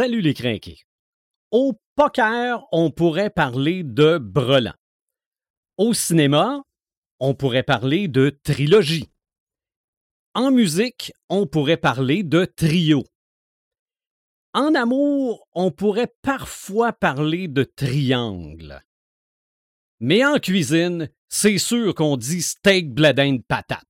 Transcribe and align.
Salut 0.00 0.22
les 0.22 0.32
crinqués. 0.32 0.80
Au 1.50 1.74
poker, 1.94 2.66
on 2.72 2.90
pourrait 2.90 3.28
parler 3.28 3.82
de 3.84 4.16
brelan. 4.16 4.72
Au 5.76 5.92
cinéma, 5.92 6.62
on 7.18 7.34
pourrait 7.34 7.64
parler 7.64 8.08
de 8.08 8.30
trilogie. 8.42 9.10
En 10.32 10.52
musique, 10.52 11.12
on 11.28 11.46
pourrait 11.46 11.76
parler 11.76 12.22
de 12.22 12.46
trio. 12.46 13.04
En 14.54 14.74
amour, 14.74 15.46
on 15.52 15.70
pourrait 15.70 16.14
parfois 16.22 16.94
parler 16.94 17.46
de 17.46 17.64
triangle. 17.64 18.82
Mais 20.00 20.24
en 20.24 20.38
cuisine, 20.38 21.10
c'est 21.28 21.58
sûr 21.58 21.94
qu'on 21.94 22.16
dit 22.16 22.40
steak 22.40 22.94
bledin 22.94 23.34
de 23.34 23.42
patate. 23.46 23.84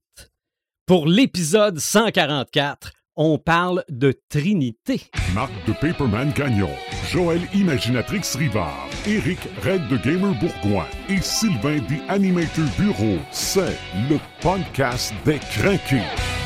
Pour 0.87 1.07
l'épisode 1.07 1.79
144, 1.79 2.95
on 3.23 3.37
parle 3.37 3.85
de 3.91 4.15
Trinité. 4.31 5.03
Marc 5.35 5.53
de 5.67 5.75
Paperman 5.75 6.33
Gagnon, 6.35 6.71
Joël 7.11 7.43
Imaginatrix 7.53 8.23
Rivard, 8.35 8.89
Eric 9.07 9.39
Red 9.63 9.89
de 9.89 9.99
Gamer 9.99 10.35
Bourgoin 10.41 10.87
et 11.11 11.21
Sylvain 11.21 11.81
des 11.87 12.01
Animator 12.09 12.65
Bureau. 12.79 13.19
C'est 13.31 13.77
le 14.09 14.19
podcast 14.41 15.13
des 15.27 15.39
craqués. 15.39 16.40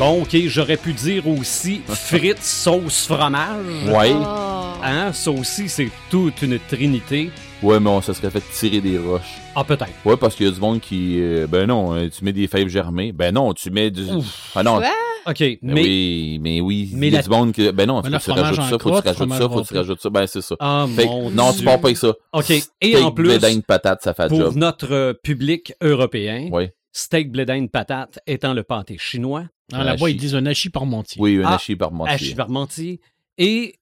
Bon, 0.00 0.22
OK, 0.22 0.34
j'aurais 0.46 0.78
pu 0.78 0.94
dire 0.94 1.28
aussi 1.28 1.82
frites 1.86 2.42
sauce 2.42 3.06
fromage. 3.06 3.66
Ouais. 3.86 4.12
Oh. 4.16 4.76
Hein, 4.82 5.12
ça 5.12 5.30
aussi, 5.30 5.68
c'est 5.68 5.90
toute 6.08 6.40
une 6.40 6.58
trinité. 6.58 7.30
Ouais, 7.62 7.78
mais 7.78 7.90
on 7.90 8.00
se 8.00 8.14
serait 8.14 8.30
fait 8.30 8.42
tirer 8.50 8.80
des 8.80 8.96
roches. 8.98 9.36
Ah, 9.54 9.62
peut-être. 9.62 9.90
Ouais, 10.06 10.16
parce 10.16 10.34
qu'il 10.34 10.46
y 10.46 10.48
a 10.48 10.52
du 10.52 10.58
monde 10.60 10.80
qui. 10.80 11.20
euh, 11.20 11.46
ben 11.46 11.66
non, 11.66 11.94
euh, 11.94 12.08
tu 12.08 12.24
mets 12.24 12.32
des 12.32 12.46
fèves 12.46 12.68
germées. 12.68 13.12
Ben 13.12 13.34
non, 13.34 13.52
tu 13.52 13.70
mets 13.70 13.90
du. 13.90 14.06
Ah 14.54 14.62
non. 14.62 14.78
Quoi? 14.78 14.88
OK, 15.26 15.38
ben 15.38 15.58
mais... 15.60 15.82
oui, 15.82 16.38
mais 16.40 16.60
oui. 16.62 16.92
mais 16.94 17.08
il 17.08 17.12
y 17.12 17.16
a 17.16 17.18
la- 17.18 17.22
du 17.24 17.28
monde 17.28 17.52
qui. 17.52 17.70
Ben 17.70 17.86
non, 17.86 17.96
Mais 18.00 18.04
tu, 18.08 18.12
le 18.14 18.18
tu 18.20 18.24
fromage 18.30 18.58
rajoutes 18.58 18.58
en 18.60 18.62
ça, 18.64 18.70
faut 18.70 18.76
que 18.78 18.82
crotte, 19.00 19.02
tu 19.02 19.08
rajoutes 19.10 19.32
ça, 19.34 19.38
faut 19.40 19.48
que 19.48 19.52
tu 19.52 19.58
râpé. 19.74 19.76
rajoutes 19.76 20.00
ça. 20.00 20.08
Ben 20.10 20.26
c'est 20.26 20.40
ça. 20.40 20.54
Ah, 20.60 20.86
Fait 20.96 21.02
que- 21.04 21.08
mon 21.08 21.30
non, 21.30 21.50
tu 21.50 21.56
Dieu. 21.58 21.64
pars 21.66 21.78
pas 21.80 21.88
avec 21.88 21.98
ça. 21.98 22.14
OK, 22.32 22.50
et 22.50 22.60
Steak, 22.60 22.96
en 23.04 23.12
plus, 23.12 23.24
bledin 23.28 23.54
de 23.56 23.60
patate, 23.60 24.02
ça 24.02 24.14
fait 24.14 24.22
le 24.22 24.28
pour 24.30 24.38
job. 24.38 24.56
notre 24.56 24.92
euh, 24.94 25.12
public 25.12 25.74
européen, 25.82 26.48
Ouais. 26.50 26.72
steak 26.92 27.30
bledin 27.30 27.60
de 27.60 27.68
patate 27.68 28.18
étant 28.26 28.54
le 28.54 28.62
pâté 28.62 28.96
chinois, 28.98 29.42
Ah, 29.46 29.50
Là-bas, 29.72 29.92
hachis. 30.06 30.14
ils 30.14 30.16
disent 30.16 30.34
un 30.34 30.46
hachis 30.46 30.70
parmentier. 30.70 31.20
Oui, 31.20 31.38
un 31.42 31.46
Ah, 31.46 31.54
hachis 31.54 31.76
parmentier. 31.76 32.14
hachis 32.14 32.34
parmentier, 32.34 33.00
et 33.38 33.76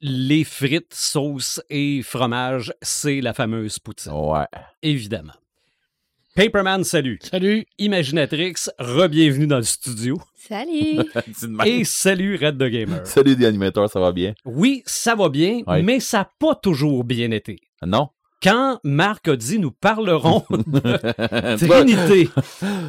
les 0.00 0.44
frites, 0.44 0.92
sauce 0.94 1.62
et 1.70 2.02
fromage, 2.02 2.72
c'est 2.82 3.20
la 3.20 3.32
fameuse 3.32 3.78
poutine, 3.78 4.12
Ouais. 4.12 4.44
évidemment. 4.82 5.32
Paperman, 6.34 6.82
salut. 6.82 7.20
Salut! 7.22 7.64
Imaginatrix, 7.78 8.54
re-bienvenue 8.80 9.46
dans 9.46 9.58
le 9.58 9.62
studio. 9.62 10.20
Salut! 10.34 10.98
Et 11.64 11.84
salut 11.84 12.34
Red 12.36 12.58
the 12.58 12.64
Gamer. 12.64 13.06
Salut 13.06 13.36
des 13.36 13.46
animateurs, 13.46 13.88
ça 13.88 14.00
va 14.00 14.10
bien? 14.10 14.34
Oui, 14.44 14.82
ça 14.84 15.14
va 15.14 15.28
bien, 15.28 15.62
Ouais. 15.68 15.82
mais 15.84 16.00
ça 16.00 16.18
n'a 16.18 16.30
pas 16.40 16.56
toujours 16.56 17.04
bien 17.04 17.30
été. 17.30 17.60
Non? 17.86 18.08
Quand 18.44 18.78
Marc 18.84 19.26
a 19.28 19.36
dit 19.36 19.58
nous 19.58 19.70
parlerons 19.70 20.44
de 20.50 20.80
Bah, 20.80 21.56
Trinité, 21.56 22.28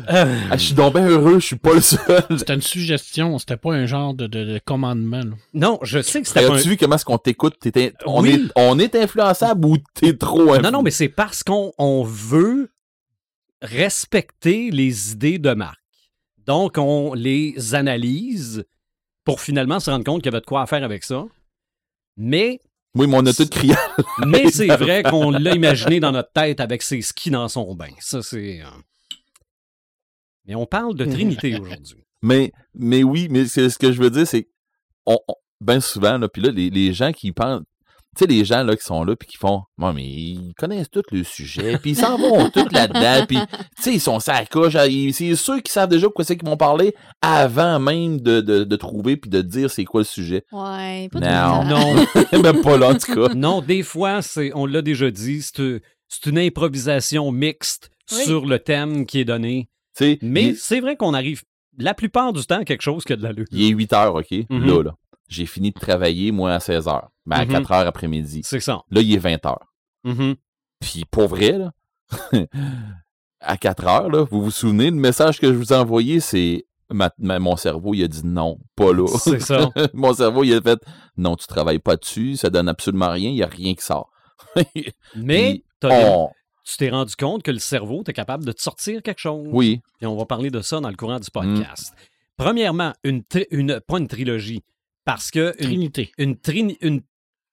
euh, 0.09 0.39
ah, 0.51 0.57
je 0.57 0.63
suis 0.65 0.73
donc 0.73 0.93
bien 0.95 1.07
heureux, 1.07 1.39
je 1.39 1.45
suis 1.45 1.55
pas 1.55 1.73
le 1.75 1.79
seul. 1.81 2.23
C'était 2.37 2.55
une 2.55 2.61
suggestion, 2.61 3.39
c'était 3.39 3.55
pas 3.55 3.73
un 3.73 3.85
genre 3.85 4.13
de, 4.13 4.27
de- 4.27 4.43
de 4.43 4.59
commandement. 4.65 5.19
là. 5.23 5.35
non, 5.53 5.79
je 5.81 6.01
sais 6.01 6.21
que 6.21 6.27
c'était 6.27 6.45
pas 6.47 6.55
As-tu 6.55 6.67
un... 6.67 6.69
vu 6.71 6.77
comment 6.77 6.95
est-ce 6.95 7.05
qu'on 7.05 7.17
t'écoute? 7.17 7.55
T'es- 7.59 7.93
On, 8.05 8.21
Oui. 8.21 8.31
est, 8.31 8.51
on 8.59 8.77
est 8.79 8.93
influençable 8.95 9.65
ou 9.65 9.77
t'es 9.93 10.17
trop 10.17 10.57
Non, 10.59 10.71
non, 10.71 10.81
mais 10.83 10.91
c'est 10.91 11.07
parce 11.09 11.41
qu'on 11.43 11.71
on 11.77 12.03
veut 12.03 12.69
respecter 13.61 14.71
les 14.71 15.13
idées 15.13 15.39
de 15.39 15.53
Marc. 15.53 15.79
Donc, 16.45 16.77
on 16.77 17.13
les 17.13 17.73
analyse 17.73 18.65
pour 19.23 19.41
finalement 19.41 19.79
se 19.79 19.89
rendre 19.89 20.03
compte 20.03 20.21
qu'il 20.21 20.31
y 20.31 20.35
avait 20.35 20.41
de 20.41 20.45
quoi 20.45 20.61
à 20.61 20.65
faire 20.67 20.83
avec 20.83 21.03
ça. 21.03 21.25
Mais, 22.17 22.59
Oui, 22.95 23.07
mais 23.07 23.17
on 23.17 23.25
a 23.25 23.33
tout 23.33 23.47
crié. 23.47 23.75
mais 24.25 24.49
c'est 24.49 24.67
vrai 24.67 25.03
qu'on 25.03 25.29
l'a 25.31 25.53
imaginé 25.53 25.99
dans 25.99 26.11
notre 26.11 26.31
tête 26.31 26.59
avec 26.59 26.81
ses 26.81 27.01
skis 27.01 27.29
dans 27.29 27.47
son 27.47 27.75
bain. 27.75 27.89
Ça, 27.99 28.21
c'est... 28.23 28.61
euh, 28.61 28.65
Mais 30.45 30.55
on 30.55 30.65
parle 30.65 30.95
de 30.95 31.05
Trinité 31.05 31.59
aujourd'hui. 31.61 32.03
Mais, 32.21 32.51
mais 32.73 33.03
oui, 33.03 33.27
mais 33.29 33.45
ce 33.45 33.77
que 33.77 33.91
je 33.91 34.01
veux 34.01 34.09
dire, 34.09 34.25
c'est 34.27 34.47
on, 35.05 35.17
on- 35.27 35.35
ben 35.61 35.79
souvent, 35.79 36.17
là, 36.17 36.27
puis 36.27 36.41
là, 36.41 36.51
les, 36.51 36.69
les 36.69 36.93
gens 36.93 37.11
qui 37.11 37.31
pensent, 37.31 37.61
tu 38.15 38.19
sais, 38.19 38.25
les 38.27 38.45
gens 38.45 38.63
là, 38.63 38.75
qui 38.75 38.83
sont 38.83 39.03
là, 39.03 39.15
puis 39.15 39.27
qui 39.27 39.37
font, 39.37 39.63
moi, 39.77 39.91
mais 39.93 40.03
ils 40.05 40.53
connaissent 40.57 40.89
tout 40.89 41.03
le 41.11 41.23
sujet, 41.23 41.77
puis 41.77 41.91
ils 41.91 41.95
s'en 41.97 42.17
vont 42.17 42.49
tout 42.49 42.65
là-dedans, 42.71 43.25
puis, 43.27 43.37
tu 43.77 43.81
sais, 43.83 43.93
ils 43.93 43.99
sont 43.99 44.19
couche, 44.51 44.75
ah, 44.75 44.87
ils- 44.87 45.13
c'est 45.13 45.35
sûr 45.35 45.55
qu'ils 45.61 45.71
savent 45.71 45.89
déjà 45.89 46.07
quoi 46.07 46.23
c'est 46.23 46.37
qu'ils 46.37 46.47
vont 46.47 46.57
parler 46.57 46.95
avant 47.21 47.79
même 47.79 48.19
de, 48.21 48.41
de, 48.41 48.63
de 48.63 48.75
trouver, 48.75 49.17
puis 49.17 49.29
de 49.29 49.41
dire 49.41 49.69
c'est 49.69 49.85
quoi 49.85 50.01
le 50.01 50.05
sujet. 50.05 50.43
Ouais, 50.51 51.09
pas 51.11 51.19
Non. 51.19 51.65
Non, 51.65 51.95
Même 52.41 52.61
pas 52.61 52.77
là, 52.77 52.89
en 52.89 52.95
tout 52.97 53.13
cas. 53.13 53.33
non, 53.33 53.61
des 53.61 53.83
fois, 53.83 54.21
c'est, 54.21 54.51
on 54.55 54.65
l'a 54.65 54.81
déjà 54.81 55.11
dit, 55.11 55.41
c'est, 55.41 55.81
c'est 56.07 56.25
une 56.29 56.39
improvisation 56.39 57.31
mixte 57.31 57.89
Oui. 58.11 58.23
sur 58.25 58.45
le 58.45 58.59
thème 58.59 59.05
qui 59.05 59.19
est 59.19 59.25
donné. 59.25 59.69
Tu 59.97 60.05
sais, 60.05 60.19
Mais 60.21 60.49
il, 60.49 60.55
c'est 60.55 60.79
vrai 60.79 60.95
qu'on 60.95 61.13
arrive 61.13 61.41
la 61.77 61.93
plupart 61.93 62.31
du 62.31 62.45
temps 62.45 62.59
à 62.59 62.63
quelque 62.65 62.81
chose 62.83 63.03
qui 63.03 63.11
a 63.13 63.15
de 63.17 63.23
l'allure. 63.23 63.45
il 63.51 63.63
est 63.65 63.69
8 63.69 63.91
heures, 63.93 64.15
OK? 64.15 64.31
Mhm. 64.49 64.65
Là, 64.65 64.83
là. 64.83 64.95
J'ai 65.27 65.45
fini 65.45 65.71
de 65.71 65.79
travailler, 65.79 66.31
moi, 66.31 66.53
à 66.53 66.59
16 66.59 66.87
heures. 66.87 67.09
Mais 67.25 67.35
à 67.35 67.45
Mhm. 67.45 67.51
4 67.51 67.71
heures 67.71 67.87
après-midi. 67.87 68.41
C'est 68.43 68.59
ça. 68.59 68.81
Là, 68.91 69.01
il 69.01 69.13
est 69.13 69.17
20 69.17 69.43
heures. 69.45 69.65
Mhm. 70.03 70.35
Puis 70.79 71.05
pour 71.09 71.27
vrai, 71.27 71.53
là, 71.57 71.71
à 73.39 73.57
4 73.57 73.85
heures, 73.87 74.09
là, 74.09 74.23
vous 74.29 74.43
vous 74.43 74.51
souvenez, 74.51 74.89
le 74.89 74.95
message 74.97 75.39
que 75.39 75.47
je 75.47 75.57
vous 75.57 75.73
ai 75.73 75.75
envoyé, 75.75 76.19
c'est 76.19 76.65
ma- 76.91 77.11
ma- 77.17 77.39
mon 77.39 77.55
cerveau, 77.55 77.93
il 77.93 78.03
a 78.03 78.07
dit 78.07 78.25
non, 78.25 78.59
pas 78.75 78.93
là. 78.93 79.07
C'est 79.19 79.39
ça. 79.39 79.69
mon 79.93 80.13
cerveau, 80.13 80.43
il 80.43 80.53
a 80.53 80.61
fait 80.61 80.79
non, 81.17 81.35
tu 81.35 81.47
travailles 81.47 81.79
pas 81.79 81.95
dessus, 81.95 82.35
ça 82.35 82.49
donne 82.49 82.69
absolument 82.69 83.09
rien, 83.09 83.29
il 83.29 83.37
y 83.37 83.43
a 83.43 83.47
rien 83.47 83.73
qui 83.73 83.83
sort. 83.83 84.11
Mais 85.15 85.63
on- 85.83 86.29
tu 86.63 86.77
t'es 86.77 86.89
rendu 86.89 87.15
compte 87.15 87.43
que 87.43 87.51
le 87.51 87.59
cerveau, 87.59 88.03
tu 88.03 88.11
capable 88.11 88.43
de 88.43 88.51
te 88.51 88.61
sortir 88.61 89.03
quelque 89.03 89.19
chose. 89.19 89.47
Oui, 89.51 89.81
Et 90.01 90.07
on 90.07 90.15
va 90.17 90.25
parler 90.25 90.49
de 90.49 90.61
ça 90.61 90.79
dans 90.79 90.89
le 90.89 90.95
courant 90.95 91.19
du 91.19 91.29
podcast. 91.29 91.93
Premièrement, 92.37 92.91
une, 93.03 93.23
une 93.51 93.79
pas 93.87 93.99
une 93.99 94.07
trilogie, 94.07 94.63
parce 95.05 95.31
que 95.31 95.53
une, 95.59 95.89
Trinité. 95.89 96.11
une, 96.81 97.01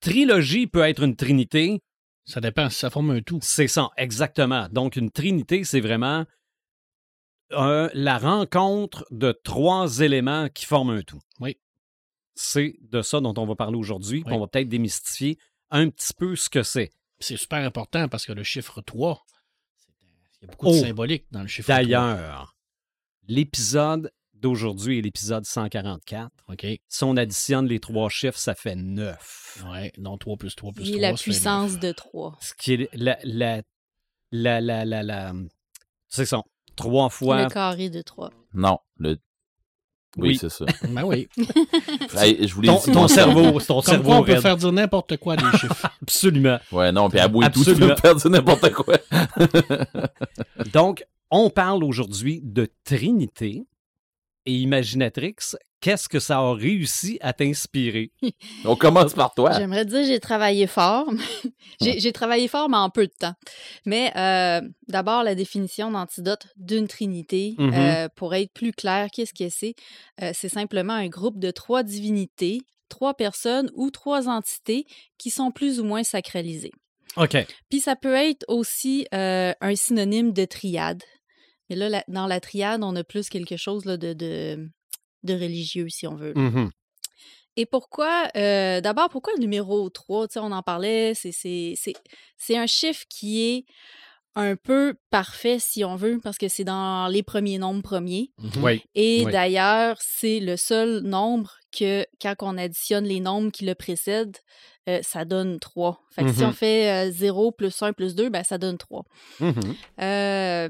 trilogie 0.01 0.67
peut 0.67 0.83
être 0.83 1.03
une 1.05 1.15
trinité. 1.17 1.81
Ça 2.25 2.41
dépend 2.41 2.69
si 2.71 2.79
ça 2.79 2.91
forme 2.91 3.11
un 3.11 3.21
tout. 3.23 3.39
C'est 3.43 3.69
ça, 3.69 3.91
exactement. 3.97 4.69
Donc, 4.71 4.97
une 4.97 5.11
trinité, 5.11 5.65
c'est 5.65 5.81
vraiment 5.81 6.25
un- 7.51 7.91
la 7.95 8.19
rencontre 8.19 9.07
de 9.11 9.33
trois 9.45 10.01
éléments 10.01 10.49
qui 10.49 10.65
forment 10.65 10.91
un 10.91 11.03
tout. 11.03 11.21
Oui. 11.41 11.59
C'est 12.35 12.77
de 12.81 13.03
ça 13.03 13.21
dont 13.21 13.35
on 13.37 13.45
va 13.47 13.55
parler 13.55 13.77
aujourd'hui. 13.77 14.23
Oui. 14.27 14.33
On 14.33 14.41
va 14.41 14.47
peut-être 14.47 14.69
démystifier 14.69 15.37
un 15.71 15.91
petit 15.91 16.15
peu 16.15 16.35
ce 16.37 16.49
que 16.49 16.63
c'est. 16.63 16.91
C'est 17.21 17.37
super 17.37 17.59
important 17.65 18.09
parce 18.09 18.25
que 18.27 18.33
le 18.33 18.43
chiffre 18.43 18.81
3, 18.81 19.23
c'est- 19.77 19.93
il 20.41 20.47
y 20.47 20.49
a 20.49 20.51
beaucoup 20.51 20.67
Oh. 20.69 20.73
de 20.73 20.77
symbolique 20.87 21.27
dans 21.31 21.43
le 21.43 21.49
chiffre 21.49 21.67
3. 21.69 21.77
D'ailleurs, 21.83 22.57
l'épisode 23.29 24.11
d'aujourd'hui 24.43 24.99
est 24.99 25.03
l'épisode 25.03 25.47
144. 25.47 26.31
OK? 26.51 26.67
Si 26.89 27.05
on 27.05 27.17
additionne 27.17 27.67
les 27.67 27.81
trois 27.81 28.11
chiffres, 28.11 28.39
ça 28.39 28.55
fait 28.55 28.77
9. 28.77 29.65
Ouais, 29.73 29.93
non, 29.99 30.19
3 30.19 30.37
plus 30.37 30.55
3 30.55 30.73
plus 30.73 30.85
J'ai 30.85 30.93
3. 30.93 31.01
la 31.01 31.11
ça 31.11 31.17
fait 31.17 31.23
puissance 31.23 31.79
de 31.79 31.93
3. 31.93 32.37
Ce 32.41 32.53
qui 32.59 32.75
est 32.75 32.89
la. 32.93 33.17
la, 33.25 33.63
la, 34.33 34.61
la, 34.61 34.85
la, 34.85 35.03
la- 35.03 35.33
c'est 36.09 36.27
ça. 36.27 36.43
Trois 36.77 37.09
fois. 37.11 37.45
Le 37.45 37.49
carré 37.49 37.89
de 37.91 38.03
3. 38.03 38.31
non, 38.55 38.79
le... 38.99 39.17
Oui, 40.19 40.29
Oui. 40.31 40.37
c'est 40.39 40.51
ça. 40.51 40.67
Ben 40.91 41.05
oui. 41.05 41.27
Hey, 42.19 42.47
je 42.47 42.55
voulais 42.55 42.69
Ton, 42.69 42.81
dire, 42.85 42.93
ton 42.93 43.09
cerveau, 43.09 43.61
ton 43.61 43.77
Comme 43.77 43.83
cerveau 43.83 44.05
quoi, 44.11 44.17
on 44.19 44.25
peut 44.25 44.33
raide. 44.33 44.43
faire 44.43 44.57
dire 44.59 44.73
n'importe 44.73 45.17
quoi 45.17 45.37
des 45.37 45.51
chiffres. 45.59 45.87
Absolument. 46.03 46.59
Ouais, 46.71 46.93
non, 46.93 47.09
puis 47.09 47.19
à 47.19 47.29
bout 47.29 47.43
et 47.45 47.51
tout, 47.51 47.65
tu 47.65 47.75
peux 47.75 47.95
perdre 47.95 48.29
n'importe 48.29 48.71
quoi. 48.73 48.99
Donc, 50.73 51.05
on 51.31 51.49
parle 51.51 51.83
aujourd'hui 51.85 52.41
de 52.43 52.69
Trinité 52.85 53.65
et 54.47 54.55
Imaginatrix. 54.55 55.57
Qu'est-ce 55.81 56.09
que 56.09 56.21
ça 56.21 56.39
a 56.39 56.55
réussi 56.55 57.19
à 57.21 57.33
t'inspirer? 57.33 58.13
On 58.65 58.77
commence 58.77 59.15
par 59.15 59.35
toi. 59.35 59.51
J'aimerais 59.53 59.85
dire 59.85 60.05
j'ai 60.05 60.21
travaillé 60.21 60.69
fort. 60.69 61.11
j'ai 61.81 62.13
travaillé 62.13 62.47
fort, 62.47 62.69
mais 62.69 62.77
en 62.77 62.89
peu 62.89 63.09
de 63.09 63.13
temps. 63.19 63.35
Mais 63.85 64.13
euh, 64.17 64.61
d'abord, 64.87 65.25
la 65.25 65.35
définition 65.35 65.91
d'antidote 65.91 66.47
d'une 66.57 66.87
trinité. 66.87 67.57
Mhm. 67.59 67.73
euh, 67.75 68.09
pour 68.15 68.33
être 68.35 68.53
plus 68.53 68.73
clair, 68.73 69.09
qu'est-ce 69.13 69.35
que 69.35 69.51
c'est? 69.51 69.75
Euh, 70.23 70.31
c'est 70.35 70.49
simplement 70.49 70.93
un 70.93 71.09
groupe 71.09 71.41
de 71.41 71.51
trois 71.51 71.83
divinités, 71.83 72.61
trois 72.89 73.15
personnes 73.15 73.69
ou 73.75 73.91
trois 73.91 74.29
entités 74.29 74.87
qui 75.19 75.31
sont 75.31 75.51
plus 75.51 75.81
ou 75.81 75.85
moins 75.85 76.05
sacralisées. 76.05 76.73
OK. 77.17 77.37
Puis 77.69 77.81
ça 77.81 77.97
peut 77.97 78.15
être 78.15 78.45
aussi 78.49 79.07
euh, 79.15 79.53
un 79.61 79.75
synonyme 79.75 80.33
de 80.33 80.45
triade. 80.45 81.03
Mais 81.73 81.77
là, 81.79 81.89
la- 81.89 82.05
dans 82.09 82.27
la 82.27 82.39
triade, 82.39 82.85
on 82.85 82.95
a 82.97 83.03
plus 83.03 83.31
quelque 83.31 83.57
chose 83.57 83.87
là, 83.87 83.97
de, 83.97 84.13
de 84.13 84.69
de 85.23 85.33
religieux, 85.35 85.89
si 85.89 86.07
on 86.07 86.15
veut. 86.17 86.35
Mhm. 86.37 86.71
Et 87.57 87.65
pourquoi, 87.65 88.29
euh, 88.37 88.81
d'abord, 88.83 89.09
pourquoi 89.09 89.33
le 89.37 89.41
numéro 89.41 89.89
3? 89.89 90.29
Tu 90.29 90.35
sais, 90.35 90.41
on 90.41 90.53
en 90.53 90.63
parlait, 90.63 91.13
c'est, 91.15 91.33
c'est, 91.33 91.73
c'est, 91.77 91.95
c'est 92.37 92.59
un 92.59 92.67
chiffre 92.67 93.05
qui 93.09 93.43
est 93.43 93.65
un 94.35 94.57
peu 94.57 94.95
parfait, 95.11 95.59
si 95.61 95.83
on 95.85 95.95
veut, 95.97 96.19
parce 96.23 96.37
que 96.39 96.49
c'est 96.49 96.65
dans 96.65 97.07
les 97.09 97.23
premiers 97.23 97.57
nombres 97.59 97.83
premiers. 97.83 98.33
Mhm. 98.39 98.51
Oui. 98.65 98.83
Et 98.95 99.23
Oui. 99.25 99.33
d'ailleurs, 99.33 99.97
c'est 100.01 100.41
le 100.41 100.57
seul 100.59 101.01
nombre 101.01 101.55
que, 101.75 102.05
quand 102.21 102.35
on 102.41 102.59
additionne 102.59 103.05
les 103.05 103.21
nombres 103.21 103.51
qui 103.53 103.65
le 103.65 103.75
précèdent, 103.75 104.37
euh, 104.89 104.99
ça 105.03 105.25
donne 105.25 105.59
3. 105.61 106.01
Fait 106.11 106.25
que 106.25 106.33
si 106.33 106.41
Mhm. 106.41 106.49
on 106.49 106.53
fait 106.53 107.09
euh, 107.09 107.11
0 107.13 107.53
plus 107.53 107.81
1 107.83 107.93
plus 107.95 108.15
2, 108.15 108.29
ben, 108.29 108.43
ça 108.43 108.59
donne 108.59 108.77
3. 108.77 109.05
Mhm. 109.41 109.53
Euh, 110.01 110.69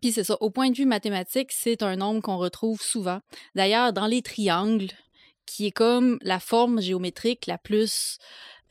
Puis 0.00 0.12
c'est 0.12 0.24
ça, 0.24 0.36
au 0.40 0.50
point 0.50 0.70
de 0.70 0.76
vue 0.76 0.86
mathématique, 0.86 1.50
c'est 1.52 1.82
un 1.82 1.96
nombre 1.96 2.20
qu'on 2.20 2.36
retrouve 2.38 2.80
souvent. 2.82 3.20
D'ailleurs, 3.54 3.92
dans 3.92 4.06
les 4.06 4.22
triangles, 4.22 4.88
qui 5.46 5.66
est 5.66 5.70
comme 5.72 6.18
la 6.22 6.40
forme 6.40 6.80
géométrique 6.80 7.46
la 7.46 7.56
plus 7.58 8.18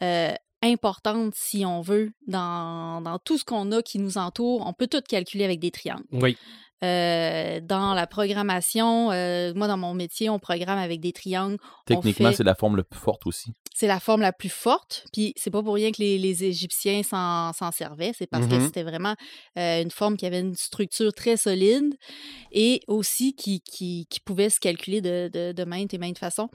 euh, 0.04 0.32
importante, 0.62 1.34
si 1.36 1.66
on 1.66 1.82
veut, 1.82 2.12
dans, 2.28 3.02
dans 3.02 3.18
tout 3.20 3.38
ce 3.38 3.44
qu'on 3.46 3.72
a 3.72 3.82
qui 3.82 3.98
nous 4.00 4.18
entoure, 4.18 4.66
on 4.66 4.74
peut 4.74 4.88
tout 4.88 5.02
calculer 5.02 5.44
avec 5.44 5.60
des 5.60 5.72
triangles. 5.72 6.06
Oui. 6.12 6.38
Euh, 6.84 7.60
dans 7.62 7.96
la 7.96 8.06
programmation, 8.06 9.12
euh, 9.12 9.52
moi, 9.56 9.68
dans 9.68 9.78
mon 9.78 9.96
métier, 9.96 10.30
on 10.30 10.38
programme 10.38 10.78
avec 10.78 11.00
des 11.00 11.12
triangles. 11.12 11.58
Techniquement, 11.86 12.30
fait- 12.30 12.36
c'est 12.36 12.44
la 12.44 12.54
forme 12.54 12.78
la 12.78 12.84
plus 12.84 13.00
forte 13.00 13.26
aussi. 13.26 13.54
C'est 13.80 13.86
la 13.86 14.00
forme 14.00 14.22
la 14.22 14.34
plus 14.34 14.50
forte. 14.50 15.06
Puis 15.14 15.34
c'est 15.36 15.52
pas 15.52 15.62
pour 15.62 15.76
rien 15.76 15.92
que 15.92 16.00
les, 16.00 16.18
les 16.18 16.44
Égyptiens 16.44 17.04
s'en 17.04 17.54
servaient. 17.72 18.12
C'est 18.18 18.26
parce 18.26 18.48
que 18.48 18.56
Mhm. 18.56 18.66
c'était 18.66 18.82
vraiment 18.82 19.14
euh, 19.60 19.84
une 19.84 19.92
forme 19.92 20.18
qui 20.18 20.26
avait 20.26 20.40
une 20.40 20.56
structure 20.56 21.14
très 21.14 21.38
solide 21.38 21.96
et 22.52 22.82
aussi 22.88 23.36
qui, 23.36 23.62
qui, 23.62 24.08
qui 24.10 24.20
pouvait 24.20 24.50
se 24.50 24.60
calculer 24.60 25.00
de, 25.02 25.30
de, 25.32 25.52
de 25.52 25.64
maintes 25.64 25.94
et 25.94 26.00
maintes 26.00 26.18
façons. 26.18 26.50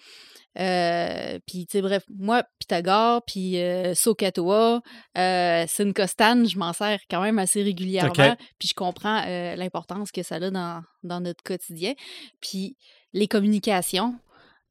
Euh, 0.58 1.38
puis, 1.46 1.66
tu 1.66 1.78
sais, 1.78 1.80
bref, 1.82 2.02
moi, 2.10 2.42
Pythagore, 2.58 3.22
puis 3.24 3.56
euh, 3.58 3.94
Sohcahtoa, 3.94 4.82
euh, 5.16 5.64
Sincostan, 5.68 6.44
je 6.44 6.58
m'en 6.58 6.72
sers 6.72 6.98
quand 7.08 7.22
même 7.22 7.38
assez 7.38 7.62
régulièrement. 7.62 8.12
Puis 8.58 8.68
je 8.68 8.74
comprends 8.74 9.22
euh, 9.26 9.54
l'importance 9.54 10.10
que 10.10 10.22
ça 10.24 10.34
a 10.36 10.50
dans, 10.50 10.82
dans 11.04 11.20
notre 11.20 11.42
quotidien. 11.44 11.92
Puis 12.40 12.76
les 13.12 13.28
communications, 13.28 14.14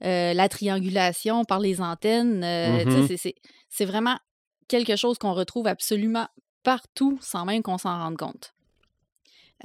euh, 0.04 0.34
la 0.34 0.50
triangulation 0.50 1.44
par 1.46 1.60
les 1.60 1.82
antennes, 1.82 2.44
euh, 2.44 2.86
Mhm. 2.86 3.18
c'est- 3.70 3.86
vraiment 3.86 4.18
quelque 4.68 4.96
chose 4.96 5.18
qu'on 5.18 5.34
retrouve 5.34 5.68
absolument 5.68 6.28
partout 6.64 7.18
sans 7.22 7.46
même 7.46 7.62
qu'on 7.64 7.78
s'en 7.78 7.98
rende 8.00 8.18
compte. 8.18 8.54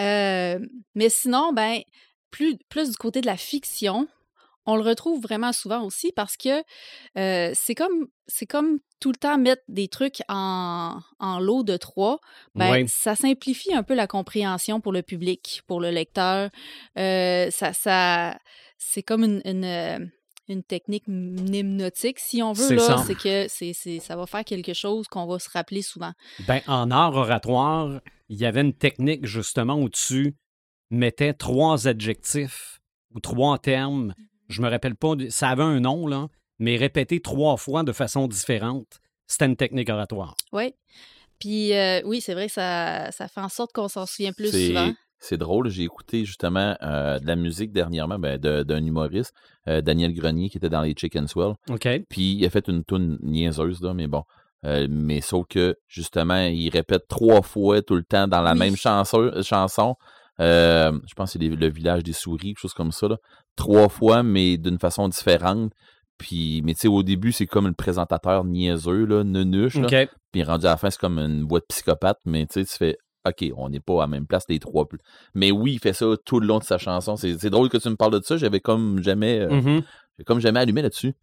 Euh, 0.00 0.58
mais 0.94 1.08
sinon, 1.08 1.52
ben, 1.52 1.80
plus, 2.30 2.56
plus 2.68 2.90
du 2.90 2.96
côté 2.96 3.20
de 3.20 3.26
la 3.26 3.36
fiction, 3.36 4.08
on 4.66 4.76
le 4.76 4.82
retrouve 4.82 5.22
vraiment 5.22 5.52
souvent 5.52 5.82
aussi 5.84 6.12
parce 6.12 6.36
que 6.36 6.62
euh, 7.16 7.52
c'est 7.54 7.74
comme 7.76 8.08
c'est 8.26 8.46
comme 8.46 8.80
tout 8.98 9.10
le 9.12 9.16
temps 9.16 9.38
mettre 9.38 9.62
des 9.68 9.86
trucs 9.86 10.22
en, 10.28 10.98
en 11.20 11.38
lot 11.38 11.62
de 11.62 11.76
trois. 11.76 12.18
Ben, 12.56 12.70
Ouais. 12.72 12.84
ça 12.88 13.14
simplifie 13.14 13.72
un 13.72 13.84
peu 13.84 13.94
la 13.94 14.08
compréhension 14.08 14.80
pour 14.80 14.92
le 14.92 15.02
public, 15.02 15.62
pour 15.68 15.80
le 15.80 15.90
lecteur. 15.90 16.50
Euh, 16.98 17.48
ça, 17.52 17.72
ça, 17.72 18.36
c'est 18.78 19.04
comme 19.04 19.22
une, 19.22 19.40
une, 19.44 20.10
une 20.48 20.62
technique 20.62 21.04
mnémotique, 21.08 22.18
si 22.18 22.42
on 22.42 22.52
veut. 22.52 22.68
C'est 22.68 22.74
là. 22.76 23.02
C'est 23.06 23.14
que 23.14 23.46
c'est, 23.48 23.72
c'est- 23.72 24.00
ça 24.00 24.16
va 24.16 24.26
faire 24.26 24.44
quelque 24.44 24.74
chose 24.74 25.06
qu'on 25.08 25.26
va 25.26 25.38
se 25.38 25.48
rappeler 25.50 25.82
souvent. 25.82 26.12
Ben, 26.46 26.60
en 26.66 26.90
art 26.90 27.14
oratoire, 27.14 28.00
il 28.28 28.38
y 28.38 28.44
avait 28.46 28.60
une 28.62 28.74
technique 28.74 29.26
justement 29.26 29.74
où 29.80 29.88
tu 29.88 30.34
mettais 30.90 31.32
trois 31.32 31.88
adjectifs 31.88 32.80
ou 33.14 33.20
trois 33.20 33.58
termes. 33.58 34.14
Je 34.48 34.62
me 34.62 34.68
rappelle 34.68 34.94
pas, 34.94 35.14
ça 35.30 35.48
avait 35.48 35.62
un 35.64 35.80
nom, 35.80 36.06
là, 36.06 36.28
mais 36.58 36.76
répété 36.76 37.20
trois 37.20 37.56
fois 37.56 37.82
de 37.82 37.92
façon 37.92 38.28
différente. 38.28 39.00
C'était 39.26 39.46
une 39.46 39.56
technique 39.56 39.88
oratoire. 39.90 40.36
Oui. 40.52 40.72
Puis 41.40 41.74
euh, 41.74 42.00
oui, 42.04 42.20
c'est 42.20 42.32
vrai 42.34 42.46
que 42.46 42.52
ça, 42.52 43.10
ça 43.12 43.28
fait 43.28 43.40
en 43.40 43.48
sorte 43.48 43.72
qu'on 43.72 43.88
s'en 43.88 44.06
souvient 44.06 44.32
plus 44.32 44.50
souvent. 44.68 44.92
C'est 45.18 45.38
drôle, 45.38 45.68
j'ai 45.70 45.82
écouté 45.84 46.24
justement 46.24 46.76
euh, 46.82 47.18
de 47.18 47.26
la 47.26 47.36
musique 47.36 47.72
dernièrement 47.72 48.18
ben, 48.18 48.38
de- 48.38 48.62
d'un 48.62 48.84
humoriste, 48.84 49.32
euh, 49.68 49.80
Daniel 49.80 50.12
Grenier, 50.12 50.48
qui 50.50 50.58
était 50.58 50.68
dans 50.68 50.82
les 50.82 50.94
Chicken 50.96 51.26
Swell. 51.26 51.54
OK? 51.70 51.88
Puis 52.08 52.32
il 52.34 52.44
a 52.44 52.50
fait 52.50 52.68
une 52.68 52.84
tune 52.84 53.18
niaiseuse, 53.22 53.80
là, 53.82 53.94
mais 53.94 54.06
bon. 54.06 54.22
Euh, 54.64 54.86
mais 54.90 55.20
sauf 55.20 55.46
que, 55.48 55.76
justement, 55.88 56.42
il 56.44 56.68
répète 56.70 57.06
trois 57.08 57.42
fois 57.42 57.82
tout 57.82 57.94
le 57.94 58.02
temps 58.04 58.26
dans 58.28 58.42
la 58.42 58.52
Oui. 58.52 58.58
même 58.58 58.76
chanson. 58.76 59.30
chanson. 59.42 59.94
Je 60.38 61.14
pense 61.14 61.32
que 61.32 61.38
c'est 61.38 61.48
le 61.48 61.68
village 61.68 62.02
des 62.02 62.12
souris, 62.12 62.48
quelque 62.48 62.60
chose 62.60 62.74
comme 62.74 62.92
ça. 62.92 63.08
Là. 63.08 63.16
Trois 63.56 63.88
fois, 63.88 64.22
mais 64.22 64.56
d'une 64.58 64.78
façon 64.78 65.08
différente. 65.08 65.72
Puis, 66.18 66.62
mais 66.64 66.74
tu 66.74 66.80
sais, 66.80 66.88
au 66.88 67.02
début, 67.02 67.32
c'est 67.32 67.46
comme 67.46 67.66
le 67.66 67.74
présentateur 67.74 68.44
niaiseux, 68.44 69.04
là. 69.04 69.22
OK. 69.84 70.08
Puis 70.32 70.42
rendu 70.42 70.66
à 70.66 70.70
la 70.70 70.76
fin, 70.76 70.90
c'est 70.90 71.00
comme 71.00 71.18
une 71.18 71.44
boîte 71.44 71.64
psychopathe, 71.68 72.18
mais 72.24 72.46
tu 72.46 72.54
sais, 72.54 72.64
tu 72.64 72.76
fais 72.76 72.96
OK, 73.28 73.44
on 73.56 73.68
n'est 73.68 73.80
pas 73.80 73.94
à 73.94 74.00
la 74.02 74.06
même 74.06 74.26
place 74.26 74.44
les 74.48 74.58
trois. 74.58 74.86
Mais 75.34 75.50
oui, 75.50 75.74
il 75.74 75.78
fait 75.78 75.92
ça 75.92 76.06
tout 76.24 76.40
le 76.40 76.46
long 76.46 76.58
de 76.58 76.64
sa 76.64 76.78
chanson. 76.78 77.16
C'est 77.16 77.38
c'est 77.38 77.50
drôle 77.50 77.68
que 77.68 77.76
tu 77.78 77.88
me 77.88 77.96
parles 77.96 78.18
de 78.18 78.24
ça. 78.24 78.36
J'avais 78.36 78.60
comme 78.60 79.02
jamais 79.02 79.40
euh, 79.40 79.48
j'ai 80.18 80.24
comme 80.24 80.40
jamais 80.40 80.60
allumé 80.60 80.82
là-dessus. 80.82 81.14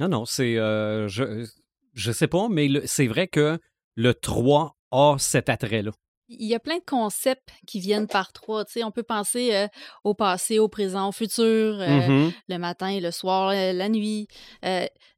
Non, 0.00 0.08
non, 0.08 0.24
c'est. 0.24 0.58
euh, 0.58 1.08
je, 1.08 1.46
je 1.94 2.12
sais 2.12 2.26
pas, 2.26 2.48
mais 2.50 2.68
c'est 2.86 3.06
vrai 3.06 3.28
que 3.28 3.58
le 3.94 4.14
3 4.14 4.76
a 4.90 5.16
cet 5.18 5.48
attrait-là. 5.48 5.92
Il 6.28 6.46
y 6.48 6.54
a 6.54 6.58
plein 6.60 6.78
de 6.78 6.84
concepts 6.84 7.50
qui 7.66 7.78
viennent 7.78 8.08
par 8.08 8.32
trois. 8.32 8.64
On 8.82 8.90
peut 8.90 9.02
penser 9.04 9.54
euh, 9.54 9.68
au 10.02 10.12
passé, 10.14 10.58
au 10.58 10.68
présent, 10.68 11.08
au 11.08 11.12
futur, 11.12 11.44
euh, 11.80 11.86
Mhm. 12.08 12.32
le 12.48 12.58
matin, 12.58 12.98
le 13.00 13.10
soir, 13.12 13.50
euh, 13.50 13.72
la 13.72 13.88
nuit. 13.88 14.26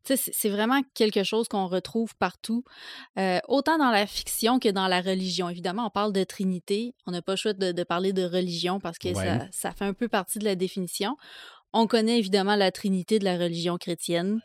C'est- 0.05 0.49
vraiment 0.49 0.81
quelque 0.95 1.23
chose 1.23 1.49
qu'on 1.49 1.67
retrouve 1.67 2.15
partout, 2.17 2.65
autant 3.47 3.77
dans 3.79 3.91
la 3.91 4.07
fiction 4.07 4.59
que 4.59 4.71
dans 4.71 4.87
la 4.89 5.03
religion. 5.03 5.51
Évidemment, 5.51 5.87
on 5.87 5.91
parle 5.91 6.13
de 6.15 6.25
Trinité. 6.25 6.95
On 7.07 7.11
n'a 7.11 7.21
pas 7.21 7.33
le 7.33 7.37
choix 7.37 7.53
de, 7.53 7.73
de 7.73 7.83
parler 7.85 8.13
de 8.15 8.25
religion 8.25 8.81
parce 8.81 8.97
que 8.99 9.09
Ouais. 9.09 9.15
ça, 9.15 9.47
ça 9.51 9.73
fait 9.73 9.85
un 9.85 9.93
peu 9.93 10.09
partie 10.09 10.39
de 10.39 10.45
la 10.45 10.55
définition. 10.55 11.17
On 11.75 11.87
connaît 11.87 12.19
évidemment 12.19 12.57
la 12.57 12.71
Trinité 12.73 13.19
de 13.19 13.25
la 13.25 13.37
religion 13.37 13.77
chrétienne, 13.77 14.41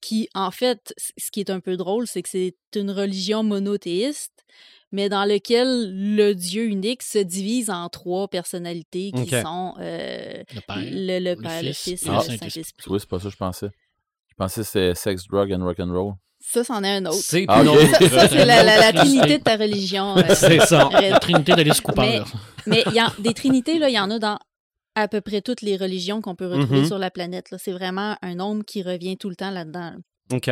qui, 0.00 0.28
en 0.34 0.50
fait, 0.50 0.94
ce 1.16 1.30
qui 1.30 1.40
est 1.40 1.50
un 1.50 1.60
peu 1.60 1.76
drôle, 1.76 2.06
c'est 2.06 2.22
que 2.22 2.28
c'est 2.28 2.54
une 2.74 2.90
religion 2.90 3.42
monothéiste, 3.42 4.44
mais 4.92 5.08
dans 5.08 5.24
lequel 5.24 5.92
le 6.14 6.32
Dieu 6.34 6.64
unique 6.66 7.02
se 7.02 7.18
divise 7.18 7.70
en 7.70 7.88
trois 7.88 8.28
personnalités 8.28 9.10
qui 9.12 9.28
sont 9.28 9.74
euh, 9.80 10.42
Le 10.54 10.60
père. 10.60 10.76
le, 10.78 11.18
le 11.18 11.36
Père, 11.36 11.62
le 11.62 11.72
Fils 11.72 12.00
Fils 12.00 12.06
et 12.06 12.10
le 12.10 12.20
Saint-Esprit. 12.38 12.84
Vois, 12.86 13.00
c'est 13.00 13.08
pas 13.08 13.18
ça 13.18 13.24
que 13.24 13.30
je 13.30 13.36
pensais. 13.36 13.68
Je 14.28 14.34
pensais 14.36 14.60
que 14.60 14.66
c'était 14.66 14.94
sex, 14.94 15.26
drug 15.28 15.52
and 15.52 15.64
rock 15.64 15.80
and 15.80 15.92
roll. 15.92 16.14
Ça, 16.38 16.62
c'en 16.62 16.84
est 16.84 16.96
un 16.98 17.06
autre. 17.06 17.16
C'est 17.20 17.44
Ah, 17.48 17.64
Ça, 17.64 18.08
ça, 18.08 18.28
c'est 18.28 18.44
la, 18.44 18.62
la- 18.62 18.78
la 18.78 18.92
Trinité. 18.92 19.38
de 19.38 19.42
ta 19.42 19.56
religion. 19.56 20.16
euh, 20.18 20.34
C'est 20.34 20.60
ça. 20.60 20.84
Red. 20.84 21.10
La 21.10 21.18
Trinité 21.18 21.54
d'Alice 21.56 21.80
Cooper. 21.80 22.22
Mais 22.66 22.84
il 22.86 22.92
y 22.92 23.00
a 23.00 23.12
des 23.18 23.34
trinités, 23.34 23.78
là, 23.80 23.88
il 23.88 23.94
y 23.94 23.98
en 23.98 24.10
a 24.10 24.18
dans 24.20 24.38
à 24.96 25.06
peu 25.08 25.20
près 25.20 25.42
toutes 25.42 25.60
les 25.62 25.76
religions 25.76 26.20
qu'on 26.20 26.34
peut 26.34 26.48
retrouver 26.48 26.80
Mhm. 26.80 26.86
sur 26.86 26.98
la 26.98 27.10
planète. 27.12 27.54
C'est 27.58 27.72
vraiment 27.72 28.16
un 28.22 28.34
nombre 28.34 28.64
qui 28.64 28.82
revient 28.82 29.16
tout 29.16 29.28
le 29.28 29.36
temps 29.36 29.50
là-dedans. 29.50 29.94
OK. 30.32 30.50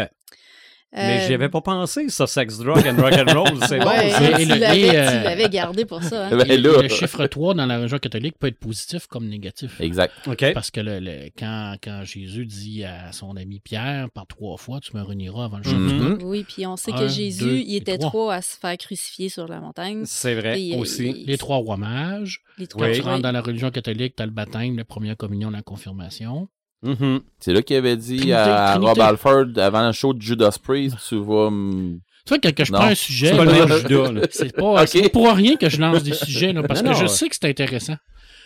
Mais 0.96 1.18
Euh, 1.22 1.26
j'y 1.26 1.34
avais 1.34 1.48
pas 1.48 1.60
pensé, 1.60 2.08
ça, 2.08 2.26
sex, 2.28 2.58
drug 2.58 2.86
and 2.86 3.02
rock 3.02 3.12
and 3.14 3.32
roll. 3.36 3.58
C'est 3.68 3.80
bon, 3.80 3.86
ouais, 3.88 4.10
ça. 4.10 4.18
c'est- 4.20 4.34
tu 4.36 4.42
et 4.42 4.46
tu 4.46 4.96
euh, 4.96 5.22
l'avais 5.24 5.48
gardé 5.48 5.84
pour 5.84 6.00
ça. 6.02 6.28
hein. 6.28 6.36
Ben 6.36 6.48
Et- 6.48 6.56
le 6.56 6.86
chiffre 6.88 7.26
3 7.26 7.54
dans 7.54 7.66
la 7.66 7.78
religion 7.78 7.98
catholique 7.98 8.36
peut 8.38 8.46
être 8.46 8.60
positif 8.60 9.08
comme 9.08 9.26
négatif. 9.28 9.80
Exact. 9.80 10.12
OK. 10.28 10.52
Parce 10.54 10.70
que 10.70 10.80
le- 10.80 11.00
le- 11.00 11.30
quand, 11.36 11.74
quand 11.82 12.02
Jésus 12.04 12.46
dit 12.46 12.84
à 12.84 13.10
son 13.10 13.36
ami 13.36 13.58
Pierre, 13.58 14.08
par 14.14 14.26
trois 14.28 14.56
fois, 14.56 14.78
tu 14.80 14.96
me 14.96 15.02
réuniras 15.02 15.46
avant 15.46 15.58
le 15.58 15.64
jour 15.64 15.74
du 15.74 15.78
Mhm. 15.94 16.14
bout. 16.18 16.24
Oui, 16.26 16.44
puis 16.48 16.64
on 16.66 16.76
sait 16.76 16.92
Un, 16.92 16.98
que 16.98 17.08
Jésus, 17.08 17.42
deux 17.44 17.56
il 17.56 17.74
était 17.74 17.98
trois. 17.98 18.10
trois 18.10 18.34
à 18.34 18.42
se 18.42 18.56
faire 18.56 18.76
crucifier 18.78 19.28
sur 19.28 19.48
la 19.48 19.60
montagne. 19.60 20.02
C'est 20.04 20.34
vrai, 20.36 20.60
Et, 20.62 20.74
euh, 20.74 20.78
aussi. 20.78 21.24
Les 21.26 21.38
trois 21.38 21.56
rois 21.56 21.76
mages. 21.76 22.40
Les 22.56 22.66
Quand 22.68 22.78
trois 22.78 22.86
Oui. 22.88 22.94
tu 22.94 23.00
rentres 23.02 23.22
dans 23.22 23.32
la 23.32 23.40
religion 23.40 23.70
catholique, 23.72 24.14
tu 24.16 24.22
as 24.22 24.26
le 24.26 24.32
baptême, 24.32 24.76
la 24.76 24.84
première 24.84 25.16
communion, 25.16 25.50
la 25.50 25.62
confirmation. 25.62 26.48
Mhm. 26.85 27.21
C'est 27.41 27.53
là 27.53 27.62
qu'il 27.62 27.76
avait 27.76 27.97
dit 27.97 28.17
Trinité, 28.19 28.33
à 28.35 28.73
Trinité. 28.75 28.88
Rob 28.91 29.00
Alford 29.00 29.47
avant 29.57 29.87
le 29.87 29.93
show 29.93 30.12
de 30.14 30.21
Judas 30.23 30.57
Priest, 30.62 30.97
tu 31.09 31.17
vas 31.17 31.50
me... 31.50 31.95
Tu 32.26 32.29
vois, 32.31 32.38
quand 32.38 32.55
que 32.55 32.64
je 32.64 32.73
Non. 32.73 32.79
prends 32.79 32.88
un 32.88 32.95
sujet, 32.95 33.29
C'est 33.29 33.37
pas 33.37 33.45
le 33.45 33.50
Judas, 33.55 34.26
c'est 34.87 35.09
pour 35.12 35.29
rien 35.33 35.57
que 35.57 35.69
je 35.69 35.81
lance 35.81 36.03
des 36.03 36.12
sujets, 36.14 36.53
là, 36.53 36.62
parce 36.62 36.83
Non, 36.83 36.93
que 36.93 36.95
non. 36.97 37.00
je 37.03 37.07
sais 37.07 37.29
que 37.29 37.35
c'est 37.41 37.49
intéressant. 37.49 37.97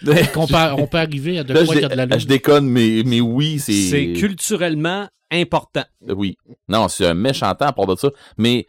Peut, 0.04 0.12
on 0.78 0.86
peut 0.86 0.98
arriver 0.98 1.40
à 1.40 1.44
de 1.44 1.52
Là, 1.52 1.64
quoi 1.64 1.74
je, 1.74 1.80
il 1.80 1.82
y 1.82 1.84
a 1.84 1.88
de 1.88 1.94
la 1.96 2.06
lune. 2.06 2.20
je 2.20 2.26
déconne, 2.28 2.68
mais, 2.68 3.02
mais 3.04 3.20
oui, 3.20 3.58
c'est... 3.58 3.72
C'est 3.72 4.12
culturellement 4.12 5.08
important. 5.32 5.82
Oui. 6.08 6.36
Non, 6.68 6.86
c'est 6.88 7.04
un 7.06 7.14
méchant 7.14 7.52
temps 7.56 7.66
à 7.66 7.72
part 7.72 7.86
de 7.86 7.96
ça. 7.96 8.08
Mais 8.36 8.66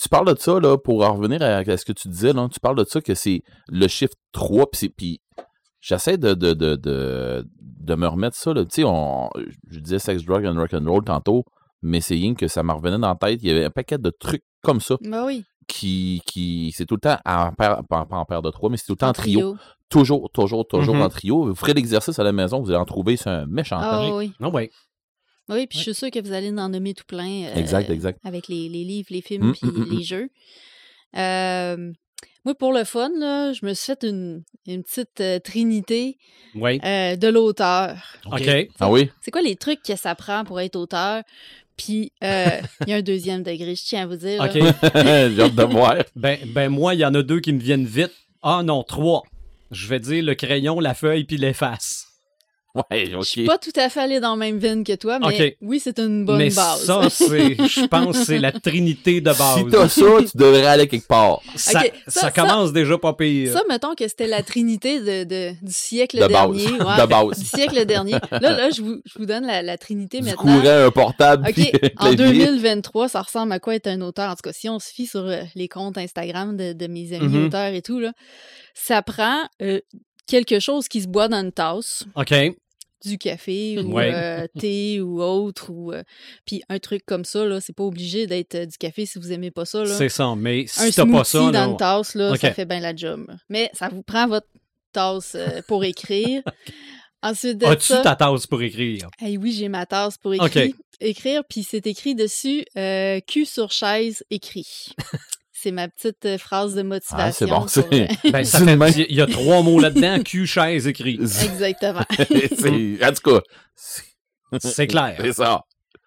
tu 0.00 0.08
parles 0.08 0.34
de 0.34 0.38
ça, 0.40 0.58
là, 0.58 0.76
pour 0.76 1.04
en 1.04 1.14
revenir 1.14 1.40
à, 1.42 1.58
à 1.58 1.76
ce 1.76 1.84
que 1.84 1.92
tu 1.92 2.08
disais, 2.08 2.32
là, 2.32 2.48
tu 2.52 2.58
parles 2.58 2.76
de 2.76 2.84
ça 2.84 3.00
que 3.00 3.14
c'est 3.14 3.42
le 3.68 3.86
chiffre 3.86 4.14
3, 4.32 4.66
puis 4.96 5.20
j'essaie 5.80 6.18
de, 6.18 6.34
de, 6.34 6.52
de, 6.52 6.74
de, 6.74 7.46
de 7.80 7.94
me 7.94 8.06
remettre 8.06 8.36
ça, 8.36 8.52
là. 8.54 8.64
Tu 8.64 8.70
sais, 8.70 8.84
on, 8.84 9.30
je 9.70 9.78
disais 9.80 9.98
sex, 9.98 10.24
drug 10.24 10.44
and 10.46 10.54
rock 10.56 10.72
and 10.74 10.84
roll 10.86 11.02
tantôt, 11.04 11.44
mais 11.82 12.00
c'est 12.00 12.14
rien 12.14 12.34
que 12.34 12.46
ça 12.48 12.62
me 12.62 12.72
revenait 12.72 12.98
dans 12.98 13.08
la 13.08 13.14
tête. 13.16 13.40
Il 13.42 13.48
y 13.48 13.50
avait 13.50 13.64
un 13.64 13.70
paquet 13.70 13.98
de 13.98 14.10
trucs 14.10 14.42
comme 14.62 14.80
ça 14.80 14.96
Ben 15.02 15.24
oui. 15.24 15.44
qui, 15.66 16.20
qui 16.26 16.72
c'est 16.76 16.84
tout 16.86 16.94
le 16.96 17.00
temps 17.00 17.16
en 17.24 17.52
paire, 17.52 17.82
pas 17.88 18.06
en 18.10 18.24
paire 18.26 18.42
de 18.42 18.50
trois, 18.50 18.68
mais 18.70 18.76
c'est 18.76 18.86
tout 18.86 18.92
le 18.92 18.98
temps 18.98 19.08
en 19.08 19.12
trio. 19.14 19.56
Toujours, 19.88 20.30
toujours, 20.30 20.66
toujours 20.68 20.94
Mhm. 20.94 21.02
en 21.02 21.08
trio. 21.08 21.46
Vous 21.46 21.54
ferez 21.54 21.72
l'exercice 21.74 22.18
à 22.18 22.22
la 22.22 22.32
maison, 22.32 22.60
vous 22.60 22.70
allez 22.70 22.78
en 22.78 22.84
trouver, 22.84 23.16
c'est 23.16 23.30
un 23.30 23.46
méchant 23.46 23.80
temps. 23.80 24.10
Ah 24.10 24.16
oui. 24.16 24.32
Non, 24.38 24.50
ouais. 24.52 24.70
Oui, 25.48 25.66
puis 25.66 25.78
je 25.78 25.82
suis 25.84 25.94
sûre 25.94 26.10
que 26.12 26.20
vous 26.20 26.32
allez 26.32 26.50
en 26.56 26.68
nommer 26.68 26.94
tout 26.94 27.04
plein. 27.08 27.44
euh, 27.46 27.54
Exact, 27.56 27.90
exact. 27.90 28.20
Avec 28.24 28.46
les, 28.46 28.68
les 28.68 28.84
livres, 28.84 29.08
les 29.10 29.20
films, 29.20 29.48
Mm, 29.48 29.52
puis 29.54 29.66
mm, 29.66 29.80
mm, 29.80 29.90
les 29.96 30.02
jeux. 30.04 30.28
Euh, 31.16 31.92
moi, 32.44 32.54
pour 32.54 32.72
le 32.72 32.84
fun, 32.84 33.10
là, 33.18 33.52
je 33.52 33.64
me 33.66 33.74
suis 33.74 33.86
fait 33.86 34.02
une, 34.02 34.42
une 34.66 34.82
petite 34.82 35.20
euh, 35.20 35.38
trinité 35.38 36.16
Ouais. 36.54 36.78
euh, 36.84 37.16
de 37.16 37.28
l'auteur. 37.28 37.96
OK. 38.26 38.48
Ah 38.80 38.90
oui? 38.90 39.10
C'est 39.20 39.30
quoi 39.30 39.42
les 39.42 39.56
trucs 39.56 39.82
que 39.82 39.94
ça 39.96 40.14
prend 40.14 40.44
pour 40.44 40.60
être 40.60 40.76
auteur? 40.76 41.22
Puis, 41.76 42.12
euh, 42.24 42.46
il 42.86 42.90
y 42.90 42.92
a 42.92 42.96
un 42.96 43.02
deuxième 43.02 43.42
degré, 43.42 43.74
je 43.74 43.82
tiens 43.84 44.02
à 44.02 44.06
vous 44.06 44.16
dire. 44.16 44.40
OK. 44.42 44.52
J'ai 44.94 45.40
hâte 45.42 45.54
de 45.54 45.62
voir. 45.64 45.96
Ben, 46.16 46.38
ben 46.54 46.68
moi, 46.68 46.94
il 46.94 47.00
y 47.00 47.04
en 47.04 47.14
a 47.14 47.22
deux 47.22 47.40
qui 47.40 47.52
me 47.52 47.60
viennent 47.60 47.86
vite. 47.86 48.12
Ah 48.42 48.62
non, 48.62 48.82
trois. 48.82 49.22
Je 49.70 49.86
vais 49.88 50.00
dire 50.00 50.24
le 50.24 50.34
crayon, 50.34 50.80
la 50.80 50.94
feuille, 50.94 51.24
puis 51.24 51.36
l'efface. 51.36 52.06
Ouais, 52.74 53.06
Je 53.10 53.20
suis 53.22 53.40
ok. 53.42 53.46
pas 53.48 53.58
tout 53.58 53.72
à 53.74 53.88
fait 53.88 53.98
allé 54.00 54.20
dans 54.20 54.30
la 54.30 54.36
même 54.36 54.58
veine 54.58 54.84
que 54.84 54.94
toi, 54.94 55.18
mais 55.18 55.26
OK. 55.50 55.56
oui, 55.60 55.80
c'est 55.80 55.98
une 55.98 56.24
bonne 56.24 56.38
Mais 56.38 56.50
base. 56.50 56.84
ça, 56.84 57.10
c'est, 57.10 57.56
je 57.56 57.86
pense, 57.86 58.16
que 58.18 58.24
c'est 58.24 58.38
la 58.38 58.52
trinité 58.52 59.20
de 59.20 59.24
base. 59.36 59.58
Si 59.58 59.64
t'as 59.70 59.88
ça, 59.88 60.04
tu 60.30 60.36
devrais 60.36 60.66
aller 60.66 60.86
quelque 60.86 61.08
part. 61.08 61.40
ça, 61.56 61.80
OK, 61.80 61.92
ça 62.06 62.10
ça- 62.10 62.20
ça- 62.20 62.30
commence 62.30 62.72
déjà 62.72 62.96
pas 62.96 63.12
pire. 63.14 63.52
Ça, 63.52 63.62
mettons 63.68 63.96
que 63.96 64.06
c'était 64.06 64.28
la 64.28 64.44
trinité 64.44 65.00
de, 65.00 65.24
de- 65.24 65.50
du 65.60 65.72
siècle 65.72 66.18
De 66.20 66.28
base. 66.28 66.32
dernier. 66.32 66.66
ouais, 66.84 67.00
De 67.00 67.06
base. 67.06 67.38
Du 67.40 67.44
siècle 67.44 67.84
dernier. 67.86 68.12
Là, 68.30 68.38
là 68.40 68.70
je, 68.70 68.82
vous, 68.82 69.00
je 69.04 69.18
vous 69.18 69.26
donne 69.26 69.46
la, 69.46 69.62
la 69.62 69.76
trinité 69.76 70.18
Du 70.20 70.26
maintenant. 70.26 70.42
courant, 70.60 70.68
un 70.86 70.90
portable, 70.92 71.48
OK, 71.48 71.54
puis 71.54 71.70
en 71.98 72.14
clavier. 72.14 72.44
2023, 72.46 73.08
ça 73.08 73.22
ressemble 73.22 73.50
à 73.52 73.58
quoi 73.58 73.74
être 73.74 73.88
un 73.88 74.00
auteur? 74.02 74.30
En 74.30 74.34
tout 74.34 74.42
cas, 74.44 74.52
si 74.52 74.68
on 74.68 74.78
se 74.78 74.90
fie 74.92 75.06
sur 75.06 75.24
euh, 75.26 75.42
les 75.56 75.66
comptes 75.66 75.98
Instagram 75.98 76.56
de, 76.56 76.72
de 76.72 76.86
mes 76.86 77.12
amis 77.14 77.26
Mhm. 77.36 77.46
auteurs 77.46 77.74
et 77.74 77.82
tout, 77.82 77.98
là, 77.98 78.12
ça 78.74 79.02
prend 79.02 79.42
euh, 79.60 79.80
quelque 80.30 80.60
chose 80.60 80.88
qui 80.88 81.02
se 81.02 81.08
boit 81.08 81.28
dans 81.28 81.38
une 81.42 81.52
tasse, 81.52 82.04
OK. 82.14 82.32
du 83.04 83.18
café 83.18 83.78
ou 83.78 83.92
Ouais. 83.94 84.12
euh, 84.14 84.46
thé 84.58 85.00
ou 85.02 85.20
autre, 85.22 85.70
ou 85.70 85.92
euh, 85.92 86.02
puis 86.46 86.62
un 86.68 86.78
truc 86.78 87.04
comme 87.06 87.24
ça, 87.24 87.44
là, 87.44 87.60
c'est 87.60 87.72
pas 87.74 87.82
obligé 87.84 88.26
d'être 88.26 88.54
euh, 88.54 88.66
du 88.66 88.76
café 88.78 89.06
si 89.06 89.18
vous 89.18 89.32
aimez 89.32 89.50
pas 89.50 89.64
ça. 89.64 89.84
Là. 89.84 89.94
C'est 89.96 90.08
ça. 90.08 90.34
Mais 90.36 90.66
si 90.66 90.80
un 90.80 90.90
t'as 90.90 91.06
pas 91.06 91.24
ça, 91.24 91.38
dans 91.38 91.50
là, 91.52 91.64
une 91.66 91.76
tasse, 91.76 92.14
là, 92.14 92.36
ça 92.36 92.52
fait 92.52 92.66
bien 92.66 92.80
la 92.80 92.94
job. 92.94 93.26
Mais 93.48 93.70
ça 93.74 93.88
vous 93.88 94.02
prend 94.02 94.28
votre 94.28 94.46
tasse 94.92 95.36
pour 95.66 95.84
écrire. 95.84 96.42
Ensuite 97.22 97.58
de 97.58 97.66
as-tu 97.66 97.88
ça, 97.88 98.00
ta 98.00 98.16
tasse 98.16 98.46
pour 98.46 98.62
écrire? 98.62 99.08
Oui, 99.20 99.52
j'ai 99.52 99.68
ma 99.68 99.84
tasse 99.84 100.16
pour 100.16 100.32
écrire, 100.32 100.72
écrire 101.00 101.42
puis 101.46 101.62
c'est 101.64 101.86
écrit 101.86 102.14
dessus 102.14 102.64
cul 103.26 103.44
sur 103.44 103.72
chaise 103.72 104.24
écrit. 104.30 104.92
c'est 105.62 105.70
ma 105.72 105.88
petite 105.88 106.24
euh, 106.26 106.38
phrase 106.38 106.74
de 106.74 106.82
motivation. 106.82 107.18
Ah, 107.18 107.32
c'est 107.32 107.46
bon, 107.46 107.88
pour, 107.88 107.98
euh, 107.98 108.06
Ben, 108.32 108.44
ça 108.44 108.58
fait, 108.64 109.06
il 109.08 109.16
y 109.16 109.20
a 109.20 109.26
trois 109.26 109.62
mots 109.62 109.78
là-dedans, 109.80 110.22
cul, 110.22 110.46
chaise, 110.46 110.86
écrit. 110.86 111.14
Exactement. 111.20 112.04
C'est- 112.18 113.04
en 113.04 113.12
tout 113.12 113.30
cas, 113.30 113.40
c'est 114.58 114.86
clair. 114.88 115.16
c'est 115.20 115.32
ça. 115.34 115.64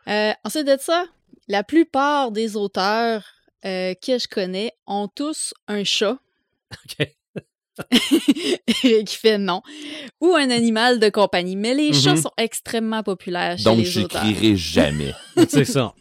Euh, 0.09 0.31
ensuite 0.43 0.67
de 0.67 0.77
ça, 0.79 1.05
la 1.47 1.63
plupart 1.63 2.31
des 2.31 2.55
auteurs 2.57 3.23
euh, 3.65 3.93
que 3.95 4.17
je 4.19 4.27
connais 4.27 4.73
ont 4.85 5.07
tous 5.07 5.53
un 5.67 5.83
chat. 5.85 6.17
OK. 6.71 7.07
Eric 8.83 9.09
fait 9.09 9.37
non. 9.37 9.61
Ou 10.21 10.35
un 10.35 10.49
animal 10.49 10.99
de 10.99 11.09
compagnie. 11.09 11.55
Mais 11.55 11.73
les 11.73 11.93
chats 11.93 12.11
Mhm. 12.15 12.21
sont 12.23 12.31
extrêmement 12.37 13.01
populaires 13.03 13.57
chez 13.57 13.63
Donc, 13.63 13.77
les 13.77 13.97
auteurs. 13.97 14.23
j'écrirai 14.25 14.55
jamais. 14.55 15.13
C'est 15.47 15.65
ça. 15.65 15.93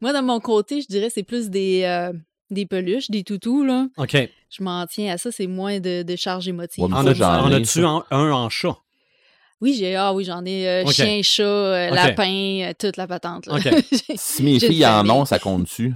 Moi, 0.00 0.12
de 0.12 0.20
mon 0.24 0.40
côté, 0.40 0.80
je 0.80 0.86
dirais 0.86 1.10
c'est 1.12 1.22
plus 1.24 1.50
des, 1.50 1.82
euh, 1.84 2.12
des 2.50 2.66
peluches, 2.66 3.10
des 3.10 3.22
toutous. 3.24 3.64
Là. 3.64 3.86
OK. 3.96 4.16
Je 4.50 4.62
m'en 4.62 4.86
tiens 4.86 5.12
à 5.14 5.18
ça, 5.18 5.30
c'est 5.30 5.46
moins 5.46 5.78
de, 5.80 6.02
de 6.02 6.16
charge 6.16 6.48
émotive. 6.48 6.84
Ouais, 6.84 6.92
En, 6.92 7.06
as-tu 7.06 7.84
en- 7.84 8.04
un 8.10 8.32
en 8.32 8.48
chat? 8.48 8.76
Oui, 9.60 9.74
j'ai 9.74 9.94
ah 9.94 10.12
oui, 10.14 10.24
j'en 10.24 10.44
ai 10.46 10.66
euh, 10.66 10.84
chien, 10.90 11.20
chat, 11.22 11.42
euh, 11.42 11.90
lapin, 11.90 12.68
euh, 12.70 12.72
toute 12.78 12.96
la 12.96 13.06
patente. 13.06 13.46
Là. 13.46 13.58
Si 14.16 14.42
mes 14.42 14.58
filles 14.58 14.86
en 14.86 15.08
ont, 15.10 15.24
ça 15.26 15.38
compte 15.38 15.64
dessus. 15.64 15.94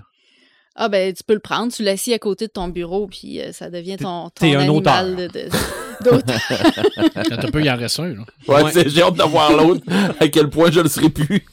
Ah 0.76 0.88
ben 0.88 1.12
tu 1.12 1.22
peux 1.24 1.34
le 1.34 1.40
prendre, 1.40 1.72
tu 1.72 1.82
l'assis 1.82 2.12
à 2.12 2.18
côté 2.18 2.46
de 2.46 2.52
ton 2.52 2.68
bureau, 2.68 3.06
puis 3.06 3.40
euh, 3.40 3.52
ça 3.52 3.70
devient 3.70 3.96
ton, 3.96 4.24
ton 4.24 4.30
t'es 4.34 4.54
un 4.54 4.60
animal 4.60 5.16
d'auteur. 6.04 6.40
Quand 7.14 7.32
un 7.44 7.50
peu, 7.50 7.60
il 7.60 7.70
en 7.70 7.76
reste 7.76 8.00
un. 8.00 8.08
Là. 8.14 8.24
Ouais, 8.48 8.62
Ouais. 8.64 8.72
c'est- 8.72 8.88
j'ai 8.88 9.02
hâte 9.02 9.14
de 9.16 9.22
voir 9.22 9.52
l'autre, 9.52 9.82
à 10.20 10.28
quel 10.28 10.48
point 10.50 10.70
je 10.70 10.80
le 10.80 10.88
serai 10.88 11.08
plus. 11.10 11.44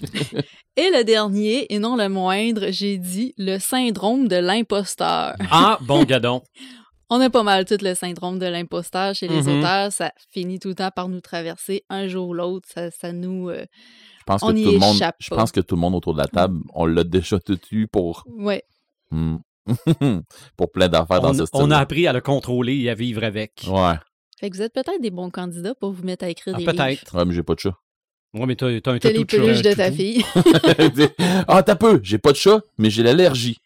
Et 0.77 0.89
le 0.89 1.03
dernier, 1.03 1.71
et 1.73 1.79
non 1.79 1.95
le 1.97 2.07
moindre, 2.09 2.67
j'ai 2.69 2.97
dit 2.97 3.33
le 3.37 3.59
syndrome 3.59 4.27
de 4.27 4.37
l'imposteur. 4.37 5.35
Ah, 5.51 5.77
bon 5.81 6.03
gadon. 6.03 6.41
On 7.13 7.19
a 7.19 7.29
pas 7.29 7.43
mal 7.43 7.65
tout 7.65 7.75
le 7.81 7.93
syndrome 7.93 8.39
de 8.39 8.45
l'imposteur 8.45 9.13
chez 9.13 9.27
les 9.27 9.41
Mhm. 9.41 9.59
auteurs. 9.59 9.91
Ça 9.91 10.11
finit 10.31 10.59
tout 10.59 10.69
le 10.69 10.75
temps 10.75 10.91
par 10.95 11.09
nous 11.09 11.19
traverser 11.19 11.83
un 11.89 12.07
jour 12.07 12.29
ou 12.29 12.33
l'autre. 12.33 12.69
Ça, 12.73 12.89
ça 12.89 13.11
nous. 13.11 13.49
euh, 13.49 13.65
Je 14.19 14.23
pense 14.25 14.43
On 14.43 14.53
que 14.53 14.57
y 14.57 14.63
tout 14.63 14.71
le 14.71 14.77
monde, 14.77 14.95
échappe 14.95 15.15
je 15.19 15.29
pense 15.35 15.51
que 15.51 15.59
tout 15.59 15.75
le 15.75 15.81
monde 15.81 15.93
autour 15.95 16.13
de 16.13 16.19
la 16.19 16.27
table, 16.27 16.59
on 16.73 16.85
l'a 16.85 17.03
déjà 17.03 17.37
tout 17.39 17.59
eu 17.71 17.87
pour, 17.87 18.23
Ouais. 18.37 18.63
Hmm, 19.11 19.37
pour 20.57 20.71
plein 20.71 20.87
d'affaires 20.89 21.21
dans 21.21 21.31
On, 21.31 21.33
ce 21.33 21.45
style. 21.45 21.61
on 21.61 21.71
a 21.71 21.77
appris 21.77 22.07
à 22.07 22.13
le 22.13 22.21
contrôler 22.21 22.77
et 22.79 22.89
à 22.89 22.95
vivre 22.95 23.23
avec. 23.23 23.63
Ouais. 23.67 23.93
Fait 24.39 24.49
que 24.49 24.55
vous 24.55 24.61
êtes 24.63 24.73
peut-être 24.73 25.01
des 25.01 25.11
bons 25.11 25.29
candidats 25.29 25.75
pour 25.75 25.91
vous 25.91 26.03
mettre 26.03 26.25
à 26.25 26.29
écrire 26.29 26.55
Ah, 26.55 26.57
des 26.59 26.65
livres. 26.65 26.75
peut-être. 26.75 27.15
Ouais, 27.15 27.25
mais 27.25 27.33
j'ai 27.33 27.43
pas 27.43 27.53
de 27.53 27.59
chat. 27.59 27.75
Ouais, 28.33 28.45
mais 28.45 28.55
t'as, 28.55 28.79
t'as 28.81 28.91
un 28.93 28.97
T'as 28.97 29.09
tatou 29.11 29.19
les 29.19 29.23
de 29.25 29.29
chat. 29.29 29.37
peluches 29.37 29.61
de 29.61 29.69
tout 29.71 29.75
ta 29.77 29.91
fille. 29.91 30.25
ah, 31.47 31.61
t'as 31.63 31.75
peu, 31.75 31.99
j'ai 32.01 32.17
pas 32.17 32.31
de 32.31 32.37
chat, 32.37 32.61
mais 32.77 32.89
j'ai 32.89 33.03
l'allergie. 33.03 33.57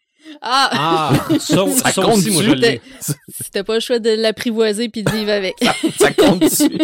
Ah! 0.42 0.68
Ah, 0.72 1.38
ça, 1.38 1.66
Ça 1.68 1.92
ça 1.92 2.02
compte 2.02 2.16
aussi, 2.16 2.30
moi, 2.30 2.42
je 2.42 2.50
dessus. 2.50 2.60
l'ai. 2.60 2.80
C'était 3.28 3.62
pas 3.62 3.74
le 3.74 3.80
choix 3.80 4.00
de 4.00 4.10
l'apprivoiser 4.10 4.88
puis 4.88 5.02
de 5.04 5.10
vivre 5.12 5.30
avec. 5.30 5.54
Ça 5.98 6.12
compte 6.12 6.40
dessus. 6.40 6.76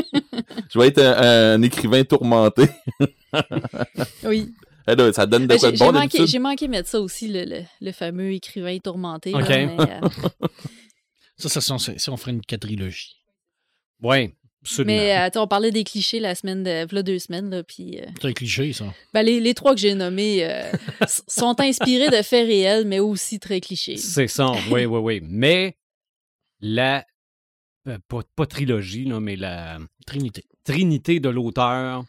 Je 0.73 0.79
vais 0.79 0.87
être 0.87 1.01
un, 1.03 1.55
un 1.55 1.63
écrivain 1.63 2.05
tourmenté. 2.05 2.69
oui. 4.25 4.53
Eh 4.89 4.95
là, 4.97 5.13
ça 5.13 5.27
donne 5.27 5.43
de 5.43 5.47
Ben, 5.49 5.59
quoi 5.59 5.69
J'ai 5.69 5.73
de 5.73 5.77
j'ai 5.79 5.85
bon 5.85 5.93
manqué, 5.93 6.07
d'habitude. 6.19 6.27
j'ai 6.27 6.39
manqué 6.39 6.69
mettre 6.69 6.89
ça 6.89 7.01
aussi, 7.01 7.29
le, 7.29 7.45
le, 7.45 7.63
le 7.81 7.93
fameux 7.93 8.33
écrivain 8.33 8.79
tourmenté. 8.79 9.31
là, 9.33 9.39
Ok. 9.39 9.49
mais, 9.49 9.77
euh, 9.79 10.49
Ça, 11.37 11.49
ça, 11.49 11.61
ça, 11.61 11.79
ça, 11.79 11.99
ça, 11.99 12.13
on 12.13 12.17
ferait 12.17 12.33
une 12.33 12.43
quadrilogie. 12.43 13.17
Oui, 14.03 14.33
absolument. 14.63 14.93
mais 14.97 15.17
euh, 15.19 15.29
sais, 15.33 15.39
on 15.39 15.49
parlait 15.49 15.71
des 15.73 15.83
clichés 15.83 16.21
la 16.21 16.35
semaine 16.35 16.63
de 16.63 16.87
v'là 16.87 17.03
deux 17.03 17.19
semaines, 17.19 17.51
là, 17.51 17.63
puis 17.65 17.99
euh, 18.01 18.07
C'est 18.21 18.29
un 18.29 18.33
cliché, 18.33 18.73
ça. 18.73 18.93
ben, 19.13 19.23
les, 19.23 19.41
les 19.41 19.55
trois 19.55 19.75
que 19.75 19.81
j'ai 19.81 19.95
nommés 19.95 20.45
euh, 20.45 20.71
sont 21.29 21.59
inspirés 21.61 22.11
de 22.11 22.23
faits 22.23 22.47
réels, 22.47 22.87
mais 22.87 23.01
aussi 23.01 23.41
très 23.41 23.61
clichés. 23.61 23.97
C'est 23.97 24.29
ça, 24.29 24.53
oui, 24.71 24.85
oui, 24.85 24.99
oui. 25.01 25.21
Mais 25.25 25.77
la. 26.61 27.05
euh, 27.89 27.99
pas, 28.09 28.21
pas 28.37 28.47
trilogie, 28.47 29.05
là, 29.05 29.19
mais 29.19 29.35
la 29.37 29.79
Trinité. 30.07 30.45
trinité 30.65 31.19
de 31.19 31.29
l'auteur, 31.29 32.05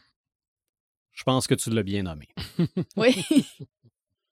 je 1.14 1.22
pense 1.24 1.46
que 1.46 1.54
tu 1.54 1.70
l'as 1.70 1.82
bien 1.82 2.02
nommé. 2.04 2.26
Oui. 2.96 3.14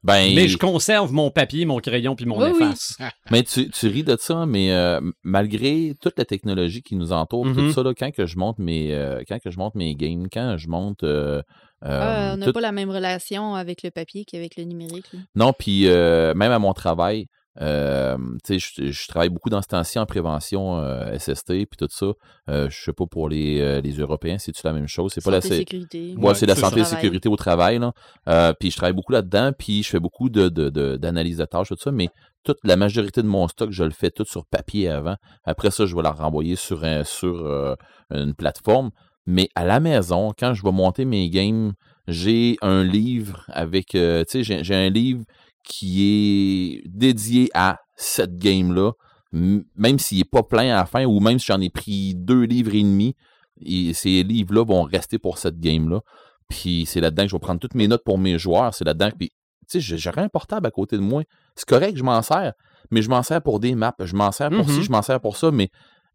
Ben, 0.05 0.35
Mais 0.35 0.49
je 0.49 0.59
conserve 0.59 1.12
mon 1.12 1.31
papier, 1.31 1.65
mon 1.65 1.79
crayon 1.79 2.17
puis 2.17 2.27
mon 2.27 2.37
Oui, 2.43 2.51
oui. 2.51 2.57
efface. 2.57 2.97
mais 3.31 3.45
tu, 3.45 3.71
tu 3.71 3.87
ris 3.87 4.03
de 4.03 4.17
ça, 4.19 4.47
mais 4.47 4.73
euh, 4.73 5.01
malgré 5.23 5.95
toute 6.01 6.19
la 6.19 6.25
technologie 6.25 6.83
qui 6.83 6.97
nous 6.97 7.12
entoure, 7.12 7.47
tout 7.55 7.71
ça, 7.71 7.85
là, 7.85 7.95
quand 7.97 8.11
que 8.11 8.27
je 8.27 8.37
monte 8.37 8.59
mes, 8.59 8.93
euh, 8.93 9.23
quand 9.29 9.39
que 9.39 9.53
je 9.53 9.59
monte 9.59 9.77
mes 9.77 9.95
games, 9.95 10.27
quand 10.33 10.57
je 10.59 10.67
monte, 10.69 11.05
euh, 11.05 11.41
euh, 11.85 12.31
Ah, 12.31 12.33
on 12.35 12.37
n'a 12.39 12.47
tout- 12.47 12.53
pas 12.53 12.61
la 12.61 12.73
même 12.73 12.91
relation 12.91 13.55
avec 13.55 13.85
le 13.85 13.93
papier 13.93 14.25
qu'avec 14.25 14.57
le 14.57 14.65
numérique. 14.65 15.07
là. 15.12 15.21
non, 15.37 15.53
puis 15.57 15.87
euh, 15.87 16.35
même 16.35 16.51
à 16.51 16.59
mon 16.59 16.73
travail, 16.73 17.27
euh, 17.61 18.16
tu 18.44 18.59
sais, 18.59 18.82
je, 18.87 18.90
je 18.92 19.09
travaille 19.09 19.28
beaucoup 19.28 19.50
dans 19.50 19.61
ce 19.61 19.68
temps-ci 19.68 19.99
en 19.99 20.06
prévention 20.06 20.78
euh, 20.78 21.18
SST 21.18 21.49
puis 21.66 21.76
tout 21.78 21.88
ça. 21.90 22.06
Euh, 22.49 22.68
je 22.71 22.82
sais 22.82 22.92
pas 22.92 23.04
pour 23.06 23.28
les, 23.28 23.61
euh, 23.61 23.80
les 23.80 23.92
Européens, 23.92 24.38
c'est-tu 24.38 24.62
la 24.64 24.73
même 24.73 24.88
chose? 24.88 25.12
C'est 25.14 25.23
pas 25.23 25.30
la 25.30 25.40
sécurité. 25.59 26.14
Ouais, 26.16 26.35
c'est 26.35 26.47
la 26.47 26.54
santé 26.56 26.80
et 26.80 26.85
sécurité 26.85 27.28
au 27.28 27.37
travail. 27.37 27.78
Là. 27.78 27.92
Euh, 28.28 28.52
puis 28.59 28.71
je 28.71 28.76
travaille 28.76 28.94
beaucoup 28.94 29.12
là-dedans, 29.12 29.52
puis 29.56 29.82
je 29.82 29.88
fais 29.90 30.00
beaucoup 30.00 30.30
de, 30.30 30.49
de, 30.49 30.71
de- 30.71 30.97
d'analyse 30.97 31.37
de 31.38 31.44
tâches, 31.44 31.68
tout 31.68 31.76
ça, 31.78 31.92
mais 31.92 32.09
toute 32.44 32.59
la 32.64 32.76
majorité 32.76 33.23
de 33.23 33.28
mon 33.28 33.47
stock, 33.49 33.71
je 33.71 33.85
le 33.85 33.90
fais 33.90 34.11
tout 34.11 34.25
sur 34.25 34.47
papier 34.47 34.88
avant. 34.88 35.16
Après 35.44 35.71
ça, 35.71 35.87
je 35.87 35.94
vais 35.94 36.02
la 36.02 36.11
renvoyer 36.12 36.56
sur, 36.56 36.85
un, 36.85 37.04
sur 37.04 37.44
euh, 37.47 37.75
une 38.11 38.35
plateforme. 38.35 38.90
Mais 39.26 39.49
à 39.54 39.64
la 39.64 39.78
maison, 39.78 40.32
quand 40.37 40.52
je 40.54 40.64
vais 40.64 40.73
monter 40.73 41.04
mes 41.04 41.30
games, 41.30 41.75
j'ai 42.09 42.56
un 42.62 42.82
livre 42.82 43.44
avec, 43.49 43.94
euh, 43.94 44.25
tu 44.28 44.42
sais, 44.44 44.64
j'ai 44.64 44.75
un 44.75 44.88
livre 44.90 45.23
qui 45.62 46.83
est 46.85 46.88
dédié 46.88 47.50
à 47.54 47.81
cette 47.97 48.37
game-là, 48.37 48.92
même 49.33 49.99
s'il 49.99 50.19
n'est 50.19 50.25
pas 50.25 50.42
plein 50.42 50.73
à 50.73 50.76
la 50.76 50.87
fin, 50.87 51.04
ou 51.04 51.21
même 51.21 51.38
si 51.38 51.47
j'en 51.47 51.61
ai 51.61 51.71
pris 51.71 52.14
deux 52.14 52.42
livres 52.42 52.75
et 52.75 52.83
demi, 52.83 53.14
et 53.64 53.92
ces 53.95 54.23
livres-là 54.23 54.64
vont 54.64 54.83
rester 54.83 55.19
pour 55.19 55.38
cette 55.38 55.61
game-là. 55.61 56.00
Puis 56.49 56.85
c'est 56.87 57.00
là-dedans 57.00 57.23
que 57.23 57.31
je 57.31 57.37
vais 57.37 57.40
prendre 57.40 57.61
toutes 57.61 57.75
mes 57.75 57.88
notes 57.88 58.04
pour 58.04 58.19
mes 58.19 58.38
joueurs. 58.38 58.75
C'est 58.75 58.85
là-dedans 58.85 59.11
que, 59.11 59.16
puis, 59.16 59.31
tu 59.71 59.81
sais, 59.81 59.97
j'aurais 59.97 60.23
un 60.23 60.28
portable 60.28 60.66
à 60.66 60.71
côté 60.71 60.97
de 60.97 61.02
moi. 61.02 61.23
C'est 61.54 61.69
correct, 61.69 61.97
je 61.97 62.02
m'en 62.02 62.21
sers, 62.23 62.52
mais 62.90 63.00
je 63.02 63.09
m'en 63.09 63.23
sers 63.23 63.40
pour 63.40 63.61
des 63.61 63.75
maps, 63.75 63.95
je 64.00 64.14
m'en 64.14 64.33
sers 64.33 64.50
pour 64.50 64.69
ci, 64.69 64.83
je 64.83 64.90
m'en 64.90 65.02
sers 65.02 65.21
pour 65.21 65.37
ça, 65.37 65.50
mais 65.50 65.71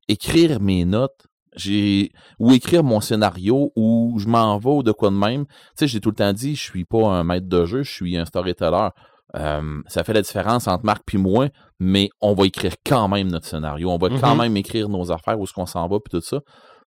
écrire 0.08 0.60
mes 0.60 0.86
notes, 0.86 1.27
j'ai 1.56 2.12
ou 2.38 2.51
écrire 2.51 2.84
mon 2.84 3.01
scénario 3.01 3.72
ou 3.75 4.16
je 4.20 4.27
m'en 4.27 4.60
vais 4.60 4.70
ou 4.70 4.84
de 4.84 4.92
quoi 4.92 5.10
de 5.10 5.16
même. 5.16 5.46
Tu 5.46 5.54
sais, 5.75 5.88
j'ai 5.88 6.00
tout 6.00 6.10
le 6.10 6.16
temps 6.16 6.34
dit, 6.34 6.56
je 6.56 6.62
suis 6.62 6.86
pas 6.86 7.08
un 7.08 7.24
maître 7.24 7.48
de 7.48 7.66
jeu, 7.66 7.84
je 7.84 7.92
suis 7.92 8.16
un 8.18 8.25
storyteller. 8.25 8.89
Euh, 9.36 9.82
ça 9.88 10.04
fait 10.04 10.14
la 10.14 10.22
différence 10.22 10.68
entre 10.68 10.86
Marc 10.86 11.04
puis 11.06 11.18
moi, 11.18 11.50
mais 11.80 12.10
on 12.22 12.34
va 12.34 12.46
écrire 12.46 12.74
quand 12.86 13.08
même 13.10 13.28
notre 13.30 13.46
scénario. 13.46 13.90
On 13.92 13.98
va 13.98 14.10
quand 14.10 14.34
Mhm. 14.36 14.42
même 14.42 14.58
écrire 14.58 14.88
nos 14.90 15.12
affaires, 15.12 15.38
où 15.40 15.44
est-ce 15.44 15.54
qu'on 15.54 15.66
s'en 15.66 15.88
va, 15.88 16.00
puis 16.00 16.12
tout 16.12 16.22
ça. 16.26 16.40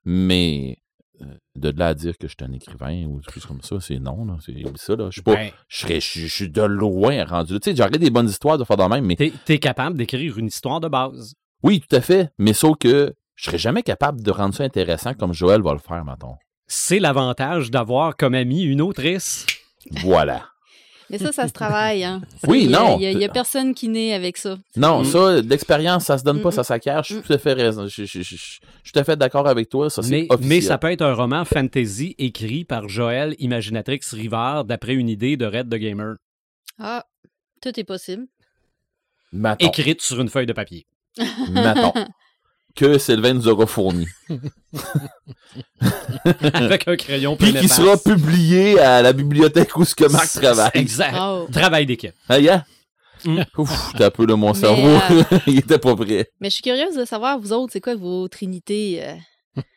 Mais 0.06 0.78
euh, 1.22 1.26
de 1.56 1.70
là 1.72 1.88
à 1.88 1.94
dire 1.96 2.16
que 2.18 2.28
je 2.28 2.36
suis 2.38 2.48
un 2.48 2.54
écrivain 2.54 3.06
ou 3.06 3.20
des 3.20 3.32
choses 3.34 3.46
comme 3.48 3.62
ça, 3.64 3.78
c'est 3.80 3.98
non. 3.98 4.24
Là. 4.26 4.38
C'est 4.46 4.54
ça. 4.76 4.96
Là. 4.96 5.06
Je 5.08 5.14
suis 5.14 5.22
pas. 5.24 5.34
Ben, 5.34 5.50
Je 5.68 5.78
serais- 5.80 6.00
je 6.00 6.20
je 6.22 6.28
suis 6.28 6.50
de 6.50 6.62
loin 6.62 7.26
rendu. 7.26 7.60
Tu 7.60 7.72
sais, 7.72 7.76
j'aurais 7.76 7.98
des 7.98 8.12
bonnes 8.12 8.30
histoires 8.30 8.58
de 8.60 8.64
faire 8.64 8.78
de 8.78 8.84
même, 8.84 9.04
mais 9.06 9.16
T'es 9.16 9.34
es 9.50 9.58
capable 9.60 9.98
d'écrire 9.98 10.38
une 10.38 10.46
histoire 10.48 10.80
de 10.80 10.88
base. 10.88 11.34
oui, 11.64 11.80
tout 11.82 11.96
à 11.96 12.02
fait. 12.02 12.30
Mais 12.38 12.54
sauf 12.54 12.78
que 12.78 13.14
je 13.34 13.46
serais 13.46 13.58
jamais 13.58 13.82
capable 13.82 14.22
de 14.22 14.30
rendre 14.30 14.54
ça 14.54 14.64
intéressant 14.64 15.16
comme 15.16 15.34
Joël 15.34 15.62
va 15.64 15.74
le 15.74 15.80
faire, 15.80 16.06
mettons. 16.06 16.36
C'est 16.68 17.00
l'avantage 17.00 17.72
d'avoir 17.72 18.16
comme 18.16 18.36
ami 18.36 18.62
une 18.62 18.82
autrice. 18.82 19.46
Voilà. 20.04 20.46
Mais 21.10 21.18
ça, 21.18 21.32
ça 21.32 21.48
se 21.48 21.54
travaille. 21.54 22.04
Hein. 22.04 22.22
Oui, 22.48 22.64
Il 22.66 22.72
y 22.72 22.76
a- 22.76 22.80
non. 22.80 22.98
Il 23.00 23.18
n'y 23.18 23.24
a, 23.26 23.30
personne 23.30 23.74
qui 23.74 23.88
naît 23.88 24.14
avec 24.14 24.36
ça. 24.38 24.58
Non, 24.76 25.02
Mm. 25.02 25.06
ça, 25.06 25.42
l'expérience, 25.42 26.04
ça 26.06 26.18
se 26.18 26.24
donne 26.24 26.42
pas, 26.42 26.50
Mm, 26.50 26.54
ça 26.54 26.64
s'acquiert. 26.64 27.04
Je 27.04 27.14
suis 27.14 27.16
mm. 27.16 27.24
tout 27.24 27.34
à 27.34 27.38
fait 27.38 27.54
raison. 27.54 27.88
Je, 27.88 28.04
je- 28.04 28.06
je- 28.06 28.22
je- 28.24 28.36
je 28.36 28.36
suis 28.36 28.60
tout 28.94 29.00
à 29.00 29.04
fait 29.06 29.16
d'accord 29.16 29.48
avec 29.48 29.70
toi. 29.70 29.90
Ça, 29.90 30.02
Mais, 30.10 30.28
mais 30.42 30.60
ça 30.62 30.78
peut 30.78 30.92
être 30.92 31.02
un 31.04 31.14
roman 31.14 31.46
fantasy 31.46 32.16
écrit 32.18 32.66
par 32.66 32.90
Joël 32.90 33.36
Imaginatrix 33.40 34.02
Rivard 34.12 34.66
d'après 34.66 34.96
une 34.96 35.08
idée 35.10 35.38
de 35.38 35.46
Red 35.46 35.70
the 35.70 35.76
Gamer, 35.76 36.16
Ah, 36.80 37.06
tout 37.62 37.80
est 37.80 37.84
possible. 37.86 38.26
Mettons, 39.32 39.66
écrite 39.68 40.02
sur 40.02 40.20
une 40.22 40.30
feuille 40.30 40.46
de 40.46 40.54
papier. 40.54 40.86
mettons. 41.52 41.94
que 42.78 42.98
Sylvain 42.98 43.34
nous 43.34 43.48
aura 43.50 43.66
fourni. 43.66 44.08
Avec 46.54 46.88
un 46.88 46.96
crayon 46.96 47.36
Puis 47.36 47.54
qui 47.54 47.68
sera 47.68 47.98
publié 47.98 48.80
à 48.80 49.02
la 49.02 49.14
bibliothèque 49.14 49.76
où 49.78 49.84
ce 49.84 49.96
que 49.96 50.06
Marc 50.10 50.32
travaille. 50.32 50.72
Exact. 50.76 51.16
Oh. 51.20 51.48
Travail 51.52 51.86
d'équipe. 51.86 52.14
Ah, 52.30 52.40
yeah? 52.40 52.66
Mm. 53.26 53.42
Ouf, 53.58 53.92
t'as 53.98 54.08
un 54.08 54.12
peu 54.12 54.28
de 54.28 54.34
mon 54.36 54.54
Mais, 54.54 54.60
cerveau. 54.60 54.88
euh, 55.12 55.24
Il 55.48 55.58
était 55.58 55.80
pas 55.80 55.96
prêt. 55.96 56.30
Mais 56.40 56.50
je 56.50 56.54
suis 56.56 56.64
curieuse 56.64 56.96
de 56.96 57.04
savoir, 57.04 57.40
vous 57.40 57.52
autres, 57.52 57.74
c'est 57.74 57.82
quoi 57.82 57.96
vos 57.96 58.28
trinités 58.28 59.00
euh, 59.04 59.16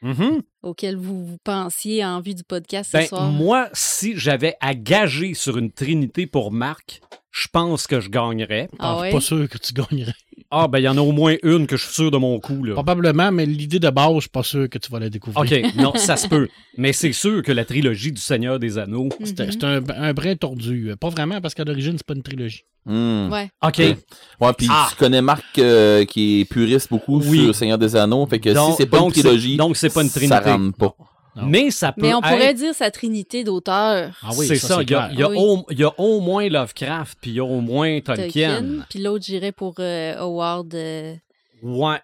Mhm. 0.03 0.43
auxquelles 0.63 0.97
vous, 0.99 1.25
vous 1.25 1.39
pensiez 1.43 2.05
en 2.05 2.21
vue 2.21 2.35
du 2.35 2.45
podcast 2.45 2.91
Ben, 2.93 3.03
ce 3.03 3.09
soir? 3.09 3.31
moi, 3.31 3.71
si 3.73 4.13
j'avais 4.15 4.55
à 4.61 4.75
gager 4.75 5.33
sur 5.33 5.57
une 5.57 5.73
trinité 5.73 6.27
pour 6.27 6.53
Marc, 6.53 7.01
je 7.31 7.49
pense 7.51 7.87
que 7.87 7.99
je 7.99 8.11
gagnerais. 8.11 8.69
Ah 8.79 8.99
ouais? 8.99 9.09
suis 9.09 9.15
pas 9.17 9.21
sûr 9.23 9.49
que 9.49 9.57
tu 9.57 9.73
gagnerais. 9.73 10.13
Ah, 10.53 10.67
ben, 10.67 10.79
il 10.81 10.83
y 10.83 10.89
en 10.89 10.97
a 10.97 11.01
au 11.01 11.13
moins 11.13 11.37
une 11.45 11.67
que 11.69 11.77
je 11.77 11.85
suis 11.85 11.95
sûr 11.95 12.11
de 12.11 12.17
mon 12.17 12.41
coup, 12.41 12.65
là. 12.65 12.73
Probablement, 12.75 13.31
mais 13.31 13.47
l'idée 13.47 13.79
de 13.79 13.89
base, 13.89 14.15
je 14.17 14.21
suis 14.23 14.29
pas 14.31 14.43
sûr 14.43 14.69
que 14.69 14.79
tu 14.79 14.91
vas 14.91 14.99
la 14.99 15.09
découvrir. 15.09 15.41
OK, 15.41 15.75
non, 15.77 15.93
ça 15.95 16.17
se 16.17 16.27
peut. 16.27 16.49
Mais 16.77 16.93
c'est 16.93 17.13
sûr 17.13 17.43
que 17.45 17.53
la 17.53 17.65
trilogie 17.65 18.11
du 18.11 18.21
Seigneur 18.21 18.59
des 18.59 18.77
Anneaux. 18.77 19.11
C'est 19.23 19.39
Mhm. 19.39 19.51
c'est 19.53 19.65
un, 19.65 19.81
un 19.97 20.13
brin 20.13 20.35
tordu. 20.35 20.93
Pas 21.01 21.09
vraiment, 21.09 21.41
parce 21.41 21.55
qu'à 21.55 21.63
l'origine, 21.65 21.93
c'est 21.97 22.07
pas 22.07 22.15
une 22.15 22.23
trilogie. 22.25 22.65
Hmm. 22.85 23.29
Ouais. 23.31 23.49
OK. 23.63 23.79
Ouais. 23.79 24.53
Puis 24.57 24.67
Ah. 24.71 24.89
tu 24.91 24.97
connais 24.97 25.21
Marc 25.23 25.45
euh, 25.59 26.05
qui 26.05 26.41
est 26.41 26.45
puriste 26.47 26.89
beaucoup 26.91 27.21
Oui. 27.21 27.45
sur 27.45 27.55
Seigneur 27.55 27.79
des 27.79 27.95
Anneaux. 27.95 28.27
Fait 28.27 28.41
que 28.41 28.51
Donc- 28.51 28.71
si 28.73 28.77
c'est 28.79 28.87
pas 28.87 28.99
une 29.01 29.13
trilogie, 29.13 29.57
donc 29.57 29.77
c'est 29.77 29.93
pas 29.93 30.03
une 30.03 30.09
ça 30.09 30.19
trinité. 30.19 30.51
rentre 30.51 30.77
pas. 30.77 30.95
Non. 31.37 31.47
Mais 31.47 31.71
ça 31.71 31.93
peut 31.93 32.03
Mais 32.03 32.13
on 32.15 32.19
être... 32.21 32.29
pourrait 32.29 32.55
dire 32.55 32.75
sa 32.75 32.91
trinité 32.91 33.45
d'auteurs. 33.45 34.19
Ah 34.23 34.31
oui, 34.37 34.47
c'est 34.47 34.57
ça, 34.57 34.83
Il 34.83 34.91
y, 34.91 34.95
a, 34.95 35.09
clair. 35.09 35.11
il 35.13 35.19
y 35.21 35.23
a 35.23 35.29
Oui. 35.31 35.37
au, 35.39 35.65
il 35.71 35.79
y 35.79 35.85
a 35.85 35.93
au 36.01 36.21
moins 36.21 36.49
Lovecraft, 36.49 37.19
puis 37.21 37.31
il 37.31 37.35
y 37.35 37.41
a 37.41 37.45
au 37.45 37.61
moins 37.61 38.01
Tolkien. 38.01 38.61
Tolkien. 38.61 38.87
Puis 38.91 38.99
l'autre, 39.01 39.25
j'irais 39.25 39.53
pour 39.53 39.75
euh, 39.79 40.17
Howard. 40.19 40.75
euh, 40.75 41.15
Ouais. 41.63 41.99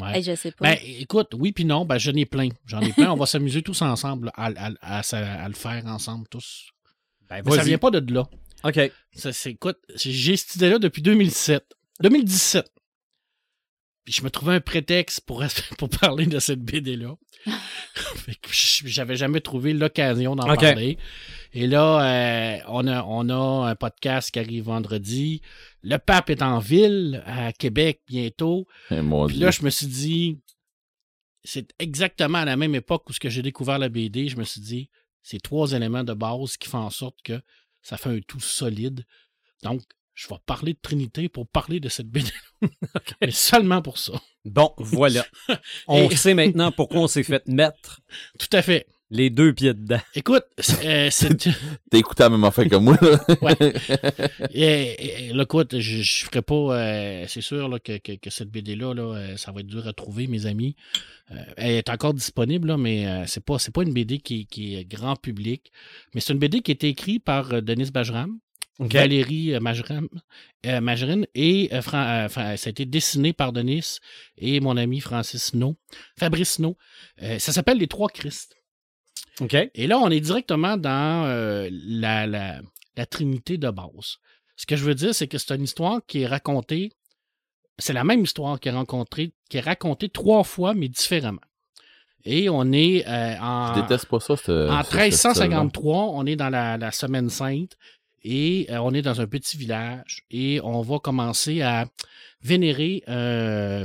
Ouais. 0.00 0.16
hey, 0.16 0.22
je 0.24 0.34
sais 0.34 0.50
pas. 0.50 0.70
Ben, 0.70 0.78
écoute, 0.98 1.28
oui 1.38 1.52
puis 1.52 1.64
non, 1.64 1.84
ben, 1.84 1.98
j'en 1.98 2.14
ai 2.14 2.26
plein. 2.26 2.48
J'en 2.66 2.80
ai 2.80 2.92
plein. 2.92 3.12
On 3.12 3.16
va 3.16 3.26
s'amuser 3.26 3.62
tous 3.62 3.80
ensemble 3.82 4.32
à, 4.34 4.46
à- 4.46 4.70
à- 4.80 5.00
à- 5.00 5.44
à 5.44 5.48
le 5.48 5.54
faire 5.54 5.84
ensemble, 5.86 6.26
tous. 6.28 6.70
Ben, 7.30 7.42
Mais 7.46 7.52
ça 7.56 7.62
vient 7.62 7.78
pas 7.78 7.90
de 7.92 8.12
là. 8.12 8.24
OK. 8.64 8.80
Ça, 9.14 9.30
écoute, 9.50 9.78
j'ai 9.94 10.36
cette 10.36 10.56
idée-là 10.56 10.78
depuis 10.80 11.00
2007. 11.02 11.64
2017. 12.00 12.68
Puis 14.04 14.12
je 14.12 14.22
me 14.22 14.30
trouvais 14.30 14.54
un 14.54 14.60
prétexte 14.60 15.22
pour, 15.22 15.42
pour 15.78 15.88
parler 15.88 16.26
de 16.26 16.38
cette 16.38 16.60
BD-là. 16.60 17.16
J'avais 18.84 19.16
jamais 19.16 19.40
trouvé 19.40 19.72
l'occasion 19.72 20.36
d'en 20.36 20.54
parler. 20.54 20.98
Et 21.52 21.66
là, 21.66 22.04
euh, 22.04 22.58
on, 22.68 22.86
a, 22.86 23.04
on 23.04 23.28
a 23.28 23.70
un 23.70 23.74
podcast 23.76 24.30
qui 24.30 24.38
arrive 24.38 24.64
vendredi. 24.64 25.40
Le 25.82 25.96
pape 25.98 26.30
est 26.30 26.42
en 26.42 26.58
ville, 26.58 27.22
à 27.26 27.52
Québec, 27.52 28.00
bientôt. 28.06 28.66
Eh, 28.90 29.00
mon 29.00 29.26
Puis 29.26 29.36
Dieu. 29.36 29.46
là, 29.46 29.50
je 29.50 29.62
me 29.62 29.70
suis 29.70 29.86
dit, 29.86 30.40
c'est 31.44 31.72
exactement 31.78 32.38
à 32.38 32.44
la 32.44 32.56
même 32.56 32.74
époque 32.74 33.08
où 33.08 33.12
ce 33.12 33.20
que 33.20 33.30
j'ai 33.30 33.42
découvert 33.42 33.78
la 33.78 33.88
BD, 33.88 34.28
je 34.28 34.36
me 34.36 34.44
suis 34.44 34.60
dit, 34.60 34.90
c'est 35.22 35.40
trois 35.40 35.72
éléments 35.72 36.04
de 36.04 36.12
base 36.12 36.56
qui 36.56 36.68
font 36.68 36.78
en 36.78 36.90
sorte 36.90 37.16
que 37.22 37.40
ça 37.82 37.96
fait 37.96 38.10
un 38.10 38.20
tout 38.20 38.40
solide. 38.40 39.04
Donc, 39.62 39.82
je 40.14 40.28
vais 40.28 40.36
parler 40.46 40.72
de 40.74 40.78
Trinité 40.80 41.28
pour 41.28 41.46
parler 41.46 41.80
de 41.80 41.88
cette 41.88 42.08
BD. 42.08 42.28
Mais 43.20 43.30
seulement 43.30 43.82
pour 43.82 43.98
ça. 43.98 44.12
Bon, 44.44 44.72
voilà. 44.78 45.24
On 45.88 46.08
Et- 46.10 46.16
sait 46.16 46.34
maintenant 46.34 46.70
pourquoi 46.72 47.00
on 47.00 47.06
s'est 47.08 47.22
fait 47.24 47.46
mettre 47.48 48.00
Tout 48.38 48.48
à 48.52 48.62
fait. 48.62 48.86
les 49.10 49.30
deux 49.30 49.52
pieds 49.52 49.74
dedans. 49.74 50.00
Écoute, 50.14 50.44
c'est, 50.58 50.86
euh, 50.86 51.08
c'est- 51.10 51.48
T'as 51.90 51.98
écouté 51.98 52.22
la 52.22 52.30
même 52.30 52.44
affaire 52.44 52.68
que 52.68 52.76
moi, 52.76 52.96
là. 53.00 53.18
Et, 54.52 55.28
et, 55.28 55.32
là, 55.32 55.42
écoute, 55.44 55.78
je, 55.78 56.02
je 56.02 56.24
ferai 56.26 56.42
pas. 56.42 56.54
euh, 56.54 57.24
c'est 57.28 57.40
sûr 57.40 57.68
là, 57.68 57.78
que, 57.78 57.98
que, 57.98 58.12
que 58.12 58.30
cette 58.30 58.50
BD-là, 58.50 58.94
là, 58.94 59.02
euh, 59.16 59.36
ça 59.36 59.52
va 59.52 59.60
être 59.60 59.66
dur 59.66 59.86
à 59.86 59.92
trouver, 59.92 60.26
mes 60.26 60.46
amis. 60.46 60.76
Euh, 61.30 61.36
elle 61.56 61.72
est 61.72 61.88
encore 61.90 62.14
disponible, 62.14 62.68
là, 62.68 62.76
mais 62.76 63.06
euh, 63.06 63.24
c'est 63.26 63.44
pas, 63.44 63.58
c'est 63.58 63.72
pas 63.74 63.82
une 63.82 63.92
BD 63.92 64.18
qui, 64.18 64.46
qui 64.46 64.76
est 64.76 64.84
grand 64.84 65.16
public. 65.16 65.72
Mais 66.14 66.20
c'est 66.20 66.32
une 66.32 66.38
BD 66.38 66.60
qui 66.60 66.70
a 66.70 66.74
été 66.74 66.88
écrite 66.88 67.24
par 67.24 67.52
euh, 67.52 67.60
Denis 67.60 67.90
Bajram, 67.90 68.38
Valérie 68.80 69.54
euh, 69.54 69.60
Majram, 69.60 70.08
euh, 70.66 70.80
Majrine, 70.80 71.26
et 71.34 71.68
euh, 71.72 71.80
Fran- 71.82 72.06
euh, 72.06 72.28
Fran- 72.28 72.56
ça 72.56 72.68
a 72.68 72.70
été 72.70 72.84
dessiné 72.86 73.32
par 73.32 73.52
Denis 73.52 73.98
et 74.36 74.58
mon 74.60 74.76
ami 74.76 75.00
Francis 75.00 75.54
No, 75.54 75.76
Fabrice 76.18 76.58
No. 76.58 76.76
Euh, 77.22 77.38
ça 77.38 77.52
s'appelle 77.52 77.78
Les 77.78 77.86
Trois 77.86 78.08
Christ. 78.08 78.56
OK. 79.40 79.54
Et 79.74 79.86
là, 79.86 79.98
on 79.98 80.10
est 80.10 80.20
directement 80.20 80.76
dans 80.76 81.24
euh, 81.26 81.68
la, 81.72 82.26
la, 82.26 82.60
la 82.96 83.06
trinité 83.06 83.58
de 83.58 83.70
base. 83.70 84.16
Ce 84.56 84.66
que 84.66 84.76
je 84.76 84.84
veux 84.84 84.94
dire, 84.94 85.14
c'est 85.14 85.26
que 85.28 85.38
c'est 85.38 85.54
une 85.54 85.64
histoire 85.64 86.00
qui 86.06 86.22
est 86.22 86.26
racontée, 86.26 86.92
c'est 87.78 87.92
la 87.92 88.04
même 88.04 88.22
histoire 88.22 88.60
qui 88.60 88.68
est, 88.68 88.72
rencontrée, 88.72 89.32
qui 89.50 89.56
est 89.56 89.60
racontée 89.60 90.08
trois 90.08 90.44
fois, 90.44 90.74
mais 90.74 90.88
différemment. 90.88 91.40
Et 92.24 92.48
on 92.48 92.72
est 92.72 93.06
euh, 93.06 93.36
en, 93.40 93.74
Je 93.74 93.80
déteste 93.82 94.06
pas 94.06 94.20
ça. 94.20 94.36
ce- 94.36 94.68
en 94.70 94.82
ce- 94.82 94.90
ce 94.90 94.90
style-là. 94.90 95.00
1353, 95.00 95.96
on 96.10 96.24
est 96.26 96.36
dans 96.36 96.48
la, 96.50 96.76
la 96.78 96.90
Semaine 96.92 97.28
Sainte 97.28 97.76
et 98.24 98.66
euh, 98.70 98.78
on 98.80 98.92
est 98.92 99.02
dans 99.02 99.20
un 99.20 99.26
petit 99.26 99.56
village 99.56 100.24
et 100.30 100.60
on 100.62 100.80
va 100.80 100.98
commencer 100.98 101.62
à 101.62 101.86
vénérer 102.42 103.02
euh, 103.08 103.84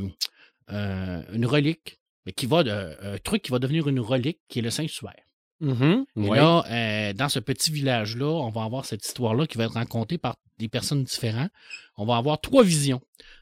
euh, 0.72 1.22
une 1.34 1.46
relique, 1.46 2.00
mais 2.26 2.32
qui 2.32 2.46
va 2.46 2.64
de, 2.64 2.72
un 2.72 3.18
truc 3.18 3.44
qui 3.44 3.52
va 3.52 3.60
devenir 3.60 3.88
une 3.88 4.00
relique, 4.00 4.40
qui 4.48 4.60
est 4.60 4.64
le 4.64 4.70
Saint-Suaire. 4.70 5.24
Mhm. 5.62 6.06
Et 6.16 6.30
là, 6.30 7.14
dans 7.14 7.30
ce 7.30 7.40
petit 7.40 7.72
village-là, 7.72 8.26
on 8.26 8.50
va 8.50 8.64
avoir 8.64 8.86
cette 8.86 9.06
histoire-là 9.06 9.46
qui 9.46 9.58
va 9.58 9.66
être 9.66 9.74
racontée 9.74 10.18
par 10.18 10.38
des 10.58 10.70
personnes 10.70 11.04
différentes. 11.04 11.52
On 11.98 12.06
va 12.06 12.18
avoir 12.18 12.40
trois 12.40 12.64
visions. 12.64 13.02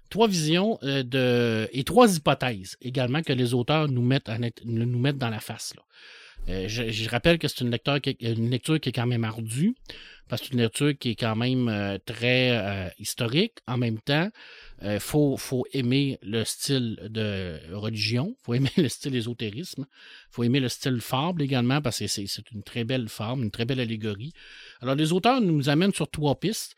Trois 0.10 0.28
visions 0.28 0.80
euh, 0.84 1.04
de, 1.04 1.68
et 1.74 1.84
trois 1.84 2.16
hypothèses 2.16 2.78
également 2.82 3.22
que 3.22 3.34
les 3.34 3.54
auteurs 3.54 3.90
nous 3.90 4.02
mettent, 4.02 4.30
à 4.30 4.38
nous 4.64 5.00
mettent 5.00 5.18
dans 5.18 5.30
la 5.30 5.42
face. 5.42 5.74
là. 5.76 5.84
Euh, 6.50 6.68
je, 6.70 7.10
rappelle 7.10 7.40
que 7.40 7.48
c'est 7.48 7.62
une, 7.62 7.72
lecture 7.72 8.80
qui 8.80 8.90
est 8.90 8.94
quand 8.94 9.06
même 9.06 9.26
ardue, 9.26 9.76
parce 10.30 10.42
que 10.42 10.48
c'est 10.48 10.54
une 10.54 10.62
lecture 10.62 10.98
qui 10.98 11.10
est 11.10 11.16
quand 11.16 11.36
même 11.36 11.68
euh, 11.68 11.98
très 12.06 12.52
euh, 12.52 12.90
historique. 13.00 13.58
En 13.68 13.78
même 13.78 14.00
temps, 14.00 14.30
il 14.82 15.00
faut, 15.00 15.38
aimer 15.74 16.20
le 16.22 16.46
style 16.46 17.00
de 17.10 17.60
religion, 17.74 18.36
faut 18.44 18.54
aimer 18.54 18.72
le 18.78 18.88
style 18.88 19.16
ésotérisme, 19.16 19.86
faut 20.32 20.44
aimer 20.44 20.62
le 20.62 20.70
style 20.70 21.02
fable 21.02 21.42
également, 21.42 21.82
parce 21.82 22.00
que 22.00 22.08
c'est 22.08 22.52
une 22.52 22.64
très 22.64 22.86
belle 22.86 23.10
fable, 23.10 23.44
une 23.44 23.52
très 23.52 23.66
belle 23.66 23.82
allégorie. 23.82 24.32
Alors, 24.82 24.96
les 24.96 25.12
auteurs 25.12 25.42
nous 25.42 25.68
amènent 25.68 25.94
sur 25.94 26.10
trois 26.10 26.40
pistes. 26.40 26.76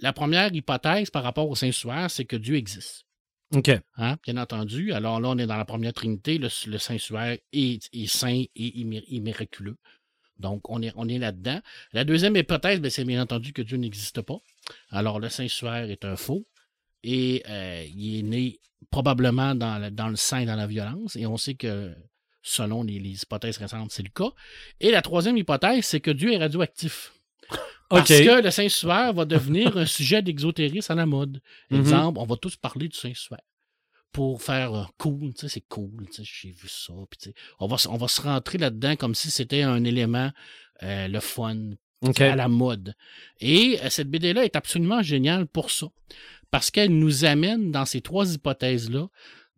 La 0.00 0.12
première 0.12 0.54
hypothèse 0.54 1.10
par 1.10 1.24
rapport 1.24 1.48
au 1.48 1.56
Saint-Suaire, 1.56 2.08
c'est 2.08 2.24
que 2.24 2.36
Dieu 2.36 2.54
existe. 2.54 3.07
OK. 3.54 3.70
Hein, 3.96 4.16
bien 4.24 4.36
entendu. 4.36 4.92
Alors 4.92 5.20
là, 5.20 5.28
on 5.30 5.38
est 5.38 5.46
dans 5.46 5.56
la 5.56 5.64
première 5.64 5.92
trinité. 5.92 6.38
Le, 6.38 6.48
le 6.66 6.78
Saint-Suaire 6.78 7.38
est, 7.52 8.06
saint 8.06 8.44
et 8.54 9.20
miraculeux. 9.20 9.76
Donc, 10.38 10.68
on 10.70 10.80
est, 10.82 11.18
là-dedans. 11.18 11.60
La 11.92 12.04
deuxième 12.04 12.36
hypothèse, 12.36 12.86
c'est 12.90 13.04
bien 13.04 13.20
entendu 13.20 13.52
que 13.52 13.62
Dieu 13.62 13.76
n'existe 13.76 14.20
pas. 14.22 14.38
Alors, 14.90 15.18
le 15.18 15.28
Saint-Suaire 15.28 15.90
est 15.90 16.04
un 16.04 16.16
faux 16.16 16.46
et 17.02 17.42
euh, 17.48 17.84
il 17.94 18.18
est 18.18 18.22
né 18.22 18.60
probablement 18.90 19.54
dans, 19.54 19.78
le- 19.78 19.90
dans 19.90 20.12
et 20.14 20.44
dans 20.46 20.56
la 20.56 20.66
violence. 20.66 21.16
Et 21.16 21.26
on 21.26 21.36
sait 21.36 21.54
que, 21.54 21.92
selon 22.42 22.84
les 22.84 23.22
hypothèses 23.22 23.58
récentes, 23.58 23.90
c'est 23.90 24.02
le 24.02 24.10
cas. 24.10 24.30
Et 24.80 24.90
la 24.90 25.02
troisième 25.02 25.36
hypothèse, 25.36 25.84
c'est 25.84 26.00
que 26.00 26.10
Dieu 26.10 26.32
est 26.32 26.38
radioactif. 26.38 27.12
Parce 27.88 28.08
que 28.08 28.42
le 28.42 28.50
Saint-Suaire 28.50 29.14
va 29.14 29.24
devenir 29.24 29.76
un 29.76 29.86
sujet 29.86 30.20
d'exotérisme 30.20 30.92
à 30.92 30.94
la 30.94 31.06
mode. 31.06 31.40
Mhm. 31.70 31.80
Exemple, 31.80 32.18
on 32.18 32.26
va 32.26 32.36
tous 32.36 32.56
parler 32.56 32.88
du 32.88 32.96
Saint-Suaire 32.96 33.40
pour 34.12 34.42
faire 34.42 34.74
euh, 34.74 34.84
cool, 34.96 35.34
tu 35.34 35.42
sais, 35.42 35.48
c'est 35.48 35.64
cool, 35.68 36.06
tu 36.10 36.14
sais, 36.14 36.22
j'ai 36.24 36.50
vu 36.50 36.68
ça, 36.68 36.94
puis 37.10 37.18
tu 37.18 37.28
sais, 37.28 37.34
on 37.60 37.66
va, 37.66 37.76
on 37.90 37.96
va 37.96 38.08
se 38.08 38.22
rentrer 38.22 38.58
là-dedans 38.58 38.96
comme 38.96 39.14
si 39.14 39.30
c'était 39.30 39.62
un 39.62 39.84
élément, 39.84 40.30
euh, 40.82 41.08
le 41.08 41.20
fun, 41.20 41.72
à 42.18 42.36
la 42.36 42.48
mode. 42.48 42.94
Et 43.40 43.78
euh, 43.82 43.90
cette 43.90 44.08
BD-là 44.08 44.44
est 44.44 44.56
absolument 44.56 45.02
géniale 45.02 45.46
pour 45.46 45.70
ça. 45.70 45.88
Parce 46.50 46.70
qu'elle 46.70 46.96
nous 46.96 47.24
amène 47.24 47.70
dans 47.70 47.84
ces 47.84 48.00
trois 48.00 48.32
hypothèses-là, 48.32 49.08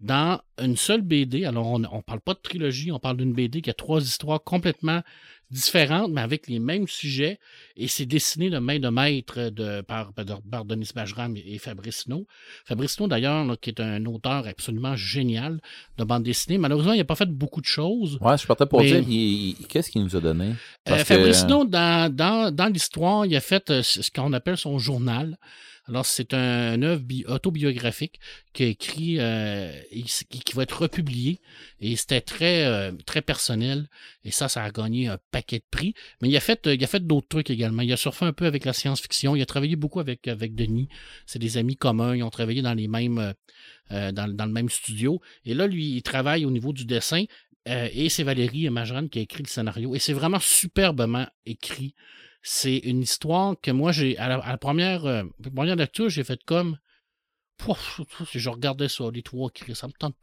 dans 0.01 0.41
une 0.61 0.77
seule 0.77 1.03
BD. 1.03 1.45
Alors, 1.45 1.67
on 1.69 1.79
ne 1.79 1.87
parle 2.07 2.21
pas 2.21 2.35
de 2.35 2.41
trilogie, 2.43 2.91
on 2.93 2.99
parle 2.99 3.17
d'une 3.19 3.33
BD 3.33 3.61
qui 3.63 3.71
a 3.71 3.75
trois 3.75 4.01
histoires 4.03 4.43
complètement 4.43 5.03
différentes, 5.51 6.13
mais 6.13 6.21
avec 6.21 6.47
les 6.47 6.61
mêmes 6.61 6.87
sujets. 6.87 7.39
Et 7.77 7.89
c'est 7.89 8.07
dessiné 8.07 8.51
de 8.51 8.59
main 8.59 8.79
de 8.79 8.89
maître 8.89 9.51
de, 9.51 9.81
par, 9.81 10.13
Denis 10.65 10.91
Bajram 10.95 11.37
et 11.37 11.59
Fabrice 11.59 12.07
No. 12.07 12.25
Fabrice 12.65 13.01
No, 13.01 13.09
d'ailleurs, 13.09 13.59
qui 13.61 13.71
est 13.71 13.81
un 13.81 14.05
auteur 14.07 14.47
absolument 14.47 14.95
génial 14.95 15.61
de 15.99 16.05
bande 16.05 16.23
dessinée. 16.23 16.57
Malheureusement, 16.57 16.93
il 16.93 16.99
n'a 16.99 17.05
pas 17.05 17.17
fait 17.17 17.29
beaucoup 17.29 17.61
de 17.61 17.67
choses. 17.67 18.17
Ouais, 18.21 18.39
je 18.39 18.47
partais 18.47 18.67
pour 18.67 18.81
Mais- 18.81 18.87
dire, 19.01 19.05
il- 19.09 19.57
il- 19.61 19.67
qu'est-ce 19.67 19.91
qu'il 19.91 20.03
nous 20.05 20.15
a 20.15 20.21
donné? 20.21 20.55
Euh, 20.89 20.99
que- 20.99 21.05
Fabrice 21.05 21.45
No, 21.47 21.65
dans, 21.65 22.15
dans, 22.15 22.55
dans 22.55 22.67
l'histoire, 22.73 23.27
il 23.27 23.35
a 23.35 23.41
fait 23.41 23.71
euh, 23.71 23.83
ce 23.83 24.09
qu'on 24.11 24.33
appelle 24.33 24.57
son 24.57 24.79
journal. 24.79 25.37
Alors, 25.87 26.07
c'est 26.07 26.35
un, 26.35 26.75
une 26.75 26.85
œuvre 26.85 27.03
bi- 27.03 27.25
autobiographique 27.27 28.21
qui 28.53 28.63
a 28.63 28.67
écrit 28.67 29.17
euh, 29.19 29.73
et 29.91 30.03
qui, 30.03 30.41
qui 30.41 30.53
va 30.55 30.63
être 30.63 30.83
republié. 30.83 31.41
Et 31.81 31.97
c'était 31.97 32.21
très, 32.21 32.65
euh, 32.65 32.93
très 33.07 33.23
personnel. 33.23 33.89
Et 34.25 34.31
ça, 34.31 34.49
ça 34.49 34.63
a 34.63 34.71
gagné 34.71 35.09
un 35.09 35.19
paquet 35.33 35.59
de 35.59 35.65
prix. 35.71 35.95
Mais 36.21 36.29
il 36.29 36.37
a 36.37 36.41
fait, 36.41 36.67
euh, 36.67 36.75
il 36.75 36.85
a 36.85 36.87
fait 36.87 37.05
d'autres 37.05 37.29
trucs 37.29 37.51
également. 37.51 37.83
Il 37.83 37.93
a 37.93 37.97
surfé 37.97 38.25
un 38.25 38.33
peu 38.33 38.47
avec 38.47 38.65
la 38.65 38.73
science-fiction. 38.73 39.35
Il 39.35 39.43
a 39.43 39.47
travaillé 39.47 39.75
beaucoup 39.75 40.01
avec, 40.01 40.29
Denis. 40.29 40.89
C'est 41.27 41.41
des 41.41 41.57
amis 41.57 41.77
communs. 41.77 42.15
Ils 42.15 42.23
ont 42.23 42.31
travaillé 42.31 42.63
dans 42.63 42.77
euh, 42.77 43.33
euh, 43.91 44.13
le 44.13 44.47
même 44.47 44.69
studio. 44.69 45.21
Et 45.45 45.55
là, 45.55 45.67
lui, 45.67 45.97
il 45.97 46.03
travaille 46.03 46.45
au 46.45 46.51
niveau 46.51 46.73
du 46.73 46.85
dessin. 46.85 47.25
Euh, 47.69 47.89
et 47.93 48.09
c'est 48.09 48.23
Valérie 48.23 48.71
Majran 48.71 49.09
qui 49.09 49.19
a 49.19 49.23
écrit 49.23 49.43
le 49.43 49.49
scénario. 49.49 49.95
Et 49.95 49.99
c'est 49.99 50.13
vraiment 50.13 50.41
superbement 50.41 51.27
écrit. 51.47 51.95
C'est 52.43 52.77
une 52.79 53.03
histoire 53.03 53.55
que 53.61 53.71
moi, 53.71 53.93
j'ai 53.93 54.17
à 54.19 54.29
la, 54.29 54.37
à 54.39 54.51
la 54.53 54.59
première, 54.59 55.05
euh, 55.05 55.25
première 55.55 55.77
lecture, 55.77 56.09
j'ai 56.09 56.25
fait 56.25 56.43
comme. 56.45 56.79
Pouf, 57.59 58.01
je 58.33 58.49
regardais 58.49 58.89
ça, 58.89 59.05
les 59.13 59.23
trois 59.23 59.51
qui 59.51 59.75
ça 59.75 59.87
me 59.87 59.93
tente. 59.93 60.15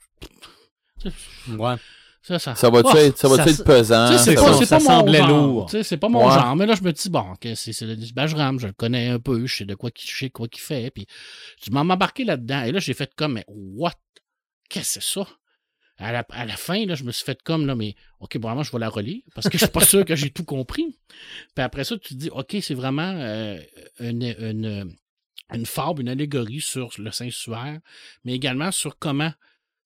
Ouais. 1.50 1.76
Ça, 2.24 2.40
ça, 2.40 2.56
Ça 2.56 2.70
va-tu 2.70 2.98
être, 2.98 3.18
ça 3.18 3.30
va 3.30 3.38
ça- 3.38 3.48
être 3.50 3.64
pesant? 3.64 4.18
c'est 4.18 4.36
pas, 4.36 4.66
ça, 4.66 4.80
mon 4.80 4.86
semblait 4.86 5.20
genre. 5.20 5.30
lourd. 5.48 5.70
C'est 5.84 5.98
pas 5.98 6.10
mon 6.10 6.26
Ouais. 6.28 6.34
genre. 6.34 6.56
Mais 6.58 6.66
là, 6.66 6.74
je 6.76 6.82
me 6.84 6.92
dis, 6.92 7.10
bon, 7.10 7.32
ok, 7.34 7.48
c'est 7.56 7.72
c'est 7.72 7.86
le 7.86 7.96
Bajram, 8.14 8.60
je 8.60 8.68
le 8.68 8.74
connais 8.74 9.08
un 9.10 9.20
peu, 9.20 9.46
je 9.46 9.56
sais 9.58 9.66
de 9.66 9.76
quoi 9.76 9.92
qu'il 9.92 10.10
je 10.10 10.18
sais 10.18 10.30
quoi 10.30 10.48
qu'il 10.50 10.62
fait. 10.62 10.90
Puis 10.92 11.06
je 11.64 11.72
m'en 11.72 11.82
embarqué 11.82 12.26
là-dedans. 12.26 12.64
Et 12.64 12.72
là, 12.72 12.80
j'ai 12.80 12.94
fait 12.94 13.14
comme, 13.16 13.34
mais 13.34 13.46
what? 13.48 13.94
Qu'est-ce 14.70 14.96
que 15.00 15.04
c'est 15.06 15.14
ça? 15.20 15.28
À 16.00 16.12
la, 16.12 16.26
à 16.30 16.46
la 16.46 16.56
fin, 16.56 16.86
là, 16.86 16.94
je 16.96 17.04
me 17.04 17.12
suis 17.12 17.26
fait 17.26 17.42
comme, 17.42 17.66
là, 17.66 17.76
mais 17.76 17.96
OK, 18.20 18.38
vraiment, 18.38 18.62
je 18.62 18.72
vais 18.72 18.80
la 18.80 18.90
relire 18.90 19.22
parce 19.34 19.50
que 19.50 19.58
je 19.58 19.64
suis 19.64 19.72
pas 19.72 19.86
sûr 19.86 20.06
que 20.06 20.16
j'ai 20.16 20.30
tout 20.30 20.44
compris. 20.44 20.96
Puis 21.56 21.64
après 21.64 21.84
ça, 21.84 21.98
tu 21.98 22.14
te 22.14 22.20
dis, 22.20 22.30
OK, 22.30 22.56
c'est 22.62 22.76
vraiment 22.76 23.14
euh, 23.16 23.60
une, 24.00 24.24
une, 24.40 24.96
une 25.52 25.66
fable, 25.66 26.02
une 26.02 26.10
allégorie 26.10 26.62
sur 26.62 26.92
le 27.00 27.12
Saint-Suaire, 27.12 27.80
mais 28.26 28.34
également 28.34 28.72
sur 28.72 29.00
comment 29.00 29.32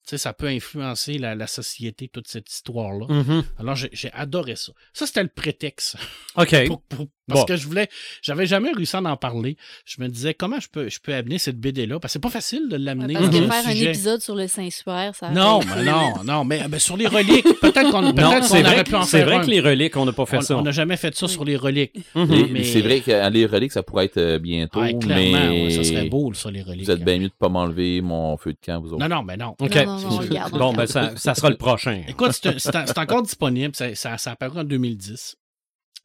tu 0.04 0.10
sais, 0.12 0.18
ça 0.18 0.34
peut 0.34 0.48
influencer 0.48 1.18
la, 1.18 1.36
la 1.36 1.48
société, 1.48 2.08
toute 2.08 2.28
cette 2.28 2.52
histoire-là. 2.52 3.06
Mhm. 3.08 3.44
Alors, 3.60 3.76
j'ai 3.76 4.12
adoré 4.14 4.56
ça. 4.56 4.72
Ça, 4.94 5.06
c'était 5.06 5.22
le 5.24 5.30
prétexte. 5.30 5.96
OK. 6.38 6.68
Pour- 6.68 6.82
pour- 6.82 7.08
parce 7.28 7.42
Bon. 7.42 7.46
que 7.46 7.56
je 7.56 7.66
voulais, 7.66 7.88
j'avais 8.22 8.46
jamais 8.46 8.72
réussi 8.74 8.94
à 8.98 9.02
en 9.02 9.16
parler. 9.16 9.56
Je 9.86 10.02
me 10.02 10.10
disais, 10.10 10.34
comment 10.34 10.60
je 10.60 10.68
peux, 10.68 10.90
je 10.90 11.00
peux 11.00 11.14
amener 11.14 11.38
cette 11.38 11.58
BD-là? 11.62 11.98
Parce 11.98 12.12
que 12.12 12.14
c'est 12.14 12.20
pas 12.20 12.30
facile 12.30 12.68
de 12.68 12.76
l'amener 12.76 13.14
Parce 13.14 13.30
dans 13.30 13.40
que 13.40 13.48
faire 13.48 13.68
un 13.68 13.72
épisode 13.72 14.20
sur 14.22 14.36
le 14.36 14.48
Saint-Suaire, 14.50 15.16
ça. 15.16 15.30
Non, 15.30 15.62
mais 15.64 15.84
non, 15.86 16.12
non, 16.26 16.44
mais, 16.44 16.68
mais 16.68 16.80
sur 16.80 16.98
les 16.98 17.08
reliques, 17.08 17.46
peut-être 17.62 17.90
qu'on 17.90 18.12
peut 18.12 18.22
vrai, 18.22 18.36
aurait 18.66 18.84
pu 18.84 18.96
en 18.96 19.02
que- 19.02 19.06
c'est 19.08 19.20
faire 19.20 19.28
vrai 19.28 19.36
un. 19.38 19.46
que 19.46 19.50
les 19.50 19.62
reliques, 19.62 19.96
on 19.96 20.04
n'a 20.06 20.12
pas 20.12 20.26
fait 20.26 20.40
On- 20.40 20.42
ça. 20.42 20.58
On 20.58 20.62
n'a 20.62 20.72
jamais 20.72 20.98
fait 20.98 21.16
ça 21.16 21.28
Oui. 21.28 21.32
sur 21.32 21.46
les 21.46 21.56
reliques. 21.56 21.96
Mhm. 22.16 22.32
Les- 22.34 22.48
Mais- 22.48 22.64
C'est 22.66 22.82
vrai 22.82 23.00
que 23.00 23.30
les 23.30 23.46
reliques, 23.46 23.72
ça 23.72 23.84
pourrait 23.84 24.06
être 24.06 24.18
euh, 24.18 24.38
bientôt, 24.38 24.82
Ouais, 24.82 24.94
clairement, 25.00 25.50
mais 25.52 25.64
ouais, 25.66 25.70
ça 25.70 25.84
serait 25.86 26.10
beau, 26.10 26.34
ça, 26.34 26.52
les 26.52 26.64
reliques. 26.64 26.84
vous 26.86 26.92
êtes 26.92 27.04
bien 27.06 27.18
mieux 27.18 27.30
de 27.30 27.34
pas 27.40 27.48
m'enlever 27.50 28.02
mon 28.02 28.36
feu 28.36 28.52
de 28.52 28.58
camp, 28.66 28.82
vous 28.82 28.94
autres. 28.94 29.08
Non, 29.08 29.16
non, 29.16 29.24
mais 29.24 29.38
non. 29.38 29.56
OK. 29.58 29.74
Non, 30.00 30.22
non, 30.22 30.50
bon, 30.52 30.74
ben, 30.74 30.86
ça, 30.88 31.16
ça 31.16 31.36
sera 31.36 31.50
le 31.50 31.58
prochain. 31.58 32.04
Écoute, 32.08 32.32
c'est 32.34 32.98
encore 32.98 33.24
disponible. 33.24 33.76
Ça, 33.76 33.94
ça, 33.96 34.18
ça 34.18 34.32
a 34.32 34.34
apparu 34.34 34.60
en 34.60 34.64
2010. 34.64 35.36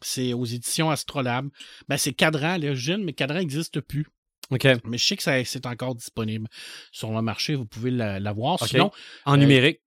C'est 0.02 0.34
aux 0.34 0.44
éditions 0.44 0.90
Astrolabe. 0.90 1.48
Ben, 1.88 1.96
c'est 1.96 2.12
Cadran, 2.12 2.58
là, 2.58 2.74
jeune, 2.74 3.04
mais 3.04 3.12
Cadran 3.12 3.38
n'existe 3.38 3.80
plus. 3.80 4.06
OK. 4.50 4.64
Mais 4.84 4.98
je 4.98 5.04
sais 5.04 5.16
que 5.16 5.22
ça- 5.22 5.44
c'est 5.44 5.66
encore 5.66 5.94
disponible 5.94 6.46
sur 6.92 7.10
le 7.12 7.20
marché. 7.22 7.54
Vous 7.54 7.66
pouvez 7.66 7.90
la, 7.90 8.20
la 8.20 8.32
voir. 8.32 8.60
OK. 8.62 8.68
Sinon, 8.68 8.90
En 9.24 9.34
Euh, 9.34 9.36
numérique, 9.38 9.80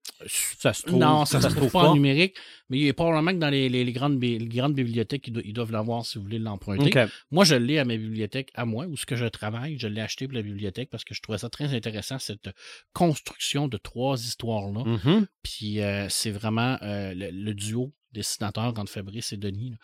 ça 0.60 0.74
se 0.74 0.84
trouve. 0.84 1.00
non, 1.00 1.24
ça 1.26 1.38
ne 1.40 1.44
se 1.44 1.56
trouve 1.56 1.72
pas 1.72 1.90
en 1.90 1.94
numérique. 1.94 2.36
Mais 2.70 2.78
il 2.80 2.88
est 2.88 2.94
probablement 2.94 3.32
que 3.32 3.38
dans 3.38 3.50
les, 3.50 3.70
les- 3.70 3.84
les 3.86 3.92
grandes, 3.94 4.22
les 4.22 4.38
grandes 4.48 4.74
bibliothèques, 4.76 5.28
ils, 5.28 5.32
do- 5.34 5.42
ils 5.46 5.54
doivent 5.54 5.72
l'avoir 5.72 6.06
si 6.06 6.18
vous 6.18 6.26
voulez 6.26 6.40
l'emprunter. 6.40 6.88
OK. 7.06 7.10
Moi, 7.32 7.46
je 7.46 7.56
l'ai 7.56 7.80
à 7.80 7.86
ma 7.86 7.96
bibliothèque, 7.96 8.50
à 8.54 8.66
moi, 8.66 8.86
où 8.86 8.98
ce 8.98 9.06
que 9.06 9.16
je 9.16 9.26
travaille. 9.26 9.80
Je 9.80 9.88
l'ai 9.88 10.02
acheté 10.02 10.28
pour 10.28 10.36
la 10.36 10.42
bibliothèque 10.44 10.90
parce 10.90 11.04
que 11.06 11.14
je 11.16 11.22
trouvais 11.22 11.38
ça 11.38 11.50
très 11.50 11.74
intéressant, 11.74 12.20
cette 12.20 12.50
construction 12.94 13.68
de 13.68 13.78
trois 13.78 14.20
histoires-là. 14.20 14.84
Mhm. 14.84 15.28
Puis 15.44 15.82
euh, 15.82 16.08
c'est 16.10 16.32
vraiment 16.32 16.78
euh, 16.82 17.14
le, 17.14 17.30
le 17.32 17.54
duo 17.54 17.94
dessinateur 18.12 18.66
entre 18.66 18.92
Fabrice 18.92 19.32
et 19.34 19.38
Denis. 19.38 19.72
là. 19.72 19.78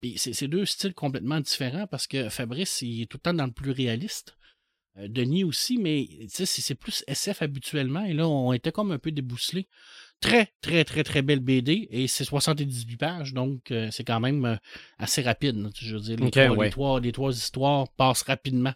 Puis 0.00 0.14
c'est 0.16 0.32
c'est 0.32 0.48
deux 0.48 0.64
styles 0.66 0.94
complètement 0.94 1.40
différents 1.40 1.86
parce 1.86 2.06
que 2.06 2.28
Fabrice, 2.28 2.82
il 2.82 3.02
est 3.02 3.06
tout 3.06 3.18
le 3.18 3.22
temps 3.22 3.34
dans 3.34 3.46
le 3.46 3.52
plus 3.52 3.70
réaliste. 3.72 4.36
Euh, 4.98 5.08
Denis 5.08 5.42
aussi, 5.44 5.78
mais 5.78 6.06
tu 6.08 6.28
sais, 6.28 6.46
c'est 6.46 6.60
c'est 6.62 6.74
plus 6.74 7.02
SF 7.06 7.42
habituellement. 7.42 8.04
Et 8.04 8.12
là, 8.12 8.28
on 8.28 8.52
était 8.52 8.72
comme 8.72 8.92
un 8.92 8.98
peu 8.98 9.10
débousselés. 9.10 9.68
Très, 10.20 10.52
très, 10.60 10.84
très, 10.84 11.02
très 11.02 11.22
belle 11.22 11.40
BD. 11.40 11.88
Et 11.90 12.06
c'est 12.06 12.24
78 12.24 12.96
pages, 12.96 13.32
donc 13.34 13.70
euh, 13.72 13.88
c'est 13.90 14.04
quand 14.04 14.20
même 14.20 14.44
euh, 14.44 14.56
assez 14.98 15.22
rapide. 15.22 15.56
là. 15.56 15.70
Je 15.74 15.94
veux 15.96 16.00
dire, 16.00 16.16
les, 16.18 16.30
trois, 16.30 16.48
ouais. 16.50 16.66
les, 16.66 16.70
trois, 16.70 17.00
les 17.00 17.12
trois 17.12 17.32
histoires 17.36 17.88
passent 17.96 18.22
rapidement. 18.22 18.74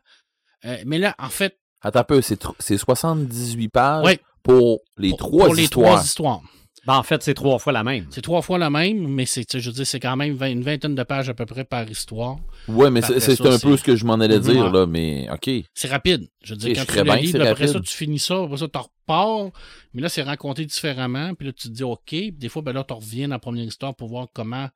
Euh, 0.65 0.83
mais 0.87 0.99
là, 0.99 1.15
en 1.19 1.29
fait, 1.29 1.61
Attends 1.83 2.01
un 2.01 2.05
peu, 2.05 2.23
c'est 2.23 2.43
tr- 2.43 2.55
c'est 2.59 2.79
78 2.79 3.69
pages 3.69 4.05
Ouais. 4.05 4.19
pour 4.43 4.81
les 4.97 5.11
pour, 5.11 5.19
trois 5.19 5.45
pour 5.47 5.55
les 5.55 5.69
trois 5.69 6.03
histoires. 6.03 6.41
Ben, 6.87 6.95
en 6.97 7.03
fait, 7.03 7.23
c'est 7.23 7.35
trois 7.35 7.59
fois 7.59 7.73
la 7.73 7.83
même. 7.83 8.07
C'est 8.11 8.23
trois 8.23 8.43
fois 8.43 8.59
la 8.59 8.71
même, 8.71 9.09
mais 9.09 9.27
c'est, 9.27 9.45
tu 9.45 9.53
sais, 9.59 9.61
je 9.61 9.71
veux 9.71 9.75
dire, 9.75 9.87
c'est 9.87 9.99
quand 10.01 10.17
même 10.17 10.37
une 10.41 10.63
vingtaine 10.63 10.95
de 10.95 11.03
pages 11.03 11.29
à 11.29 11.35
peu 11.35 11.45
près 11.47 11.65
par 11.65 11.89
histoire. 11.91 12.37
Ouais, 12.69 12.91
mais 12.91 13.03
c'est 13.03 13.19
c'est 13.21 13.37
ça, 13.37 13.53
un 13.55 13.59
peu 13.59 13.77
ce 13.77 13.83
que 13.83 13.97
je 13.97 14.05
m'en 14.05 14.15
allais 14.15 14.39
dire, 14.39 14.67
Ouais. 14.67 14.73
là, 14.73 14.87
mais 14.87 15.29
OK. 15.33 15.51
C'est 15.75 15.89
rapide. 15.89 16.29
Je 16.45 16.55
veux 16.55 16.59
dire, 16.59 16.77
quand 16.77 16.85
tu 16.93 16.97
le 16.99 17.03
bien 17.05 17.17
puis 17.17 17.37
après 17.49 17.67
ça, 17.67 17.73
rapide. 17.75 17.89
tu 17.89 17.97
finis 17.97 18.19
ça, 18.21 18.43
après 18.43 18.57
ça, 18.59 18.69
tu 18.69 18.79
repars. 18.79 19.51
Mais 19.95 20.03
là, 20.03 20.09
c'est 20.09 20.23
raconté 20.23 20.65
différemment. 20.65 21.35
Puis 21.35 21.47
là, 21.49 21.53
tu 21.53 21.69
te 21.69 21.73
dis 21.73 21.83
OK. 21.83 22.01
Puis 22.07 22.33
des 22.33 22.49
fois, 22.49 22.63
ben 22.63 22.73
là, 22.73 22.85
tu 22.87 22.95
reviens 22.95 23.29
dans 23.29 23.35
la 23.35 23.39
première 23.41 23.65
histoire 23.65 23.95
pour 23.97 24.09
voir 24.09 24.29
comment 24.33 24.69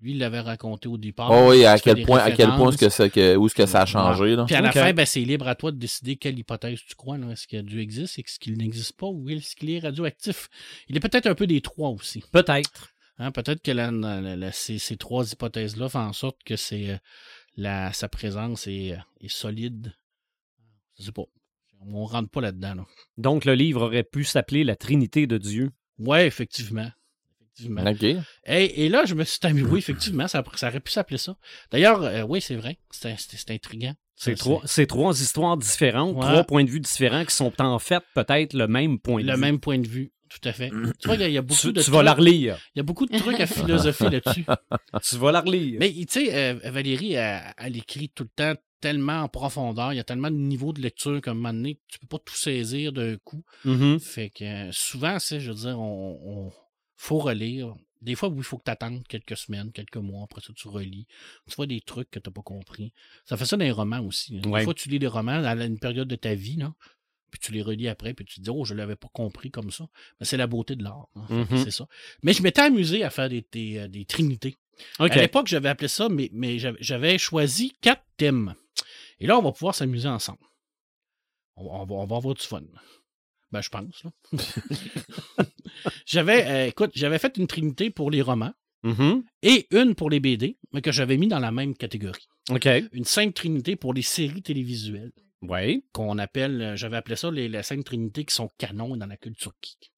lui 0.00 0.12
il 0.12 0.18
l'avait 0.18 0.40
raconté 0.40 0.88
au 0.88 0.96
départ. 0.96 1.30
Oh 1.30 1.50
oui, 1.50 1.64
à 1.64 1.78
quel 1.78 2.04
point, 2.04 2.18
à 2.20 2.30
quel 2.30 2.46
point 2.46 2.70
références. 2.70 2.74
est-ce 2.74 2.80
que 2.80 2.88
ça, 2.88 3.08
que, 3.08 3.36
où 3.36 3.46
est-ce 3.46 3.54
que 3.54 3.66
ça 3.66 3.82
a 3.82 3.86
changé, 3.86 4.36
là? 4.36 4.44
Puis 4.44 4.54
à 4.54 4.60
la 4.60 4.70
fin, 4.72 4.92
ben, 4.92 5.04
c'est 5.06 5.20
libre 5.20 5.48
à 5.48 5.54
toi 5.54 5.72
de 5.72 5.76
décider 5.76 6.16
quelle 6.16 6.38
hypothèse 6.38 6.80
tu 6.86 6.94
crois. 6.94 7.18
Est-ce 7.18 7.46
que 7.48 7.60
Dieu 7.60 7.80
existe? 7.80 8.18
Est-ce 8.18 8.38
qu'il 8.38 8.56
n'existe 8.58 8.96
pas? 8.96 9.06
Ou 9.06 9.28
est-ce 9.28 9.56
qu'il 9.56 9.70
est 9.70 9.80
radioactif? 9.80 10.48
Il 10.88 10.96
est 10.96 11.00
peut-être 11.00 11.26
un 11.26 11.34
peu 11.34 11.46
des 11.46 11.60
trois 11.60 11.90
aussi. 11.90 12.22
Peut-être. 12.32 12.90
Hein, 13.18 13.32
peut-être 13.32 13.60
que 13.62 13.72
la- 13.72 13.90
la- 13.90 14.36
la- 14.36 14.52
ces, 14.52 14.78
ces 14.78 14.96
trois 14.96 15.28
hypothèses-là 15.32 15.88
font 15.88 15.98
en 15.98 16.12
sorte 16.12 16.36
que 16.44 16.54
c'est, 16.54 16.90
euh, 16.90 16.96
la, 17.56 17.92
sa 17.92 18.08
présence 18.08 18.68
est, 18.68 18.92
euh, 18.92 18.98
est 19.20 19.28
solide. 19.32 19.92
Je 21.00 21.04
sais 21.06 21.12
pas. 21.12 21.24
On 21.80 22.04
rentre 22.04 22.30
pas 22.30 22.40
là-dedans. 22.40 22.74
Là. 22.76 22.86
Donc, 23.16 23.44
le 23.44 23.54
livre 23.54 23.82
aurait 23.82 24.04
pu 24.04 24.22
s'appeler 24.24 24.62
La 24.62 24.76
Trinité 24.76 25.26
de 25.26 25.38
Dieu. 25.38 25.70
Ouais, 25.98 26.26
effectivement. 26.28 26.88
Effectivement. 27.58 28.22
Et, 28.46 28.84
et 28.86 28.88
là, 28.88 29.04
je 29.04 29.14
me 29.14 29.24
suis 29.24 29.38
amusé. 29.42 29.66
Oui, 29.66 29.78
effectivement, 29.78 30.28
ça, 30.28 30.42
ça 30.54 30.68
aurait 30.68 30.80
pu 30.80 30.90
s'appeler 30.92 31.18
ça. 31.18 31.36
D'ailleurs, 31.70 32.02
euh, 32.02 32.22
oui, 32.22 32.40
c'est 32.40 32.56
vrai. 32.56 32.78
C'est 32.90 33.50
intriguant. 33.50 33.94
C'est 34.16 34.34
trois, 34.34 34.62
trois 34.88 35.20
histoires 35.20 35.56
différentes, 35.56 36.16
Ouais. 36.16 36.22
trois 36.26 36.44
points 36.44 36.64
de 36.64 36.70
vue 36.70 36.80
différents 36.80 37.24
qui 37.24 37.34
sont 37.34 37.52
en 37.60 37.78
fait 37.78 38.02
peut-être 38.14 38.52
le 38.52 38.66
même 38.66 38.98
point 38.98 39.22
de 39.22 39.28
Le 39.28 39.34
vue. 39.34 39.40
même 39.40 39.60
point 39.60 39.78
de 39.78 39.86
vue. 39.86 40.10
Tout 40.28 40.46
à 40.46 40.52
fait. 40.52 40.68
tu 41.00 41.06
vois, 41.06 41.14
il 41.14 41.20
y 41.22 41.24
a- 41.24 41.28
il 41.28 41.32
y, 41.34 41.38
a 41.38 41.42
beaucoup 41.42 41.58
Tu, 41.60 41.72
de 41.72 41.80
tu 41.80 41.90
vas 41.90 42.02
la 42.02 42.12
trucs- 42.12 42.26
relire. 42.26 42.58
il 42.74 42.78
y 42.78 42.80
a 42.80 42.82
beaucoup 42.82 43.06
de 43.06 43.12
trucs 43.18 43.40
à 43.40 43.46
philosophie 43.46 44.10
là-dessus. 44.10 44.44
Tu 45.02 45.16
vas 45.16 45.32
la 45.32 45.40
relire. 45.40 45.78
Mais 45.80 45.90
tu 45.90 46.06
sais, 46.10 46.34
euh, 46.34 46.54
Valérie, 46.70 47.14
elle, 47.14 47.40
elle 47.56 47.76
écrit 47.78 48.10
tout 48.10 48.24
le 48.24 48.28
temps 48.36 48.60
tellement 48.80 49.20
en 49.22 49.28
profondeur, 49.28 49.92
il 49.92 49.96
y 49.96 50.00
a 50.00 50.04
tellement 50.04 50.30
de 50.30 50.36
niveaux 50.36 50.72
de 50.74 50.80
lecture 50.82 51.20
qu'à 51.22 51.30
un 51.30 51.34
moment 51.34 51.52
donné, 51.54 51.80
tu 51.88 51.98
peux 51.98 52.06
pas 52.08 52.18
tout 52.18 52.34
saisir 52.34 52.92
d'un 52.92 53.16
coup. 53.24 53.42
Mhm. 53.64 53.98
Fait 54.00 54.28
que 54.30 54.44
euh, 54.44 54.68
souvent, 54.72 55.18
c'est, 55.18 55.40
je 55.40 55.50
veux 55.50 55.56
dire, 55.56 55.80
on, 55.80 56.18
on- 56.24 56.52
faut 56.98 57.18
relire. 57.18 57.74
Des 58.02 58.14
fois, 58.14 58.28
oui, 58.28 58.36
il 58.38 58.44
faut 58.44 58.58
que 58.58 58.64
tu 58.64 58.70
attendes 58.70 59.02
quelques 59.08 59.36
semaines, 59.36 59.72
quelques 59.72 59.96
mois, 59.96 60.24
après 60.24 60.40
ça, 60.40 60.52
tu 60.54 60.68
relis. 60.68 61.06
Tu 61.48 61.54
vois 61.56 61.66
des 61.66 61.80
trucs 61.80 62.10
que 62.10 62.18
tu 62.20 62.30
pas 62.30 62.42
compris. 62.42 62.92
Ça 63.24 63.36
fait 63.36 63.44
ça 63.46 63.56
dans 63.56 63.64
les 63.64 63.70
romans 63.72 64.00
aussi. 64.00 64.36
hein. 64.38 64.48
Ouais. 64.48 64.60
Des 64.60 64.64
fois, 64.64 64.74
tu 64.74 64.88
lis 64.88 64.98
des 65.00 65.06
romans 65.08 65.42
à 65.44 65.54
une 65.64 65.78
période 65.80 66.06
de 66.06 66.14
ta 66.16 66.34
vie, 66.34 66.56
là, 66.56 66.74
puis 67.30 67.40
tu 67.40 67.50
les 67.52 67.60
relis 67.62 67.88
après, 67.88 68.14
puis 68.14 68.24
tu 68.24 68.36
te 68.36 68.40
dis, 68.42 68.50
oh, 68.50 68.64
je 68.64 68.74
l'avais 68.74 68.94
pas 68.96 69.08
compris 69.12 69.50
comme 69.50 69.70
ça. 69.72 69.88
Mais 70.20 70.26
c'est 70.26 70.36
la 70.36 70.46
beauté 70.46 70.76
de 70.76 70.84
l'art. 70.84 71.08
hein. 71.16 71.26
Mhm. 71.50 71.64
C'est 71.64 71.70
ça. 71.72 71.88
Mais 72.22 72.32
je 72.32 72.42
m'étais 72.42 72.60
amusé 72.62 73.02
à 73.02 73.10
faire 73.10 73.28
des, 73.28 73.44
des, 73.50 73.78
euh, 73.78 73.88
des 73.88 74.04
trinités. 74.04 74.56
À 75.10 75.14
l'époque, 75.22 75.48
j'avais 75.48 75.68
appelé 75.68 75.88
ça, 75.88 76.08
mais, 76.08 76.30
mais 76.32 76.58
j'avais- 76.58 77.18
choisi 77.18 77.72
quatre 77.80 78.04
thèmes. 78.16 78.54
Et 79.18 79.26
là, 79.26 79.36
on 79.36 79.42
va 79.42 79.50
pouvoir 79.50 79.74
s'amuser 79.74 80.08
ensemble. 80.08 80.38
On 81.56 81.84
va, 81.84 81.94
on 81.94 82.06
va 82.06 82.16
avoir 82.16 82.34
du 82.34 82.42
fun. 82.46 82.62
Ben, 83.50 83.60
je 83.62 83.68
pense. 83.70 84.02
j'avais, 86.06 86.44
euh, 86.46 86.66
écoute, 86.68 86.90
j'avais 86.94 87.18
fait 87.18 87.36
une 87.36 87.46
trinité 87.46 87.90
pour 87.90 88.10
les 88.10 88.22
romans. 88.22 88.52
Mhm. 88.84 89.24
et 89.42 89.66
une 89.72 89.96
pour 89.96 90.08
les 90.08 90.20
BD, 90.20 90.56
mais 90.72 90.80
que 90.82 90.92
j'avais 90.92 91.16
mis 91.16 91.26
dans 91.26 91.40
la 91.40 91.50
même 91.50 91.74
catégorie. 91.76 92.28
OK. 92.48 92.68
Une 92.92 93.04
Sainte 93.04 93.34
Trinité 93.34 93.74
pour 93.74 93.92
les 93.92 94.02
séries 94.02 94.40
télévisuelles, 94.40 95.10
Oui. 95.42 95.84
qu'on 95.92 96.16
appelle, 96.18 96.62
euh, 96.62 96.76
j'avais 96.76 96.96
appelé 96.96 97.16
ça 97.16 97.28
les, 97.32 97.48
la 97.48 97.64
Sainte 97.64 97.84
Trinité 97.84 98.24
qui 98.24 98.32
sont 98.32 98.48
canons 98.56 98.96
dans 98.96 99.06
la 99.06 99.16
culture 99.16 99.52
geek. 99.60 99.92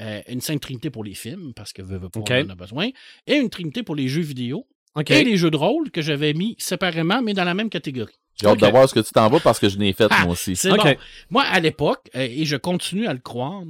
Euh, 0.00 0.22
une 0.28 0.40
Sainte 0.40 0.62
Trinité 0.62 0.88
pour 0.88 1.04
les 1.04 1.12
films, 1.12 1.52
parce 1.54 1.74
que 1.74 1.82
veut, 1.82 1.98
veut 1.98 2.08
pas, 2.08 2.20
OK. 2.20 2.30
on 2.30 2.46
en 2.46 2.48
a 2.48 2.54
besoin, 2.54 2.88
et 3.26 3.34
une 3.36 3.50
Trinité 3.50 3.82
pour 3.82 3.96
les 3.96 4.08
jeux 4.08 4.22
vidéo, 4.22 4.66
et 5.06 5.24
les 5.24 5.36
jeux 5.36 5.50
de 5.50 5.56
rôle 5.58 5.90
que 5.90 6.00
j'avais 6.00 6.32
mis 6.32 6.56
séparément, 6.58 7.20
mais 7.20 7.34
dans 7.34 7.44
la 7.44 7.52
même 7.52 7.68
catégorie. 7.68 8.16
J'ai 8.40 8.46
hâte 8.48 8.60
de 8.60 8.66
voir 8.66 8.88
ce 8.88 8.94
que 8.94 9.00
tu 9.00 9.12
t'en 9.12 9.28
vas 9.28 9.40
parce 9.40 9.58
que 9.58 9.68
je 9.68 9.78
l'ai 9.78 9.92
fait 9.92 10.08
Ah, 10.10 10.24
moi 10.24 10.32
aussi. 10.32 10.56
C'est 10.56 10.70
OK. 10.70 10.82
bon. 10.82 10.94
Moi, 11.30 11.42
à 11.44 11.60
l'époque, 11.60 12.10
euh, 12.16 12.26
et 12.28 12.44
je 12.44 12.56
continue 12.56 13.06
à 13.06 13.12
le 13.12 13.20
croire, 13.20 13.62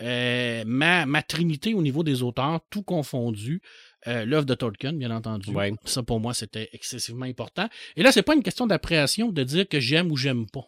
euh, 0.00 0.62
ma, 0.66 1.06
ma 1.06 1.22
trinité 1.22 1.74
au 1.74 1.82
niveau 1.82 2.02
des 2.02 2.22
auteurs, 2.22 2.60
tout 2.70 2.82
confondu, 2.82 3.60
euh, 4.06 4.24
l'œuvre 4.24 4.46
de 4.46 4.54
Tolkien, 4.54 4.92
bien 4.92 5.10
entendu. 5.10 5.50
Ouais. 5.50 5.72
Ça, 5.84 6.02
pour 6.02 6.20
moi, 6.20 6.34
c'était 6.34 6.68
excessivement 6.72 7.26
important. 7.26 7.68
Et 7.96 8.02
là, 8.02 8.12
c'est 8.12 8.22
pas 8.22 8.34
une 8.34 8.42
question 8.42 8.66
d'appréhension 8.66 9.30
de 9.32 9.42
dire 9.42 9.68
que 9.68 9.80
j'aime 9.80 10.10
ou 10.10 10.16
j'aime 10.16 10.46
pas. 10.48 10.64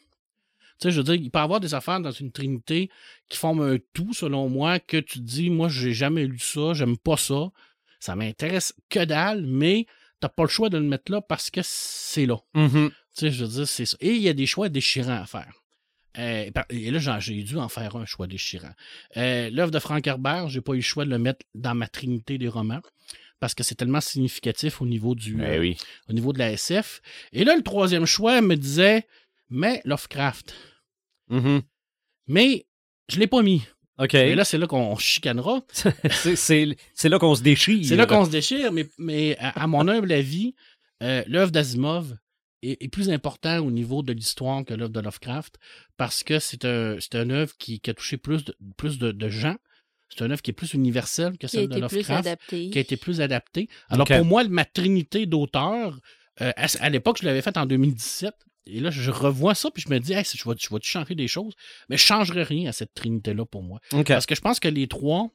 Tu 0.81 0.89
sais, 0.89 0.91
je 0.93 0.97
veux 0.97 1.05
dire, 1.05 1.15
il 1.15 1.31
peut 1.31 1.39
y 1.39 1.43
avoir 1.43 1.61
des 1.61 1.75
affaires 1.75 2.01
dans 2.01 2.11
une 2.11 2.33
trinité 2.33 2.91
qui 3.29 3.37
forment 3.37 3.75
un 3.75 3.77
tout, 3.93 4.15
selon 4.15 4.49
moi, 4.49 4.79
que 4.81 4.97
tu 4.97 5.19
te 5.21 5.25
dis, 5.25 5.51
moi, 5.51 5.69
j'ai 5.69 5.93
jamais 5.93 6.25
lu 6.25 6.39
ça, 6.39 6.73
j'aime 6.73 6.97
pas 6.97 7.17
ça, 7.19 7.51
ça 8.01 8.17
m'intéresse 8.17 8.75
que 8.89 9.05
dalle, 9.05 9.45
mais 9.47 9.87
t'as 10.21 10.31
pas 10.31 10.43
le 10.43 10.49
choix 10.49 10.71
de 10.71 10.79
le 10.79 10.85
mettre 10.85 11.13
là 11.13 11.21
parce 11.21 11.51
que 11.51 11.61
c'est 11.63 12.27
là. 12.27 12.37
Mhm. 12.55 12.91
Tu 13.17 13.27
sais, 13.27 13.31
je 13.31 13.45
veux 13.45 13.51
dire, 13.51 13.69
c'est 13.69 13.87
ça. 13.87 13.97
Et 14.01 14.11
il 14.15 14.23
y 14.23 14.29
a 14.29 14.33
des 14.33 14.47
choix 14.47 14.69
déchirants 14.69 15.21
à 15.23 15.27
faire. 15.27 15.53
Euh, 16.19 16.51
et 16.71 16.91
là, 16.91 17.21
j'ai 17.21 17.43
dû 17.43 17.57
en 17.57 17.69
faire 17.69 17.95
un 17.97 18.05
choix 18.05 18.27
déchirant. 18.27 18.73
Euh, 19.17 19.49
L'œuvre 19.51 19.71
de 19.71 19.79
Frank 19.79 20.05
Herbert, 20.07 20.49
j'ai 20.49 20.61
pas 20.61 20.73
eu 20.73 20.77
le 20.77 20.83
choix 20.83 21.05
de 21.05 21.11
le 21.11 21.19
mettre 21.19 21.47
dans 21.55 21.75
ma 21.75 21.87
trinité 21.87 22.37
des 22.37 22.49
romans 22.49 22.81
parce 23.39 23.55
que 23.55 23.63
c'est 23.63 23.75
tellement 23.77 24.01
significatif 24.01 24.83
au 24.83 24.87
niveau 24.87 25.15
du 25.15 25.35
Ben 25.37 25.61
euh, 25.63 25.73
au 26.09 26.13
niveau 26.13 26.33
de 26.33 26.39
la 26.41 26.53
SF. 26.53 27.01
Et 27.33 27.45
là, 27.45 27.57
le 27.57 27.63
troisième 27.63 28.07
choix 28.07 28.41
me 28.41 28.57
disait 28.57 29.07
mais 29.51 29.81
Lovecraft. 29.85 30.55
Mhm. 31.29 31.63
Mais 32.27 32.67
je 33.09 33.19
l'ai 33.19 33.27
pas 33.29 33.43
mis. 33.43 33.63
OK. 33.99 34.15
Et 34.15 34.35
là, 34.35 34.45
c'est 34.45 34.59
là 34.59 34.67
qu'on 34.67 34.97
chicanera. 34.97 35.63
C'est- 36.11 37.09
là 37.09 37.19
qu'on 37.19 37.35
se 37.35 37.43
déchire. 37.43 37.85
C'est 37.85 37.97
là 37.97 38.07
qu'on 38.07 38.25
se 38.25 38.31
déchire, 38.31 38.73
mais, 38.73 38.89
mais 38.99 39.37
à, 39.39 39.63
à 39.63 39.67
mon 39.67 39.87
humble 39.89 40.11
avis, 40.13 40.55
l'œuvre 41.01 41.51
d'Asimov 41.53 42.17
est, 42.63 42.83
est 42.83 42.89
plus 42.89 43.11
important 43.11 43.59
au 43.59 43.71
niveau 43.71 44.03
de 44.03 44.13
l'histoire 44.13 44.65
que 44.65 44.75
l'œuvre 44.75 44.91
de 44.93 45.01
Lovecraft 45.01 45.57
parce 45.97 46.23
que 46.23 46.39
c'est 46.39 46.65
un, 46.65 46.97
c'est 47.01 47.15
une 47.17 47.31
œuvre 47.33 47.55
qui, 47.59 47.81
qui 47.81 47.91
a 47.91 47.95
touché 47.95 48.17
plus 48.17 48.45
de, 48.45 48.57
plus 48.77 48.99
de, 48.99 49.13
de 49.13 49.29
gens. 49.29 49.57
C'est 50.09 50.25
une 50.25 50.33
œuvre 50.33 50.43
qui 50.43 50.51
est 50.51 50.55
plus 50.55 50.75
universelle 50.75 51.33
que 51.39 51.47
Qui 51.47 51.47
a 51.47 51.49
celle 51.49 51.69
de 51.69 51.77
été 51.79 51.87
plus 51.87 51.97
Lovecraft, 51.99 52.27
adapté. 52.27 52.71
qui 52.71 52.79
a 52.79 52.81
été 52.81 52.97
plus 52.97 53.21
adaptée. 53.21 53.69
Alors 53.89 54.07
pour 54.07 54.25
moi, 54.25 54.43
ma 54.49 54.65
trinité 54.65 55.27
d'auteurs, 55.27 56.01
euh, 56.41 56.53
à, 56.57 56.67
à 56.81 56.89
l'époque, 56.91 57.19
je 57.21 57.27
l'avais 57.27 57.43
faite 57.43 57.57
en 57.57 57.67
2017. 57.67 58.35
Et 58.67 58.81
là, 58.81 58.91
je 58.91 59.11
revois 59.11 59.55
ça, 59.55 59.71
puis 59.71 59.83
je 59.87 59.93
me 59.93 59.99
dis, 59.99 60.13
hey, 60.13 60.23
je 60.25 60.49
vais, 60.49 60.55
je 60.59 60.69
vais 60.73 60.81
changer 60.83 61.15
des 61.15 61.29
choses? 61.29 61.55
Mais 61.89 61.97
je 61.97 62.03
ne 62.05 62.07
changerai 62.07 62.43
rien 62.43 62.69
à 62.69 62.73
cette 62.73 62.93
trinité-là 62.95 63.45
pour 63.47 63.63
moi. 63.63 63.81
Parce 64.15 64.27
que 64.27 64.35
je 64.35 64.41
pense 64.41 64.61
que 64.61 64.69
les 64.69 64.87
trois 64.87 65.31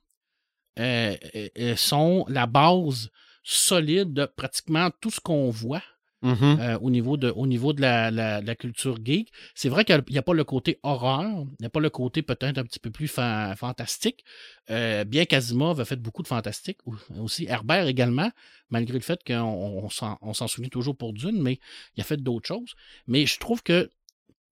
euh, 0.79 1.15
euh, 1.57 1.75
sont 1.75 2.25
la 2.27 2.45
base 2.45 3.09
solide 3.43 4.13
de 4.13 4.25
pratiquement 4.25 4.89
tout 5.01 5.09
ce 5.11 5.19
qu'on 5.19 5.49
voit 5.49 5.81
Mhm. 6.25 6.57
euh, 6.59 6.77
au 6.79 6.89
niveau 6.89 7.17
de, 7.17 7.29
au 7.29 7.45
niveau 7.47 7.71
de 7.73 7.81
la, 7.81 8.09
la- 8.11 8.41
la 8.41 8.55
culture 8.55 8.97
geek. 9.03 9.31
C'est 9.53 9.69
vrai 9.69 9.85
qu'il 9.85 10.03
n'y 10.09 10.17
a 10.17 10.21
pas 10.23 10.33
le 10.33 10.43
côté 10.43 10.79
horreur, 10.83 11.21
il 11.23 11.55
n'y 11.61 11.65
a 11.65 11.69
pas 11.69 11.79
le 11.79 11.89
côté 11.89 12.21
peut-être 12.23 12.57
un 12.57 12.63
petit 12.63 12.79
peu 12.79 12.89
plus 12.91 13.07
fa- 13.07 13.55
fantastique, 13.55 14.23
euh, 14.71 15.03
bien 15.05 15.25
qu'Asimov 15.25 15.79
a 15.79 15.85
fait 15.85 16.01
beaucoup 16.01 16.23
de 16.23 16.27
fantastique, 16.27 16.79
aussi 17.19 17.45
Herbert 17.47 17.87
également, 17.87 18.31
malgré 18.69 18.95
le 18.97 19.03
fait 19.03 19.19
qu'on 19.25 19.87
on 20.21 20.33
s'en 20.33 20.47
souvient 20.47 20.69
toujours 20.69 20.97
pour 20.97 21.13
Dune, 21.13 21.41
mais 21.41 21.59
il 21.95 22.01
a 22.01 22.03
fait 22.03 22.17
d'autres 22.17 22.47
choses. 22.47 22.73
Mais 23.07 23.25
je 23.25 23.37
trouve 23.39 23.61
que 23.61 23.89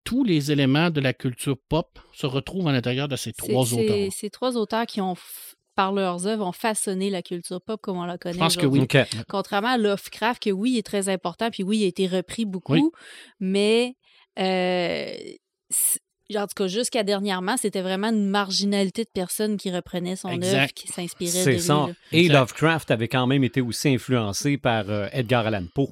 tous 0.03 0.23
les 0.25 0.51
éléments 0.51 0.89
de 0.89 0.99
la 0.99 1.13
culture 1.13 1.57
pop 1.69 1.97
se 2.13 2.25
retrouvent 2.27 2.67
à 2.67 2.73
l'intérieur 2.73 3.07
de 3.07 3.15
ces 3.15 3.31
trois 3.33 3.63
auteurs. 3.73 4.11
Ces 4.11 4.29
trois 4.29 4.57
auteurs 4.57 4.85
qui 4.85 4.99
ont, 5.01 5.15
par 5.75 5.91
leurs 5.91 6.27
œuvres, 6.27 6.45
ont 6.45 6.51
façonné 6.51 7.09
la 7.09 7.21
culture 7.21 7.61
pop 7.61 7.81
comme 7.81 7.97
on 7.97 8.05
la 8.05 8.17
connaît. 8.17 8.33
Je 8.35 8.39
pense 8.39 8.57
que 8.57 8.65
oui. 8.65 8.87
Contrairement 9.27 9.69
à 9.69 9.77
Lovecraft, 9.77 10.41
que 10.43 10.49
oui, 10.49 10.71
il 10.73 10.77
est 10.77 10.85
très 10.85 11.09
important, 11.09 11.49
puis 11.49 11.63
oui, 11.63 11.79
il 11.79 11.83
a 11.85 11.87
été 11.87 12.07
repris 12.07 12.45
beaucoup, 12.45 12.73
Oui. 12.73 12.81
mais 13.39 13.95
euh, 14.39 15.13
en 16.35 16.47
tout 16.47 16.53
cas, 16.55 16.67
jusqu'à 16.67 17.03
dernièrement, 17.03 17.57
c'était 17.57 17.81
vraiment 17.81 18.07
une 18.09 18.27
marginalité 18.27 19.03
de 19.03 19.09
personnes 19.13 19.57
qui 19.57 19.69
reprenaient 19.71 20.15
son 20.15 20.29
œuvre, 20.41 20.67
qui 20.73 20.87
s'inspiraient 20.87 21.31
de 21.39 21.43
C'est 21.43 21.51
lui. 21.53 21.59
ça. 21.59 21.73
là. 21.73 21.89
Et 22.11 22.21
Exact. 22.21 22.33
Lovecraft 22.39 22.91
avait 22.91 23.07
quand 23.07 23.27
même 23.27 23.43
été 23.43 23.61
aussi 23.61 23.89
influencé 23.89 24.57
par 24.57 24.89
euh, 24.89 25.07
Edgar 25.11 25.45
Allan 25.45 25.65
Poe. 25.75 25.89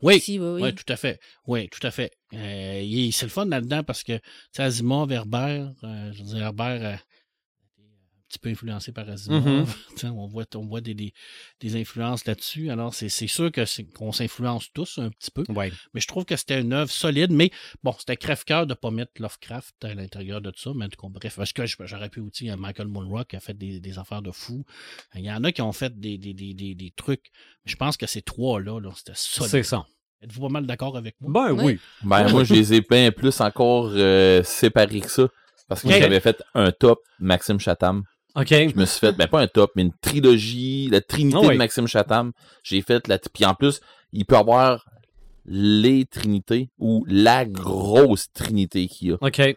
Oui, 0.00 0.20
Si, 0.20 0.38
oui, 0.38 0.46
oui. 0.46 0.62
Oui, 0.62 0.74
tout 0.74 0.90
à 0.92 0.96
fait. 0.96 1.18
Oui, 1.46 1.68
tout 1.70 1.86
à 1.86 1.90
fait. 1.90 2.12
Euh, 2.34 3.10
c'est 3.12 3.22
le 3.26 3.30
fun 3.30 3.46
là-dedans 3.46 3.82
parce 3.82 4.02
que, 4.02 4.12
tu 4.16 4.22
sais, 4.52 4.62
Asimov, 4.62 5.10
Herbert, 5.12 5.72
euh, 5.82 6.12
je 6.12 6.18
veux 6.22 6.28
dire, 6.28 6.42
Herbert 6.42 6.80
euh, 6.82 6.94
a 6.94 6.96
été 6.96 7.82
un 7.82 8.23
petit 8.34 8.38
peu 8.38 8.48
influencé 8.50 8.92
par 8.92 9.08
Asimov. 9.08 9.44
Mhm. 9.44 9.66
Sais, 9.96 10.06
on 10.08 10.26
voit, 10.26 10.44
on 10.54 10.66
voit 10.66 10.80
des, 10.80 10.94
des, 10.94 11.12
des 11.60 11.76
influences 11.80 12.24
là-dessus. 12.26 12.70
Alors, 12.70 12.94
c'est, 12.94 13.08
c'est 13.08 13.26
sûr 13.26 13.50
qu'on 13.96 14.12
s'influence 14.12 14.72
tous 14.72 14.98
un 14.98 15.10
petit 15.10 15.30
peu. 15.30 15.44
Ouais. 15.48 15.72
Mais 15.92 16.00
je 16.00 16.06
trouve 16.06 16.24
que 16.24 16.36
c'était 16.36 16.60
une 16.60 16.72
œuvre 16.72 16.90
solide. 16.90 17.30
Mais 17.30 17.50
bon, 17.82 17.94
c'était 17.98 18.16
crève-cœur 18.16 18.66
de 18.66 18.72
ne 18.72 18.74
pas 18.74 18.90
mettre 18.90 19.12
Lovecraft 19.20 19.84
à 19.84 19.94
l'intérieur 19.94 20.40
de 20.40 20.50
tout 20.50 20.60
ça. 20.60 20.70
Mais 20.74 20.86
en 20.86 20.88
tout 20.88 21.00
cas, 21.00 21.08
bref, 21.10 21.36
parce 21.36 21.52
que 21.52 21.62
j'aurais 21.66 22.08
pu 22.08 22.20
aussi 22.20 22.50
euh, 22.50 22.56
Michael 22.56 22.88
Monroe 22.88 23.24
qui 23.24 23.36
a 23.36 23.40
fait 23.40 23.56
des, 23.56 23.80
des 23.80 23.98
affaires 23.98 24.22
de 24.22 24.30
fou. 24.30 24.64
Il 25.14 25.22
y 25.22 25.30
en 25.30 25.44
a 25.44 25.52
qui 25.52 25.62
ont 25.62 25.72
fait 25.72 25.98
des, 25.98 26.18
des, 26.18 26.34
des, 26.34 26.54
des, 26.54 26.74
des 26.74 26.92
trucs. 26.96 27.30
Mais 27.64 27.70
je 27.72 27.76
pense 27.76 27.96
que 27.96 28.06
ces 28.06 28.22
trois-là, 28.22 28.80
là, 28.80 28.90
c'était 28.96 29.12
solide. 29.14 29.50
C'est 29.50 29.62
ça. 29.62 29.86
Êtes-vous 30.22 30.40
pas 30.42 30.48
mal 30.48 30.66
d'accord 30.66 30.96
avec 30.96 31.16
moi? 31.20 31.50
Ben 31.52 31.62
Oui. 31.64 31.78
Ben, 32.02 32.30
moi, 32.30 32.44
je 32.44 32.54
les 32.54 32.74
ai 32.74 32.80
bien 32.80 33.12
plus 33.12 33.40
encore 33.40 33.90
euh, 33.92 34.42
séparés 34.42 35.00
que 35.00 35.10
ça. 35.10 35.28
Parce 35.68 35.82
que 35.82 35.88
j'avais 35.90 36.20
fait 36.20 36.42
un 36.54 36.72
top 36.72 37.00
Maxime 37.18 37.58
Chatham. 37.58 38.04
OK. 38.36 38.48
Je 38.50 38.76
me 38.76 38.84
suis 38.84 38.98
fait, 39.00 39.12
ben 39.12 39.28
pas 39.28 39.40
un 39.40 39.46
top, 39.46 39.70
mais 39.76 39.82
une 39.82 39.92
trilogie, 40.00 40.88
la 40.90 41.00
trinité 41.00 41.38
Ah 41.40 41.46
oui. 41.46 41.52
de 41.54 41.58
Maxime 41.58 41.86
Chatham. 41.86 42.32
J'ai 42.62 42.82
fait 42.82 43.06
la. 43.08 43.18
Puis 43.18 43.44
en 43.44 43.54
plus, 43.54 43.80
il 44.12 44.24
peut 44.24 44.36
avoir 44.36 44.84
les 45.46 46.04
trinités 46.06 46.70
ou 46.78 47.04
la 47.08 47.44
grosse 47.44 48.32
trinité 48.32 48.86
qu'il 48.88 49.08
y 49.08 49.12
a. 49.12 49.16
OK. 49.20 49.56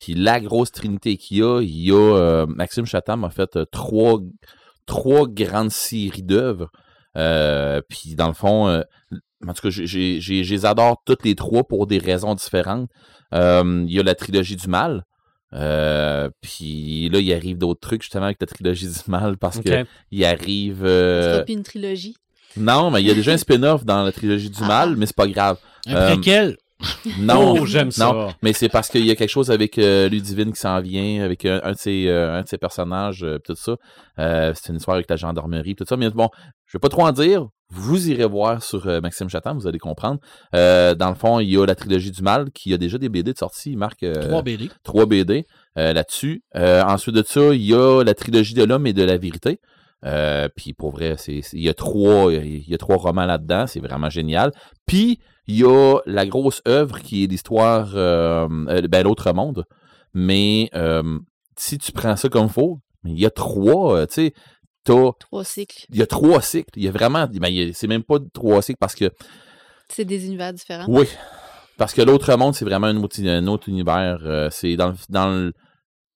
Puis 0.00 0.14
la 0.14 0.40
grosse 0.40 0.70
trinité 0.72 1.16
qu'il 1.16 1.38
y 1.38 1.42
a, 1.42 1.60
il 1.62 1.68
y 1.86 1.90
a. 1.90 1.94
euh, 2.16 2.46
Maxime 2.46 2.86
Chatham 2.86 3.24
a 3.24 3.30
fait 3.30 3.56
euh, 3.56 3.64
trois, 3.72 4.18
trois 4.86 5.26
grandes 5.26 5.70
séries 5.72 6.22
d'œuvres. 6.22 6.70
Euh, 7.16 7.80
puis 7.88 8.14
dans 8.14 8.28
le 8.28 8.34
fond, 8.34 8.68
en 8.68 9.52
tout 9.54 9.62
cas, 9.62 9.70
j'ai- 9.70 9.86
j'ai- 9.86 10.20
j'ai- 10.20 10.44
je 10.44 10.54
les 10.54 10.66
adore 10.66 11.02
toutes 11.06 11.24
les 11.24 11.34
trois 11.34 11.64
pour 11.64 11.86
des 11.86 11.98
raisons 11.98 12.34
différentes. 12.34 12.90
Il 13.32 13.86
y 13.90 13.98
a 13.98 14.02
la 14.02 14.14
trilogie 14.14 14.56
du 14.56 14.68
mal. 14.68 15.04
Euh, 15.54 16.28
puis 16.42 17.08
là, 17.08 17.20
il 17.20 17.32
arrive 17.32 17.58
d'autres 17.58 17.80
trucs 17.80 18.02
justement 18.02 18.26
avec 18.26 18.36
la 18.40 18.46
trilogie 18.46 18.86
du 18.88 18.98
mal 19.10 19.36
parce 19.38 19.60
que 19.60 19.84
il 20.10 20.24
arrive. 20.24 20.82
Euh, 20.84 21.42
plus 21.44 21.54
une 21.54 21.62
trilogie. 21.62 22.16
Non, 22.56 22.90
mais 22.90 23.00
il 23.02 23.06
y 23.06 23.10
a 23.10 23.14
déjà 23.14 23.32
un 23.32 23.36
spin-off 23.38 23.84
dans 23.84 24.02
la 24.04 24.12
trilogie 24.12 24.50
du 24.50 24.58
Ah. 24.62 24.66
mal, 24.66 24.96
mais 24.96 25.06
c'est 25.06 25.16
pas 25.16 25.26
grave. 25.26 25.58
Un 25.86 25.94
Euh, 25.94 26.06
préquel. 26.14 26.56
Non, 27.18 27.56
Oh, 27.60 27.66
j'aime 27.66 27.90
ça. 27.90 28.06
non, 28.12 28.28
mais 28.42 28.52
c'est 28.52 28.68
parce 28.68 28.88
qu'il 28.88 29.04
y 29.04 29.10
a 29.10 29.16
quelque 29.16 29.30
chose 29.30 29.50
avec 29.50 29.78
euh, 29.78 30.08
Ludivine 30.08 30.52
qui 30.52 30.60
s'en 30.60 30.80
vient, 30.80 31.24
avec 31.24 31.44
un, 31.44 31.60
un 31.64 31.72
de 31.72 31.76
ses, 31.76 32.06
euh, 32.08 32.34
un 32.38 32.42
de 32.42 32.48
ses 32.48 32.58
personnages, 32.58 33.24
euh, 33.24 33.38
tout 33.38 33.54
ça. 33.56 33.76
Euh, 34.18 34.52
c'est 34.54 34.70
une 34.70 34.76
histoire 34.76 34.94
avec 34.96 35.10
la 35.10 35.16
gendarmerie, 35.16 35.74
tout 35.74 35.84
ça. 35.88 35.96
Mais 35.96 36.10
bon, 36.10 36.28
je 36.66 36.76
vais 36.76 36.80
pas 36.80 36.88
trop 36.88 37.02
en 37.06 37.12
dire. 37.12 37.46
Vous 37.70 38.08
irez 38.08 38.24
voir 38.24 38.62
sur 38.62 38.86
euh, 38.86 39.00
Maxime 39.02 39.28
Chatham, 39.28 39.58
vous 39.58 39.66
allez 39.66 39.78
comprendre. 39.78 40.20
Euh, 40.54 40.94
dans 40.94 41.10
le 41.10 41.14
fond, 41.14 41.38
il 41.40 41.50
y 41.50 41.58
a 41.58 41.66
la 41.66 41.74
trilogie 41.74 42.10
du 42.10 42.22
mal 42.22 42.50
qui 42.52 42.72
a 42.72 42.78
déjà 42.78 42.96
des 42.96 43.08
BD 43.10 43.32
de 43.34 43.38
sortie. 43.38 43.72
Il 43.72 43.76
marque 43.78 44.04
euh, 44.04 44.14
3 44.28 44.42
BD. 44.42 44.70
trois 44.84 45.04
BD 45.04 45.44
euh, 45.76 45.92
là-dessus. 45.92 46.42
Euh, 46.56 46.82
ensuite 46.84 47.14
de 47.14 47.22
ça, 47.22 47.52
il 47.52 47.62
y 47.62 47.74
a 47.74 48.02
la 48.02 48.14
trilogie 48.14 48.54
de 48.54 48.64
l'homme 48.64 48.86
et 48.86 48.94
de 48.94 49.02
la 49.04 49.18
vérité. 49.18 49.60
Euh, 50.06 50.48
puis 50.56 50.72
pour 50.72 50.92
vrai, 50.92 51.16
il 51.26 51.42
y 51.60 51.68
a 51.68 51.74
trois, 51.74 52.32
il 52.32 52.66
y 52.68 52.74
a 52.74 52.78
trois 52.78 52.96
romans 52.96 53.26
là-dedans, 53.26 53.66
c'est 53.66 53.80
vraiment 53.80 54.08
génial. 54.08 54.52
Puis 54.86 55.18
il 55.48 55.56
y 55.56 55.64
a 55.64 55.98
la 56.06 56.26
grosse 56.26 56.62
œuvre 56.68 57.00
qui 57.00 57.24
est 57.24 57.26
l'histoire, 57.26 57.90
euh, 57.94 58.46
euh, 58.68 58.82
ben 58.88 59.02
l'autre 59.02 59.32
monde. 59.32 59.64
Mais 60.14 60.70
euh, 60.74 61.18
si 61.56 61.78
tu 61.78 61.90
prends 61.92 62.14
ça 62.16 62.28
comme 62.28 62.48
faux, 62.48 62.78
il 63.04 63.18
y 63.18 63.26
a 63.26 63.30
trois, 63.30 64.06
tu 64.06 64.14
sais, 64.14 64.32
t'as, 64.84 65.10
Trois 65.20 65.44
cycles. 65.44 65.86
il 65.90 65.96
y 65.96 66.02
a 66.02 66.06
trois 66.06 66.40
cycles. 66.42 66.70
Il 66.76 66.84
y 66.84 66.88
a 66.88 66.92
vraiment, 66.92 67.26
ben, 67.26 67.48
il 67.48 67.54
y 67.54 67.70
a- 67.70 67.72
c'est 67.74 67.86
même 67.86 68.02
pas 68.04 68.18
trois 68.32 68.62
cycles 68.62 68.78
parce 68.78 68.94
que 68.94 69.10
C'est 69.88 70.04
des 70.04 70.26
univers 70.26 70.52
différents. 70.52 70.86
oui. 70.88 71.06
Parce 71.76 71.94
que 71.94 72.02
l'autre 72.02 72.34
monde, 72.36 72.54
c'est 72.56 72.64
vraiment 72.64 72.88
un 72.88 72.96
autre, 72.96 73.20
un 73.24 73.46
autre 73.46 73.68
univers. 73.68 74.18
euh, 74.24 74.48
c'est 74.50 74.74
dans 74.76 74.88
le. 74.88 74.94
Dans 75.08 75.28
le 75.28 75.52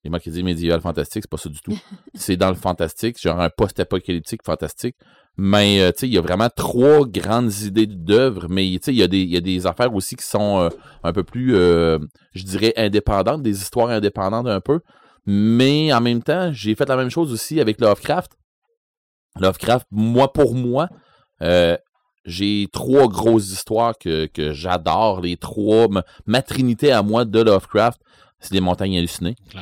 les 0.04 0.10
moi 0.10 0.18
qui 0.18 0.32
dis 0.32 0.42
médiéval 0.42 0.80
fantastique, 0.80 1.22
c'est 1.22 1.30
pas 1.30 1.36
ça 1.36 1.48
du 1.48 1.60
tout. 1.60 1.78
c'est 2.14 2.36
dans 2.36 2.48
le 2.48 2.56
fantastique, 2.56 3.20
genre 3.22 3.38
un 3.40 3.48
post-apocalyptique 3.48 4.42
fantastique. 4.44 4.96
Mais 5.38 5.80
euh, 5.80 5.92
il 6.02 6.08
y 6.12 6.18
a 6.18 6.20
vraiment 6.20 6.50
trois 6.54 7.06
grandes 7.06 7.52
idées 7.62 7.86
d'œuvre, 7.86 8.46
mais 8.50 8.66
il 8.66 8.78
y, 8.94 9.02
a 9.02 9.08
des- 9.08 9.22
il 9.22 9.30
y 9.30 9.36
a 9.36 9.40
des 9.40 9.66
affaires 9.66 9.94
aussi 9.94 10.14
qui 10.14 10.24
sont 10.26 10.60
euh, 10.60 10.68
un 11.02 11.12
peu 11.12 11.24
plus, 11.24 11.54
euh, 11.56 11.98
je 12.34 12.44
dirais, 12.44 12.74
indépendantes, 12.76 13.42
des 13.42 13.60
histoires 13.62 13.88
indépendantes 13.88 14.46
un 14.46 14.60
peu. 14.60 14.80
Mais 15.24 15.92
en 15.92 16.00
même 16.00 16.22
temps, 16.22 16.50
j'ai 16.52 16.74
fait 16.74 16.86
la 16.88 16.96
même 16.96 17.08
chose 17.10 17.32
aussi 17.32 17.60
avec 17.60 17.80
Lovecraft. 17.80 18.32
Lovecraft, 19.40 19.86
moi, 19.90 20.32
pour 20.32 20.54
moi, 20.54 20.88
j'ai 22.24 22.68
trois 22.72 23.08
grosses 23.08 23.50
histoires 23.52 23.96
que, 23.98 24.26
que 24.26 24.52
j'adore. 24.52 25.20
Les 25.20 25.36
trois, 25.36 25.88
ma, 25.88 26.04
ma 26.26 26.42
trinité 26.42 26.92
à 26.92 27.02
moi 27.02 27.24
de 27.24 27.40
Lovecraft, 27.40 28.00
c'est 28.38 28.52
les 28.54 28.60
montagnes 28.60 28.98
hallucinées. 28.98 29.36
Ça, 29.52 29.60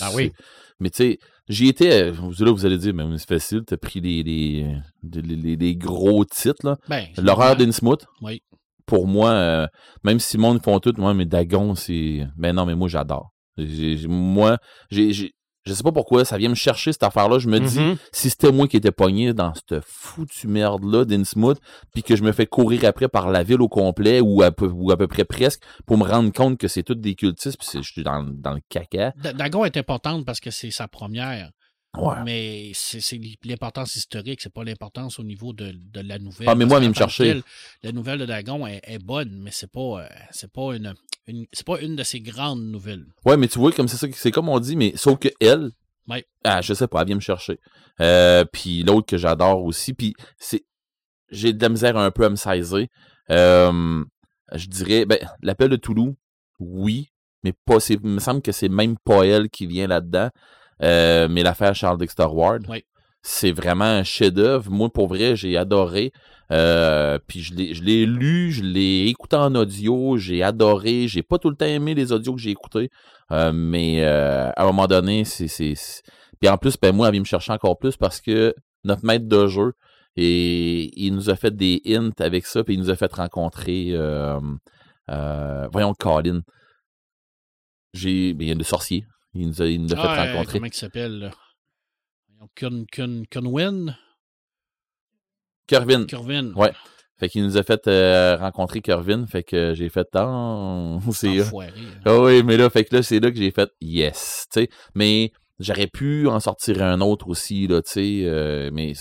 Ah 0.00 0.10
oui. 0.14 0.32
Mais 0.80 0.90
tu 0.90 0.96
sais, 0.96 1.18
j'y 1.48 1.68
étais, 1.68 2.04
euh, 2.04 2.12
vous, 2.12 2.44
là, 2.44 2.50
vous 2.52 2.66
allez 2.66 2.78
dire, 2.78 2.94
mais 2.94 3.04
c'est 3.18 3.28
facile, 3.28 3.62
t'as 3.66 3.76
pris 3.76 4.00
les 4.00 5.76
gros 5.76 6.24
titres, 6.24 6.66
là. 6.66 6.76
Ben, 6.88 7.06
L'horreur 7.18 7.56
d'Innsmouth. 7.56 8.06
Oui. 8.20 8.42
Pour 8.86 9.06
moi, 9.06 9.30
euh, 9.30 9.66
même 10.04 10.18
si 10.18 10.36
le 10.36 10.42
monde 10.42 10.62
font 10.62 10.78
tout, 10.80 10.92
moi, 10.98 11.14
mais 11.14 11.24
Dagon, 11.24 11.74
c'est. 11.74 12.26
Ben 12.36 12.54
non, 12.54 12.66
mais 12.66 12.74
moi, 12.74 12.88
j'adore. 12.88 13.30
Moi, 13.56 14.58
j'ai. 14.90 15.32
Je 15.64 15.72
sais 15.74 15.82
pas 15.84 15.92
pourquoi, 15.92 16.24
ça 16.24 16.38
vient 16.38 16.48
me 16.48 16.54
chercher 16.56 16.92
cette 16.92 17.04
affaire-là. 17.04 17.38
Je 17.38 17.48
me 17.48 17.60
dis, 17.60 17.78
Mhm. 17.78 17.96
si 18.10 18.30
c'était 18.30 18.50
moi 18.50 18.66
qui 18.66 18.76
étais 18.76 18.90
pogné 18.90 19.32
dans 19.32 19.52
cette 19.54 19.80
foutue 19.84 20.48
merde-là 20.48 21.04
d'Innsmouth, 21.04 21.58
puis 21.92 22.02
que 22.02 22.16
je 22.16 22.24
me 22.24 22.32
fais 22.32 22.46
courir 22.46 22.84
après 22.84 23.08
par 23.08 23.30
la 23.30 23.42
ville 23.44 23.62
au 23.62 23.68
complet, 23.68 24.20
ou 24.20 24.42
à 24.42 24.50
peu, 24.50 24.66
ou 24.66 24.90
à 24.90 24.96
peu 24.96 25.06
près 25.06 25.24
presque, 25.24 25.62
pour 25.86 25.98
me 25.98 26.04
rendre 26.04 26.32
compte 26.32 26.58
que 26.58 26.66
c'est 26.66 26.82
tous 26.82 26.96
des 26.96 27.14
cultistes, 27.14 27.58
puis 27.58 27.68
je 27.82 27.92
suis 27.92 28.02
dans, 28.02 28.24
dans 28.24 28.54
le 28.54 28.60
caca. 28.68 29.12
Da- 29.22 29.32
Dagon 29.32 29.64
est 29.64 29.76
importante 29.76 30.24
parce 30.24 30.40
que 30.40 30.50
c'est 30.50 30.70
sa 30.72 30.88
première, 30.88 31.50
Ouais. 31.94 32.22
mais 32.24 32.72
c'est 32.74 33.20
l'importance 33.44 33.96
historique, 33.96 34.40
c'est 34.40 34.52
pas 34.52 34.64
l'importance 34.64 35.18
au 35.18 35.22
niveau 35.24 35.52
de, 35.52 35.72
de 35.72 36.00
la 36.00 36.18
nouvelle. 36.18 36.48
Ah, 36.48 36.54
mais 36.54 36.64
moi, 36.64 36.80
me 36.80 36.94
chercher. 36.94 37.24
telle, 37.24 37.42
La 37.82 37.92
nouvelle 37.92 38.18
de 38.18 38.24
Dagon 38.24 38.66
est, 38.66 38.80
est 38.84 38.98
bonne, 38.98 39.40
mais 39.42 39.50
c'est 39.50 39.70
pas, 39.70 40.00
euh, 40.04 40.08
c'est 40.30 40.50
pas 40.50 40.74
une, 40.74 40.94
une- 41.26 41.44
c'est 41.52 41.66
pas 41.66 41.78
une 41.80 41.94
de 41.94 42.02
ses 42.02 42.20
grandes 42.20 42.62
nouvelles. 42.64 43.04
Ouais, 43.26 43.36
mais 43.36 43.46
tu 43.46 43.58
vois, 43.58 43.72
comme 43.72 43.88
c'est 43.88 43.98
ça, 43.98 44.06
c'est 44.14 44.30
comme 44.30 44.48
on 44.48 44.58
dit, 44.58 44.74
mais 44.74 44.94
sauf 44.96 45.18
que 45.18 45.28
elle, 45.38 45.70
Ouais. 46.08 46.24
ah, 46.44 46.62
je 46.62 46.72
sais 46.72 46.88
pas, 46.88 47.02
elle 47.02 47.08
vient 47.08 47.16
me 47.16 47.20
chercher. 47.20 47.58
Euh, 48.00 48.44
puis 48.50 48.82
l'autre 48.84 49.06
que 49.06 49.18
j'adore 49.18 49.62
aussi, 49.62 49.92
puis 49.92 50.14
c'est, 50.38 50.64
j'ai 51.30 51.52
de 51.52 51.62
la 51.62 51.68
misère 51.68 51.96
un 51.98 52.10
peu 52.10 52.24
à 52.24 52.30
me 52.30 52.36
saisir. 52.36 52.86
Euh, 53.30 54.02
je 54.54 54.66
dirais, 54.66 55.04
ben, 55.04 55.18
l'appel 55.42 55.68
de 55.68 55.76
Toulouse, 55.76 56.14
oui, 56.58 57.08
mais 57.44 57.52
pas, 57.66 57.80
c'est, 57.80 57.94
il 57.94 58.00
me 58.08 58.18
semble 58.20 58.40
que 58.42 58.52
c'est 58.52 58.68
même 58.70 58.96
pas 59.04 59.24
elle 59.26 59.50
qui 59.50 59.66
vient 59.66 59.86
là-dedans. 59.86 60.30
Euh, 60.82 61.28
mais 61.30 61.42
l'affaire 61.42 61.74
Charles 61.74 61.98
Dexter 61.98 62.26
Ward, 62.26 62.66
c'est 63.22 63.52
vraiment 63.52 63.84
un 63.84 64.02
chef-d'œuvre. 64.02 64.70
Moi, 64.70 64.90
pour 64.90 65.08
vrai, 65.08 65.36
j'ai 65.36 65.56
adoré. 65.56 66.12
Euh, 66.50 67.18
puis 67.26 67.40
je 67.40 67.54
l'ai, 67.54 68.04
lu, 68.04 68.50
je 68.50 68.62
l'ai 68.62 69.06
écouté 69.06 69.36
en 69.36 69.54
audio, 69.54 70.16
j'ai 70.16 70.42
adoré. 70.42 71.06
J'ai 71.08 71.22
pas 71.22 71.38
tout 71.38 71.48
le 71.48 71.56
temps 71.56 71.66
aimé 71.66 71.94
les 71.94 72.12
audios 72.12 72.34
que 72.34 72.40
j'ai 72.40 72.50
écoutés. 72.50 72.90
Euh, 73.30 73.52
mais 73.54 74.04
à 74.04 74.62
un 74.62 74.66
moment 74.66 74.86
donné, 74.86 75.24
c'est. 75.24 75.74
Puis 76.40 76.48
en 76.48 76.58
plus, 76.58 76.76
ben 76.80 76.94
moi, 76.94 77.06
elle 77.06 77.12
vient 77.12 77.20
me 77.20 77.26
chercher 77.26 77.52
encore 77.52 77.78
plus 77.78 77.96
parce 77.96 78.20
que 78.20 78.54
notre 78.84 79.04
maître 79.04 79.28
de 79.28 79.46
jeu, 79.46 79.74
et 80.16 80.90
il 81.00 81.14
nous 81.14 81.30
a 81.30 81.36
fait 81.36 81.54
des 81.54 81.80
hints 81.86 82.10
avec 82.18 82.44
ça, 82.46 82.64
puis 82.64 82.74
il 82.74 82.80
nous 82.80 82.90
a 82.90 82.96
fait 82.96 83.12
rencontrer. 83.12 83.94
voyons, 85.06 85.94
Colin. 85.98 86.40
J'ai. 87.94 88.34
Ben, 88.34 88.46
il 88.46 88.48
y 88.48 88.52
a 88.52 88.54
le 88.56 88.64
sorcier. 88.64 89.06
Il 89.34 89.48
nous 89.48 89.62
a, 89.62 89.66
il 89.66 89.82
nous 89.82 89.92
a 89.92 89.96
fait 89.96 90.02
Ah, 90.04 90.24
euh, 90.24 90.32
rencontrer. 90.32 90.58
comment 90.58 90.66
il 90.66 90.74
s'appelle? 90.74 91.30
Kunwin? 92.54 93.96
Kervin. 95.66 96.06
Curvin. 96.06 96.52
Ouais. 96.54 96.72
Fait 97.18 97.28
qu'il 97.28 97.44
nous 97.44 97.56
a 97.56 97.62
fait 97.62 97.86
euh, 97.86 98.36
rencontrer 98.36 98.80
Kervin. 98.80 99.26
Fait 99.26 99.42
que 99.44 99.74
j'ai 99.74 99.88
fait. 99.88 100.08
Ah, 100.14 100.98
c'est. 101.12 101.40
Enfoiré, 101.42 101.68
hein. 101.70 102.00
Ah 102.04 102.18
oui, 102.20 102.42
mais 102.42 102.56
là, 102.56 102.68
fait 102.68 102.84
que 102.84 102.96
là, 102.96 103.02
c'est 103.02 103.20
là 103.20 103.30
que 103.30 103.36
j'ai 103.36 103.50
fait 103.52 103.70
yes. 103.80 104.46
tu 104.52 104.60
sais. 104.62 104.68
Mais 104.94 105.32
j'aurais 105.60 105.86
pu 105.86 106.26
en 106.26 106.40
sortir 106.40 106.82
un 106.82 107.00
autre 107.00 107.28
aussi, 107.28 107.66
là, 107.68 107.80
tu 107.80 107.90
sais. 107.92 108.20
euh, 108.24 108.70
mais 108.72 108.92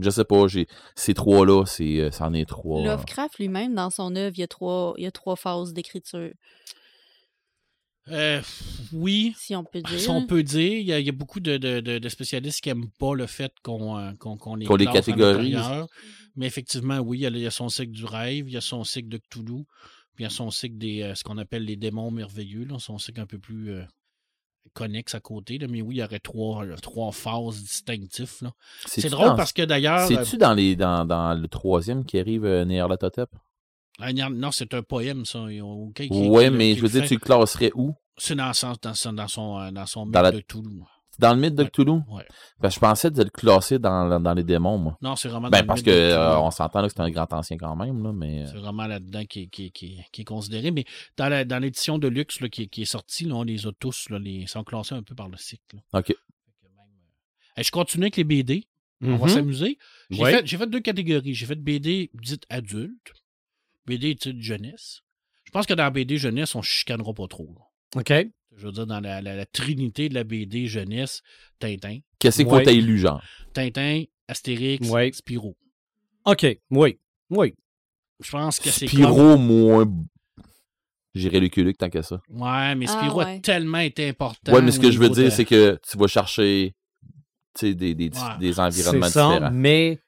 je 0.00 0.10
sais 0.10 0.24
pas, 0.24 0.46
j'ai 0.46 0.66
ces 0.94 1.12
trois-là, 1.12 1.64
c'est 1.66 2.08
c'en 2.12 2.32
est 2.32 2.48
trois. 2.48 2.82
Lovecraft 2.84 3.38
lui-même, 3.38 3.74
dans 3.74 3.90
son 3.90 4.14
œuvre, 4.16 4.32
il 4.36 4.40
y 4.40 4.44
a 4.44 4.48
trois, 4.48 4.94
il 4.96 5.04
y 5.04 5.06
a 5.06 5.10
trois 5.10 5.36
phases 5.36 5.72
d'écriture, 5.74 6.30
Euh, 8.10 8.40
oui, 8.92 9.34
si 9.38 9.54
on 9.54 9.64
peut 9.64 9.82
dire. 9.82 10.00
si 10.00 10.08
on 10.08 10.26
peut 10.26 10.42
dire, 10.42 10.72
il 10.78 10.86
y 10.86 10.92
a, 10.92 10.98
il 11.00 11.06
y 11.06 11.08
a 11.08 11.12
beaucoup 11.12 11.40
de, 11.40 11.56
de- 11.58 12.08
spécialistes 12.08 12.60
qui 12.62 12.68
n'aiment 12.70 12.90
pas 12.98 13.14
le 13.14 13.26
fait 13.26 13.52
qu'on 13.62 13.98
euh, 13.98 14.12
qu'on 14.18 14.54
les, 14.54 14.66
Qu'on 14.66 14.76
les 14.76 14.86
catégorise. 14.86 15.52
l'intérieur. 15.52 15.88
Mais 16.36 16.46
effectivement, 16.46 16.98
oui, 17.00 17.18
il 17.18 17.20
y, 17.22 17.26
a, 17.26 17.30
le- 17.30 17.36
il 17.38 17.42
y 17.42 17.46
a 17.46 17.50
son 17.50 17.68
cycle 17.68 17.92
du 17.92 18.04
rêve, 18.04 18.48
il 18.48 18.52
y 18.52 18.56
a 18.56 18.60
son 18.60 18.84
cycle 18.84 19.08
de 19.08 19.18
Cthulhu, 19.18 19.64
puis 20.14 20.20
il 20.20 20.22
y 20.22 20.26
a 20.26 20.30
son 20.30 20.50
cycle 20.50 20.78
des 20.78 21.02
euh, 21.02 21.14
ce 21.14 21.22
qu'on 21.24 21.38
appelle 21.38 21.64
les 21.64 21.76
démons 21.76 22.10
merveilleux, 22.10 22.64
là, 22.64 22.78
son 22.78 22.98
cycle 22.98 23.20
un 23.20 23.26
peu 23.26 23.38
plus 23.38 23.72
euh, 23.72 23.82
connexe 24.74 25.14
à 25.14 25.20
côté. 25.20 25.58
Là. 25.58 25.66
Mais 25.68 25.82
oui, 25.82 25.96
il 25.96 25.98
y 25.98 26.02
aurait 26.02 26.18
trois, 26.20 26.64
trois 26.80 27.10
phases 27.12 27.60
distinctives. 27.62 28.36
là. 28.42 28.52
C'est 28.86 29.08
drôle 29.10 29.28
dans- 29.28 29.36
parce 29.36 29.52
que 29.52 29.62
d'ailleurs. 29.62 30.00
euh, 30.00 30.06
C'est-tu 30.24 30.36
dans, 30.38 30.54
les, 30.54 30.76
dans, 30.76 31.04
dans 31.04 31.34
le 31.34 31.48
troisième 31.48 32.04
qui 32.04 32.18
arrive, 32.18 32.44
euh, 32.44 32.64
Néerlatotep? 32.64 33.28
Non, 34.30 34.50
c'est 34.50 34.74
un 34.74 34.82
poème, 34.82 35.24
ça. 35.24 35.40
qui- 35.48 35.60
mais 35.60 35.98
qui 36.04 36.08
je 36.76 36.80
veux 36.80 36.82
le 36.82 36.88
dire, 36.88 37.02
fait. 37.02 37.08
tu 37.08 37.14
le 37.14 37.20
classerais 37.20 37.72
où? 37.74 37.94
C'est 38.16 38.34
dans, 38.34 38.52
son- 38.52 38.74
dans, 38.82 38.94
son- 38.94 39.12
dans 39.12 39.28
son, 39.28 39.58
euh, 39.58 39.70
dans 39.70 39.86
son 39.86 40.04
mythe 40.06 40.14
Dans 40.14 40.22
la- 40.22 40.32
de 40.32 40.40
Toulouse. 40.40 40.82
Dans 41.18 41.34
le 41.34 41.40
mythe 41.40 41.56
de. 41.56 41.64
Cthulhu? 41.64 42.00
Ouais. 42.08 42.24
Que 42.62 42.68
je 42.70 42.78
pensais 42.78 43.10
de 43.10 43.24
le 43.24 43.30
classer 43.30 43.80
dans, 43.80 44.20
dans 44.20 44.34
les 44.34 44.44
démons, 44.44 44.78
moi. 44.78 44.96
Non, 45.02 45.16
c'est 45.16 45.28
vraiment 45.28 45.48
Ben, 45.50 45.58
dans 45.58 45.62
le 45.62 45.66
parce 45.66 45.80
mythe 45.80 45.86
que 45.86 45.90
Cthulhu. 45.90 46.12
euh, 46.12 46.38
on 46.38 46.50
s'entend 46.52 46.80
là 46.80 46.86
que 46.86 46.94
c'est 46.94 47.00
un 47.02 47.10
grand 47.10 47.32
ancien 47.32 47.56
quand 47.58 47.74
même, 47.74 48.00
là, 48.04 48.12
mais. 48.12 48.42
euh, 48.42 48.46
C'est 48.52 48.58
vraiment 48.58 48.86
là-dedans 48.86 49.24
qui, 49.24 49.42
est- 49.42 49.46
qui, 49.48 49.72
qui, 49.72 49.98
qui 50.12 50.20
est 50.20 50.24
considéré. 50.24 50.70
Mais 50.70 50.84
dans, 51.16 51.28
la- 51.28 51.44
dans 51.44 51.58
l'édition 51.58 51.98
de 51.98 52.06
luxe 52.06 52.40
là, 52.40 52.48
qui, 52.48 52.62
est- 52.62 52.66
qui 52.68 52.82
est 52.82 52.84
sortie, 52.84 53.24
là, 53.24 53.34
on 53.34 53.42
les 53.42 53.66
a 53.66 53.70
tous, 53.80 54.10
là, 54.10 54.20
les, 54.20 54.30
ils 54.30 54.48
sont 54.48 54.62
classés 54.62 54.94
un 54.94 55.02
peu 55.02 55.16
par 55.16 55.28
le 55.28 55.36
cycle. 55.36 55.76
là. 55.92 55.98
OK. 55.98 56.10
Euh, 57.58 57.62
je 57.62 57.70
continue 57.72 58.04
avec 58.04 58.16
les 58.16 58.24
BD. 58.24 58.68
On 59.02 59.16
va 59.16 59.26
Mhm. 59.26 59.32
s'amuser. 59.32 59.78
J'ai 60.10 60.22
Ouais. 60.22 60.32
fait, 60.32 60.46
j'ai 60.46 60.56
fait 60.56 60.66
deux 60.68 60.80
catégories. 60.80 61.34
J'ai 61.34 61.46
fait 61.46 61.54
BD 61.60 62.10
dite 62.14 62.44
adulte, 62.48 63.12
BD 63.88 64.14
dite 64.14 64.40
jeunesse. 64.40 65.00
Je 65.44 65.50
pense 65.50 65.66
que 65.66 65.74
dans 65.74 65.84
la 65.84 65.90
BD 65.90 66.18
jeunesse, 66.18 66.54
on 66.54 66.58
ne 66.58 66.64
chicanera 66.64 67.12
pas 67.14 67.26
trop. 67.26 67.52
là. 67.56 68.00
OK. 68.00 68.12
Je 68.56 68.66
veux 68.66 68.72
dire, 68.72 68.86
dans 68.86 69.00
la, 69.00 69.20
la- 69.22 69.36
la 69.36 69.46
trinité 69.46 70.08
de 70.08 70.14
la 70.14 70.24
BD 70.24 70.66
jeunesse, 70.66 71.22
Tintin. 71.58 71.98
Qu'est-ce 72.18 72.38
qu'il 72.38 72.46
Ouais. 72.46 72.58
faut 72.58 72.64
t'aille 72.64 72.80
lu, 72.82 72.98
genre? 72.98 73.22
Tintin, 73.54 74.02
Astérix, 74.26 74.88
Ouais. 74.90 75.10
Spirou. 75.12 75.56
OK. 76.24 76.46
Oui. 76.70 76.98
Oui. 77.30 77.54
Je 78.20 78.30
pense 78.30 78.58
que 78.58 78.70
c'est 78.70 78.86
comme... 78.88 78.98
Spiro, 78.98 79.36
moins. 79.38 79.86
J'irais 81.14 81.40
le 81.40 81.48
culuc 81.48 81.78
tant 81.78 81.88
que 81.88 82.02
ça. 82.02 82.20
Ouais, 82.28 82.74
mais 82.74 82.86
Ah, 82.88 82.98
Spirou 83.00 83.20
a 83.20 83.24
ouais. 83.26 83.40
tellement 83.40 83.78
été 83.78 84.08
important. 84.08 84.52
Ouais, 84.52 84.60
mais 84.62 84.70
ce 84.72 84.78
que 84.80 84.90
je 84.90 84.98
veux 84.98 85.08
dire, 85.08 85.24
de- 85.26 85.30
c'est 85.30 85.44
que 85.44 85.78
tu 85.88 85.96
vas 85.96 86.06
chercher 86.06 86.74
tu 87.58 87.68
sais, 87.68 87.74
des, 87.74 87.94
des, 87.94 88.04
Ouais. 88.10 88.38
des 88.38 88.52
C'est 88.52 88.60
environnements 88.60 89.08
ça, 89.08 89.28
différents. 89.32 89.50
mais 89.52 89.98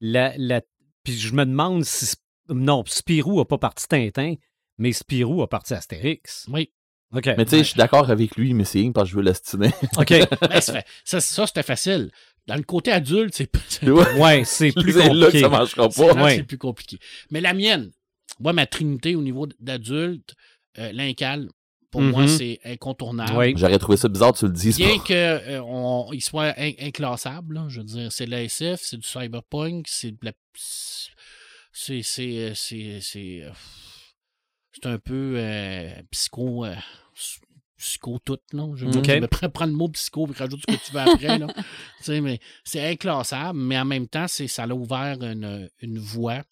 la, 0.00 0.34
la... 0.36 0.60
Puis 1.04 1.14
je 1.18 1.32
me 1.34 1.44
demande 1.46 1.84
si... 1.84 2.14
Non, 2.50 2.82
Spirou 2.86 3.40
a 3.40 3.46
pas 3.48 3.58
parti 3.58 3.86
Tintin, 3.88 4.34
mais 4.78 4.92
Spirou 4.92 5.42
a 5.42 5.48
parti 5.48 5.74
Astérix. 5.74 6.46
Oui. 6.52 6.70
OK. 7.14 7.26
Mais 7.36 7.44
tu 7.44 7.50
sais, 7.50 7.58
je 7.58 7.62
suis 7.70 7.76
d'accord 7.78 8.08
avec 8.10 8.36
lui, 8.36 8.54
mais 8.54 8.64
c'est 8.64 8.88
parce 8.94 9.06
que 9.08 9.10
je 9.12 9.16
veux 9.16 9.22
l'astiner. 9.22 9.70
OK. 9.98 10.10
Ben, 10.40 10.60
ça, 10.60 10.82
ça, 11.04 11.20
ça, 11.20 11.46
c'était 11.46 11.62
facile. 11.64 12.10
Dans 12.46 12.54
le 12.56 12.62
côté 12.62 12.92
adulte, 12.92 13.34
c'est 13.34 13.50
c'est- 13.68 13.88
Ouais. 14.18 14.44
C'est 14.44 14.72
plus 14.72 14.92
C'est 14.94 14.98
là 15.08 15.08
que 15.08 15.18
compliqué. 15.24 15.40
ça 15.40 15.48
marchera 15.48 15.88
c'est 15.90 16.06
pas. 16.06 16.22
Ouais. 16.22 16.36
c'est 16.36 16.42
plus 16.44 16.58
compliqué. 16.58 16.98
Mais 17.30 17.40
la 17.40 17.52
mienne, 17.54 17.90
moi, 18.38 18.52
ma 18.52 18.66
trinité 18.66 19.16
au 19.16 19.22
niveau 19.22 19.46
d'adulte, 19.58 20.34
euh, 20.78 20.92
l'incal, 20.92 21.48
pour 21.90 22.00
moi, 22.02 22.22
Mhm. 22.22 22.28
c'est 22.28 22.60
incontournable. 22.64 23.32
Oui. 23.36 23.54
J'aurais 23.56 23.78
trouvé 23.78 23.96
ça 23.98 24.08
bizarre 24.08 24.32
que 24.32 24.38
tu 24.38 24.44
le 24.46 24.52
dises 24.52 24.76
Bien 24.76 24.96
qu'il 25.00 25.16
euh, 25.16 26.20
soit 26.20 26.54
in- 26.56 26.72
inclassable, 26.80 27.56
là, 27.56 27.64
je 27.68 27.78
veux 27.80 27.84
dire, 27.86 28.12
c'est 28.12 28.26
de 28.26 28.30
la 28.30 28.44
SF, 28.44 28.80
c'est 28.80 28.96
du 28.96 29.06
cyberpunk, 29.06 29.86
c'est 29.88 30.12
de 30.12 30.18
la. 30.22 30.30
C'est. 31.72 32.02
C'est. 32.02 32.38
euh, 32.50 32.54
C'est. 32.54 33.00
C'est 33.00 33.42
euh, 33.44 33.50
c'est 34.72 34.86
un 34.86 34.98
peu 34.98 35.34
euh, 35.36 35.90
psycho. 36.10 36.64
euh, 36.64 36.74
psycho 37.76 38.18
tout, 38.24 38.38
là. 38.52 38.68
Je 38.76 38.84
veux 38.86 38.90
dire, 38.92 39.00
Ok. 39.00 39.06
je 39.10 39.18
me 39.20 39.48
prends, 39.48 39.66
le 39.66 39.72
mot 39.72 39.88
psycho 39.88 40.28
et 40.28 40.32
rajoute 40.36 40.60
ce 40.60 40.76
que 40.76 40.84
tu 40.84 40.92
veux 40.92 41.00
après, 41.00 41.38
là. 41.38 41.46
Tu 41.98 42.04
sais, 42.04 42.20
mais 42.20 42.38
c'est 42.62 42.86
inclassable, 42.90 43.58
mais 43.58 43.78
en 43.78 43.84
même 43.84 44.06
temps, 44.06 44.28
c'est, 44.28 44.46
ça 44.48 44.64
a 44.64 44.68
ouvert 44.68 45.22
une, 45.22 45.68
une 45.80 45.98
voie. 45.98 46.42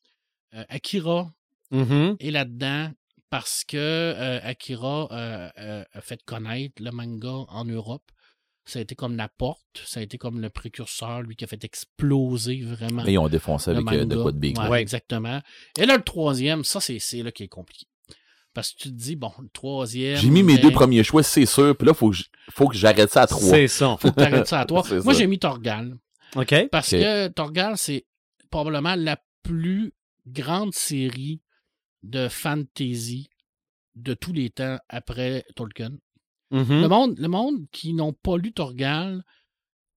Euh, 0.54 0.64
Akira 0.68 1.30
Mhm. 1.70 2.16
est 2.18 2.30
là-dedans 2.30 2.90
parce 3.28 3.62
que 3.62 4.40
Akira 4.42 5.06
a 5.12 6.00
fait 6.00 6.22
connaître 6.24 6.82
le 6.82 6.90
manga 6.90 7.44
en 7.48 7.66
Europe. 7.66 8.10
Ça 8.68 8.80
a 8.80 8.82
été 8.82 8.94
comme 8.94 9.16
la 9.16 9.28
porte, 9.28 9.82
ça 9.86 10.00
a 10.00 10.02
été 10.02 10.18
comme 10.18 10.42
le 10.42 10.50
précurseur, 10.50 11.22
lui 11.22 11.36
qui 11.36 11.44
a 11.44 11.46
fait 11.46 11.64
exploser 11.64 12.60
vraiment. 12.60 13.02
Mais 13.02 13.14
ils 13.14 13.18
ont 13.18 13.28
défoncé 13.28 13.70
avec 13.70 13.86
euh, 13.88 14.04
de 14.04 14.14
manga. 14.14 14.22
quoi 14.22 14.32
de 14.32 14.38
big. 14.38 14.58
Ouais, 14.58 14.68
Ouais. 14.68 14.82
Exactement. 14.82 15.40
Et 15.78 15.86
là, 15.86 15.96
le 15.96 16.02
troisième, 16.02 16.64
ça, 16.64 16.78
c'est, 16.78 16.98
c'est 16.98 17.22
là 17.22 17.32
qui 17.32 17.44
est 17.44 17.48
compliqué. 17.48 17.86
Parce 18.52 18.72
que 18.72 18.78
tu 18.82 18.88
te 18.90 18.94
dis, 18.94 19.16
bon, 19.16 19.32
le 19.40 19.48
troisième. 19.48 20.16
J'ai 20.18 20.28
mis 20.28 20.42
mes 20.42 20.56
ben, 20.56 20.62
deux 20.64 20.70
premiers 20.70 21.02
choix, 21.02 21.22
c'est 21.22 21.46
sûr. 21.46 21.74
Puis 21.76 21.86
là, 21.86 21.94
faut 21.94 22.10
que, 22.10 22.18
faut 22.50 22.68
que 22.68 22.76
j'arrête 22.76 23.10
ça 23.10 23.22
à 23.22 23.26
trois. 23.26 23.40
C'est 23.40 23.68
ça. 23.68 23.96
Faut 23.98 24.10
que 24.10 24.16
t'arrêtes 24.16 24.48
ça 24.48 24.60
à. 24.60 24.66
C'est 24.84 25.02
Moi, 25.02 25.14
j'ai 25.14 25.26
mis 25.26 25.38
Torgal. 25.38 25.96
OK. 26.36 26.68
Parce 26.70 26.90
que 26.90 27.28
Torgal, 27.28 27.78
c'est 27.78 28.04
probablement 28.50 28.96
la 28.96 29.18
plus 29.42 29.94
grande 30.26 30.74
série 30.74 31.40
de 32.02 32.28
fantasy 32.28 33.30
de 33.94 34.14
tous 34.14 34.32
les 34.32 34.50
temps 34.50 34.78
après 34.88 35.44
Tolkien. 35.56 35.92
Mhm. 36.50 36.80
Le 36.82 36.88
monde, 36.88 37.18
le 37.18 37.28
monde 37.28 37.66
qui 37.72 37.92
n'ont 37.92 38.12
pas 38.12 38.36
lu 38.36 38.52
Torgal 38.52 39.22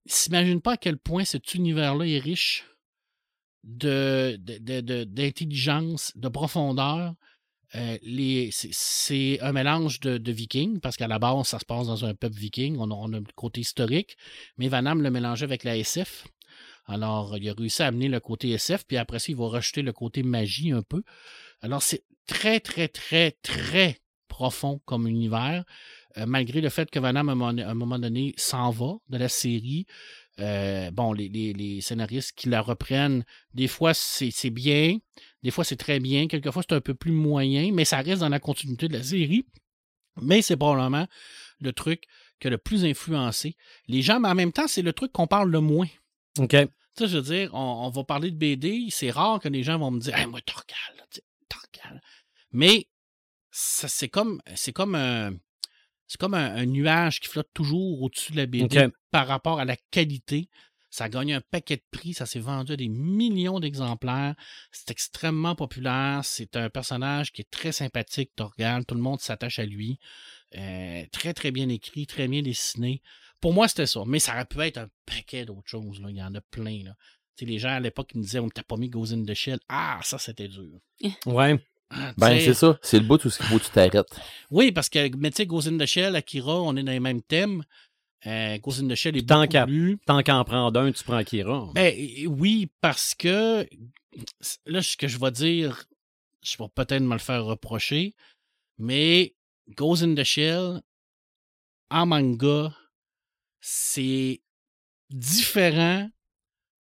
s'imagine 0.06 0.60
pas 0.60 0.72
à 0.72 0.76
quel 0.76 0.98
point 0.98 1.24
cet 1.24 1.54
univers-là 1.54 2.06
est 2.06 2.18
riche 2.18 2.64
de, 3.64 4.36
de- 4.40 4.58
de- 4.58 4.80
de- 4.80 5.04
d'intelligence, 5.04 6.12
de, 6.16 6.28
profondeur. 6.28 7.14
Euh, 7.74 7.96
les, 8.02 8.50
c'est, 8.52 9.40
un 9.40 9.52
mélange 9.52 10.00
de, 10.00 10.18
de 10.18 10.32
vikings, 10.32 10.80
parce 10.80 10.96
qu'à 10.96 11.08
la 11.08 11.18
base, 11.18 11.46
ça 11.46 11.58
se 11.58 11.64
passe 11.64 11.86
dans 11.86 12.04
un 12.04 12.14
peuple 12.14 12.36
viking. 12.36 12.76
On 12.78 12.90
a, 12.90 12.94
on 12.94 13.12
a 13.14 13.18
le 13.18 13.24
côté 13.34 13.60
historique, 13.62 14.16
mais 14.58 14.68
Van 14.68 14.82
Damme 14.82 15.00
le 15.02 15.10
mélangeait 15.10 15.44
avec 15.44 15.64
la 15.64 15.78
SF. 15.78 16.26
Alors, 16.84 17.36
il 17.38 17.48
a 17.48 17.54
réussi 17.54 17.82
à 17.82 17.86
amener 17.86 18.08
le 18.08 18.20
côté 18.20 18.50
SF, 18.50 18.84
puis 18.86 18.96
après 18.98 19.20
ça, 19.20 19.26
il 19.28 19.36
va 19.36 19.46
rejeter 19.46 19.80
le 19.82 19.92
côté 19.92 20.22
magie 20.22 20.72
un 20.72 20.82
peu. 20.82 21.02
Alors, 21.62 21.82
c'est 21.82 22.04
très, 22.26 22.60
très, 22.60 22.88
très, 22.88 23.30
très 23.42 24.00
profond 24.28 24.80
comme 24.84 25.06
univers, 25.06 25.64
euh, 26.18 26.26
malgré 26.26 26.60
le 26.60 26.68
fait 26.68 26.90
que 26.90 26.98
Van 26.98 27.12
Damme, 27.12 27.28
à 27.28 27.32
un 27.32 27.74
moment, 27.74 27.98
donné, 27.98 28.34
s'en 28.36 28.70
va 28.70 28.94
de 29.08 29.18
la 29.18 29.28
série. 29.28 29.86
Euh, 30.40 30.90
bon, 30.90 31.12
les, 31.12 31.28
les- 31.28 31.52
les 31.52 31.80
scénaristes 31.80 32.32
qui 32.34 32.48
la 32.48 32.60
reprennent, 32.62 33.24
des 33.54 33.68
fois, 33.68 33.92
c'est 33.94 34.50
bien, 34.50 34.96
des 35.42 35.50
fois, 35.50 35.64
c'est 35.64 35.76
très 35.76 36.00
bien, 36.00 36.26
quelquefois, 36.26 36.62
c'est 36.66 36.74
un 36.74 36.80
peu 36.80 36.94
plus 36.94 37.12
moyen, 37.12 37.70
mais 37.72 37.84
ça 37.84 37.98
reste 37.98 38.20
dans 38.20 38.28
la 38.30 38.40
continuité 38.40 38.88
de 38.88 38.94
la 38.96 39.02
série. 39.02 39.46
Mais 40.20 40.42
c'est 40.42 40.56
probablement 40.56 41.06
le 41.60 41.72
truc 41.72 42.04
que 42.40 42.48
le 42.48 42.58
plus 42.58 42.84
influencé 42.84 43.56
les 43.88 44.02
gens, 44.02 44.20
mais 44.20 44.28
en 44.28 44.34
même 44.34 44.52
temps, 44.52 44.66
c'est 44.68 44.82
le 44.82 44.92
truc 44.92 45.12
qu'on 45.12 45.26
parle 45.26 45.50
le 45.50 45.60
moins. 45.60 45.88
OK. 46.38 46.50
Tu 46.50 46.58
sais, 47.04 47.08
je 47.08 47.16
veux 47.18 47.22
dire, 47.22 47.50
on, 47.54 47.86
on 47.86 47.90
va 47.90 48.04
parler 48.04 48.30
de 48.30 48.36
BD, 48.36 48.88
c'est 48.90 49.10
rare 49.10 49.38
que 49.40 49.48
les 49.48 49.62
gens 49.62 49.78
vont 49.78 49.90
me 49.90 50.00
dire 50.00 50.14
Hey, 50.16 50.26
moi, 50.26 50.40
Torgal. 50.42 51.06
Mais 52.52 52.86
c'est 53.50 54.08
comme 54.08 54.40
c'est 54.54 54.72
comme 54.72 54.94
un 54.94 55.32
c'est 56.12 56.20
comme 56.20 56.34
un, 56.34 56.54
un 56.56 56.66
nuage 56.66 57.20
qui 57.20 57.28
flotte 57.28 57.48
toujours 57.54 58.02
au-dessus 58.02 58.32
de 58.32 58.36
la 58.36 58.44
BD 58.44 58.90
par 59.10 59.26
rapport 59.26 59.58
à 59.58 59.64
la 59.64 59.76
qualité. 59.90 60.50
Ça 60.90 61.04
a 61.04 61.08
gagné 61.08 61.32
un 61.32 61.40
paquet 61.40 61.76
de 61.76 61.84
prix, 61.90 62.12
ça 62.12 62.26
s'est 62.26 62.38
vendu 62.38 62.72
à 62.72 62.76
des 62.76 62.90
millions 62.90 63.60
d'exemplaires. 63.60 64.34
C'est 64.72 64.90
extrêmement 64.90 65.54
populaire. 65.54 66.20
C'est 66.22 66.54
un 66.54 66.68
personnage 66.68 67.32
qui 67.32 67.40
est 67.40 67.50
très 67.50 67.72
sympathique, 67.72 68.32
Torgal. 68.36 68.84
Tout 68.84 68.94
le 68.94 69.00
monde 69.00 69.20
s'attache 69.20 69.58
à 69.58 69.64
lui. 69.64 69.98
Euh, 70.54 71.06
très, 71.12 71.32
très 71.32 71.50
bien 71.50 71.70
écrit, 71.70 72.06
très 72.06 72.28
bien 72.28 72.42
dessiné. 72.42 73.00
Pour 73.40 73.54
moi, 73.54 73.66
c'était 73.66 73.86
ça. 73.86 74.02
Mais 74.06 74.18
ça 74.18 74.34
aurait 74.34 74.44
pu 74.44 74.60
être 74.60 74.76
un 74.76 74.88
paquet 75.06 75.46
d'autres 75.46 75.62
choses. 75.64 75.98
Là. 75.98 76.10
Il 76.10 76.16
y 76.16 76.22
en 76.22 76.34
a 76.34 76.42
plein. 76.42 76.84
Là. 76.84 76.94
Les 77.40 77.58
gens 77.58 77.70
à 77.70 77.80
l'époque 77.80 78.14
me 78.14 78.20
disaient 78.20 78.38
On 78.38 78.50
t'a 78.50 78.62
pas 78.62 78.76
mis 78.76 78.90
in 78.94 79.24
the 79.24 79.32
Shell. 79.32 79.60
Ah, 79.70 79.98
ça, 80.02 80.18
c'était 80.18 80.48
dur. 80.48 80.78
Ouais. 81.24 81.58
Ben, 82.16 82.38
sais, 82.38 82.46
c'est 82.46 82.54
ça. 82.54 82.78
C'est 82.82 82.98
le 82.98 83.04
bout 83.04 83.24
où 83.24 83.28
il 83.28 83.32
faut 83.46 83.58
que 83.58 83.64
tu 83.64 83.70
t'arrêtes. 83.70 84.06
Oui, 84.50 84.72
parce 84.72 84.88
que, 84.88 85.14
mais 85.16 85.30
tu 85.30 85.36
sais, 85.38 85.46
Ghost 85.46 85.68
in 85.68 85.78
the 85.78 85.86
Shell, 85.86 86.16
Akira, 86.16 86.60
on 86.62 86.76
est 86.76 86.82
dans 86.82 86.92
les 86.92 87.00
mêmes 87.00 87.22
thèmes. 87.22 87.62
Euh, 88.26 88.58
Ghost 88.58 88.80
in 88.82 88.88
the 88.88 88.94
Shell 88.94 89.16
est 89.16 89.28
Tant 89.28 89.46
qu'à- 89.46 89.66
plus... 89.66 89.98
Tant 90.06 90.22
qu'en 90.22 90.44
prendre 90.44 90.78
un, 90.80 90.92
tu 90.92 91.02
prends 91.04 91.22
Kira. 91.24 91.70
Ben, 91.74 91.94
oui, 92.28 92.70
parce 92.80 93.14
que 93.14 93.66
là, 94.66 94.82
ce 94.82 94.96
que 94.96 95.08
je 95.08 95.18
vais 95.18 95.30
dire, 95.32 95.84
je 96.42 96.56
vais 96.58 96.68
peut-être 96.74 97.02
me 97.02 97.14
le 97.14 97.18
faire 97.18 97.44
reprocher, 97.44 98.14
mais 98.78 99.34
Ghost 99.76 100.02
in 100.02 100.14
the 100.14 100.24
Shell, 100.24 100.80
en 101.90 102.06
manga, 102.06 102.72
c'est 103.60 104.40
différent 105.10 106.08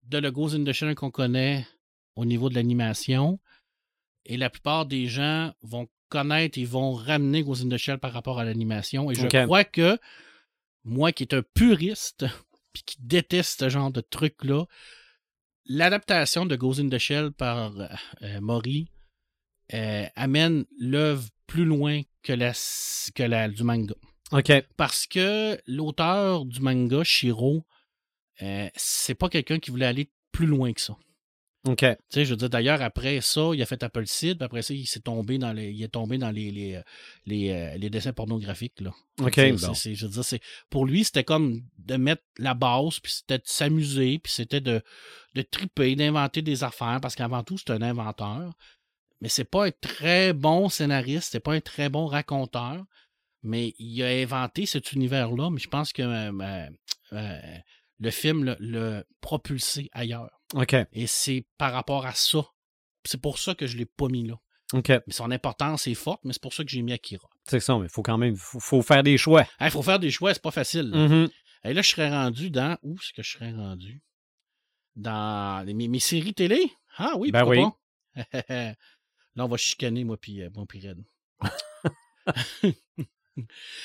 de 0.03 0.17
le 0.17 0.31
Ghost 0.31 0.55
in 0.55 0.63
the 0.63 0.71
Shell 0.73 0.95
qu'on 0.95 1.11
connaît 1.11 1.65
au 2.15 2.25
niveau 2.25 2.49
de 2.49 2.55
l'animation. 2.55 3.39
Et 4.29 4.37
la 4.37 4.49
plupart 4.49 4.85
des 4.85 5.07
gens 5.07 5.53
vont 5.61 5.89
connaître 6.07 6.57
et 6.57 6.63
vont 6.63 6.93
ramener 6.93 7.43
Ghost 7.43 7.65
in 7.65 7.69
the 7.69 7.77
Shell 7.77 7.99
par 7.99 8.13
rapport 8.13 8.39
à 8.39 8.45
l'animation. 8.45 9.11
Et 9.11 9.15
je 9.15 9.27
crois 9.27 9.65
que 9.65 9.97
moi 10.85 11.11
qui 11.11 11.23
est 11.23 11.33
un 11.33 11.43
puriste, 11.53 12.25
puis 12.73 12.83
qui 12.85 12.97
déteste 13.01 13.59
ce 13.59 13.69
genre 13.69 13.91
de 13.91 14.01
truc-là, 14.01 14.65
l'adaptation 15.65 16.45
de 16.45 16.55
Ghost 16.55 16.79
in 16.79 16.89
the 16.89 16.97
Shell 16.97 17.31
par 17.31 17.79
euh, 17.79 17.87
euh, 18.21 18.39
Mori 18.39 18.89
euh, 19.73 20.05
amène 20.15 20.65
l'œuvre 20.79 21.27
plus 21.45 21.65
loin 21.65 22.01
que 22.23 22.33
la, 22.33 22.53
que 23.15 23.23
la 23.23 23.49
du 23.49 23.63
manga. 23.63 23.95
OK. 24.31 24.51
Parce 24.77 25.07
que 25.07 25.59
l'auteur 25.65 26.45
du 26.45 26.61
manga, 26.61 27.03
Shiro, 27.03 27.65
euh, 28.41 28.69
c'est 28.75 29.15
pas 29.15 29.29
quelqu'un 29.29 29.59
qui 29.59 29.71
voulait 29.71 29.85
aller 29.85 30.11
plus 30.31 30.47
loin 30.47 30.71
que 30.73 30.81
ça. 30.81 30.95
OK. 31.65 31.79
Tu 31.79 31.85
sais, 32.09 32.25
je 32.25 32.29
veux 32.31 32.37
dire, 32.37 32.49
d'ailleurs, 32.49 32.81
après 32.81 33.19
ça, 33.21 33.49
il 33.53 33.61
a 33.61 33.65
fait 33.65 33.83
Apple 33.83 34.05
Seed, 34.07 34.37
puis 34.37 34.45
après 34.45 34.61
ça, 34.61 34.73
il 34.73 34.85
s'est 34.87 35.01
tombé 35.01 35.37
dans 35.37 35.51
les, 35.51 35.71
il 35.71 35.83
est 35.83 35.89
tombé 35.89 36.17
dans 36.17 36.31
les, 36.31 36.51
les, 36.51 36.75
euh, 36.75 36.81
les, 37.25 37.49
euh, 37.51 37.77
les 37.77 37.89
dessins 37.89 38.13
pornographiques, 38.13 38.79
là. 38.79 38.91
OK. 39.21 39.33
C'est- 39.35 39.51
bon. 39.51 39.73
c'est- 39.73 39.93
je 39.95 40.05
veux 40.05 40.11
dire, 40.13 40.23
c'est, 40.23 40.39
pour 40.69 40.85
lui, 40.85 41.03
c'était 41.03 41.25
comme 41.25 41.61
de 41.77 41.97
mettre 41.97 42.23
la 42.37 42.53
base, 42.53 42.99
puis 43.01 43.11
c'était 43.11 43.39
de 43.39 43.43
s'amuser, 43.45 44.19
puis 44.19 44.31
c'était 44.31 44.61
de, 44.61 44.81
de 45.35 45.41
triper, 45.41 45.95
d'inventer 45.95 46.41
des 46.41 46.63
affaires, 46.63 46.99
parce 47.01 47.15
qu'avant 47.15 47.43
tout, 47.43 47.57
c'est 47.57 47.71
un 47.71 47.81
inventeur. 47.81 48.53
Mais 49.21 49.27
c'est 49.27 49.43
pas 49.43 49.65
un 49.67 49.71
très 49.71 50.31
bon 50.31 50.69
scénariste, 50.69 51.29
c'est 51.33 51.41
pas 51.41 51.53
un 51.53 51.59
très 51.59 51.89
bon 51.89 52.05
raconteur, 52.05 52.85
mais 53.43 53.73
il 53.79 54.01
a 54.01 54.07
inventé 54.07 54.65
cet 54.65 54.93
univers-là, 54.93 55.49
mais 55.49 55.59
je 55.59 55.67
pense 55.67 55.91
que 55.91 56.03
euh, 56.03 56.69
le 57.99 58.11
film 58.11 58.43
l'a- 58.45 58.57
l'a 58.59 59.03
propulsé 59.21 59.89
ailleurs. 59.93 60.31
OK. 60.55 60.75
Et 60.93 61.07
c'est 61.07 61.45
par 61.57 61.73
rapport 61.73 62.05
à 62.05 62.13
ça. 62.13 62.45
C'est 63.05 63.21
pour 63.21 63.37
ça 63.39 63.55
que 63.55 63.67
je 63.67 63.77
l'ai 63.77 63.85
pas 63.85 64.07
mis 64.07 64.25
là. 64.27 64.35
OK. 64.73 64.89
Mais 64.89 65.01
son 65.13 65.31
importance 65.31 65.87
est 65.87 65.93
forte, 65.95 66.21
mais 66.25 66.33
c'est 66.33 66.41
pour 66.41 66.53
ça 66.53 66.63
que 66.63 66.69
j'ai 66.69 66.81
mis 66.81 66.93
Akira. 66.93 67.27
C'est 67.47 67.59
ça, 67.59 67.77
mais 67.77 67.85
il 67.85 67.89
faut 67.91 68.03
quand 68.03 68.17
même 68.17 68.35
faut, 68.35 68.59
faut 68.59 68.81
faire 68.81 69.03
des 69.03 69.17
choix. 69.17 69.45
Il 69.61 69.69
faut 69.71 69.81
faire 69.81 69.99
des 69.99 70.11
choix, 70.11 70.33
c'est 70.33 70.41
pas 70.43 70.51
facile. 70.51 70.89
là. 70.91 71.07
Mhm. 71.07 71.29
Et 71.65 71.73
là, 71.73 71.81
je 71.81 71.89
serais 71.89 72.09
rendu 72.09 72.49
dans. 72.51 72.77
Où 72.83 72.93
est-ce 72.95 73.11
que 73.13 73.23
je 73.23 73.31
serais 73.31 73.51
rendu? 73.51 74.01
Dans 74.95 75.65
les- 75.65 75.73
mes, 75.73 75.87
mes 75.87 75.99
séries 75.99 76.33
télé? 76.33 76.71
Ah 76.97 77.13
oui, 77.17 77.31
Ben 77.31 77.43
pourquoi 77.43 77.77
pas? 78.15 78.15
là, 79.35 79.45
on 79.45 79.47
va 79.47 79.57
chicaner, 79.57 80.03
moi, 80.03 80.17
puis 80.17 80.41
euh, 80.41 80.49
moi, 80.53 80.65
puis 80.67 80.87
Red. 80.87 81.03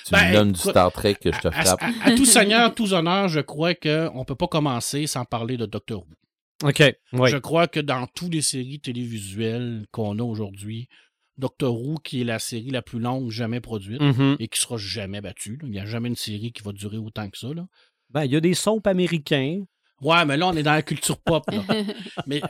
Tu 0.05 0.13
Ben, 0.13 0.29
me 0.29 0.33
donnes 0.35 0.53
du 0.53 0.61
Star 0.61 0.93
Trek 0.93 1.15
que 1.17 1.33
je 1.33 1.39
te 1.41 1.49
À, 1.49 1.53
frappe. 1.65 1.83
à- 1.83 2.09
à 2.09 2.15
tout 2.15 2.25
seigneur, 2.25 2.75
tous 2.75 2.93
honneurs, 2.93 3.29
je 3.29 3.41
crois 3.41 3.75
qu'on 3.75 4.19
ne 4.21 4.25
peut 4.25 4.35
pas 4.35 4.49
commencer 4.49 5.07
sans 5.07 5.25
parler 5.25 5.57
de 5.57 5.67
Doctor 5.67 6.01
Who. 6.07 6.69
OK. 6.69 6.83
Oui. 7.13 7.31
Je 7.31 7.37
crois 7.37 7.67
que 7.67 7.81
dans 7.81 8.07
toutes 8.07 8.33
les 8.33 8.43
séries 8.43 8.81
télévisuelles 8.81 9.87
qu'on 9.91 10.19
a 10.19 10.23
aujourd'hui, 10.23 10.89
Doctor 11.37 11.75
Who, 11.79 11.97
qui 12.05 12.21
est 12.21 12.25
la 12.25 12.39
série 12.39 12.71
la 12.71 12.81
plus 12.83 13.01
longue 13.01 13.31
jamais 13.31 13.61
produite 13.61 14.01
Mhm. 14.01 14.37
et 14.39 14.47
qui 14.49 14.61
sera 14.61 14.77
jamais 14.77 15.21
battue, 15.21 15.57
là. 15.61 15.65
il 15.65 15.71
n'y 15.71 15.81
a 15.81 15.85
jamais 15.87 16.09
une 16.09 16.17
série 16.17 16.53
qui 16.53 16.63
va 16.63 16.73
durer 16.73 16.97
autant 16.99 17.29
que 17.29 17.37
ça. 17.37 17.49
Là. 17.53 17.67
Ben, 18.11 18.25
il 18.25 18.33
y 18.33 18.37
a 18.37 18.41
des 18.41 18.55
soaps 18.55 18.87
américains. 18.87 19.65
Ouais, 20.01 20.25
mais 20.25 20.37
là, 20.37 20.47
on 20.49 20.57
est 20.57 20.63
dans 20.63 20.73
la 20.73 20.83
culture 20.83 21.19
pop. 21.19 21.45
là. 21.51 21.63
mais 22.27 22.41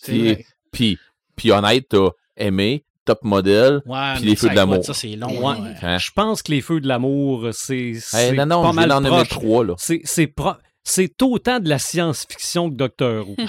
puis, 0.72 0.98
puis 1.36 1.50
honnête, 1.52 1.86
t'as 1.90 2.10
aimé, 2.36 2.84
top 3.06 3.24
modèle. 3.24 3.80
Ouais, 3.86 4.14
puis 4.16 4.24
les 4.26 4.36
feux 4.36 4.50
de 4.50 4.54
l'amour. 4.54 4.84
Ça, 4.84 4.92
c'est 4.92 5.16
long. 5.16 5.48
Hein? 5.48 5.98
Je 5.98 6.10
pense 6.10 6.42
que 6.42 6.52
les 6.52 6.60
feux 6.60 6.80
de 6.80 6.88
l'amour, 6.88 7.48
c'est 7.52 7.92
non, 8.34 8.44
non, 8.46 8.62
pas 8.62 8.72
mal 8.72 8.88
nommer 8.90 9.08
proche. 9.08 9.28
trois, 9.30 9.64
là. 9.64 9.74
C'est 9.78 10.00
c'est 10.04 10.26
pro- 10.26 10.56
c'est 10.84 11.20
autant 11.22 11.58
de 11.60 11.68
la 11.68 11.78
science-fiction 11.78 12.70
que 12.70 12.74
Docteur 12.76 13.28
Who. 13.28 13.36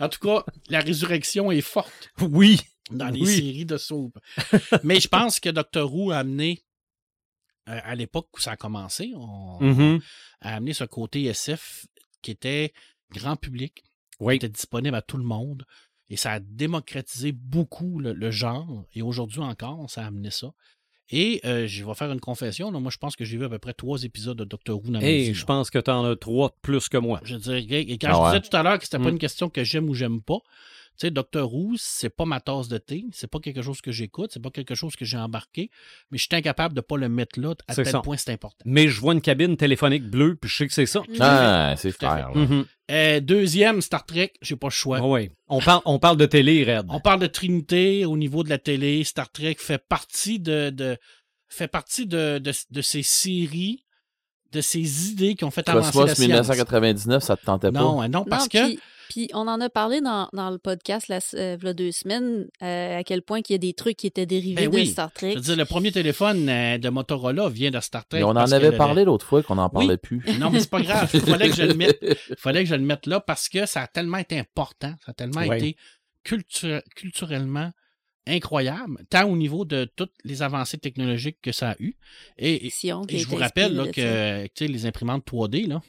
En 0.00 0.08
tout 0.08 0.18
cas, 0.20 0.44
la 0.70 0.80
résurrection 0.80 1.50
est 1.52 1.60
forte 1.60 2.08
oui. 2.22 2.58
dans 2.90 3.08
les 3.08 3.20
Oui. 3.20 3.26
séries 3.36 3.66
de 3.66 3.76
soap. 3.76 4.12
mais 4.82 4.98
je 4.98 5.08
pense 5.08 5.40
que 5.40 5.50
Doctor 5.50 5.92
Who 5.94 6.10
a 6.10 6.16
amené, 6.18 6.62
euh, 7.68 7.78
à 7.84 7.94
l'époque 7.94 8.28
où 8.34 8.40
ça 8.40 8.52
a 8.52 8.56
commencé, 8.56 9.12
on, 9.14 9.58
Mhm. 9.60 10.00
a 10.40 10.54
amené 10.56 10.72
ce 10.72 10.84
côté 10.84 11.24
SF 11.24 11.84
qui 12.22 12.30
était 12.30 12.72
grand 13.12 13.36
public, 13.36 13.84
Oui. 14.20 14.38
qui 14.38 14.46
était 14.46 14.52
disponible 14.54 14.96
à 14.96 15.02
tout 15.02 15.18
le 15.18 15.24
monde. 15.24 15.64
Et 16.10 16.16
ça 16.16 16.32
a 16.32 16.40
démocratisé 16.40 17.32
beaucoup 17.32 18.00
le, 18.00 18.12
le 18.12 18.30
genre. 18.30 18.84
Et 18.94 19.00
aujourd'hui 19.02 19.40
encore, 19.40 19.88
ça 19.88 20.02
a 20.02 20.06
amené 20.08 20.30
ça. 20.30 20.52
Et 21.12 21.40
euh, 21.44 21.66
je 21.66 21.84
vais 21.84 21.94
faire 21.94 22.10
une 22.12 22.20
confession. 22.20 22.70
là. 22.70 22.78
Moi, 22.78 22.90
je 22.92 22.98
pense 22.98 23.16
que 23.16 23.24
j'ai 23.24 23.36
vu 23.36 23.44
à 23.44 23.48
peu 23.48 23.58
près 23.58 23.72
trois 23.72 24.02
épisodes 24.04 24.36
de 24.36 24.44
Doctor 24.44 24.76
Who 24.78 24.90
dans 24.90 25.00
ma 25.00 25.06
Et 25.06 25.18
vie. 25.30 25.34
je 25.34 25.44
pense 25.44 25.70
que 25.70 25.78
tu 25.78 25.90
en 25.90 26.04
as 26.04 26.16
trois 26.16 26.54
plus 26.62 26.88
que 26.88 26.98
moi. 26.98 27.20
Je 27.24 27.36
dirais, 27.36 27.62
et 27.82 27.98
quand 27.98 28.08
Ah 28.10 28.14
je 28.14 28.18
ouais. 28.20 28.26
disais 28.40 28.48
tout 28.50 28.56
à 28.56 28.62
l'heure 28.62 28.78
que 28.78 28.84
c'était 28.84 28.98
pas 28.98 29.04
Mm. 29.10 29.14
une 29.14 29.18
question 29.18 29.48
que 29.48 29.64
j'aime 29.64 29.88
ou 29.88 29.94
j'aime 29.94 30.20
pas, 30.22 30.38
tu 31.00 31.06
sais, 31.06 31.10
Doctor 31.10 31.50
Who, 31.54 31.76
c'est 31.78 32.10
pas 32.10 32.26
ma 32.26 32.40
tasse 32.40 32.68
de 32.68 32.76
thé, 32.76 33.06
c'est 33.12 33.26
pas 33.26 33.40
quelque 33.40 33.62
chose 33.62 33.80
que 33.80 33.90
j'écoute, 33.90 34.32
c'est 34.34 34.42
pas 34.42 34.50
quelque 34.50 34.74
chose 34.74 34.96
que 34.96 35.06
j'ai 35.06 35.16
embarqué, 35.16 35.70
mais 36.10 36.18
je 36.18 36.24
suis 36.24 36.36
incapable 36.36 36.74
de 36.74 36.82
pas 36.82 36.98
le 36.98 37.08
mettre 37.08 37.40
là 37.40 37.54
à 37.68 37.74
tel 37.74 37.86
ça. 37.86 38.00
point 38.00 38.18
c'est 38.18 38.32
important. 38.32 38.62
Mais 38.66 38.86
je 38.88 39.00
vois 39.00 39.14
une 39.14 39.22
cabine 39.22 39.56
téléphonique 39.56 40.04
bleue, 40.04 40.36
puis 40.36 40.50
je 40.50 40.56
sais 40.56 40.66
que 40.66 40.74
c'est 40.74 40.84
ça. 40.84 41.00
Ah, 41.18 41.74
c'est 41.78 41.98
là. 42.02 42.30
Mhm. 42.34 42.66
Euh, 42.90 43.20
deuxième, 43.20 43.80
Star 43.80 44.04
Trek, 44.04 44.34
j'ai 44.42 44.56
pas 44.56 44.66
le 44.66 44.72
choix. 44.72 44.98
Ah 45.00 45.06
ouais. 45.06 45.32
On, 45.48 45.60
parle, 45.60 45.80
on 45.86 45.98
parle 45.98 46.18
de 46.18 46.26
télé, 46.26 46.64
Red. 46.64 46.84
On 46.90 47.00
parle 47.00 47.20
de 47.20 47.28
Trinité 47.28 48.04
au 48.04 48.18
niveau 48.18 48.44
de 48.44 48.50
la 48.50 48.58
télé. 48.58 49.02
Star 49.04 49.32
Trek 49.32 49.56
fait 49.58 49.78
partie 49.78 50.38
de, 50.38 50.68
de 50.68 50.98
fait 51.48 51.68
partie 51.68 52.06
de, 52.06 52.38
de, 52.38 52.52
de 52.70 52.82
ces 52.82 53.02
séries, 53.02 53.86
de 54.52 54.60
ces 54.60 55.08
idées 55.12 55.34
qui 55.34 55.44
ont 55.44 55.50
fait 55.50 55.66
avancer 55.66 55.98
la 55.98 56.14
science. 56.14 56.18
1999, 56.18 57.22
ça 57.22 57.38
te 57.38 57.46
tentait 57.46 57.72
pas? 57.72 57.80
Non, 57.80 58.02
hein, 58.02 58.08
non, 58.08 58.26
parce 58.26 58.44
non, 58.44 58.48
que 58.48 58.66
puis 58.66 58.80
Puis 59.10 59.28
on 59.34 59.48
en 59.48 59.60
a 59.60 59.68
parlé 59.68 60.00
dans, 60.00 60.28
dans 60.32 60.50
le 60.50 60.58
podcast 60.58 61.08
la, 61.08 61.18
euh, 61.34 61.74
deux 61.74 61.90
semaines, 61.92 62.46
euh, 62.62 62.98
à 62.98 63.04
quel 63.04 63.22
point 63.22 63.42
qu'il 63.42 63.54
y 63.54 63.56
a 63.56 63.58
des 63.58 63.74
trucs 63.74 63.96
qui 63.96 64.06
étaient 64.06 64.24
dérivés 64.24 64.54
Ben 64.68 64.70
de 64.70 64.74
oui. 64.76 64.86
Star 64.86 65.10
Je 65.10 65.14
Trek. 65.14 65.34
veux 65.34 65.40
dire, 65.40 65.56
le 65.56 65.64
premier 65.64 65.90
téléphone 65.92 66.48
euh, 66.48 66.78
de 66.78 66.88
Motorola 66.90 67.48
vient 67.48 67.70
de 67.72 67.80
Star 67.80 68.06
Trek. 68.06 68.20
Mais 68.20 68.24
on 68.24 68.30
en 68.30 68.36
avait 68.36 68.70
parlé 68.76 69.04
l'autre 69.04 69.26
fois 69.26 69.42
qu'on 69.42 69.56
n'en 69.56 69.66
Oui. 69.66 69.72
parlait 69.72 69.96
plus. 69.98 70.22
Non, 70.38 70.48
mais 70.50 70.60
c'est 70.60 70.70
pas 70.70 70.80
grave. 70.80 71.10
Il 71.12 71.20
fallait 71.20 71.50
que 71.50 71.56
je 71.56 71.62
le 71.64 71.74
mette. 71.74 72.00
fallait 72.38 72.62
que 72.62 72.70
je 72.70 72.74
le 72.76 72.82
mette 72.84 73.06
là 73.06 73.18
parce 73.20 73.48
que 73.48 73.66
ça 73.66 73.82
a 73.82 73.86
tellement 73.88 74.18
été 74.18 74.38
important, 74.38 74.94
ça 75.04 75.10
a 75.10 75.12
tellement 75.12 75.42
été 75.42 75.76
cultu- 76.24 76.80
culturellement 76.94 77.72
incroyable, 78.28 78.98
tant 79.10 79.28
au 79.28 79.36
niveau 79.36 79.64
de 79.64 79.90
toutes 79.96 80.14
les 80.24 80.42
avancées 80.42 80.78
technologiques 80.78 81.38
que 81.42 81.50
ça 81.52 81.70
a 81.70 81.76
eu. 81.80 81.96
Et, 82.38 82.68
qui 82.70 82.90
et 82.90 83.18
je 83.18 83.26
vous 83.26 83.36
rappelle 83.36 83.74
là, 83.74 83.86
de 83.86 83.90
que 83.90 84.44
tu 84.44 84.50
sais, 84.54 84.68
les 84.68 84.86
imprimantes 84.86 85.24
3D, 85.26 85.66
là, 85.66 85.82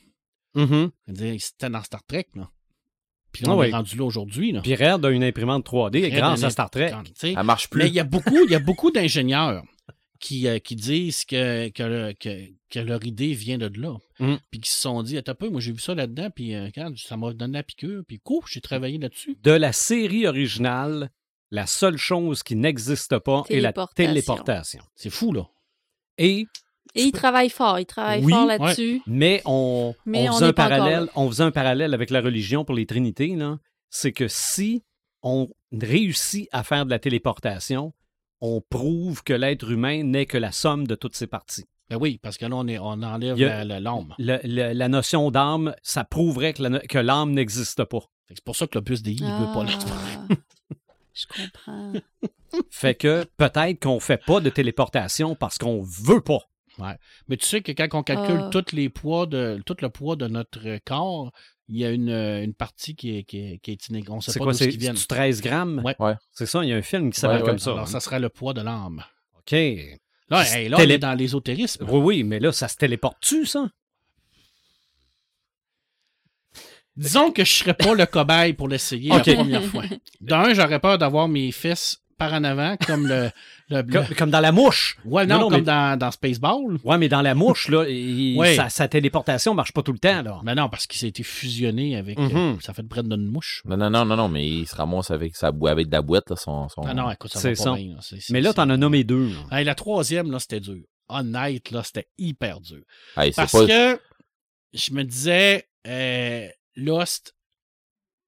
Mhm. 0.56 0.90
dire, 1.08 1.36
c'était 1.40 1.70
dans 1.70 1.84
Star 1.84 2.04
Trek. 2.06 2.28
Là. 2.36 2.50
Puis 3.32 3.46
là, 3.46 3.52
on 3.52 3.64
est 3.64 3.72
rendu 3.72 3.96
là 3.98 4.04
aujourd'hui. 4.04 4.52
là. 4.52 4.62
Puis 4.62 4.76
Red 4.76 5.06
a 5.06 5.10
une 5.10 5.24
imprimante 5.24 5.66
3D 5.66 6.04
Red 6.06 6.14
grâce 6.14 6.44
a 6.44 6.48
à 6.48 6.50
Star 6.50 6.70
Trek. 6.70 6.92
Elle 7.24 7.44
marche 7.44 7.70
plus. 7.70 7.80
Mais 7.84 7.88
il 7.88 7.94
y 7.94 8.00
a 8.00 8.04
beaucoup, 8.04 8.46
il 8.46 8.52
y 8.52 8.56
a 8.56 8.60
beaucoup 8.60 8.92
d'ingénieurs 8.92 9.64
qui, 10.20 10.48
euh, 10.48 10.60
qui 10.60 10.76
disent 10.76 11.26
que, 11.26 11.70
que, 11.70 11.84
le- 11.84 12.14
que, 12.14 12.48
que 12.70 12.80
leur 12.80 13.04
idée 13.06 13.34
vient 13.34 13.58
de 13.58 13.72
là. 13.80 13.98
Mm. 14.20 14.36
Puis 14.52 14.60
qui 14.60 14.70
se 14.70 14.80
sont 14.82 15.02
dit, 15.04 15.18
attends 15.18 15.32
un 15.32 15.36
peu, 15.36 15.50
moi 15.50 15.62
j'ai 15.62 15.72
vu 15.72 15.80
ça 15.80 15.96
là-dedans, 15.96 16.30
puis 16.30 16.54
euh, 16.54 16.66
regarde, 16.66 16.96
ça 16.98 17.18
m'a 17.18 17.34
donné 17.34 17.54
la 17.54 17.64
piqûre, 17.64 18.04
puis 18.08 18.20
cool, 18.20 18.44
j'ai 18.48 18.62
travaillé 18.62 18.98
là-dessus. 19.00 19.38
De 19.42 19.52
la 19.52 19.74
série 19.74 20.28
originale, 20.28 21.10
la 21.50 21.66
seule 21.66 21.98
chose 21.98 22.44
qui 22.44 22.56
n'existe 22.56 23.18
pas 23.20 23.44
est 23.50 23.60
la 23.62 23.74
téléportation. 23.96 24.82
C'est 24.96 25.10
fou, 25.10 25.34
là. 25.34 25.48
Et 26.18 26.46
Et 26.96 27.04
il 27.04 27.12
travaille 27.12 27.50
fort, 27.50 27.80
il 27.80 27.86
travaille 27.86 28.24
Oui, 28.24 28.32
fort 28.34 28.46
là-dessus. 28.46 29.02
Mais 29.08 29.42
on, 29.46 29.96
Mais 30.06 30.28
on 30.30 30.34
on 30.34 30.36
faisait 30.36 30.44
un 30.44 30.48
n'est 30.48 30.54
pas 30.54 30.66
encore 30.66 30.78
parallèle, 30.78 31.04
là. 31.06 31.12
on 31.16 31.28
faisait 31.30 31.44
un 31.44 31.52
parallèle 31.52 31.94
avec 31.94 32.10
la 32.10 32.22
religion 32.22 32.66
pour 32.66 32.76
les 32.76 32.86
trinités, 32.86 33.36
là. 33.36 33.58
C'est 33.90 34.12
que 34.12 34.28
si 34.28 34.84
on 35.24 35.48
réussit 35.72 36.48
à 36.52 36.64
faire 36.64 36.86
de 36.86 36.90
la 36.90 37.00
téléportation, 37.00 37.94
on 38.42 38.62
prouve 38.62 39.24
que 39.24 39.34
l'être 39.34 39.70
humain 39.70 40.04
n'est 40.04 40.26
que 40.26 40.38
la 40.38 40.52
somme 40.52 40.88
de 40.88 40.96
toutes 40.96 41.16
ses 41.16 41.28
parties. 41.28 41.66
Ben 41.90 41.98
oui, 42.00 42.20
parce 42.22 42.38
que 42.38 42.46
là, 42.46 42.56
on, 42.56 42.68
est, 42.68 42.80
on 42.80 42.86
enlève 43.04 43.36
a- 43.42 43.64
la- 43.66 43.66
la- 43.66 43.80
l'âme. 43.80 44.90
Notion 44.90 45.30
d'âme, 45.30 45.76
ça 45.84 46.04
prouverait 46.06 46.54
que 46.54 46.98
l'âme 46.98 47.32
n'existe 47.34 47.84
pas. 47.84 48.00
Fait 48.28 48.34
que 48.34 48.38
C'est 48.40 48.44
pour 48.46 48.56
ça 48.56 48.66
que 48.68 48.78
l'Opus 48.78 49.02
DI, 49.04 49.18
il 49.20 49.26
veut 49.26 49.54
pas 49.54 49.64
là. 49.66 49.72
Ah, 49.88 50.34
Je 51.14 51.26
comprends. 51.28 51.94
Fait 52.70 52.96
que 52.96 53.26
peut-être 53.38 53.82
qu'on 53.82 54.00
fait 54.00 54.24
pas 54.26 54.40
de 54.40 54.50
téléportation 54.50 55.36
parce 55.36 55.58
qu'on 55.58 55.82
veut 55.82 56.22
pas. 56.22 56.40
Mais 57.28 57.38
tu 57.38 57.46
sais 57.46 57.62
que 57.62 57.72
quand 57.72 57.88
on 57.94 58.04
calcule 58.04 58.40
Ah. 58.46 58.50
tous 58.52 58.74
les 58.76 58.90
poids 58.90 59.26
de, 59.28 59.62
tout 59.66 59.76
le 59.82 59.90
poids 59.90 60.16
de 60.16 60.28
notre 60.28 60.78
corps, 60.86 61.32
il 61.68 61.78
y 61.78 61.86
a 61.86 61.92
une, 61.92 62.10
une 62.10 62.54
partie 62.54 62.96
qui 62.96 63.18
est, 63.18 63.24
qui 63.24 63.38
est, 63.54 63.58
qui 63.60 63.72
est 63.72 63.90
inég- 63.90 64.10
On 64.10 64.18
ne 64.18 64.22
sait 64.22 64.32
C'est 64.32 64.40
pas 64.40 64.46
d'où 64.46 64.54
c'est 64.54 64.66
ils 64.66 64.78
viennent. 64.78 64.96
c'est 64.98 65.08
13 65.08 65.42
grammes? 65.42 65.82
Ouais. 65.86 65.96
Ouais. 66.00 66.16
C'est 66.32 66.46
ça, 66.46 66.64
il 66.64 66.70
y 66.70 66.74
a 66.74 66.76
un 66.78 66.82
film 66.82 67.12
qui 67.12 67.20
s'appelle 67.20 67.42
Ouais, 67.42 67.48
comme 67.48 67.60
ça. 67.60 67.72
Alors, 67.72 67.84
hein. 67.84 67.86
ça 67.86 68.00
serait 68.00 68.20
le 68.20 68.30
poids 68.30 68.54
de 68.54 68.62
l'âme. 68.62 69.04
OK. 69.38 69.52
Oui, 69.54 69.90
Là, 70.30 70.58
hey, 70.58 70.70
là 70.70 70.78
télé- 70.78 70.94
on 70.94 70.96
est 70.96 71.00
dans 71.00 71.14
l'ésotérisme. 71.14 71.86
oui, 71.90 72.24
mais 72.24 72.40
là, 72.40 72.52
ça 72.52 72.68
se 72.68 72.78
téléporte-tu, 72.78 73.46
ça? 73.46 73.70
Disons 76.98 77.32
que 77.32 77.44
je 77.46 77.52
serais 77.54 77.74
pas 77.74 77.94
le 77.96 78.06
cobaye 78.06 78.54
pour 78.54 78.68
l'essayer 78.68 79.10
la 79.10 79.20
première 79.22 79.64
fois. 79.64 79.84
D'un, 80.20 80.54
j'aurais 80.54 80.80
peur 80.80 80.98
d'avoir 80.98 81.28
mes 81.28 81.52
fesses 81.52 82.02
par 82.30 82.34
en 82.34 82.44
avant, 82.44 82.76
comme 82.86 83.08
le. 83.08 83.30
le- 83.70 83.84
Comme, 83.84 84.06
le- 84.10 84.16
comme 84.16 84.30
dans 84.32 84.40
la 84.42 84.52
mouche. 84.52 84.98
Ouais, 85.06 85.26
non, 85.26 85.36
Non, 85.36 85.42
non, 85.42 85.50
comme 85.50 85.58
mais- 85.60 85.66
dans, 85.66 85.98
dans 85.98 86.12
Spaceball. 86.12 86.78
Ouais, 86.84 86.98
mais 86.98 87.08
dans 87.10 87.22
la 87.22 87.34
mouche, 87.36 87.68
là, 87.70 87.86
il- 87.90 88.36
Ouais. 88.40 88.56
sa, 88.56 88.70
sa 88.70 88.88
téléportation 88.88 89.54
marche 89.54 89.72
pas 89.72 89.82
tout 89.82 89.94
le 89.94 90.00
temps, 90.00 90.22
là. 90.22 90.40
Mais 90.44 90.54
non, 90.56 90.70
parce 90.70 90.86
qu'il 90.88 91.00
s'est 91.00 91.08
été 91.08 91.24
fusionné 91.24 91.96
avec. 91.96 92.20
Mhm. 92.20 92.36
euh, 92.38 92.54
ça 92.62 92.74
fait 92.74 92.84
de 92.84 92.88
Brendan 92.88 93.24
Mouche. 93.26 93.62
Non, 93.66 93.78
non, 93.78 93.90
non, 93.90 94.06
non, 94.06 94.16
non, 94.18 94.28
mais 94.30 94.48
il 94.48 94.68
se 94.68 94.76
ramasse 94.76 95.10
avec, 95.12 95.36
sa, 95.36 95.52
bou- 95.52 95.68
avec 95.68 95.88
de 95.88 95.92
la 95.94 96.02
boîte, 96.02 96.30
là, 96.30 96.36
son, 96.36 96.68
son- 96.70 96.82
Ah 96.84 96.94
non, 96.94 97.10
écoute, 97.10 97.32
ça 97.32 97.40
C'est 97.40 97.54
va 97.54 97.64
pas 97.64 97.76
bien. 97.76 97.94
là. 97.96 98.00
C'est- 98.02 98.20
c'est- 98.20 98.34
Mais 98.34 98.42
là, 98.42 98.54
t'en 98.54 98.70
as 98.70 98.78
nommé 98.78 99.04
deux. 99.04 99.30
là. 99.50 99.58
Hey, 99.60 99.66
la 99.66 99.76
troisième, 99.76 100.32
là, 100.32 100.40
c'était 100.40 100.60
dur. 100.60 100.84
Honnête, 101.10 101.72
là, 101.72 101.82
c'était 101.84 102.08
hyper 102.18 102.62
dur. 102.62 102.82
Hey, 103.18 103.32
Parce 103.36 103.52
pas... 103.52 103.66
que 103.66 104.00
je 104.74 104.94
me 104.94 105.04
disais, 105.04 105.66
euh, 105.88 106.48
Lost, 106.76 107.36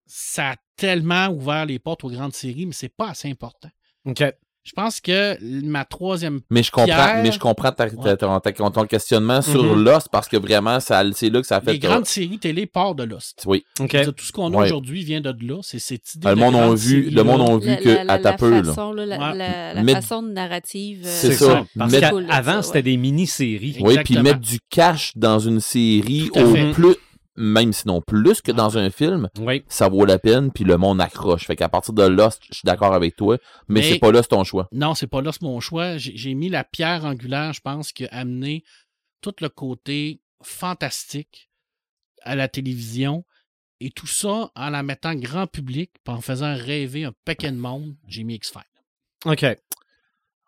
ça 0.05 0.51
a 0.51 0.55
tellement 0.75 1.27
ouvert 1.27 1.65
les 1.65 1.79
portes 1.79 2.03
aux 2.03 2.09
grandes 2.09 2.33
séries, 2.33 2.65
mais 2.65 2.73
c'est 2.73 2.89
pas 2.95 3.09
assez 3.09 3.29
important. 3.29 3.69
OK. 4.05 4.23
Je 4.65 4.71
pense 4.71 5.01
que 5.01 5.37
ma 5.65 5.83
troisième. 5.83 6.39
Mais 6.49 6.63
je 6.63 6.71
comprends, 6.71 6.85
Pierre. 6.85 7.19
mais 7.21 7.33
je 7.33 7.39
comprends 7.39 7.73
ta- 7.73 7.89
ton, 8.15 8.39
ta- 8.39 8.51
ton 8.53 8.85
questionnement 8.85 9.41
sur 9.41 9.61
Mhm. 9.61 9.83
Lost 9.83 10.07
parce 10.09 10.29
que 10.29 10.37
vraiment, 10.37 10.79
ça, 10.79 11.03
c'est 11.13 11.29
là 11.29 11.41
que 11.41 11.47
ça 11.47 11.57
a 11.57 11.61
fait. 11.61 11.73
Les 11.73 11.79
grandes 11.79 12.05
séries 12.05 12.39
télé 12.39 12.65
partent 12.65 12.97
de 12.99 13.03
Lost. 13.03 13.43
Oui. 13.45 13.65
Tout 13.75 13.85
ce 14.19 14.31
qu'on 14.31 14.53
a 14.53 14.57
Ouais. 14.57 14.65
aujourd'hui 14.67 15.03
vient 15.03 15.19
de 15.19 15.35
là. 15.45 15.59
C'est 15.63 15.79
cette 15.79 16.15
idée 16.15 16.29
Le 16.29 16.35
de 16.35 16.39
monde 16.39 16.55
a 16.55 16.73
vu, 16.75 17.09
le 17.09 17.23
monde 17.25 17.41
a 17.41 17.57
vu 17.57 17.67
La- 17.71 17.75
que 17.75 17.89
la, 17.89 18.13
à 18.13 18.19
ta 18.19 18.31
la 18.31 18.37
peu, 18.37 18.63
façon, 18.63 18.93
là, 18.93 19.05
la, 19.05 19.17
Ouais. 19.17 19.37
la- 19.37 19.73
la 19.73 19.83
Mais- 19.83 19.95
façon 19.95 20.23
de 20.23 20.29
narrative. 20.31 21.01
euh, 21.05 21.09
C'est 21.13 21.33
ça. 21.33 21.65
Parce 21.77 21.91
cool, 22.09 22.25
ça, 22.29 22.61
c'était 22.61 22.77
ouais. 22.77 22.83
des 22.83 22.95
mini-séries. 22.95 23.77
Oui, 23.81 23.97
puis 24.05 24.17
mettre 24.19 24.39
du 24.39 24.59
cash 24.69 25.11
dans 25.17 25.39
une 25.39 25.59
série 25.59 26.29
au 26.35 26.71
plus, 26.71 26.95
même 27.35 27.73
sinon 27.73 28.01
plus 28.01 28.41
que 28.41 28.51
dans 28.51 28.77
un 28.77 28.89
film, 28.89 29.29
Oui. 29.39 29.63
ça 29.67 29.89
vaut 29.89 30.05
la 30.05 30.19
peine, 30.19 30.51
puis 30.51 30.63
le 30.63 30.77
monde 30.77 31.01
accroche. 31.01 31.45
Fait 31.45 31.55
qu'à 31.55 31.69
partir 31.69 31.93
de 31.93 32.03
Lost, 32.03 32.41
je 32.49 32.55
suis 32.55 32.65
d'accord 32.65 32.93
avec 32.93 33.15
toi, 33.15 33.37
mais, 33.67 33.79
Mais- 33.81 33.89
c'est 33.93 33.99
pas 33.99 34.11
là 34.11 34.21
c'est 34.21 34.29
ton 34.29 34.43
choix. 34.43 34.67
Non, 34.71 34.93
c'est 34.95 35.07
pas 35.07 35.21
là, 35.21 35.31
c'est 35.31 35.41
mon 35.41 35.59
choix. 35.59 35.97
J'ai 35.97 36.15
j'ai 36.15 36.33
mis 36.35 36.49
la 36.49 36.63
pierre 36.63 37.05
angulaire, 37.05 37.53
je 37.53 37.61
pense, 37.61 37.91
qui 37.91 38.05
a 38.05 38.09
amené 38.15 38.63
tout 39.21 39.33
le 39.41 39.49
côté 39.49 40.21
fantastique 40.43 41.49
à 42.21 42.35
la 42.35 42.47
télévision. 42.47 43.25
Et 43.79 43.89
tout 43.89 44.07
ça 44.07 44.49
en 44.55 44.69
la 44.69 44.81
mettant 44.81 45.13
grand 45.13 45.45
public, 45.45 45.91
puis 46.05 46.15
en 46.15 46.21
faisant 46.21 46.55
rêver 46.55 47.03
un 47.03 47.11
paquet 47.25 47.51
de 47.51 47.57
monde, 47.57 47.95
j'ai 48.07 48.23
mis 48.23 48.35
X-Files. 48.35 48.61
OK. 49.25 49.45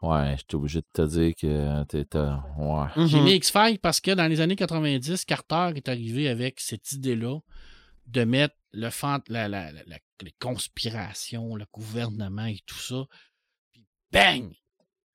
Ouais, 0.07 0.31
je 0.37 0.43
suis 0.47 0.55
obligé 0.55 0.79
de 0.81 0.85
te 0.93 1.01
dire 1.01 1.33
que 1.39 1.83
t'es, 1.85 2.05
t'as- 2.05 2.43
ouais. 2.57 3.07
J'ai 3.07 3.17
Mhm. 3.19 3.23
mis 3.25 3.33
X-Files 3.35 3.79
parce 3.79 3.99
que 4.01 4.11
dans 4.11 4.27
les 4.27 4.41
années 4.41 4.55
90, 4.55 5.25
Carter 5.25 5.71
est 5.75 5.87
arrivé 5.89 6.27
avec 6.29 6.59
cette 6.59 6.91
idée-là 6.91 7.39
de 8.07 8.23
mettre 8.23 8.55
le 8.71 8.89
fant 8.89 9.19
la, 9.29 9.47
la- 9.47 9.71
la- 9.71 9.83
la- 9.87 9.99
les 10.21 10.33
conspirations, 10.39 11.55
le 11.55 11.65
gouvernement 11.73 12.45
et 12.45 12.59
tout 12.65 12.77
ça. 12.77 13.05
Puis 13.73 13.83
bang! 14.11 14.51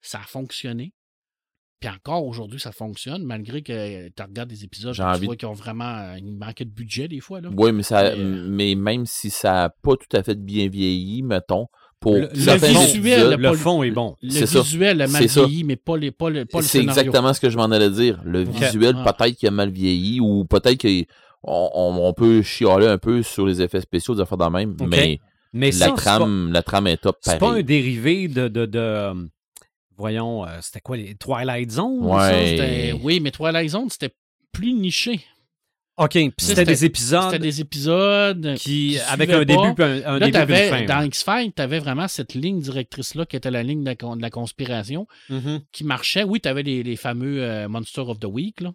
Ça 0.01 0.19
a 0.19 0.23
fonctionné. 0.23 0.93
Puis 1.79 1.89
encore 1.89 2.25
aujourd'hui, 2.25 2.59
ça 2.59 2.71
fonctionne, 2.71 3.23
malgré 3.23 3.63
que 3.63 4.09
tu 4.09 4.21
regardes 4.23 4.49
des 4.49 4.63
épisodes, 4.63 4.93
J'ai 4.93 5.01
tu 5.03 5.07
envie 5.09 5.25
vois 5.25 5.35
qu'ils 5.35 5.47
ont 5.47 5.53
vraiment 5.53 5.95
euh, 5.97 6.17
il 6.19 6.35
manquait 6.37 6.65
de 6.65 6.69
budget 6.69 7.07
des 7.07 7.19
fois. 7.19 7.41
Là. 7.41 7.49
Oui, 7.55 7.71
mais, 7.71 7.81
ça, 7.83 8.03
Mais, 8.03 8.19
euh, 8.19 8.45
mais 8.49 8.75
même 8.75 9.05
si 9.07 9.29
ça 9.31 9.53
n'a 9.53 9.69
pas 9.69 9.95
tout 9.95 10.15
à 10.15 10.21
fait 10.21 10.35
bien 10.39 10.69
vieilli, 10.69 11.23
mettons, 11.23 11.67
pour 12.01 12.15
Le, 12.15 12.27
visuel, 12.33 13.35
le 13.39 13.53
fond 13.53 13.83
est 13.83 13.91
bon. 13.91 14.17
Le 14.23 14.29
visuel 14.45 15.01
a 15.01 15.07
mal 15.07 15.23
vieilli, 15.25 15.63
mais 15.63 15.75
pas, 15.77 15.95
les, 15.97 16.11
pas 16.11 16.29
le, 16.29 16.45
pas 16.45 16.57
le 16.59 16.63
c'est 16.65 16.79
exactement 16.79 17.31
ce 17.33 17.39
que 17.39 17.49
je 17.49 17.55
m'en 17.57 17.65
allais 17.65 17.91
dire. 17.91 18.19
Le 18.25 18.43
visuel, 18.43 18.95
Ah. 19.05 19.13
peut-être 19.13 19.37
qu'il 19.37 19.47
a 19.47 19.51
mal 19.51 19.69
vieilli, 19.69 20.19
ou 20.19 20.43
peut-être 20.45 20.81
qu'on 20.81 21.05
on, 21.43 21.97
on 22.01 22.13
peut 22.13 22.41
chialer 22.41 22.87
un 22.87 22.97
peu 22.97 23.21
sur 23.23 23.45
les 23.45 23.61
effets 23.61 23.81
spéciaux, 23.81 24.15
des 24.15 24.21
affaires 24.21 24.37
de 24.39 24.45
même, 24.47 24.75
mais 24.89 25.19
Mais 25.53 25.71
ça, 25.71 25.85
la, 25.87 25.91
pas- 25.93 25.97
trame, 25.97 26.51
la 26.51 26.63
trame 26.63 26.87
est 26.87 26.97
top 26.97 27.17
c'est 27.21 27.37
pas 27.37 27.51
un 27.53 27.61
dérivé 27.61 28.27
de... 28.27 28.47
de, 28.47 28.65
de, 28.65 28.79
euh, 28.79 29.13
voyons, 29.97 30.45
euh, 30.45 30.57
c'était 30.61 30.79
quoi, 30.81 30.97
les 30.97 31.13
Twilight 31.15 31.69
Zone? 31.71 31.99
Ouais. 32.01 32.19
ça? 32.31 32.45
C'était- 32.45 32.93
Oui, 33.03 33.19
mais 33.19 33.31
Twilight 33.31 33.69
Zone, 33.69 33.89
c'était 33.89 34.13
plus 34.51 34.73
niché. 34.73 35.19
OK, 36.03 36.11
puis 36.13 36.31
c'était 36.39 36.65
des 36.65 36.83
épisodes 36.85 37.23
C'était 37.31 37.39
des 37.39 37.61
épisodes 37.61 38.55
qui, 38.55 38.89
qui 38.93 38.99
avec 39.07 39.29
un 39.29 39.45
début 39.45 39.73
puis 39.75 39.83
un, 39.83 40.03
un 40.05 40.19
Là, 40.19 40.31
début 40.31 40.45
puis 40.53 40.63
une 40.63 40.69
fin. 40.69 40.85
dans 40.85 40.99
ouais. 41.01 41.07
X-Files, 41.07 41.51
tu 41.55 41.61
avais 41.61 41.79
vraiment 41.79 42.07
cette 42.07 42.33
ligne 42.33 42.59
directrice-là 42.59 43.25
qui 43.25 43.35
était 43.35 43.51
la 43.51 43.61
ligne 43.63 43.81
de 43.81 43.89
la, 43.89 43.95
con- 43.95 44.15
de 44.15 44.21
la 44.21 44.29
conspiration 44.29 45.05
Mhm. 45.29 45.61
qui 45.71 45.83
marchait. 45.83 46.23
Oui, 46.23 46.39
tu 46.41 46.49
avais 46.49 46.63
les, 46.63 46.81
les 46.83 46.95
fameux 46.95 47.43
euh, 47.43 47.67
Monster 47.67 48.01
of 48.01 48.19
the 48.19 48.25
Week, 48.25 48.61
là. 48.61 48.71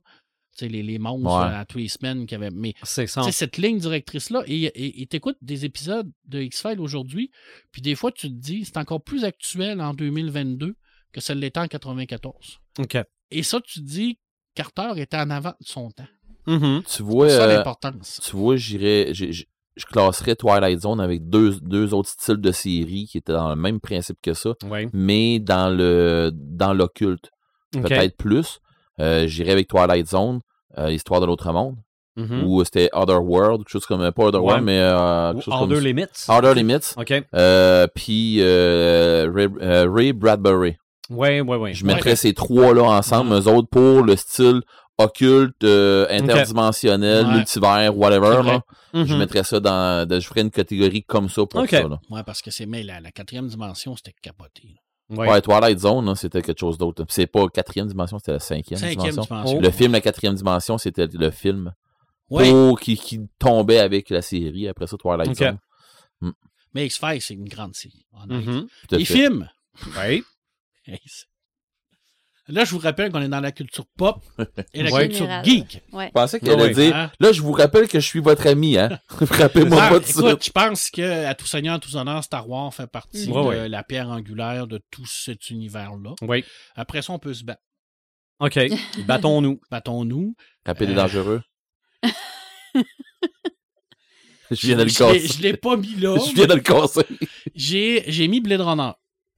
Les, 0.62 0.83
les 0.83 0.99
monstres 0.99 1.27
Ouais. 1.29 1.53
euh, 1.53 1.61
à 1.61 1.64
tous 1.66 1.77
les 1.79 1.89
semaines 1.89 2.27
qui 2.27 2.35
avaient. 2.35 2.51
Mais 2.51 2.72
cette 2.85 3.59
ligne 3.59 3.79
directrice-là, 3.79 4.43
et 4.47 5.07
t'écoutes 5.11 5.37
des 5.43 5.64
épisodes 5.66 6.11
de 6.29 6.41
X-Files 6.41 6.81
aujourd'hui, 6.81 7.31
puis 7.72 7.83
des 7.83 7.95
fois, 7.95 8.11
tu 8.11 8.29
te 8.29 8.33
dis, 8.35 8.64
c'est 8.64 8.79
encore 8.79 9.03
plus 9.03 9.24
actuel 9.24 9.81
en 9.83 9.93
2022 9.93 10.74
que 11.12 11.20
ça 11.20 11.35
l'était 11.35 11.61
en 11.61 11.66
94. 11.68 12.59
OK. 12.79 12.97
Et 13.33 13.43
ça, 13.43 13.61
tu 13.61 13.81
te 13.81 13.85
dis, 13.85 14.18
Carter 14.55 14.93
était 14.97 15.18
en 15.18 15.29
avant 15.29 15.51
de 15.61 15.66
son 15.66 15.91
temps. 15.91 16.07
Mhm. 16.47 16.83
Tu 16.87 17.03
vois, 17.03 17.29
C'est 17.29 17.37
ça 17.37 17.43
euh, 17.45 17.57
l'importance. 17.57 18.21
tu 18.23 18.37
vois, 18.37 18.57
j'irais, 18.57 19.13
je 19.13 19.85
classerais 19.91 20.37
Twilight 20.37 20.81
Zone 20.81 21.01
avec 21.01 21.29
deux, 21.29 21.57
deux 21.61 21.93
autres 21.93 22.09
styles 22.09 22.41
de 22.41 22.53
séries 22.53 23.07
qui 23.11 23.19
étaient 23.19 23.33
dans 23.33 23.51
le 23.51 23.57
même 23.57 23.81
principe 23.81 24.19
que 24.23 24.33
ça, 24.33 24.55
mais 24.93 25.39
dans 25.39 25.69
le 25.77 26.31
dans 26.35 26.73
l'occulte. 26.73 27.31
Peut-être 27.73 28.17
plus. 28.17 28.61
Euh, 29.01 29.27
j'irais 29.27 29.53
avec 29.53 29.69
Twilight 29.69 30.09
Zone, 30.09 30.41
euh, 30.79 30.91
Histoire 30.91 31.21
de 31.21 31.27
l'autre 31.27 31.53
monde, 31.53 31.77
Mhm. 32.17 32.45
ou 32.45 32.65
c'était 32.65 32.89
Other 32.95 33.23
World, 33.23 33.59
quelque 33.59 33.69
chose 33.71 33.85
comme, 33.85 34.11
pas 34.13 34.23
Other 34.25 34.41
Ouais. 34.43 34.47
World, 34.53 34.65
mais 34.65 34.79
euh, 34.81 35.33
quelque 35.35 35.45
chose 35.45 35.55
comme 35.59 35.75
Limits. 35.75 36.27
Outer 36.31 36.55
Limits. 36.55 36.95
OK. 36.97 37.13
Puis 37.95 38.43
Ray, 38.43 39.49
Ray 39.61 40.13
Bradbury. 40.15 40.77
Oui, 41.11 41.41
oui, 41.41 41.57
oui. 41.57 41.75
Je 41.75 41.85
mettrais 41.85 42.17
ces 42.17 42.33
trois-là 42.35 42.83
ensemble, 42.85 43.33
eux 43.35 43.47
autres, 43.49 43.69
pour 43.69 44.03
le 44.03 44.17
style 44.17 44.63
occulte, 44.99 45.63
euh, 45.65 46.07
interdimensionnel, 46.11 47.27
Ouais. 47.27 47.35
multivers, 47.35 47.97
whatever, 47.97 48.43
là, 48.43 48.63
je 48.95 49.01
Mhm. 49.13 49.19
mettrais 49.19 49.45
ça 49.45 49.61
dans. 49.61 50.09
de- 50.09 50.21
je 50.21 50.27
ferais 50.27 50.41
une 50.43 50.51
catégorie 50.51 51.03
comme 51.05 51.29
ça 51.29 51.45
pour 51.47 51.69
ça. 51.69 51.89
Là. 51.89 52.01
Ouais, 52.11 52.23
parce 52.25 52.41
que 52.43 52.51
c'est. 52.51 52.67
Mais 52.67 52.83
la, 52.83 53.01
la 53.01 53.13
quatrième 53.13 53.49
dimension, 53.49 53.95
c'était 53.97 54.15
capoté. 54.23 54.63
là. 54.75 54.81
Ouais. 55.17 55.29
Ouais, 55.31 55.41
Twilight 55.41 55.79
Zone, 55.79 56.15
c'était 56.17 56.43
quelque 56.43 56.59
chose 56.59 56.79
d'autre. 56.79 57.05
Puis 57.05 57.15
C'est 57.15 57.27
pas 57.29 57.47
quatrième 57.49 57.87
dimension, 57.87 58.19
c'était 58.19 58.33
la 58.33 58.41
cinquième, 58.41 58.81
Cinquième 58.81 59.11
dimension. 59.11 59.37
dimension. 59.37 59.61
Le 59.61 59.71
film 59.71 59.93
La 59.93 60.01
quatrième 60.01 60.35
dimension, 60.35 60.79
c'était 60.79 61.07
le 61.07 61.31
film 61.31 61.73
Oui, 62.29 62.51
pour- 62.51 62.81
qui, 62.81 62.97
qui 62.97 63.21
tombait 63.39 63.79
avec 63.79 64.11
la 64.11 64.21
série. 64.23 64.67
Après 64.67 64.87
ça, 64.89 64.97
Twilight. 64.97 65.33
Zone. 65.37 65.59
mais 66.75 66.87
X-Files, 66.87 67.23
c'est 67.23 67.35
une 67.35 67.49
grande 67.49 67.75
série. 67.75 68.05
Tout 68.29 68.95
à 68.95 68.99
Les 68.99 69.05
fait. 69.05 69.15
films? 69.15 69.49
Ouais. 69.97 70.23
Là, 72.49 72.65
je 72.65 72.71
vous 72.71 72.79
rappelle 72.79 73.11
qu'on 73.11 73.21
est 73.23 73.29
dans 73.29 73.41
la 73.41 73.51
culture 73.51 73.87
pop 73.99 74.25
et 74.73 74.83
la 74.83 74.91
Ouais. 74.93 75.09
culture 75.09 75.29
geek. 75.43 75.83
Ouais. 75.93 76.07
Je 76.07 76.13
pensais 76.13 76.39
qu'elle 76.39 76.57
Ouais, 76.57 76.65
allait 76.67 76.75
dire 76.75 76.95
Hein? 76.97 77.11
Là, 77.19 77.33
je 77.33 77.43
vous 77.43 77.51
rappelle 77.53 77.89
que 77.89 77.99
je 77.99 78.07
suis 78.07 78.21
votre 78.21 78.47
ami, 78.47 78.79
hein. 78.79 79.01
Rappelez-moi 79.11 79.79
Ah, 79.83 79.89
pas 79.91 79.99
de 79.99 80.05
écoute, 80.09 80.45
je 80.45 80.51
pense 80.53 80.91
que 80.91 81.25
à 81.27 81.35
tout 81.35 81.47
seigneur, 81.47 81.75
à 81.75 81.79
tout 81.81 81.95
honneur, 81.97 82.23
Star 82.23 82.49
Wars 82.49 82.73
fait 82.73 82.87
partie 82.87 83.29
Ouais, 83.29 83.43
de 83.43 83.49
ouais. 83.49 83.69
la 83.69 83.83
pierre 83.83 84.09
angulaire 84.11 84.67
de 84.69 84.81
tout 84.93 85.07
cet 85.07 85.51
univers-là. 85.51 86.15
Oui. 86.23 86.45
Après 86.77 87.03
ça, 87.03 87.13
on 87.13 87.19
peut 87.19 87.35
se 87.35 87.43
battre. 87.43 87.63
OK. 88.39 88.59
Battons-nous. 89.07 89.61
Battons-nous. 89.71 90.37
Rappelez 90.65 90.87
les 90.87 90.93
Euh. 90.93 90.97
dangereux. 90.97 91.43
je 94.51 94.67
viens 94.67 94.77
de 94.77 94.85
le 94.85 94.91
casser. 94.91 95.27
Je 95.27 95.43
l'ai 95.43 95.57
pas 95.57 95.77
mis 95.77 95.95
là. 95.97 96.17
Je 96.19 96.35
viens 96.35 96.47
de 96.47 96.55
le 96.55 96.61
casser. 96.61 97.03
J'ai 97.55 98.05
j'ai 98.07 98.29
mis 98.29 98.41
Blade 98.41 98.61
Runner. 98.61 98.93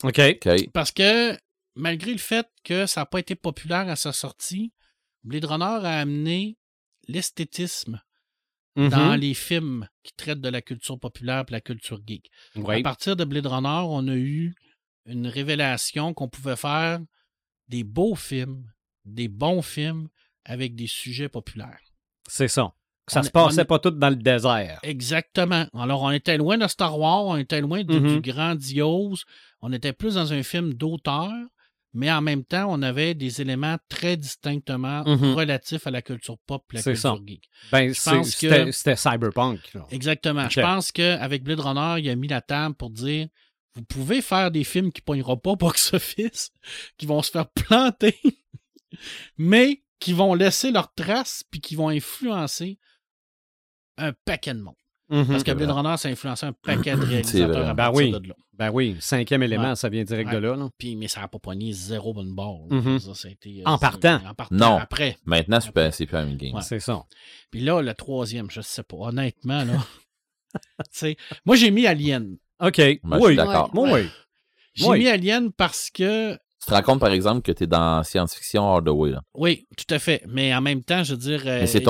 OK. 0.04 0.20
OK. 0.46 0.70
Parce 0.72 0.92
que, 0.92 1.36
malgré 1.74 2.12
le 2.12 2.18
fait 2.18 2.48
que 2.64 2.86
ça 2.86 3.02
n'a 3.02 3.06
pas 3.06 3.20
été 3.20 3.34
populaire 3.34 3.88
à 3.88 3.96
sa 3.96 4.12
sortie, 4.12 4.72
Blade 5.24 5.44
Runner 5.44 5.64
a 5.86 6.00
amené 6.00 6.56
l'esthétisme 7.08 8.00
dans 8.76 9.16
les 9.18 9.34
films 9.34 9.88
qui 10.04 10.12
traitent 10.16 10.40
de 10.40 10.48
la 10.48 10.62
culture 10.62 11.00
populaire 11.00 11.44
et 11.48 11.52
la 11.52 11.60
culture 11.60 12.00
geek. 12.06 12.30
Ouais. 12.54 12.78
À 12.78 12.82
partir 12.82 13.16
de 13.16 13.24
Blade 13.24 13.46
Runner, 13.46 13.82
on 13.88 14.06
a 14.06 14.14
eu 14.14 14.54
une 15.06 15.26
révélation 15.26 16.14
qu'on 16.14 16.28
pouvait 16.28 16.54
faire 16.54 17.00
des 17.66 17.82
beaux 17.82 18.14
films, 18.14 18.70
des 19.04 19.26
bons 19.26 19.62
films 19.62 20.08
avec 20.44 20.76
des 20.76 20.86
sujets 20.86 21.28
populaires. 21.28 21.80
C'est 22.28 22.46
ça. 22.46 22.72
Ça 23.08 23.20
On 23.20 23.22
se 23.24 23.30
passait 23.30 23.62
on 23.62 23.64
pas 23.64 23.78
tout 23.80 23.90
dans 23.90 24.10
le 24.10 24.16
désert. 24.16 24.78
Exactement. 24.82 25.66
Alors, 25.74 26.02
on 26.02 26.10
était 26.10 26.36
loin 26.36 26.56
de 26.58 26.66
Star 26.68 26.98
Wars, 26.98 27.24
on 27.24 27.36
était 27.36 27.60
loin 27.60 27.82
Mhm. 27.82 28.20
du 28.20 28.30
grandiose, 28.30 29.24
on 29.60 29.72
était 29.72 29.94
plus 29.94 30.14
dans 30.14 30.32
un 30.32 30.42
film 30.44 30.74
d'auteur, 30.74 31.32
mais 31.98 32.10
en 32.12 32.20
même 32.22 32.44
temps, 32.44 32.66
on 32.70 32.80
avait 32.82 33.14
des 33.14 33.40
éléments 33.40 33.76
très 33.88 34.16
distinctement 34.16 35.02
Mhm. 35.04 35.34
relatifs 35.34 35.86
à 35.86 35.90
la 35.90 36.00
culture 36.00 36.38
pop 36.46 36.64
et 36.72 36.76
la 36.76 36.82
culture 36.82 37.00
ça. 37.16 37.18
geek. 37.26 37.48
Ben, 37.72 37.92
c'était 37.92 38.64
que- 38.70 38.94
cyberpunk. 38.96 39.74
là. 39.74 39.86
Exactement. 39.90 40.48
Je 40.48 40.60
pense 40.60 40.92
qu'avec 40.92 41.42
Blade 41.42 41.60
Runner, 41.60 42.00
il 42.00 42.08
a 42.08 42.14
mis 42.16 42.28
la 42.28 42.40
table 42.40 42.74
pour 42.76 42.90
dire 42.90 43.28
vous 43.74 43.82
pouvez 43.84 44.22
faire 44.22 44.50
des 44.50 44.64
films 44.64 44.90
qui 44.92 45.02
ne 45.02 45.04
pogneront 45.04 45.36
pas 45.36 45.54
box-office, 45.54 46.50
qui 46.98 47.06
vont 47.06 47.22
se 47.22 47.30
faire 47.30 47.48
planter, 47.50 48.16
mais 49.36 49.82
qui 50.00 50.12
vont 50.12 50.34
laisser 50.34 50.70
leurs 50.70 50.92
traces 50.94 51.42
puis 51.50 51.60
qui 51.60 51.74
vont 51.74 51.88
influencer 51.88 52.78
un 53.96 54.12
paquet 54.24 54.54
de 54.54 54.60
monde. 54.60 54.74
Mhm. 55.10 55.26
Parce 55.26 55.42
que 55.42 55.52
Blade. 55.52 55.70
Runner, 55.70 55.96
ça 55.96 56.08
a 56.08 56.12
influencé 56.12 56.46
un 56.46 56.52
paquet 56.52 56.94
de 56.96 57.00
réalisateurs 57.02 57.68
à 57.68 57.74
Ben 57.74 57.90
oui. 57.94 58.10
de 58.12 58.28
là. 58.28 58.34
Ben 58.52 58.70
oui, 58.72 58.96
cinquième 59.00 59.42
élément, 59.44 59.70
Ouais. 59.70 59.76
ça 59.76 59.88
vient 59.88 60.02
direct 60.04 60.28
Ouais. 60.30 60.34
de 60.36 60.40
là. 60.40 60.56
là. 60.56 60.68
Puis, 60.76 60.96
mais 60.96 61.06
ça 61.08 61.20
n'a 61.20 61.28
pas 61.28 61.38
poigné 61.38 61.72
zéro 61.72 62.12
bonne 62.12 62.34
barre. 62.34 62.66
Mhm. 62.70 62.98
Ça, 62.98 63.14
ça 63.14 63.28
a 63.28 63.30
été, 63.30 63.60
euh, 63.60 63.62
En 63.70 63.78
partant. 63.78 64.16
En 64.26 64.34
partant. 64.34 64.54
Non. 64.54 64.78
Après. 64.78 65.16
Maintenant, 65.24 65.60
c'est 65.60 65.70
pas- 65.70 65.90
c'est 65.92 66.06
plus 66.06 66.16
un 66.16 66.34
game. 66.34 66.54
Ouais. 66.54 66.62
C'est 66.62 66.80
ça. 66.80 67.04
Puis 67.50 67.60
là, 67.60 67.80
le 67.80 67.94
troisième, 67.94 68.50
je 68.50 68.60
sais 68.60 68.82
pas. 68.82 68.96
Honnêtement, 68.96 69.64
là. 69.64 69.74
tu 70.54 70.62
sais, 70.92 71.16
moi, 71.46 71.54
j'ai 71.56 71.70
mis 71.70 71.86
Alien. 71.86 72.36
OK. 72.60 72.76
Je 72.78 72.82
suis 72.84 73.00
oui. 73.04 73.36
d'accord. 73.36 73.70
Moi, 73.74 73.88
oui. 73.92 74.08
J'ai 74.74 74.86
Oui. 74.86 74.98
mis 74.98 75.08
Alien 75.08 75.52
parce 75.52 75.90
que 75.90 76.36
te 76.68 76.74
rends 76.74 76.82
compte, 76.82 77.00
par 77.00 77.10
exemple, 77.12 77.42
que 77.42 77.52
tu 77.52 77.64
es 77.64 77.66
dans 77.66 78.02
science-fiction 78.02 78.74
all 78.74 78.84
the 78.84 78.88
way. 78.88 79.10
Là. 79.10 79.20
Oui, 79.34 79.66
tout 79.76 79.92
à 79.94 79.98
fait. 79.98 80.22
Mais 80.28 80.54
en 80.54 80.60
même 80.60 80.82
temps, 80.82 81.02
je 81.02 81.12
veux 81.12 81.18
dire. 81.18 81.42
euh, 81.46 81.60
Mais 81.60 81.66
c'est 81.66 81.80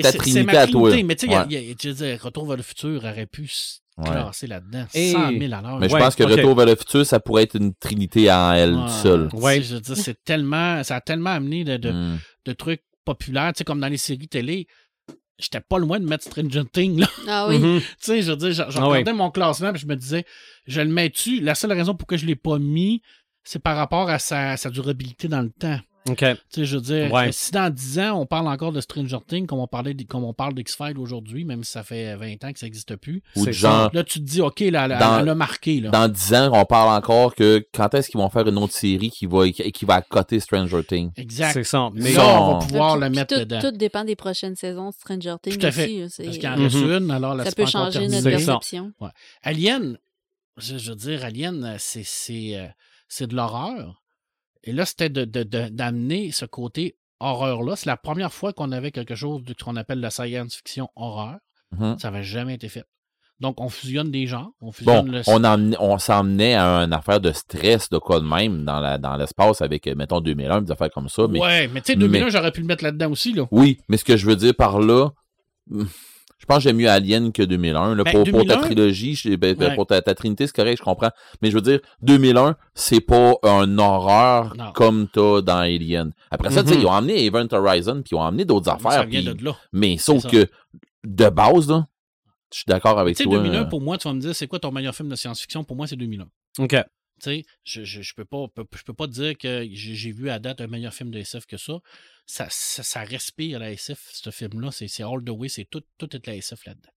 ta 0.00 0.12
trinité 0.12 0.42
ma 0.44 0.52
à 0.60 0.66
toi. 0.66 0.90
Mais 1.04 1.16
tu 1.16 1.26
sais, 1.26 1.34
Ouais. 1.36 1.74
je 1.80 1.88
veux 1.88 1.94
dire, 1.94 2.22
Retour 2.22 2.46
vers 2.46 2.56
le 2.56 2.62
futur 2.62 3.02
aurait 3.04 3.26
pu 3.26 3.46
se 3.48 3.78
Ouais. 3.98 4.08
classer 4.10 4.46
là-dedans. 4.46 4.86
Et- 4.94 5.12
100 5.12 5.30
000 5.38 5.52
à 5.52 5.60
l'heure. 5.60 5.78
Mais 5.78 5.88
je 5.88 5.94
Ouais, 5.94 6.00
pense 6.00 6.14
que. 6.14 6.22
Retour 6.24 6.54
vers 6.54 6.66
le 6.66 6.76
futur, 6.76 7.04
ça 7.04 7.20
pourrait 7.20 7.42
être 7.42 7.56
une 7.56 7.74
trinité 7.74 8.32
en 8.32 8.52
elle 8.52 8.74
Ouais. 8.74 8.88
seule. 9.02 9.28
Sais, 9.30 9.62
Je 9.62 9.74
veux 9.74 9.80
dire, 9.80 9.96
c'est 9.96 10.24
tellement. 10.24 10.82
Ça 10.82 10.96
a 10.96 11.00
tellement 11.02 11.30
amené 11.30 11.64
de, 11.64 11.76
de, 11.76 11.90
Mm. 11.90 12.18
de 12.46 12.52
trucs 12.54 12.82
populaires. 13.04 13.52
Tu 13.54 13.58
sais, 13.58 13.64
comme 13.64 13.80
dans 13.80 13.88
les 13.88 13.96
séries 13.98 14.28
télé. 14.28 14.66
J'étais 15.38 15.60
pas 15.60 15.78
loin 15.78 15.98
de 15.98 16.06
mettre 16.06 16.24
Stranger 16.24 16.62
Things, 16.72 17.00
là. 17.00 17.06
Ah 17.26 17.46
oui. 17.48 17.58
Mhm. 17.58 17.80
Tu 17.80 17.86
sais, 18.00 18.22
je 18.22 18.30
veux 18.30 18.36
dire, 18.36 18.50
je, 18.52 18.62
je 18.70 18.78
Ah 18.78 18.84
regardais 18.84 19.12
mon 19.12 19.30
classement 19.30 19.74
et 19.74 19.78
je 19.78 19.86
me 19.86 19.96
disais, 19.96 20.24
je 20.66 20.80
le 20.80 20.88
mets-tu? 20.88 21.40
La 21.40 21.54
seule 21.56 21.72
raison 21.72 21.94
pour 21.94 22.06
que 22.06 22.16
je 22.16 22.26
l'ai 22.26 22.36
pas 22.36 22.58
mis, 22.60 23.02
c'est 23.44 23.58
par 23.62 23.76
rapport 23.76 24.08
à 24.10 24.18
sa, 24.18 24.56
sa 24.56 24.70
durabilité 24.70 25.28
dans 25.28 25.42
le 25.42 25.50
temps. 25.50 25.78
OK. 26.08 26.16
Tu 26.18 26.26
sais, 26.50 26.64
je 26.64 26.74
veux 26.78 26.82
dire, 26.82 27.12
Ouais. 27.12 27.28
euh, 27.28 27.30
si 27.32 27.52
dans 27.52 27.72
10 27.72 28.00
ans, 28.00 28.20
on 28.20 28.26
parle 28.26 28.48
encore 28.48 28.72
de 28.72 28.80
Stranger 28.80 29.18
Things, 29.24 29.46
comme 29.46 29.60
on, 29.60 29.68
parlait, 29.68 29.94
de- 29.94 30.02
comme 30.02 30.24
on 30.24 30.34
parle 30.34 30.52
d'X-Files 30.52 30.98
aujourd'hui, 30.98 31.44
même 31.44 31.62
si 31.62 31.70
ça 31.70 31.84
fait 31.84 32.16
20 32.16 32.42
ans 32.42 32.52
que 32.52 32.58
ça 32.58 32.66
n'existe 32.66 32.96
plus, 32.96 33.22
Ou 33.36 33.46
genre, 33.52 33.88
là, 33.94 34.02
tu 34.02 34.18
te 34.18 34.24
dis, 34.24 34.40
OK, 34.40 34.58
là, 34.58 34.86
elle, 34.90 34.98
Dans- 34.98 35.20
elle 35.20 35.28
a 35.28 35.34
marqué. 35.36 35.80
Là. 35.80 35.90
dans 35.90 36.08
10 36.08 36.34
ans, 36.34 36.50
on 36.54 36.64
parle 36.64 36.88
encore 36.98 37.36
que 37.36 37.64
quand 37.72 37.94
est-ce 37.94 38.10
qu'ils 38.10 38.18
vont 38.18 38.28
faire 38.30 38.48
une 38.48 38.58
autre 38.58 38.72
série 38.72 39.10
qui 39.10 39.26
va, 39.26 39.48
qui 39.48 39.84
va 39.84 39.94
accoter 39.94 40.40
Stranger 40.40 40.82
Things? 40.82 41.12
Exact. 41.16 41.52
C'est 41.52 41.62
ça. 41.62 41.90
Mais 41.94 42.12
là, 42.14 42.40
on 42.42 42.58
va 42.58 42.66
pouvoir 42.66 42.96
le 42.96 43.08
mettre 43.08 43.34
tout, 43.36 43.40
dedans. 43.40 43.60
tout 43.60 43.70
dépend 43.70 44.04
des 44.04 44.16
prochaines 44.16 44.56
saisons 44.56 44.88
de 44.90 44.94
Stranger 44.94 45.36
Things 45.40 45.56
Tout 45.56 45.66
à 45.66 45.70
fait. 45.70 46.02
aussi. 46.02 46.20
Parce 46.24 46.36
qu'il 46.36 46.42
y 46.44 46.48
en 46.48 46.56
reste 46.56 46.74
Mhm. 46.78 46.90
une, 47.04 47.10
alors 47.12 47.36
là, 47.36 47.44
ça 47.44 47.50
c'est 47.50 47.56
peut 47.56 47.66
changer 47.66 48.08
notre 48.08 48.24
perception. 48.24 48.92
Alien, 49.44 49.98
je, 50.56 50.78
je 50.78 50.90
veux 50.90 50.96
dire, 50.96 51.24
Alien, 51.24 51.62
euh, 51.64 51.76
c'est, 51.78 52.02
c'est, 53.14 53.26
de 53.26 53.34
l'horreur. 53.36 54.02
Et 54.64 54.72
là, 54.72 54.84
c'était 54.86 55.08
de, 55.10 55.24
de- 55.24 55.42
de- 55.42 55.68
d'amener 55.68 56.30
ce 56.32 56.44
côté 56.46 56.96
horreur-là. 57.20 57.76
C'est 57.76 57.86
la 57.86 57.96
première 57.96 58.32
fois 58.32 58.52
qu'on 58.52 58.72
avait 58.72 58.90
quelque 58.92 59.14
chose 59.14 59.42
de 59.44 59.54
ce 59.58 59.64
qu'on 59.64 59.76
appelle 59.76 60.00
la 60.00 60.10
science-fiction 60.10 60.88
horreur. 60.96 61.36
Mhm. 61.72 61.98
Ça 61.98 62.10
n'avait 62.10 62.22
jamais 62.24 62.54
été 62.54 62.68
fait. 62.68 62.84
Donc, 63.40 63.60
on 63.60 63.68
fusionne 63.68 64.10
des 64.12 64.26
genres. 64.28 64.50
On 64.60 64.66
Bon, 64.66 64.72
fusionne 64.72 65.10
le... 65.10 65.22
on, 65.26 65.42
emmenait- 65.42 65.76
on 65.80 65.98
s'emmenait 65.98 66.54
à 66.54 66.78
une 66.84 66.92
affaire 66.92 67.18
de 67.20 67.32
stress 67.32 67.88
de 67.90 67.98
quoi 67.98 68.20
de 68.20 68.24
même 68.26 68.64
dans, 68.64 68.78
la, 68.78 68.98
dans 68.98 69.16
l'espace 69.16 69.60
avec, 69.62 69.86
euh, 69.88 69.94
mettons, 69.96 70.20
2001, 70.20 70.62
des 70.62 70.70
affaires 70.70 70.90
comme 70.90 71.08
ça. 71.08 71.26
Mais, 71.28 71.40
Ouais, 71.40 71.66
mais 71.68 71.80
tu 71.80 71.92
sais, 71.92 71.96
2001, 71.98 72.24
mais- 72.26 72.30
j'aurais 72.30 72.52
pu 72.52 72.60
le 72.60 72.66
mettre 72.66 72.84
là-dedans 72.84 73.10
aussi. 73.10 73.32
Là. 73.32 73.46
Oui, 73.50 73.80
mais 73.88 73.96
ce 73.96 74.04
que 74.04 74.16
je 74.16 74.26
veux 74.26 74.36
dire 74.36 74.54
par 74.54 74.78
là, 74.78 75.10
je 76.42 76.46
pense 76.46 76.56
que 76.58 76.62
j'aime 76.64 76.76
mieux 76.76 76.90
Alien 76.90 77.30
que 77.32 77.42
2001. 77.44 77.94
Là, 77.94 78.02
Ben, 78.02 78.10
pour, 78.12 78.24
pour 78.24 78.40
ta 78.44 78.56
2001, 78.56 78.60
trilogie, 78.66 79.14
je- 79.14 79.36
ben, 79.36 79.54
ben, 79.54 79.68
Ouais. 79.68 79.74
pour 79.76 79.86
ta, 79.86 80.02
ta 80.02 80.12
trinité, 80.14 80.46
c'est 80.48 80.54
correct, 80.56 80.76
je 80.78 80.82
comprends. 80.82 81.10
Mais 81.40 81.50
je 81.50 81.54
veux 81.54 81.62
dire, 81.62 81.78
2001, 82.02 82.56
c'est 82.74 83.00
pas 83.00 83.34
un 83.44 83.78
horreur 83.78 84.54
Non. 84.58 84.72
comme 84.72 85.06
t'as 85.12 85.40
dans 85.40 85.58
Alien. 85.58 86.12
Après 86.32 86.50
ça, 86.50 86.62
tu 86.64 86.70
sais, 86.70 86.74
Mhm. 86.74 86.80
ils 86.82 86.86
ont 86.86 86.90
emmené 86.90 87.24
Event 87.24 87.46
Horizon, 87.52 88.02
puis 88.02 88.10
ils 88.12 88.16
ont 88.16 88.20
emmené 88.22 88.44
d'autres 88.44 88.66
ça 88.66 88.74
affaires. 88.74 89.06
vient 89.06 89.22
puis- 89.22 89.34
de 89.34 89.44
là. 89.44 89.56
Mais 89.72 89.96
sauf 89.98 90.22
ça. 90.22 90.28
que, 90.28 90.46
de 91.04 91.28
base, 91.28 91.68
là, 91.70 91.86
je 92.52 92.58
suis 92.58 92.64
d'accord 92.66 92.98
avec 92.98 93.16
Tu 93.16 93.22
sais, 93.22 93.28
toi. 93.28 93.38
2001, 93.38 93.62
euh, 93.62 93.64
pour 93.66 93.80
moi, 93.80 93.96
tu 93.96 94.08
vas 94.08 94.14
me 94.14 94.20
dire, 94.20 94.34
c'est 94.34 94.46
quoi 94.48 94.58
ton 94.58 94.72
meilleur 94.72 94.94
film 94.94 95.08
de 95.08 95.14
science-fiction? 95.14 95.62
Pour 95.64 95.76
moi, 95.76 95.86
c'est 95.86 95.96
2001. 95.96 96.26
OK. 96.58 96.76
Sais, 97.22 97.44
je, 97.64 97.84
je, 97.84 98.02
je 98.02 98.14
peux 98.14 98.24
pas 98.24 98.46
je 98.74 98.82
peux 98.82 98.94
pas 98.94 99.06
dire 99.06 99.38
que 99.38 99.66
j'ai 99.70 100.10
vu 100.12 100.28
à 100.28 100.38
date 100.40 100.60
un 100.60 100.66
meilleur 100.66 100.92
film 100.92 101.10
de 101.12 101.18
SF 101.20 101.46
que 101.46 101.56
ça. 101.56 101.78
Ça, 102.26 102.46
ça, 102.50 102.82
ça 102.82 103.02
respire 103.04 103.58
la 103.60 103.70
SF, 103.72 104.10
ce 104.12 104.30
film-là. 104.30 104.70
C'est 104.72 105.02
all 105.02 105.22
the 105.24 105.30
way, 105.30 105.48
c'est 105.48 105.64
tout, 105.66 105.82
tout 105.98 106.16
est 106.16 106.26
la 106.26 106.34
SF 106.36 106.64
là-dedans. 106.66 106.90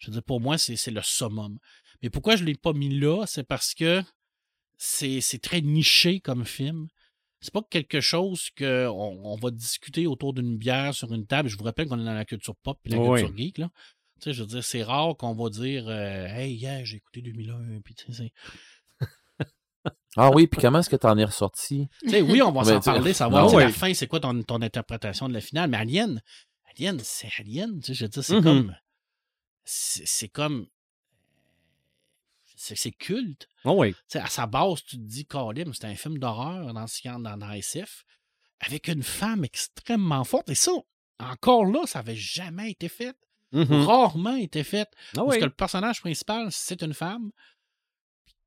Je 0.00 0.06
veux 0.08 0.12
dire, 0.14 0.22
pour 0.24 0.40
moi, 0.40 0.58
c'est 0.58 0.90
le 0.90 1.02
summum. 1.02 1.58
Mais 2.02 2.10
pourquoi 2.10 2.34
je 2.36 2.42
ne 2.42 2.48
l'ai 2.48 2.54
pas 2.56 2.72
mis 2.72 2.98
là? 2.98 3.26
C'est 3.26 3.44
parce 3.46 3.74
que 3.74 4.02
c'est 4.76 5.20
très 5.42 5.60
niché 5.60 6.20
comme 6.20 6.44
film. 6.44 6.88
C'est 7.42 7.52
pas 7.52 7.62
quelque 7.70 8.00
chose 8.00 8.50
qu'on 8.56 8.66
on 9.24 9.36
va 9.36 9.50
discuter 9.50 10.06
autour 10.06 10.34
d'une 10.34 10.56
bière 10.58 10.94
sur 10.94 11.12
une 11.14 11.26
table. 11.26 11.48
Je 11.48 11.56
vous 11.56 11.64
rappelle 11.64 11.86
qu'on 11.88 12.00
est 12.00 12.04
dans 12.04 12.12
la 12.14 12.24
culture 12.24 12.56
pop 12.56 12.78
et 12.84 12.90
la 12.90 12.98
Oui. 12.98 13.20
culture 13.20 13.36
geek. 13.36 13.58
Là. 13.58 13.70
Tu 14.20 14.24
sais, 14.24 14.32
je 14.34 14.42
veux 14.42 14.48
dire, 14.48 14.64
c'est 14.64 14.82
rare 14.82 15.16
qu'on 15.16 15.34
va 15.34 15.48
dire 15.48 15.88
euh, 15.88 16.26
Hey, 16.26 16.54
yeah, 16.54 16.84
j'ai 16.84 16.96
écouté 16.98 17.22
2001. 17.22 17.80
Puis, 17.82 17.94
tu 17.94 18.04
sais, 18.06 18.12
c'est- 18.12 18.32
Ah 20.16 20.30
oui, 20.32 20.46
puis 20.46 20.60
comment 20.60 20.80
est-ce 20.80 20.90
que 20.90 20.96
t'en 20.96 21.16
es 21.18 21.24
ressorti? 21.24 21.88
Oui, 22.04 22.42
on 22.42 22.50
va 22.50 22.62
Mais 22.62 22.66
s'en 22.74 22.80
parler, 22.80 23.12
savoir 23.14 23.46
Non, 23.46 23.58
la 23.58 23.70
fin, 23.70 23.94
c'est 23.94 24.06
quoi 24.08 24.18
ton, 24.20 24.42
ton 24.42 24.60
interprétation 24.60 25.28
de 25.28 25.34
la 25.34 25.40
finale. 25.40 25.70
Mais 25.70 25.76
Alien, 25.76 26.20
Alien, 26.76 26.98
c'est 27.02 27.28
Alien. 27.38 27.80
Tu 27.80 27.86
sais, 27.86 27.94
je 27.94 28.04
veux 28.04 28.08
dire, 28.08 28.24
c'est 28.24 28.34
Mhm. 28.36 28.42
comme. 28.42 28.76
C'est 29.64 30.28
comme. 30.28 30.66
C'est 32.56 32.90
culte. 32.90 33.48
Oh 33.64 33.74
oui. 33.78 33.94
À 34.14 34.26
sa 34.28 34.46
base, 34.46 34.82
tu 34.84 34.96
te 34.96 35.02
dis, 35.02 35.24
Kalim, 35.24 35.72
c'est 35.72 35.86
un 35.86 35.94
film 35.94 36.18
d'horreur 36.18 36.74
dans, 36.74 36.84
dans, 37.20 37.36
dans 37.38 37.50
SF, 37.52 38.04
avec 38.60 38.88
une 38.88 39.02
femme 39.02 39.44
extrêmement 39.44 40.24
forte. 40.24 40.50
Et 40.50 40.54
ça, 40.54 40.72
encore 41.18 41.64
là, 41.64 41.86
ça 41.86 42.00
n'avait 42.00 42.16
jamais 42.16 42.72
été 42.72 42.88
fait. 42.88 43.16
Mhm. 43.52 43.84
Rarement 43.86 44.36
été 44.36 44.62
fait. 44.62 44.88
Ah 44.92 44.96
Parce 45.14 45.28
oui. 45.28 45.38
que 45.40 45.44
le 45.44 45.50
personnage 45.50 46.00
principal, 46.00 46.48
c'est 46.50 46.82
une 46.82 46.94
femme. 46.94 47.30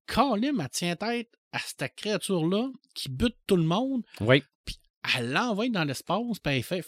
Kalim, 0.06 0.60
elle 0.62 0.70
tient 0.70 0.96
tête 0.96 1.30
à 1.54 1.60
cette 1.60 1.96
créature-là 1.96 2.68
qui 2.96 3.10
bute 3.10 3.38
tout 3.48 3.56
le 3.56 3.64
monde. 3.64 4.02
Oui. 4.20 4.44
Elle 5.18 5.32
l'envoie 5.32 5.70
dans 5.70 5.84
l'espace, 5.84 6.40
puis 6.44 6.56
elle 6.58 6.64
fait. 6.64 6.84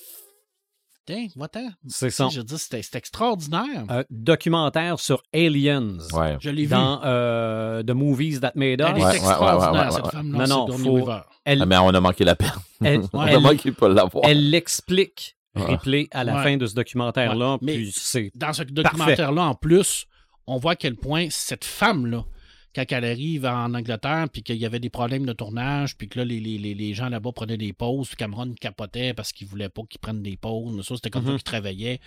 Tiens, 1.05 1.28
va-t'en. 1.36 1.70
C'est 1.88 2.09
ça. 2.09 2.30
Je 2.32 2.41
dis, 2.41 2.57
c'était 2.57 2.97
extraordinaire. 2.97 3.86
Euh, 3.91 4.03
documentaire 4.09 4.99
sur 4.99 5.22
Aliens. 5.34 5.97
Ouais. 6.13 6.36
Je 6.39 6.49
l'ai 6.49 6.63
vu. 6.63 6.70
Dans 6.70 6.99
euh, 7.03 7.84
The 7.84 7.91
Movies 7.91 8.39
That 8.39 8.53
Made 8.55 8.82
Us. 8.82 8.88
Elle 8.89 8.97
est 8.97 8.99
Ouais, 9.01 9.05
ouais, 9.05 9.16
extraordinaire, 9.18 9.72
ouais, 9.74 9.86
ouais, 9.88 9.91
cette 9.91 10.07
femme-là. 10.11 10.47
Non, 10.47 10.68
non, 10.68 10.78
faut-. 10.78 11.09
Elle, 11.43 11.61
Ah, 11.61 11.66
mais 11.68 11.78
on 11.78 11.89
a 11.89 11.99
manqué 12.01 12.24
la 12.24 12.36
peine. 12.36 12.49
elle, 12.84 13.01
on 13.13 13.20
a 13.20 13.39
manqué 13.39 13.70
de 13.70 13.76
pas 13.76 13.88
l'avoir. 13.89 14.24
elle 14.28 14.49
l'explique. 14.49 15.38
Ripley, 15.55 16.07
à 16.11 16.24
la 16.26 16.36
Ouais. 16.38 16.43
fin 16.43 16.57
de 16.57 16.66
ce 16.66 16.74
documentaire-là. 16.74 17.53
Ouais, 17.53 17.59
mais- 17.61 17.76
Puis 17.76 17.93
c'est 17.95 18.30
Dans 18.36 18.51
ce 18.51 18.63
documentaire-là, 18.63 19.43
en 19.43 19.55
plus, 19.55 20.05
on 20.47 20.57
voit 20.57 20.72
à 20.72 20.76
quel 20.76 20.95
point 20.97 21.28
cette 21.30 21.63
femme-là, 21.63 22.26
quand 22.76 22.84
elle 22.89 23.05
arrive 23.05 23.45
en 23.45 23.73
Angleterre, 23.73 24.28
puis 24.32 24.43
qu'il 24.43 24.57
y 24.57 24.65
avait 24.65 24.80
des 24.80 24.89
problèmes 24.89 25.26
de 25.26 25.34
tournage, 25.34 25.95
puis 25.97 26.07
que 26.09 26.19
là, 26.19 26.26
les, 26.26 26.39
les- 26.39 26.57
les- 26.73 26.93
gens 26.93 27.09
là-bas 27.09 27.32
prenaient 27.32 27.57
des 27.57 27.73
pauses, 27.73 28.07
puis 28.09 28.17
Cameron 28.17 28.53
capotait 28.59 29.13
parce 29.13 29.32
qu'il 29.32 29.47
voulait 29.47 29.69
pas 29.69 29.82
qu'ils 29.89 29.99
prennent 29.99 30.21
des 30.21 30.38
pauses. 30.38 30.86
Ça, 30.86 30.95
c'était 30.95 31.09
comme 31.09 31.23
ça 31.26 31.32
Mhm. 31.32 31.38
qu'il 31.38 31.43
travaillait. 31.43 31.99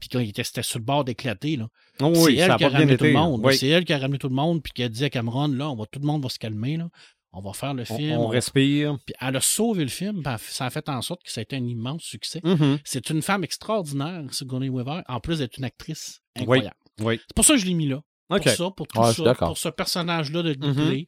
Puis 0.00 0.08
quand 0.08 0.20
il 0.20 0.30
était, 0.30 0.42
sur 0.44 0.78
le 0.78 0.84
bord 0.84 1.04
d'éclater, 1.04 1.56
là. 1.56 1.68
Oh 2.02 2.12
c'est 2.14 2.20
oui, 2.22 2.36
elle 2.38 2.46
ça 2.48 2.54
a 2.54 2.58
qui 2.58 2.64
a 2.64 2.68
ramené 2.70 2.96
tout 2.96 3.04
le 3.04 3.12
monde. 3.12 3.52
C'est 3.52 3.68
elle 3.68 3.84
qui 3.84 3.92
a 3.92 3.98
ramené 3.98 4.18
tout 4.18 4.28
le 4.28 4.34
monde, 4.34 4.62
puis 4.62 4.72
qui 4.72 4.82
a 4.82 4.88
dit 4.88 5.04
à 5.04 5.10
Cameron, 5.10 5.48
là, 5.48 5.68
on 5.70 5.76
va, 5.76 5.84
tout 5.86 6.00
le 6.00 6.06
monde 6.06 6.22
va 6.22 6.28
se 6.28 6.38
calmer, 6.38 6.76
là. 6.78 6.88
On 7.36 7.40
va 7.40 7.52
faire 7.52 7.74
le 7.74 7.84
film. 7.84 8.12
on 8.18 8.26
on- 8.26 8.28
respire. 8.28 8.96
Puis 9.04 9.14
elle 9.20 9.34
a 9.34 9.40
sauvé 9.40 9.82
le 9.82 9.90
film, 9.90 10.22
puis 10.22 10.32
elle- 10.32 10.38
ça 10.38 10.66
a 10.66 10.70
fait 10.70 10.88
en 10.88 11.02
sorte 11.02 11.24
que 11.24 11.32
ça 11.32 11.40
a 11.40 11.42
été 11.42 11.56
un 11.56 11.66
immense 11.66 12.02
succès. 12.04 12.40
Mhm. 12.44 12.78
C'est 12.84 13.10
une 13.10 13.22
femme 13.22 13.42
extraordinaire, 13.42 14.22
Sigourney 14.30 14.68
Weaver, 14.68 15.00
en 15.08 15.18
plus 15.18 15.38
d'être 15.40 15.58
une 15.58 15.64
actrice 15.64 16.20
incroyable. 16.36 16.76
Oui. 17.00 17.18
C'est 17.26 17.34
pour 17.34 17.44
ça 17.44 17.54
que 17.54 17.60
je 17.60 17.66
l'ai 17.66 17.74
mis 17.74 17.88
là. 17.88 18.00
Pour 18.28 18.40
ça, 18.56 18.70
pour 18.70 18.86
tout 18.88 18.98
Ouais, 19.00 19.12
suis 19.12 19.22
ça, 19.24 19.34
pour 19.34 19.58
ce 19.58 19.68
personnage-là 19.68 20.42
de 20.42 20.54
Mhm. 20.54 20.64
Ripley. 20.78 21.06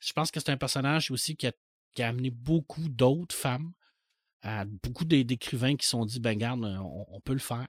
Je 0.00 0.12
pense 0.12 0.30
que 0.30 0.40
c'est 0.40 0.50
un 0.50 0.56
personnage 0.56 1.10
aussi 1.10 1.36
qui 1.36 1.46
a, 1.46 1.52
qui 1.94 2.02
a 2.02 2.08
amené 2.08 2.30
beaucoup 2.30 2.88
d'autres 2.88 3.34
femmes, 3.34 3.72
à 4.42 4.64
beaucoup 4.82 5.04
d'é- 5.04 5.24
d'écrivains 5.24 5.76
qui 5.76 5.86
se 5.86 5.90
sont 5.92 6.04
dit, 6.04 6.20
ben 6.20 6.36
garde, 6.36 6.64
on, 6.64 7.06
on 7.08 7.20
peut 7.20 7.32
le 7.32 7.38
faire. 7.38 7.66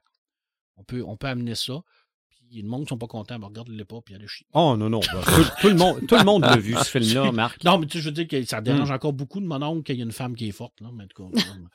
On 0.76 0.84
peut, 0.84 1.02
on 1.04 1.16
peut 1.16 1.26
amener 1.28 1.54
ça. 1.54 1.80
Puis 2.28 2.62
le 2.62 2.68
monde 2.68 2.82
ne 2.82 2.86
sont 2.86 2.98
pas 2.98 3.06
contents, 3.06 3.38
ben 3.38 3.46
regarde-les 3.48 3.84
pas, 3.84 4.00
puis 4.00 4.14
allez 4.14 4.28
chier. 4.28 4.46
Oh 4.52 4.76
non, 4.76 4.88
non. 4.90 5.00
ben, 5.00 5.22
tout, 5.22 5.44
tout 5.60 5.68
le 5.68 5.74
monde, 5.74 6.06
tout 6.06 6.14
le 6.16 6.24
monde 6.24 6.42
l'a 6.42 6.56
vu, 6.56 6.74
ce 6.74 6.84
film-là, 6.84 7.32
Marc. 7.32 7.64
Non, 7.64 7.78
mais 7.78 7.86
tu 7.86 7.98
sais, 7.98 8.02
je 8.02 8.08
veux 8.08 8.12
dire 8.14 8.28
que 8.28 8.42
ça 8.44 8.60
dérange 8.60 8.90
encore 8.90 9.12
beaucoup 9.12 9.40
de 9.40 9.46
mon 9.46 9.60
oncle 9.62 9.82
qu'il 9.82 9.96
y 9.96 10.00
ait 10.00 10.04
une 10.04 10.12
femme 10.12 10.36
qui 10.36 10.48
est 10.48 10.52
forte. 10.52 10.80
Là, 10.80 10.88
mais 10.92 11.04
en 11.04 11.06
tout 11.08 11.30
cas, 11.30 11.40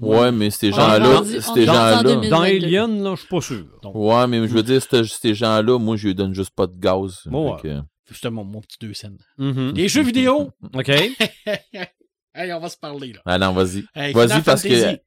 Ouais, 0.00 0.32
mais 0.32 0.50
ces 0.50 0.72
gens-là, 0.72 1.22
ces 1.24 1.64
gens-là. 1.66 2.02
2000. 2.02 2.30
Dans 2.30 2.42
2022. 2.42 2.66
Alien, 2.66 3.02
là, 3.04 3.14
je 3.14 3.20
suis 3.20 3.28
pas 3.28 3.40
sûr. 3.40 3.64
donc, 3.82 3.94
Ouais, 3.94 4.26
mais 4.26 4.38
je 4.48 4.52
veux 4.52 4.62
dire, 4.62 4.82
ces- 4.82 5.04
ces 5.04 5.34
gens-là, 5.34 5.78
moi, 5.78 5.96
je 5.96 6.08
lui 6.08 6.14
donne 6.14 6.34
juste 6.34 6.50
pas 6.50 6.66
de 6.66 6.76
gaz. 6.76 7.20
Bon, 7.26 7.56
que- 7.56 7.80
c'était 8.12 8.30
mon, 8.30 8.44
petit 8.60 8.76
deux 8.80 8.92
scènes. 8.92 9.18
Mhm. 9.38 9.72
Les 9.74 9.88
jeux 9.88 10.02
vidéo! 10.02 10.50
OK. 10.74 10.88
hey, 12.34 12.52
on 12.52 12.60
va 12.60 12.68
se 12.68 12.76
parler, 12.76 13.12
là. 13.12 13.20
Ah 13.24 13.38
non, 13.38 13.52
vas-y. 13.52 13.84
Hey, 13.94 14.12
Vas-y, 14.12 14.28
Final 14.28 14.42
parce 14.42 14.62
que- 14.62 14.68
Fantasy. 14.80 15.00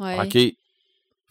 Ouais. 0.00 0.18
OK. 0.20 0.54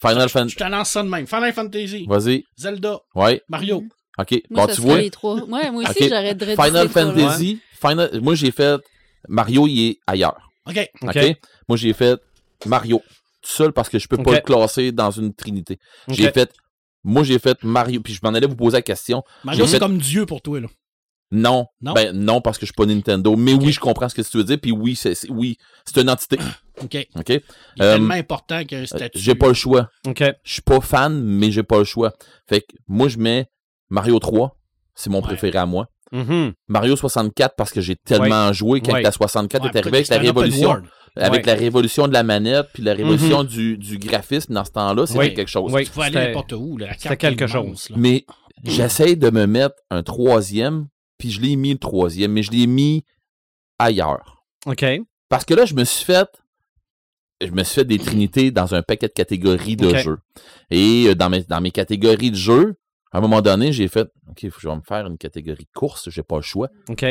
Final 0.01 0.27
Je 0.27 0.33
Fantasy. 0.33 0.55
te 0.55 0.63
lance 0.63 0.89
ça 0.89 1.03
de 1.03 1.07
même. 1.09 1.27
Final 1.27 1.53
Fantasy, 1.53 2.05
Vas-y. 2.07 2.43
Zelda, 2.57 2.99
Ouais. 3.15 3.41
Mario. 3.49 3.83
OK. 4.17 4.31
Moi, 4.49 4.61
bon, 4.61 4.67
ça 4.67 4.75
tu 4.75 4.81
vois, 4.81 4.97
les 4.99 5.09
trois. 5.11 5.35
Ouais, 5.43 5.71
moi 5.71 5.83
aussi, 5.83 6.03
Ok. 6.03 6.09
j'aurais 6.09 6.35
de 6.35 6.45
Final 6.45 6.89
Fantasy, 6.89 7.59
Final... 7.81 8.19
moi, 8.21 8.35
j'ai 8.35 8.51
fait 8.51 8.79
Mario, 9.27 9.67
il 9.67 9.89
est 9.89 9.99
ailleurs. 10.07 10.49
OK. 10.67 10.89
OK? 11.01 11.09
OK. 11.15 11.37
Moi, 11.67 11.77
j'ai 11.77 11.93
fait 11.93 12.19
Mario. 12.65 13.01
Tout 13.41 13.49
seul 13.51 13.73
parce 13.73 13.89
que 13.89 13.99
je 13.99 14.07
peux 14.07 14.17
pas 14.17 14.31
le 14.35 14.41
classer 14.41 14.91
dans 14.91 15.11
une 15.11 15.33
trinité. 15.33 15.77
J'ai 16.07 16.31
fait. 16.31 16.51
Moi, 17.03 17.23
j'ai 17.23 17.39
fait 17.39 17.61
Mario. 17.63 17.99
Puis 18.01 18.13
je 18.13 18.19
m'en 18.23 18.29
allais 18.33 18.47
vous 18.47 18.55
poser 18.55 18.77
la 18.77 18.81
question. 18.81 19.23
Mario, 19.43 19.65
c'est 19.65 19.73
fait- 19.73 19.79
comme 19.79 19.97
Dieu 19.97 20.25
pour 20.25 20.41
toi, 20.41 20.61
là. 20.61 20.67
Non. 21.31 21.65
Non? 21.81 21.93
Ben, 21.93 22.15
non, 22.15 22.41
parce 22.41 22.57
que 22.59 22.65
je 22.65 22.71
suis 22.71 22.75
pas 22.75 22.85
Nintendo. 22.85 23.35
Mais 23.35 23.53
oui, 23.55 23.71
je 23.71 23.79
comprends 23.79 24.07
ce 24.07 24.13
que 24.15 24.21
tu 24.21 24.37
veux 24.37 24.43
dire. 24.43 24.59
Puis 24.61 24.71
oui, 24.71 24.95
c'est 24.95 25.29
oui, 25.29 25.57
c'est 25.83 25.99
une 25.99 26.09
entité. 26.09 26.37
OK. 26.81 26.93
Il 26.93 27.07
OK? 27.19 27.29
est 27.31 27.43
Euh, 27.81 27.93
tellement 27.95 28.13
important 28.13 28.63
qu'un 28.63 28.83
Euh, 28.83 28.85
statut. 28.85 29.17
J'ai 29.19 29.33
pas 29.35 29.47
le 29.47 29.53
choix. 29.55 29.89
OK. 30.07 30.23
Je 30.43 30.51
suis 30.53 30.61
pas 30.61 30.79
fan, 30.79 31.21
mais 31.21 31.51
j'ai 31.51 31.63
pas 31.63 31.79
le 31.79 31.83
choix. 31.85 32.13
Fait 32.47 32.61
que 32.61 32.67
moi, 32.87 33.07
je 33.09 33.17
mets 33.17 33.47
Mario 33.89 34.19
3. 34.19 34.55
C'est 34.95 35.09
mon 35.09 35.17
Ouais. 35.17 35.23
préféré 35.23 35.57
à 35.57 35.65
moi. 35.65 35.87
Mhm. 36.13 36.53
Mario 36.67 36.95
64 36.95 37.55
parce 37.57 37.71
que 37.71 37.81
j'ai 37.81 37.95
tellement 37.95 38.53
joué 38.53 38.79
quand 38.81 38.93
Ouais. 38.93 39.01
la 39.01 39.11
64 39.11 39.63
Ouais, 39.63 39.69
est 39.73 39.77
arrivé 39.77 39.97
avec 39.97 40.07
la 40.09 40.17
révolution. 40.19 40.81
Avec 41.15 41.45
Ouais. 41.45 41.53
la 41.53 41.59
révolution 41.59 42.07
de 42.07 42.13
la 42.13 42.23
manette 42.23 42.67
puis 42.73 42.81
la 42.83 42.93
révolution 42.93 43.43
du, 43.43 43.77
du 43.77 43.97
graphisme 43.97 44.53
dans 44.53 44.63
ce 44.65 44.71
temps-là, 44.71 45.05
c'était 45.07 45.33
quelque 45.33 45.49
chose. 45.49 45.71
Oui, 45.73 45.85
Tu 45.85 45.91
peux 45.91 46.01
aller 46.01 46.15
n'importe 46.27 46.53
où, 46.53 46.77
c'était 46.79 46.95
carte 47.09 47.19
quelque 47.19 47.47
chose. 47.47 47.87
là. 47.89 47.95
Mais 47.99 48.25
j'essaye 48.63 49.17
de 49.17 49.29
me 49.29 49.45
mettre 49.45 49.75
un 49.91 50.01
troisième, 50.03 50.87
puis 51.17 51.29
je 51.31 51.41
l'ai 51.41 51.55
mis 51.55 51.73
le 51.73 51.79
troisième, 51.79 52.31
mais 52.31 52.43
je 52.43 52.51
l'ai 52.51 52.65
mis 52.67 53.03
ailleurs. 53.79 54.43
OK. 54.65 54.85
Parce 55.29 55.45
que 55.45 55.53
là, 55.53 55.65
je 55.65 55.73
me 55.73 55.83
suis 55.83 56.05
fait. 56.05 56.27
Je 57.41 57.51
me 57.51 57.63
suis 57.63 57.75
fait 57.75 57.85
des 57.85 57.99
trinités 57.99 58.51
dans 58.51 58.73
un 58.73 58.81
paquet 58.81 59.07
de 59.07 59.13
catégories 59.13 59.75
de 59.75 59.95
jeux. 59.95 60.17
Et 60.71 61.07
euh, 61.07 61.15
dans 61.15 61.29
mes, 61.29 61.41
dans 61.43 61.59
mes 61.59 61.71
catégories 61.71 62.31
de 62.31 62.35
jeux, 62.37 62.75
à 63.13 63.19
un 63.19 63.21
moment 63.21 63.41
donné, 63.41 63.71
j'ai 63.71 63.87
fait 63.87 64.09
OK, 64.29 64.41
faut 64.49 64.55
que 64.55 64.61
je 64.61 64.67
vais 64.67 64.75
me 64.75 64.81
faire 64.81 65.05
une 65.07 65.17
catégorie 65.17 65.67
course, 65.73 66.09
j'ai 66.09 66.23
pas 66.23 66.35
le 66.37 66.41
choix. 66.41 66.67
OK. 66.89 67.05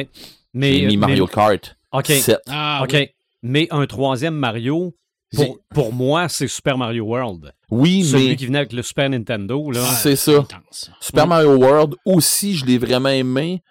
Mais, 0.54 0.72
J'ai 0.74 0.86
mis 0.86 0.96
mais- 0.96 1.06
Mario 1.06 1.26
Kart 1.26 1.76
OK. 1.92 2.06
7. 2.08 2.38
Ah, 2.48 2.80
OK. 2.82 2.90
oui. 2.94 3.08
Mais 3.42 3.68
un 3.70 3.86
troisième 3.86 4.34
Mario, 4.34 4.94
pour, 5.34 5.58
pour 5.74 5.92
moi, 5.94 6.28
c'est 6.28 6.46
Super 6.48 6.76
Mario 6.76 7.04
World. 7.06 7.52
Oui, 7.70 8.04
Celui 8.04 8.28
mais 8.28 8.36
qui 8.36 8.46
venait 8.46 8.58
avec 8.58 8.72
le 8.74 8.82
Super 8.82 9.08
Nintendo, 9.08 9.70
là. 9.70 9.80
Ah, 9.82 9.94
c'est 9.94 10.16
ça. 10.16 10.38
intense. 10.40 10.90
Super 11.00 11.26
Mm. 11.26 11.28
Mario 11.30 11.54
World 11.56 11.94
aussi, 12.04 12.54
je 12.54 12.66
l'ai 12.66 12.76
vraiment 12.78 13.08
aimé, 13.08 13.62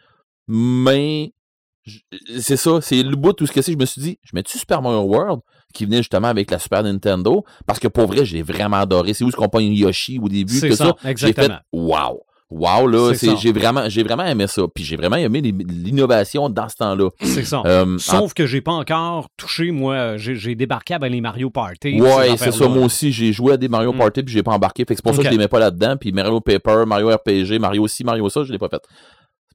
mais 0.48 1.34
c'est 2.40 2.58
ça, 2.58 2.80
c'est 2.82 3.02
le 3.04 3.16
bout 3.16 3.30
de 3.32 3.36
tout 3.36 3.48
ce 3.48 3.52
que 3.52 3.62
c'est. 3.62 3.74
Je 3.74 3.78
me 3.78 3.86
suis 3.86 4.02
dit, 4.02 4.20
je 4.24 4.32
mets-tu 4.34 4.58
Super 4.58 4.82
Mario 4.82 5.02
World 5.02 5.42
qui 5.74 5.86
venait 5.86 5.98
justement 5.98 6.28
avec 6.28 6.52
la 6.52 6.60
Super 6.60 6.84
Nintendo? 6.84 7.44
Parce 7.66 7.80
que 7.80 7.88
pour 7.88 8.08
vrai, 8.08 8.26
j'ai 8.26 8.42
vraiment 8.42 8.78
adoré. 8.78 9.14
C'est 9.14 9.24
où 9.24 9.32
ce 9.32 9.36
qu'on 9.36 9.50
pogne 9.50 9.72
Yoshi 9.74 10.20
au 10.22 10.28
début, 10.30 10.54
C'est 10.54 10.70
que 10.70 10.76
ça, 10.76 10.86
ça? 10.86 10.96
J'ai 11.04 11.04
fait 11.04 11.12
exactement. 11.12 11.58
wow. 11.72 12.24
Wow, 12.54 12.86
là, 12.86 13.14
j'ai 13.14 13.54
vraiment, 13.54 13.88
j'ai 13.88 14.04
vraiment 14.04 14.26
aimé 14.26 14.46
ça. 14.46 14.64
Puis 14.76 14.84
j'ai 14.84 14.98
vraiment 14.98 15.16
aimé 15.16 15.40
l'innovation 15.42 16.50
dans 16.50 16.68
ce 16.68 16.76
temps-là. 16.76 17.10
C'est 17.22 17.46
ça. 17.46 17.64
Euh, 17.66 17.98
Sauf 17.98 18.34
que 18.34 18.46
j'ai 18.46 18.60
pas 18.60 18.74
encore 18.74 19.30
touché, 19.38 19.72
moi, 19.72 20.18
j'ai 20.18 20.54
débarqué 20.56 20.96
avec 20.96 21.10
les 21.14 21.22
Mario 21.22 21.50
Party. 21.50 22.02
ouais, 22.02 22.36
c'est 22.36 22.52
ça. 22.52 22.68
Moi 22.68 22.84
aussi, 22.86 23.14
j'ai 23.14 23.32
joué 23.32 23.54
à 23.54 23.58
des 23.58 23.70
Mario 23.70 23.94
Mm. 23.94 23.98
Party 23.98 24.24
puis 24.24 24.34
j'ai 24.34 24.44
pas 24.44 24.52
embarqué. 24.52 24.84
Fait 24.84 24.94
que 24.94 24.98
c'est 24.98 25.02
pour 25.04 25.14
ça 25.16 25.20
que 25.22 25.28
je 25.28 25.32
les 25.32 25.38
mets 25.38 25.48
pas 25.48 25.60
là-dedans. 25.60 25.96
Puis 25.98 26.12
Mario 26.12 26.42
Paper, 26.42 26.84
Mario 26.86 27.10
RPG, 27.16 27.58
Mario 27.58 27.88
ci, 27.88 28.04
Mario 28.04 28.28
ça, 28.28 28.44
je 28.44 28.52
l'ai 28.52 28.58
pas 28.60 28.68
fait. 28.68 28.82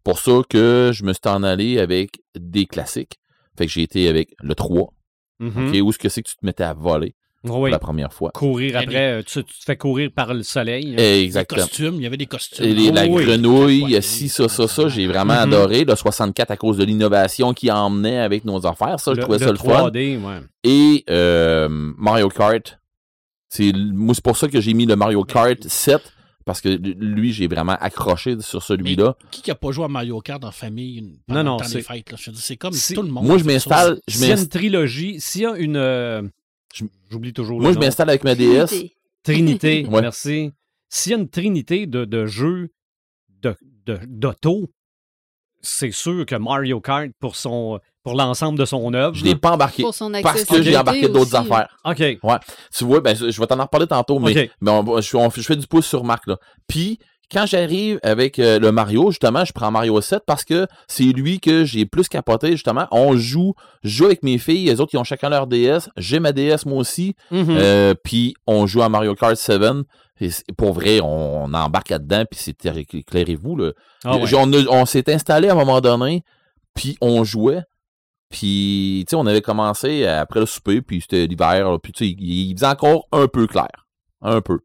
C'est 0.07 0.13
pour 0.13 0.21
ça 0.21 0.41
que 0.49 0.93
je 0.95 1.03
me 1.03 1.13
suis 1.13 1.21
en 1.27 1.43
allé 1.43 1.81
avec 1.81 2.21
des 2.39 2.67
classiques. 2.67 3.19
Fait 3.59 3.67
que 3.67 3.73
j'ai 3.73 3.83
été 3.83 4.07
avec 4.09 4.37
le 4.41 4.55
3. 4.55 4.93
Mhm. 5.41 5.51
OK, 5.69 5.81
où 5.83 5.91
est-ce 5.91 5.99
que 5.99 6.09
c'est 6.09 6.23
que 6.23 6.29
tu 6.29 6.37
te 6.37 6.47
mettais 6.47 6.63
à 6.63 6.75
voler 6.75 7.17
Oui. 7.43 7.73
la 7.73 7.81
première 7.81 8.13
fois? 8.13 8.31
Courir 8.33 8.77
après, 8.77 9.15
euh, 9.19 9.23
tu, 9.27 9.43
tu 9.43 9.59
te 9.59 9.65
fais 9.65 9.77
courir 9.77 10.11
par 10.15 10.33
le 10.33 10.45
soleil. 10.45 10.93
hein. 10.93 10.97
Les 10.99 11.25
Exactement. 11.25 11.63
costumes, 11.63 11.95
il 11.97 12.03
y 12.03 12.07
avait 12.07 12.17
des 12.19 12.27
costumes. 12.27 12.65
Et 12.65 12.73
les- 12.73 12.93
la 12.93 13.05
Oh 13.09 13.17
oui. 13.17 13.25
grenouille, 13.25 14.01
si, 14.01 14.29
ça, 14.29 14.49
ça, 14.49 14.69
ça, 14.69 14.87
j'ai 14.89 15.09
vraiment 15.09 15.35
Mhm. 15.35 15.53
adoré. 15.53 15.85
Le 15.85 15.97
64 15.97 16.53
à 16.53 16.57
cause 16.57 16.77
de 16.77 16.85
l'innovation 16.85 17.53
qui 17.53 17.69
emmenait 17.73 18.21
avec 18.21 18.45
nos 18.45 18.65
affaires. 18.65 19.01
Ça, 19.01 19.11
je 19.11 19.17
le, 19.17 19.23
trouvais 19.25 19.41
ça 19.41 19.47
le 19.47 19.53
le 19.55 19.59
fun. 19.59 19.89
3D, 19.91 20.19
ouais. 20.19 20.41
Et 20.63 21.03
euh, 21.11 21.69
Mario 21.69 22.29
Kart. 22.29 22.79
C'est 23.49 23.73
moi, 23.75 24.15
c'est 24.15 24.23
pour 24.23 24.37
ça 24.37 24.47
que 24.47 24.61
j'ai 24.61 24.73
mis 24.73 24.87
le 24.87 24.95
Mario 24.95 25.25
Kart 25.25 25.65
7. 25.67 26.01
Parce 26.47 26.61
que 26.61 26.69
lui, 26.69 27.33
j'ai 27.33 27.49
vraiment 27.49 27.77
accroché 27.81 28.41
sur 28.41 28.63
celui-là. 28.63 29.17
Qui 29.33 29.43
qui 29.43 29.51
a 29.51 29.57
pas 29.57 29.73
joué 29.73 29.85
à 29.85 29.89
Mario 29.89 30.21
Kart 30.21 30.43
en 30.45 30.53
famille 30.53 31.03
Non, 31.03 31.11
pendant 31.27 31.43
non, 31.45 31.57
le 31.57 31.63
temps 31.63 31.69
c'est- 31.69 31.75
des 31.79 31.83
fêtes? 31.83 32.11
là? 32.13 32.17
Je 32.19 32.31
veux 32.31 32.35
dire, 32.35 32.43
C'est 32.43 32.57
comme 32.57 32.73
Si- 32.73 32.95
tout 32.95 33.03
le 33.03 33.09
monde. 33.09 33.27
Moi, 33.27 33.37
je 33.39 33.45
m'installe. 33.45 34.01
Je 34.07 34.17
S'il 34.17 34.29
y 34.29 34.33
a 34.33 34.39
une 34.39 34.49
trilogie, 34.49 35.21
s'il 35.21 35.41
y 35.43 35.47
a 35.47 35.57
une. 35.57 35.77
euh, 35.77 36.23
J'oublie 37.11 37.33
toujours 37.33 37.59
Moi, 37.61 37.71
le 37.71 37.75
je 37.75 37.79
nom. 37.81 37.85
m'installe 37.87 38.09
avec 38.11 38.23
ma 38.23 38.35
DS. 38.37 38.91
Trinité, 39.25 39.85
Ouais. 39.91 40.01
merci. 40.03 40.53
S'il 40.89 41.13
y 41.13 41.15
a 41.17 41.19
une 41.19 41.29
trinité 41.29 41.87
de, 41.87 42.05
de 42.05 42.27
jeux 42.27 42.71
de- 43.43 43.57
de- 43.87 43.99
d'auto, 44.07 44.71
c'est 45.63 45.91
sûr 45.91 46.25
que 46.27 46.37
Mario 46.37 46.81
Kart, 46.81 47.11
pour, 47.19 47.35
son, 47.35 47.81
pour 48.07 48.15
l'ensemble 48.15 48.57
de 48.59 48.65
son 48.65 48.95
œuvre. 48.95 49.15
Je 49.17 49.25
l'ai 49.25 49.35
pas 49.35 49.51
embarqué. 49.53 49.83
Pour 49.83 49.93
son 49.95 50.13
Parce 50.23 50.45
que 50.45 50.63
j'ai 50.63 50.77
embarqué 50.77 51.01
d'autres 51.09 51.35
affaires. 51.35 51.77
OK. 51.85 52.19
Tu 52.73 52.85
vois, 52.85 53.01
ben, 53.01 53.17
je 53.17 53.31
je 53.31 53.41
vais 53.41 53.47
t'en 53.49 53.59
en 53.59 53.63
reparler 53.65 53.89
tantôt, 53.89 54.19
mais, 54.21 54.33
mais 54.61 54.71
on 54.71 54.83
va- 54.85 55.01
je, 55.01 55.17
on- 55.17 55.29
je 55.29 55.41
fais 55.43 55.57
du 55.57 55.67
pouce 55.67 55.87
sur 55.87 56.05
Marc. 56.05 56.27
Là. 56.29 56.37
Puis, 56.69 57.01
quand 57.33 57.45
j'arrive 57.47 57.99
avec 58.05 58.39
euh, 58.39 58.61
le 58.61 58.71
Mario, 58.71 59.11
justement, 59.11 59.45
je 59.45 59.53
prends 59.53 59.73
Mario 59.73 60.01
7 60.01 60.21
parce 60.25 60.45
que 60.45 60.69
c'est 60.87 61.03
lui 61.03 61.41
que 61.41 61.65
j'ai 61.65 61.85
plus 61.85 62.07
capoté, 62.09 62.53
justement. 62.53 62.87
On 62.93 63.17
joue, 63.17 63.55
je 63.83 63.89
joue 63.89 64.05
avec 64.05 64.23
mes 64.23 64.39
filles, 64.39 64.67
les 64.67 64.81
autres, 64.81 64.93
ils 64.95 64.99
ont 64.99 65.05
chacun 65.05 65.29
leur 65.29 65.49
DS. 65.49 65.89
J'ai 65.97 66.21
ma 66.21 66.31
DS, 66.31 66.65
moi 66.65 66.79
aussi. 66.79 67.17
Mhm. 67.33 67.47
Euh, 67.51 67.95
puis, 68.05 68.35
on 68.47 68.69
joue 68.69 68.83
à 68.83 68.89
Mario 68.89 69.17
Kart 69.17 69.35
7. 69.35 69.61
Et 70.21 70.31
c'est- 70.31 70.45
pour 70.57 70.73
vrai, 70.73 71.01
on, 71.03 71.43
on 71.47 71.53
embarque 71.55 71.89
là-dedans, 71.91 72.23
puis 72.31 72.39
c'était, 72.41 72.71
éclairez-vous, 72.93 73.57
là. 73.57 73.73
Ah 74.05 74.17
ouais. 74.17 74.35
On, 74.37 74.49
on 74.71 74.87
s'est 74.87 75.13
installé 75.13 75.49
à 75.49 75.53
un 75.53 75.57
moment 75.57 75.81
donné, 75.81 76.23
puis 76.75 76.97
on 77.01 77.25
jouait. 77.25 77.63
Puis, 78.31 79.05
tu 79.07 79.11
sais, 79.13 79.17
on 79.17 79.27
avait 79.27 79.41
commencé 79.43 80.05
après 80.07 80.41
le 80.41 80.47
souper, 80.47 80.83
puis 80.83 81.01
c'était 81.01 81.27
l'hiver, 81.27 81.79
puis 81.83 81.93
tu 81.93 82.05
sais, 82.07 82.11
il, 82.19 82.51
il 82.51 82.55
faisait 82.55 82.67
encore 82.67 83.07
un 83.13 83.29
peu 83.29 83.47
clair. 83.47 83.69
Un 84.23 84.41
peu. 84.41 84.59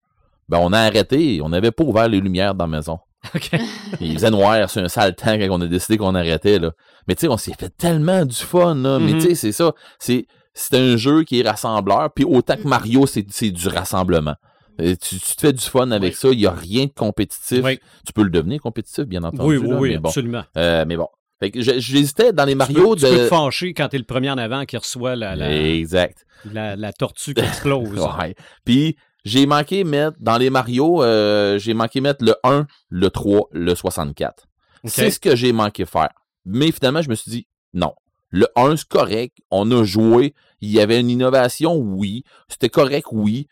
Ben, 0.49 0.57
on 0.61 0.73
a 0.73 0.79
arrêté, 0.79 1.39
on 1.43 1.49
n'avait 1.49 1.71
pas 1.71 1.83
ouvert 1.83 2.07
les 2.09 2.19
lumières 2.19 2.55
dans 2.55 2.65
la 2.65 2.77
maison. 2.77 2.99
OK. 3.35 3.51
Il 3.99 4.13
faisait 4.15 4.31
noir 4.31 4.67
sur 4.69 4.81
un 4.83 4.87
sale 4.87 5.15
temps 5.15 5.37
quand 5.37 5.47
on 5.51 5.61
a 5.61 5.67
décidé 5.67 5.97
qu'on 5.97 6.15
arrêtait, 6.15 6.57
là. 6.59 6.71
Mais 7.07 7.13
tu 7.15 7.21
sais, 7.21 7.27
on 7.27 7.37
s'est 7.37 7.53
fait 7.53 7.69
tellement 7.77 8.25
du 8.25 8.35
fun, 8.35 8.73
là. 8.75 8.97
Mais 8.99 9.13
Mhm. 9.13 9.19
tu 9.19 9.27
sais, 9.27 9.35
c'est 9.35 9.51
ça. 9.51 9.73
C'est, 9.99 10.25
c'est 10.53 10.75
un 10.77 10.97
jeu 10.97 11.23
qui 11.23 11.39
est 11.39 11.47
rassembleur, 11.47 12.09
puis 12.13 12.25
autant 12.25 12.57
que 12.57 12.67
Mario, 12.67 13.05
c'est 13.05 13.51
du 13.51 13.67
rassemblement. 13.67 14.35
Euh, 14.81 14.95
Tu, 14.99 15.19
tu 15.19 15.35
te 15.35 15.41
fais 15.41 15.53
du 15.53 15.63
fun 15.63 15.91
avec 15.91 16.13
Oui. 16.13 16.17
ça, 16.19 16.29
il 16.29 16.37
n'y 16.39 16.45
a 16.47 16.51
rien 16.51 16.85
de 16.85 16.91
compétitif. 16.91 17.61
Oui. 17.63 17.77
Tu 18.07 18.11
peux 18.13 18.23
le 18.23 18.29
devenir 18.31 18.59
compétitif, 18.59 19.03
bien 19.05 19.23
entendu. 19.23 19.43
Oui, 19.47 19.57
oui, 19.57 19.69
là, 19.69 19.75
oui, 19.77 19.89
mais 19.91 19.97
bon. 19.99 20.09
absolument. 20.09 20.43
Euh, 20.57 20.85
mais 20.87 20.97
bon. 20.97 21.07
Fait 21.41 21.51
que 21.51 21.59
j'hésitais 21.61 22.31
dans 22.31 22.45
les 22.45 22.51
Tu 22.53 22.57
Mario 22.57 22.89
peux, 22.91 22.95
tu 22.97 23.01
peux 23.07 23.17
te 23.17 23.21
de. 23.23 23.27
fâcher 23.27 23.73
quand 23.73 23.89
t'es 23.89 23.97
le 23.97 24.03
premier 24.05 24.29
en 24.29 24.37
avant 24.37 24.63
qui 24.65 24.77
reçoit 24.77 25.15
la, 25.15 25.35
la, 25.35 25.51
Exact. 25.51 26.25
la, 26.53 26.75
la 26.77 26.93
tortue 26.93 27.33
qui 27.33 27.41
explose. 27.41 27.99
Ouais. 28.19 28.35
Puis 28.63 28.95
j'ai 29.25 29.45
manqué 29.47 29.83
mettre 29.83 30.17
dans 30.19 30.37
les 30.37 30.49
Mario, 30.49 31.03
euh, 31.03 31.57
j'ai 31.59 31.73
manqué 31.73 31.99
mettre 31.99 32.23
le 32.23 32.35
1, 32.43 32.67
le 32.89 33.09
3, 33.09 33.49
le 33.51 33.75
64. 33.75 34.45
OK. 34.83 34.91
C'est 34.93 35.09
ce 35.11 35.19
que 35.19 35.35
j'ai 35.35 35.51
manqué 35.51 35.85
faire. 35.85 36.09
Mais 36.45 36.71
finalement, 36.71 37.01
je 37.01 37.09
me 37.09 37.15
suis 37.15 37.29
dit 37.31 37.47
non. 37.73 37.93
Le 38.29 38.47
1, 38.55 38.77
c'est 38.77 38.87
correct. 38.87 39.37
On 39.51 39.69
a 39.71 39.83
joué. 39.83 40.33
Il 40.61 40.69
y 40.71 40.79
avait 40.79 40.99
une 40.99 41.09
innovation, 41.09 41.75
oui. 41.75 42.23
C'était 42.49 42.69
correct, 42.69 43.07
oui. 43.11 43.47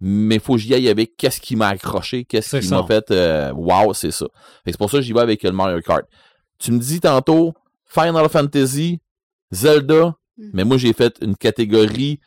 Mais 0.00 0.38
faut 0.38 0.54
que 0.54 0.60
j'y 0.60 0.74
aille 0.74 0.88
avec 0.88 1.16
qu'est-ce 1.16 1.40
qui 1.40 1.54
m'a 1.54 1.68
accroché, 1.68 2.24
qu'est-ce 2.24 2.56
qui 2.56 2.68
m'a 2.70 2.82
fait 2.84 3.10
euh, 3.12 3.52
wow, 3.52 3.94
c'est 3.94 4.10
ça. 4.10 4.26
Fait 4.64 4.70
que 4.70 4.72
C'est 4.72 4.78
pour 4.78 4.90
ça 4.90 4.98
que 4.98 5.02
j'y 5.04 5.12
vais 5.12 5.20
avec 5.20 5.42
le 5.44 5.52
Mario 5.52 5.80
Kart. 5.80 6.04
Tu 6.62 6.72
me 6.72 6.78
dis 6.78 7.00
tantôt 7.00 7.54
Final 7.86 8.28
Fantasy, 8.28 9.00
Zelda, 9.50 10.14
Mm. 10.38 10.50
mais 10.54 10.64
moi 10.64 10.78
j'ai 10.78 10.92
fait 10.92 11.16
une 11.20 11.36
catégorie 11.36 12.18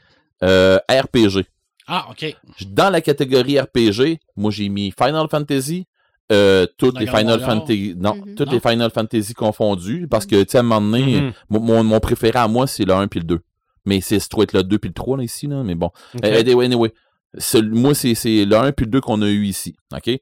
euh, 0.43 0.77
RPG. 0.89 1.45
Ah, 1.87 2.07
OK. 2.11 2.35
Dans 2.67 2.89
la 2.91 3.01
catégorie 3.01 3.59
RPG, 3.59 4.19
moi 4.35 4.51
j'ai 4.51 4.69
mis 4.69 4.91
Final 4.91 5.27
Fantasy, 5.29 5.87
euh, 6.31 6.67
toutes 6.77 6.99
les 6.99 7.05
Dragon 7.05 7.19
Final. 7.33 7.39
Fantasy, 7.39 7.95
non, 7.97 8.15
Mhm. 8.15 8.35
toutes 8.35 8.47
Non. 8.47 8.53
les 8.53 8.59
Final 8.59 8.91
Fantasy 8.91 9.33
confondues, 9.33 10.07
parce 10.07 10.25
que 10.25 10.43
tu 10.43 10.51
sais 10.51 10.57
à 10.57 10.61
un 10.61 10.63
moment 10.63 10.81
donné, 10.81 11.21
Mhm. 11.21 11.33
mon, 11.49 11.59
mon- 11.61 11.83
mon 11.83 11.99
préféré 11.99 12.37
à 12.37 12.47
moi 12.47 12.67
c'est 12.67 12.85
le 12.85 12.93
1 12.93 13.07
puis 13.07 13.19
le 13.21 13.25
2. 13.25 13.39
Mais 13.85 14.01
c'est 14.01 14.19
ça 14.19 14.27
doit 14.31 14.43
être 14.43 14.53
le 14.53 14.63
2 14.63 14.77
puis 14.79 14.89
le 14.89 14.93
3 14.93 15.17
là 15.17 15.23
ici 15.23 15.47
là, 15.47 15.63
mais 15.63 15.75
bon. 15.75 15.89
Euh, 16.23 16.39
anyway, 16.41 16.65
anyway. 16.65 16.93
C'est- 17.37 17.61
moi 17.61 17.93
c'est 17.95 18.13
c'est 18.15 18.45
le 18.45 18.55
1 18.55 18.71
puis 18.71 18.85
le 18.85 18.91
2 18.91 19.01
qu'on 19.01 19.21
a 19.21 19.27
eu 19.29 19.45
ici, 19.45 19.75
OK? 19.95 20.19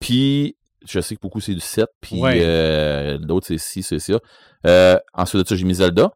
Puis 0.00 0.56
je 0.86 1.00
sais 1.00 1.16
que 1.16 1.20
beaucoup 1.20 1.40
c'est 1.40 1.54
du 1.54 1.60
7 1.60 1.86
puis 2.00 2.20
Ouais. 2.20 2.40
euh, 2.42 3.18
l'autre 3.20 3.46
c'est 3.46 3.58
6 3.58 3.82
c'est 3.82 3.98
ça. 3.98 4.18
Euh, 4.66 4.98
ensuite 5.14 5.42
de 5.42 5.48
ça, 5.48 5.56
j'ai 5.56 5.64
mis 5.64 5.74
Zelda. 5.74 6.10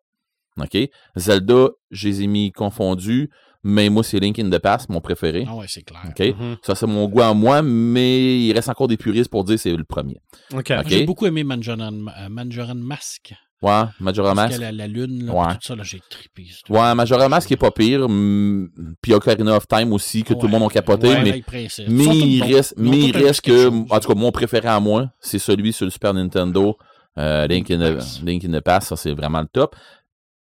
OK? 0.60 0.76
Zelda, 1.16 1.68
je 1.90 2.08
les 2.08 2.22
ai 2.22 2.26
mis 2.26 2.52
confondus, 2.52 3.30
mais 3.64 3.88
moi 3.88 4.02
c'est 4.04 4.18
Link 4.20 4.38
in 4.38 4.50
the 4.50 4.58
Past 4.58 4.88
mon 4.90 5.00
préféré. 5.00 5.46
Ah 5.48 5.54
ouais, 5.56 5.66
c'est 5.68 5.82
clair. 5.82 6.02
OK? 6.08 6.20
Mhm. 6.20 6.56
Ça, 6.62 6.74
c'est 6.74 6.86
mon 6.86 7.08
goût 7.08 7.22
à 7.22 7.32
moi, 7.32 7.62
mais 7.62 8.40
il 8.46 8.52
reste 8.52 8.68
encore 8.68 8.88
des 8.88 8.96
puristes 8.98 9.30
pour 9.30 9.44
dire 9.44 9.58
c'est 9.58 9.74
le 9.74 9.84
premier. 9.84 10.18
OK. 10.52 10.72
J'ai 10.86 11.06
beaucoup 11.06 11.26
aimé 11.26 11.42
Majoran, 11.44 11.92
euh, 12.20 12.28
Majoran 12.28 12.74
Mask. 12.74 13.32
Ouais, 13.62 13.82
Majora 14.00 14.34
Parce 14.34 14.48
Mask. 14.48 14.56
que 14.58 14.62
la, 14.62 14.72
la 14.72 14.86
lune, 14.88 15.26
là, 15.26 15.32
Ouais. 15.32 15.52
tout 15.54 15.60
ça, 15.62 15.76
là, 15.76 15.84
j'ai 15.84 16.00
trippé. 16.10 16.46
Ouais, 16.68 16.94
Majora 16.96 17.28
Mask 17.28 17.46
qui 17.46 17.54
est 17.54 17.56
pas 17.56 17.70
pire. 17.70 18.02
hum, 18.06 18.68
Puis 19.00 19.14
Ocarina 19.14 19.56
of 19.56 19.68
Time 19.68 19.92
aussi, 19.92 20.24
que 20.24 20.34
tout 20.34 20.46
le 20.46 20.52
monde 20.52 20.64
a 20.64 20.68
capoté. 20.68 21.08
Ouais, 21.08 21.22
mais 21.22 21.42
mais 21.88 22.04
il 22.06 22.42
reste, 22.42 22.74
mais 22.76 22.98
il 22.98 23.12
que, 23.12 23.68
en 23.92 24.00
tout 24.00 24.08
cas, 24.08 24.14
mon 24.14 24.32
préféré 24.32 24.66
à 24.68 24.80
moi, 24.80 25.10
c'est 25.20 25.38
celui 25.38 25.72
sur 25.72 25.84
le 25.84 25.90
Super 25.90 26.12
Nintendo. 26.12 26.76
euh, 27.18 27.46
Link, 27.46 27.70
in 27.70 27.78
the, 27.78 27.94
Pass. 27.96 28.22
Link 28.24 28.44
in 28.44 28.52
the 28.52 28.60
Past, 28.62 28.88
ça 28.88 28.96
c'est 28.96 29.12
vraiment 29.12 29.40
le 29.42 29.46
top. 29.46 29.76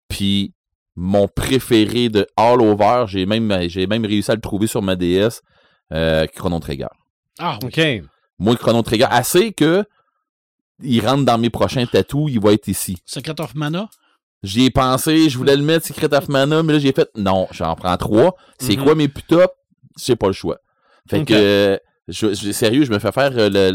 Puis 0.07 0.53
mon 0.95 1.27
préféré 1.27 2.09
de 2.09 2.27
All 2.37 2.61
Over, 2.61 3.05
j'ai 3.07 3.25
même, 3.25 3.53
j'ai 3.69 3.87
même 3.87 4.05
réussi 4.05 4.29
à 4.31 4.35
le 4.35 4.41
trouver 4.41 4.67
sur 4.67 4.81
ma 4.81 4.95
DS, 4.95 5.41
euh, 5.93 6.25
Chrono 6.27 6.59
Trigger. 6.59 6.87
Ah, 7.39 7.57
oui. 7.63 7.69
OK. 7.69 8.09
Moi, 8.37 8.55
Chrono 8.55 8.81
Trigger, 8.81 9.07
assez 9.09 9.51
que 9.51 9.83
il 10.83 11.05
rentre 11.05 11.25
dans 11.25 11.37
mes 11.37 11.49
prochains 11.49 11.85
tatous, 11.85 12.29
il 12.31 12.39
va 12.39 12.53
être 12.53 12.67
ici. 12.67 12.97
Secret 13.05 13.39
of 13.39 13.55
Mana? 13.55 13.89
J'y 14.43 14.65
ai 14.65 14.69
pensé, 14.69 15.29
je 15.29 15.37
voulais 15.37 15.55
le 15.57 15.63
mettre 15.63 15.85
Secret 15.85 16.13
of 16.13 16.29
Mana, 16.29 16.63
mais 16.63 16.73
là, 16.73 16.79
j'ai 16.79 16.93
fait, 16.93 17.09
non, 17.15 17.47
j'en 17.51 17.75
prends 17.75 17.97
trois. 17.97 18.35
C'est 18.57 18.77
Mhm. 18.77 18.83
quoi 18.83 18.95
mes 18.95 19.07
plus? 19.09 19.23
J'ai 20.01 20.15
pas 20.15 20.27
le 20.27 20.33
choix. 20.33 20.59
Fait 21.09 21.25
que, 21.25 21.33
euh, 21.33 21.77
je, 22.07 22.33
je- 22.33 22.51
sérieux, 22.51 22.85
je 22.85 22.91
me 22.91 22.99
fais 22.99 23.11
faire 23.11 23.31
euh, 23.35 23.49
le, 23.51 23.71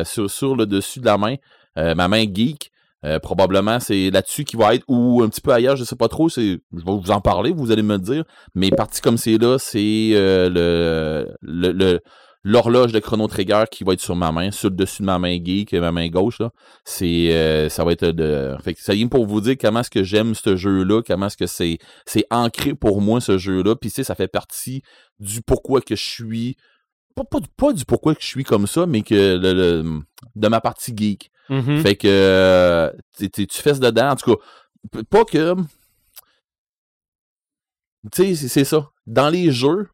le- 0.00 0.04
sur, 0.04 0.30
sur 0.30 0.56
le 0.56 0.64
dessus 0.66 1.00
de 1.00 1.04
la 1.06 1.18
main, 1.18 1.34
euh, 1.78 1.94
ma 1.94 2.08
main 2.08 2.24
geek. 2.32 2.70
Euh, 3.04 3.18
probablement, 3.20 3.78
c'est 3.78 4.10
là-dessus 4.10 4.44
qui 4.44 4.56
va 4.56 4.74
être, 4.74 4.84
ou 4.88 5.22
un 5.22 5.28
petit 5.28 5.42
peu 5.42 5.52
ailleurs, 5.52 5.76
je 5.76 5.84
sais 5.84 5.94
pas 5.96 6.08
trop, 6.08 6.28
c'est, 6.30 6.58
je 6.72 6.84
vais 6.84 6.92
vous 6.92 7.10
en 7.10 7.20
parler, 7.20 7.52
vous 7.52 7.70
allez 7.70 7.82
me 7.82 7.94
le 7.96 8.00
dire. 8.00 8.24
Mais 8.54 8.70
parti 8.70 9.00
comme 9.02 9.18
c'est 9.18 9.36
là, 9.38 9.58
c'est 9.58 10.10
euh, 10.14 10.48
le, 10.48 11.28
le, 11.42 11.72
le- 11.72 12.00
l'horloge 12.48 12.92
de 12.92 13.00
Chrono 13.00 13.26
Trigger 13.26 13.64
qui 13.68 13.82
va 13.82 13.94
être 13.94 14.00
sur 14.00 14.14
ma 14.14 14.30
main, 14.30 14.52
sur 14.52 14.70
le 14.70 14.76
dessus 14.76 15.02
de 15.02 15.06
ma 15.06 15.18
main 15.18 15.36
geek, 15.44 15.72
ma 15.72 15.90
main 15.90 16.06
gauche, 16.08 16.38
là. 16.38 16.52
C'est, 16.84 17.32
euh, 17.32 17.68
ça 17.68 17.82
va 17.84 17.90
être 17.90 18.06
de, 18.06 18.56
fait 18.62 18.74
que 18.74 18.80
ça 18.80 18.94
y 18.94 19.02
est 19.02 19.08
pour 19.08 19.26
vous 19.26 19.40
dire 19.40 19.56
comment 19.60 19.80
est-ce 19.80 19.90
que 19.90 20.04
j'aime 20.04 20.34
ce 20.36 20.54
jeu-là, 20.54 21.02
comment 21.04 21.26
est-ce 21.26 21.36
que 21.36 21.46
c'est, 21.48 21.78
c'est 22.06 22.24
ancré 22.30 22.74
pour 22.76 23.00
moi, 23.00 23.20
ce 23.20 23.36
jeu-là. 23.36 23.74
Puis, 23.74 23.90
tu 23.90 23.96
sais, 23.96 24.04
ça 24.04 24.14
fait 24.14 24.28
partie 24.28 24.82
du 25.18 25.42
pourquoi 25.42 25.80
que 25.80 25.96
je 25.96 26.04
suis, 26.04 26.56
pas, 27.16 27.24
pas, 27.24 27.40
du- 27.40 27.48
pas 27.56 27.72
du 27.72 27.84
pourquoi 27.84 28.14
que 28.14 28.22
je 28.22 28.26
suis 28.28 28.44
comme 28.44 28.68
ça, 28.68 28.86
mais 28.86 29.02
que 29.02 29.14
le, 29.36 29.52
le- 29.52 30.00
de 30.36 30.48
ma 30.48 30.60
partie 30.60 30.92
geek. 30.96 31.30
Mhm. 31.48 31.80
Fait 31.80 31.96
que 31.96 32.06
euh, 32.08 32.92
tu 33.18 33.46
fesses 33.50 33.80
dedans? 33.80 34.10
En 34.10 34.16
tout 34.16 34.36
cas, 34.36 35.02
pas 35.10 35.24
que. 35.24 35.54
Tu 38.12 38.22
sais, 38.22 38.34
c'est- 38.36 38.48
c'est 38.48 38.64
ça. 38.64 38.90
Dans 39.06 39.28
les 39.30 39.50
jeux, 39.50 39.88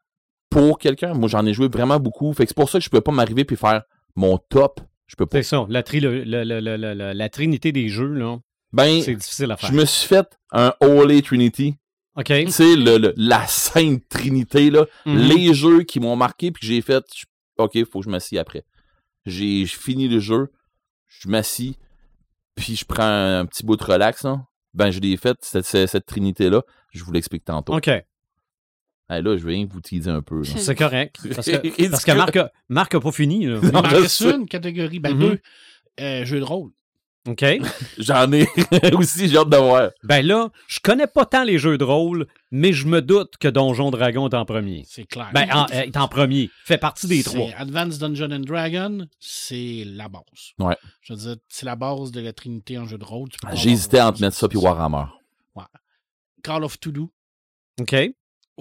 pour 0.53 0.78
quelqu'un, 0.78 1.14
moi 1.14 1.28
j'en 1.28 1.44
ai 1.46 1.53
joué 1.55 1.68
vraiment 1.68 1.98
beaucoup. 1.98 2.32
Fait 2.32 2.44
que 2.44 2.48
c'est 2.48 2.57
pour 2.57 2.68
ça 2.68 2.78
que 2.78 2.84
je 2.84 2.90
peux 2.90 3.00
pas 3.00 3.12
m'arriver 3.12 3.44
puis 3.44 3.57
faire 3.57 3.82
mon 4.14 4.38
top. 4.38 4.80
Je 5.07 5.16
peux 5.16 5.26
pas. 5.26 5.38
C'est 5.38 5.42
ça. 5.48 5.66
La, 5.68 5.82
tri- 5.82 6.00
le- 6.00 7.12
la 7.12 7.28
trinité 7.28 7.72
des 7.72 7.88
jeux, 7.88 8.12
là, 8.14 8.38
Ben, 8.72 9.03
c'est 9.03 9.14
difficile 9.14 9.50
à 9.50 9.57
faire. 9.57 9.70
je 9.70 9.74
me 9.74 9.84
suis 9.84 10.09
fait 10.09 10.26
un 10.53 10.72
Holy 10.80 11.22
Trinity. 11.22 11.76
OK. 12.16 12.26
Tu 12.26 12.50
sais, 12.50 12.74
la 13.16 13.46
Sainte 13.46 14.03
Trinité, 14.09 14.70
là. 14.70 14.86
Mhm. 15.07 15.16
Les 15.18 15.55
jeux 15.55 15.82
qui 15.82 15.98
m'ont 16.00 16.16
marqué 16.16 16.50
puis 16.50 16.61
que 16.61 16.66
j'ai 16.66 16.82
fait, 16.82 17.05
je- 17.14 17.24
OK, 17.59 17.78
faut 17.90 18.00
que 18.00 18.05
je 18.07 18.11
m'assieds 18.11 18.38
après. 18.38 18.64
J'ai 19.26 19.64
fini 19.66 20.09
le 20.09 20.18
jeu, 20.20 20.48
je 21.09 21.28
m'assis, 21.28 21.76
puis 22.55 22.76
je 22.76 22.84
prends 22.84 23.03
un, 23.05 23.46
petit 23.46 23.64
bout 23.64 23.76
de 23.76 23.84
relax, 23.84 24.24
là. 24.24 24.42
Ben, 24.74 24.90
je 24.90 25.00
l'ai 25.00 25.16
fait, 25.16 25.36
cette, 25.42 25.64
cette, 25.66 25.88
cette 25.88 26.07
Trinité-là. 26.07 26.62
Je 26.92 27.05
vous 27.05 27.12
l'explique 27.12 27.44
tantôt. 27.44 27.74
OK. 27.76 27.90
Là, 29.20 29.36
je 29.36 29.46
viens 29.46 29.66
vous 29.68 29.80
teaser 29.80 30.10
un 30.10 30.22
peu. 30.22 30.38
là. 30.42 30.44
C'est 30.56 30.74
correct. 30.74 31.16
Parce 31.34 31.46
que, 31.50 31.88
parce 31.90 32.04
que 32.04 32.12
Marc, 32.12 32.36
a, 32.36 32.50
Marc 32.68 32.94
a 32.94 33.00
pas 33.00 33.12
fini. 33.12 33.46
Là. 33.46 33.58
Il 33.62 33.72
m'en 33.72 33.84
je 33.84 33.96
reste 33.96 34.08
sais. 34.16 34.30
une 34.34 34.46
catégorie, 34.48 34.98
ben 35.00 35.14
Mhm. 35.14 35.20
deux. 35.20 35.40
Euh, 36.00 36.24
jeux 36.24 36.38
de 36.40 36.44
rôle. 36.44 36.70
OK. 37.28 37.44
J'en 37.98 38.32
ai 38.32 38.46
aussi, 38.94 39.28
j'ai 39.28 39.36
hâte 39.36 39.48
de 39.50 39.56
voir. 39.56 39.90
Ben 40.02 40.26
là, 40.26 40.48
je 40.66 40.80
connais 40.82 41.06
pas 41.06 41.24
tant 41.24 41.44
les 41.44 41.56
jeux 41.56 41.78
de 41.78 41.84
rôle, 41.84 42.26
mais 42.50 42.72
je 42.72 42.86
me 42.88 43.00
doute 43.00 43.36
que 43.38 43.46
Donjon 43.46 43.92
Dragon 43.92 44.28
est 44.28 44.34
en 44.34 44.44
premier. 44.44 44.84
C'est 44.88 45.04
clair. 45.04 45.30
Ben, 45.32 45.46
en- 45.52 45.66
euh, 45.72 45.82
est 45.82 45.96
en 45.96 46.08
premier. 46.08 46.50
Fait 46.64 46.78
partie 46.78 47.06
des 47.06 47.22
C'est 47.22 47.30
trois. 47.30 47.50
Advanced 47.56 48.00
Dungeon 48.00 48.32
and 48.32 48.40
Dragon, 48.40 49.06
c'est 49.20 49.84
la 49.86 50.08
base. 50.08 50.22
Ouais. 50.58 50.76
Je 51.02 51.12
veux 51.12 51.18
dire, 51.20 51.36
c'est 51.48 51.64
la 51.66 51.76
base 51.76 52.10
de 52.10 52.20
la 52.20 52.32
Trinité 52.32 52.76
en 52.78 52.86
jeu 52.86 52.98
de 52.98 53.04
rôle. 53.04 53.28
Tu 53.28 53.38
peux 53.40 53.46
pas 53.48 53.54
J'ai 53.54 53.70
hésité 53.70 53.98
avoir- 53.98 54.12
entre 54.14 54.20
mettre 54.22 54.36
ça 54.36 54.48
puis 54.48 54.58
Warhammer. 54.58 55.04
Call 56.42 56.64
of 56.64 56.80
Toulouse 56.80 57.08
OK. 57.80 57.94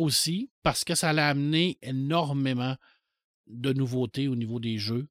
Aussi, 0.01 0.49
parce 0.63 0.83
que 0.83 0.95
ça 0.95 1.13
l'a 1.13 1.29
amené 1.29 1.77
énormément 1.81 2.75
de 3.47 3.73
nouveautés 3.73 4.27
au 4.27 4.35
niveau 4.35 4.59
des 4.59 4.77
jeux. 4.77 5.07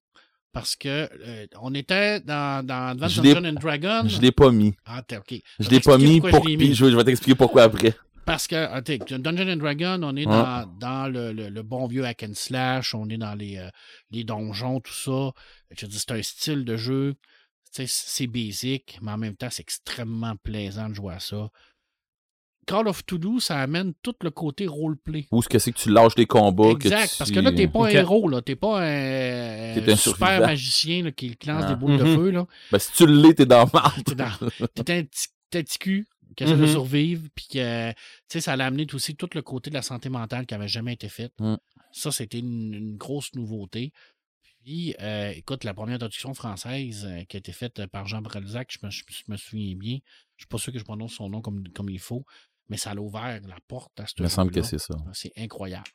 Parce 0.52 0.74
que 0.74 0.88
euh, 0.88 1.46
on 1.60 1.72
était 1.74 2.20
dans, 2.20 2.66
dans 2.66 2.88
Advanced 2.88 3.16
Je 3.16 3.22
l'ai- 3.22 3.34
Dungeon 3.34 3.48
and 3.50 3.60
Dragon. 3.60 4.02
Je 4.08 4.20
l'ai 4.20 4.32
pas 4.32 4.50
mis. 4.50 4.74
Ah, 4.84 5.02
ok. 5.16 5.34
Je 5.60 5.68
l'ai 5.68 5.78
pas 5.80 5.96
mis 5.96 6.20
pour. 6.20 6.30
je 6.30 6.56
mis. 6.56 6.96
Vais 6.96 7.04
t'expliquer 7.04 7.36
pourquoi 7.36 7.62
après. 7.64 7.94
Parce 8.26 8.46
que, 8.48 8.56
ah, 8.56 8.82
t'sais, 8.82 8.98
Dungeon 8.98 9.48
and 9.52 9.56
Dragon, 9.56 10.00
on 10.02 10.16
est 10.16 10.26
Ouais. 10.26 10.32
dans, 10.32 10.66
dans 10.78 11.08
le, 11.12 11.32
le- 11.32 11.48
le 11.50 11.62
bon 11.62 11.86
vieux 11.86 12.04
hack 12.04 12.24
and 12.24 12.34
slash, 12.34 12.94
on 12.96 13.08
est 13.08 13.16
dans 13.16 13.34
les, 13.34 13.58
euh, 13.58 13.68
les 14.10 14.24
donjons, 14.24 14.80
tout 14.80 14.92
ça. 14.92 15.30
Je 15.76 15.86
dis, 15.86 15.98
c'est 15.98 16.10
un 16.12 16.22
style 16.22 16.64
de 16.64 16.76
jeu, 16.76 17.14
c'est 17.70 18.26
basic, 18.26 18.98
mais 19.02 19.12
en 19.12 19.18
même 19.18 19.36
temps, 19.36 19.48
c'est 19.50 19.62
extrêmement 19.62 20.34
plaisant 20.42 20.88
de 20.88 20.94
jouer 20.94 21.14
à 21.14 21.20
ça. 21.20 21.48
Call 22.70 22.86
of 22.86 23.04
Toulouse, 23.04 23.42
ça 23.44 23.58
amène 23.60 23.92
tout 24.02 24.14
le 24.22 24.30
côté 24.30 24.66
roleplay. 24.68 25.26
Où 25.32 25.40
est-ce 25.40 25.48
que 25.48 25.58
c'est 25.58 25.72
que 25.72 25.78
tu 25.78 25.90
lâches 25.90 26.14
les 26.16 26.26
combats? 26.26 26.74
que 26.74 26.86
Exact, 26.86 27.10
tu- 27.10 27.18
parce 27.18 27.30
que 27.32 27.40
là, 27.40 27.50
t'es 27.52 27.66
pas 27.66 27.86
un 27.86 27.88
héros, 27.88 28.28
là. 28.28 28.42
T'es 28.42 28.54
pas 28.54 28.80
un, 28.80 29.74
T'es 29.74 29.92
un 29.92 29.96
super 29.96 30.28
survivant. 30.28 30.46
magicien 30.46 31.02
là, 31.02 31.10
qui 31.10 31.36
lance 31.46 31.64
Ah. 31.66 31.70
des 31.70 31.76
boules 31.76 31.98
de 31.98 32.04
Mhm. 32.04 32.16
feu, 32.16 32.30
là. 32.30 32.46
Ben, 32.70 32.78
si 32.78 32.92
tu 32.92 33.06
l'es, 33.06 33.34
t'es 33.34 33.46
dans 33.46 33.64
le. 33.64 34.02
T'es 34.04 34.14
dans- 34.14 34.30
t'es 34.86 34.98
un 34.98 35.04
petit, 35.04 35.26
t'es 35.50 35.58
un 35.58 35.62
petit 35.62 35.78
cul 35.78 36.06
qui 36.36 36.44
essaie 36.44 36.52
de 36.56 36.60
Mhm. 36.60 36.68
survivre, 36.68 37.28
puis 37.34 37.46
que, 37.52 37.90
tu 37.90 37.96
sais, 38.28 38.40
ça 38.40 38.54
l'a 38.56 38.66
amené 38.66 38.86
aussi 38.94 39.16
tout 39.16 39.28
le 39.34 39.42
côté 39.42 39.70
de 39.70 39.74
la 39.74 39.82
santé 39.82 40.08
mentale 40.08 40.46
qui 40.46 40.54
avait 40.54 40.68
jamais 40.68 40.92
été 40.92 41.08
fait. 41.08 41.32
Mm. 41.40 41.56
Ça, 41.90 42.12
c'était 42.12 42.38
une, 42.38 42.72
une 42.72 42.96
grosse 42.96 43.34
nouveauté. 43.34 43.92
Puis, 44.62 44.94
euh, 45.00 45.32
écoute, 45.34 45.64
la 45.64 45.74
première 45.74 45.98
traduction 45.98 46.34
française 46.34 47.04
euh, 47.08 47.24
qui 47.24 47.36
a 47.36 47.38
été 47.38 47.50
faite 47.50 47.84
par 47.86 48.06
Jean 48.06 48.20
Brelzac, 48.22 48.70
je 48.78 48.86
me, 48.86 48.90
je 48.90 49.02
me 49.26 49.36
souviens 49.36 49.74
bien. 49.74 49.98
Je 50.36 50.42
suis 50.44 50.48
pas 50.48 50.58
sûr 50.58 50.72
que 50.72 50.78
je 50.78 50.84
prononce 50.84 51.14
son 51.14 51.28
nom 51.30 51.40
comme, 51.40 51.66
comme 51.74 51.88
il 51.90 51.98
faut, 51.98 52.24
mais 52.70 52.76
ça 52.78 52.94
l'a 52.94 53.02
ouvert 53.02 53.40
la 53.46 53.58
porte 53.68 53.98
à 54.00 54.06
ce 54.06 54.14
Il 54.16 54.22
me 54.22 54.28
semble 54.28 54.50
que 54.52 54.62
c'est 54.62 54.78
ça. 54.78 54.94
C'est 55.12 55.32
incroyable. 55.36 55.88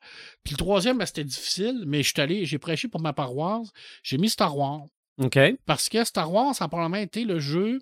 Puis 0.43 0.53
le 0.53 0.57
troisième, 0.57 0.97
ben, 0.99 1.05
c'était 1.07 1.23
difficile, 1.23 1.84
mais 1.88 2.03
je 2.03 2.09
suis 2.11 2.21
allé, 2.21 2.45
j'ai 2.45 2.59
prêché 2.59 2.88
pour 2.88 3.01
ma 3.01 3.13
paroisse. 3.13 3.69
J'ai 4.03 4.17
mis 4.19 4.30
Star 4.30 4.55
Wars. 4.55 4.86
OK. 5.17 5.39
Parce 5.65 5.89
que 5.89 6.03
Star 6.03 6.32
Wars, 6.32 6.53
ça 6.53 6.65
a 6.65 6.67
probablement 6.67 7.01
été 7.01 7.23
le 7.23 7.39
jeu 7.39 7.80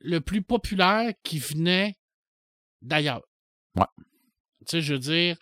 le 0.00 0.20
plus 0.20 0.42
populaire 0.42 1.12
qui 1.22 1.38
venait 1.38 1.96
d'ailleurs. 2.82 3.22
Ouais. 3.76 3.86
Tu 3.98 4.04
sais, 4.66 4.80
je 4.82 4.92
veux 4.94 4.98
dire, 4.98 5.36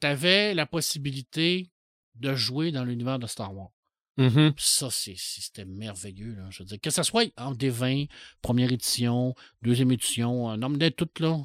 tu 0.00 0.06
avais 0.06 0.54
la 0.54 0.66
possibilité 0.66 1.70
de 2.14 2.34
jouer 2.34 2.72
dans 2.72 2.84
l'univers 2.84 3.18
de 3.18 3.26
Star 3.26 3.54
Wars. 3.54 3.70
Mhm. 4.16 4.52
Ça, 4.58 4.90
c'est- 4.90 5.16
c'était 5.18 5.64
merveilleux. 5.64 6.34
Là. 6.34 6.46
Je 6.50 6.62
veux 6.62 6.66
dire, 6.66 6.80
que 6.80 6.90
ce 6.90 7.02
soit 7.02 7.30
en 7.38 7.52
D20, 7.54 8.08
première 8.42 8.70
édition, 8.72 9.34
deuxième 9.62 9.92
édition, 9.92 10.50
un 10.50 10.62
homme 10.62 10.78
tout 10.90 11.08
là. 11.20 11.38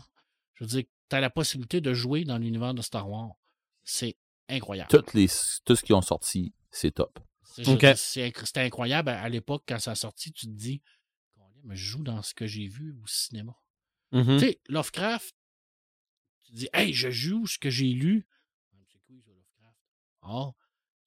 Je 0.58 0.64
veux 0.64 0.70
dire, 0.70 0.84
tu 1.10 1.16
as 1.16 1.22
la 1.22 1.30
possibilité 1.30 1.82
de 1.82 1.94
jouer 1.94 2.26
dans 2.26 2.38
l'univers 2.38 2.74
de 2.74 2.82
Star 2.82 3.10
Wars. 3.10 3.36
C'est 3.84 4.18
incroyable. 4.50 4.90
Toutes 4.90 5.14
les, 5.14 5.28
tout 5.66 5.76
ce 5.76 5.84
qui 5.84 5.94
ont 5.94 6.02
sorti, 6.02 6.54
c'est 6.72 6.92
top. 6.92 7.20
C'était 7.44 8.62
incroyable 8.62 9.10
à, 9.10 9.30
l'époque 9.30 9.64
quand 9.68 9.80
ça 9.80 9.92
a 9.92 9.96
sorti. 9.96 10.32
Tu 10.32 10.48
te 10.48 10.52
dis, 10.52 10.82
mais 11.64 11.76
je 11.76 11.86
joue 11.86 12.04
dans 12.04 12.22
ce 12.22 12.34
que 12.34 12.48
j'ai 12.48 12.68
vu 12.68 12.94
au 13.02 13.08
cinéma. 13.08 13.56
Mhm. 14.12 14.40
Tu 14.40 14.46
sais, 14.46 14.62
Lovecraft, 14.68 15.36
tu 16.44 16.52
te 16.52 16.58
dis, 16.58 16.70
hey, 16.74 16.94
je 16.94 17.10
joue 17.12 17.46
ce 17.46 17.60
que 17.60 17.70
j'ai 17.70 17.90
lu. 17.90 18.28
C'est 18.72 19.14
Lovecraft? 19.28 19.78
Ah, 20.22 20.52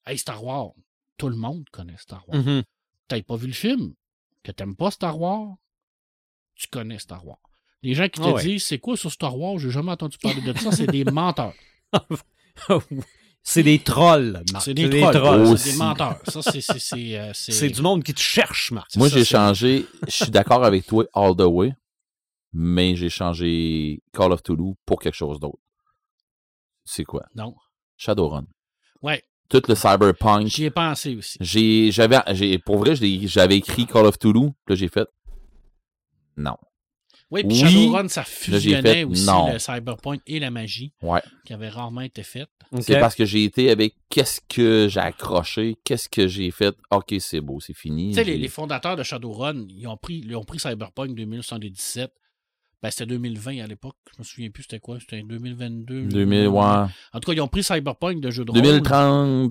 hey, 0.07 0.18
Star 0.18 0.42
Wars. 0.44 0.72
Tout 1.16 1.28
le 1.28 1.36
monde 1.36 1.68
connaît 1.70 1.96
Star 1.98 2.26
Wars. 2.28 2.40
Mhm. 2.40 2.62
T'as 3.09 3.22
pas 3.22 3.36
vu 3.36 3.48
le 3.48 3.53
film, 3.53 3.94
que 4.42 4.53
t'aimes 4.53 4.76
pas 4.76 4.90
Star 4.90 5.18
Wars, 5.18 5.57
tu 6.55 6.68
connais 6.68 6.98
Star 6.98 7.26
Wars. 7.26 7.49
Les 7.83 7.95
gens 7.95 8.05
qui 8.09 8.20
te 8.20 8.26
Ah 8.26 8.33
ouais. 8.35 8.43
disent, 8.43 8.64
c'est 8.66 8.78
quoi 8.78 8.97
sur 8.97 9.11
Star 9.11 9.37
Wars? 9.39 9.59
J'ai 9.59 9.70
jamais 9.70 9.93
entendu 9.93 10.18
parler 10.18 10.41
de 10.43 10.57
ça. 10.59 10.70
C'est 10.72 10.87
des 10.87 11.05
menteurs. 11.11 11.55
c'est 13.43 13.62
des 13.62 13.78
trolls, 13.78 14.43
Marc. 14.53 14.64
C'est 14.64 14.74
des 14.74 14.89
trolls. 15.01 15.14
trolls. 15.14 15.59
C'est 15.59 15.72
des 15.72 15.78
menteurs. 15.78 16.18
Ça, 16.28 16.43
c'est. 16.43 16.61
c'est- 16.61 16.78
c'est, 16.78 17.18
euh, 17.18 17.31
c'est- 17.35 17.70
du 17.70 17.81
monde 17.83 18.03
qui 18.05 18.12
te 18.12 18.20
cherche, 18.20 18.70
Marc. 18.70 18.95
Moi, 18.97 19.09
j'ai 19.09 19.24
changé. 19.24 19.87
Je 20.09 20.12
suis 20.24 20.31
d'accord 20.31 20.62
avec 20.64 20.87
toi 20.87 21.05
all 21.14 21.35
the 21.35 21.41
way, 21.47 21.72
mais 22.53 22.97
j'ai 22.97 23.09
changé 23.11 24.03
Call 24.12 24.33
of 24.33 24.43
Toulouse 24.43 24.74
pour 24.85 25.01
quelque 25.01 25.14
chose 25.16 25.41
d'autre. 25.41 25.59
C'est 26.85 27.05
quoi? 27.05 27.24
Non. 27.35 27.55
Shadowrun. 27.97 28.45
Ouais, 29.03 29.22
Tout 29.49 29.62
le 29.68 29.74
cyberpunk. 29.74 30.47
j'y 30.49 30.64
ai 30.64 30.70
pensé 30.70 31.16
aussi. 31.16 31.39
J'ai, 31.41 31.91
j'avais, 31.93 32.18
j'ai, 32.33 32.59
pour 32.59 32.78
vrai, 32.78 32.95
j'avais 32.95 33.57
écrit 33.57 33.87
Call 33.87 34.05
of 34.07 34.18
Toulouse, 34.18 34.51
puis 34.66 34.74
là, 34.74 34.76
j'ai 34.76 34.89
fait. 34.89 35.09
Non. 36.37 36.57
Oui, 37.31 37.45
puis 37.45 37.62
Oui. 37.62 37.70
Shadowrun, 37.70 38.09
ça 38.09 38.24
fusionnait 38.24 38.83
fait 38.83 39.05
aussi 39.05 39.26
non. 39.26 39.53
le 39.53 39.59
cyberpunk 39.59 40.20
et 40.26 40.41
la 40.41 40.51
magie 40.51 40.93
Ouais. 41.03 41.22
qui 41.45 41.53
avait 41.53 41.68
rarement 41.68 42.01
été 42.01 42.22
faite. 42.22 42.49
C'est 42.81 43.01
parce 43.01 43.14
que 43.14 43.24
j'ai 43.24 43.45
été 43.45 43.70
avec 43.70 43.95
qu'est-ce 44.09 44.41
que 44.49 44.89
j'ai 44.89 45.01
accroché, 45.01 45.76
qu'est-ce 45.85 46.09
que 46.09 46.28
j'ai 46.28 46.51
fait. 46.51 46.76
Ok, 46.91 47.14
c'est 47.18 47.41
beau, 47.41 47.59
c'est 47.61 47.74
fini. 47.74 48.11
Tu 48.11 48.14
sais, 48.14 48.24
les, 48.24 48.49
fondateurs 48.49 48.97
de 48.97 49.03
Shadowrun, 49.03 49.66
ils 49.68 49.87
ont 49.89 49.97
pris, 49.97 50.22
ils 50.24 50.37
ont 50.37 50.45
pris 50.45 50.61
Cyberpunk 50.61 51.14
2077. 51.14 52.12
Ben, 52.83 52.91
c'était 52.91 53.07
2020 53.07 53.62
à 53.62 53.66
l'époque. 53.66 53.97
Je 54.14 54.20
me 54.20 54.24
souviens 54.24 54.51
plus 54.51 54.62
c'était 54.62 54.78
quoi. 54.78 54.99
C'était 55.01 55.22
2022. 55.22 56.05
2000, 56.05 56.49
ouais. 56.49 56.61
En 56.61 56.89
tout 57.20 57.31
cas, 57.31 57.33
ils 57.33 57.41
ont 57.41 57.49
pris 57.49 57.62
Cyberpunk 57.62 58.20
de 58.20 58.31
jeu 58.31 58.45
de 58.45 58.53
rôle. 58.53 58.62
2030, 58.62 58.93
Je 58.93 59.45
me 59.45 59.51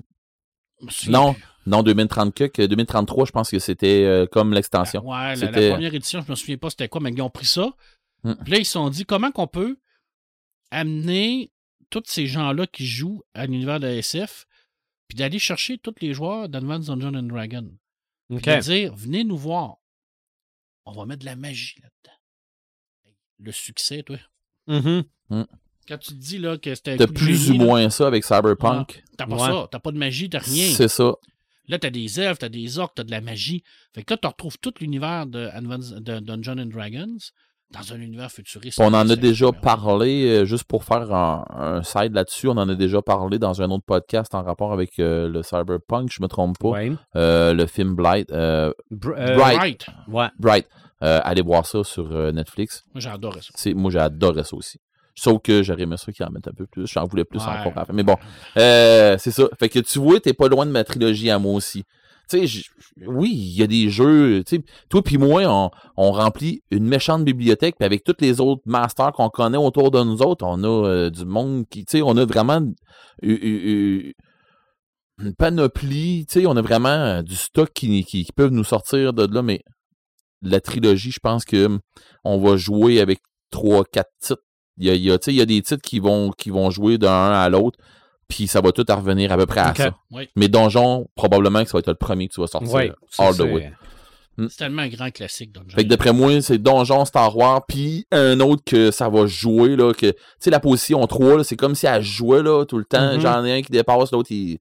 non, 1.08 1.34
non, 1.66 1.82
2030 1.82 2.34
que, 2.34 2.44
que 2.44 2.66
2033, 2.66 3.26
je 3.26 3.32
pense 3.32 3.50
que 3.50 3.58
c'était 3.58 4.04
euh, 4.04 4.26
comme 4.26 4.52
l'extension. 4.52 5.02
Ouais, 5.06 5.16
la, 5.16 5.28
la 5.28 5.36
C'était- 5.36 5.70
première 5.72 5.94
édition, 5.94 6.22
je 6.26 6.30
me 6.30 6.36
souviens 6.36 6.56
pas 6.58 6.70
c'était 6.70 6.88
quoi, 6.88 7.00
mais 7.00 7.10
ils 7.10 7.22
ont 7.22 7.30
pris 7.30 7.46
ça. 7.46 7.72
Hmm. 8.22 8.34
Puis 8.42 8.52
là, 8.52 8.58
ils 8.58 8.64
se 8.64 8.72
sont 8.72 8.88
dit 8.90 9.04
comment 9.04 9.30
qu'on 9.32 9.46
peut 9.46 9.78
amener 10.70 11.52
tous 11.90 12.02
ces 12.06 12.26
gens-là 12.26 12.66
qui 12.66 12.86
jouent 12.86 13.22
à 13.34 13.46
l'univers 13.46 13.80
de 13.80 13.86
SF, 13.88 14.46
puis 15.08 15.16
d'aller 15.16 15.38
chercher 15.38 15.78
tous 15.78 15.94
les 16.00 16.12
joueurs 16.14 16.48
d'Advanced 16.48 16.86
Dungeons 16.86 17.18
and 17.18 17.24
Dragons. 17.24 17.72
Puis 18.28 18.36
Ok. 18.38 18.44
de 18.44 18.60
dire, 18.60 18.94
venez 18.94 19.24
nous 19.24 19.36
voir. 19.36 19.76
On 20.86 20.92
va 20.92 21.04
mettre 21.06 21.20
de 21.20 21.24
la 21.26 21.36
magie 21.36 21.74
là-dedans. 21.82 22.16
Le 23.40 23.52
succès, 23.52 24.02
toi. 24.02 24.18
Mhm. 24.68 25.04
Quand 25.88 25.98
tu 25.98 26.10
te 26.10 26.14
dis 26.18 26.38
là, 26.38 26.56
que 26.58 26.74
c'était 26.74 26.92
un 26.92 26.96
T'as 26.98 27.06
plus 27.08 27.34
génie, 27.34 27.58
ou 27.58 27.60
là, 27.60 27.66
moins 27.66 27.90
ça 27.90 28.06
avec 28.06 28.24
Cyberpunk. 28.24 29.02
T'as 29.16 29.26
pas 29.26 29.34
Ouais. 29.34 29.40
ça. 29.40 29.68
T'as 29.70 29.78
pas 29.80 29.90
de 29.92 29.98
magie, 29.98 30.30
t'as 30.30 30.38
rien. 30.38 30.72
C'est 30.74 30.88
ça. 30.88 31.12
Là, 31.68 31.78
t'as 31.78 31.90
des 31.90 32.20
elfes, 32.20 32.38
t'as 32.38 32.48
des 32.48 32.78
orques, 32.78 32.94
t'as 32.96 33.04
de 33.04 33.10
la 33.10 33.20
magie. 33.20 33.62
Fait 33.94 34.02
que 34.02 34.12
là, 34.14 34.18
tu 34.20 34.26
retrouves 34.26 34.58
tout 34.58 34.72
l'univers 34.80 35.26
de, 35.26 35.48
Dungeons 36.20 36.58
and 36.58 36.66
Dragons 36.66 37.16
dans 37.72 37.92
un 37.92 38.00
univers 38.00 38.30
futuriste. 38.32 38.80
On 38.80 38.92
en 38.94 39.08
a 39.08 39.14
déjà 39.14 39.52
parlé, 39.52 40.26
euh, 40.28 40.44
juste 40.44 40.64
pour 40.64 40.82
faire 40.82 41.12
un, 41.14 41.44
un 41.50 41.82
side 41.84 42.12
là-dessus, 42.14 42.48
on 42.48 42.56
en 42.56 42.68
a 42.68 42.74
déjà 42.74 43.00
parlé 43.02 43.38
dans 43.38 43.62
un 43.62 43.70
autre 43.70 43.84
podcast 43.86 44.34
en 44.34 44.42
rapport 44.42 44.72
avec 44.72 44.98
euh, 44.98 45.28
le 45.28 45.44
Cyberpunk, 45.44 46.10
je 46.12 46.20
me 46.22 46.26
trompe 46.26 46.58
pas. 46.58 46.70
Ouais. 46.70 46.92
Euh, 47.14 47.52
le 47.54 47.66
film 47.66 47.94
Blight. 47.94 48.28
euh, 48.32 48.72
Br- 48.90 49.14
euh, 49.16 49.36
Bright. 49.36 49.58
Right. 49.58 49.86
Ouais. 50.08 50.26
Bright. 50.40 50.66
Euh, 51.04 51.20
allez 51.22 51.42
voir 51.42 51.64
ça 51.64 51.84
sur 51.84 52.08
Netflix. 52.32 52.82
Moi, 52.92 53.00
j'adorais 53.00 53.40
ça. 53.42 53.70
Moi, 53.74 53.90
j'ai 53.92 53.98
adoré 54.00 54.42
ça 54.42 54.56
aussi. 54.56 54.78
Sauf 55.20 55.42
que 55.42 55.62
j'aurais 55.62 55.82
aimé 55.82 55.96
ça 55.98 56.10
qu'ils 56.12 56.24
en 56.24 56.30
mettent 56.30 56.48
un 56.48 56.54
peu 56.56 56.66
plus. 56.66 56.86
J'en 56.86 57.04
voulais 57.04 57.24
plus 57.24 57.40
Ouais. 57.40 57.52
encore. 57.60 57.74
fin. 57.74 57.92
Mais 57.92 58.02
bon, 58.02 58.16
euh, 58.56 59.16
c'est 59.18 59.30
ça. 59.30 59.44
Fait 59.58 59.68
que 59.68 59.78
tu 59.80 59.98
vois, 59.98 60.18
t'es 60.18 60.32
pas 60.32 60.48
loin 60.48 60.64
de 60.64 60.70
ma 60.70 60.82
trilogie 60.82 61.28
à 61.28 61.38
moi 61.38 61.52
aussi. 61.52 61.84
Tu 62.30 62.46
sais, 62.48 62.62
oui, 63.06 63.30
il 63.30 63.58
y 63.58 63.62
a 63.62 63.66
des 63.66 63.90
jeux. 63.90 64.42
Toi 64.88 65.02
puis 65.02 65.18
moi, 65.18 65.42
on, 65.46 65.70
on 65.96 66.12
remplit 66.12 66.62
une 66.70 66.86
méchante 66.86 67.24
bibliothèque. 67.24 67.74
Puis 67.78 67.84
avec 67.84 68.02
tous 68.02 68.14
les 68.20 68.40
autres 68.40 68.62
masters 68.64 69.12
qu'on 69.12 69.28
connaît 69.28 69.58
autour 69.58 69.90
de 69.90 70.02
nous 70.02 70.22
autres, 70.22 70.44
on 70.46 70.62
a 70.64 70.86
euh, 70.88 71.10
du 71.10 71.26
monde 71.26 71.66
qui, 71.68 71.84
tu 71.84 71.98
sais, 71.98 72.02
on 72.02 72.16
a 72.16 72.24
vraiment 72.24 72.62
une 73.22 74.14
panoplie. 75.36 76.24
Tu 76.28 76.40
sais, 76.40 76.46
on 76.46 76.56
a 76.56 76.62
vraiment 76.62 76.88
euh, 76.88 77.22
du 77.22 77.36
stock 77.36 77.70
qui, 77.74 78.04
qui, 78.04 78.24
qui 78.24 78.32
peuvent 78.32 78.52
nous 78.52 78.64
sortir 78.64 79.12
de 79.12 79.26
là. 79.34 79.42
Mais 79.42 79.62
la 80.40 80.60
trilogie, 80.60 81.10
je 81.10 81.20
pense 81.20 81.44
que 81.44 81.66
hum, 81.66 81.80
on 82.24 82.40
va 82.40 82.56
jouer 82.56 83.00
avec 83.00 83.18
trois, 83.50 83.84
quatre 83.84 84.12
titres. 84.20 84.40
Il 84.80 84.86
y 84.86 84.90
a, 84.90 84.94
y 84.94 85.10
a, 85.10 85.18
tu 85.18 85.26
sais, 85.26 85.32
il 85.32 85.36
y 85.36 85.40
a 85.40 85.46
des 85.46 85.60
titres 85.62 85.82
qui 85.82 86.00
vont, 86.00 86.30
qui 86.30 86.50
vont 86.50 86.70
jouer 86.70 86.98
d'un 86.98 87.30
à 87.32 87.48
l'autre, 87.48 87.78
puis 88.28 88.46
ça 88.46 88.60
va 88.60 88.72
tout 88.72 88.84
à 88.88 88.94
revenir 88.96 89.30
à 89.32 89.36
peu 89.36 89.46
près 89.46 89.60
à 89.60 89.74
ça. 89.74 89.96
Oui. 90.10 90.28
Mais 90.36 90.48
Donjon, 90.48 91.08
probablement 91.14 91.62
que 91.62 91.68
ça 91.70 91.74
va 91.74 91.80
être 91.80 91.88
le 91.88 91.94
premier 91.94 92.28
que 92.28 92.34
tu 92.34 92.40
vas 92.40 92.46
sortir. 92.46 92.94
All 93.18 93.32
the 93.34 93.36
c'est- 93.36 93.42
way. 93.42 93.72
C'est 94.48 94.56
tellement 94.56 94.82
un 94.82 94.88
grand 94.88 95.10
classique. 95.10 95.52
Dungeons 95.52 95.74
Fait 95.76 95.84
que 95.84 95.88
d'après 95.88 96.14
moi, 96.14 96.40
c'est 96.40 96.56
Donjon, 96.56 97.04
Star 97.04 97.36
Wars, 97.36 97.60
puis 97.68 98.06
un 98.10 98.40
autre 98.40 98.62
que 98.64 98.90
ça 98.90 99.10
va 99.10 99.26
jouer, 99.26 99.76
là, 99.76 99.92
que, 99.92 100.06
tu 100.12 100.16
sais, 100.38 100.50
la 100.50 100.60
position 100.60 101.06
3, 101.06 101.36
là, 101.36 101.44
c'est 101.44 101.56
comme 101.56 101.74
si 101.74 101.84
elle 101.86 102.02
jouait, 102.02 102.42
là, 102.42 102.64
tout 102.64 102.78
le 102.78 102.84
temps. 102.86 103.14
Mhm. 103.14 103.20
J'en 103.20 103.44
ai 103.44 103.58
un 103.58 103.62
qui 103.62 103.70
dépasse, 103.70 104.12
l'autre, 104.12 104.30
il... 104.32 104.58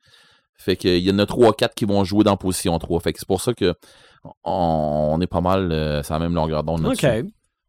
Fait 0.57 0.75
qu'il 0.75 0.97
y 0.97 1.09
en 1.09 1.19
a 1.19 1.25
3-4 1.25 1.73
qui 1.73 1.85
vont 1.85 2.03
jouer 2.03 2.25
dans 2.25 2.35
position 2.35 2.77
3. 2.77 2.99
Fait 2.99 3.13
que 3.13 3.19
c'est 3.19 3.27
pour 3.27 3.39
ça 3.39 3.53
que 3.53 3.73
on, 4.43 5.11
on 5.13 5.21
est 5.21 5.27
pas 5.27 5.39
mal 5.39 5.71
euh, 5.71 6.03
sur 6.03 6.13
la 6.15 6.19
même 6.19 6.35
longueur 6.35 6.65
d'onde 6.65 6.85
OK. 6.85 7.01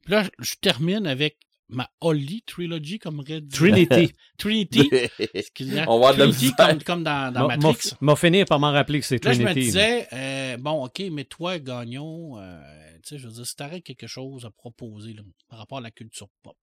là, 0.09 0.25
je 0.41 0.55
termine 0.61 1.07
avec 1.07 1.37
ma 1.73 1.91
Holy 2.01 2.43
Trilogy, 2.43 2.99
comme 2.99 3.21
Red. 3.21 3.51
Trinity. 3.51 4.13
Trinity. 4.39 4.91
Excusez-moi. 5.35 5.85
On 5.89 6.01
va 6.01 6.13
Trinity, 6.15 6.53
comme, 6.57 6.83
comme 6.83 7.05
dans, 7.05 7.33
dans 7.33 7.49
M'a- 7.49 7.57
Matrix. 7.57 7.93
M'a 8.01 8.13
m'a 8.13 8.17
fini 8.17 8.45
par 8.45 8.59
m'en 8.59 8.73
rappeler 8.73 9.01
que 9.01 9.07
c'est 9.07 9.23
Là, 9.25 9.33
je 9.33 9.43
Trinity. 9.43 9.59
me 9.61 9.65
disais, 9.65 10.09
euh, 10.13 10.57
bon, 10.59 10.85
OK, 10.85 11.01
mais 11.13 11.25
toi, 11.25 11.59
Gagnon, 11.59 12.39
euh, 12.39 12.61
tu 13.03 13.09
sais, 13.11 13.19
je 13.19 13.27
veux 13.29 13.33
dire, 13.35 13.47
si 13.47 13.57
t'aurais 13.57 13.81
quelque 13.81 14.07
chose 14.07 14.45
à 14.45 14.51
proposer 14.51 15.13
là, 15.15 15.23
par 15.49 15.59
rapport 15.59 15.79
à 15.79 15.83
la 15.83 15.91
culture 15.91 16.29
pop, 16.43 16.57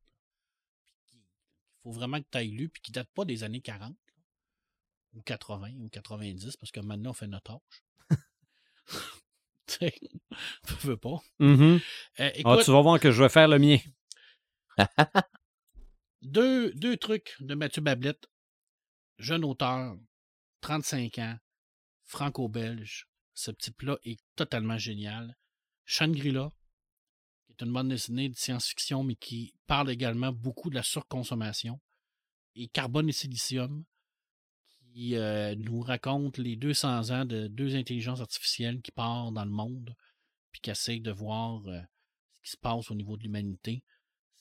il 1.13 1.19
faut 1.83 1.91
vraiment 1.91 2.19
que 2.19 2.25
tu 2.31 2.37
ailles 2.37 2.51
lu, 2.51 2.69
puis 2.69 2.81
qui 2.81 2.91
date 2.91 3.09
pas 3.15 3.23
des 3.25 3.43
années 3.43 3.61
40, 3.61 3.89
là, 3.89 3.93
ou 5.13 5.21
80, 5.21 5.69
ou 5.79 5.89
90, 5.89 6.57
parce 6.57 6.71
que 6.71 6.79
maintenant, 6.81 7.11
on 7.11 7.13
fait 7.13 7.27
notre 7.27 7.51
âge. 7.51 7.59
tu 9.67 9.75
sais, 9.79 9.93
je 10.81 10.87
veux 10.87 10.97
pas. 10.97 11.17
Mhm. 11.39 11.61
Euh, 11.73 11.79
Ah, 12.19 12.31
écoute, 12.37 12.65
tu 12.65 12.71
vas 12.71 12.81
voir 12.81 12.99
que 12.99 13.11
je 13.11 13.21
vais 13.23 13.29
faire 13.29 13.47
le 13.47 13.59
mien. 13.59 13.77
Deux, 16.21 16.97
trucs 16.97 17.35
de 17.39 17.55
Mathieu 17.55 17.81
Bablette, 17.81 18.27
jeune 19.17 19.43
auteur, 19.43 19.97
35 20.61 21.17
ans, 21.19 21.37
franco-belge. 22.05 23.07
Ce 23.33 23.51
type-là 23.51 23.97
est 24.03 24.19
totalement 24.35 24.77
génial. 24.77 25.37
Shangri-La, 25.85 26.51
qui 27.45 27.53
est 27.53 27.63
une 27.63 27.71
bande 27.71 27.89
dessinée 27.89 28.29
de 28.29 28.35
science-fiction, 28.35 29.03
mais 29.03 29.15
qui 29.15 29.53
parle 29.67 29.91
également 29.91 30.31
beaucoup 30.31 30.69
de 30.69 30.75
la 30.75 30.83
surconsommation. 30.83 31.79
Et 32.55 32.67
Carbone 32.67 33.09
et 33.09 33.13
Silicium, 33.13 33.85
qui 34.79 35.15
euh, 35.15 35.55
nous 35.55 35.81
raconte 35.81 36.39
les 36.39 36.55
200 36.55 37.11
ans 37.11 37.25
de 37.25 37.47
deux 37.47 37.75
intelligences 37.75 38.21
artificielles 38.21 38.81
qui 38.81 38.91
partent 38.91 39.33
dans 39.33 39.45
le 39.45 39.51
monde, 39.51 39.95
puis 40.51 40.61
qui 40.61 40.71
essayent 40.71 41.01
de 41.01 41.11
voir 41.11 41.65
euh, 41.67 41.79
ce 42.31 42.41
qui 42.41 42.51
se 42.51 42.57
passe 42.57 42.89
au 42.89 42.95
niveau 42.95 43.15
de 43.15 43.23
l'humanité. 43.23 43.83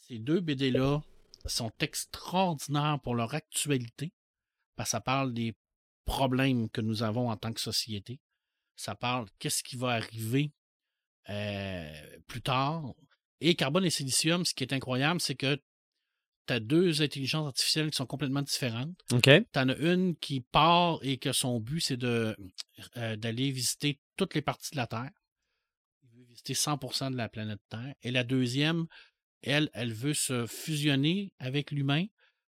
Ces 0.09 0.19
deux 0.21 0.41
BD-là 0.41 1.03
sont 1.47 1.73
extraordinaires 1.81 3.01
pour 3.03 3.17
leur 3.17 3.35
actualité, 3.35 4.13
parce 4.77 4.91
que 4.91 4.93
ça 4.93 5.01
parle 5.01 5.33
des 5.33 5.57
problèmes 6.05 6.71
que 6.71 6.81
nous 6.81 7.03
avons 7.03 7.29
en 7.29 7.37
tant 7.37 7.53
que 7.53 7.61
société. 7.61 8.21
Ça 8.77 8.95
parle 8.95 9.27
qu'est-ce 9.39 9.65
qui 9.65 9.77
va 9.77 9.91
arriver 9.91 10.53
euh, 11.29 12.19
plus 12.29 12.41
tard. 12.41 12.95
Et 13.41 13.57
Carbone 13.57 13.85
et 13.85 13.91
Silicium, 13.91 14.45
ce 14.45 14.55
qui 14.55 14.63
est 14.63 14.73
incroyable, 14.73 15.21
c'est 15.21 15.35
que 15.35 15.61
tu 16.47 16.53
as 16.53 16.61
deux 16.61 17.03
intelligences 17.03 17.49
artificielles 17.49 17.91
qui 17.91 17.97
sont 17.97 18.07
complètement 18.07 18.43
différentes. 18.43 18.97
Tu 19.53 19.59
en 19.59 19.69
as 19.69 19.77
une 19.79 20.15
qui 20.17 20.41
part 20.41 21.01
et 21.03 21.19
que 21.19 21.33
son 21.33 21.59
but, 21.59 21.81
c'est 21.81 21.97
de 21.97 22.37
euh, 22.97 23.17
d'aller 23.17 23.51
visiter 23.51 23.99
toutes 24.17 24.35
les 24.35 24.43
parties 24.43 24.71
de 24.71 24.77
la 24.77 24.87
Terre. 24.87 25.11
Il 26.05 26.11
veut 26.11 26.25
visiter 26.27 26.55
100% 26.55 27.11
de 27.11 27.17
la 27.17 27.29
planète 27.29 27.61
Terre. 27.69 27.95
Et 28.03 28.13
la 28.13 28.23
deuxième, 28.23 28.87
elle, 29.43 29.71
elle 29.75 29.93
veut 29.93 30.15
se 30.15 30.47
fusionner 30.47 31.33
avec 31.39 31.71
l'humain 31.71 32.07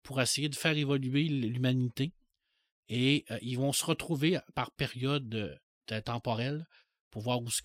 pour 0.02 0.20
essayer 0.20 0.48
de 0.48 0.56
faire 0.56 0.76
évoluer 0.76 1.24
l'humanité. 1.24 2.12
Et 2.88 3.24
euh, 3.30 3.38
ils 3.42 3.56
vont 3.56 3.72
se 3.72 3.84
retrouver 3.84 4.38
par 4.54 4.70
période 4.72 5.34
euh, 5.34 6.00
temporelle 6.02 6.66
pour 7.10 7.22
voir 7.22 7.42
où 7.42 7.50
ce 7.50 7.60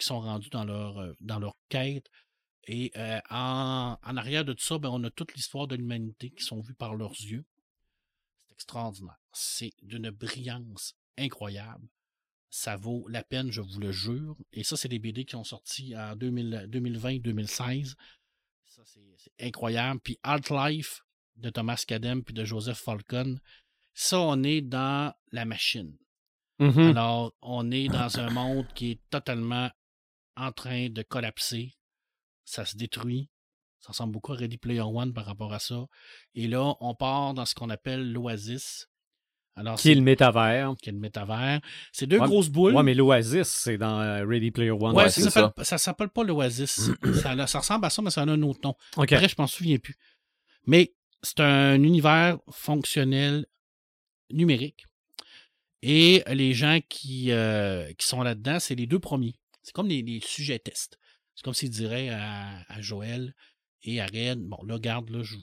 sont 0.00 0.20
rendus 0.20 0.50
dans 0.50 0.64
leur, 0.64 0.98
euh, 0.98 1.12
dans 1.20 1.38
leur 1.38 1.56
quête. 1.68 2.10
Et 2.66 2.92
en, 3.30 3.96
en, 4.00 4.16
arrière 4.16 4.44
de 4.44 4.52
tout 4.52 4.62
ça, 4.62 4.78
ben, 4.78 4.90
on 4.90 5.02
a 5.02 5.10
toute 5.10 5.34
l'histoire 5.34 5.66
de 5.66 5.74
l'humanité 5.74 6.30
qui 6.30 6.44
sont 6.44 6.60
vues 6.60 6.74
par 6.74 6.94
leurs 6.94 7.12
yeux. 7.12 7.44
C'est 8.46 8.52
extraordinaire. 8.52 9.18
C'est 9.32 9.72
d'une 9.82 10.10
brillance 10.10 10.94
incroyable. 11.16 11.88
Ça 12.50 12.76
vaut 12.76 13.08
la 13.08 13.24
peine, 13.24 13.50
je 13.50 13.60
vous 13.60 13.80
le 13.80 13.90
jure. 13.90 14.36
Et 14.52 14.62
ça, 14.62 14.76
c'est 14.76 14.88
des 14.88 14.98
BD 14.98 15.24
qui 15.24 15.36
ont 15.36 15.44
sorti 15.44 15.96
en 15.96 16.14
2020-2016. 16.16 17.94
Ça, 18.84 18.98
c'est 19.18 19.46
incroyable. 19.46 20.00
Puis 20.00 20.18
Alt 20.22 20.50
Life 20.50 21.02
de 21.36 21.50
Thomas 21.50 21.82
Cadem 21.86 22.24
puis 22.24 22.32
de 22.32 22.44
Joseph 22.44 22.78
Falcon, 22.78 23.38
ça, 23.92 24.20
on 24.20 24.42
est 24.42 24.62
dans 24.62 25.12
la 25.32 25.44
machine. 25.44 25.96
Mm-hmm. 26.60 26.90
Alors, 26.90 27.34
on 27.42 27.70
est 27.70 27.88
dans 27.88 28.18
un 28.18 28.30
monde 28.30 28.66
qui 28.74 28.92
est 28.92 29.00
totalement 29.10 29.70
en 30.36 30.52
train 30.52 30.88
de 30.88 31.02
collapser. 31.02 31.74
Ça 32.44 32.64
se 32.64 32.76
détruit. 32.76 33.28
Ça 33.80 33.88
ressemble 33.88 34.12
beaucoup 34.12 34.32
à 34.32 34.36
Ready 34.36 34.56
Player 34.58 34.80
One 34.80 35.12
par 35.12 35.26
rapport 35.26 35.52
à 35.52 35.58
ça. 35.58 35.86
Et 36.34 36.48
là, 36.48 36.74
on 36.80 36.94
part 36.94 37.34
dans 37.34 37.46
ce 37.46 37.54
qu'on 37.54 37.70
appelle 37.70 38.12
l'oasis. 38.12 38.88
Alors, 39.60 39.78
qui 39.78 39.90
est 39.90 39.94
le 39.94 40.00
métavers. 40.00 40.74
Qui 40.80 40.88
est 40.88 40.92
le 40.92 40.98
métavers. 40.98 41.60
C'est 41.92 42.06
deux 42.06 42.18
grosses 42.18 42.48
boules. 42.48 42.74
Ouais, 42.74 42.82
mais 42.82 42.94
l'Oasis, 42.94 43.46
c'est 43.46 43.76
dans 43.76 44.00
euh, 44.00 44.24
Ready 44.26 44.50
Player 44.50 44.70
One. 44.70 44.96
Ouais, 44.96 45.10
ça, 45.10 45.30
s'appelle, 45.30 45.64
ça. 45.64 45.76
s'appelle 45.76 46.08
pas 46.08 46.24
l'Oasis. 46.24 46.90
ça, 47.22 47.46
ça, 47.46 47.58
ressemble 47.58 47.84
à 47.84 47.90
ça, 47.90 48.00
mais 48.00 48.10
ça 48.10 48.22
a 48.22 48.24
un 48.24 48.42
autre 48.42 48.60
nom. 48.64 48.74
Après, 48.96 49.28
je 49.28 49.34
m'en 49.38 49.46
souviens 49.46 49.78
plus. 49.78 49.96
Mais 50.66 50.94
c'est 51.22 51.40
un 51.40 51.82
univers 51.82 52.38
fonctionnel 52.50 53.44
numérique. 54.32 54.86
Et 55.82 56.22
les 56.28 56.54
gens 56.54 56.78
qui, 56.88 57.32
euh, 57.32 57.92
qui 57.94 58.06
sont 58.06 58.22
là-dedans, 58.22 58.60
c'est 58.60 58.74
les 58.74 58.86
deux 58.86 58.98
premiers. 58.98 59.34
C'est 59.62 59.74
comme 59.74 59.88
les, 59.88 60.20
sujets 60.24 60.58
tests. 60.58 60.98
C'est 61.34 61.44
comme 61.44 61.54
s'ils 61.54 61.70
diraient 61.70 62.08
à, 62.10 62.80
Joël 62.80 63.34
et 63.82 64.00
à 64.00 64.06
Red, 64.06 64.40
bon, 64.40 64.58
là, 64.64 64.78
garde, 64.78 65.08
là, 65.10 65.22
je, 65.22 65.36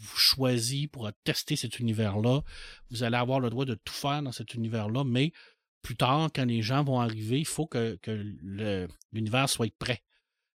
vous 0.00 0.16
choisit 0.16 0.90
pour 0.90 1.10
tester 1.24 1.56
cet 1.56 1.78
univers-là. 1.78 2.42
Vous 2.90 3.02
allez 3.02 3.16
avoir 3.16 3.40
le 3.40 3.50
droit 3.50 3.64
de 3.64 3.74
tout 3.74 3.92
faire 3.92 4.22
dans 4.22 4.32
cet 4.32 4.54
univers-là, 4.54 5.04
mais 5.04 5.32
plus 5.82 5.96
tard, 5.96 6.30
quand 6.34 6.44
les 6.44 6.62
gens 6.62 6.84
vont 6.84 7.00
arriver, 7.00 7.38
il 7.38 7.46
faut 7.46 7.66
que, 7.66 7.98
l'univers 9.12 9.48
soit 9.48 9.72
prêt. 9.78 10.02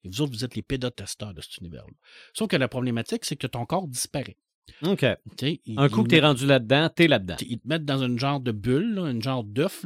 Et 0.03 0.09
vous 0.09 0.21
autres, 0.21 0.31
vous 0.31 0.43
êtes 0.43 0.55
les 0.55 0.63
pédotesteurs 0.63 1.33
de 1.33 1.41
cet 1.41 1.57
univers-là. 1.57 1.93
Sauf 2.33 2.47
que 2.47 2.55
la 2.55 2.67
problématique, 2.67 3.25
c'est 3.25 3.35
que 3.35 3.47
ton 3.47 3.65
corps 3.65 3.87
disparaît. 3.87 4.37
OK. 4.83 5.03
un 5.03 5.89
coup 5.89 6.03
que 6.03 6.09
tu 6.09 6.15
es 6.15 6.21
rendu 6.21 6.45
là-dedans, 6.45 6.89
tu 6.95 7.03
es 7.03 7.07
là-dedans. 7.07 7.35
Ils 7.41 7.59
te 7.59 7.67
mettent 7.67 7.85
dans 7.85 8.03
une 8.03 8.17
genre 8.17 8.39
de 8.39 8.51
bulle, 8.51 8.95
là, 8.95 9.11
une 9.11 9.21
genre 9.21 9.43
d'œuf, 9.43 9.85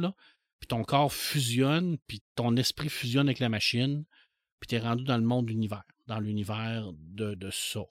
puis 0.60 0.68
ton 0.68 0.84
corps 0.84 1.12
fusionne, 1.12 1.98
puis 2.06 2.22
ton 2.34 2.56
esprit 2.56 2.88
fusionne 2.88 3.28
avec 3.28 3.40
la 3.40 3.48
machine, 3.48 4.04
puis 4.60 4.68
tu 4.68 4.74
es 4.76 4.78
rendu 4.78 5.04
dans 5.04 5.18
le 5.18 5.24
monde 5.24 5.46
d'univers, 5.46 5.84
dans 6.06 6.20
l'univers 6.20 6.92
de, 6.94 7.34
de 7.34 7.50
ça. 7.50 7.82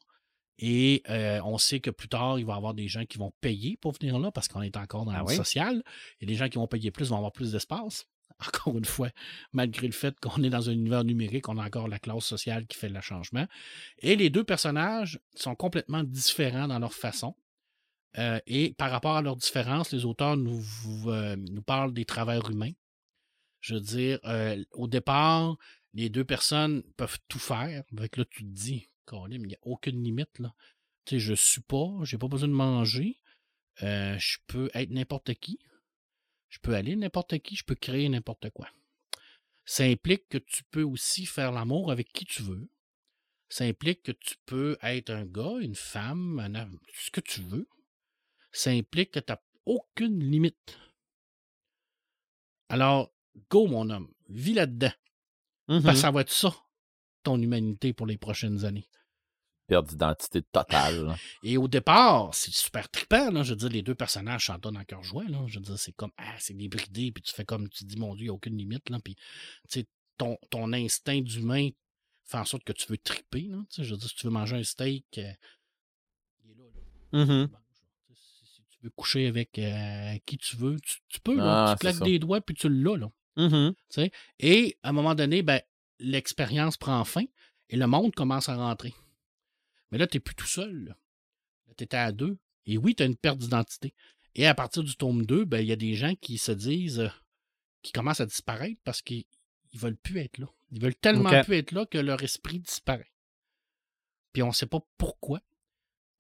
Et 0.58 1.04
euh, 1.10 1.42
on 1.44 1.58
sait 1.58 1.80
que 1.80 1.90
plus 1.90 2.08
tard, 2.08 2.40
il 2.40 2.46
va 2.46 2.54
y 2.54 2.58
avoir 2.58 2.74
des 2.74 2.88
gens 2.88 3.06
qui 3.06 3.18
vont 3.18 3.34
payer 3.42 3.78
pour 3.78 3.92
venir 3.92 4.18
là 4.20 4.32
parce 4.32 4.48
qu'on 4.48 4.62
est 4.62 4.78
encore 4.78 5.06
dans 5.06 5.12
ah 5.12 5.24
le 5.28 5.36
social. 5.36 5.84
Et 6.22 6.26
les 6.26 6.36
gens 6.36 6.48
qui 6.48 6.58
vont 6.58 6.68
payer 6.68 6.92
plus 6.92 7.10
vont 7.10 7.18
avoir 7.18 7.34
plus 7.34 7.52
d'espace. 7.52 8.06
Encore 8.48 8.78
une 8.78 8.86
fois, 8.86 9.10
malgré 9.54 9.88
le 9.88 9.94
fait 9.94 10.20
qu'on 10.20 10.44
est 10.44 10.50
dans 10.50 10.70
un 10.70 10.74
univers 10.74 11.04
numérique, 11.04 11.48
on 11.48 11.58
a 11.58 11.66
encore 11.66 11.88
la 11.88 12.00
classe 12.00 12.26
sociale 12.26 12.68
qui 12.68 12.78
fait 12.78 12.90
le 12.90 13.00
changement. 13.00 13.48
Et 14.00 14.18
les 14.18 14.30
deux 14.30 14.44
personnages 14.44 15.22
sont 15.36 15.56
complètement 15.56 16.04
différents 16.04 16.68
dans 16.68 16.80
leur 16.80 16.94
façon. 16.94 17.34
Euh, 18.18 18.40
et 18.46 18.74
par 18.74 18.92
rapport 18.92 19.16
à 19.16 19.22
leurs 19.22 19.38
différences, 19.38 19.94
les 19.94 20.04
auteurs 20.04 20.36
nous, 20.36 20.66
euh, 21.08 21.38
nous 21.38 21.62
parlent 21.62 21.94
des 21.94 22.04
travers 22.04 22.50
humains. 22.50 22.74
Je 23.62 23.76
veux 23.76 23.82
dire, 23.82 24.20
au 24.74 24.88
départ, 24.88 25.56
les 25.94 26.10
deux 26.10 26.26
personnes 26.26 26.84
peuvent 26.98 27.18
tout 27.30 27.40
faire. 27.40 27.84
Avec 27.98 28.18
là, 28.18 28.26
tu 28.30 28.44
te 28.44 28.50
dis, 28.50 28.90
il 29.12 29.42
n'y 29.42 29.56
a 29.56 29.60
aucune 29.64 30.04
limite. 30.04 30.40
Là. 30.40 30.54
Tu 31.06 31.16
sais, 31.16 31.20
je 31.20 31.34
suis 31.34 31.62
pas, 31.62 31.90
j'ai 32.04 32.18
pas 32.18 32.28
besoin 32.28 32.50
de 32.50 32.54
manger. 32.54 33.20
Euh, 33.84 34.18
je 34.18 34.38
peux 34.48 34.70
être 34.74 34.92
n'importe 34.92 35.34
qui. 35.36 35.60
Je 36.50 36.60
peux 36.60 36.74
aller 36.74 36.96
n'importe 36.96 37.38
qui, 37.40 37.56
je 37.56 37.64
peux 37.64 37.76
créer 37.76 38.08
n'importe 38.08 38.50
quoi. 38.52 38.70
Ça 39.66 39.84
implique 39.84 40.30
que 40.30 40.38
tu 40.38 40.64
peux 40.64 40.84
aussi 40.84 41.26
faire 41.26 41.52
l'amour 41.52 41.92
avec 41.92 42.12
qui 42.14 42.26
tu 42.26 42.44
veux. 42.44 42.70
Ça 43.50 43.66
implique 43.66 44.04
que 44.04 44.12
tu 44.12 44.36
peux 44.46 44.78
être 44.82 45.10
un 45.10 45.26
gars, 45.26 45.58
une 45.60 45.76
femme, 45.76 46.40
un, 46.40 46.70
ce 46.94 47.12
que 47.12 47.22
tu 47.22 47.42
veux. 47.42 47.68
Ça 48.52 48.70
implique 48.70 49.12
que 49.12 49.20
tu 49.20 49.32
n'as 49.32 49.42
aucune 49.66 50.20
limite. 50.20 50.78
Alors, 52.70 53.12
go, 53.50 53.68
mon 53.68 53.90
homme, 53.90 54.12
vis 54.30 54.54
là-dedans. 54.54 54.94
Mm-hmm. 55.68 55.96
ça 55.96 56.12
va 56.12 56.22
être 56.22 56.32
ça, 56.32 56.56
ton 57.26 57.42
humanité 57.42 57.92
pour 57.92 58.08
les 58.08 58.18
prochaines 58.18 58.64
années 58.66 58.88
perte 59.68 59.88
d'identité 59.88 60.42
totale. 60.42 61.16
Et 61.44 61.58
au 61.58 61.68
départ, 61.68 62.34
c'est 62.34 62.54
super 62.54 62.90
trippant. 62.90 63.32
Là. 63.32 63.44
Je 63.44 63.52
veux 63.52 63.56
dire, 63.56 63.70
les 63.70 63.82
deux 63.82 63.96
personnages 63.96 64.52
dans 64.62 64.84
cœur 64.84 65.04
joie. 65.04 65.26
Là. 65.28 65.44
Je 65.48 65.60
veux 65.60 65.66
dire, 65.66 65.80
c'est 65.80 65.94
comme, 65.94 66.12
ah, 66.18 66.36
c'est 66.40 66.56
débridé, 66.56 67.12
puis 67.12 67.24
tu 67.24 67.34
fais 67.34 67.46
comme, 67.46 67.70
tu 67.70 67.86
dis, 67.86 67.98
mon 67.98 68.16
Dieu, 68.16 68.24
il 68.24 68.28
n'y 68.28 68.30
a 68.30 68.34
aucune 68.34 68.58
limite. 68.58 68.90
Là. 68.90 69.00
Puis, 69.04 69.16
ton, 70.18 70.38
ton 70.50 70.72
instinct 70.72 71.22
d'humain 71.22 71.70
fait 72.26 72.38
en 72.38 72.46
sorte 72.46 72.64
que 72.64 72.74
tu 72.74 72.88
veux 72.88 72.98
tripper. 72.98 73.48
Là. 73.50 73.58
Je 73.78 73.84
veux 73.84 73.98
dire, 73.98 74.10
si 74.10 74.16
tu 74.16 74.28
veux 74.28 74.32
manger 74.34 74.58
un 74.58 74.64
steak, 74.64 75.06
euh, 75.18 75.32
il 76.44 76.52
est 76.52 76.56
là. 76.56 76.64
là. 76.74 77.26
Mm-hmm. 77.26 77.50
Si, 78.14 78.64
tu 78.70 78.78
veux 78.84 78.90
coucher 78.92 79.28
avec 79.28 79.60
euh, 79.60 80.18
qui 80.26 80.38
tu 80.38 80.56
veux, 80.56 80.78
tu, 80.80 81.20
peux. 81.22 81.36
Là. 81.36 81.72
Ah, 81.72 81.76
tu 81.76 81.80
claques 81.80 82.04
des 82.04 82.20
doigts, 82.20 82.42
puis 82.42 82.56
tu 82.56 82.70
l'as. 82.70 82.98
Là. 82.98 83.12
Mm-hmm. 83.38 84.12
Et 84.40 84.78
à 84.84 84.90
un 84.90 84.92
moment 84.94 85.16
donné, 85.16 85.42
ben, 85.42 85.62
l'expérience 86.00 86.78
prend 86.78 87.04
fin 87.04 87.26
et 87.70 87.78
le 87.78 87.88
monde 87.88 88.14
commence 88.14 88.50
à 88.50 88.56
rentrer. 88.56 88.94
Mais 89.92 89.98
là, 89.98 90.08
tu 90.08 90.18
n'es 90.18 90.22
plus 90.22 90.36
tout 90.36 90.48
seul. 90.48 90.96
Là, 91.68 91.74
tu 91.78 91.84
étais 91.84 91.98
à 91.98 92.12
deux. 92.12 92.38
Et 92.66 92.78
oui, 92.78 92.96
tu 92.96 93.04
as 93.04 93.06
une 93.06 93.16
perte 93.16 93.38
d'identité. 93.38 93.94
Et 94.36 94.48
à 94.48 94.54
partir 94.54 94.84
du 94.84 94.96
tome 94.96 95.26
2, 95.26 95.46
ben, 95.46 95.60
il 95.60 95.68
y 95.68 95.72
a 95.72 95.78
des 95.78 95.94
gens 95.94 96.16
qui 96.16 96.38
se 96.38 96.52
disent, 96.52 97.00
euh, 97.00 97.10
qui 97.82 97.92
commencent 97.92 98.22
à 98.22 98.26
disparaître 98.26 98.80
parce 98.84 99.02
qu'ils 99.02 99.26
ne 99.74 99.80
veulent 99.80 99.98
plus 99.98 100.20
être 100.20 100.38
là. 100.40 100.48
Ils 100.72 100.82
veulent 100.82 100.96
tellement 100.96 101.44
plus 101.44 101.56
être 101.56 101.72
là 101.72 101.86
que 101.86 101.98
leur 101.98 102.22
esprit 102.24 102.60
disparaît. 102.60 103.12
Puis 104.34 104.44
on 104.44 104.48
ne 104.48 104.54
sait 104.54 104.66
pas 104.66 104.86
pourquoi. 104.98 105.40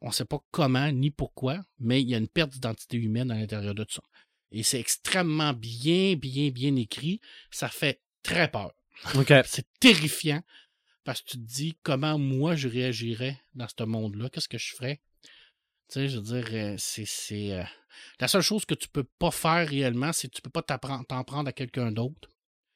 On 0.02 0.08
ne 0.08 0.14
sait 0.14 0.26
pas 0.26 0.40
comment 0.52 0.92
ni 0.92 1.10
pourquoi, 1.12 1.66
mais 1.80 2.02
il 2.02 2.10
y 2.10 2.16
a 2.16 2.18
une 2.18 2.28
perte 2.28 2.52
d'identité 2.52 2.98
humaine 2.98 3.32
à 3.32 3.36
l'intérieur 3.36 3.76
de 3.76 3.84
tout 3.84 3.96
ça. 3.96 4.04
Et 4.52 4.64
c'est 4.64 4.80
extrêmement 4.80 5.54
bien, 5.54 6.16
bien, 6.16 6.50
bien 6.52 6.76
écrit. 6.76 7.20
Ça 7.50 7.68
fait 7.68 8.02
très 8.24 8.50
peur. 8.50 8.72
C'est 9.46 9.68
terrifiant. 9.80 10.42
Parce 11.04 11.22
que 11.22 11.30
tu 11.30 11.38
te 11.38 11.44
dis 11.44 11.78
comment 11.84 12.18
moi 12.18 12.56
je 12.56 12.68
réagirais 12.68 13.40
dans 13.54 13.68
ce 13.68 13.84
monde-là, 13.84 14.30
qu'est-ce 14.30 14.50
que 14.50 14.58
je 14.58 14.74
ferais? 14.74 15.02
Tu 15.88 15.94
sais, 15.94 16.08
je 16.08 16.18
veux 16.18 16.24
dire, 16.24 16.46
euh, 16.52 16.76
c'est. 16.78 17.54
Euh, 17.54 17.64
la 18.20 18.28
seule 18.28 18.42
chose 18.42 18.66
que 18.66 18.74
tu 18.74 18.90
peux 18.90 19.04
pas 19.04 19.30
faire 19.30 19.68
réellement, 19.68 20.12
c'est 20.12 20.28
que 20.28 20.36
tu 20.36 20.42
peux 20.42 20.50
pas 20.50 20.64
t'en 20.64 21.24
prendre 21.24 21.48
à 21.48 21.54
quelqu'un 21.54 21.92
d'autre. 21.92 22.30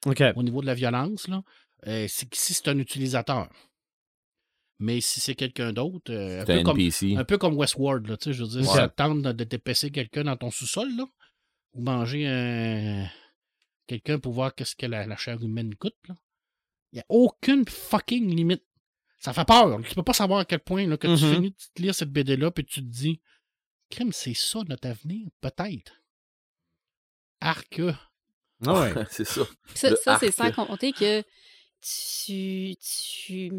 Au 0.06 0.44
niveau 0.44 0.62
de 0.62 0.68
la 0.68 0.76
violence, 0.76 1.28
là, 1.28 1.42
euh, 1.88 2.06
c'est 2.08 2.34
si 2.36 2.54
c'est 2.54 2.68
un 2.68 2.78
utilisateur. 2.78 3.50
Mais 4.78 5.02
si 5.02 5.20
c'est 5.20 5.36
quelqu'un 5.36 5.74
d'autre, 5.74 6.14
un, 6.14 6.46
peu 6.46 6.64
comme, 6.64 6.80
un 7.18 7.24
peu 7.26 7.38
comme 7.38 7.58
Westworld, 7.58 8.08
là, 8.08 8.16
je 8.22 8.44
veux 8.44 8.48
dire, 8.48 8.64
si 8.64 8.74
ça 8.74 8.88
tente 8.88 9.24
de 9.24 9.44
dépecer 9.44 9.90
quelqu'un 9.90 10.24
dans 10.24 10.38
ton 10.38 10.52
sous-sol, 10.52 10.96
là, 10.96 11.06
ou 11.74 11.82
manger 11.82 12.28
un... 12.28 13.06
quelqu'un 13.90 14.20
pour 14.20 14.34
voir 14.34 14.54
qu'est-ce 14.54 14.76
que 14.76 14.86
la, 14.86 15.08
la, 15.08 15.18
chair 15.18 15.42
humaine 15.44 15.76
coûte, 15.76 15.98
là, 16.08 16.16
il 16.92 16.98
n'y 16.98 17.02
a 17.02 17.06
aucune 17.10 17.68
fucking 17.68 18.36
limite. 18.36 18.64
Ça 19.18 19.34
fait 19.34 19.46
peur. 19.46 19.82
Tu 19.88 19.96
peux 19.96 20.04
pas 20.04 20.14
savoir 20.14 20.40
à 20.40 20.46
quel 20.46 20.60
point 20.60 20.88
là, 20.88 20.96
que 20.96 21.08
tu 21.08 21.14
mm-hmm. 21.14 21.34
finis 21.34 21.56
de 21.76 21.82
lire 21.82 21.96
cette 21.96 22.12
BD-là 22.12 22.52
puis 22.52 22.64
tu 22.64 22.82
te 22.82 22.86
dis 22.86 23.20
Crime, 23.90 24.14
c'est 24.14 24.36
ça 24.36 24.60
notre 24.68 24.88
avenir? 24.88 25.28
Peut-être. 25.42 25.94
Arc. 27.42 27.82
Ah 28.66 28.82
ouais. 28.82 28.94
c'est 29.10 29.26
ça. 29.26 29.42
Ça, 29.76 30.18
c'est 30.20 30.32
sans 30.32 30.52
compter 30.52 30.94
que 30.94 31.22
tu, 31.82 32.76
tu, 32.76 33.52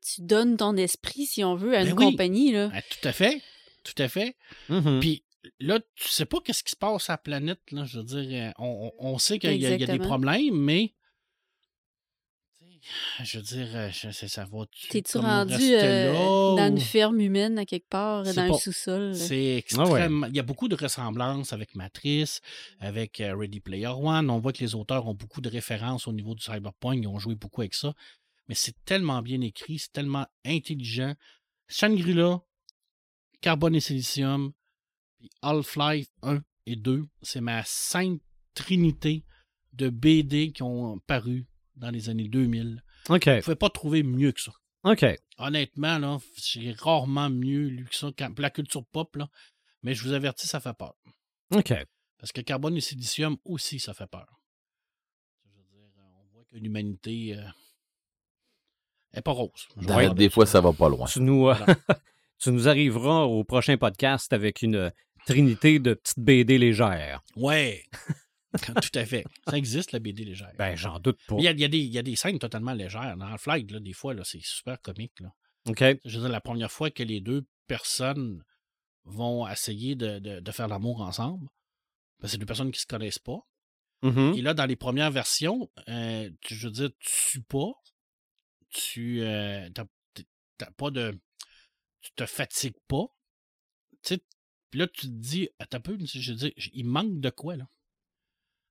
tu 0.00 0.20
donnes 0.22 0.56
ton 0.56 0.76
esprit, 0.76 1.26
si 1.26 1.44
on 1.44 1.54
veut, 1.54 1.76
à 1.76 1.82
une 1.82 1.94
ben 1.94 2.10
compagnie. 2.10 2.52
Là. 2.52 2.70
Ah, 2.72 2.82
tout 2.82 3.06
à 3.06 3.12
fait. 3.12 3.42
Tout 3.84 4.00
à 4.02 4.08
fait. 4.08 4.36
Mm-hmm. 4.70 5.00
Puis 5.00 5.24
là, 5.60 5.80
tu 5.94 6.08
sais 6.08 6.26
pas 6.26 6.38
qu'est-ce 6.44 6.62
qui 6.62 6.72
se 6.72 6.76
passe 6.76 7.10
à 7.10 7.14
la 7.14 7.18
planète. 7.18 7.60
Là. 7.70 7.84
Je 7.84 7.98
veux 7.98 8.04
dire, 8.04 8.52
on, 8.58 8.92
on 8.98 9.18
sait 9.18 9.38
qu'il 9.38 9.56
y, 9.56 9.66
a 9.66 9.76
des 9.76 9.98
problèmes, 9.98 10.56
mais 10.56 10.94
je 13.24 13.38
veux 13.38 13.44
dire, 13.44 13.68
euh, 13.74 13.90
ça 13.90 14.44
va. 14.44 14.64
T'es-tu 14.90 15.18
rendu 15.18 15.54
euh, 15.60 16.12
dans 16.56 16.68
une 16.68 16.80
ferme 16.80 17.20
humaine 17.20 17.58
à 17.58 17.66
quelque 17.66 17.88
part, 17.88 18.22
dans 18.22 18.38
un 18.38 18.52
sous-sol? 18.56 19.14
C'est 19.14 19.54
ah 19.54 19.58
extrêmement. 19.58 20.26
Il 20.26 20.36
y 20.36 20.40
a 20.40 20.42
beaucoup 20.42 20.68
de 20.68 20.76
ressemblances 20.76 21.52
avec 21.52 21.74
Matrice, 21.74 22.40
avec 22.80 23.20
euh, 23.20 23.36
Ready 23.36 23.60
Player 23.60 23.88
One. 23.88 24.30
On 24.30 24.38
voit 24.38 24.52
que 24.52 24.60
les 24.60 24.74
auteurs 24.74 25.06
ont 25.06 25.14
beaucoup 25.14 25.40
de 25.40 25.48
références 25.48 26.06
au 26.06 26.12
niveau 26.12 26.34
du 26.34 26.42
cyberpunk. 26.42 27.00
Ils 27.02 27.08
ont 27.08 27.18
joué 27.18 27.34
beaucoup 27.34 27.62
avec 27.62 27.74
ça. 27.74 27.94
Mais 28.48 28.54
c'est 28.54 28.76
tellement 28.84 29.22
bien 29.22 29.40
écrit, 29.40 29.78
c'est 29.78 29.92
tellement 29.92 30.26
intelligent. 30.46 31.14
Shangri-La, 31.68 32.40
Carbone 33.42 33.74
et 33.74 33.80
Silicium, 33.80 34.52
puis 35.18 35.30
Half-Life 35.42 36.08
1 36.22 36.42
et 36.66 36.76
2. 36.76 37.04
C'est 37.22 37.40
ma 37.40 37.62
sainte 37.64 38.20
trinité 38.54 39.24
de 39.72 39.88
BD 39.88 40.52
qui 40.52 40.62
ont 40.62 40.98
paru 41.00 41.46
dans 41.76 41.90
les 41.90 42.08
années 42.08 42.28
2000. 42.28 42.82
OK. 43.08 43.24
Vous 43.24 43.30
ne 43.30 43.40
pouvez 43.40 43.56
pas 43.56 43.70
trouver 43.70 44.02
mieux 44.02 44.32
que 44.32 44.40
ça. 44.40 44.52
OK. 44.84 45.04
Honnêtement, 45.38 45.98
là, 45.98 46.18
j'ai 46.36 46.72
rarement 46.72 47.30
mieux 47.30 47.68
lu 47.68 47.84
que 47.84 47.94
ça. 47.94 48.10
Quand, 48.16 48.38
la 48.38 48.50
culture 48.50 48.84
pop, 48.86 49.16
là, 49.16 49.28
mais 49.82 49.94
je 49.94 50.02
vous 50.02 50.12
avertis, 50.12 50.46
ça 50.46 50.60
fait 50.60 50.74
peur. 50.76 50.94
OK. 51.54 51.72
Parce 52.18 52.32
que 52.32 52.40
carbone 52.40 52.76
et 52.76 52.80
silicium 52.80 53.36
aussi, 53.44 53.78
ça 53.78 53.94
fait 53.94 54.08
peur. 54.08 54.26
Je 55.44 55.50
veux 55.50 55.64
dire, 55.64 55.88
on 55.96 56.32
voit 56.32 56.44
que 56.44 56.56
l'humanité 56.56 57.36
euh, 57.36 57.48
est 59.12 59.22
pas 59.22 59.32
rose. 59.32 59.68
Je 59.76 59.86
Ouais, 59.88 60.12
des 60.14 60.28
de 60.28 60.32
fois, 60.32 60.46
ça 60.46 60.60
va 60.60 60.72
pas 60.72 60.88
loin. 60.88 61.06
Tu 61.06 61.20
nous, 61.20 61.48
euh, 61.48 61.54
Voilà. 61.54 61.76
tu 62.38 62.50
nous 62.50 62.68
arriveras 62.68 63.22
au 63.22 63.44
prochain 63.44 63.76
podcast 63.76 64.32
avec 64.32 64.62
une 64.62 64.92
trinité 65.26 65.78
de 65.78 65.94
petites 65.94 66.18
BD 66.20 66.58
légères. 66.58 67.22
Ouais. 67.36 67.84
Tout 68.82 68.98
à 68.98 69.04
fait. 69.04 69.24
Ça 69.48 69.56
existe, 69.58 69.92
la 69.92 69.98
BD 69.98 70.24
légère. 70.24 70.52
Ben, 70.56 70.74
j'en 70.74 70.98
doute 70.98 71.18
pas. 71.26 71.36
Il 71.38 71.44
y 71.44 71.48
a, 71.48 71.50
il 71.52 71.60
y 71.60 71.64
a 71.64 71.68
des, 71.68 71.78
il 71.78 71.92
y 71.92 71.98
a 71.98 72.02
des 72.02 72.16
scènes 72.16 72.38
totalement 72.38 72.72
légères. 72.72 73.16
Dans 73.16 73.28
là, 73.28 73.80
des 73.80 73.92
fois, 73.92 74.14
là, 74.14 74.24
c'est 74.24 74.40
super 74.42 74.80
comique. 74.80 75.20
Là. 75.20 75.32
OK. 75.68 75.84
Je 76.04 76.16
veux 76.16 76.22
dire, 76.22 76.28
la 76.30 76.40
première 76.40 76.72
fois 76.72 76.90
que 76.90 77.02
les 77.02 77.20
deux 77.20 77.46
personnes 77.66 78.42
vont 79.04 79.46
essayer 79.48 79.94
de, 79.96 80.18
de- 80.18 80.40
de 80.40 80.50
faire 80.50 80.68
l'amour 80.68 81.02
ensemble, 81.02 81.46
ben, 82.20 82.28
c'est 82.28 82.38
deux 82.38 82.46
personnes 82.46 82.72
qui 82.72 82.80
se 82.80 82.86
connaissent 82.86 83.18
pas. 83.18 83.38
Mhm. 84.02 84.34
Et 84.36 84.42
là, 84.42 84.54
dans 84.54 84.66
les 84.66 84.76
premières 84.76 85.10
versions, 85.10 85.70
euh, 85.88 86.30
tu- 86.40 86.54
je 86.54 86.66
veux 86.68 86.72
dire, 86.72 86.90
tu 87.00 87.10
sues 87.10 87.42
pas, 87.42 87.72
tu 88.70 89.20
euh, 89.22 89.68
pas 90.76 90.90
de. 90.90 91.18
Tu 92.00 92.10
te 92.16 92.26
fatigues 92.26 92.78
pas. 92.86 93.06
Tu 94.02 94.14
sais, 94.14 94.20
puis 94.70 94.80
là, 94.80 94.86
tu 94.86 95.06
te 95.06 95.12
dis, 95.12 95.48
attends 95.58 95.78
un 95.78 95.80
peu, 95.80 95.98
je 96.00 96.70
il 96.72 96.84
manque 96.84 97.20
de 97.20 97.30
quoi, 97.30 97.56
là? 97.56 97.68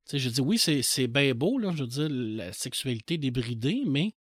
Tu 0.06 0.12
sais, 0.12 0.20
je 0.20 0.30
dis, 0.30 0.42
oui, 0.42 0.58
c'est, 0.58 1.08
bien 1.08 1.34
beau, 1.34 1.58
là, 1.58 1.74
je 1.76 1.84
veux 1.84 1.88
dire, 1.90 2.08
la 2.10 2.54
sexualité 2.54 3.18
débridée, 3.18 3.82
mais 3.86 4.16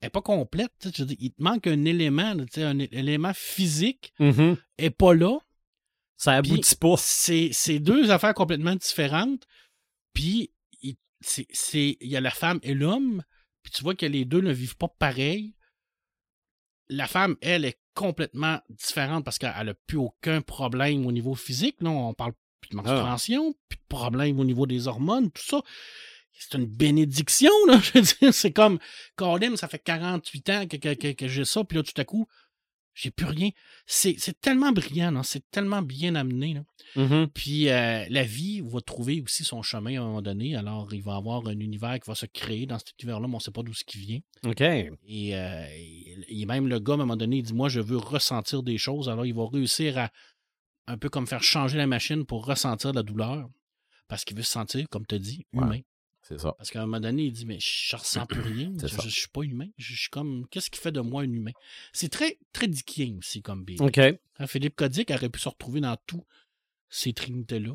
elle 0.00 0.06
n'est 0.06 0.10
pas 0.10 0.22
complète. 0.22 0.72
tu 0.80 0.88
sais, 0.88 0.94
Je 0.96 1.04
dire, 1.04 1.16
il 1.20 1.32
te 1.32 1.42
manque 1.42 1.66
un 1.66 1.84
élément, 1.84 2.36
tu 2.36 2.46
sais, 2.52 2.64
un 2.64 2.78
élément 2.78 3.32
physique, 3.34 4.12
Mhm. 4.18 4.56
est 4.78 4.90
pas 4.90 5.14
là. 5.14 5.38
Ça 6.16 6.34
aboutit 6.34 6.76
pas. 6.76 6.96
C'est, 6.98 7.78
deux 7.78 8.10
affaires 8.10 8.34
complètement 8.34 8.76
différentes. 8.76 9.46
Puis, 10.12 10.52
il, 10.82 10.96
il 11.74 11.96
y 12.08 12.16
a 12.16 12.20
la 12.20 12.30
femme 12.30 12.60
et 12.62 12.74
l'homme. 12.74 13.22
Puis 13.62 13.72
tu 13.72 13.82
vois 13.82 13.94
que 13.94 14.06
les 14.06 14.26
deux 14.26 14.40
ne 14.42 14.52
vivent 14.52 14.76
pas 14.76 14.88
pareil. 14.88 15.54
La 16.90 17.06
femme, 17.06 17.36
elle, 17.40 17.64
est 17.64 17.78
complètement 18.00 18.58
différente 18.70 19.24
parce 19.24 19.38
qu'elle 19.38 19.66
n'a 19.66 19.74
plus 19.86 19.98
aucun 19.98 20.40
problème 20.40 21.06
au 21.06 21.12
niveau 21.12 21.34
physique. 21.34 21.76
Là, 21.80 21.90
on 21.90 22.14
parle 22.14 22.32
plus 22.60 22.70
de 22.70 22.76
menstruation, 22.76 23.54
plus 23.68 23.76
de 23.76 23.86
problème 23.88 24.40
au 24.40 24.44
niveau 24.44 24.66
des 24.66 24.88
hormones, 24.88 25.30
tout 25.30 25.42
ça. 25.44 25.60
C'est 26.32 26.56
une 26.56 26.64
bénédiction, 26.66 27.50
là. 27.66 27.78
Je 27.82 27.92
veux 27.98 28.00
dire, 28.20 28.32
c'est 28.34 28.52
comme, 28.52 28.78
Colin, 29.16 29.56
ça 29.56 29.68
fait 29.68 29.78
48 29.78 30.50
ans 30.50 30.66
que, 30.66 30.76
que- 30.78 30.94
que- 30.94 31.12
que 31.12 31.28
j'ai 31.28 31.44
ça, 31.44 31.62
puis 31.64 31.76
là, 31.76 31.82
tout 31.84 31.92
à 32.00 32.04
coup, 32.04 32.26
j'ai 33.00 33.10
plus 33.10 33.26
rien. 33.26 33.50
C'est, 33.86 34.16
tellement 34.40 34.72
brillant. 34.72 35.22
C'est 35.22 35.48
tellement 35.50 35.82
bien 35.82 36.14
amené, 36.14 36.54
là. 36.54 36.62
Mhm. 36.96 37.28
Puis 37.28 37.68
euh, 37.68 38.04
la 38.08 38.24
vie 38.24 38.60
va 38.60 38.80
trouver 38.80 39.20
aussi 39.22 39.44
son 39.44 39.62
chemin 39.62 39.98
à 39.98 40.02
un 40.02 40.06
moment 40.06 40.22
donné. 40.22 40.56
Alors, 40.56 40.92
il 40.92 41.02
va 41.02 41.14
y 41.14 41.16
avoir 41.16 41.46
un 41.46 41.58
univers 41.58 41.98
qui 42.00 42.08
va 42.08 42.14
se 42.14 42.26
créer 42.26 42.66
dans 42.66 42.78
cet 42.78 42.94
univers-là, 43.02 43.26
mais 43.28 43.34
on 43.34 43.38
ne 43.38 43.42
sait 43.42 43.50
pas 43.50 43.62
d'où 43.62 43.72
ce 43.74 43.84
qui 43.84 43.98
vient. 43.98 44.20
OK. 44.44 44.60
Et, 44.60 44.90
euh, 45.36 45.66
et- 45.76 46.40
et 46.42 46.46
même 46.46 46.66
le 46.68 46.78
gars, 46.80 46.92
à 46.92 46.96
un 46.96 46.98
moment 46.98 47.16
donné, 47.16 47.38
il 47.38 47.42
dit 47.42 47.54
Moi, 47.54 47.68
je 47.68 47.80
veux 47.80 47.96
ressentir 47.98 48.62
des 48.62 48.78
choses. 48.78 49.08
Alors, 49.08 49.24
il 49.26 49.34
va 49.34 49.46
réussir 49.46 49.98
à 49.98 50.10
un 50.86 50.98
peu 50.98 51.08
comme 51.08 51.26
faire 51.26 51.42
changer 51.42 51.78
la 51.78 51.86
machine 51.86 52.24
pour 52.26 52.44
ressentir 52.46 52.92
la 52.92 53.02
douleur. 53.02 53.48
Parce 54.08 54.24
qu'il 54.24 54.36
veut 54.36 54.42
se 54.42 54.50
sentir, 54.50 54.88
comme 54.90 55.06
tu 55.06 55.14
as 55.14 55.18
dit, 55.20 55.46
Ouais. 55.52 55.84
Humain. 56.30 56.38
C'est 56.38 56.42
ça. 56.42 56.54
Parce 56.56 56.70
qu'à 56.70 56.80
un 56.82 56.86
moment 56.86 57.00
donné, 57.00 57.24
il 57.24 57.32
dit 57.32 57.46
Mais 57.46 57.58
je 57.60 57.96
ressens 57.96 58.26
plus 58.26 58.40
rien. 58.40 58.72
Je, 58.80 58.86
je 58.86 59.08
suis 59.08 59.28
pas 59.28 59.42
humain. 59.42 59.68
Je, 59.76 59.94
je 59.94 60.00
suis 60.00 60.10
comme 60.10 60.46
Qu'est-ce 60.50 60.70
qui 60.70 60.78
fait 60.80 60.92
de 60.92 61.00
moi 61.00 61.22
un 61.22 61.32
humain? 61.32 61.52
C'est 61.92 62.08
très, 62.10 62.38
très 62.52 62.68
Dickien 62.68 63.16
aussi 63.18 63.42
comme 63.42 63.64
BD. 63.64 63.82
OK. 63.82 63.98
Hein, 63.98 64.46
Philippe 64.46 64.76
Codic 64.76 65.10
aurait 65.10 65.28
pu 65.28 65.40
se 65.40 65.48
retrouver 65.48 65.80
dans 65.80 65.96
tous 66.06 66.24
ces 66.88 67.12
trinités-là. 67.12 67.72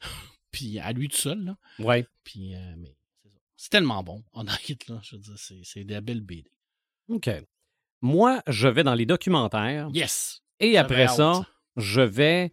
Puis 0.50 0.78
à 0.78 0.92
lui 0.92 1.08
tout 1.08 1.16
seul, 1.16 1.44
là. 1.44 1.56
Ouais. 1.78 2.06
Puis, 2.24 2.54
euh, 2.54 2.74
mais 2.76 2.96
c'est 3.22 3.30
ça. 3.30 3.38
C'est 3.56 3.70
tellement 3.70 4.02
bon, 4.02 4.24
honnête, 4.32 4.88
là. 4.88 5.00
Je 5.02 5.16
veux 5.16 5.22
dire, 5.22 5.34
c'est, 5.36 5.60
c'est 5.62 5.84
des 5.84 6.00
belles 6.00 6.22
BD. 6.22 6.50
OK. 7.08 7.30
Moi, 8.02 8.42
je 8.46 8.66
vais 8.68 8.82
dans 8.82 8.94
les 8.94 9.06
documentaires 9.06 9.88
Yes! 9.92 10.42
et 10.58 10.78
après 10.78 11.08
ça, 11.08 11.46
je 11.76 12.00
vais. 12.00 12.52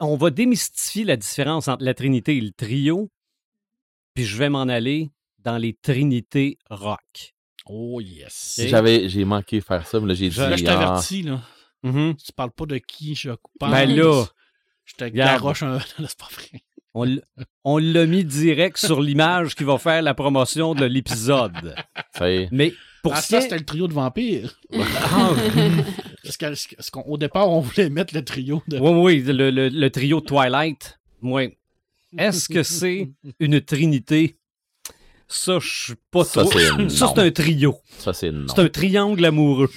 On 0.00 0.16
va 0.16 0.30
démystifier 0.30 1.04
la 1.04 1.16
différence 1.16 1.68
entre 1.68 1.84
la 1.84 1.94
Trinité 1.94 2.36
et 2.36 2.40
le 2.40 2.52
trio, 2.52 3.10
puis 4.14 4.24
je 4.24 4.36
vais 4.36 4.48
m'en 4.48 4.62
aller 4.62 5.10
dans 5.40 5.58
les 5.58 5.74
Trinités 5.74 6.58
rock. 6.70 7.34
Oh 7.66 8.00
yes! 8.00 8.60
J'avais, 8.66 9.08
j'ai 9.08 9.24
manqué 9.24 9.60
faire 9.60 9.86
ça, 9.86 9.98
mais 10.00 10.08
là, 10.08 10.14
j'ai 10.14 10.28
dit. 10.28 10.34
Je- 10.36 10.42
Là, 10.42 10.56
je 10.56 10.64
ah, 10.64 10.66
t'avertis, 10.66 11.22
là. 11.22 11.40
Mhm. 11.82 12.14
Tu 12.16 12.32
parles 12.32 12.50
pas 12.52 12.66
de 12.66 12.78
qui 12.78 13.14
je 13.14 13.30
pense. 13.58 13.70
Ben 13.70 13.86
là, 13.86 14.24
Je 14.84 14.94
te 14.94 15.04
garoche 15.04 15.62
un. 15.62 15.74
Là, 15.78 15.84
c'est 15.98 16.18
pas 16.18 16.28
vrai. 16.32 16.62
on 16.94 17.04
l- 17.04 17.22
on 17.64 17.78
l'a 17.78 18.06
mis 18.06 18.24
direct 18.24 18.76
sur 18.78 19.00
l'image 19.00 19.54
qui 19.54 19.64
va 19.64 19.78
faire 19.78 20.02
la 20.02 20.14
promotion 20.14 20.74
de 20.74 20.84
l'épisode. 20.84 21.74
ça 22.16 22.30
y 22.30 22.36
est. 22.42 22.48
Mais 22.52 22.72
pour 23.02 23.14
ah, 23.14 23.20
ça, 23.22 23.40
c'était 23.40 23.58
le 23.58 23.64
trio 23.64 23.88
de 23.88 23.92
vampires. 23.94 24.58
Parce 26.22 26.36
que- 26.38 26.74
parce 26.76 26.90
qu'au 26.90 27.02
au 27.02 27.18
départ, 27.18 27.50
on 27.50 27.60
voulait 27.60 27.90
mettre 27.90 28.14
le 28.14 28.24
trio 28.24 28.62
de. 28.68 28.78
Oui, 28.78 28.90
oui, 28.90 29.22
le, 29.22 29.50
le- 29.50 29.68
le 29.68 29.90
trio 29.90 30.20
Twilight. 30.20 30.98
Oui. 31.22 31.56
Est-ce 32.18 32.48
que 32.48 32.62
c'est 32.62 33.10
une 33.40 33.60
trinité? 33.60 34.36
Ça, 35.28 35.58
je 35.58 35.84
suis 35.84 35.94
pas 36.10 36.24
Ça, 36.24 36.42
trop. 36.42 36.52
c'est 36.52 36.66
Ça, 36.90 37.06
non. 37.06 37.14
c'est 37.14 37.20
un 37.22 37.30
trio. 37.30 37.78
Ça, 37.98 38.12
c'est 38.12 38.30
non. 38.30 38.46
C'est 38.48 38.60
un 38.60 38.68
triangle 38.68 39.24
amoureux. 39.24 39.70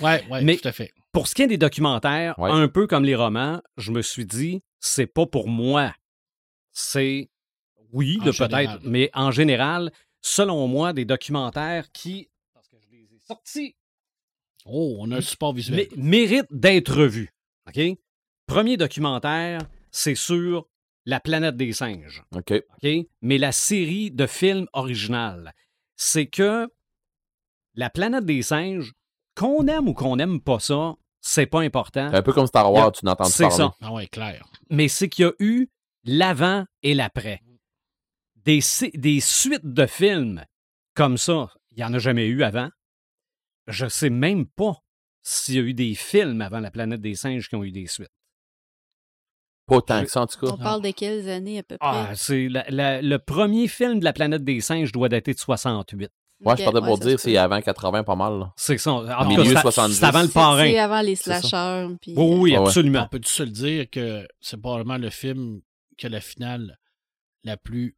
Ouais, 0.00 0.24
ouais, 0.28 0.42
Mais- 0.42 0.56
tout 0.56 0.68
à 0.68 0.72
fait. 0.72 0.90
Pour 1.12 1.26
ce 1.26 1.34
qui 1.34 1.42
est 1.42 1.46
des 1.48 1.58
documentaires, 1.58 2.38
Ouais. 2.38 2.50
un 2.50 2.68
peu 2.68 2.86
comme 2.86 3.04
les 3.04 3.16
romans, 3.16 3.60
je 3.76 3.90
me 3.90 4.00
suis 4.00 4.24
dit, 4.24 4.62
c'est 4.78 5.06
pas 5.08 5.26
pour 5.26 5.48
moi. 5.48 5.92
C'est. 6.72 7.28
Oui, 7.92 8.18
En 8.20 8.26
de 8.26 8.32
général. 8.32 8.66
peut-être, 8.66 8.84
mais 8.84 9.10
en 9.14 9.30
général, 9.32 9.90
selon 10.22 10.68
moi, 10.68 10.92
des 10.92 11.04
documentaires 11.04 11.90
qui. 11.92 12.28
Parce 12.54 12.68
que 12.68 12.76
je 12.80 12.90
les 12.92 13.02
ai 13.02 13.18
sortis 13.26 13.74
Oh, 14.66 14.98
on 15.00 15.10
a 15.10 15.16
un 15.16 15.20
support 15.20 15.52
visuel. 15.54 15.80
mé- 15.80 15.88
mérite 15.96 16.46
d'être 16.50 17.04
vu. 17.06 17.30
OK? 17.66 17.80
Premier 18.46 18.76
documentaire, 18.76 19.60
c'est 19.90 20.14
sur 20.14 20.68
la 21.04 21.20
planète 21.20 21.56
des 21.56 21.72
singes. 21.72 22.22
OK. 22.34 22.52
OK? 22.52 22.90
Mais 23.22 23.38
la 23.38 23.52
série 23.52 24.10
de 24.10 24.26
films 24.26 24.66
originale, 24.72 25.52
c'est 25.96 26.26
que 26.26 26.68
la 27.74 27.90
planète 27.90 28.24
des 28.24 28.42
singes, 28.42 28.92
qu'on 29.34 29.66
aime 29.66 29.88
ou 29.88 29.94
qu'on 29.94 30.16
n'aime 30.16 30.40
pas 30.40 30.58
ça, 30.58 30.94
c'est 31.20 31.46
pas 31.46 31.60
important. 31.60 32.08
C'est 32.10 32.16
un 32.16 32.22
peu 32.22 32.32
comme 32.32 32.46
Star 32.46 32.72
Wars, 32.72 32.92
tu 32.92 33.04
n'entends 33.04 33.24
C'est 33.24 33.44
parler. 33.44 33.56
ça. 33.56 33.74
Ah 33.80 33.92
ouais, 33.92 34.06
clair. 34.06 34.46
Mais 34.70 34.88
c'est 34.88 35.08
qu'il 35.08 35.26
y 35.26 35.28
a 35.28 35.32
eu 35.38 35.68
l'avant 36.04 36.64
et 36.82 36.94
l'après. 36.94 37.42
Des, 38.36 38.60
suites 38.60 39.64
de 39.66 39.86
films 39.86 40.44
comme 40.94 41.18
ça, 41.18 41.50
il 41.70 41.78
n'y 41.78 41.84
en 41.84 41.94
a 41.94 41.98
jamais 41.98 42.26
eu 42.26 42.42
avant. 42.42 42.68
Je 43.66 43.86
sais 43.86 44.10
même 44.10 44.46
pas 44.46 44.82
s'il 45.22 45.54
y 45.54 45.58
a 45.58 45.62
eu 45.62 45.74
des 45.74 45.94
films 45.94 46.40
avant 46.40 46.58
la 46.60 46.70
planète 46.70 47.00
des 47.00 47.14
singes 47.14 47.48
qui 47.48 47.54
ont 47.54 47.62
eu 47.62 47.70
des 47.70 47.86
suites. 47.86 48.10
Pas 49.70 49.76
autant 49.76 50.04
que 50.04 50.10
ça, 50.10 50.20
en 50.22 50.26
tout 50.26 50.36
On 50.42 50.56
parle 50.58 50.82
de 50.82 50.90
quelles 50.90 51.28
années 51.30 51.58
à 51.58 51.62
peu 51.62 51.78
près? 51.78 51.88
Ah, 51.88 52.10
c'est 52.14 52.48
la- 52.48 52.64
la- 52.68 53.00
le 53.02 53.18
premier 53.18 53.68
film 53.68 54.00
de 54.00 54.04
la 54.04 54.12
planète 54.12 54.44
des 54.44 54.60
singes 54.60 54.92
doit 54.92 55.08
dater 55.08 55.32
de 55.32 55.38
68. 55.38 56.10
Moi, 56.42 56.54
Ok, 56.54 56.58
je 56.58 56.64
partais 56.64 56.78
ouais, 56.80 56.86
pour 56.86 56.98
ça 56.98 57.04
dire, 57.04 57.20
c'est 57.20 57.32
peut. 57.32 57.38
avant 57.38 57.60
80, 57.60 58.02
pas 58.02 58.16
mal. 58.16 58.38
là. 58.38 58.52
C'est 58.56 58.78
ça. 58.78 58.92
En 58.92 59.04
cas, 59.04 59.24
milieu 59.26 59.44
c'est- 59.54 59.60
70. 59.60 59.94
c'est 59.94 60.04
avant 60.06 60.22
le 60.22 60.28
parrain. 60.28 60.64
C'est 60.64 60.78
avant 60.78 61.00
les 61.02 61.14
slashers. 61.16 61.88
puis, 62.00 62.14
Oui, 62.16 62.24
oui, 62.24 62.50
Ouais, 62.52 62.58
ouais. 62.58 62.66
absolument. 62.66 63.02
On 63.04 63.08
peut-tu 63.08 63.30
se 63.30 63.42
le 63.42 63.50
dire 63.50 63.90
que 63.90 64.26
c'est 64.40 64.56
probablement 64.60 64.96
le 64.98 65.10
film 65.10 65.60
qui 65.98 66.06
a 66.06 66.08
la 66.08 66.20
finale 66.20 66.78
la 67.44 67.56
plus 67.58 67.94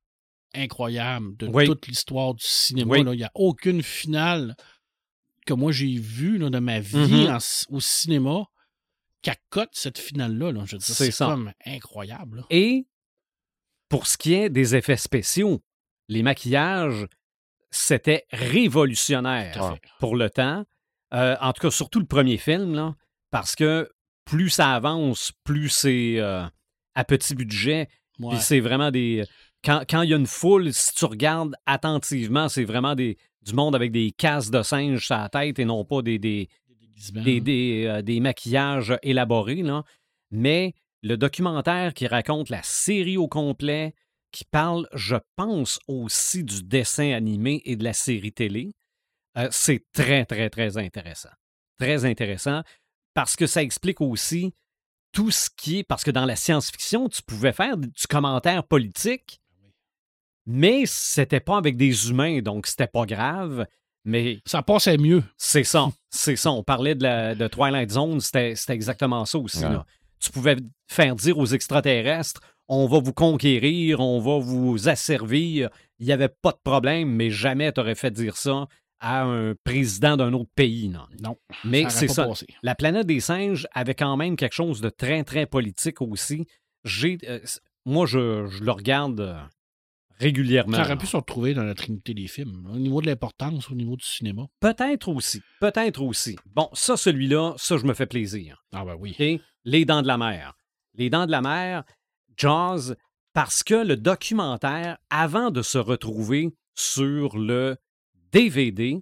incroyable 0.55 1.37
de 1.37 1.47
Oui. 1.47 1.67
toute 1.67 1.87
l'histoire 1.87 2.35
du 2.35 2.45
cinéma. 2.45 2.91
Oui. 2.93 3.05
là. 3.05 3.13
Il 3.15 3.19
n'y 3.19 3.25
a 3.25 3.31
aucune 3.35 3.83
finale 3.83 4.57
que 5.47 5.55
moi 5.55 5.73
j'ai 5.73 5.95
vue 5.97 6.39
là, 6.39 6.51
de 6.51 6.59
ma 6.59 6.79
vie 6.81 7.27
Mhm. 7.27 7.35
en 7.35 7.41
c- 7.41 7.67
au 7.71 7.81
cinéma 7.81 8.45
accote 9.31 9.71
cette 9.73 9.99
finale-là. 9.99 10.53
là. 10.53 10.63
Je 10.67 10.73
veux 10.77 10.79
dire, 10.79 10.95
C'est 10.95 11.17
comme 11.17 11.53
incroyable. 11.67 12.39
là. 12.39 12.47
Et 12.51 12.87
pour 13.89 14.07
ce 14.07 14.17
qui 14.17 14.35
est 14.35 14.49
des 14.51 14.75
effets 14.75 14.97
spéciaux, 14.97 15.63
les 16.09 16.23
maquillages, 16.23 17.07
c'était 17.71 18.27
révolutionnaire 18.33 19.77
pour 19.99 20.17
le 20.17 20.31
temps. 20.31 20.65
Euh, 21.15 21.37
en 21.41 21.53
tout 21.53 21.63
cas, 21.63 21.71
surtout 21.71 22.01
le 22.01 22.07
premier 22.07 22.39
film, 22.39 22.75
là, 22.75 22.95
parce 23.31 23.55
que 23.55 23.91
plus 24.25 24.51
ça 24.51 24.73
avance, 24.75 25.33
plus 25.45 25.69
c'est 25.69 26.15
euh, 26.19 26.45
à 26.95 27.05
petit 27.05 27.35
budget. 27.35 27.89
Ouais. 28.19 28.31
Puis 28.31 28.39
c'est 28.41 28.61
vraiment 28.61 28.91
des. 28.91 29.25
Quand, 29.65 29.85
quand 29.89 30.03
il 30.03 30.11
y 30.11 30.15
a 30.15 30.17
une 30.17 30.27
foule, 30.27 30.73
si 30.73 30.95
tu 30.95 31.05
regardes 31.05 31.55
attentivement, 31.67 32.49
c'est 32.49 32.65
vraiment 32.65 32.95
des, 32.95 33.17
du 33.43 33.55
monde 33.55 33.75
avec 33.75 33.93
des 33.93 34.11
casques 34.11 34.53
de 34.53 34.63
singes 34.63 35.05
sur 35.07 35.17
la 35.17 35.29
tête 35.29 35.59
et 35.59 35.65
non 35.65 35.85
pas 35.85 36.03
des. 36.03 36.49
Des, 37.13 37.41
des, 37.41 37.85
euh, 37.87 38.03
des 38.03 38.21
maquillages 38.21 38.97
élaborés, 39.03 39.63
là. 39.63 39.85
mais 40.31 40.75
le 41.03 41.17
documentaire 41.17 41.95
qui 41.95 42.07
raconte 42.07 42.49
la 42.49 42.63
série 42.63 43.17
au 43.17 43.29
complet, 43.29 43.95
qui 44.31 44.45
parle, 44.45 44.89
je 44.95 45.17
pense, 45.37 45.79
aussi 45.89 46.45
du 46.45 46.63
dessin 46.63 47.13
animé 47.13 47.61
et 47.65 47.77
de 47.77 47.85
la 47.85 47.93
série 47.93 48.33
télé, 48.33 48.73
euh, 49.37 49.49
c'est 49.51 49.85
très, 49.93 50.25
très, 50.25 50.49
très 50.49 50.79
intéressant. 50.79 51.31
Très 51.79 52.05
intéressant 52.05 52.63
parce 53.15 53.37
que 53.37 53.47
ça 53.47 53.63
explique 53.63 54.01
aussi 54.01 54.55
tout 55.13 55.31
ce 55.31 55.51
qui 55.55 55.81
est. 55.81 55.85
Parce 55.85 56.05
que 56.05 56.11
dans 56.11 56.25
la 56.25 56.37
science-fiction, 56.37 57.09
tu 57.09 57.23
pouvais 57.23 57.53
faire 57.53 57.77
du 57.77 57.91
commentaire 58.09 58.65
politique, 58.65 59.41
mais 60.47 60.85
c'était 60.87 61.41
pas 61.41 61.57
avec 61.57 61.77
des 61.77 62.11
humains, 62.11 62.41
donc 62.41 62.67
c'était 62.67 62.87
pas 62.87 63.07
grave. 63.07 63.67
Mais 64.05 64.41
Ça 64.47 64.63
passait 64.63 64.99
mieux. 64.99 65.23
c'est 65.37 65.65
ça, 65.65 65.89
c'est 66.11 66.37
ça. 66.37 66.51
On 66.51 66.63
parlait 66.63 66.95
de, 66.95 67.03
la, 67.05 67.35
de 67.35 67.47
Twilight 67.47 67.91
Zone, 67.91 68.21
c'était 68.21 68.55
exactement 68.69 69.25
ça 69.25 69.39
aussi. 69.39 69.59
Ouais. 69.65 69.71
là. 69.73 69.87
Tu 70.21 70.31
pouvais 70.31 70.57
faire 70.89 71.17
dire 71.17 71.39
aux 71.39 71.47
extraterrestres 71.47 72.41
on 72.69 72.87
va 72.87 73.01
vous 73.01 73.13
conquérir, 73.13 74.01
on 74.01 74.19
va 74.21 74.39
vous 74.39 74.89
asservir. 74.89 75.69
Il 75.99 76.07
n'y 76.07 76.13
avait 76.13 76.29
pas 76.31 76.53
de 76.53 76.59
problème, 76.65 77.11
mais 77.11 77.31
jamais 77.31 77.71
tu 77.73 77.81
aurais 77.81 77.95
fait 77.95 78.11
dire 78.11 78.37
ça 78.37 78.67
à 79.01 79.25
un 79.25 79.55
président 79.65 80.17
d'un 80.17 80.33
autre 80.33 80.51
pays. 80.55 80.89
Non. 80.89 81.07
Non. 81.21 81.37
Mais 81.65 81.85
c'est 81.91 82.07
pas 82.07 82.13
ça. 82.15 82.27
passé. 82.29 82.47
La 82.63 82.75
planète 82.75 83.07
des 83.07 83.21
singes 83.21 83.67
avait 83.75 83.95
quand 83.95 84.17
même 84.17 84.37
quelque 84.37 84.55
chose 84.55 84.81
de 84.81 84.89
très, 84.89 85.23
très 85.25 85.45
politique 85.45 86.01
aussi. 86.01 86.47
J'ai, 86.85 87.19
euh, 87.29 87.41
moi, 87.85 88.07
je, 88.07 88.47
je 88.47 88.63
le 88.65 88.71
regarde 88.71 89.21
euh, 89.21 89.39
régulièrement. 90.23 90.77
Ça 90.77 90.85
aurait 90.85 90.97
pu 90.97 91.07
se 91.07 91.17
retrouver 91.17 91.53
dans 91.53 91.65
la 91.65 91.75
trinité 91.75 92.15
des 92.15 92.29
films. 92.29 92.69
Au 92.73 92.79
niveau 92.79 93.01
de 93.01 93.07
l'importance, 93.07 93.71
au 93.71 93.75
niveau 93.75 93.97
du 93.97 94.05
cinéma. 94.05 94.47
Peut-être 94.61 95.09
aussi. 95.09 95.43
Peut-être 95.61 96.01
aussi. 96.03 96.37
Bon, 96.55 96.69
ça, 96.73 96.97
celui-là, 96.97 97.55
ça, 97.57 97.77
je 97.77 97.85
me 97.85 97.95
fais 97.95 98.07
plaisir. 98.07 98.65
Ah 98.73 98.85
ben 98.85 98.97
oui. 98.99 99.41
Les 99.65 99.85
Dents 99.85 100.03
de 100.03 100.07
la 100.07 100.19
Mer. 100.19 100.55
Les 100.95 101.11
Dents 101.11 101.27
de 101.27 101.31
la 101.31 101.43
Mer, 101.43 101.85
Jaws, 102.37 102.95
parce 103.33 103.63
que 103.63 103.75
le 103.75 103.97
documentaire, 103.97 104.99
avant 105.11 105.51
de 105.51 105.63
se 105.63 105.79
retrouver 105.79 106.55
sur 106.75 107.37
le 107.37 107.77
DVD, 108.33 109.01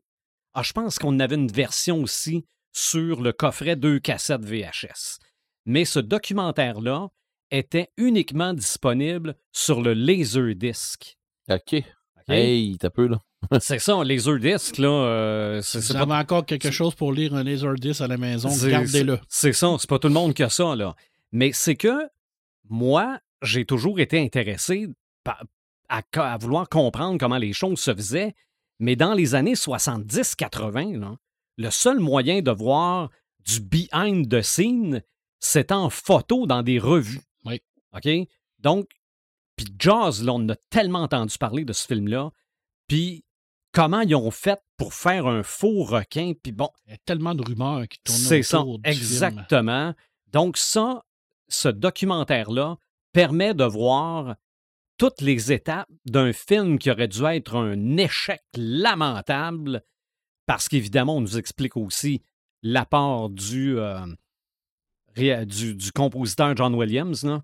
ah, 0.55 0.63
je 0.63 0.73
pense 0.73 0.99
qu'on 0.99 1.21
avait 1.21 1.37
une 1.37 1.53
version 1.53 2.01
aussi 2.01 2.45
sur 2.73 3.21
le 3.21 3.33
coffret 3.33 3.77
deux 3.77 3.99
cassettes 3.99 4.45
VHS. 4.45 5.19
Mais 5.67 5.85
ce 5.85 5.99
documentaire-là 5.99 7.09
était 7.51 7.89
uniquement 7.97 8.55
disponible 8.55 9.35
sur 9.53 9.81
le 9.83 9.93
Laserdisc. 9.95 11.19
OK. 11.49 11.75
OK? 11.75 11.85
Hey, 12.29 12.77
t'as 12.79 12.91
peu, 12.91 13.07
là. 13.09 13.19
C'est 13.61 13.79
ça, 13.79 13.95
un 13.95 14.05
Laserdisc, 14.05 14.79
là. 14.79 14.89
euh, 14.89 15.63
c'est 15.63 15.81
vous 15.81 15.95
pas 15.95 16.01
avez 16.01 16.13
encore 16.15 16.45
quelque 16.45 16.71
chose 16.71 16.95
pour 16.95 17.13
lire 17.13 17.35
un 17.35 17.43
Laserdisc 17.43 18.01
à 18.03 18.07
la 18.07 18.19
maison, 18.19 18.51
C'est- 18.51 18.71
gardez-le. 18.71 19.19
C'est 19.29 19.53
ça, 19.55 19.75
c'est 19.81 19.89
pas 19.89 19.99
tout 19.99 20.09
le 20.09 20.15
monde 20.15 20.35
qui 20.35 20.43
a 20.43 20.51
ça, 20.51 20.77
là. 20.77 20.95
Mais 21.33 21.51
c'est 21.53 21.77
que 21.77 22.09
moi, 22.69 23.19
j'ai 23.43 23.65
toujours 23.65 23.99
été 23.99 24.21
intéressé 24.21 24.89
par- 25.25 25.43
à, 25.89 26.37
vouloir 26.39 26.69
comprendre 26.69 27.19
comment 27.19 27.39
les 27.39 27.53
choses 27.53 27.81
se 27.81 27.95
faisaient. 27.95 28.35
Mais 28.79 28.95
dans 28.95 29.15
les 29.15 29.35
années 29.35 29.55
70-80, 29.57 30.99
là, 30.99 31.17
le 31.57 31.71
seul 31.71 31.99
moyen 31.99 32.43
de 32.43 32.51
voir 32.51 33.11
du 33.45 33.61
behind 33.61 34.29
the 34.31 34.43
scene, 34.43 35.03
c'est 35.41 35.73
en 35.73 35.91
photo 35.91 36.47
dans 36.47 36.63
des 36.63 36.79
revues. 36.79 37.23
OK? 37.95 38.09
Donc, 38.59 38.89
puis 39.57 39.67
Jaws, 39.79 40.23
là, 40.23 40.33
on 40.33 40.49
a 40.49 40.57
tellement 40.71 41.03
entendu 41.03 41.37
parler 41.39 41.65
de 41.65 41.73
ce 41.73 41.87
film-là. 41.87 42.31
Puis 42.87 43.25
comment 43.73 44.01
ils 44.01 44.15
ont 44.15 44.31
fait 44.31 44.61
pour 44.77 44.95
faire 44.95 45.27
un 45.27 45.43
faux 45.43 45.83
requin. 45.83 46.33
Puis 46.43 46.53
bon, 46.53 46.71
Il 46.87 46.93
y 46.93 46.95
a 46.95 46.99
tellement 47.05 47.35
de 47.35 47.43
rumeurs 47.43 47.87
qui 47.89 47.99
tournent 48.03 48.19
c'est 48.19 48.43
ça, 48.43 48.59
du 48.59 48.65
film. 48.73 48.81
exactement. 48.85 49.95
Donc 50.29 50.57
ça, 50.57 51.05
ce 51.49 51.69
documentaire-là 51.69 52.79
permet 53.13 53.55
de 53.55 53.65
voir 53.65 54.37
toutes 54.97 55.21
les 55.21 55.53
étapes 55.53 55.89
d'un 56.07 56.33
film 56.33 56.79
qui 56.79 56.91
aurait 56.91 57.09
dû 57.09 57.25
être 57.25 57.57
un 57.57 57.97
échec 57.97 58.43
lamentable, 58.55 59.83
parce 60.47 60.69
qu'évidemment, 60.69 61.17
on 61.17 61.21
nous 61.21 61.39
explique 61.39 61.77
aussi 61.77 62.23
l'apport 62.63 63.31
du, 63.31 63.79
euh, 63.79 64.07
du, 65.17 65.75
du 65.75 65.93
compositeur 65.93 66.55
John 66.57 66.75
Williams 66.75 67.25
là, 67.25 67.43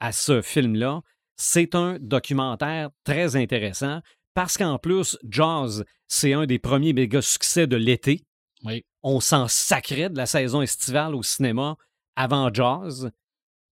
à 0.00 0.12
ce 0.12 0.42
film-là. 0.42 1.00
C'est 1.36 1.74
un 1.74 1.98
documentaire 2.00 2.90
très 3.04 3.36
intéressant 3.36 4.00
parce 4.34 4.56
qu'en 4.56 4.78
plus, 4.78 5.18
Jaws, 5.28 5.82
c'est 6.08 6.32
un 6.32 6.46
des 6.46 6.58
premiers 6.58 6.92
méga 6.92 7.20
succès 7.22 7.66
de 7.66 7.76
l'été 7.76 8.24
Oui. 8.64 8.84
on 9.02 9.20
s'en 9.20 9.48
sacrait 9.48 10.08
de 10.10 10.16
la 10.16 10.26
saison 10.26 10.62
estivale 10.62 11.14
au 11.14 11.22
cinéma 11.22 11.76
avant 12.16 12.52
Jaws. 12.52 13.08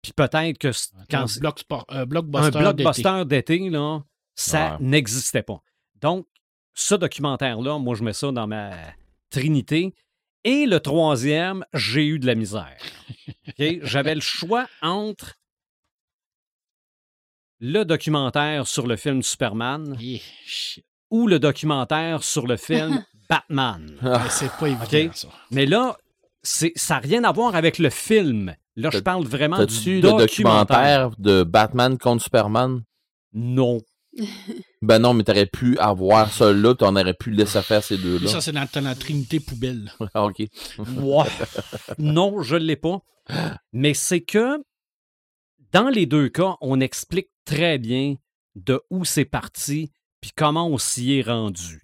Puis 0.03 0.13
peut-être 0.13 0.59
que 0.59 0.71
quand 1.11 1.23
Un, 1.23 1.27
sport- 1.27 1.85
un 1.89 2.07
blockbuster, 2.07 2.51
d'été. 2.51 2.59
blockbuster 2.61 3.25
d'été, 3.25 3.71
là, 3.71 4.01
ça 4.37 4.73
Ouais. 4.73 4.77
n'existait 4.87 5.43
pas. 5.43 5.61
Donc, 6.01 6.27
ce 6.75 6.95
documentaire-là, 6.95 7.79
moi, 7.79 7.97
je 7.97 8.05
mets 8.05 8.13
ça 8.13 8.31
dans 8.31 8.47
ma 8.47 8.71
trinité. 9.31 9.93
Et 10.45 10.67
le 10.67 10.79
troisième, 10.79 11.65
j'ai 11.75 12.07
eu 12.07 12.21
de 12.21 12.27
la 12.27 12.37
misère. 12.37 12.77
OK? 13.49 13.79
J'avais 13.83 14.15
le 14.15 14.21
choix 14.21 14.69
entre 14.83 15.35
le 17.61 17.85
documentaire 17.85 18.67
sur 18.67 18.87
le 18.87 18.97
film 18.97 19.23
Superman 19.23 19.97
ou 21.11 21.27
le 21.27 21.39
documentaire 21.39 22.23
sur 22.23 22.47
le 22.47 22.57
film 22.57 23.05
Batman. 23.29 23.91
Mais 24.03 24.19
c'est 24.31 24.51
pas 24.53 24.69
évident, 24.69 25.13
ça. 25.15 25.29
Mais 25.51 25.67
là, 25.67 25.97
ça 26.43 26.69
n'a 26.95 26.99
rien 27.01 27.25
à 27.25 27.33
voir 27.33 27.55
avec 27.57 27.79
le 27.79 27.91
film. 27.91 28.55
Là, 28.77 28.91
je 28.93 28.99
parle 29.01 29.25
vraiment 29.27 29.65
du 29.65 29.97
le 29.97 30.01
documentaire. 30.03 30.19
documentaire 30.19 31.11
de 31.19 31.43
Batman 31.43 31.99
contre 31.99 32.23
Superman? 32.25 32.83
Non. 33.33 33.81
Ben 34.81 35.01
non, 35.01 35.13
mais 35.13 35.25
t'aurais 35.25 35.47
pu 35.47 35.77
avoir 35.79 36.33
ça 36.33 36.53
là, 36.53 36.73
puis 36.73 36.87
on 36.89 36.95
aurait 36.95 37.13
pu 37.15 37.33
laisser 37.33 37.61
faire 37.63 37.83
ces 37.83 37.97
Mais 37.97 38.03
deux-là. 38.05 38.29
ça, 38.29 38.41
c'est 38.41 38.53
dans, 38.53 38.65
dans 38.73 38.81
la 38.85 38.95
trinité 38.95 39.41
poubelle. 39.41 39.91
Ah, 40.15 40.25
OK. 40.27 40.39
Ouais. 40.79 41.25
non, 41.99 42.41
je 42.43 42.55
ne 42.55 42.61
l'ai 42.61 42.77
pas. 42.77 43.01
Mais 43.73 43.95
c'est 43.95 44.21
que 44.21 44.57
dans 45.73 45.89
les 45.89 46.07
deux 46.07 46.29
cas, 46.29 46.57
on 46.61 46.81
explique 46.81 47.31
très 47.45 47.79
bien 47.79 48.15
de 48.55 48.83
où 48.91 49.05
c'est 49.05 49.25
parti 49.25 49.93
puis 50.21 50.33
comment 50.35 50.67
on 50.69 50.79
s'y 50.79 51.15
est 51.19 51.23
rendu. 51.23 51.83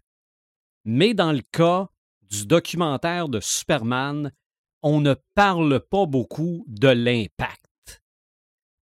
Mais 0.84 1.14
dans 1.14 1.32
le 1.32 1.42
cas 1.52 1.88
du 2.22 2.46
documentaire 2.46 3.28
de 3.28 3.38
Superman, 3.40 4.32
on 4.82 5.00
ne 5.00 5.14
parle 5.34 5.80
pas 5.80 6.04
beaucoup 6.06 6.64
de 6.68 6.88
l'impact. 6.88 8.02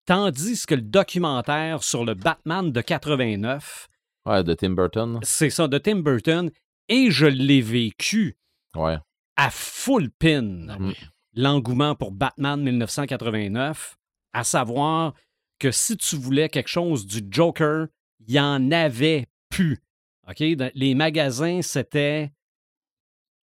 Tandis 0.07 0.65
que 0.67 0.75
le 0.75 0.83
documentaire 0.83 1.83
sur 1.83 2.05
le 2.05 2.15
Batman 2.15 2.73
de 2.73 2.81
89, 2.81 3.89
Ouais, 4.27 4.45
de 4.45 4.55
Tim 4.55 4.71
Burton. 4.71 5.19
c'est 5.23 5.51
ça 5.51 5.67
de 5.69 5.79
Tim 5.79 5.97
Burton, 6.01 6.51
et 6.89 7.11
je 7.11 7.27
l'ai 7.27 7.61
vécu 7.63 8.37
Ouais. 8.77 8.99
à 9.37 9.51
full 9.51 10.11
pin 10.11 10.43
Mm. 10.43 10.93
l'engouement 11.35 11.95
pour 11.95 12.13
Batman 12.13 12.61
1989, 12.63 13.97
à 14.33 14.45
savoir 14.45 15.15
que 15.59 15.71
si 15.71 15.97
tu 15.97 16.17
voulais 16.17 16.49
quelque 16.49 16.69
chose 16.69 17.07
du 17.07 17.21
Joker, 17.31 17.87
il 18.27 18.35
y 18.35 18.41
en 18.41 18.71
avait 18.71 19.27
plus. 19.49 19.83
OK? 20.29 20.41
Les 20.75 20.95
magasins, 20.95 21.61
c'était 21.63 22.31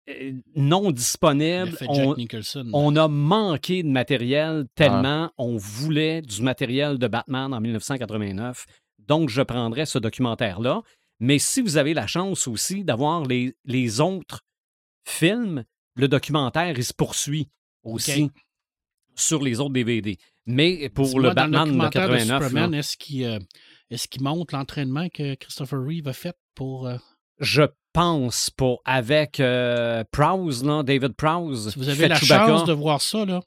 euh, 0.09 0.33
non 0.55 0.91
disponible. 0.91 1.77
On, 2.73 2.95
a 2.95 3.07
manqué 3.07 3.83
de 3.83 3.89
matériel 3.89 4.65
tellement 4.75 5.31
on 5.37 5.57
voulait 5.57 6.21
du 6.21 6.41
matériel 6.41 6.97
de 6.97 7.07
Batman 7.07 7.53
en 7.53 7.61
1989. 7.61 8.65
Donc, 8.99 9.29
je 9.29 9.41
prendrais 9.41 9.85
ce 9.85 9.99
documentaire-là. 9.99 10.81
Mais 11.19 11.37
si 11.37 11.61
vous 11.61 11.77
avez 11.77 11.93
la 11.93 12.07
chance 12.07 12.47
aussi 12.47 12.83
d'avoir 12.83 13.25
les, 13.25 13.55
les 13.65 13.99
autres 13.99 14.41
films, 15.05 15.63
le 15.95 16.07
documentaire, 16.07 16.77
il 16.77 16.83
se 16.83 16.93
poursuit 16.93 17.47
aussi 17.83 18.31
sur 19.15 19.43
les 19.43 19.59
autres 19.59 19.73
DVD. 19.73 20.17
Mais 20.45 20.89
pour 20.89 21.19
le 21.19 21.31
Batman 21.33 21.65
de 21.65 21.71
documentaire 21.71 22.07
89, 22.09 22.43
Superman, 22.43 22.71
là, 22.71 22.77
est-ce 22.79 22.97
qu'il 22.97 23.25
euh, 23.25 23.39
est-ce 23.89 24.07
qu'il 24.07 24.23
montre 24.23 24.55
l'entraînement 24.55 25.09
que 25.09 25.35
Christopher 25.35 25.79
Reeve 25.83 26.07
a 26.07 26.13
fait 26.13 26.35
pour. 26.55 26.87
euh, 26.87 26.97
je 27.39 27.63
pense 27.93 28.49
pas. 28.49 28.75
Avec 28.85 29.39
euh, 29.39 30.03
Prowse, 30.11 30.63
là, 30.63 30.83
David 30.83 31.13
Prowse. 31.13 31.71
si 31.73 31.79
vous 31.79 31.89
avez 31.89 32.07
la 32.07 32.15
Chewbacca. 32.15 32.47
chance 32.47 32.65
de 32.65 32.73
voir 32.73 33.01
ça, 33.01 33.25
là. 33.25 33.41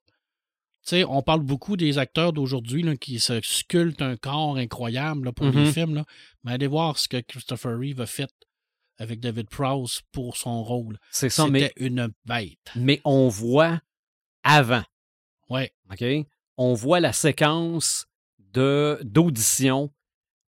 Tu 0.86 0.90
sais, 0.90 1.04
on 1.04 1.22
parle 1.22 1.40
beaucoup 1.40 1.78
des 1.78 1.96
acteurs 1.96 2.34
d'aujourd'hui 2.34 2.84
qui 2.98 3.18
se 3.18 3.40
sculptent 3.42 4.02
un 4.02 4.16
corps 4.16 4.58
incroyable 4.58 5.24
là, 5.26 5.32
pour 5.32 5.46
les 5.46 5.72
films. 5.72 5.94
Là. 5.94 6.04
Mais 6.42 6.52
allez 6.52 6.66
voir 6.66 6.98
ce 6.98 7.08
que 7.08 7.20
Christopher 7.20 7.78
Reeve 7.78 8.02
a 8.02 8.06
fait 8.06 8.28
avec 8.98 9.18
David 9.20 9.48
Prowse 9.48 10.02
pour 10.12 10.36
son 10.36 10.62
rôle. 10.62 10.98
C'est 11.10 11.30
ça, 11.30 11.44
C'était 11.46 11.52
mais, 11.52 11.72
une 11.76 12.10
bête. 12.26 12.70
mais 12.76 13.00
on 13.04 13.28
voit 13.28 13.80
avant. 14.42 14.82
Ouais. 15.48 15.72
OK? 15.90 16.04
On 16.56 16.74
voit 16.74 17.00
la 17.00 17.12
séquence 17.12 18.06
de, 18.38 18.98
d'audition 19.02 19.90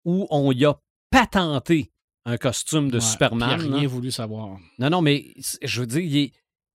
où 0.05 0.27
on 0.31 0.53
y 0.53 0.65
a 0.65 0.79
patenté 1.11 1.91
un 2.25 2.37
costume 2.37 2.91
de 2.91 2.97
Ouais, 2.97 3.01
Superman. 3.01 3.61
il 3.61 3.67
a 3.67 3.69
là. 3.71 3.77
rien 3.79 3.89
voulu 3.89 4.11
savoir. 4.11 4.59
Non, 4.79 4.91
non, 4.91 5.03
mais 5.03 5.35
je 5.63 5.81
veux 5.81 5.87
dire, 5.87 6.01
il 6.01 6.17
est, 6.17 6.33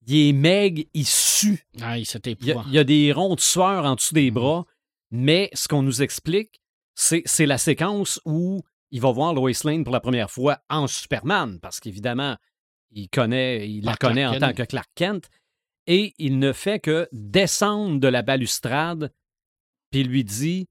il 0.07 0.29
est 0.29 0.33
maigre, 0.33 0.83
il 0.93 1.05
sue. 1.05 1.65
Ah, 1.81 1.97
Il 1.97 2.05
y, 2.05 2.09
a, 2.15 2.19
épouvant. 2.29 2.63
il 2.67 2.73
y 2.73 2.77
a 2.79 2.83
des 2.83 3.11
ronds 3.11 3.35
de 3.35 3.39
sueur 3.41 3.85
en 3.85 3.95
dessous 3.95 4.13
des 4.13 4.29
Mhm. 4.31 4.33
bras, 4.35 4.65
mais 5.11 5.49
ce 5.53 5.67
qu'on 5.67 5.81
nous 5.83 6.01
explique, 6.01 6.61
c'est 6.95 7.45
la 7.45 7.57
séquence 7.57 8.19
où 8.25 8.61
il 8.91 9.01
va 9.01 9.11
voir 9.11 9.33
Lois 9.33 9.51
Lane 9.63 9.83
pour 9.83 9.93
la 9.93 9.99
première 10.01 10.29
fois 10.29 10.59
en 10.69 10.87
Superman, 10.87 11.59
parce 11.61 11.79
qu'évidemment, 11.79 12.35
il 12.91 13.09
connaît, 13.09 13.69
il 13.69 13.83
la 13.85 13.91
Par 13.91 13.99
connaît 14.09 14.23
Clark 14.23 14.35
en 14.35 14.39
tant 14.47 14.53
que 14.53 14.63
Clark 14.63 14.89
Kent, 14.95 15.29
et 15.87 16.13
il 16.17 16.39
ne 16.39 16.51
fait 16.53 16.79
que 16.79 17.07
descendre 17.11 17.99
de 17.99 18.07
la 18.07 18.21
balustrade, 18.21 19.11
puis 19.91 20.01
il 20.01 20.07
lui 20.07 20.23
dit 20.23 20.67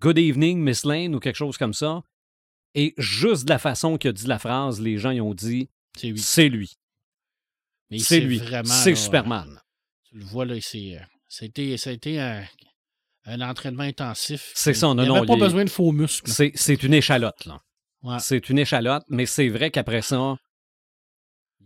Good 0.00 0.18
evening, 0.18 0.58
Miss 0.58 0.84
Lane, 0.84 1.14
ou 1.14 1.20
quelque 1.20 1.36
chose 1.36 1.56
comme 1.56 1.74
ça. 1.74 2.02
Et 2.74 2.94
juste 2.98 3.44
de 3.44 3.50
la 3.50 3.58
façon 3.58 3.98
qu'il 3.98 4.10
a 4.10 4.12
dit 4.12 4.26
la 4.26 4.38
phrase, 4.38 4.80
les 4.80 4.98
gens 4.98 5.10
y 5.10 5.20
ont 5.20 5.34
dit 5.34 5.68
C'est 5.96 6.08
lui. 6.08 6.20
C'est 6.20 6.48
lui. 6.48 6.76
Mais 7.90 7.98
C'est 7.98 8.20
lui. 8.20 8.40
Superman. 8.96 9.60
Tu 10.04 10.18
le 10.18 10.24
vois, 10.24 10.44
là, 10.44 10.60
c'est, 10.60 10.96
euh, 10.96 11.00
ça 11.28 11.44
a 11.44 11.46
été, 11.46 11.76
ça 11.76 11.90
a 11.90 11.92
été 11.92 12.20
un, 12.20 12.44
un 13.24 13.40
entraînement 13.40 13.82
intensif. 13.82 14.52
C'est 14.54 14.74
ça, 14.74 14.88
non, 14.88 15.02
Il 15.02 15.08
n'y 15.10 15.14
non, 15.14 15.26
pas 15.26 15.36
besoin 15.36 15.64
de 15.64 15.70
faux 15.70 15.92
muscles. 15.92 16.30
C'est 16.30 16.82
une 16.82 16.94
échalote, 16.94 17.44
là. 17.44 17.62
Ouais. 18.02 18.18
C'est 18.18 18.48
une 18.48 18.58
échalote, 18.58 19.04
mais 19.08 19.26
c'est 19.26 19.48
vrai 19.48 19.70
qu'après 19.70 20.00
ça, 20.02 20.36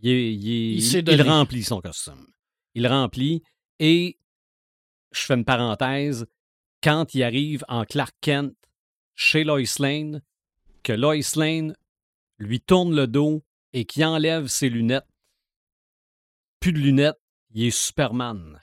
il, 0.01 0.11
il 0.11 0.79
Il 0.83 1.09
il 1.09 1.21
remplit 1.21 1.63
son 1.63 1.79
costume. 1.79 2.27
Il 2.73 2.85
remplit 2.87 3.41
et 3.79 4.19
je 5.13 5.21
fais 5.21 5.35
une 5.35 5.45
parenthèse, 5.45 6.25
quand 6.85 7.15
il 7.15 7.23
arrive 7.23 7.65
en 7.67 7.83
Clark 7.83 8.15
Kent 8.21 8.53
chez 9.15 9.43
Lois 9.43 9.61
Lane, 9.79 10.21
que 10.83 10.93
Lois 10.93 11.15
Lane 11.35 11.75
lui 12.37 12.61
tourne 12.61 12.95
le 12.95 13.07
dos 13.07 13.43
et 13.73 13.85
qu'il 13.85 14.05
enlève 14.05 14.45
ses 14.45 14.69
lunettes, 14.69 15.07
plus 16.59 16.73
de 16.73 16.77
lunettes, 16.77 17.19
il 17.55 17.65
est 17.65 17.71
Superman. 17.75 18.61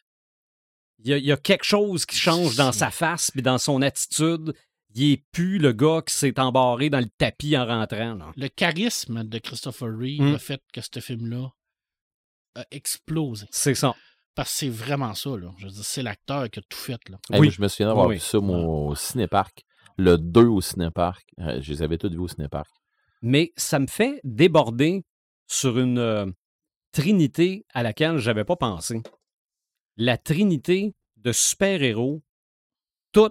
Il 1.01 1.09
y 1.09 1.13
a, 1.15 1.19
il 1.19 1.25
y 1.25 1.33
a 1.33 1.37
quelque 1.37 1.65
chose 1.65 2.07
qui 2.07 2.17
change 2.17 2.55
dans 2.55 2.71
sa 2.71 2.93
face 2.93 3.33
puis 3.33 3.43
dans 3.43 3.59
son 3.59 3.83
attitude. 3.83 4.55
Il 4.95 5.13
est 5.15 5.25
plus 5.33 5.59
le 5.59 5.73
gars 5.73 6.01
qui 6.07 6.15
s'est 6.15 6.39
embarré 6.39 6.91
dans 6.91 7.01
le 7.01 7.09
tapis 7.19 7.57
en 7.57 7.67
rentrant. 7.67 8.15
là. 8.15 8.33
Le 8.37 8.47
charisme 8.49 9.25
de 9.25 9.39
Christopher 9.39 9.89
Reeve 9.99 10.21
Mm. 10.23 10.35
a 10.35 10.39
fait 10.39 10.63
que 10.73 10.81
ce 10.81 11.01
film-là 11.01 11.53
a 12.55 12.65
explosé. 12.71 13.47
C'est 13.51 13.75
ça. 13.75 13.97
Parce 14.35 14.51
que 14.51 14.57
c'est 14.57 14.69
vraiment 14.71 15.15
ça, 15.15 15.31
là. 15.37 15.51
Je 15.59 15.67
veux 15.67 15.71
dire, 15.73 15.85
c'est 15.85 16.03
l'acteur 16.03 16.49
qui 16.51 16.59
a 16.59 16.63
tout 16.63 16.79
fait, 16.79 17.09
là. 17.11 17.19
Hey, 17.31 17.41
Oui. 17.41 17.51
je 17.51 17.61
me 17.61 17.69
souviens 17.69 17.89
d'avoir 17.89 18.07
Oui, 18.07 18.15
vu 18.15 18.21
ça 18.21 18.39
moi, 18.41 18.59
au 18.59 18.95
cinéparc. 18.95 19.65
Le 19.99 20.17
2 20.17 20.47
au 20.47 20.61
cinéparc. 20.63 21.29
Euh, 21.39 21.61
je 21.61 21.73
les 21.73 21.83
avais 21.83 21.99
tous 21.99 22.09
vus 22.11 22.19
au 22.19 22.29
cinéparc. 22.29 22.71
Mais 23.21 23.53
ça 23.57 23.79
me 23.79 23.87
fait 23.87 24.21
déborder 24.25 25.05
sur 25.47 25.79
une 25.79 25.99
euh, 25.99 26.27
trinité 26.93 27.67
à 27.75 27.83
laquelle 27.83 28.17
je 28.19 28.31
n'avais 28.31 28.45
pas 28.45 28.57
pensé. 28.57 29.03
La 29.97 30.17
trinité 30.17 30.95
de 31.17 31.31
super-héros, 31.33 32.23
tout, 33.13 33.31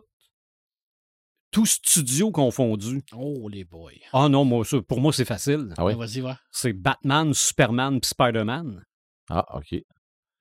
tout 1.49 1.65
studio 1.65 2.31
confondu. 2.31 3.01
Oh, 3.15 3.49
les 3.49 3.63
boys. 3.65 3.91
Ah 4.13 4.29
non, 4.29 4.45
moi, 4.45 4.63
ça, 4.63 4.81
pour 4.81 5.01
moi, 5.01 5.11
c'est 5.11 5.25
facile. 5.25 5.73
Ah 5.77 5.83
oui? 5.85 5.93
Ouais, 5.93 6.05
Vas-y, 6.05 6.21
va. 6.21 6.39
C'est 6.51 6.73
Batman, 6.73 7.33
Superman 7.33 7.99
puis 7.99 8.09
Spider-Man. 8.09 8.85
Ah, 9.29 9.57
OK. 9.57 9.75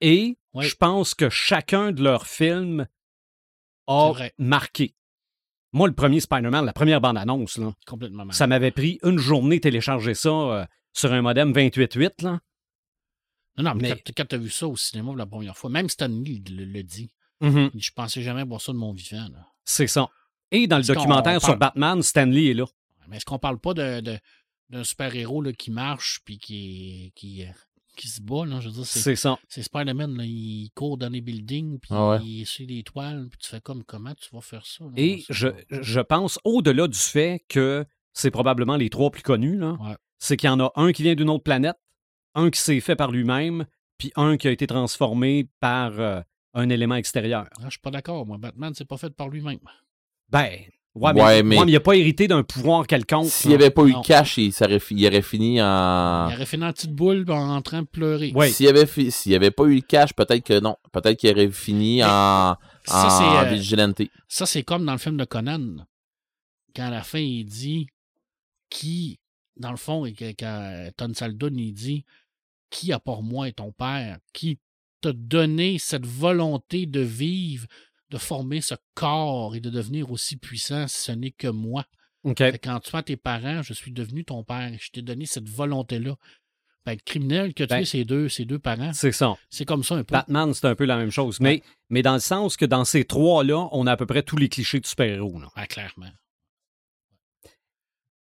Et 0.01 0.37
Oui. 0.53 0.65
je 0.65 0.75
pense 0.75 1.13
que 1.13 1.29
chacun 1.29 1.91
de 1.91 2.03
leurs 2.03 2.27
films 2.27 2.87
a 3.87 4.13
marqué. 4.37 4.95
Moi, 5.73 5.87
le 5.87 5.93
premier 5.95 6.19
Spider-Man, 6.19 6.65
la 6.65 6.73
première 6.73 6.99
bande-annonce, 6.99 7.57
là, 7.57 7.73
Complètement 7.87 8.25
mal. 8.25 8.35
ça 8.35 8.45
m'avait 8.47 8.71
pris 8.71 8.99
une 9.03 9.17
journée 9.17 9.57
de 9.57 9.61
télécharger 9.61 10.13
ça 10.13 10.29
euh, 10.29 10.65
sur 10.93 11.13
un 11.13 11.21
modem 11.21 11.53
28.8. 11.53 12.23
Là. 12.23 12.39
Non, 13.57 13.63
non, 13.63 13.75
mais, 13.75 13.81
Mais- 13.89 13.89
quand, 14.05 14.13
quand 14.17 14.25
tu 14.27 14.35
as 14.35 14.37
vu 14.37 14.49
ça 14.49 14.67
au 14.67 14.75
cinéma 14.75 15.07
pour 15.07 15.15
la 15.17 15.25
première 15.25 15.57
fois, 15.57 15.69
même 15.69 15.87
Stanley 15.89 16.41
le, 16.49 16.65
le 16.65 16.83
dit. 16.83 17.13
Mhm. 17.39 17.69
Dit, 17.73 17.81
Je 17.81 17.91
pensais 17.91 18.21
jamais 18.21 18.43
voir 18.43 18.59
ça 18.61 18.71
de 18.73 18.77
mon 18.77 18.91
vivant. 18.93 19.27
Là. 19.31 19.47
C'est 19.63 19.87
ça. 19.87 20.09
Et 20.51 20.67
dans 20.67 20.77
le 20.77 20.81
Est-ce 20.83 20.91
documentaire 20.93 21.41
sur 21.41 21.55
Batman, 21.57 22.01
Stanley 22.01 22.47
est 22.47 22.53
là. 22.53 22.65
Mais 23.07 23.17
est-ce 23.17 23.25
qu'on 23.25 23.39
parle 23.39 23.59
pas 23.59 23.73
de, 23.73 24.01
de- 24.01 24.19
d'un 24.69 24.83
super-héros 24.83 25.41
là, 25.41 25.51
qui 25.53 25.71
marche 25.71 26.19
puis 26.25 26.37
qui, 26.37 27.11
qui, 27.15 27.43
euh, 27.45 27.51
qui 28.01 28.07
se 28.07 28.21
bat? 28.21 28.45
Là? 28.45 28.59
Je 28.59 28.67
veux 28.69 28.73
dire, 28.75 28.85
c'est, 28.85 29.15
ça. 29.15 29.37
c'est 29.47 29.61
Spider-Man, 29.63 30.17
il 30.23 30.69
court 30.75 30.97
dans 30.97 31.09
les 31.09 31.21
buildings 31.21 31.79
puis 31.79 31.89
Ah 31.93 32.09
ouais. 32.09 32.19
il 32.23 32.41
essuie 32.41 32.65
les 32.65 32.83
toiles, 32.83 33.27
puis 33.29 33.37
tu 33.39 33.47
fais 33.49 33.61
comme 33.61 33.83
comment 33.83 34.13
tu 34.15 34.29
vas 34.33 34.41
faire 34.41 34.65
ça? 34.65 34.83
là? 34.85 34.91
Et 34.95 35.23
je, 35.29 35.47
je 35.69 35.99
pense, 35.99 36.39
au-delà 36.43 36.87
du 36.87 36.97
fait 36.97 37.43
que 37.47 37.85
c'est 38.13 38.31
probablement 38.31 38.75
les 38.75 38.89
trois 38.89 39.11
plus 39.11 39.21
connus, 39.23 39.57
là, 39.57 39.77
Ouais. 39.79 39.95
c'est 40.19 40.35
qu'il 40.37 40.47
y 40.47 40.51
en 40.51 40.59
a 40.59 40.71
un 40.75 40.91
qui 40.91 41.03
vient 41.03 41.15
d'une 41.15 41.29
autre 41.29 41.43
planète, 41.43 41.77
un 42.35 42.49
qui 42.49 42.59
s'est 42.59 42.79
fait 42.79 42.95
par 42.95 43.11
lui-même, 43.11 43.65
puis 43.97 44.11
un 44.15 44.37
qui 44.37 44.47
a 44.47 44.51
été 44.51 44.65
transformé 44.67 45.47
par 45.59 45.99
euh, 45.99 46.21
un 46.53 46.69
élément 46.69 46.95
extérieur. 46.95 47.47
Ah, 47.59 47.65
je 47.65 47.71
suis 47.71 47.79
pas 47.79 47.91
d'accord. 47.91 48.25
Moi, 48.25 48.37
Batman, 48.37 48.73
c'est 48.75 48.85
pas 48.87 48.97
fait 48.97 49.11
par 49.15 49.29
lui-même. 49.29 49.59
Ben, 50.29 50.59
ouais, 50.95 51.13
mais, 51.13 51.21
Ouais, 51.21 51.43
mais- 51.43 51.57
ouais, 51.57 51.65
mais 51.65 51.71
il 51.71 51.73
n'a 51.73 51.79
pas 51.79 51.93
hérité 51.95 52.27
d'un 52.27 52.43
pouvoir 52.43 52.85
quelconque. 52.87 53.27
S'il 53.27 53.49
n'y 53.49 53.55
avait 53.55 53.69
pas 53.69 53.83
eu 53.83 53.91
Non. 53.93 54.01
de 54.01 54.05
cash, 54.05 54.37
il, 54.37 54.51
ça 54.51 54.65
aurait 54.65 54.79
fi- 54.79 54.95
il 54.95 55.05
aurait 55.07 55.21
fini 55.21 55.61
en. 55.61 56.29
Il 56.29 56.35
aurait 56.35 56.45
fait 56.45 56.57
une 56.57 56.71
petite 56.71 56.91
boule 56.93 57.25
en, 57.29 57.55
en 57.55 57.61
train 57.61 57.81
de 57.83 57.87
pleurer. 57.87 58.31
Ouais. 58.35 58.49
S'il 58.49 58.65
n'y 58.65 58.69
avait, 58.71 58.85
fi- 58.85 59.11
pas 59.51 59.63
eu 59.65 59.75
le 59.75 59.81
cash, 59.81 60.13
peut-être 60.13 60.43
que 60.43 60.59
non. 60.59 60.75
Peut-être 60.91 61.17
qu'il 61.17 61.29
aurait 61.31 61.49
fini 61.51 61.97
Mais 61.97 62.03
en, 62.03 62.55
Ça, 62.85 63.05
en 63.05 63.09
c'est, 63.09 63.47
euh, 63.47 63.49
vigilante. 63.53 64.01
Ça, 64.27 64.45
c'est 64.45 64.63
comme 64.63 64.85
dans 64.85 64.93
le 64.93 64.97
film 64.97 65.17
de 65.17 65.25
Conan. 65.25 65.85
Quand 66.75 66.83
à 66.87 66.89
la 66.91 67.03
fin, 67.03 67.19
il 67.19 67.45
dit 67.45 67.87
qui, 68.69 69.19
dans 69.57 69.71
le 69.71 69.77
fond, 69.77 70.05
et 70.05 70.13
quand 70.13 70.89
Ton 70.97 71.13
Saldun, 71.13 71.53
il 71.57 71.73
dit 71.73 72.05
qui, 72.69 72.93
à 72.93 72.99
part 72.99 73.21
moi 73.21 73.47
et 73.49 73.53
ton 73.53 73.71
père, 73.73 74.17
qui 74.33 74.57
t'a 75.01 75.11
donné 75.13 75.77
cette 75.79 76.05
volonté 76.05 76.85
de 76.85 77.01
vivre, 77.01 77.65
de 78.11 78.17
former 78.17 78.61
ce 78.61 78.75
corps 78.93 79.55
et 79.55 79.59
de 79.59 79.69
devenir 79.69 80.11
aussi 80.11 80.37
puissant, 80.37 80.87
si 80.87 80.99
ce 81.01 81.11
n'est 81.11 81.31
que 81.31 81.47
moi. 81.47 81.85
Que 82.23 82.55
quand 82.57 82.79
tu 82.81 82.95
as 82.95 83.01
tes 83.01 83.17
parents, 83.17 83.63
je 83.63 83.73
suis 83.73 83.91
devenu 83.91 84.23
ton 84.23 84.43
père. 84.43 84.71
Je 84.79 84.91
t'ai 84.91 85.01
donné 85.01 85.25
cette 85.25 85.49
volonté-là. 85.49 86.15
Ben, 86.85 86.93
le 86.93 86.99
criminel 87.03 87.53
qui 87.53 87.63
a 87.63 87.67
tué 87.67 87.77
Ben, 87.77 87.85
ses, 87.85 88.05
deux, 88.05 88.27
ses 88.29 88.45
deux 88.45 88.59
parents, 88.59 88.91
C'est 88.93 89.11
ça. 89.11 89.35
c'est 89.49 89.65
comme 89.65 89.83
ça 89.83 89.95
un 89.95 90.03
peu. 90.03 90.13
Batman, 90.13 90.53
c'est 90.53 90.65
un 90.65 90.75
peu 90.75 90.85
la 90.85 90.97
même 90.97 91.09
chose. 91.11 91.39
Mais, 91.39 91.63
mais 91.89 92.01
dans 92.01 92.13
le 92.13 92.19
sens 92.19 92.57
que 92.57 92.65
dans 92.65 92.85
ces 92.85 93.05
trois-là, 93.05 93.69
on 93.71 93.87
a 93.87 93.91
à 93.93 93.97
peu 93.97 94.05
près 94.05 94.23
tous 94.23 94.37
les 94.37 94.49
clichés 94.49 94.79
du 94.79 94.87
super-héros. 94.89 95.41
Ben, 95.55 95.65
clairement. 95.67 96.11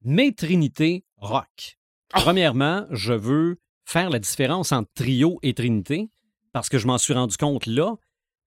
Mes 0.03 0.33
trinités 0.33 1.05
rock. 1.17 1.77
Premièrement, 2.09 2.87
je 2.91 3.13
veux 3.13 3.59
faire 3.85 4.09
la 4.09 4.19
différence 4.19 4.71
entre 4.71 4.89
trio 4.93 5.39
et 5.43 5.53
trinité 5.53 6.09
parce 6.53 6.69
que 6.69 6.77
je 6.77 6.87
m'en 6.87 6.97
suis 6.97 7.13
rendu 7.13 7.37
compte 7.37 7.65
là. 7.65 7.95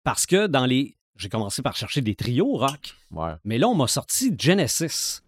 Parce 0.03 0.25
que 0.25 0.47
dans 0.47 0.65
les. 0.65 0.97
J'ai 1.21 1.29
commencé 1.29 1.61
par 1.61 1.75
chercher 1.75 2.01
des 2.01 2.15
trios 2.15 2.57
rock, 2.57 2.95
Ouais. 3.11 3.33
mais 3.43 3.59
là, 3.59 3.67
on 3.69 3.75
m'a 3.75 3.85
sorti 3.87 4.33
Genesis. 4.37 5.21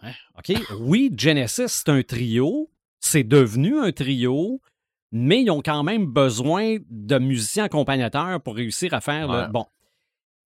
Hein? 0.00 0.12
OK? 0.38 0.56
Oui, 0.80 1.12
Genesis, 1.16 1.68
c'est 1.68 1.88
un 1.90 2.02
trio. 2.02 2.70
C'est 3.00 3.24
devenu 3.24 3.78
un 3.78 3.92
trio, 3.92 4.62
mais 5.12 5.42
ils 5.42 5.50
ont 5.50 5.60
quand 5.60 5.82
même 5.82 6.06
besoin 6.06 6.78
de 6.88 7.18
musiciens 7.18 7.64
accompagnateurs 7.64 8.40
pour 8.40 8.56
réussir 8.56 8.94
à 8.94 9.02
faire 9.02 9.28
le. 9.30 9.52
Bon. 9.52 9.66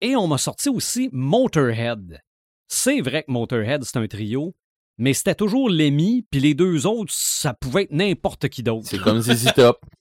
Et 0.02 0.16
on 0.16 0.26
m'a 0.26 0.36
sorti 0.36 0.68
aussi 0.68 1.08
Motorhead. 1.12 2.20
C'est 2.68 3.00
vrai 3.00 3.22
que 3.22 3.30
Motorhead, 3.32 3.84
c'est 3.84 3.96
un 3.96 4.06
trio, 4.06 4.54
mais 4.98 5.14
c'était 5.14 5.34
toujours 5.34 5.70
Lemmy, 5.70 6.26
puis 6.30 6.40
les 6.40 6.52
deux 6.52 6.86
autres, 6.86 7.12
ça 7.14 7.54
pouvait 7.54 7.84
être 7.84 7.92
n'importe 7.92 8.50
qui 8.50 8.62
d'autre. 8.62 8.86
C'est 8.86 8.98
comme 9.00 9.20
ZZ 9.22 9.54
Top. 9.54 9.80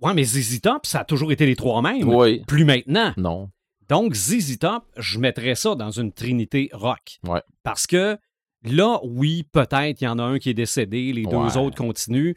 Ouais, 0.00 0.14
mais 0.14 0.24
ZZ 0.24 0.60
Top, 0.60 0.84
ça 0.84 1.00
a 1.00 1.04
toujours 1.04 1.30
été 1.30 1.46
les 1.46 1.54
trois 1.54 1.80
mêmes. 1.80 2.08
Oui. 2.08 2.42
Plus 2.48 2.64
maintenant. 2.64 3.14
Non. 3.16 3.50
Donc, 3.88 4.14
ZZ 4.14 4.58
Top, 4.58 4.84
je 4.96 5.18
mettrais 5.18 5.54
ça 5.54 5.74
dans 5.74 5.90
une 5.90 6.12
trinité 6.12 6.70
rock. 6.72 7.18
Ouais. 7.26 7.42
Parce 7.62 7.86
que 7.86 8.16
là, 8.64 8.98
oui, 9.04 9.44
peut-être 9.52 10.00
il 10.00 10.04
y 10.04 10.08
en 10.08 10.18
a 10.18 10.22
un 10.22 10.38
qui 10.38 10.50
est 10.50 10.54
décédé, 10.54 11.12
les 11.12 11.24
deux 11.24 11.56
autres 11.58 11.76
continuent. 11.76 12.34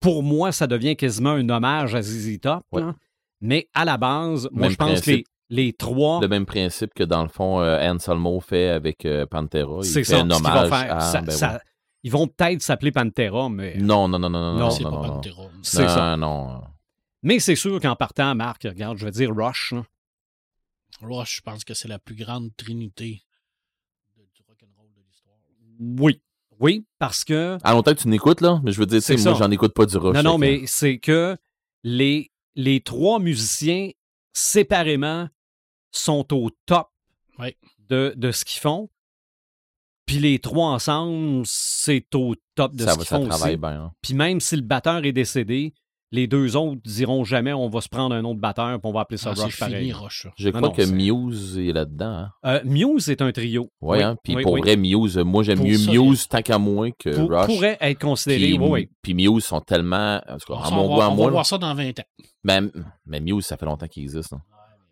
Pour 0.00 0.22
moi, 0.22 0.52
ça 0.52 0.66
devient 0.66 0.96
quasiment 0.96 1.30
un 1.30 1.48
hommage 1.48 1.94
à 1.94 2.02
ZZ 2.02 2.38
Top. 2.40 2.62
Ouais. 2.72 2.82
là. 2.82 2.94
Mais 3.40 3.68
à 3.74 3.84
la 3.84 3.96
base, 3.96 4.48
moi, 4.52 4.68
je 4.68 4.76
pense 4.76 5.00
que 5.00 5.22
les, 5.50 5.72
trois, 5.74 6.20
Le 6.20 6.28
même 6.28 6.46
principe 6.46 6.94
que 6.94 7.04
dans 7.04 7.22
le 7.22 7.28
fond, 7.28 7.60
euh, 7.60 7.78
Anselmo 7.92 8.40
fait 8.40 8.68
avec 8.68 9.04
euh, 9.04 9.26
Pantera. 9.26 9.78
Il 9.80 9.84
c'est 9.84 10.04
fait 10.04 10.12
ça 10.16 10.20
un 10.20 10.30
hommage 10.30 10.70
va 10.70 10.78
faire. 10.78 10.96
à. 10.96 11.00
Ça- 11.00 11.20
ben 11.20 11.30
ça- 11.30 11.52
ouais. 11.54 11.58
Ils 12.02 12.10
vont 12.12 12.26
peut-être 12.26 12.60
s'appeler 12.62 12.92
Pantera, 12.92 13.48
mais 13.48 13.76
Non, 13.78 14.08
non, 14.08 14.18
non, 14.18 14.30
non, 14.30 14.40
non, 14.40 14.52
Non, 14.54 14.58
non, 14.60 14.70
c'est 14.70 14.82
non, 14.84 14.90
pas 14.90 14.96
non, 14.96 15.02
non. 15.06 15.12
Pantera. 15.20 15.42
c'est 15.62 15.82
non, 15.82 15.88
ça. 15.88 16.16
non. 16.16 16.62
Mais 17.22 17.38
c'est 17.38 17.56
sûr 17.56 17.80
qu'en 17.80 17.96
partant, 17.96 18.34
Marc, 18.34 18.62
regarde, 18.64 18.98
je 18.98 19.04
vais 19.06 19.10
dire 19.10 19.30
Rush. 19.34 19.72
là. 19.72 19.84
Rush, 21.00 21.36
je 21.36 21.40
pense 21.42 21.64
que 21.64 21.74
c'est 21.74 21.88
la 21.88 21.98
plus 21.98 22.14
grande 22.14 22.54
trinité 22.56 23.22
de- 24.16 24.22
du 24.34 24.42
rock'n'roll 24.48 24.90
de 24.94 25.00
l'histoire. 25.06 25.36
Oui. 25.80 26.20
Oui, 26.60 26.86
parce 26.98 27.24
que 27.24 27.58
À 27.64 27.72
longtemps 27.72 27.92
que 27.94 28.00
tu 28.00 28.08
n'écoutes, 28.08 28.40
là, 28.40 28.60
mais 28.62 28.70
je 28.70 28.78
veux 28.78 28.86
dire, 28.86 28.98
tu 29.00 29.04
sais, 29.06 29.16
C'est 29.18 29.24
moi, 29.24 29.34
ça. 29.38 29.44
j'en 29.44 29.50
écoute 29.50 29.74
pas 29.74 29.86
du 29.86 29.96
rush. 29.96 30.14
Non, 30.16 30.22
non, 30.22 30.38
mais 30.38 30.66
c'est 30.66 30.98
que 30.98 31.36
les, 31.82 32.30
les 32.54 32.80
trois 32.80 33.18
musiciens 33.18 33.90
séparément 34.32 35.28
sont 35.90 36.32
au 36.34 36.50
top 36.66 36.88
Oui. 37.38 37.56
de, 37.78 38.14
de 38.16 38.30
ce 38.30 38.44
qu'ils 38.44 38.60
font. 38.60 38.88
Puis 40.06 40.18
les 40.18 40.38
trois 40.38 40.68
ensemble, 40.68 41.42
c'est 41.46 42.14
au 42.14 42.36
top 42.54 42.74
de 42.76 42.84
ça, 42.84 42.92
ce 42.92 42.98
qu'ils 42.98 43.06
ça 43.06 43.16
font 43.18 43.26
travaille 43.28 43.52
aussi. 43.54 43.60
bien. 43.60 43.84
hein. 43.86 43.92
Puis 44.02 44.14
même 44.14 44.38
si 44.40 44.54
le 44.54 44.62
batteur 44.62 45.04
est 45.04 45.12
décédé, 45.12 45.74
Les 46.14 46.28
deux 46.28 46.54
autres 46.54 46.80
diront 46.84 47.24
jamais 47.24 47.52
on 47.52 47.68
va 47.68 47.80
se 47.80 47.88
prendre 47.88 48.14
un 48.14 48.22
autre 48.24 48.38
batteur 48.38 48.78
puis 48.80 48.88
on 48.88 48.92
va 48.92 49.00
appeler 49.00 49.16
ça 49.18 49.30
Ah, 49.32 49.34
c'est 49.34 49.42
Rush 49.46 49.56
fini, 49.56 49.70
pareil. 49.70 49.92
Rush. 49.92 50.22
ça. 50.22 50.28
Je 50.36 50.44
Non, 50.48 50.52
crois 50.52 50.68
non, 50.68 50.74
que 50.74 50.84
c'est- 50.84 50.92
Muse 50.92 51.58
est 51.58 51.72
là-dedans. 51.72 52.06
Hein? 52.06 52.30
Euh, 52.46 52.60
Muse 52.64 53.08
est 53.08 53.20
un 53.20 53.32
trio. 53.32 53.62
Ouais, 53.80 53.98
Oui, 53.98 54.02
hein? 54.04 54.16
Puis 54.22 54.36
oui, 54.36 54.42
pour 54.44 54.52
oui. 54.52 54.60
vrai, 54.60 54.76
Muse, 54.76 55.18
moi 55.18 55.42
j'aime 55.42 55.58
Pour 55.58 55.66
mieux 55.66 55.76
ça, 55.76 55.90
Muse 55.90 56.28
tant 56.28 56.40
qu'à 56.42 56.58
moins 56.58 56.90
que 56.92 57.10
Pour- 57.16 57.30
Rush. 57.30 57.46
pourrait 57.46 57.78
être 57.80 57.98
considéré. 58.00 58.44
Puis, 58.50 58.58
oui, 58.58 58.68
oui. 58.70 58.88
puis 59.02 59.14
Muse 59.14 59.44
sont 59.44 59.60
tellement. 59.60 60.20
En 60.28 60.36
tout 60.38 60.52
cas, 60.54 60.60
On, 60.66 60.74
mon 60.74 60.82
va- 60.88 60.94
goût, 60.94 61.00
à 61.02 61.06
on 61.06 61.10
va 61.10 61.14
moi. 61.16 61.26
là, 61.26 61.32
voir 61.32 61.46
ça 61.46 61.58
dans 61.58 61.74
20 61.74 61.98
ans. 61.98 62.04
Ben, 62.44 62.70
mais 63.06 63.18
Muse, 63.20 63.44
ça 63.46 63.56
fait 63.56 63.66
longtemps 63.66 63.88
qu'ils 63.88 64.04
existent. 64.04 64.36
là. 64.36 64.42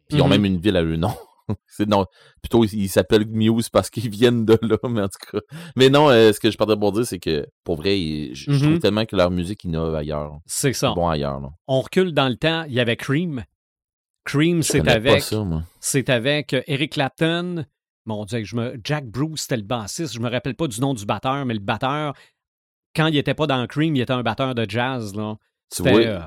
Puis 0.09 0.19
ils 0.19 0.23
ont 0.23 0.25
Mhm. 0.25 0.31
même 0.31 0.45
une 0.47 0.57
ville 0.59 0.77
à 0.77 0.83
leur 0.83 0.99
nom. 0.99 1.13
C'est 1.67 1.89
non, 1.89 2.07
plutôt 2.43 2.65
ils 2.65 2.89
s'appellent 2.89 3.27
Muse 3.27 3.69
parce 3.69 3.91
qu'ils 3.91 4.09
viennent 4.11 4.45
de 4.45 4.59
là, 4.63 4.77
mais 4.89 5.03
en 5.03 5.09
tout 5.09 5.31
cas. 5.33 5.41
Mais 5.77 5.89
non, 5.89 6.09
euh, 6.11 6.33
ce 6.33 6.41
que 6.41 6.51
je 6.51 6.57
partais 6.57 6.77
pour 6.77 6.93
dire, 6.93 7.07
c'est 7.07 7.19
que 7.19 7.47
pour 7.65 7.77
vrai, 7.77 7.99
ils- 8.01 8.35
je 8.35 8.53
je 8.53 8.65
trouve 8.65 8.79
tellement 8.79 9.05
que 9.07 9.17
leur 9.17 9.31
musique 9.31 9.65
innove 9.65 9.95
ailleurs. 9.95 10.39
C'est 10.47 10.73
ça. 10.73 10.93
Bon 10.95 11.09
ailleurs. 11.09 11.41
Là. 11.41 11.49
On 11.67 11.81
recule 11.81 12.13
dans 12.13 12.29
le 12.29 12.37
temps. 12.37 12.65
Il 12.65 12.75
y 12.75 12.81
avait 12.81 12.97
Cream. 12.97 13.45
Cream, 14.25 14.63
c'est 14.63 14.87
avec, 14.89 15.21
ça, 15.23 15.43
moi. 15.43 15.63
c'est 15.81 16.09
avec 16.09 16.55
euh, 16.55 16.63
Eric 16.69 16.93
Clapton. 16.93 17.65
Mon 18.05 18.25
Dieu, 18.25 18.45
je 18.45 18.57
me, 18.57 18.81
Jack 18.85 19.07
Bruce, 19.07 19.43
c'était 19.43 19.57
le 19.57 19.63
bassiste. 19.63 20.15
Je 20.15 20.21
me 20.21 20.31
rappelle 20.31 20.55
pas 20.55 20.67
du 20.69 20.81
nom 20.81 20.95
du 20.95 21.05
batteur, 21.07 21.45
mais 21.45 21.55
le 21.55 21.61
batteur, 21.61 22.15
quand 22.95 23.07
il 23.09 23.17
était 23.17 23.35
pas 23.35 23.47
dans 23.47 23.67
Cream, 23.67 23.97
il 23.97 24.01
était 24.03 24.13
un 24.13 24.23
batteur 24.23 24.55
de 24.55 24.65
jazz. 24.69 25.15
Là. 25.15 25.37
Tu 25.75 25.83
vois, 25.83 26.01
euh, 26.01 26.21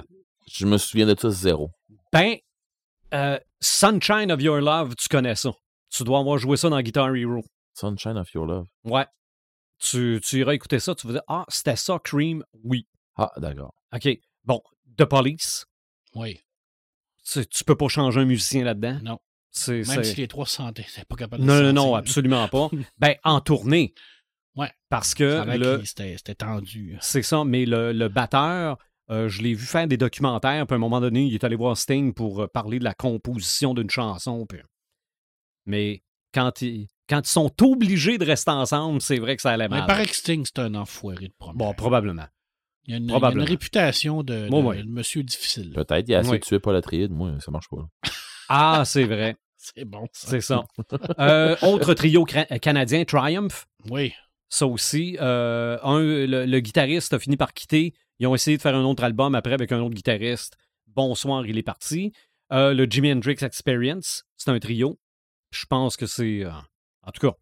je 0.47 0.65
me 0.65 0.77
souviens 0.77 1.05
de 1.05 1.15
ça 1.17 1.29
zéro. 1.29 1.69
Ben, 2.11 2.35
euh, 3.13 3.37
Sunshine 3.65 4.31
of 4.31 4.41
Your 4.41 4.61
Love, 4.61 4.95
tu 4.95 5.07
connais 5.09 5.35
ça. 5.35 5.51
Tu 5.89 6.03
dois 6.03 6.19
avoir 6.19 6.37
joué 6.37 6.55
ça 6.57 6.69
dans 6.69 6.79
Guitar 6.81 7.15
Hero. 7.15 7.43
Sunshine 7.73 8.17
of 8.17 8.31
Your 8.33 8.45
Love. 8.45 8.67
Ouais. 8.83 9.05
Tu, 9.79 10.21
tu 10.23 10.37
iras 10.39 10.53
écouter 10.53 10.79
ça, 10.79 10.93
tu 10.95 11.07
vas 11.07 11.13
dire 11.13 11.23
Ah, 11.27 11.45
c'était 11.49 11.75
ça, 11.75 11.99
Cream? 12.03 12.43
Oui. 12.63 12.87
Ah, 13.17 13.31
d'accord. 13.37 13.73
OK. 13.93 14.07
Bon, 14.43 14.61
The 14.97 15.05
Police, 15.05 15.65
Oui. 16.13 16.39
tu, 17.29 17.45
tu 17.47 17.63
peux 17.63 17.75
pas 17.75 17.87
changer 17.87 18.21
un 18.21 18.25
musicien 18.25 18.63
là-dedans. 18.63 18.99
Non. 19.03 19.19
C'est, 19.51 19.77
Même 19.77 19.83
c'est- 19.85 20.03
si 20.03 20.15
les 20.17 20.27
trois 20.27 20.45
se 20.45 20.55
sentaient, 20.57 20.85
c'est 20.87 21.05
pas 21.07 21.15
capable 21.15 21.41
de 21.43 21.47
Non, 21.47 21.61
non, 21.61 21.73
non, 21.73 21.95
absolument 21.95 22.47
pas. 22.47 22.69
ben, 22.99 23.15
en 23.23 23.41
tournée. 23.41 23.93
Ouais. 24.55 24.69
Parce 24.89 25.13
que 25.15 25.43
C'était 25.85 26.17
c'était 26.17 26.35
tendu. 26.35 26.97
c'est 27.01 27.21
ça, 27.23 27.43
mais 27.45 27.65
le, 27.65 27.91
le 27.93 28.07
batteur, 28.09 28.77
euh, 29.11 29.27
je 29.29 29.41
l'ai 29.41 29.53
vu 29.53 29.65
faire 29.65 29.87
des 29.87 29.97
documentaires, 29.97 30.65
puis 30.65 30.73
à 30.73 30.77
un 30.77 30.79
moment 30.79 30.99
donné, 31.01 31.23
il 31.25 31.33
est 31.33 31.43
allé 31.43 31.55
voir 31.55 31.77
Sting 31.77 32.13
pour 32.13 32.41
euh, 32.41 32.47
parler 32.47 32.79
de 32.79 32.83
la 32.83 32.93
composition 32.93 33.73
d'une 33.73 33.89
chanson. 33.89 34.45
puis- 34.45 34.59
Mais 35.65 36.03
quand 36.33 36.61
ils, 36.61 36.87
quand 37.09 37.21
ils 37.27 37.31
sont 37.31 37.51
obligés 37.61 38.17
de 38.17 38.25
rester 38.25 38.51
ensemble, 38.51 39.01
c'est 39.01 39.19
vrai 39.19 39.35
que 39.35 39.41
ça 39.41 39.51
allait 39.51 39.65
Mais 39.69 39.75
mal. 39.77 39.83
il 39.83 39.87
paraît 39.87 40.05
que 40.05 40.15
Sting, 40.15 40.45
c'est 40.45 40.59
un 40.59 40.75
enfoiré 40.75 41.27
de 41.27 41.33
premier. 41.37 41.57
Bon, 41.57 41.73
probablement. 41.73 42.25
il, 42.85 42.91
y 42.91 42.93
a 42.93 42.97
une, 42.97 43.03
il 43.03 43.07
y 43.07 43.11
a 43.11 43.15
une 43.15 43.19
probablement. 43.19 43.45
réputation 43.45 44.23
de, 44.23 44.49
monsieur 44.87 45.23
difficile. 45.23 45.71
Peut-être. 45.73 46.07
Il 46.07 46.15
a 46.15 46.19
assez 46.19 46.29
Oui. 46.31 46.39
de 46.39 46.43
tuer 46.45 46.59
Paul 46.59 46.75
Atreides. 46.75 47.11
Moi, 47.11 47.33
ça 47.39 47.51
marche 47.51 47.69
pas. 47.69 47.77
là. 47.77 47.87
Ah, 48.47 48.83
c'est 48.85 49.05
vrai. 49.05 49.35
C'est 49.57 49.85
bon, 49.85 50.07
ça. 50.13 50.27
C'est 50.29 50.41
ça. 50.41 50.63
Euh, 51.19 51.55
autre 51.63 51.95
trio 51.95 52.23
cra- 52.25 52.59
canadien, 52.59 53.03
Triumph. 53.05 53.65
Oui. 53.89 54.13
Ça 54.49 54.67
aussi. 54.67 55.17
euh, 55.19 55.79
un, 55.81 55.99
le, 55.99 56.45
le 56.45 56.59
guitariste 56.59 57.13
a 57.13 57.19
fini 57.19 57.35
par 57.37 57.51
quitter. 57.55 57.95
Ils 58.19 58.27
ont 58.27 58.35
essayé 58.35 58.57
de 58.57 58.61
faire 58.61 58.75
un 58.75 58.83
autre 58.83 59.03
album 59.03 59.35
après 59.35 59.53
avec 59.53 59.71
un 59.71 59.79
autre 59.81 59.95
guitariste. 59.95 60.55
Bonsoir, 60.87 61.45
il 61.45 61.57
est 61.57 61.63
parti. 61.63 62.13
Euh, 62.51 62.73
le 62.73 62.85
Jimi 62.85 63.11
Hendrix 63.11 63.37
Experience, 63.41 64.23
c'est 64.37 64.49
un 64.51 64.59
trio. 64.59 64.99
Je 65.51 65.65
pense 65.65 65.97
que 65.97 66.05
c'est. 66.05 66.43
euh, 66.43 66.51
en 67.03 67.11
tout 67.11 67.27
cas, 67.27 67.35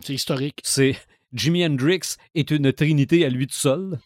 C'est 0.00 0.14
historique. 0.14 0.60
c'est. 0.62 0.96
Jimi 1.32 1.64
Hendrix 1.66 2.00
est 2.34 2.50
une 2.50 2.72
trinité 2.72 3.24
à 3.26 3.28
lui 3.28 3.46
tout 3.46 3.54
seul. 3.54 3.98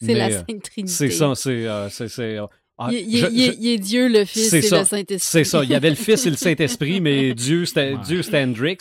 C'est 0.00 0.14
la 0.14 0.26
euh, 0.28 0.42
Sainte 0.48 0.62
Trinité. 0.62 0.86
C'est 0.92 1.10
ça, 1.10 1.34
c'est. 1.36 2.38
Ah, 2.82 2.88
Il, 2.92 2.98
il- 2.98 3.16
je- 3.18 3.26
il- 3.26 3.44
je- 3.44 3.52
il 3.58 3.66
est 3.68 3.78
Dieu, 3.78 4.08
le 4.08 4.24
Fils 4.24 4.48
C'est 4.50 4.58
et 4.58 4.62
ça. 4.62 4.80
le 4.80 4.84
Saint-Esprit. 4.86 5.18
C'est 5.20 5.44
ça. 5.44 5.62
Il 5.64 5.70
y 5.70 5.74
avait 5.74 5.90
le 5.90 5.96
Fils 5.96 6.24
et 6.26 6.30
le 6.30 6.36
Saint-Esprit, 6.46 7.00
mais 7.00 7.34
Dieu, 7.34 7.64
c'était 7.66 7.94
Ouais. 7.94 8.00
Dieu, 8.04 8.22
c'était 8.22 8.42
Hendrix. 8.42 8.78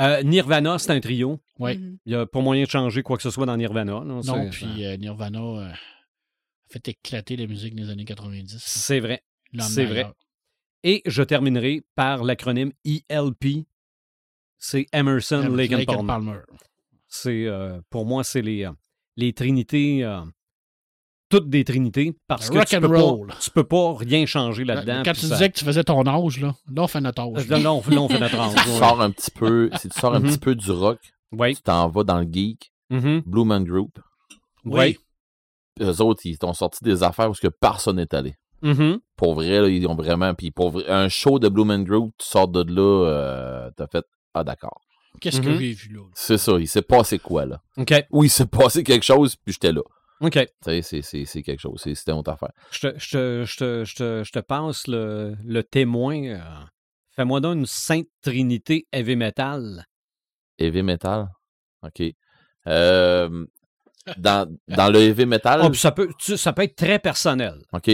Euh, 0.00 0.22
Nirvana, 0.22 0.78
c'est 0.78 0.90
un 0.92 1.00
trio. 1.00 1.40
Oui. 1.58 1.72
Il 2.06 2.10
n'y 2.12 2.14
a 2.14 2.26
pas 2.26 2.40
moyen 2.40 2.64
de 2.64 2.70
changer 2.70 3.02
quoi 3.02 3.16
que 3.16 3.22
ce 3.22 3.30
soit 3.30 3.46
dans 3.46 3.56
Nirvana. 3.56 4.00
Non, 4.04 4.50
puis 4.50 4.84
euh, 4.86 4.96
Nirvana 4.96 5.38
euh, 5.40 5.68
a 5.70 5.74
fait 6.70 6.88
éclater 6.88 7.36
la 7.36 7.46
musique 7.46 7.74
des 7.74 7.90
années 7.90 8.04
90. 8.04 8.56
C'est 8.64 9.00
vrai. 9.00 9.22
C'est 9.60 9.84
vrai. 9.84 10.06
Et 10.82 11.02
je 11.06 11.22
terminerai 11.22 11.82
par 11.94 12.24
l'acronyme 12.24 12.72
ELP. 12.84 13.66
C'est 14.58 14.86
Emerson, 14.92 15.42
Avec 15.42 15.56
Lake 15.56 15.72
and 15.72 15.76
Lake 15.78 15.88
and 15.90 16.06
Palmer. 16.06 16.06
Palmer. 16.32 16.40
C'est, 17.08 17.46
euh, 17.46 17.80
pour 17.90 18.06
moi, 18.06 18.24
c'est 18.24 18.42
les, 18.42 18.68
les 19.16 19.32
trinités, 19.32 20.02
euh, 20.02 20.20
toutes 21.38 21.48
des 21.50 21.64
trinités, 21.64 22.16
parce 22.28 22.48
que 22.50 22.58
Rock 22.58 22.66
tu 22.66 22.76
and 22.76 22.80
peux, 22.80 22.96
roll. 22.98 23.26
pas, 23.28 23.34
tu 23.40 23.50
peux 23.50 23.64
pas 23.64 23.94
rien 23.98 24.24
changer 24.26 24.64
là-dedans. 24.64 25.02
Quand 25.04 25.12
tu 25.14 25.20
ça- 25.26 25.34
disais 25.34 25.50
que 25.50 25.58
tu 25.58 25.64
faisais 25.64 25.82
ton 25.84 26.06
âge, 26.06 26.40
là, 26.40 26.54
là, 26.72 26.82
on 26.82 26.86
fait 26.86 27.00
notre 27.00 27.22
âge. 27.22 27.48
Là, 27.48 27.58
là, 27.58 27.72
on, 27.72 27.82
là, 27.88 28.00
on 28.00 28.08
fait 28.08 28.20
notre 28.20 28.34
âge. 28.40 28.50
Si 28.58 28.64
tu 28.64 28.70
ouais. 28.70 28.78
sors 28.78 29.00
un 29.00 29.10
petit 29.10 29.30
peu, 29.30 29.70
si 29.80 29.88
tu 29.88 29.98
sors 29.98 30.14
un 30.14 30.20
Mhm. 30.20 30.28
petit 30.28 30.38
peu 30.38 30.54
du 30.54 30.70
rock, 30.70 30.98
Oui. 31.32 31.56
tu 31.56 31.62
t'en 31.62 31.88
vas 31.88 32.04
dans 32.04 32.18
le 32.20 32.26
geek, 32.30 32.70
Mhm. 32.90 33.22
Blue 33.26 33.44
Man 33.44 33.64
Group. 33.64 33.98
Oui. 34.64 34.98
Eux 35.80 36.00
autres, 36.00 36.20
ils 36.24 36.38
t'ont 36.38 36.52
sorti 36.54 36.84
des 36.84 37.02
affaires 37.02 37.30
où 37.30 37.34
que 37.34 37.48
personne 37.48 37.96
n'est 37.96 38.14
allé. 38.14 38.34
Mhm. 38.62 39.00
Pour 39.16 39.34
vrai, 39.34 39.60
là, 39.60 39.68
ils 39.68 39.86
ont 39.86 39.94
vraiment. 39.96 40.32
Puis 40.34 40.50
pour 40.50 40.70
vrai, 40.70 40.84
un 40.88 41.08
show 41.08 41.38
de 41.38 41.48
Blue 41.48 41.64
Man 41.64 41.84
Group, 41.84 42.12
tu 42.18 42.26
sors 42.26 42.48
de 42.48 42.62
là, 42.72 43.06
euh, 43.08 43.70
t'as 43.76 43.86
fait 43.88 44.04
Ah, 44.34 44.42
d'accord. 44.44 44.80
Qu'est-ce 45.20 45.40
que 45.40 45.56
j'ai 45.56 45.72
vu 45.72 45.94
là? 45.94 46.00
C'est 46.14 46.38
ça, 46.38 46.52
il 46.58 46.66
s'est 46.66 46.82
passé 46.82 47.18
quoi, 47.20 47.46
là? 47.46 47.60
OK. 47.76 47.94
Oui, 48.10 48.26
il 48.26 48.30
s'est 48.30 48.46
passé 48.46 48.82
quelque 48.82 49.04
chose, 49.04 49.36
puis 49.36 49.52
j'étais 49.52 49.72
là. 49.72 49.82
OK. 50.26 50.32
Tu 50.64 50.82
sais, 50.82 51.02
c'est- 51.02 51.42
quelque 51.42 51.60
chose. 51.60 51.80
c'est- 51.82 51.94
C'était 51.94 52.12
une 52.12 52.18
autre 52.18 52.30
affaire. 52.32 52.52
Je 52.70 52.88
te, 52.88 52.98
je 52.98 53.56
te, 53.56 53.84
je 53.84 54.22
je 54.24 54.40
passe 54.40 54.86
le, 54.88 55.36
le 55.44 55.62
témoin. 55.62 56.22
euh, 56.24 56.38
Fais-moi 57.16 57.40
donc 57.40 57.56
une 57.56 57.66
sainte 57.66 58.08
trinité 58.22 58.86
heavy 58.92 59.14
metal. 59.16 59.84
Heavy 60.58 60.82
metal? 60.82 61.28
OK. 61.82 62.02
Euh, 62.66 63.46
dans, 64.18 64.48
dans 64.68 64.90
le 64.92 65.00
heavy 65.00 65.24
metal? 65.26 65.60
Oh, 65.64 65.72
ça, 65.74 65.92
peut, 65.92 66.08
tu- 66.18 66.36
ça 66.36 66.52
peut 66.52 66.62
être 66.62 66.76
très 66.76 66.98
personnel. 66.98 67.62
OK. 67.72 67.90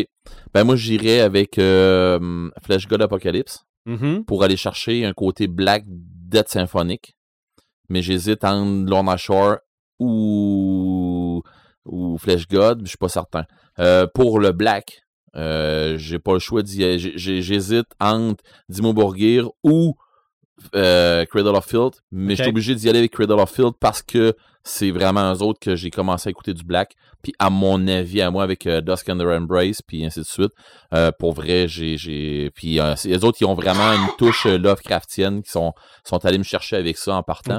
Ben, 0.54 0.64
moi, 0.64 0.76
j'irais 0.76 1.20
avec 1.20 1.58
euh, 1.58 2.50
Flash 2.64 2.86
God 2.88 3.02
Apocalypse 3.02 3.64
Mhm. 3.86 4.24
pour 4.26 4.42
aller 4.44 4.56
chercher 4.56 5.04
un 5.04 5.12
côté 5.12 5.46
black 5.48 5.84
death 5.86 6.48
symphonique. 6.48 7.14
Mais 7.88 8.02
j'hésite 8.02 8.44
entre 8.44 8.88
Lorna 8.88 9.16
Shore 9.16 9.56
ou, 9.98 10.69
ou 11.90 12.16
Flash 12.18 12.48
God, 12.48 12.82
je 12.84 12.88
suis 12.88 12.98
pas 12.98 13.08
certain. 13.08 13.44
Euh, 13.78 14.06
pour 14.14 14.38
le 14.38 14.52
black, 14.52 15.02
euh, 15.36 15.96
j'ai 15.98 16.18
pas 16.18 16.32
le 16.32 16.38
choix 16.38 16.62
d'y 16.62 16.98
J'hésite 17.18 17.86
entre 18.00 18.42
Dimo 18.68 18.92
Borgir 18.92 19.48
ou 19.62 19.94
euh, 20.74 21.24
Cradle 21.26 21.56
of 21.56 21.66
Filth, 21.66 22.02
mais 22.10 22.36
je 22.36 22.42
suis 22.42 22.50
obligé 22.50 22.74
d'y 22.74 22.88
aller 22.88 22.98
avec 23.00 23.12
Cradle 23.12 23.40
of 23.40 23.50
Filth 23.50 23.74
parce 23.80 24.02
que 24.02 24.34
c'est 24.62 24.90
vraiment 24.90 25.34
eux 25.34 25.42
autres 25.42 25.58
que 25.58 25.74
j'ai 25.74 25.90
commencé 25.90 26.28
à 26.28 26.30
écouter 26.30 26.52
du 26.52 26.64
black. 26.64 26.94
Puis 27.22 27.32
à 27.38 27.48
mon 27.50 27.86
avis, 27.88 28.20
à 28.20 28.30
moi, 28.30 28.42
avec 28.42 28.66
euh, 28.66 28.80
Dusk 28.80 29.08
Under 29.08 29.28
Embrace, 29.28 29.82
puis 29.82 30.04
ainsi 30.04 30.20
de 30.20 30.26
suite, 30.26 30.52
euh, 30.94 31.10
pour 31.18 31.32
vrai, 31.32 31.66
j'ai... 31.66 32.50
puis 32.54 32.78
les 33.04 33.24
autres, 33.24 33.38
ils 33.40 33.46
ont 33.46 33.54
vraiment 33.54 33.92
une 33.92 34.08
touche 34.18 34.46
Lovecraftienne 34.46 35.42
qui 35.42 35.50
sont, 35.50 35.72
sont 36.04 36.24
allés 36.24 36.38
me 36.38 36.44
chercher 36.44 36.76
avec 36.76 36.98
ça 36.98 37.14
en 37.14 37.22
partant. 37.22 37.56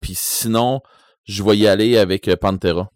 Puis 0.00 0.14
sinon, 0.14 0.80
je 1.28 1.42
vais 1.42 1.56
y 1.56 1.66
aller 1.68 1.96
avec 1.98 2.26
euh, 2.28 2.36
Pantera 2.36 2.90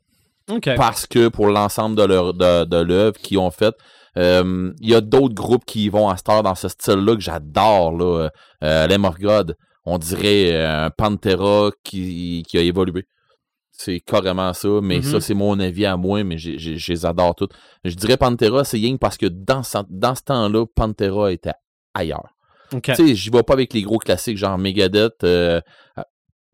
parce 0.77 1.07
que 1.07 1.29
pour 1.29 1.47
l'ensemble 1.47 1.97
de 1.97 2.03
leur 2.03 2.35
de, 2.35 2.65
de 2.65 2.77
l'œuvre 2.79 3.17
qu'ils 3.19 3.39
ont 3.39 3.51
faite, 3.51 3.75
euh, 4.19 4.73
il 4.81 4.91
y 4.91 4.95
a 4.95 5.01
d'autres 5.01 5.35
groupes 5.35 5.65
qui 5.65 5.89
vont 5.89 6.09
à 6.09 6.17
heure 6.29 6.43
dans 6.43 6.55
ce 6.55 6.69
style-là 6.69 7.15
que 7.15 7.21
j'adore. 7.23 7.93
Là, 7.97 8.29
euh, 8.65 8.87
of 9.05 9.19
God, 9.19 9.57
on 9.85 9.99
dirait 9.99 10.53
euh, 10.53 10.87
un 10.87 10.91
Pantera 10.91 11.71
qui, 11.85 12.43
qui 12.49 12.59
a 12.59 12.63
évolué. 12.63 13.05
C'est 13.71 14.01
carrément 14.01 14.53
ça, 14.53 14.69
mais 14.83 14.97
Mhm. 14.99 15.03
ça, 15.03 15.21
c'est 15.21 15.35
mon 15.35 15.59
avis 15.59 15.87
à 15.87 15.97
moi, 15.97 16.23
mais 16.25 16.37
je 16.79 16.93
les 16.93 17.07
adore 17.07 17.35
toutes. 17.35 17.53
Je 17.85 17.95
dirais 17.95 18.17
Pantera, 18.17 18.65
c'est 18.65 18.79
que 18.79 18.99
parce 18.99 19.17
que 19.17 19.27
dans 19.27 19.63
ce, 19.63 19.79
dans 19.89 20.15
ce 20.15 20.23
temps-là, 20.23 20.67
Pantera 20.75 21.33
était 21.33 21.55
ailleurs. 21.95 22.35
Tu 22.83 22.95
sais, 22.95 23.15
j'y 23.15 23.31
vais 23.31 23.43
pas 23.43 23.53
avec 23.55 23.73
les 23.75 23.83
gros 23.83 23.99
classiques 23.99 24.39
genre 24.39 24.57
Megadeth, 24.59 25.25
euh, 25.25 25.61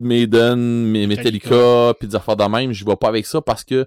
Maiden, 0.00 0.56
Me- 0.58 1.06
Metallica, 1.06 1.94
puis 1.98 2.08
des 2.08 2.14
affaires 2.16 2.36
de 2.36 2.44
même. 2.44 2.72
J'y 2.72 2.84
vais 2.84 2.96
pas 2.96 3.08
avec 3.08 3.26
ça 3.26 3.40
parce 3.40 3.64
que 3.64 3.86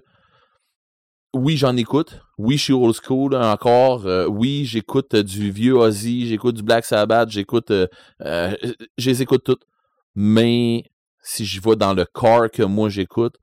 oui, 1.34 1.56
j'en 1.56 1.76
écoute. 1.76 2.20
Oui, 2.36 2.58
je 2.58 2.64
suis 2.64 2.72
old 2.74 2.94
school 2.94 3.34
encore. 3.34 4.06
Euh, 4.06 4.26
oui, 4.26 4.64
j'écoute 4.66 5.14
euh, 5.14 5.22
du 5.22 5.50
vieux 5.50 5.74
Ozzy, 5.74 6.26
j'écoute 6.28 6.56
du 6.56 6.62
Black 6.62 6.84
Sabbath, 6.84 7.30
j'écoute. 7.30 7.70
euh, 7.70 7.86
euh, 8.20 8.54
je 8.98 9.08
les 9.10 9.22
écoute 9.22 9.42
toutes. 9.44 9.62
Mais 10.14 10.84
si 11.22 11.46
je 11.46 11.60
vais 11.62 11.76
dans 11.76 11.94
le 11.94 12.04
corps 12.04 12.50
que 12.50 12.62
moi 12.62 12.90
j'écoute, 12.90 13.36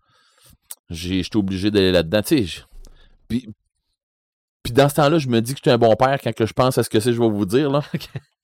j'ai- 0.92 1.24
je 1.24 1.30
suis 1.30 1.38
obligé 1.40 1.72
d'aller 1.72 1.92
là-dedans. 1.92 2.22
Je- 2.30 2.60
puis, 3.28 3.50
puis 4.62 4.74
dans 4.74 4.88
ce 4.90 4.96
temps-là, 4.96 5.18
je 5.18 5.28
me 5.30 5.40
dis 5.42 5.54
que 5.54 5.58
je 5.60 5.64
suis 5.64 5.72
un 5.72 5.78
bon 5.80 5.96
père 5.96 6.20
quand 6.24 6.34
que 6.36 6.46
je 6.46 6.54
pense 6.54 6.78
à 6.78 6.84
ce 6.84 6.90
que 6.92 7.00
c'est 7.00 7.10
que 7.10 7.16
je 7.16 7.22
vais 7.22 7.30
vous 7.30 7.46
dire. 7.46 7.72
Là. 7.72 7.82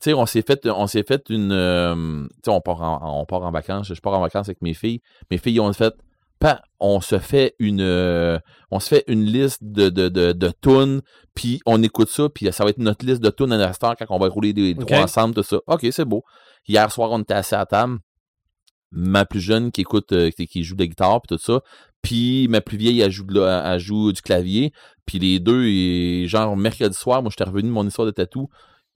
Sais, 0.00 0.14
on 0.14 0.24
s'est 0.26 0.42
fait, 0.42 0.66
on 0.66 0.86
s'est 0.86 1.02
fait 1.06 1.28
une. 1.28 1.52
euh, 1.52 1.94
tu 2.26 2.30
sais, 2.46 2.50
on 2.50 2.60
part, 2.60 2.80
en, 2.82 3.20
on 3.20 3.26
part 3.26 3.42
en 3.42 3.50
vacances. 3.50 3.92
Je 3.92 4.00
pars 4.00 4.14
en 4.14 4.20
vacances 4.20 4.48
avec 4.48 4.62
mes 4.62 4.72
filles. 4.74 5.00
Mes 5.30 5.36
filles 5.38 5.60
ont 5.60 5.72
fait 5.74 5.94
pa- 6.38 6.62
on 6.78 7.02
se 7.02 7.18
fait 7.18 7.54
une 7.58 7.82
euh, 7.82 8.38
on 8.70 8.80
se 8.80 8.88
fait 8.88 9.04
une 9.08 9.24
liste 9.26 9.58
de, 9.62 9.90
de, 9.90 10.08
de, 10.08 10.32
de 10.32 10.52
tunes, 10.62 11.02
puis 11.34 11.60
on 11.66 11.82
écoute 11.82 12.08
ça, 12.08 12.30
puis 12.30 12.50
ça 12.50 12.64
va 12.64 12.70
être 12.70 12.78
notre 12.78 13.04
liste 13.04 13.20
de 13.22 13.28
tunes 13.28 13.52
à 13.52 13.58
l'instant 13.58 13.92
quand 13.98 14.06
on 14.08 14.18
va 14.18 14.28
rouler 14.28 14.54
les 14.54 14.72
Ok. 14.72 14.86
trois 14.86 15.02
ensemble, 15.02 15.34
tout 15.34 15.42
ça. 15.42 15.58
OK, 15.66 15.86
c'est 15.90 16.06
beau. 16.06 16.24
Hier 16.66 16.90
soir, 16.90 17.10
on 17.10 17.20
était 17.20 17.34
assis 17.34 17.54
à 17.54 17.66
table. 17.66 17.98
Ma 18.92 19.24
plus 19.26 19.40
jeune 19.40 19.70
qui 19.70 19.82
écoute, 19.82 20.12
euh, 20.12 20.30
qui, 20.30 20.46
qui 20.48 20.64
joue 20.64 20.74
de 20.74 20.82
la 20.82 20.86
guitare, 20.88 21.20
puis 21.20 21.36
tout 21.36 21.42
ça. 21.42 21.60
Puis 22.02 22.48
ma 22.48 22.60
plus 22.62 22.76
vieille, 22.78 23.00
elle 23.02 23.10
joue, 23.12 23.24
de 23.24 23.38
la- 23.38 23.74
elle 23.74 23.78
joue 23.78 24.10
du 24.12 24.22
clavier. 24.22 24.72
Puis 25.06 25.18
les 25.18 25.38
deux, 25.38 25.64
et, 25.66 26.26
genre 26.26 26.56
mercredi 26.56 26.96
soir, 26.96 27.22
moi, 27.22 27.30
j'étais 27.30 27.44
revenu 27.48 27.68
de 27.68 27.72
mon 27.74 27.86
histoire 27.86 28.06
de 28.06 28.12
tatou. 28.12 28.48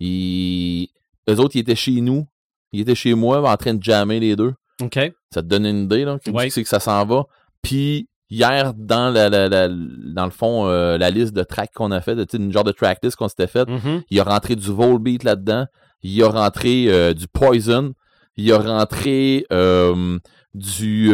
Et 0.06 0.90
eux 1.30 1.38
autres, 1.40 1.56
ils 1.56 1.60
étaient 1.60 1.74
chez 1.74 2.00
nous. 2.02 2.26
Ils 2.72 2.80
étaient 2.80 2.94
chez 2.94 3.14
moi, 3.14 3.48
en 3.50 3.56
train 3.56 3.74
de 3.74 3.82
jammer 3.82 4.20
les 4.20 4.36
deux. 4.36 4.52
OK. 4.82 4.98
Ça 5.32 5.42
te 5.42 5.46
donne 5.46 5.64
une 5.66 5.84
idée, 5.84 6.04
là, 6.04 6.18
que 6.62 6.68
ça 6.68 6.80
s'en 6.80 7.04
va. 7.06 7.24
Puis 7.62 8.08
hier, 8.28 8.74
dans 8.76 9.10
la, 9.10 9.28
la- 9.30 9.48
la- 9.48 9.68
dans 9.68 10.24
le 10.24 10.30
fond, 10.30 10.66
euh, 10.66 10.98
la 10.98 11.10
liste 11.10 11.32
de 11.32 11.42
tracks 11.44 11.72
qu'on 11.74 11.90
a 11.92 12.00
fait, 12.00 12.14
de, 12.16 12.26
une 12.36 12.52
genre 12.52 12.64
de 12.64 12.72
tracklist 12.72 13.16
qu'on 13.16 13.28
s'était 13.28 13.46
fait, 13.46 13.68
Mhm. 13.68 14.02
il 14.10 14.20
a 14.20 14.24
rentré 14.24 14.56
du 14.56 14.70
Volbeat 14.70 15.22
là-dedans. 15.24 15.66
Il 16.02 16.22
a 16.22 16.28
rentré 16.28 16.86
euh, 16.88 17.14
du 17.14 17.26
Poison. 17.28 17.94
Il 18.36 18.52
a 18.52 18.58
rentré 18.58 19.46
euh, 19.52 20.18
du, 20.52 21.08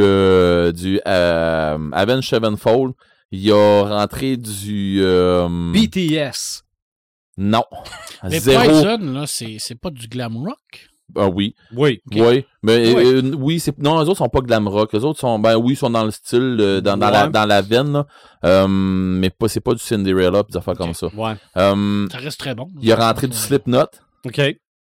du 0.73 1.01
Avenged 1.05 2.25
Sevenfold. 2.25 2.95
Il 3.31 3.53
a 3.53 3.83
rentré 3.85 4.37
du... 4.37 5.01
BTS. 5.73 6.63
Non. 7.41 7.65
Mais 8.23 8.39
Zéro. 8.39 8.63
Poison, 8.65 8.99
là, 9.13 9.25
c'est 9.27 9.57
c'est 9.59 9.75
pas 9.81 9.91
du 9.91 10.07
glam 10.07 10.37
rock. 10.37 10.89
Ah 11.17 11.27
oui. 11.29 11.57
Oui. 11.75 12.01
Oui. 12.13 12.45
Mais 12.63 12.95
Oui. 12.95 13.03
euh, 13.05 13.33
oui, 13.37 13.59
c'est 13.59 13.77
non, 13.79 14.01
les 14.01 14.09
autres 14.09 14.19
sont 14.19 14.29
pas 14.29 14.41
glam 14.43 14.69
rock. 14.69 14.93
Les 14.93 15.05
autres 15.05 15.19
sont 15.19 15.41
ben 15.41 15.57
oui, 15.57 15.73
ils 15.73 15.77
sont 15.77 15.91
dans 15.91 16.05
le 16.05 16.13
style 16.13 16.57
euh, 16.61 16.81
dans, 16.81 16.97
dans 16.97 17.11
la 17.11 17.27
dans 17.29 17.47
la 17.47 17.63
veine 17.63 17.93
là. 17.93 18.07
Euh, 18.45 18.69
mais 18.69 19.31
pas 19.31 19.49
c'est 19.49 19.61
pas 19.61 19.73
du 19.75 19.81
Cinderella 19.81 20.45
pis 20.45 20.53
des 20.53 20.59
affaires 20.59 20.77
comme 20.77 20.95
ça. 20.95 21.09
Ouais. 21.17 21.33
Euh, 21.57 22.07
Ça 22.13 22.19
reste 22.19 22.39
très 22.39 22.55
bon. 22.55 22.69
il 22.81 22.93
a 22.93 22.97
rentré 22.97 23.27
du 23.27 23.37
Slipknot. 23.37 23.87
OK. 24.25 24.41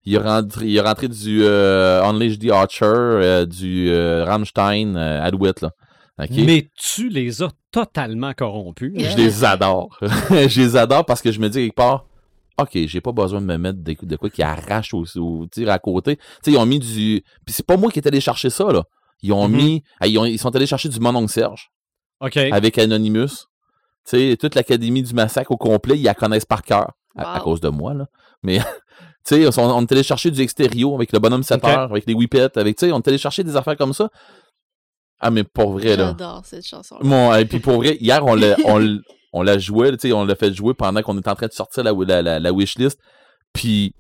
Il 0.04 0.18
a 0.18 0.22
rentré, 0.22 0.66
il 0.68 0.80
a 0.80 0.84
rentré 0.84 1.08
du 1.08 1.42
euh, 1.44 2.04
Unleash 2.04 2.38
the 2.40 2.50
Archer, 2.52 2.86
euh, 2.86 3.46
du 3.46 3.90
euh, 3.90 4.24
Rammstein, 4.26 4.96
euh, 4.96 5.24
Alouette, 5.24 5.62
là. 5.62 5.72
OK? 6.20 6.30
Mais 6.46 6.70
tu 6.76 7.10
les 7.10 7.42
as 7.44 7.50
totalement 7.72 8.34
corrompus. 8.34 8.94
Je 8.96 9.16
les 9.18 9.44
adore. 9.46 9.98
je 10.30 10.60
les 10.62 10.76
adore 10.76 11.06
parce 11.06 11.22
que 11.22 11.32
je 11.32 11.40
me 11.40 11.50
dis 11.50 11.66
quelque 11.66 11.76
part, 11.76 12.06
OK, 12.58 12.72
j'ai 12.74 13.02
pas 13.02 13.12
besoin 13.12 13.42
de 13.42 13.46
me 13.46 13.58
mettre 13.58 13.80
de, 13.82 13.96
de 14.02 14.16
quoi 14.18 14.30
qui 14.30 14.44
arrache 14.44 14.94
au, 14.94 15.04
au 15.18 15.48
tir 15.48 15.70
à 15.70 15.80
côté. 15.80 16.18
Tu 16.18 16.24
sais, 16.44 16.52
ils 16.52 16.58
ont 16.58 16.66
mis 16.66 16.80
du. 16.80 17.24
Puis 17.46 17.54
c'est 17.54 17.66
pas 17.66 17.78
moi 17.78 17.92
qui 17.92 18.00
est 18.00 18.08
allé 18.08 18.22
chercher 18.22 18.50
ça, 18.50 18.72
là. 18.72 18.84
Ils 19.24 19.34
ont 19.34 19.48
Mhm. 19.48 19.56
mis. 19.56 19.84
ah, 20.00 20.08
Ils, 20.08 20.18
ont- 20.20 20.26
ils 20.26 20.40
sont 20.40 20.56
allés 20.56 20.68
chercher 20.68 20.90
du 20.90 21.00
Mononcle 21.00 21.32
Serge 21.32 21.70
OK. 22.20 22.38
avec 22.38 22.78
Anonymous. 22.78 23.28
Tu 24.08 24.18
sais, 24.32 24.38
toute 24.38 24.56
l'Académie 24.56 25.04
du 25.04 25.14
Massacre 25.14 25.52
au 25.52 25.58
complet, 25.58 25.96
ils 25.98 26.04
la 26.04 26.14
connaissent 26.16 26.46
par 26.46 26.64
cœur. 26.64 26.92
À, 27.16 27.40
cause 27.42 27.60
de 27.60 27.68
moi, 27.70 27.94
là. 27.94 28.06
Mais, 28.42 28.58
tu 29.28 29.36
sais, 29.44 29.60
on, 29.60 29.78
on 29.78 29.82
est 29.82 29.92
allé 29.92 30.02
chercher 30.04 30.32
du 30.32 30.42
extérieur 30.42 30.94
avec 30.96 31.12
le 31.12 31.20
bonhomme 31.20 31.44
7 31.44 31.58
Ok. 31.64 31.70
heures, 31.70 31.92
avec 31.92 32.06
les 32.08 32.14
whippets, 32.14 32.58
avec, 32.58 32.78
tu 32.78 32.86
sais, 32.88 32.92
on 32.92 33.00
allé 33.00 33.18
chercher 33.18 33.44
des 33.44 33.56
affaires 33.58 33.76
comme 33.78 33.94
ça. 33.94 34.10
Ah, 35.20 35.30
mais 35.30 35.44
pour 35.44 35.74
vrai, 35.74 35.96
là. 35.98 36.08
J'adore 36.18 36.42
cette 36.46 36.66
chanson. 36.66 36.96
Mon, 37.02 37.36
et 37.36 37.46
puis 37.46 37.60
pour 37.60 37.76
vrai, 37.78 37.98
hier, 38.00 38.26
on 38.26 38.34
l'a, 38.34 38.56
on, 38.66 38.80
on 39.34 39.42
l'a 39.44 39.58
joué, 39.58 39.92
tu 39.98 40.10
sais, 40.10 40.14
on 40.14 40.26
l'a 40.26 40.36
fait 40.36 40.54
jouer 40.54 40.74
pendant 40.74 41.02
qu'on 41.02 41.18
était 41.18 41.30
en 41.30 41.36
train 41.36 41.48
de 41.48 41.54
sortir 41.54 41.84
la, 41.84 41.92
la, 41.94 42.22
la, 42.22 42.40
la 42.40 42.52
wishlist. 42.54 43.00
Puis 43.54 43.94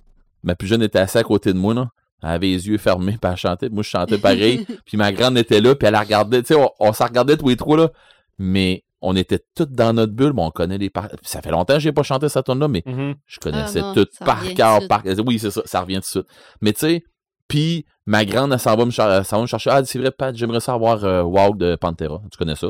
ma 0.44 0.56
plus 0.56 0.68
jeune 0.68 0.82
était 0.84 1.00
assise 1.00 1.18
à 1.18 1.24
côté 1.24 1.54
de 1.54 1.58
moi, 1.58 1.74
là. 1.74 1.90
Elle 2.24 2.30
avait 2.30 2.48
les 2.48 2.68
yeux 2.68 2.78
fermés, 2.78 3.18
puis 3.22 3.32
elle 3.32 3.38
chantait. 3.38 3.70
Moi, 3.70 3.84
je 3.84 3.90
chantais 3.90 4.18
pareil. 4.18 4.66
puis 4.86 4.98
ma 4.98 5.12
grande 5.12 5.38
était 5.38 5.62
là, 5.62 5.74
puis 5.76 5.88
elle 5.88 5.94
la 5.94 6.02
regardait. 6.02 6.42
Tu 6.44 6.54
sais, 6.54 6.56
on, 6.56 6.70
on 6.80 6.94
s'en 6.94 7.06
regardait 7.06 7.38
tous 7.38 7.48
les 7.48 7.56
trois, 7.58 7.78
là. 7.78 7.90
Mais 8.38 8.84
on 9.02 9.16
était 9.16 9.40
toutes 9.56 9.72
dans 9.72 9.94
notre 9.94 10.14
bulle, 10.14 10.34
mais 10.36 10.44
on 10.44 10.52
connaît 10.52 10.78
les 10.78 10.90
par... 10.92 11.08
Ça 11.24 11.42
fait 11.42 11.50
longtemps 11.50 11.74
que 11.76 11.80
j'ai 11.80 11.92
pas 11.92 12.04
chanté 12.04 12.30
cette 12.30 12.46
tune 12.46 12.60
là 12.60 12.68
mais 12.68 12.84
Mhm. 12.86 13.16
je 13.26 13.40
connaissais 13.40 13.80
Ah 13.80 13.88
non, 13.88 13.94
tout 13.96 14.08
par 14.24 14.44
cœur. 14.54 14.88
Par... 14.88 15.02
Oui, 15.26 15.40
c'est 15.40 15.50
ça, 15.50 15.64
ça 15.66 15.82
revient 15.82 15.96
tout 15.96 16.02
de 16.02 16.06
suite. 16.06 16.28
Mais 16.62 16.72
tu 16.74 16.80
sais, 16.82 17.04
puis 17.48 17.86
ma 18.06 18.26
grande, 18.26 18.54
elle 18.54 18.60
s'en 18.60 18.76
va 18.76 18.86
me, 18.86 18.92
cher- 18.92 19.10
elle 19.12 19.26
s'en 19.26 19.38
va 19.38 19.42
me 19.42 19.48
chercher. 19.48 19.72
Ah, 19.72 19.84
c'est 19.86 19.98
vrai, 19.98 20.12
Pat, 20.12 20.36
j'aimerais 20.36 20.60
ça 20.60 20.74
avoir 20.74 21.04
euh, 21.04 21.24
Wow 21.24 21.56
de 21.56 21.76
Pantera. 21.76 22.22
Tu 22.32 22.38
connais 22.38 22.56
ça? 22.56 22.68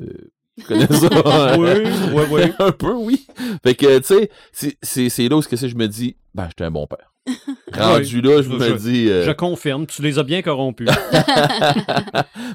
Euh, 0.00 0.04
tu 0.58 0.66
connais 0.66 0.86
ça? 0.86 1.08
Oui, 1.58 1.68
oui, 2.12 2.22
oui. 2.30 2.42
un 2.58 2.72
peu, 2.72 2.92
oui. 2.94 3.26
Fait 3.62 3.74
que, 3.74 3.98
tu 3.98 4.28
sais, 4.52 4.76
c'est- 4.82 5.28
là 5.28 5.36
où 5.36 5.40
que 5.42 5.56
je 5.56 5.74
me 5.76 5.86
dis, 5.88 6.16
ben, 6.34 6.46
j'étais 6.48 6.64
un 6.64 6.70
bon 6.70 6.86
père. 6.86 7.12
Rendu 7.72 8.20
là, 8.20 8.42
je 8.42 8.48
me 8.48 8.76
dis. 8.78 9.08
euh, 9.08 9.24
Je 9.24 9.30
confirme, 9.32 9.86
tu 9.86 10.02
les 10.02 10.18
as 10.18 10.22
bien 10.24 10.42
corrompus. 10.42 10.88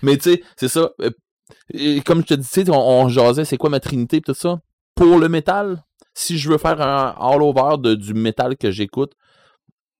Mais 0.04 0.18
tu 0.18 0.32
sais, 0.34 0.44
c'est 0.56 0.68
ça. 0.68 0.90
euh, 1.02 1.10
et 1.74 2.02
comme 2.02 2.22
je 2.22 2.28
te 2.28 2.34
dis, 2.34 2.48
tu 2.48 2.64
sais, 2.66 2.70
on, 2.70 2.76
on 3.04 3.10
jasait, 3.10 3.46
c'est 3.46 3.58
quoi 3.58 3.70
ma 3.70 3.80
trinité 3.80 4.18
et 4.18 4.22
tout 4.22 4.34
ça? 4.34 4.60
Pour 4.96 5.18
le 5.20 5.30
métal, 5.30 5.84
si 6.14 6.38
je 6.38 6.50
veux 6.50 6.58
faire 6.58 6.82
un 6.82 7.16
all-over 7.20 7.96
du 7.96 8.14
métal 8.14 8.58
que 8.58 8.72
j'écoute, 8.72 9.14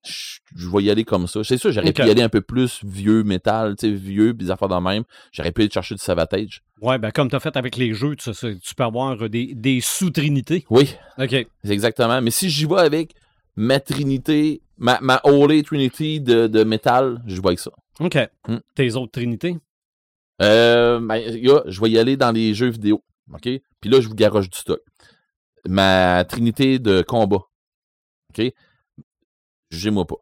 je, 0.08 0.40
je 0.56 0.68
vais 0.68 0.82
y 0.82 0.90
aller 0.90 1.04
comme 1.04 1.26
ça. 1.26 1.44
C'est 1.44 1.58
sûr, 1.58 1.72
j'aurais 1.72 1.92
pu 1.92 2.02
y 2.02 2.10
aller 2.10 2.22
un 2.22 2.28
peu 2.28 2.40
plus 2.40 2.80
vieux 2.84 3.22
métal, 3.22 3.76
tu 3.76 3.88
sais, 3.88 3.94
vieux, 3.94 4.32
des 4.32 4.50
affaires 4.50 4.68
de 4.68 4.76
même. 4.76 5.04
J'aurais 5.32 5.52
pu 5.52 5.62
aller 5.62 5.70
chercher 5.70 5.94
du 5.94 6.00
Savatage. 6.00 6.62
ouais, 6.80 6.98
ben 6.98 7.10
comme 7.10 7.28
tu 7.28 7.36
as 7.36 7.40
fait 7.40 7.56
avec 7.56 7.76
les 7.76 7.94
jeux, 7.94 8.16
tu, 8.16 8.30
peux 8.76 8.84
avoir 8.84 9.22
euh, 9.22 9.28
des, 9.28 9.54
des 9.54 9.80
sous-trinités. 9.80 10.64
Oui, 10.70 10.94
OK. 11.18 11.46
exactement. 11.64 12.20
Mais 12.22 12.30
si 12.30 12.50
j'y 12.50 12.66
vais 12.66 12.80
avec 12.80 13.14
ma 13.56 13.80
trinité, 13.80 14.62
ma, 14.78 14.98
ma 15.00 15.20
Holy 15.24 15.62
Trinity 15.62 16.20
de, 16.20 16.46
de 16.46 16.64
métal, 16.64 17.22
je 17.26 17.40
vais 17.40 17.48
avec 17.48 17.58
ça. 17.58 17.70
OK. 18.00 18.16
Hmm. 18.46 18.58
Tes 18.74 18.94
autres 18.94 19.12
trinités? 19.12 19.56
Euh, 20.40 21.00
ben, 21.00 21.20
je 21.66 21.80
vais 21.80 21.90
y 21.90 21.98
aller 21.98 22.16
dans 22.16 22.30
les 22.30 22.54
jeux 22.54 22.70
vidéo. 22.70 23.02
OK? 23.32 23.48
Puis 23.80 23.90
là, 23.90 24.00
je 24.00 24.08
vous 24.08 24.14
garoche 24.14 24.48
du 24.48 24.58
stock. 24.58 24.80
Ma 25.66 26.24
trinité 26.24 26.78
de 26.78 27.02
combat. 27.02 27.42
OK? 28.30 28.52
Jugez-moi 29.70 30.06
pas. 30.06 30.16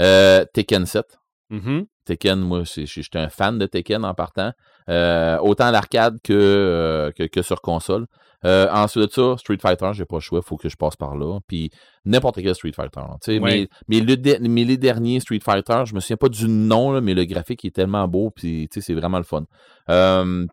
Euh, 0.00 0.44
Tekken 0.54 0.86
7. 0.86 1.04
Mhm. 1.50 1.86
Tekken, 2.04 2.38
moi, 2.40 2.62
j'étais 2.64 3.18
un 3.18 3.28
fan 3.28 3.58
de 3.58 3.66
Tekken 3.66 4.04
en 4.04 4.14
partant. 4.14 4.52
Euh, 4.88 5.38
autant 5.38 5.66
à 5.66 5.70
l'arcade 5.70 6.18
que, 6.24 6.32
euh, 6.32 7.12
que, 7.12 7.24
que 7.24 7.42
sur 7.42 7.60
console. 7.60 8.06
Ensuite 8.42 9.08
de 9.08 9.12
ça, 9.12 9.36
Street 9.36 9.58
Fighter, 9.60 9.90
j'ai 9.92 10.06
pas 10.06 10.16
le 10.16 10.20
choix, 10.20 10.40
faut 10.42 10.56
que 10.56 10.68
je 10.68 10.76
passe 10.76 10.96
par 10.96 11.14
là. 11.16 11.38
Puis 11.46 11.70
n'importe 12.06 12.36
quel 12.40 12.54
Street 12.54 12.72
Fighter. 12.74 13.00
Ouais. 13.28 13.38
mais, 13.40 13.68
mais, 13.88 14.00
le 14.00 14.16
de- 14.16 14.38
mais 14.48 14.64
les 14.64 14.78
derniers 14.78 15.20
Street 15.20 15.40
Fighter, 15.44 15.82
je 15.86 15.94
me 15.94 16.00
souviens 16.00 16.16
pas 16.16 16.28
du 16.30 16.48
nom, 16.48 16.90
là, 16.92 17.00
mais 17.00 17.12
le 17.14 17.24
graphique 17.26 17.64
est 17.66 17.74
tellement 17.74 18.08
beau, 18.08 18.30
puis 18.30 18.68
c'est 18.72 18.94
vraiment 18.94 19.18
le 19.18 19.24
fun. 19.24 19.44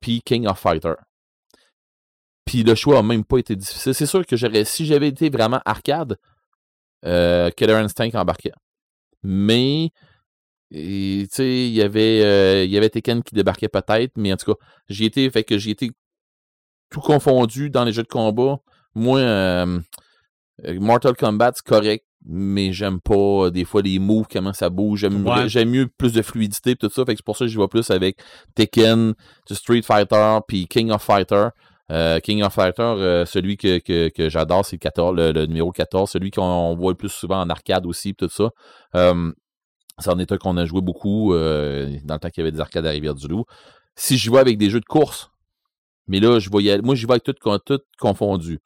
Puis 0.02 0.22
King 0.26 0.48
of 0.48 0.60
Fighter. 0.60 0.94
Puis 2.46 2.64
le 2.64 2.76
choix 2.76 3.00
a 3.00 3.04
même 3.04 3.24
pas 3.26 3.38
été 3.38 3.56
difficile. 3.56 3.94
C'est 3.94 4.06
sûr 4.06 4.26
que 4.26 4.36
j'aurais, 4.38 4.64
si 4.66 4.86
j'avais 4.86 5.08
été 5.10 5.30
vraiment 5.30 5.62
arcade, 5.66 6.18
euh, 7.06 7.50
Killer 7.52 7.74
Instinct 7.74 8.10
embarquait. 8.16 8.52
Mais 9.24 9.90
tu 10.72 11.28
sais, 11.32 11.68
il 11.68 11.74
y 11.74 11.82
avait 11.82 12.22
euh, 12.24 12.64
il 12.66 12.72
y 12.72 12.78
avait 12.78 12.90
Tekken 12.90 13.24
qui 13.24 13.34
débarquait 13.36 13.70
peut-être, 13.70 14.14
mais 14.18 14.34
en 14.34 14.38
tout 14.38 14.54
cas, 14.54 14.60
j'ai 14.90 15.06
été 15.06 15.30
fait 15.30 15.44
que 15.44 15.58
j'ai 15.58 15.72
été 15.72 15.92
tout 16.90 17.02
confondu 17.02 17.70
dans 17.70 17.84
les 17.84 17.94
jeux 17.94 18.04
de 18.04 18.08
combat. 18.08 18.58
Moi 18.96 19.20
euh, 19.20 19.80
euh, 20.66 20.80
Mortal 20.80 21.16
Kombat 21.16 21.52
c'est 21.56 21.66
correct, 21.66 22.06
mais 22.26 22.74
j'aime 22.74 23.00
pas 23.00 23.50
des 23.50 23.64
fois 23.66 23.82
les 23.82 24.00
moves 24.00 24.26
comment 24.32 24.54
ça 24.54 24.70
bouge, 24.70 25.02
j'aime 25.02 25.26
Ouais. 25.26 25.66
mieux 25.66 25.88
plus 25.98 26.14
de 26.14 26.22
fluidité 26.22 26.72
et 26.72 26.76
tout 26.76 26.90
ça, 26.90 27.06
fait 27.06 27.14
que 27.14 27.18
c'est 27.20 27.26
pour 27.26 27.38
ça 27.38 27.46
que 27.46 27.52
je 27.52 27.60
vais 27.60 27.68
plus 27.68 27.90
avec 27.92 28.18
Tekken, 28.56 29.14
Street 29.52 29.82
Fighter 29.84 30.40
puis 30.48 30.68
King 30.68 30.92
of 30.92 31.02
Fighter. 31.04 31.50
Euh, 31.92 32.20
King 32.20 32.44
of 32.44 32.54
Fighter, 32.54 32.82
euh, 32.82 33.26
celui 33.26 33.56
que, 33.58 33.80
j'adore, 34.30 34.66
c'est 34.66 34.76
le, 34.76 34.80
14, 34.80 35.16
le, 35.16 35.32
le 35.32 35.46
numéro 35.46 35.72
14, 35.72 36.10
celui 36.10 36.32
qu'on 36.32 36.76
voit 36.76 36.92
le 36.92 36.98
plus 36.98 37.10
souvent 37.10 37.40
en 37.42 37.50
arcade 37.50 37.86
aussi, 37.86 38.14
tout 38.14 38.30
ça. 38.30 38.50
Euh, 38.96 39.32
c'est 40.00 40.10
un 40.10 40.20
état 40.20 40.38
qu'on 40.38 40.58
a 40.58 40.66
joué 40.66 40.82
beaucoup 40.82 41.34
euh, 41.34 41.98
dans 42.04 42.16
le 42.16 42.20
temps 42.20 42.30
qu'il 42.30 42.42
y 42.42 42.46
avait 42.46 42.52
des 42.52 42.60
arcades 42.60 42.86
à 42.86 42.92
Rivière-du-Loup. 42.92 43.46
Si 43.96 44.18
je 44.18 44.30
vais 44.30 44.38
avec 44.40 44.58
des 44.58 44.70
jeux 44.70 44.80
de 44.80 44.86
course, 44.86 45.32
mais 46.08 46.20
là, 46.20 46.40
je 46.40 46.50
aller- 46.72 46.82
moi, 46.82 46.96
j'y 46.96 47.06
vais 47.06 47.14
avec 47.14 47.24
tout 47.24 47.36
confondu. 48.00 48.60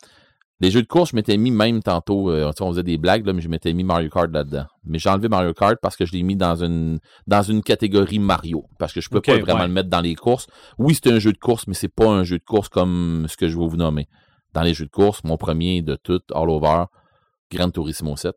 Les 0.62 0.70
jeux 0.72 0.84
de 0.84 0.88
course, 0.88 1.10
je 1.10 1.16
m'étais 1.16 1.38
mis 1.38 1.50
même 1.52 1.82
tantôt, 1.82 2.30
euh, 2.30 2.52
on 2.62 2.70
faisait 2.72 2.84
des 2.84 2.98
blagues, 3.00 3.26
là, 3.26 3.34
mais 3.34 3.42
je 3.42 3.50
m'étais 3.50 3.74
mis 3.74 3.84
Mario 3.84 4.10
Kart 4.12 4.32
là-dedans. 4.32 4.66
Mais 4.86 5.00
j'ai 5.00 5.10
enlevé 5.10 5.28
Mario 5.28 5.54
Kart 5.54 5.76
parce 5.82 5.96
que 5.98 6.06
je 6.06 6.12
l'ai 6.14 6.22
mis 6.22 6.36
dans 6.36 6.64
une, 6.64 7.00
dans 7.26 7.42
une 7.42 7.64
catégorie 7.64 8.20
Mario. 8.20 8.66
Parce 8.78 8.94
que 8.94 9.02
je 9.02 9.10
peux 9.10 9.22
pas 9.22 9.38
vraiment 9.40 9.62
ouais. 9.62 9.68
le 9.68 9.74
mettre 9.74 9.90
dans 9.90 10.02
les 10.02 10.14
courses. 10.14 10.46
Oui, 10.78 10.94
c'est 10.94 11.12
un 11.12 11.18
jeu 11.18 11.34
de 11.34 11.38
course, 11.40 11.66
mais 11.68 11.74
c'est 11.74 11.88
pas 11.94 12.08
un 12.08 12.24
jeu 12.24 12.38
de 12.38 12.44
course 12.44 12.70
comme 12.70 13.26
ce 13.28 13.36
que 13.38 13.48
je 13.50 13.58
vais 13.58 13.68
vous 13.68 13.76
nommer. 13.76 14.08
Dans 14.54 14.62
les 14.62 14.74
jeux 14.76 14.86
de 14.86 14.92
course, 14.92 15.24
mon 15.24 15.36
premier 15.38 15.82
de 15.82 15.96
tout, 15.96 16.22
all 16.34 16.50
over, 16.50 16.84
Gran 17.52 17.72
Turismo 17.72 18.16
7. 18.16 18.36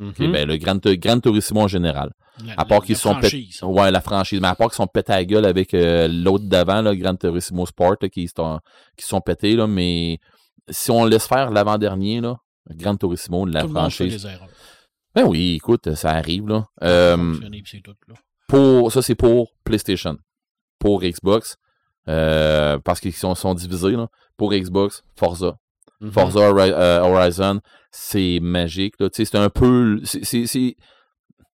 Ok, 0.00 0.18
Mhm. 0.18 0.32
ben, 0.32 0.48
le 0.48 0.56
Gran, 0.56 0.78
Gran 0.82 1.20
Turismo 1.20 1.60
en 1.60 1.68
général. 1.68 2.10
La- 2.44 2.54
À 2.56 2.64
part 2.64 2.82
qu'ils 2.82 2.96
sont 2.96 3.12
franchise. 3.12 3.62
Ouais, 3.62 3.90
la 3.92 4.00
franchise. 4.00 4.40
Mais 4.40 4.48
à 4.48 4.54
part 4.56 4.68
qu'ils 4.68 4.76
sont 4.76 4.86
pétés 4.88 5.12
à 5.12 5.16
la 5.16 5.24
gueule 5.24 5.44
avec 5.44 5.74
euh, 5.74 6.08
l'autre 6.08 6.46
d'avant, 6.48 6.80
là, 6.82 6.96
Gran 6.96 7.14
Turismo 7.14 7.66
Sport, 7.66 7.96
là, 8.00 8.08
qui, 8.08 8.26
sont, 8.26 8.58
qui 8.96 9.06
sont 9.06 9.20
pétés, 9.20 9.54
là, 9.54 9.66
mais 9.68 10.18
si 10.68 10.90
on 10.90 11.04
laisse 11.04 11.26
faire 11.26 11.50
l'avant-dernier, 11.50 12.20
là, 12.20 12.36
Gran 12.70 12.96
Turismo, 12.96 13.44
la 13.46 13.62
Tout 13.62 13.68
franchise. 13.70 14.22
des. 14.24 14.30
Ben 15.14 15.24
oui, 15.26 15.54
écoute, 15.56 15.94
ça 15.94 16.10
arrive, 16.10 16.48
là. 16.48 16.66
Euh, 16.82 17.16
tout, 17.84 17.94
là. 18.08 18.14
pour, 18.48 18.90
ça, 18.92 19.02
c'est 19.02 19.14
pour 19.14 19.52
PlayStation. 19.64 20.16
Pour 20.78 21.02
Xbox, 21.02 21.56
Euh, 22.08 22.78
parce 22.80 22.98
qu'ils 22.98 23.12
sont, 23.12 23.34
sont 23.36 23.54
divisés. 23.54 23.92
Là. 23.92 24.08
Pour 24.36 24.52
Xbox, 24.52 25.04
Forza. 25.16 25.56
Mhm. 26.00 26.10
Forza 26.10 26.40
euh, 26.40 27.00
Horizon, 27.00 27.60
c'est 27.92 28.40
magique. 28.42 28.94
là. 28.98 29.08
C'est 29.12 29.34
un 29.36 29.48
peu. 29.50 30.00
c'est- 30.04 30.76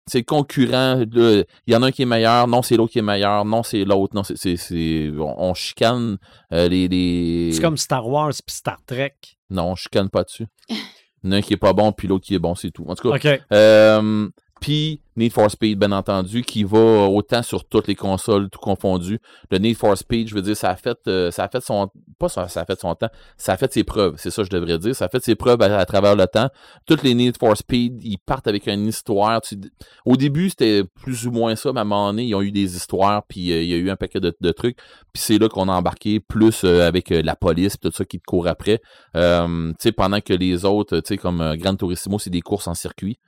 C'est 0.09 0.23
concurrent. 0.25 1.03
Il 1.15 1.45
y 1.67 1.77
en 1.77 1.83
a 1.83 1.87
un 1.87 1.91
qui 1.93 2.03
est 2.03 2.07
meilleur. 2.07 2.47
Non, 2.49 2.63
c'est 2.63 2.77
l'autre 2.77 2.93
qui 2.93 2.99
est 2.99 3.03
meilleur. 3.03 3.45
Non, 3.45 3.63
c'est 3.63 3.85
l'autre. 3.85 4.15
Non, 4.15 4.23
c'est. 4.25 5.11
On, 5.19 5.35
on 5.51 5.55
chicane 5.55 6.19
euh, 6.53 6.69
les, 6.69 6.89
les- 6.89 7.53
C'est 7.53 7.61
comme 7.63 7.77
Star 7.77 8.07
Wars 8.09 8.31
puis 8.45 8.55
Star 8.55 8.79
Trek. 8.87 9.15
Non, 9.51 9.71
on 9.73 9.75
chicane 9.75 10.09
pas 10.11 10.25
dessus. 10.25 10.47
Il 10.69 10.77
y 11.25 11.29
en 11.29 11.33
a 11.33 11.37
un 11.37 11.41
qui 11.43 11.55
est 11.55 11.57
pas 11.59 11.73
bon, 11.73 11.91
puis 11.93 12.07
l'autre 12.07 12.25
qui 12.25 12.35
est 12.35 12.39
bon, 12.39 12.55
c'est 12.55 12.71
tout. 12.71 12.85
En 12.87 12.95
tout 12.95 13.11
cas, 13.11 13.17
OK. 13.35 13.41
euh, 13.53 14.29
puis 14.61 15.01
Need 15.19 15.33
for 15.33 15.51
Speed, 15.51 15.79
bien 15.79 15.91
entendu, 15.91 16.43
qui 16.43 16.63
va 16.63 17.09
autant 17.09 17.43
sur 17.43 17.65
toutes 17.65 17.89
les 17.89 17.97
consoles, 17.97 18.49
tout 18.51 18.61
confondu. 18.61 19.21
Le 19.51 19.59
Need 19.59 19.77
for 19.77 19.99
Speed, 19.99 20.29
je 20.29 20.35
veux 20.35 20.43
dire, 20.43 20.57
ça 20.57 20.71
a 20.71 20.77
fait, 20.77 20.97
euh, 21.09 21.33
ça 21.33 21.45
a 21.45 21.49
fait 21.49 21.61
son, 21.61 21.91
pas 22.19 22.29
ça, 22.29 22.47
ça 22.47 22.61
a 22.61 22.65
fait 22.65 22.79
son 22.79 22.95
temps, 22.95 23.09
ça 23.37 23.53
a 23.53 23.57
fait 23.57 23.73
ses 23.73 23.83
preuves. 23.83 24.15
C'est 24.17 24.31
ça 24.31 24.43
que 24.43 24.47
je 24.47 24.57
devrais 24.57 24.79
dire. 24.79 24.95
Ça 24.95 25.07
a 25.07 25.09
fait 25.09 25.23
ses 25.23 25.35
preuves 25.35 25.61
à, 25.61 25.85
travers 25.87 26.15
le 26.15 26.27
temps. 26.27 26.49
Toutes 26.87 27.03
les 27.03 27.15
Need 27.15 27.37
for 27.37 27.57
Speed, 27.57 28.01
ils 28.05 28.19
partent 28.19 28.47
avec 28.47 28.69
une 28.69 28.87
histoire. 28.87 29.41
Tu- 29.41 29.59
au 30.05 30.17
début, 30.17 30.51
c'était 30.51 30.85
plus 31.03 31.27
ou 31.27 31.33
moins 31.33 31.57
ça, 31.57 31.73
mais 31.73 31.81
à 31.81 31.83
un 31.83 31.85
moment 31.85 32.11
donné, 32.11 32.25
ils 32.25 32.35
ont 32.37 32.43
eu 32.43 32.53
des 32.53 32.77
histoires, 32.77 33.25
puis 33.27 33.53
euh, 33.53 33.63
il 33.63 33.69
y 33.69 33.75
a 33.75 33.77
eu 33.77 33.91
un 33.91 33.97
paquet 33.97 34.21
de, 34.21 34.53
trucs. 34.53 34.77
Puis 35.13 35.23
c'est 35.23 35.39
là 35.39 35.49
qu'on 35.49 35.69
a 35.69 35.73
embarqué 35.73 36.21
plus 36.21 36.63
euh, 36.65 36.87
avec 36.87 37.11
euh, 37.11 37.23
la 37.23 37.35
police, 37.35 37.77
tout 37.81 37.91
ça 37.91 38.05
qui 38.05 38.19
te 38.19 38.25
court 38.25 38.47
après. 38.47 38.81
Tu 39.15 39.21
sais, 39.81 39.93
pendant 39.93 40.21
que 40.21 40.33
les 40.33 40.65
autres, 40.65 41.01
tu 41.01 41.09
sais, 41.09 41.17
comme 41.17 41.57
Gran 41.57 41.75
Turismo, 41.75 42.19
c'est 42.19 42.31
des 42.31 42.41
courses 42.41 42.69
en 42.69 42.75
circuit. 42.75 43.19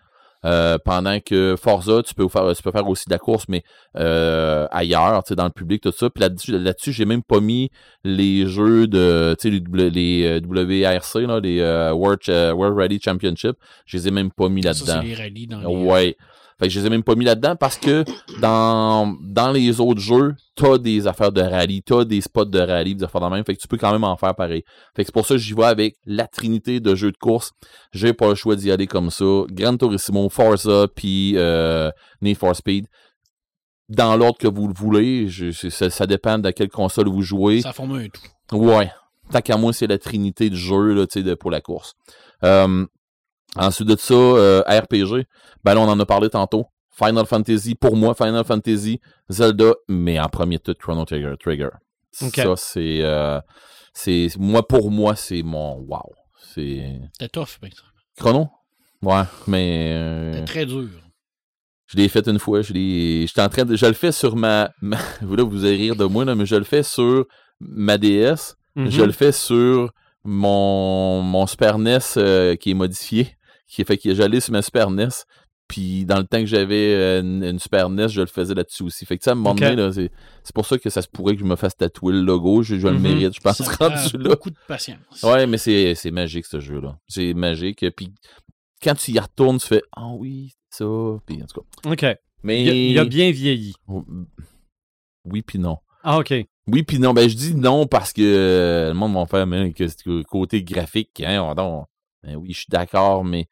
Euh, 0.47 0.79
pendant 0.83 1.21
que 1.21 1.55
Forza, 1.61 2.03
tu 2.03 2.15
peux 2.15 2.27
faire, 2.29 2.51
tu 2.57 2.63
peux 2.63 2.71
faire 2.71 2.89
aussi 2.89 3.05
de 3.07 3.13
la 3.13 3.19
course, 3.19 3.45
mais 3.49 3.63
euh, 3.97 4.67
ailleurs, 4.71 5.23
tu 5.23 5.29
sais, 5.29 5.35
dans 5.37 5.45
le 5.45 5.51
public, 5.51 5.83
tout 5.83 5.93
ça. 5.93 6.09
Puis 6.09 6.23
là-dessus, 6.23 6.59
là-dessus, 6.59 6.93
j'ai 6.93 7.05
même 7.05 7.23
pas 7.23 7.41
mis 7.41 7.71
les 8.05 8.47
jeux 8.47 8.87
de, 8.87 9.37
tu 9.39 9.51
sais, 9.51 9.63
les, 9.75 9.91
les, 9.91 10.25
euh, 10.25 10.41
WRC, 10.41 11.27
là, 11.27 11.41
les 11.41 11.61
euh, 11.61 11.93
World, 11.93 12.21
World 12.29 12.77
Rally 12.79 13.01
Championship. 13.03 13.57
Je 13.85 13.99
les 13.99 14.09
ai 14.09 14.11
même 14.11 14.31
pas 14.31 14.49
mis 14.49 14.63
Ça, 14.63 14.71
là-dedans. 14.71 15.01
c'est 15.03 15.09
les 15.09 15.15
rallyes 15.15 15.47
dans 15.47 15.61
les... 15.61 15.67
Ouais. 15.67 16.17
Fait 16.61 16.67
que 16.69 16.73
je 16.73 16.79
les 16.79 16.87
ai 16.87 16.91
même 16.91 17.03
pas 17.03 17.15
mis 17.17 17.25
là-dedans 17.25 17.57
parce 17.57 17.77
que 17.79 18.05
dans, 18.41 19.17
dans 19.23 19.51
les 19.51 19.81
autres 19.81 20.01
jeux, 20.01 20.35
t'as 20.55 20.79
des 20.79 21.07
affaires 21.07 21.33
de 21.33 21.41
rallye, 21.41 21.83
t'as 21.83 22.05
des 22.05 22.21
spots 22.21 22.45
de 22.45 22.61
rallye, 22.61 22.95
des 22.95 23.03
affaires 23.05 23.23
de 23.23 23.29
même. 23.35 23.45
Fait 23.45 23.57
que 23.57 23.61
tu 23.61 23.67
peux 23.67 23.79
quand 23.79 23.91
même 23.93 24.05
en 24.05 24.17
faire 24.17 24.35
pareil. 24.35 24.63
Fait 24.95 25.03
que 25.03 25.07
c'est 25.07 25.13
pour 25.13 25.27
ça 25.27 25.35
que 25.35 25.41
j'y 25.41 25.55
vais 25.55 25.65
avec 25.65 25.97
la 26.05 26.27
trinité 26.27 26.79
de 26.79 26.95
jeux 26.95 27.11
de 27.11 27.17
course. 27.17 27.53
J'ai 27.93 28.13
pas 28.13 28.29
le 28.29 28.35
choix 28.35 28.55
d'y 28.57 28.71
aller 28.71 28.87
comme 28.87 29.11
ça. 29.11 29.25
Gran 29.51 29.77
Turismo, 29.77 30.29
Forza, 30.29 30.87
puis 30.95 31.33
euh, 31.37 31.91
Need 32.21 32.37
for 32.37 32.55
Speed. 32.55 32.87
Dans 33.89 34.15
l'ordre 34.17 34.39
que 34.39 34.47
vous 34.47 34.69
le 34.69 34.75
voulez, 34.75 35.27
je- 35.29 35.51
ça, 35.71 35.91
ça 35.91 36.07
dépend 36.07 36.39
de 36.39 36.51
quelle 36.53 36.69
console 36.69 37.09
vous 37.09 37.23
jouez. 37.23 37.63
Ça 37.63 37.73
forme 37.73 37.97
un 37.97 38.07
tout. 38.09 38.57
Ouais. 38.57 38.91
Tant 39.33 39.41
qu'à 39.41 39.57
moi, 39.57 39.73
c'est 39.73 39.87
la 39.89 39.99
trinité 39.99 40.49
du 40.51 40.57
jeu 40.57 40.93
là, 40.95 41.07
tu 41.07 41.21
sais, 41.21 41.23
de- 41.25 41.35
pour 41.35 41.51
la 41.51 41.61
course. 41.61 41.95
Euh, 42.45 42.87
ensuite 43.57 43.89
de 43.89 43.97
ça, 43.97 44.15
euh, 44.15 44.63
RPG. 44.67 45.27
Ben 45.65 45.75
là, 45.75 45.81
on 45.81 45.89
en 45.89 45.99
a 46.01 46.07
parlé 46.07 46.29
tantôt. 46.31 46.67
Final 46.93 47.25
Fantasy, 47.27 47.75
pour 47.75 47.97
moi, 47.97 48.15
Final 48.15 48.45
Fantasy, 48.45 49.01
Zelda, 49.29 49.73
mais 49.89 50.21
en 50.21 50.29
premier 50.29 50.59
tout, 50.59 50.75
Chrono 50.79 51.05
Trigger. 51.05 51.35
Trigger. 51.41 51.69
Ça, 52.43 52.57
c'est, 52.57 52.99
euh, 53.03 53.41
c'est. 53.95 54.29
Moi, 54.39 54.67
pour 54.67 54.91
moi, 54.91 55.17
c'est 55.17 55.43
mon 55.43 55.77
wow. 55.79 56.13
C'est. 56.55 57.01
C'était 57.13 57.29
tough, 57.29 57.59
ben. 57.63 57.71
Chrono? 58.19 58.49
Ouais, 59.03 59.23
mais. 59.47 59.93
euh, 59.95 60.33
C'était 60.33 60.45
très 60.45 60.67
dur. 60.67 60.89
je 61.87 61.97
l'ai 61.97 62.09
fait 62.09 62.27
une 62.29 62.39
fois. 62.39 62.61
Je 62.63 62.73
l'ai. 62.75 63.27
J'étais 63.27 63.41
en 63.43 63.49
train 63.49 63.65
de. 63.65 63.77
Je 63.77 63.87
le 63.87 63.95
fais 63.95 64.13
sur 64.13 64.37
ma. 64.37 64.71
ma- 64.83 64.99
Vous 65.23 65.37
là, 65.37 65.45
vous 65.45 65.65
allez 65.65 65.77
rire 65.77 65.97
de 65.97 66.05
moi, 66.05 66.25
là, 66.25 66.35
mais 66.35 66.45
je 66.47 66.57
le 66.57 66.65
fais 66.65 66.83
sur 66.83 67.25
ma 67.61 67.97
DS. 67.97 68.57
Je 68.77 69.03
le 69.03 69.13
fais 69.13 69.33
sur 69.33 69.91
mon, 70.25 71.23
mon 71.23 71.47
Super 71.47 71.79
NES 71.79 71.99
euh, 72.19 72.57
qui 72.57 72.71
est 72.73 72.75
modifié. 72.75 73.37
Qui 73.71 73.85
fait 73.85 73.97
que 73.99 74.15
j'allais 74.15 74.41
sur 74.41 74.53
ma 74.53 74.63
Super 74.63 74.91
NES. 74.91 75.09
Puis 75.69 76.05
dans 76.05 76.19
le 76.19 76.25
temps 76.25 76.41
que 76.41 76.47
j'avais 76.47 76.95
euh, 76.95 77.21
une, 77.21 77.45
une 77.45 77.59
Super 77.61 77.89
NES, 77.89 78.09
je 78.09 78.21
le 78.23 78.27
faisais 78.27 78.55
là-dessus 78.55 78.83
aussi. 78.83 79.07
Fait 79.07 79.17
que 79.17 79.23
ça, 79.23 79.31
à 79.31 79.35
un 79.35 79.37
moment 79.37 79.55
donné, 79.55 79.93
c'est, 80.43 80.53
pour 80.53 80.67
ça 80.67 80.77
que 80.79 80.91
ça 80.91 81.01
se 81.01 81.07
pourrait 81.09 81.35
que 81.35 81.41
je 81.41 81.45
me 81.45 81.55
fasse 81.55 81.77
tatouer 81.77 82.13
le 82.15 82.23
logo. 82.23 82.63
Je, 82.63 82.77
je 82.77 82.89
le 82.89 82.95
Mhm. 82.95 83.03
mérite, 83.03 83.35
je 83.35 83.41
pense, 83.41 83.59
Ça 83.59 83.65
prend 83.79 83.89
beaucoup 84.19 84.51
de 84.51 84.57
patience. 84.67 85.23
Ouais, 85.23 85.47
mais 85.47 85.59
c'est, 85.59 85.95
magique 86.11 86.47
ce 86.47 86.59
jeu-là. 86.59 86.99
C'est 87.09 87.33
magique. 87.35 87.85
Puis 87.97 88.13
quand 88.83 88.97
tu 88.97 89.13
y 89.13 89.19
retournes, 89.21 89.59
tu 89.61 89.67
fais 89.69 89.83
Ah 89.97 90.09
oui, 90.19 90.51
ça. 90.71 90.85
Puis 91.25 91.41
en 91.41 91.47
tout 91.47 91.61
cas. 91.61 91.91
OK. 91.93 92.19
Mais. 92.43 92.63
Il 92.65 92.69
a, 92.69 92.73
il 92.75 92.99
a 92.99 93.05
bien 93.05 93.31
vieilli. 93.31 93.75
Oui, 95.25 95.43
puis 95.43 95.59
non. 95.59 95.79
Ah, 96.03 96.19
OK. 96.19 96.33
Oui, 96.67 96.83
puis 96.83 96.99
non. 96.99 97.13
Ben, 97.13 97.29
je 97.29 97.37
dis 97.37 97.55
non 97.55 97.87
parce 97.87 98.13
que 98.13 98.23
euh, 98.23 98.89
le 98.89 98.95
monde 98.95 99.15
va 99.15 99.27
faire, 99.27 99.47
mais 99.47 99.73
que 99.73 100.23
côté 100.23 100.63
graphique, 100.63 101.21
hein, 101.25 101.41
on- 101.43 101.85
ben 102.23 102.37
oui, 102.37 102.53
je 102.53 102.59
suis 102.61 102.67
d'accord, 102.69 103.25
mais 103.25 103.45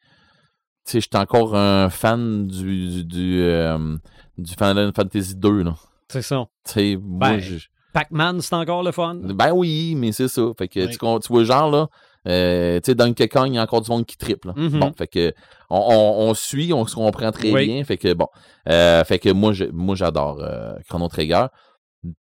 tu 0.85 0.91
sais, 0.93 1.01
je 1.01 1.07
suis 1.11 1.17
encore 1.21 1.55
un 1.55 1.89
fan 1.89 2.47
du, 2.47 2.89
du, 2.89 3.03
du, 3.05 3.41
euh, 3.41 3.97
du 4.37 4.53
Final 4.53 4.91
Fantasy 4.95 5.35
2, 5.35 5.63
là. 5.63 5.75
C'est 6.07 6.21
ça. 6.23 6.47
Tu 6.65 6.71
sais, 6.71 6.97
moi, 7.01 7.37
Ben, 7.37 7.59
Pac-Man, 7.93 8.41
c'est 8.41 8.55
encore 8.55 8.83
le 8.83 8.91
fun. 8.91 9.15
ben 9.15 9.51
oui, 9.51 9.95
mais 9.95 10.11
c'est 10.11 10.27
ça. 10.27 10.43
Fait 10.57 10.67
que 10.67 10.85
tu, 10.87 10.97
tu 10.97 11.27
vois, 11.33 11.43
genre, 11.43 11.69
là, 11.71 11.87
euh, 12.27 12.79
tu 12.79 12.87
sais, 12.91 12.95
Donkey 12.95 13.27
Kong, 13.27 13.47
il 13.49 13.55
y 13.55 13.57
a 13.57 13.63
encore 13.63 13.81
du 13.81 13.89
monde 13.91 14.05
qui 14.05 14.17
triple. 14.17 14.51
Mhm. 14.55 14.79
Bon, 14.79 14.91
fait 14.93 15.07
que 15.07 15.33
on, 15.69 15.77
on- 15.77 16.29
on 16.29 16.33
suit, 16.33 16.73
on 16.73 16.85
se 16.85 16.95
comprend 16.95 17.31
très 17.31 17.51
Oui. 17.51 17.65
bien. 17.67 17.83
Fait 17.83 17.97
que 17.97 18.13
bon, 18.13 18.27
euh, 18.67 19.03
fait 19.03 19.19
que 19.19 19.29
moi, 19.29 19.53
je- 19.53 19.65
moi 19.65 19.95
j'adore 19.95 20.39
euh, 20.41 20.73
Chrono 20.87 21.07
Trigger. 21.07 21.45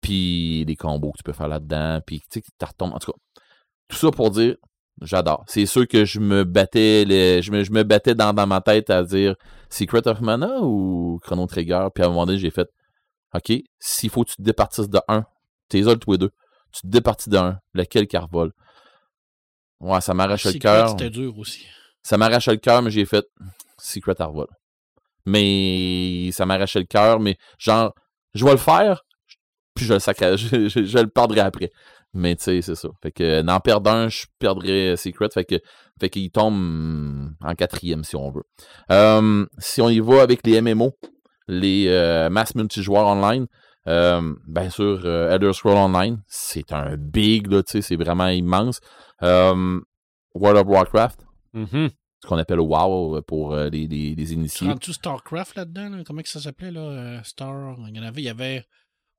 Puis 0.01 0.65
les 0.67 0.77
combos 0.77 1.13
que 1.13 1.19
tu 1.19 1.23
peux 1.23 1.33
faire 1.33 1.49
là-dedans. 1.49 2.01
Puis 2.07 2.21
tu 2.21 2.41
sais, 2.41 2.43
tu 2.43 2.65
retombes. 2.65 2.95
En 2.95 2.99
tout 2.99 3.13
cas, 3.13 3.19
tout 3.89 3.97
ça 3.97 4.11
pour 4.11 4.31
dire, 4.31 4.57
j'adore. 5.03 5.45
C'est 5.47 5.67
sûr 5.67 5.87
que 5.87 6.05
je 6.05 6.21
me 6.21 6.45
battais, 6.45 7.05
les- 7.05 7.43
je, 7.43 7.51
me, 7.53 7.63
je 7.65 7.71
me 7.73 7.83
battais 7.83 8.15
dans, 8.15 8.33
dans 8.33 8.47
ma 8.47 8.61
tête 8.61 8.91
à 8.91 9.03
dire 9.03 9.35
Secret 9.71 10.07
of 10.09 10.21
Mana 10.21 10.61
ou 10.63 11.19
Chrono 11.23 11.47
Trigger. 11.47 11.89
Puis 11.95 12.03
à 12.05 12.07
un 12.07 12.11
moment 12.11 12.27
donné, 12.27 12.39
j'ai 12.39 12.51
fait 12.51 12.69
OK, 13.35 13.53
s'il 13.79 14.11
faut 14.11 14.25
que 14.25 14.31
tu 14.31 14.37
te 14.37 14.43
départisses 14.43 14.89
de 14.89 14.99
un, 15.09 15.25
t'es 15.69 15.79
isoles 15.81 15.99
tous 15.99 16.13
les 16.13 16.19
deux. 16.19 16.31
Tu 16.73 16.83
te 16.83 16.87
départis 16.87 17.29
de 17.31 17.37
un, 17.37 17.59
lequel 17.75 18.07
carvole. 18.07 18.53
Ouais, 19.81 20.01
ça 20.01 20.15
m'arrache 20.15 20.45
le 20.45 20.53
cœur. 20.59 20.89
C'était 20.91 21.11
dur 21.11 21.39
aussi. 21.39 21.67
Ça 22.03 22.17
m'arrachait 22.17 22.51
le 22.53 22.57
cœur, 22.57 22.81
mais 22.83 22.91
j'ai 22.91 23.05
fait 23.05 23.25
Secret 23.79 24.15
Arvol. 24.21 24.47
Mais 25.27 26.31
ça 26.33 26.47
m'arrachait 26.47 26.79
le 26.81 26.87
cœur, 26.87 27.21
mais 27.21 27.37
genre, 27.59 27.95
je 28.35 28.45
vais 28.45 28.53
le 28.53 28.57
faire, 28.57 29.05
puis 29.75 29.85
je 29.85 29.95
le 29.95 30.01
sacre, 30.01 30.37
je, 30.37 30.69
je- 30.69 30.85
je 30.85 30.99
le 30.99 31.09
perdrai 31.09 31.41
après. 31.41 31.71
Mais 32.15 32.37
tu 32.37 32.45
sais, 32.45 32.63
c'est 32.63 32.75
ça. 32.75 32.89
Fait 33.03 33.13
que 33.13 33.43
n'en 33.43 33.61
perdre 33.61 33.91
un, 33.91 34.09
je 34.09 34.27
perdrais 34.39 34.97
Secret. 34.97 35.29
Fait 35.33 35.45
que 35.45 35.57
fait 36.01 36.09
qu'il 36.11 36.31
tombe 36.31 36.55
hum, 36.55 37.35
en 37.41 37.55
quatrième 37.55 38.03
si 38.05 38.17
on 38.17 38.31
veut. 38.31 38.45
Euh, 38.91 39.45
si 39.59 39.81
on 39.83 39.89
y 39.89 40.01
va 40.01 40.23
avec 40.23 40.47
les 40.47 40.61
MMO, 40.61 40.97
les 41.49 41.87
euh, 41.89 42.31
mass 42.31 42.55
multijoueurs 42.55 43.07
online, 43.07 43.47
euh, 43.87 44.35
bien 44.47 44.71
sûr, 44.71 45.01
euh, 45.05 45.31
Elder 45.35 45.53
Scrolls 45.53 45.77
Online, 45.77 46.21
c'est 46.27 46.73
un 46.73 46.97
big, 46.97 47.51
là, 47.51 47.63
tu 47.63 47.73
sais, 47.73 47.83
c'est 47.83 47.97
vraiment 47.97 48.29
immense. 48.29 48.81
Euh, 49.23 49.81
World 50.35 50.59
of 50.61 50.67
Warcraft, 50.69 51.21
Mhm. 51.55 51.89
ce 52.23 52.27
qu'on 52.29 52.37
appelle 52.37 52.61
WoW 52.61 53.23
pour 53.23 53.55
euh, 53.55 53.69
les, 53.71 53.87
les, 53.87 54.15
les 54.15 54.27
Tu 54.27 54.33
initiés. 54.35 54.69
rentres-tu 54.69 54.93
StarCraft 54.93 55.57
là-dedans? 55.57 55.89
là? 55.91 56.03
Comment 56.07 56.21
que 56.23 56.29
ça 56.29 56.41
s'appelait, 56.41 56.71
là? 56.71 56.81
euh, 56.81 57.21
Star... 57.23 57.77
Il 57.89 57.97
y 57.97 58.01
en 58.01 58.03
avait, 58.03 58.21
il 58.21 58.25
y 58.25 58.29
avait 58.29 58.65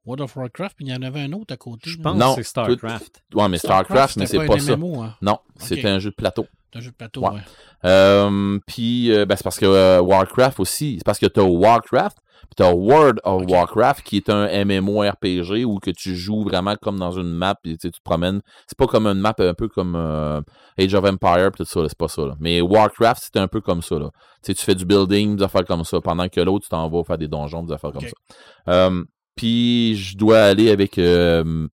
World 0.06 0.22
of 0.22 0.36
Warcraft, 0.36 0.76
puis 0.78 0.86
il 0.86 0.92
y 0.92 0.96
en 0.96 1.02
avait 1.02 1.22
un 1.22 1.34
autre 1.34 1.54
à 1.54 1.58
côté. 1.58 1.90
Je 1.90 1.98
pense 1.98 2.16
Non, 2.18 2.30
que 2.36 2.42
c'est 2.42 2.50
StarCraft. 2.50 3.22
Ouais, 3.34 3.50
mais 3.50 3.58
StarCraft, 3.58 4.18
mais 4.18 4.26
c'est 4.26 4.46
pas, 4.46 4.56
un 4.56 4.60
ça. 4.60 4.76
MMO, 4.78 5.02
hein. 5.02 5.16
Non, 5.22 5.40
c'était 5.58 5.88
un 5.90 6.00
jeu 6.00 6.10
de 6.12 6.16
plateau. 6.16 6.46
C'est 6.72 6.80
un 6.80 6.82
jeu 6.82 6.92
de 6.92 6.96
plateau, 6.96 7.22
Ouais. 7.22 7.30
ouais. 7.32 7.42
Euh, 7.86 8.60
puis, 8.68 9.12
euh, 9.12 9.26
ben, 9.26 9.36
c'est 9.36 9.44
parce 9.44 9.58
que 9.60 9.66
euh, 9.66 10.02
Warcraft 10.02 10.60
aussi, 10.60 10.96
c'est 10.98 11.04
parce 11.04 11.18
que 11.20 11.26
t'as 11.26 11.42
Warcraft, 11.44 12.18
puis 12.42 12.56
t'as 12.56 12.72
World 12.74 13.20
of. 13.24 13.44
Warcraft, 13.48 14.04
qui 14.04 14.18
est 14.18 14.30
un 14.30 14.48
MMORPG 14.66 15.66
où 15.66 15.80
que 15.80 15.90
tu 15.92 16.16
joues 16.16 16.44
vraiment 16.44 16.76
comme 16.76 17.00
dans 17.00 17.12
une 17.12 17.32
map, 17.34 17.56
puis 17.62 17.78
tu 17.78 17.90
te 17.92 17.98
promènes. 18.04 18.42
C'est 18.68 18.78
pas 18.78 18.86
comme 18.88 19.08
une 19.08 19.20
map 19.20 19.34
un 19.40 19.54
peu 19.56 19.68
comme 19.68 19.96
euh, 19.96 20.42
Age 20.80 20.94
of 20.94 21.06
Empire, 21.06 21.52
pis 21.52 21.58
tout 21.58 21.66
ça, 21.66 21.82
c'est 21.88 21.98
pas 21.98 22.08
ça. 22.08 22.22
Là. 22.26 22.36
Mais 22.40 22.62
Warcraft, 22.62 23.22
c'est 23.24 23.40
un 23.40 23.48
peu 23.48 23.62
comme 23.62 23.82
ça. 23.82 23.98
Là. 23.98 24.10
Tu 24.44 24.54
fais 24.56 24.76
du 24.76 24.86
building, 24.86 25.38
des 25.38 25.44
affaires 25.44 25.66
comme 25.66 25.84
ça, 25.84 26.00
pendant 26.02 26.30
que 26.30 26.40
l'autre, 26.42 26.66
tu 26.66 26.70
t'en 26.70 26.88
vas 26.90 27.04
faire 27.04 27.18
des 27.18 27.28
donjons, 27.28 27.64
des 27.64 27.74
affaires 27.74 27.92
comme 27.92 28.04
Ok. 28.06 28.12
ça. 28.68 28.92
Puis, 29.40 29.96
je 29.96 30.18
dois 30.18 30.42
aller 30.42 30.70
avec 30.70 30.98
euh, 30.98 31.68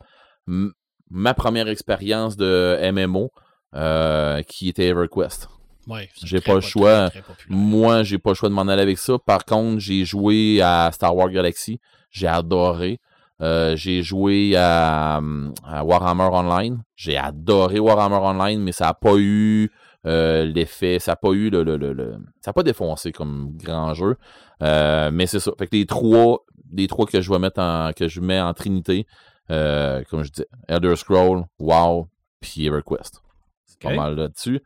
ma 1.11 1.35
première 1.35 1.69
expérience 1.69 2.37
de 2.37 2.79
MMO, 2.93 3.31
euh, 3.75 4.43
qui 4.43 4.69
était 4.69 4.87
EverQuest. 4.87 5.49
Ouais, 5.89 6.09
J'ai 6.25 6.41
pas 6.41 6.55
le 6.55 6.61
choix. 6.61 7.11
très, 7.11 7.21
très 7.21 7.23
populaire. 7.23 7.59
Moi, 7.59 8.03
j'ai 8.03 8.19
pas 8.19 8.31
le 8.31 8.35
choix 8.35 8.49
de 8.49 8.55
m'en 8.55 8.63
aller 8.69 8.83
avec 8.83 8.99
ça. 8.99 9.19
Par 9.19 9.45
contre, 9.45 9.79
j'ai 9.81 10.05
joué 10.05 10.61
à 10.63 10.91
Star 10.93 11.15
Wars 11.15 11.31
Galaxy. 11.31 11.81
J'ai 12.11 12.27
adoré. 12.29 13.01
Euh, 13.43 13.77
j'ai 13.77 14.03
joué 14.03 14.55
à, 14.57 15.21
à 15.65 15.85
Warhammer 15.85 16.29
Online. 16.33 16.83
J'ai 16.97 17.17
adoré 17.17 17.79
Warhammer 17.79 18.17
Online, 18.17 18.63
mais 18.63 18.73
ça 18.73 18.87
n'a 18.87 18.95
pas 18.95 19.15
eu 19.17 19.71
euh, 20.07 20.45
l'effet. 20.45 20.99
Ça 20.99 21.13
n'a 21.13 21.17
pas 21.17 21.31
eu 21.33 21.51
le, 21.51 21.63
le, 21.63 21.77
le- 21.77 21.93
le- 21.93 22.17
Ça 22.41 22.51
n'a 22.51 22.53
pas 22.53 22.63
défoncé 22.63 23.13
comme 23.13 23.51
grand 23.57 23.93
jeu. 23.95 24.17
Euh, 24.63 25.11
mais 25.13 25.27
c'est 25.27 25.41
ça. 25.41 25.53
Fait 25.59 25.67
que 25.67 25.77
les 25.77 25.87
trois, 25.87 26.45
les 26.77 26.87
trois 26.89 27.07
que 27.07 27.21
je 27.21 27.31
vais 27.31 27.39
mettre 27.39 27.61
en. 27.61 27.93
que 27.95 28.09
je 28.09 28.21
mets 28.21 28.41
en 28.41 28.53
Trinité, 28.55 29.07
Euh, 29.51 30.03
comme 30.11 30.23
je 30.25 30.31
disais, 30.31 30.49
Elder 30.69 30.97
Scroll, 30.97 31.45
WoW, 31.59 32.09
puis 32.41 32.67
EverQuest. 32.67 33.23
C'est 33.67 33.79
pas 33.81 33.95
mal 33.95 34.17
là-dessus. 34.17 34.61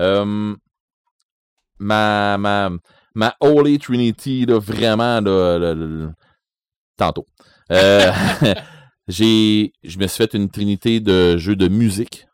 Euh, 0.00 0.54
ma, 1.78 2.36
ma, 2.38 2.70
ma 3.14 3.34
Holy 3.40 3.78
Trinity, 3.78 4.46
là, 4.46 4.58
vraiment, 4.58 5.20
là, 5.20 5.58
là, 5.58 5.74
là, 5.74 6.12
tantôt. 6.96 7.26
Euh, 7.70 8.10
j'ai, 9.08 9.72
je 9.82 9.98
me 9.98 10.06
suis 10.06 10.16
fait 10.24 10.34
une 10.34 10.50
trinité 10.50 11.00
de 11.00 11.36
jeux 11.36 11.56
de 11.56 11.68
musique. 11.68 12.26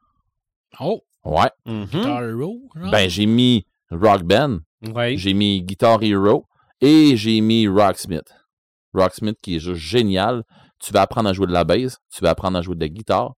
Oh, 0.79 1.03
Ouais. 1.23 1.51
Guitar 1.67 2.23
Hero. 2.25 2.57
genre? 2.75 2.91
Ben, 2.91 3.09
j'ai 3.11 3.27
mis 3.27 3.67
Rock 3.91 4.23
Band, 4.23 4.61
Ouais. 4.95 5.19
j'ai 5.19 5.35
mis 5.35 5.63
Guitar 5.63 6.03
Hero 6.03 6.47
et 6.81 7.15
j'ai 7.19 7.43
mis 7.43 7.69
Rocksmith. 7.69 8.33
Rocksmith 8.95 9.39
qui 9.43 9.57
est 9.57 9.61
juste 9.61 9.81
génial. 9.81 10.43
Tu 10.79 10.93
vas 10.93 11.03
apprendre 11.03 11.29
à 11.29 11.33
jouer 11.33 11.47
de 11.47 11.53
la 11.53 11.65
bass, 11.65 11.99
tu 12.15 12.23
vas 12.23 12.31
apprendre 12.31 12.57
à 12.59 12.63
jouer 12.63 12.75
de 12.75 12.81
la 12.81 12.89
guitare. 12.89 13.33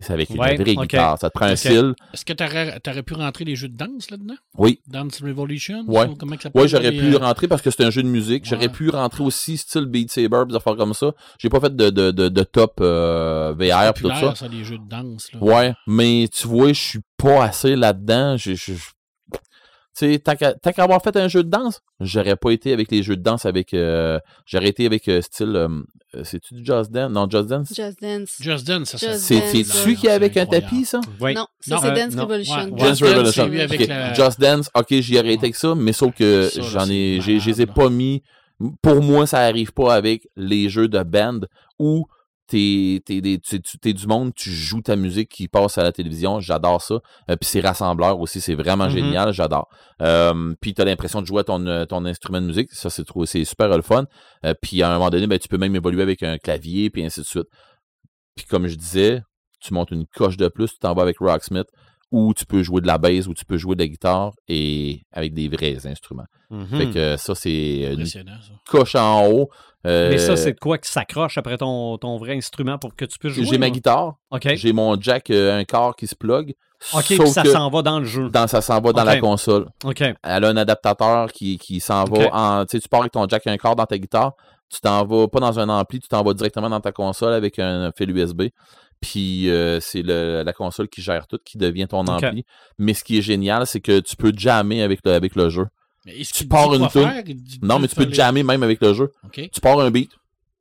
C'est 0.00 0.12
avec 0.12 0.30
une 0.30 0.38
Ouais, 0.38 0.54
vraie 0.56 0.76
guitare. 0.76 1.18
Ça 1.18 1.28
te 1.28 1.34
prend 1.34 1.46
un 1.46 1.56
style. 1.56 1.94
Est-ce 2.14 2.24
que 2.24 2.32
tu 2.32 2.44
aurais, 2.44 3.02
pu 3.02 3.14
rentrer 3.14 3.44
les 3.44 3.56
jeux 3.56 3.66
de 3.68 3.76
danse 3.76 4.12
là-dedans? 4.12 4.36
Oui. 4.56 4.80
Dance 4.86 5.20
Revolution? 5.20 5.82
Ouais. 5.88 6.06
ça 6.40 6.50
Oui, 6.54 6.68
j'aurais 6.68 6.92
les, 6.92 7.00
pu 7.00 7.14
euh, 7.14 7.18
rentrer 7.18 7.48
parce 7.48 7.62
que 7.62 7.70
c'est 7.72 7.82
un 7.84 7.90
jeu 7.90 8.04
de 8.04 8.08
musique. 8.08 8.44
Ouais. 8.44 8.50
J'aurais 8.50 8.68
pu 8.68 8.90
rentrer 8.90 9.24
aussi 9.24 9.56
style 9.56 9.86
Beat 9.86 10.12
Saber, 10.12 10.44
des 10.48 10.54
affaires 10.54 10.76
comme 10.76 10.94
ça. 10.94 11.10
J'ai 11.40 11.48
pas 11.48 11.58
fait 11.58 11.74
de, 11.74 11.90
de, 11.90 12.12
de, 12.12 12.28
de 12.28 12.42
top 12.44 12.74
euh, 12.80 13.52
VR 13.58 13.92
pis 13.92 14.02
tout 14.02 14.08
populaire, 14.08 14.36
ça. 14.36 14.46
les 14.46 14.62
jeux 14.62 14.78
de 14.78 14.88
danse. 14.88 15.32
Là. 15.32 15.40
Ouais, 15.42 15.74
mais 15.88 16.28
tu 16.32 16.46
vois, 16.46 16.68
je 16.68 16.80
suis 16.80 17.00
pas 17.16 17.42
assez 17.46 17.74
là-dedans. 17.74 18.36
Je, 18.36 18.54
je- 18.54 18.74
je- 18.74 18.74
Tu 18.74 18.94
sais, 19.98 20.18
tant 20.18 20.34
qu'à 20.36 20.82
avoir 20.82 21.02
fait 21.02 21.16
un 21.16 21.28
jeu 21.28 21.42
de 21.42 21.48
danse, 21.50 21.80
j'aurais 22.00 22.36
pas 22.36 22.50
été 22.50 22.72
avec 22.72 22.90
les 22.90 23.02
jeux 23.02 23.16
de 23.16 23.22
danse 23.22 23.44
avec. 23.46 23.74
euh, 23.74 24.18
j'aurais 24.46 24.68
été 24.68 24.86
avec 24.86 25.08
euh, 25.08 25.20
style. 25.22 25.54
euh, 25.56 25.68
C'est-tu 26.24 26.54
du 26.54 26.64
Just 26.64 26.90
Dance? 26.90 27.10
Non, 27.12 27.28
Just 27.30 27.46
Dance? 27.46 27.68
Just 27.74 28.00
Dance. 28.00 28.36
Just 28.40 28.66
Dance, 28.66 28.96
ça, 28.96 29.12
C'est 29.14 29.62
tu 29.84 29.94
qui 29.96 30.06
est 30.06 30.10
avec 30.10 30.36
un 30.36 30.46
tapis, 30.46 30.84
ça? 30.84 31.00
Oui. 31.20 31.34
Non, 31.34 31.46
ça 31.60 31.78
c'est 31.82 31.88
euh, 31.88 31.94
Dance. 31.94 32.14
Revolution. 32.22 32.54
Ouais, 32.54 32.78
Just 32.78 32.78
Dance, 32.80 33.02
Revolution. 33.02 33.48
la- 33.88 34.14
Just 34.14 34.40
Dance, 34.40 34.70
ok, 34.74 34.86
j'y 35.00 35.18
aurais 35.18 35.34
été 35.34 35.44
avec 35.46 35.56
ça, 35.56 35.74
mais 35.74 35.92
sauf 35.92 36.14
que 36.14 36.48
j'en 36.70 36.88
ai, 36.88 37.20
je 37.20 37.50
les 37.50 37.62
ai 37.62 37.66
pas 37.66 37.90
mis. 37.90 38.22
Pour 38.82 39.02
moi, 39.02 39.26
ça 39.26 39.40
arrive 39.40 39.72
pas 39.72 39.94
avec 39.94 40.28
les 40.36 40.68
jeux 40.68 40.88
de 40.88 41.00
band 41.02 41.40
où 41.78 42.06
t'es, 42.48 43.02
t'es 43.80 43.92
du 43.92 44.06
monde, 44.06 44.32
tu 44.34 44.50
joues 44.50 44.80
ta 44.82 44.96
musique 44.96 45.28
qui 45.28 45.46
passe 45.48 45.78
à 45.78 45.82
la 45.82 45.92
télévision. 45.92 46.40
J'adore 46.40 46.82
ça. 46.82 46.94
Euh, 47.30 47.36
puis 47.36 47.48
c'est 47.48 47.60
rassembleur 47.60 48.18
aussi, 48.18 48.40
c'est 48.40 48.54
vraiment 48.54 48.86
Mhm. 48.86 48.90
génial, 48.90 49.32
j'adore. 49.32 49.68
Euh, 50.02 50.54
puis 50.60 50.74
t'as 50.74 50.84
l'impression 50.84 51.20
de 51.20 51.26
jouer 51.26 51.40
à 51.40 51.44
ton, 51.44 51.64
euh, 51.66 51.84
ton 51.84 52.04
instrument 52.04 52.40
de 52.40 52.46
musique, 52.46 52.72
ça 52.72 52.90
c'est 52.90 53.04
trop, 53.04 53.26
c'est 53.26 53.44
super 53.44 53.68
le 53.68 53.82
fun. 53.82 54.06
Euh, 54.44 54.54
puis 54.60 54.82
à 54.82 54.90
un 54.90 54.94
moment 54.94 55.10
donné, 55.10 55.26
ben, 55.26 55.38
tu 55.38 55.48
peux 55.48 55.58
même 55.58 55.76
évoluer 55.76 56.02
avec 56.02 56.22
un 56.22 56.38
clavier, 56.38 56.90
puis 56.90 57.04
ainsi 57.04 57.20
de 57.20 57.26
suite. 57.26 57.46
Puis 58.34 58.46
comme 58.46 58.66
je 58.66 58.76
disais, 58.76 59.22
tu 59.60 59.74
montes 59.74 59.90
une 59.90 60.06
coche 60.06 60.36
de 60.36 60.48
plus, 60.48 60.68
tu 60.72 60.78
t'en 60.78 60.94
vas 60.94 61.02
avec 61.02 61.18
Rocksmith, 61.18 61.66
où 62.10 62.32
tu 62.34 62.46
peux 62.46 62.62
jouer 62.62 62.80
de 62.80 62.86
la 62.86 62.96
bass, 62.98 63.26
où 63.26 63.34
tu 63.34 63.44
peux 63.44 63.58
jouer 63.58 63.74
de 63.76 63.82
la 63.82 63.88
guitare, 63.88 64.32
et 64.48 65.02
avec 65.12 65.34
des 65.34 65.48
vrais 65.48 65.86
instruments. 65.86 66.26
Mhm. 66.50 66.66
Fait 66.78 66.86
que 66.90 67.16
ça, 67.16 67.34
c'est 67.34 67.80
une 67.82 67.92
Impressionnant, 68.00 68.32
ça. 68.40 68.52
coche 68.70 68.94
en 68.94 69.26
haut. 69.26 69.50
Euh, 69.86 70.10
Mais 70.10 70.18
ça, 70.18 70.36
c'est 70.36 70.58
quoi 70.58 70.76
qui 70.78 70.90
s'accroche 70.90 71.38
après 71.38 71.56
ton, 71.58 71.98
ton 71.98 72.16
vrai 72.16 72.36
instrument 72.36 72.78
pour 72.78 72.96
que 72.96 73.04
tu 73.04 73.18
puisses 73.18 73.34
jouer? 73.34 73.44
J'ai 73.44 73.58
ma 73.58 73.70
guitare, 73.70 74.14
j'ai 74.54 74.72
mon 74.72 75.00
jack, 75.00 75.30
euh, 75.30 75.58
un 75.58 75.64
corps 75.64 75.94
qui 75.94 76.06
se 76.06 76.14
plug. 76.16 76.54
OK, 76.94 77.04
puis 77.06 77.28
ça 77.28 77.44
s'en 77.44 77.70
va 77.70 77.82
dans 77.82 77.98
le 77.98 78.04
jeu. 78.04 78.28
dans, 78.30 78.46
ça 78.46 78.60
s'en 78.60 78.80
va 78.80 78.92
dans 78.92 79.04
la 79.04 79.18
console. 79.20 79.66
OK. 79.84 80.00
Elle 80.00 80.44
a 80.44 80.48
un 80.48 80.56
adaptateur 80.56 81.30
qui, 81.32 81.58
qui 81.58 81.80
s'en 81.80 82.04
va 82.04 82.28
en. 82.32 82.64
Tu 82.66 82.76
sais, 82.76 82.80
tu 82.80 82.88
pars 82.88 83.00
avec 83.00 83.12
ton 83.12 83.26
jack 83.28 83.46
un 83.46 83.56
corps 83.56 83.76
dans 83.76 83.86
ta 83.86 83.98
guitare. 83.98 84.32
Tu 84.70 84.80
t'en 84.80 85.04
vas 85.04 85.26
pas 85.28 85.40
dans 85.40 85.58
un 85.58 85.68
ampli, 85.70 85.98
tu 85.98 86.08
t'en 86.08 86.22
vas 86.22 86.34
directement 86.34 86.68
dans 86.68 86.80
ta 86.80 86.92
console 86.92 87.32
avec 87.32 87.58
un 87.58 87.90
fil 87.96 88.10
USB. 88.16 88.42
Puis 89.00 89.48
euh, 89.48 89.78
c'est 89.80 90.02
la 90.02 90.52
console 90.52 90.88
qui 90.88 91.02
gère 91.02 91.26
tout, 91.26 91.38
qui 91.44 91.56
devient 91.58 91.86
ton 91.88 92.04
ampli. 92.28 92.44
Mais 92.78 92.94
ce 92.94 93.04
qui 93.04 93.18
est 93.18 93.22
génial, 93.22 93.66
c'est 93.66 93.80
que 93.80 94.00
tu 94.00 94.16
peux 94.16 94.32
jammer 94.36 94.82
avec 94.82 95.00
le, 95.04 95.12
avec 95.12 95.36
le 95.36 95.48
jeu. 95.48 95.66
Mais 96.04 96.14
Tu 96.14 96.32
qu'il 96.32 96.48
pars 96.48 96.72
une 96.74 96.82
dit 97.34 97.58
Non, 97.62 97.78
mais 97.78 97.88
tu 97.88 97.94
peux 97.94 98.04
les- 98.10 98.14
jammer 98.14 98.42
même 98.42 98.62
avec 98.62 98.80
le 98.80 98.94
jeu. 98.94 99.12
Tu 99.52 99.60
pars 99.60 99.78
un 99.80 99.90
beat, 99.90 100.10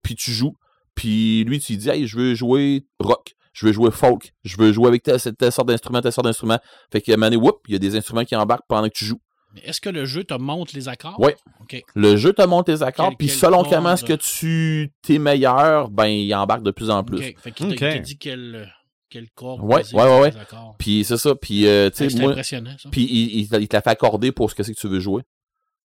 puis 0.03 0.15
tu 0.15 0.31
joues. 0.31 0.55
Puis 0.95 1.43
lui, 1.45 1.59
tu 1.59 1.73
lui 1.73 1.77
dis, 1.77 1.89
hey, 1.89 2.07
je 2.07 2.18
veux 2.18 2.34
jouer 2.35 2.85
rock, 2.99 3.34
je 3.53 3.65
veux 3.68 3.72
jouer 3.72 3.91
folk, 3.91 4.34
je 4.43 4.57
veux 4.57 4.72
jouer 4.73 4.88
avec 4.88 5.03
telle, 5.03 5.19
telle 5.19 5.51
sorte 5.51 5.68
d'instrument, 5.68 6.01
telle 6.01 6.11
sorte 6.11 6.26
d'instrument. 6.26 6.57
Fait 6.91 7.01
que, 7.01 7.15
mané, 7.15 7.35
whoop, 7.38 7.59
il 7.68 7.73
y 7.73 7.76
a 7.76 7.80
des 7.80 7.95
instruments 7.95 8.26
qui 8.26 8.35
embarquent 8.35 8.65
pendant 8.68 8.88
que 8.89 8.93
tu 8.97 9.05
joues. 9.05 9.22
Mais 9.53 9.61
est-ce 9.65 9.80
que 9.82 9.90
le 9.90 10.06
jeu 10.06 10.24
te 10.24 10.34
montre 10.34 10.74
les 10.76 10.88
accords? 10.90 11.19
OK. 11.61 11.82
Le 11.95 12.15
jeu 12.18 12.34
te 12.34 12.41
montre 12.44 12.74
tes 12.74 12.82
accords, 12.84 13.15
puis 13.18 13.30
selon 13.30 13.64
comment 13.64 13.94
est-ce 13.94 14.03
que 14.06 14.14
tu 14.14 14.91
t'es 15.02 15.18
meilleur, 15.19 15.90
ben, 15.90 16.06
il 16.07 16.34
embarque 16.36 16.64
de 16.64 16.72
plus 16.72 16.90
en 16.90 17.03
plus. 17.03 17.18
OK. 17.18 17.36
Fait 17.41 17.52
qu'il 17.52 17.68
te, 17.69 17.74
OK. 17.74 17.82
il 17.95 18.02
te 18.02 18.06
dit 18.06 18.18
quel, 18.18 18.72
quel 19.10 19.30
corps. 19.32 19.64
Ouais, 19.64 19.84
ouais, 19.94 20.03
ouais, 20.03 20.19
les. 20.19 20.32
Puis 20.78 21.03
c'est 21.06 21.18
ça, 21.18 21.34
puis 21.36 21.65
euh, 21.65 21.90
tu 21.90 21.98
sais, 21.98 22.10
C'est 22.10 22.19
moi, 22.22 22.36
puis 22.91 23.03
il, 23.10 23.40
il, 23.41 23.49
te- 23.49 23.56
il 23.56 23.68
te 23.68 23.76
la 23.76 23.82
fait 23.82 23.90
accorder 23.90 24.32
pour 24.32 24.49
ce 24.52 24.56
que 24.56 24.64
c'est 24.64 24.74
que 24.74 24.80
tu 24.80 24.88
veux 24.88 24.99
jouer. 24.99 25.24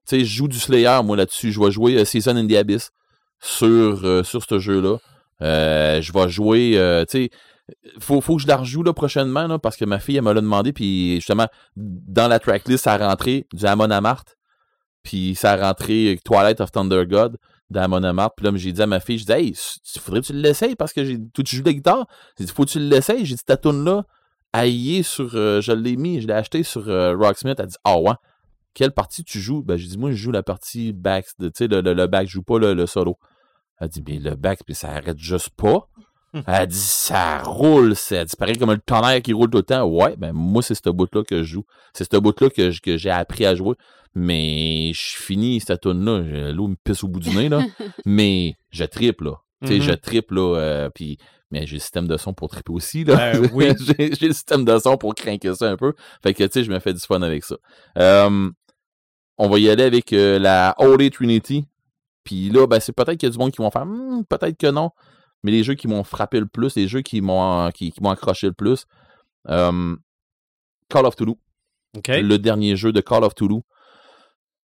Tu 0.08 0.18
sais, 0.18 0.26
je 0.26 0.36
joue 0.38 0.48
du 0.48 0.58
Slayer, 0.58 1.02
moi, 1.04 1.16
là-dessus. 1.18 1.52
Je 1.52 1.60
vais 1.60 1.70
jouer 1.72 1.96
euh, 2.00 2.06
Season 2.06 2.36
in 2.38 2.48
the 2.48 2.54
Abyss 2.54 2.90
sur, 3.42 3.68
euh, 4.06 4.24
sur 4.24 4.44
ce 4.44 4.58
jeu-là. 4.58 4.98
Euh, 5.42 6.02
je 6.02 6.12
vais 6.12 6.28
jouer, 6.30 6.74
euh, 6.78 7.06
tu 7.06 7.26
sais, 7.26 7.30
faut, 8.00 8.22
faut 8.22 8.36
que 8.38 8.42
je 8.42 8.48
la 8.48 8.58
rejoue 8.58 8.84
là, 8.84 8.94
prochainement, 8.94 9.48
là, 9.48 9.60
parce 9.60 9.78
que 9.78 9.86
ma 9.86 10.00
fille, 10.00 10.18
elle 10.18 10.24
me 10.24 10.34
l'a 10.34 10.42
demandé, 10.42 10.74
puis 10.74 11.16
justement, 11.16 11.48
dans 11.76 12.28
la 12.28 12.40
tracklist, 12.40 12.84
ça 12.84 12.94
a 12.94 13.10
rentré 13.10 13.48
du 13.54 13.66
Amon 13.66 13.92
Amarth, 13.92 14.38
puis 15.04 15.36
ça 15.36 15.54
a 15.54 15.68
rentré 15.68 16.20
Twilight 16.24 16.62
of 16.62 16.72
Thunder 16.72 17.06
God 17.06 17.38
d'Amon 17.70 18.04
Amarth, 18.04 18.34
puis 18.36 18.46
là, 18.46 18.52
j'ai 18.56 18.72
dit 18.72 18.82
à 18.82 18.88
ma 18.88 19.00
fille, 19.00 19.20
je 19.20 19.26
dis, 19.26 19.32
hey, 19.32 19.54
faudrait 20.00 20.22
que 20.22 20.28
tu 20.28 20.34
l'essayes, 20.34 20.76
parce 20.76 20.94
que 20.94 21.06
j'ai 21.06 21.20
tout 21.34 21.44
tu 21.44 21.56
joues 21.56 21.64
de 21.64 21.70
la 21.70 21.74
guitare, 21.74 22.08
j'ai 22.38 22.46
dit, 22.46 22.52
faut 22.52 22.66
que 22.66 22.72
tu 22.72 22.80
l'essayes, 22.80 23.26
j'ai 23.26 23.36
dit, 23.36 23.44
ta 23.46 23.58
toune 23.58 23.84
là 23.86 24.04
est 24.54 25.04
sur, 25.04 25.36
euh, 25.36 25.62
je 25.62 25.72
l'ai 25.72 25.96
mis, 25.96 26.22
je 26.22 26.28
l'ai 26.28 26.34
acheté 26.34 26.64
sur 26.64 26.90
euh, 26.90 27.16
Rocksmith, 27.16 27.60
elle 27.60 27.68
dit, 27.68 27.78
ah 27.84 28.00
ouais, 28.00 28.14
quelle 28.74 28.92
partie 28.92 29.24
tu 29.24 29.40
joues? 29.40 29.62
Ben, 29.62 29.78
j'ai 29.78 29.88
dit, 29.88 29.98
moi, 29.98 30.12
je 30.12 30.16
joue 30.16 30.32
la 30.32 30.44
partie 30.44 30.94
back, 30.94 31.26
tu 31.40 31.50
sais, 31.54 31.68
le, 31.68 31.82
le, 31.82 32.08
back, 32.08 32.28
je 32.28 32.34
joue 32.34 32.44
pas 32.44 32.60
le, 32.60 32.74
le 32.74 32.86
solo. 32.86 33.18
Elle 33.80 33.90
dit, 33.90 34.04
mais 34.08 34.20
le 34.20 34.36
back, 34.36 34.62
puis 34.66 34.76
ça 34.76 34.90
arrête 34.90 35.18
juste 35.18 35.50
pas. 35.52 35.88
Elle 36.46 36.68
dit, 36.68 36.78
ça 36.78 37.40
roule, 37.44 37.96
c'est 37.96 38.24
dit, 38.26 38.36
pareil 38.38 38.58
comme 38.58 38.72
le 38.72 38.78
tonnerre 38.78 39.22
qui 39.22 39.34
roule 39.34 39.50
tout 39.50 39.58
le 39.58 39.64
temps. 39.64 39.84
Ouais, 39.86 40.16
ben, 40.18 40.32
moi, 40.34 40.62
c'est 40.62 40.76
ce 40.76 40.90
bout-là 40.90 41.24
que 41.24 41.40
je 41.40 41.54
joue. 41.54 41.66
C'est 41.94 42.12
ce 42.12 42.18
bout-là 42.18 42.50
que, 42.50 42.72
j'ai 42.98 43.10
appris 43.10 43.46
à 43.46 43.56
jouer. 43.56 43.76
Mais 44.16 44.92
je 44.94 45.18
finis 45.18 45.60
cette 45.60 45.82
tune-là, 45.82 46.52
l'eau 46.52 46.68
me 46.68 46.76
pisse 46.84 47.04
au 47.04 47.08
bout 47.08 47.20
du 47.20 47.30
nez, 47.30 47.48
là. 47.50 47.62
mais 48.06 48.56
je 48.72 48.84
triple, 48.84 49.26
là. 49.26 49.36
Tu 49.62 49.68
sais, 49.68 49.74
Mhm. 49.76 49.82
je 49.82 49.92
triple, 49.92 50.36
là, 50.36 50.56
euh, 50.58 50.90
puis 50.94 51.18
mais 51.52 51.66
j'ai 51.66 51.78
le 51.78 51.80
système 51.80 52.08
de 52.08 52.16
son 52.16 52.34
pour 52.34 52.48
triper 52.50 52.72
aussi, 52.72 53.04
là. 53.04 53.16
Ben 53.16 53.50
oui. 53.54 53.72
j'ai 53.80 54.14
j'ai 54.16 54.28
le 54.28 54.34
système 54.34 54.66
de 54.66 54.78
son 54.80 54.98
pour 54.98 55.16
craquer 55.16 55.54
ça 55.56 55.70
un 55.70 55.78
peu. 55.78 55.94
Fait 56.24 56.34
que, 56.34 56.44
tu 56.44 56.50
sais, 56.52 56.64
je 56.64 56.72
me 56.72 56.80
fais 56.80 56.94
du 56.94 57.00
fun 57.00 57.22
avec 57.24 57.44
ça. 57.44 57.56
Euh, 57.98 58.50
on 59.38 59.50
va 59.50 59.58
y 59.60 59.70
aller 59.70 59.84
avec 59.84 60.14
euh, 60.14 60.38
la 60.38 60.76
Holy 60.78 61.10
Trinity. 61.10 61.66
Puis 62.24 62.50
là, 62.50 62.68
ben, 62.68 62.80
c'est 62.80 62.92
peut-être 62.94 63.18
qu'il 63.18 63.28
y 63.28 63.32
a 63.32 63.34
du 63.34 63.38
monde 63.40 63.52
qui 63.52 63.62
vont 63.62 63.72
faire 63.72 63.86
Hmm, 63.86 64.24
peut-être 64.30 64.58
que 64.58 64.68
non. 64.68 64.92
Mais 65.44 65.52
les 65.52 65.64
jeux 65.64 65.76
qui 65.76 65.88
m'ont 65.88 66.04
frappé 66.04 66.40
le 66.40 66.48
plus, 66.48 66.76
les 66.76 66.88
jeux 66.88 67.02
qui 67.02 67.22
m'ont 67.22 67.70
qui, 67.72 67.92
qui 67.92 68.02
m'ont 68.02 68.10
accroché 68.10 68.48
le 68.48 68.54
plus, 68.54 68.86
euh, 69.48 69.96
Call 70.90 71.06
of 71.06 71.16
Toulouse 71.16 71.38
le 72.08 72.38
dernier 72.38 72.76
jeu 72.76 72.92
de 72.92 73.02
Call 73.02 73.24
of 73.24 73.36
Toulouse. 73.36 73.64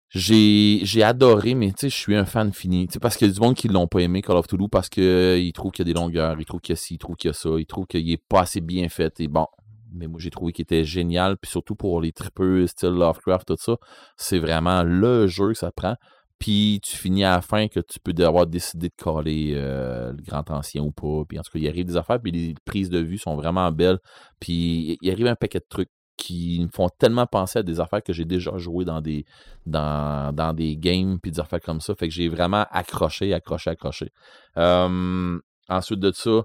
J'ai, 0.09 0.81
j'ai 0.83 1.03
adoré, 1.03 1.55
mais 1.55 1.69
tu 1.69 1.81
sais, 1.81 1.89
je 1.89 1.97
suis 1.97 2.15
un 2.15 2.27
fan 2.27 2.53
fini. 2.53 2.87
Tu 2.87 2.95
sais, 2.95 2.99
parce 2.99 3.17
qu'il 3.17 3.29
y 3.29 3.31
a 3.31 3.33
du 3.33 3.41
monde 3.41 3.55
qui 3.55 3.69
l'ont 3.69 3.87
pas 3.87 4.01
aimé, 4.01 4.21
Call 4.21 4.37
of 4.37 4.47
Toulouse, 4.47 4.69
parce 4.71 4.91
qu'ils 4.91 5.53
trouvent 5.55 5.73
qu'il 5.73 5.87
y 5.87 5.91
a 5.91 5.93
des 5.93 5.99
longueurs, 5.99 6.39
ils 6.39 6.45
trouvent 6.45 6.61
qu'il 6.61 6.75
y 6.75 6.79
a 6.79 6.81
ci, 6.81 6.95
ils 6.95 6.99
trouvent 6.99 7.17
qu'il 7.17 7.29
y 7.29 7.31
a 7.31 7.35
ça, 7.35 7.49
ils 7.59 7.67
trouvent 7.67 7.87
qu'il 7.87 8.11
est 8.11 8.23
pas 8.29 8.43
assez 8.43 8.61
bien 8.61 8.91
fait. 8.91 9.21
Et 9.21 9.29
bon, 9.29 9.47
mais 9.95 10.09
moi, 10.09 10.21
j'ai 10.21 10.31
trouvé 10.31 10.53
qu'il 10.53 10.65
était 10.65 10.85
génial. 10.85 11.39
Puis 11.39 11.51
surtout 11.51 11.77
pour 11.77 12.01
les 12.03 12.13
tripeux, 12.13 12.67
style 12.67 12.91
Lovecraft, 12.91 13.49
tout 13.49 13.57
ça, 13.59 13.79
c'est 14.17 14.39
vraiment 14.39 14.83
le 14.83 15.27
jeu 15.29 15.49
que 15.49 15.59
ça 15.59 15.73
prend. 15.73 15.97
Puis 16.43 16.81
tu 16.83 16.97
finis 16.97 17.23
à 17.23 17.37
la 17.37 17.41
fin 17.41 17.69
que 17.69 17.79
tu 17.79 18.01
peux 18.01 18.13
avoir 18.25 18.49
décidé 18.49 18.89
de 18.89 18.95
coller 19.01 19.53
euh, 19.55 20.11
le 20.11 20.23
grand 20.25 20.51
ancien 20.51 20.83
ou 20.83 20.91
pas. 20.91 21.23
Puis 21.29 21.39
en 21.39 21.43
tout 21.43 21.53
cas, 21.53 21.61
il 21.61 21.69
arrive 21.69 21.85
des 21.85 21.97
affaires, 21.97 22.21
puis 22.21 22.33
les 22.33 22.57
prises 22.65 22.91
de 22.91 22.99
vue 22.99 23.17
sont 23.17 23.37
vraiment 23.37 23.71
belles. 23.71 24.01
Puis 24.41 24.99
il 25.01 25.11
arrive 25.13 25.29
un 25.29 25.37
paquet 25.37 25.61
de 25.61 25.67
trucs 25.69 25.91
qui 26.17 26.59
me 26.61 26.69
font 26.75 26.89
tellement 26.99 27.29
penser 27.29 27.61
à 27.61 27.63
des 27.63 27.79
affaires 27.79 28.03
que 28.03 28.13
j'ai 28.13 28.25
déjà 28.25 28.57
joué 28.57 28.85
dans 28.85 29.01
des 29.01 29.25
dans, 29.67 30.35
dans 30.35 30.53
des 30.53 30.77
games 30.77 31.21
puis 31.23 31.31
des 31.31 31.39
affaires 31.39 31.61
comme 31.61 31.81
ça. 31.81 31.95
Fait 31.95 32.09
que 32.09 32.15
j'ai 32.15 32.29
vraiment 32.29 32.67
accroché, 32.73 33.33
accroché, 33.33 33.71
accroché. 33.71 34.09
Euh, 34.57 35.39
ensuite 35.69 36.01
de 36.01 36.11
ça, 36.11 36.43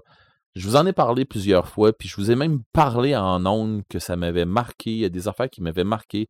je 0.54 0.68
vous 0.68 0.76
en 0.76 0.86
ai 0.86 0.92
parlé 0.92 1.24
plusieurs 1.24 1.66
fois, 1.66 1.92
puis 1.92 2.08
je 2.08 2.14
vous 2.14 2.30
ai 2.30 2.36
même 2.36 2.60
parlé 2.72 3.16
en 3.16 3.44
ondes 3.46 3.82
que 3.90 3.98
ça 3.98 4.14
m'avait 4.14 4.46
marqué. 4.46 4.92
Il 4.92 4.98
y 4.98 5.04
a 5.04 5.08
des 5.08 5.26
affaires 5.26 5.50
qui 5.50 5.60
m'avaient 5.60 5.82
marqué. 5.82 6.28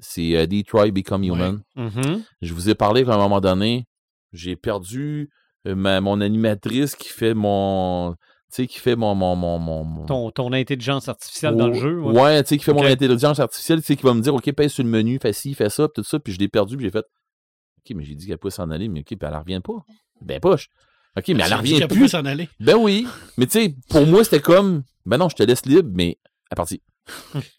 C'est 0.00 0.36
euh, 0.36 0.46
Detroit 0.46 0.90
Become 0.90 1.24
Human. 1.24 1.62
Mhm. 1.76 2.22
Je 2.42 2.54
vous 2.54 2.68
ai 2.68 2.74
parlé 2.74 3.04
qu'à 3.04 3.14
un 3.14 3.18
moment 3.18 3.40
donné, 3.40 3.84
j'ai 4.32 4.56
perdu 4.56 5.30
euh, 5.66 5.74
ma- 5.74 6.00
mon 6.00 6.20
animatrice 6.20 6.94
qui 6.96 7.08
fait 7.08 7.34
mon. 7.34 8.12
Tu 8.50 8.62
sais, 8.62 8.66
qui 8.66 8.78
fait 8.78 8.96
mon. 8.96 9.14
mon, 9.14 9.36
mon, 9.36 9.58
mon- 9.58 9.84
mon- 9.84 10.06
ton, 10.06 10.30
ton 10.30 10.52
intelligence 10.52 11.08
artificielle 11.08 11.54
dans 11.56 11.68
le 11.68 11.74
jeu. 11.74 12.00
Ouais, 12.00 12.42
tu 12.42 12.48
sais, 12.50 12.58
qui 12.58 12.64
fait 12.64 12.72
mon 12.72 12.84
intelligence 12.84 13.38
artificielle, 13.40 13.80
tu 13.80 13.86
sais, 13.86 13.96
qui 13.96 14.02
va 14.04 14.14
me 14.14 14.20
dire, 14.22 14.34
OK, 14.34 14.50
pèse 14.52 14.72
sur 14.72 14.84
le 14.84 14.88
menu, 14.90 15.18
fais 15.20 15.32
ci, 15.34 15.52
fais 15.54 15.68
ça, 15.68 15.86
puis 15.88 16.02
tout 16.02 16.08
ça, 16.08 16.18
puis 16.18 16.32
je 16.32 16.38
l'ai 16.38 16.48
perdu, 16.48 16.76
puis 16.76 16.86
j'ai 16.86 16.90
fait, 16.90 17.04
OK, 17.04 17.94
mais 17.96 18.04
j'ai 18.04 18.14
dit 18.14 18.26
qu'elle 18.26 18.38
pouvait 18.38 18.50
s'en 18.52 18.70
aller, 18.70 18.88
mais 18.88 19.00
OK, 19.00 19.06
puis 19.06 19.18
elle 19.20 19.30
ne 19.32 19.36
revient 19.36 19.60
pas. 19.62 19.74
Ben, 20.22 20.40
poche. 20.40 20.68
OK, 21.16 21.28
mais 21.28 21.34
elle 21.42 21.48
Ça 21.50 21.58
dit 21.62 21.74
revient 21.74 21.88
plus. 21.88 22.08
s'en 22.08 22.24
aller. 22.24 22.48
Ben 22.60 22.76
oui. 22.76 23.06
Mais 23.36 23.46
tu 23.46 23.52
sais, 23.60 23.74
pour 23.90 24.06
moi, 24.06 24.24
c'était 24.24 24.40
comme, 24.40 24.82
ben 25.04 25.18
non, 25.18 25.28
je 25.28 25.36
te 25.36 25.42
laisse 25.42 25.66
libre, 25.66 25.90
mais 25.92 26.18
à 26.50 26.54
partir. 26.56 26.78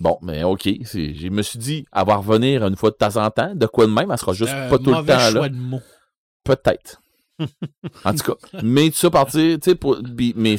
bon, 0.00 0.18
mais 0.22 0.42
OK. 0.44 0.62
Je 0.64 1.28
me 1.28 1.42
suis 1.42 1.58
dit, 1.58 1.84
elle 1.94 2.06
va 2.06 2.16
revenir 2.16 2.66
une 2.66 2.76
fois 2.76 2.90
de 2.90 2.96
temps 2.96 3.16
en 3.16 3.30
temps. 3.30 3.54
De 3.54 3.66
quoi 3.66 3.86
de 3.86 3.92
même? 3.92 4.10
Elle 4.10 4.18
sera 4.18 4.32
juste 4.32 4.52
Euh, 4.54 4.68
pas 4.70 4.78
tout 4.78 4.90
le 4.90 4.96
temps 4.96 5.02
là. 5.02 5.30
choix 5.30 5.48
de 5.48 5.56
mots. 5.56 5.82
Peut-être. 6.44 7.00
en 8.04 8.14
tout 8.14 8.32
cas. 8.32 8.48
Mais 8.62 8.88
tout 8.90 8.96
ça 8.96 9.10
partir, 9.10 9.58
tu 9.60 9.70
sais, 9.70 9.74
pour, 9.76 9.98
mais 10.34 10.56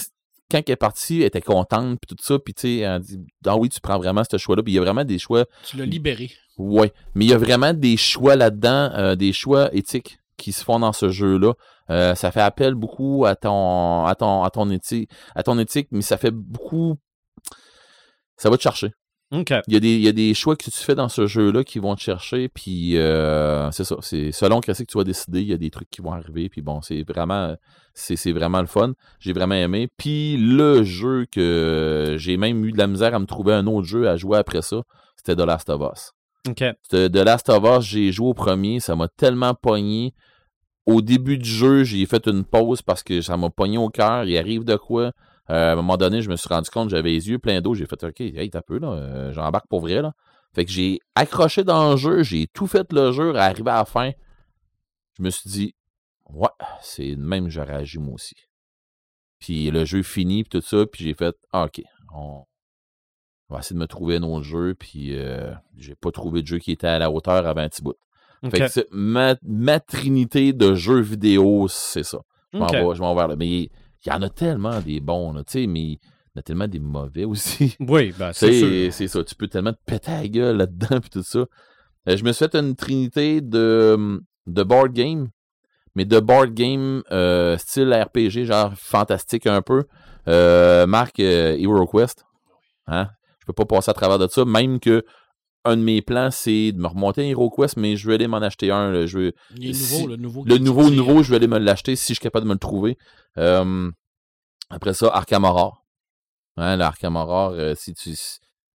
quand 0.52 0.62
elle 0.66 0.74
est 0.74 0.76
partie, 0.76 1.20
elle 1.22 1.28
était 1.28 1.42
contente, 1.42 2.00
puis 2.00 2.16
tout 2.16 2.24
ça, 2.24 2.40
puis 2.40 2.54
tu 2.54 2.62
sais, 2.62 2.78
elle 2.80 3.02
dit, 3.02 3.20
ah 3.46 3.56
oui, 3.58 3.70
tu 3.70 3.80
prends 3.82 3.98
vraiment 3.98 4.24
ce 4.30 4.38
choix-là, 4.38 4.64
puis 4.64 4.72
il 4.74 4.76
y 4.76 4.80
a 4.80 4.82
vraiment 4.82 5.04
des 5.04 5.20
choix, 5.20 5.46
Tu 5.66 5.78
l'as 5.78 5.86
libéré. 5.86 6.32
ouais, 6.58 6.92
mais 7.16 7.26
il 7.26 7.32
y 7.32 7.34
a 7.34 7.38
vraiment 7.38 7.74
des 7.74 7.98
choix 7.98 8.36
là-dedans, 8.36 8.92
euh, 8.96 9.16
des 9.16 9.32
choix 9.34 9.70
éthiques 9.76 10.20
qui 10.38 10.52
se 10.54 10.64
font 10.64 10.80
dans 10.80 10.94
ce 10.94 11.10
jeu-là. 11.10 11.54
Euh, 11.90 12.16
ça 12.16 12.32
fait 12.32 12.42
appel 12.42 12.74
beaucoup 12.76 13.26
à 13.26 13.36
ton, 13.36 14.06
à 14.06 14.16
ton, 14.16 14.44
à 14.44 14.50
ton 14.50 14.70
éthique, 14.72 15.10
à 15.36 15.44
ton 15.44 15.60
éthique, 15.60 15.88
mais 15.92 16.02
ça 16.02 16.18
fait 16.18 16.32
beaucoup, 16.32 16.96
ça 18.38 18.50
va 18.50 18.58
te 18.58 18.62
chercher. 18.64 18.92
Il 19.68 19.74
y, 19.74 19.78
a 19.78 19.80
des, 19.80 19.96
il 19.96 20.02
y 20.02 20.08
a 20.08 20.12
des 20.12 20.34
choix 20.34 20.56
que 20.56 20.64
tu 20.64 20.72
fais 20.72 20.96
dans 20.96 21.08
ce 21.08 21.28
jeu-là 21.28 21.64
qui 21.64 21.78
vont 21.78 21.96
te 21.96 22.02
chercher, 22.02 22.50
puis 22.50 22.98
euh, 22.98 23.70
c'est 23.70 23.84
ça. 23.84 23.96
C'est 24.02 24.32
selon 24.32 24.60
qu'est-ce 24.60 24.84
que 24.84 24.92
tu 24.92 24.98
vas 24.98 25.04
décider, 25.04 25.42
il 25.42 25.48
y 25.48 25.54
a 25.54 25.58
des 25.58 25.70
trucs 25.70 25.90
qui 25.90 26.02
vont 26.02 26.14
arriver, 26.14 26.50
puis 26.50 26.62
bon, 26.62 26.82
c'est 26.82 27.04
vraiment, 27.04 27.56
c'est, 27.94 28.32
vraiment 28.32 28.62
le 28.62 28.68
fun. 28.68 28.94
J'ai 29.20 29.34
vraiment 29.34 29.56
aimé. 29.56 29.88
Puis 29.98 30.38
le 30.38 30.84
jeu 30.84 31.28
que 31.32 32.16
j'ai 32.18 32.38
même 32.38 32.66
eu 32.66 32.72
de 32.72 32.80
la 32.80 32.88
misère 32.88 33.14
à 33.14 33.20
me 33.20 33.26
trouver 33.26 33.54
un 33.54 33.68
autre 33.68 33.86
jeu 33.86 34.10
à 34.10 34.18
jouer 34.18 34.40
après 34.40 34.64
ça, 34.64 34.82
c'était 35.16 35.36
The 35.36 35.46
Last 35.46 35.70
of 35.70 35.82
Us. 35.94 36.12
The 36.90 37.16
Last 37.16 37.50
of 37.50 37.64
Us, 37.64 37.86
j'ai 37.86 38.12
joué 38.12 38.30
au 38.30 38.34
premier, 38.34 38.80
ça 38.80 38.96
m'a 38.96 39.08
tellement 39.10 39.54
pogné. 39.54 40.16
Au 40.88 41.02
début 41.02 41.38
du 41.38 41.50
jeu, 41.50 41.84
j'ai 41.84 42.04
fait 42.08 42.26
une 42.26 42.44
pause 42.44 42.82
parce 42.82 43.04
que 43.04 43.22
ça 43.22 43.38
m'a 43.38 43.52
pogné 43.52 43.78
au 43.78 43.90
cœur. 43.90 44.24
Il 44.24 44.36
arrive 44.38 44.64
de 44.64 44.76
quoi? 44.76 45.12
Euh, 45.50 45.70
à 45.70 45.72
un 45.74 45.76
moment 45.76 45.98
donné, 45.98 46.22
je 46.22 46.30
me 46.30 46.36
suis 46.36 46.48
rendu 46.50 46.70
compte, 46.70 46.90
j'avais 46.90 47.10
les 47.12 47.30
yeux 47.30 47.40
pleins 47.40 47.60
d'eau. 47.62 47.74
J'ai 47.74 47.86
fait, 47.88 48.04
OK, 48.04 48.20
hey, 48.22 48.50
t'as 48.50 48.62
peu, 48.62 48.78
là. 48.80 48.92
euh, 48.94 49.34
J'embarque 49.34 49.68
pour 49.68 49.82
vrai, 49.82 50.02
là. 50.02 50.14
Fait 50.54 50.66
que 50.66 50.72
j'ai 50.72 51.00
accroché 51.16 51.64
dans 51.64 51.92
le 51.92 51.98
jeu, 51.98 52.24
j'ai 52.24 52.48
tout 52.48 52.68
fait 52.68 52.92
le 52.94 53.12
jeu, 53.12 53.36
arrivé 53.36 53.70
à 53.72 53.78
la 53.78 53.86
fin. 53.86 54.12
Je 55.18 55.24
me 55.24 55.30
suis 55.30 55.50
dit, 55.50 55.76
ouais, 56.30 56.50
c'est 56.82 57.16
de 57.16 57.22
même 57.22 57.50
j'aurais 57.50 57.74
agi 57.76 57.98
moi 58.00 58.14
aussi. 58.16 58.36
Puis 59.40 59.72
le 59.72 59.86
jeu 59.86 60.04
fini, 60.04 60.44
puis 60.44 60.60
tout 60.60 60.66
ça, 60.66 60.86
puis 60.86 61.04
j'ai 61.04 61.14
fait, 61.14 61.36
ah, 61.52 61.66
OK, 61.66 61.82
on 62.14 62.44
on 63.52 63.56
va 63.56 63.62
essayer 63.62 63.74
de 63.76 63.80
me 63.80 63.88
trouver 63.88 64.18
un 64.18 64.24
autre 64.24 64.44
jeu, 64.46 64.76
puis 64.78 65.18
euh, 65.18 65.52
j'ai 65.76 65.96
pas 65.96 66.12
trouvé 66.12 66.44
de 66.44 66.48
jeu 66.48 66.60
qui 66.60 66.72
était 66.72 66.86
à 66.86 67.00
la 67.00 67.10
hauteur 67.10 67.48
avant 67.48 67.62
un 67.62 67.70
petit 67.70 67.82
bout. 67.82 67.96
Fait 68.52 68.60
que 68.60 68.68
c'est- 68.68 68.88
ma, 68.92 69.36
ma 69.42 69.80
trinité 69.80 70.54
de 70.54 70.76
jeux 70.76 71.00
vidéo, 71.02 71.68
c'est 71.68 72.04
ça. 72.04 72.20
Je 72.54 72.60
m'en 72.60 72.68
vais, 72.90 72.96
je 72.96 73.02
m'en 73.02 73.14
vais 73.16 73.22
vers 73.22 73.28
là. 73.30 73.36
Mais 73.36 73.70
il 74.06 74.10
y 74.10 74.12
en 74.12 74.22
a 74.22 74.30
tellement 74.30 74.80
des 74.80 75.00
bons, 75.00 75.34
tu 75.44 75.44
sais, 75.48 75.68
mais 75.68 75.82
il 75.82 75.94
y 75.94 76.38
en 76.38 76.40
a 76.40 76.42
tellement 76.42 76.68
des 76.68 76.80
mauvais 76.80 77.26
aussi. 77.26 77.76
Oui, 77.80 78.14
ben, 78.18 78.32
c'est 78.34 78.92
C'est 78.92 79.08
ça, 79.08 79.24
tu 79.24 79.36
peux 79.36 79.48
tellement 79.48 79.74
te 79.74 79.84
péter 79.86 80.12
la 80.12 80.28
gueule 80.28 80.58
là-dedans 80.58 81.00
puis 81.02 81.10
tout 81.10 81.24
ça. 81.24 81.46
Euh, 82.08 82.18
je 82.18 82.24
me 82.24 82.32
suis 82.32 82.46
fait 82.46 82.56
une 82.56 82.76
trinité 82.76 83.42
de, 83.42 84.22
de 84.48 84.64
board 84.64 84.94
game, 84.94 85.30
mais 85.96 86.06
de 86.06 86.20
board 86.20 86.54
game 86.54 87.04
euh, 87.12 87.58
style 87.58 87.94
RPG, 87.94 88.46
genre 88.46 88.74
fantastique 88.76 89.48
un 89.48 89.62
peu. 89.62 89.84
Euh, 90.28 90.86
marque 90.88 91.20
HeroQuest. 91.20 92.26
Hein? 92.88 93.10
Je 93.40 93.46
peux 93.46 93.54
pas 93.54 93.66
passer 93.66 93.92
à 93.92 93.94
travers 93.94 94.20
de 94.20 94.28
ça, 94.28 94.46
même 94.46 94.80
que 94.80 95.04
un 95.70 95.78
de 95.78 95.82
mes 95.82 96.02
plans, 96.02 96.30
c'est 96.32 96.72
de 96.72 96.78
me 96.80 96.88
remonter 96.88 97.22
un 97.22 97.30
HeroQuest, 97.30 97.78
mais 97.78 97.96
je 97.96 98.08
vais 98.08 98.16
aller 98.16 98.28
m'en 98.28 98.38
acheter 98.38 98.72
un. 98.72 98.92
là. 98.92 99.06
Je 99.06 99.18
vais, 99.20 99.34
Il 99.56 99.70
est 99.70 99.74
Si- 99.74 99.94
nouveau, 99.96 100.08
le 100.08 100.16
nouveau. 100.18 100.44
le 100.46 100.58
nouveau, 100.58 100.90
nouveau, 100.90 101.24
je 101.24 101.30
vais 101.32 101.36
aller 101.38 101.48
me 101.48 101.58
l'acheter 101.60 101.96
si 101.96 102.14
je 102.14 102.14
suis 102.20 102.24
capable 102.24 102.44
de 102.46 102.50
me 102.50 102.54
le 102.56 102.60
trouver. 102.60 102.98
Euh, 103.38 103.90
après 104.70 104.94
ça, 104.94 105.08
Arkham 105.14 105.44
Horror. 105.46 105.86
Hein, 106.58 106.76
l'Arkham 106.78 107.16
Horror, 107.16 107.52
euh, 107.54 107.74
si 107.76 107.94
tu. 107.94 108.14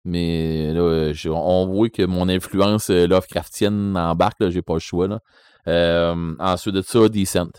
Mais 0.04 0.72
là, 0.72 1.12
je- 1.12 1.28
on 1.28 1.66
voit 1.66 1.90
que 1.90 2.02
mon 2.06 2.28
influence 2.28 2.88
euh, 2.90 3.06
Lovecraftienne 3.06 3.96
embarque, 3.96 4.40
là, 4.40 4.50
j'ai 4.50 4.62
pas 4.62 4.74
le 4.74 4.78
choix. 4.80 5.06
Là. 5.08 5.20
Euh, 5.68 6.34
ensuite 6.38 6.74
de 6.74 6.82
ça, 6.82 7.08
Decent. 7.08 7.50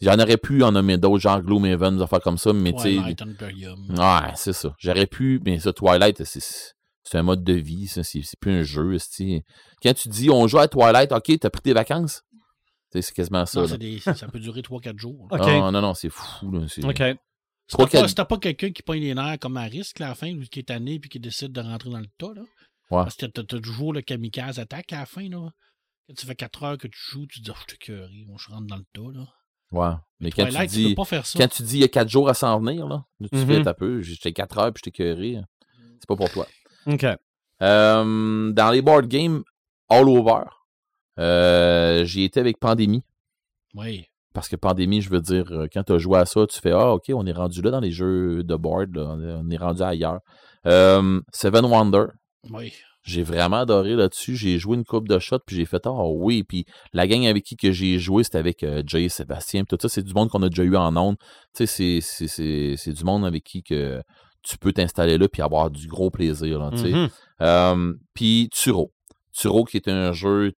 J'en 0.00 0.18
aurais 0.18 0.36
pu 0.38 0.62
en 0.64 0.72
nommer 0.72 0.98
d'autres, 0.98 1.20
genre 1.20 1.40
Gloomhaven, 1.40 1.96
des 1.96 2.02
affaires 2.02 2.20
comme 2.20 2.36
ça, 2.38 2.52
mais 2.52 2.72
tu 2.72 2.78
sais. 2.80 2.98
Ouais, 2.98 4.32
c'est 4.34 4.52
ça. 4.52 4.74
J'aurais 4.78 5.06
pu, 5.06 5.40
mais 5.44 5.58
ça, 5.60 5.72
Twilight, 5.72 6.24
c'est, 6.24 6.40
c'est 7.04 7.18
un 7.18 7.22
mode 7.22 7.44
de 7.44 7.52
vie, 7.52 7.86
ça. 7.86 8.02
C'est, 8.02 8.22
c'est 8.22 8.38
plus 8.38 8.52
un 8.52 8.62
jeu. 8.62 8.96
Quand 9.82 9.94
tu 9.94 10.08
dis 10.08 10.30
on 10.30 10.46
joue 10.48 10.58
à 10.58 10.68
Twilight, 10.68 11.12
ok, 11.12 11.38
t'as 11.38 11.50
pris 11.50 11.62
tes 11.62 11.72
vacances? 11.72 12.22
C'est 12.90 13.12
quasiment 13.12 13.44
ça. 13.44 13.66
Non, 13.66 13.76
des- 13.76 13.98
ça 13.98 14.28
peut 14.28 14.38
durer 14.38 14.60
3-4 14.60 14.98
jours. 14.98 15.26
OK. 15.30 15.40
Ah, 15.42 15.70
non, 15.72 15.80
non, 15.80 15.94
c'est 15.94 16.10
fou. 16.10 16.50
Là, 16.52 16.66
c'est... 16.68 16.84
OK. 16.84 17.18
Si 17.66 18.14
t'as 18.14 18.24
pas, 18.24 18.38
quelqu'un 18.38 18.70
qui 18.70 18.82
pogne 18.82 19.00
les 19.00 19.14
nerfs 19.14 19.38
comme 19.40 19.56
à 19.56 19.64
risque 19.64 19.98
là, 19.98 20.06
à 20.06 20.08
la 20.10 20.14
fin, 20.14 20.38
qui 20.50 20.60
est 20.60 20.64
tanné 20.64 21.00
puis 21.00 21.08
qui 21.08 21.18
décide 21.18 21.52
de 21.52 21.60
rentrer 21.60 21.90
dans 21.90 21.98
le 21.98 22.06
tas, 22.18 22.32
là. 22.34 22.42
Ouais. 22.90 23.02
Parce 23.02 23.16
que 23.16 23.26
t'as, 23.26 23.42
toujours 23.42 23.92
le 23.92 24.02
kamikaze 24.02 24.58
attaque 24.58 24.92
à 24.92 25.00
la 25.00 25.06
fin, 25.06 25.28
là. 25.28 25.50
Quand 26.06 26.14
tu 26.14 26.26
fais 26.26 26.34
4 26.34 26.62
heures 26.62 26.78
que 26.78 26.86
tu 26.86 26.98
joues, 27.10 27.26
tu 27.26 27.40
te 27.40 27.44
dis, 27.46 27.50
oh, 27.50 27.58
je 27.68 27.74
t'ai 27.74 28.24
bon, 28.26 28.36
je 28.36 28.50
rentre 28.50 28.66
dans 28.66 28.76
le 28.76 28.84
tas, 28.92 29.18
là. 29.18 29.26
Ouais. 29.72 29.96
Mais 30.20 30.30
quand 30.30 30.44
Twilight, 30.44 30.70
tu 30.70 30.76
tu 30.76 30.82
peux 30.82 30.88
dis. 30.90 30.94
pas 30.94 31.04
faire 31.04 31.26
ça. 31.26 31.38
Quand 31.38 31.48
tu 31.48 31.62
dis 31.62 31.78
il 31.78 31.80
y 31.80 31.84
a 31.84 31.88
4 31.88 32.08
jours 32.08 32.28
à 32.28 32.34
s'en 32.34 32.60
venir, 32.60 32.86
là, 32.86 33.04
tu 33.32 33.38
fais 33.44 33.66
un 33.66 33.74
peu, 33.74 34.02
j'étais 34.02 34.32
4 34.32 34.58
heures 34.58 34.72
puis 34.72 34.82
je 34.84 34.90
t'ai 34.90 34.92
curé. 34.92 35.38
C'est 35.98 36.06
pas 36.06 36.16
pour 36.16 36.30
toi. 36.30 36.46
OK. 36.86 37.06
Euh, 37.62 38.52
dans 38.52 38.70
les 38.70 38.82
board 38.82 39.06
games 39.06 39.42
all 39.88 40.08
over, 40.08 40.44
euh, 41.18 42.04
j'y 42.04 42.24
étais 42.24 42.40
avec 42.40 42.58
Pandémie. 42.58 43.02
Oui. 43.74 44.06
Parce 44.34 44.48
que 44.48 44.56
pandémie, 44.56 45.00
je 45.00 45.10
veux 45.10 45.20
dire, 45.20 45.46
euh, 45.52 45.66
quand 45.72 45.84
tu 45.84 45.92
as 45.92 45.98
joué 45.98 46.18
à 46.18 46.26
ça, 46.26 46.44
tu 46.48 46.60
fais 46.60 46.72
Ah, 46.72 46.92
ok, 46.94 47.04
on 47.14 47.24
est 47.24 47.32
rendu 47.32 47.62
là 47.62 47.70
dans 47.70 47.80
les 47.80 47.92
jeux 47.92 48.42
de 48.42 48.56
board, 48.56 48.96
là, 48.96 49.16
on, 49.16 49.48
est, 49.48 49.56
rendu 49.56 49.82
ailleurs. 49.82 50.20
Euh, 50.66 51.20
Seven 51.32 51.64
Wonder, 51.64 52.06
Oui. 52.50 52.72
j'ai 53.04 53.22
vraiment 53.22 53.58
adoré 53.58 53.94
là-dessus. 53.94 54.34
J'ai 54.34 54.58
joué 54.58 54.76
une 54.76 54.84
coupe 54.84 55.06
de 55.06 55.20
shots, 55.20 55.38
puis 55.46 55.54
j'ai 55.54 55.64
fait 55.66 55.86
Ah 55.86 55.92
oui. 55.92 56.42
Puis 56.42 56.66
la 56.92 57.06
gang 57.06 57.24
avec 57.26 57.44
qui 57.44 57.56
que 57.56 57.70
j'ai 57.70 58.00
joué, 58.00 58.24
c'était 58.24 58.38
avec 58.38 58.64
euh, 58.64 58.82
Jay, 58.84 59.08
Sébastien, 59.08 59.62
puis 59.62 59.76
tout 59.76 59.80
ça. 59.80 59.88
C'est 59.88 60.02
du 60.02 60.12
monde 60.12 60.30
qu'on 60.30 60.42
a 60.42 60.48
déjà 60.48 60.64
eu 60.64 60.74
en 60.74 60.96
ondes. 60.96 61.16
Tu 61.54 61.64
sais, 61.68 62.00
c'est 62.00 62.92
du 62.92 63.04
monde 63.04 63.24
avec 63.24 63.44
qui 63.44 63.62
que 63.62 64.02
tu 64.44 64.58
peux 64.58 64.72
t'installer 64.72 65.18
là, 65.18 65.28
puis 65.28 65.42
avoir 65.42 65.70
du 65.70 65.86
gros 65.88 66.10
plaisir. 66.10 66.58
Là. 66.58 66.70
Euh, 67.42 67.92
Puis 68.14 68.48
Turo. 68.52 68.92
Turo 69.32 69.64
qui 69.64 69.76
est 69.78 69.88
un 69.88 70.12
jeu 70.12 70.52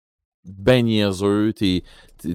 ben 0.44 0.84
niaiseux. 0.84 1.52
T'es 1.52 1.82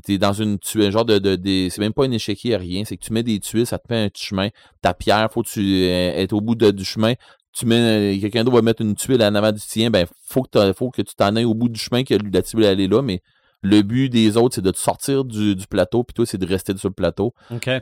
es, 0.07 0.17
dans 0.17 0.33
une 0.33 0.59
tu 0.59 0.83
es 0.83 0.87
un 0.87 0.91
genre 0.91 1.05
de, 1.05 1.17
de, 1.19 1.69
c'est 1.69 1.79
même 1.79 1.93
pas 1.93 2.05
un 2.05 2.11
échiquier 2.11 2.55
rien. 2.57 2.83
C'est 2.85 2.97
que 2.97 3.03
tu 3.05 3.13
mets 3.13 3.23
des 3.23 3.39
tuiles, 3.39 3.65
ça 3.65 3.77
te 3.79 3.87
fait 3.87 4.03
un 4.03 4.09
petit 4.09 4.25
chemin. 4.25 4.49
Ta 4.81 4.93
pierre, 4.93 5.29
faut 5.31 5.43
que 5.43 5.49
tu 5.49 5.61
euh, 5.83 6.11
être 6.15 6.33
au 6.33 6.41
bout 6.41 6.55
de- 6.55 6.71
du 6.71 6.83
chemin. 6.83 7.13
Tu 7.53 7.65
mets 7.65 8.17
quelqu'un 8.21 8.43
d'autre 8.43 8.55
va 8.55 8.61
mettre 8.61 8.81
une 8.81 8.95
tuile 8.95 9.21
en 9.23 9.35
avant 9.35 9.51
du 9.51 9.59
tien, 9.59 9.89
ben 9.89 10.07
faut 10.25 10.41
que 10.43 10.49
t'as- 10.49 10.73
faut 10.73 10.89
que 10.89 11.01
tu 11.01 11.15
t'en 11.15 11.35
ailles 11.35 11.45
au 11.45 11.53
bout 11.53 11.67
du 11.69 11.79
chemin 11.79 12.03
que 12.03 12.13
la 12.13 12.41
tuile 12.41 12.63
elle 12.63 12.79
est 12.79 12.87
là, 12.87 13.01
mais 13.01 13.21
le 13.61 13.81
but 13.81 14.09
des 14.09 14.37
autres 14.37 14.55
c'est 14.55 14.61
de 14.61 14.71
te 14.71 14.77
sortir 14.79 15.23
du, 15.25 15.55
du 15.55 15.67
plateau, 15.67 16.03
puis 16.03 16.13
toi 16.13 16.25
c'est 16.25 16.37
de 16.37 16.45
rester 16.45 16.75
sur 16.77 16.89
le 16.89 16.93
plateau. 16.93 17.33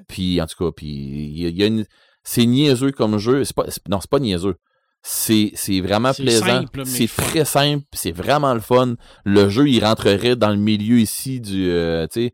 Puis 0.08 0.41
en 0.41 0.46
tout 0.48 0.64
cas, 0.66 0.72
puis 0.76 0.88
il 0.88 1.40
y 1.40 1.46
a, 1.46 1.50
il 1.50 1.58
y 1.58 1.64
a 1.64 1.68
une 1.68 1.86
c'est 2.24 2.46
niaiseux 2.46 2.91
comme 2.91 3.18
jeu, 3.18 3.44
c'est 3.44 3.56
pas 3.56 3.66
non, 3.90 4.00
c'est 4.02 4.10
pas 4.10 4.20
niaiseux. 4.20 4.56
C'est 5.02 5.52
c'est 5.56 5.80
vraiment 5.80 6.12
C'est 6.12 6.24
plaisant, 6.24 6.46
simple, 6.46 6.86
c'est 6.86 7.08
très 7.08 7.46
simple, 7.46 7.86
c'est 7.94 8.12
vraiment 8.12 8.54
le 8.54 8.60
fun. 8.60 8.96
Le 9.24 9.48
jeu, 9.50 9.70
il 9.70 9.84
rentrerait 9.84 10.36
dans 10.36 10.50
le 10.50 10.58
milieu 10.58 11.00
ici 11.00 11.40
du 11.40 11.70
euh, 11.72 12.06
tu 12.08 12.22
sais, 12.28 12.34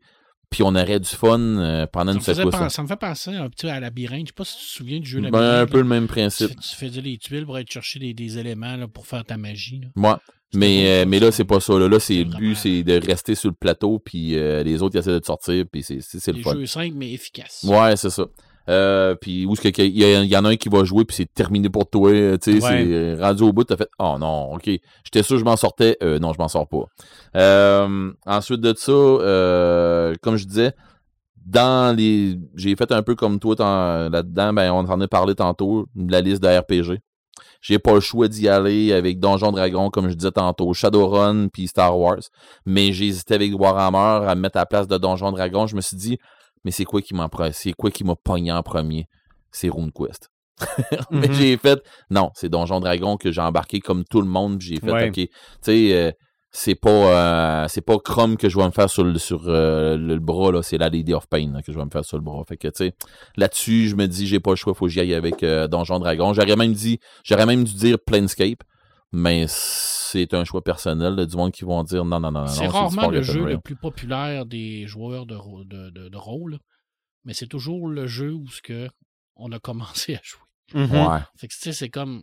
puis 0.50 0.64
on 0.64 0.74
aurait 0.74 0.98
du 0.98 1.08
fun 1.08 1.38
euh, 1.38 1.86
pendant 1.86 2.12
Ça 2.20 2.32
une 2.32 2.50
secousse. 2.50 2.72
ça 2.72 2.82
me 2.82 2.88
fait 2.88 2.96
penser 2.96 3.30
un 3.36 3.48
petit 3.48 3.68
à 3.68 3.78
labyrinthe. 3.78 4.22
Je 4.22 4.26
sais 4.26 4.32
pas 4.34 4.44
si 4.44 4.58
tu 4.58 4.64
te 4.64 4.70
souviens 4.70 4.98
du 4.98 5.06
jeu 5.08 5.20
Ben, 5.20 5.30
labyrinthe. 5.30 5.62
un 5.62 5.66
peu 5.70 5.76
là. 5.78 5.82
le 5.84 5.88
même 5.88 6.02
Tu, 6.06 6.12
principe. 6.12 6.48
fais- 6.48 6.54
tu 6.56 6.74
faisais 6.76 7.00
les 7.00 7.18
tuiles 7.18 7.46
pour 7.46 7.54
aller 7.56 7.66
chercher 7.68 8.00
des, 8.00 8.14
des 8.14 8.36
éléments 8.38 8.76
là, 8.76 8.88
pour 8.88 9.06
faire 9.06 9.24
ta 9.24 9.36
magie. 9.36 9.82
Moi, 9.94 10.20
mais, 10.54 11.02
euh, 11.02 11.04
mais 11.06 11.20
là, 11.20 11.30
c'est 11.30 11.44
pas 11.44 11.60
ça. 11.60 11.78
Là, 11.78 11.88
là 11.88 12.00
c'est 12.00 12.24
le 12.24 12.36
but, 12.36 12.56
c'est 12.56 12.82
de 12.82 12.94
rester 13.04 13.34
sur 13.36 13.50
le 13.50 13.54
plateau, 13.56 14.00
puis 14.00 14.36
euh, 14.36 14.62
les 14.64 14.82
autres, 14.82 14.96
ils 14.96 14.98
essaient 14.98 15.10
de 15.12 15.18
te 15.20 15.26
sortir, 15.26 15.64
puis 15.70 15.82
c'est 15.84 15.94
le 16.32 16.42
fun. 16.42 16.52
jeux 16.54 16.66
simples 16.66 16.94
mais 16.96 17.12
efficaces. 17.12 17.64
Ouais, 17.68 17.96
c'est 17.96 18.10
ça. 18.10 18.26
Euh, 18.68 19.14
puis 19.14 19.46
où 19.46 19.52
est-ce 19.52 19.60
que 19.68 19.82
il 19.82 19.96
y, 19.96 20.02
y 20.28 20.36
en 20.36 20.44
a 20.44 20.48
un 20.48 20.56
qui 20.56 20.68
va 20.68 20.82
jouer 20.84 21.04
puis 21.04 21.16
c'est 21.16 21.32
terminé 21.32 21.68
pour 21.68 21.88
toi, 21.88 22.10
euh, 22.10 22.36
tu 22.36 22.60
sais, 22.60 22.64
Ouais. 22.66 22.84
c'est 23.16 23.22
rendu 23.22 23.42
au 23.44 23.52
bout, 23.52 23.62
t'as 23.64 23.76
fait 23.76 23.88
oh 24.00 24.16
non, 24.18 24.54
ok, 24.54 24.68
j'étais 25.04 25.22
sûr 25.22 25.36
que 25.36 25.40
je 25.40 25.44
m'en 25.44 25.56
sortais, 25.56 25.96
euh, 26.02 26.18
non 26.18 26.32
je 26.32 26.38
m'en 26.38 26.48
sors 26.48 26.66
pas. 26.66 26.84
Euh, 27.36 28.12
ensuite 28.26 28.60
de 28.60 28.74
ça, 28.76 28.90
euh, 28.92 30.14
comme 30.22 30.36
je 30.36 30.46
disais, 30.46 30.72
dans 31.44 31.96
les, 31.96 32.38
j'ai 32.56 32.74
fait 32.74 32.90
un 32.90 33.02
peu 33.02 33.14
comme 33.14 33.38
toi 33.38 33.54
là-dedans, 34.10 34.52
ben 34.52 34.72
on 34.72 34.78
en 34.78 35.00
a 35.00 35.08
parlé 35.08 35.34
tantôt, 35.36 35.86
de 35.94 36.10
la 36.10 36.20
liste 36.20 36.42
de 36.42 36.48
RPG. 36.48 36.98
J'ai 37.60 37.78
pas 37.78 37.94
le 37.94 38.00
choix 38.00 38.28
d'y 38.28 38.48
aller 38.48 38.92
avec 38.92 39.18
Donjon 39.20 39.52
Dragon, 39.52 39.90
comme 39.90 40.08
je 40.08 40.14
disais 40.14 40.30
tantôt, 40.30 40.72
Shadowrun 40.72 41.48
puis 41.48 41.66
Star 41.68 41.98
Wars. 41.98 42.20
Mais 42.64 42.92
j'ai 42.92 43.06
hésité 43.06 43.34
avec 43.34 43.58
Warhammer 43.58 44.26
à 44.28 44.34
me 44.34 44.40
mettre 44.40 44.56
à 44.56 44.60
la 44.60 44.66
place 44.66 44.86
de 44.88 44.96
Donjon 44.98 45.32
Dragon. 45.32 45.66
Je 45.66 45.76
me 45.76 45.80
suis 45.80 45.96
dit, 45.96 46.18
mais 46.64 46.70
c'est 46.70 46.84
quoi 46.84 47.00
qui 47.02 47.14
m'a 47.14 47.28
c'est 47.52 47.72
quoi 47.72 47.90
qui 47.90 48.04
m'a 48.04 48.16
pogné 48.16 48.52
en 48.52 48.62
premier? 48.62 49.06
C'est 49.50 49.68
RuneQuest. 49.68 50.28
mais 51.10 51.28
Mhm. 51.28 51.32
j'ai 51.34 51.56
fait, 51.58 51.82
non, 52.10 52.30
c'est 52.34 52.48
Donjon 52.48 52.80
Dragon 52.80 53.16
que 53.18 53.30
j'ai 53.30 53.42
embarqué 53.42 53.80
comme 53.80 54.04
tout 54.04 54.20
le 54.22 54.28
monde. 54.28 54.60
J'ai 54.60 54.76
fait, 54.76 54.90
Ouais. 54.90 55.08
OK, 55.08 55.14
tu 55.14 55.28
sais, 55.60 55.92
euh, 55.92 56.10
c'est 56.50 56.74
pas 56.74 56.88
euh, 56.90 57.68
c'est 57.68 57.82
pas 57.82 57.98
Chrome 57.98 58.38
que 58.38 58.48
je 58.48 58.56
vais 58.56 58.64
me 58.64 58.70
faire 58.70 58.88
sur 58.88 59.04
le 59.04 59.18
sur 59.18 59.42
euh, 59.46 59.98
le, 59.98 60.18
bras 60.18 60.52
là, 60.52 60.62
c'est 60.62 60.78
la 60.78 60.88
Lady 60.88 61.12
of 61.12 61.26
Pain 61.28 61.52
là, 61.52 61.60
que 61.60 61.70
je 61.72 61.78
vais 61.78 61.84
me 61.84 61.90
faire 61.90 62.04
sur 62.06 62.16
le 62.16 62.22
bras. 62.22 62.42
Fait 62.48 62.56
que 62.56 62.68
tu 62.68 62.84
sais, 62.86 62.94
là-dessus, 63.36 63.88
je 63.88 63.96
me 63.96 64.06
dis 64.06 64.26
j'ai 64.26 64.40
pas 64.40 64.50
le 64.52 64.56
choix, 64.56 64.72
faut 64.72 64.86
que 64.86 64.90
j'y 64.90 65.00
aille 65.00 65.12
avec 65.12 65.42
euh, 65.42 65.68
Donjon 65.68 65.98
Dragon. 65.98 66.32
J'aurais 66.32 66.56
même 66.56 66.72
dit 66.72 66.98
j'aurais 67.24 67.44
même 67.44 67.64
dû 67.64 67.74
dire 67.74 67.98
Planescape, 67.98 68.62
mais 69.12 69.46
c'est 69.48 70.34
un 70.34 70.44
choix 70.44 70.62
personnel 70.62 71.14
là, 71.14 71.26
du 71.26 71.36
monde 71.36 71.52
qui 71.52 71.64
vont 71.64 71.82
dire 71.84 72.04
non 72.04 72.20
non 72.20 72.30
non 72.32 72.40
non. 72.42 72.46
C'est 72.48 72.66
rarement 72.66 73.08
le 73.08 73.22
jeu 73.22 73.40
le 73.40 73.44
Realm. 73.44 73.60
plus 73.62 73.76
populaire 73.76 74.46
des 74.46 74.86
joueurs 74.86 75.26
de, 75.26 75.36
de, 75.64 75.90
de- 75.90 76.08
de 76.08 76.16
rôle, 76.16 76.58
mais 77.24 77.32
c'est 77.34 77.46
toujours 77.46 77.88
le 77.88 78.06
jeu 78.06 78.32
où 78.32 78.48
ce 78.48 78.60
que 78.62 78.88
on 79.36 79.52
a 79.52 79.58
commencé 79.58 80.14
à 80.16 80.20
jouer. 80.22 80.40
Mhm. 80.74 80.90
Ouais. 81.06 81.20
Fait 81.36 81.48
que 81.48 81.52
tu 81.54 81.60
sais, 81.60 81.72
c'est 81.72 81.90
comme. 81.90 82.22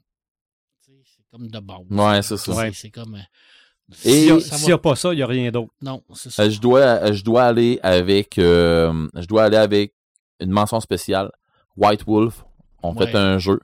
C'est 0.82 1.24
comme 1.32 1.48
de 1.48 1.60
base. 1.60 1.86
Ouais, 1.90 2.22
c'est 2.22 2.38
ça. 2.38 2.54
C'est- 2.54 2.74
C'est 2.74 2.92
comme. 2.92 3.16
euh, 3.16 3.94
Et- 4.06 4.10
S'il 4.12 4.26
n'y 4.26 4.32
a, 4.32 4.40
ça 4.40 4.78
pas 4.78 4.96
ça, 4.96 5.14
il 5.14 5.18
n'y 5.18 5.22
a 5.24 5.28
rien 5.28 5.52
d'autre. 5.52 5.74
Non, 5.82 6.04
c'est 6.14 6.30
ça. 6.32 6.44
Euh, 6.44 6.50
je 6.50 6.60
dois 6.60 6.80
euh, 6.82 7.14
je 7.14 7.24
dois 7.24 7.44
aller 7.44 7.80
avec 7.84 8.38
euh, 8.38 9.08
je 9.16 9.26
dois 9.28 9.44
aller 9.46 9.58
avec 9.58 9.94
une 10.40 10.52
mention 10.52 10.80
spéciale. 10.80 11.32
White 11.78 12.04
Wolf 12.06 12.44
ont 12.82 12.94
fait 12.96 13.14
un 13.16 13.38
jeu 13.40 13.60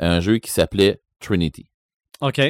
un 0.00 0.20
jeu 0.20 0.38
qui 0.38 0.50
s'appelait 0.50 1.00
Trinity. 1.20 1.67
OK. 2.20 2.40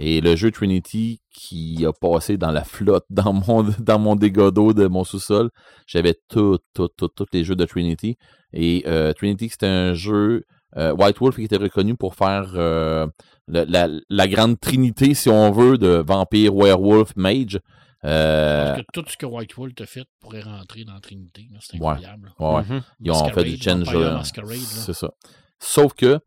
Et 0.00 0.20
le 0.20 0.36
jeu 0.36 0.52
Trinity 0.52 1.20
qui 1.32 1.84
a 1.84 1.92
passé 1.92 2.36
dans 2.36 2.52
la 2.52 2.62
flotte 2.64 3.04
dans 3.10 3.32
mon, 3.32 3.64
dans 3.80 3.98
mon 3.98 4.14
dégât 4.16 4.50
d'eau 4.52 4.72
de 4.72 4.86
mon 4.86 5.02
sous-sol, 5.04 5.50
j'avais 5.86 6.14
tout, 6.28 6.58
tout, 6.74 6.88
tout, 6.96 7.08
tous 7.08 7.26
les 7.32 7.42
jeux 7.44 7.56
de 7.56 7.64
Trinity. 7.64 8.16
Et 8.52 8.84
euh, 8.86 9.12
Trinity, 9.12 9.48
c'était 9.48 9.66
un 9.66 9.94
jeu 9.94 10.44
euh, 10.76 10.92
White 10.94 11.18
Wolf 11.18 11.36
qui 11.36 11.44
était 11.44 11.56
reconnu 11.56 11.96
pour 11.96 12.14
faire 12.14 12.52
euh, 12.54 13.06
le- 13.48 13.64
la, 13.64 13.88
la 14.08 14.28
grande 14.28 14.60
trinité, 14.60 15.14
si 15.14 15.28
on 15.30 15.50
veut, 15.50 15.78
de 15.78 16.02
vampire, 16.06 16.54
werewolf, 16.54 17.16
mage. 17.16 17.58
Euh, 18.04 18.74
Parce 18.74 18.80
que 18.82 18.86
tout 18.92 19.04
ce 19.08 19.16
que 19.16 19.26
White 19.26 19.54
Wolf 19.56 19.72
a 19.80 19.86
fait 19.86 20.04
pourrait 20.20 20.42
rentrer 20.42 20.84
dans 20.84 21.00
Trinité. 21.00 21.48
là, 21.50 21.58
C'est 21.60 21.80
Ouais. 21.80 21.88
incroyable. 21.88 22.32
ouais, 22.38 22.46
ouais. 22.54 22.62
Mhm. 22.68 22.82
Ils 23.00 23.10
ont 23.10 23.28
fait 23.30 23.42
du 23.44 23.56
change. 23.60 23.84
Vampire 23.86 24.12
Masquerade, 24.12 24.50
là. 24.50 24.56
C'est 24.58 24.92
ça. 24.92 25.10
Sauf 25.58 25.94
que 25.94 26.20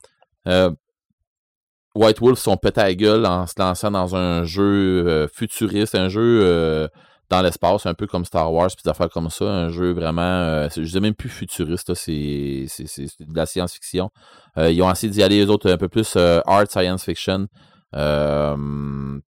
euh, 0.48 0.72
White 1.96 2.20
Wolf 2.22 2.40
sont 2.40 2.58
pétés 2.58 2.82
à 2.82 2.94
gueule 2.94 3.26
en 3.26 3.46
se 3.48 3.54
lançant 3.58 3.92
dans 3.92 4.16
un 4.16 4.46
jeu 4.46 5.06
euh, 5.08 5.28
futuriste, 5.28 5.96
un 5.96 6.08
jeu 6.08 6.42
euh, 6.44 6.88
dans 7.30 7.42
l'espace, 7.42 7.86
un 7.86 7.94
peu 7.94 8.08
comme 8.08 8.24
Star 8.24 8.52
Wars, 8.52 8.70
puis 8.70 8.90
des 8.90 9.08
comme 9.10 9.30
ça. 9.30 9.46
Un 9.46 9.70
jeu 9.70 9.92
vraiment, 9.92 10.22
euh, 10.22 10.70
je 10.74 10.82
disais 10.82 11.00
même 11.00 11.16
plus 11.16 11.30
futuriste, 11.30 11.94
c'est 11.94 12.66
de 13.20 13.36
la 13.36 13.46
science-fiction. 13.46 14.10
Euh, 14.58 14.72
ils 14.72 14.82
ont 14.82 14.92
essayé 14.92 15.12
d'y 15.12 15.24
aller, 15.24 15.38
les 15.38 15.50
autres, 15.50 15.70
un 15.70 15.78
peu 15.78 15.90
plus 15.90 16.16
art 16.16 16.70
science 16.70 17.04
fiction. 17.04 17.48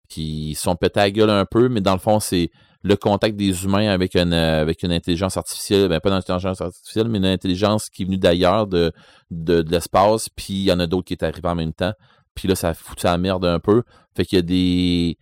Puis 0.08 0.32
ils 0.50 0.54
sont 0.54 0.76
pétés 0.76 1.00
à 1.00 1.10
gueule 1.10 1.30
un 1.30 1.44
peu, 1.44 1.68
mais 1.68 1.80
dans 1.80 1.94
le 1.94 2.00
fond, 2.00 2.20
c'est 2.20 2.50
le 2.84 2.96
contact 2.96 3.36
des 3.36 3.64
humains 3.64 3.88
avec 3.88 4.16
une, 4.16 4.32
avec 4.32 4.82
une 4.82 4.92
intelligence 4.92 5.36
artificielle, 5.36 5.88
ben 5.88 6.00
pas 6.00 6.10
une 6.10 6.16
intelligence 6.16 6.60
artificielle, 6.60 7.08
mais 7.08 7.18
une 7.18 7.26
intelligence 7.26 7.88
qui 7.88 8.02
est 8.02 8.04
venue 8.06 8.18
d'ailleurs 8.18 8.66
de, 8.66 8.92
de, 9.30 9.62
de 9.62 9.70
l'espace, 9.70 10.28
puis 10.28 10.54
il 10.54 10.64
y 10.64 10.72
en 10.72 10.80
a 10.80 10.86
d'autres 10.88 11.06
qui 11.06 11.14
est 11.14 11.22
arrivé 11.22 11.48
en 11.48 11.54
même 11.54 11.72
temps. 11.72 11.92
Puis 12.34 12.48
là, 12.48 12.54
ça 12.54 12.70
a 12.70 12.74
foutu 12.74 13.06
la 13.06 13.18
merde 13.18 13.44
un 13.44 13.58
peu. 13.60 13.82
Fait 14.16 14.24
qu'il 14.24 14.36
y 14.36 14.38
a 14.38 14.42
des. 14.42 15.18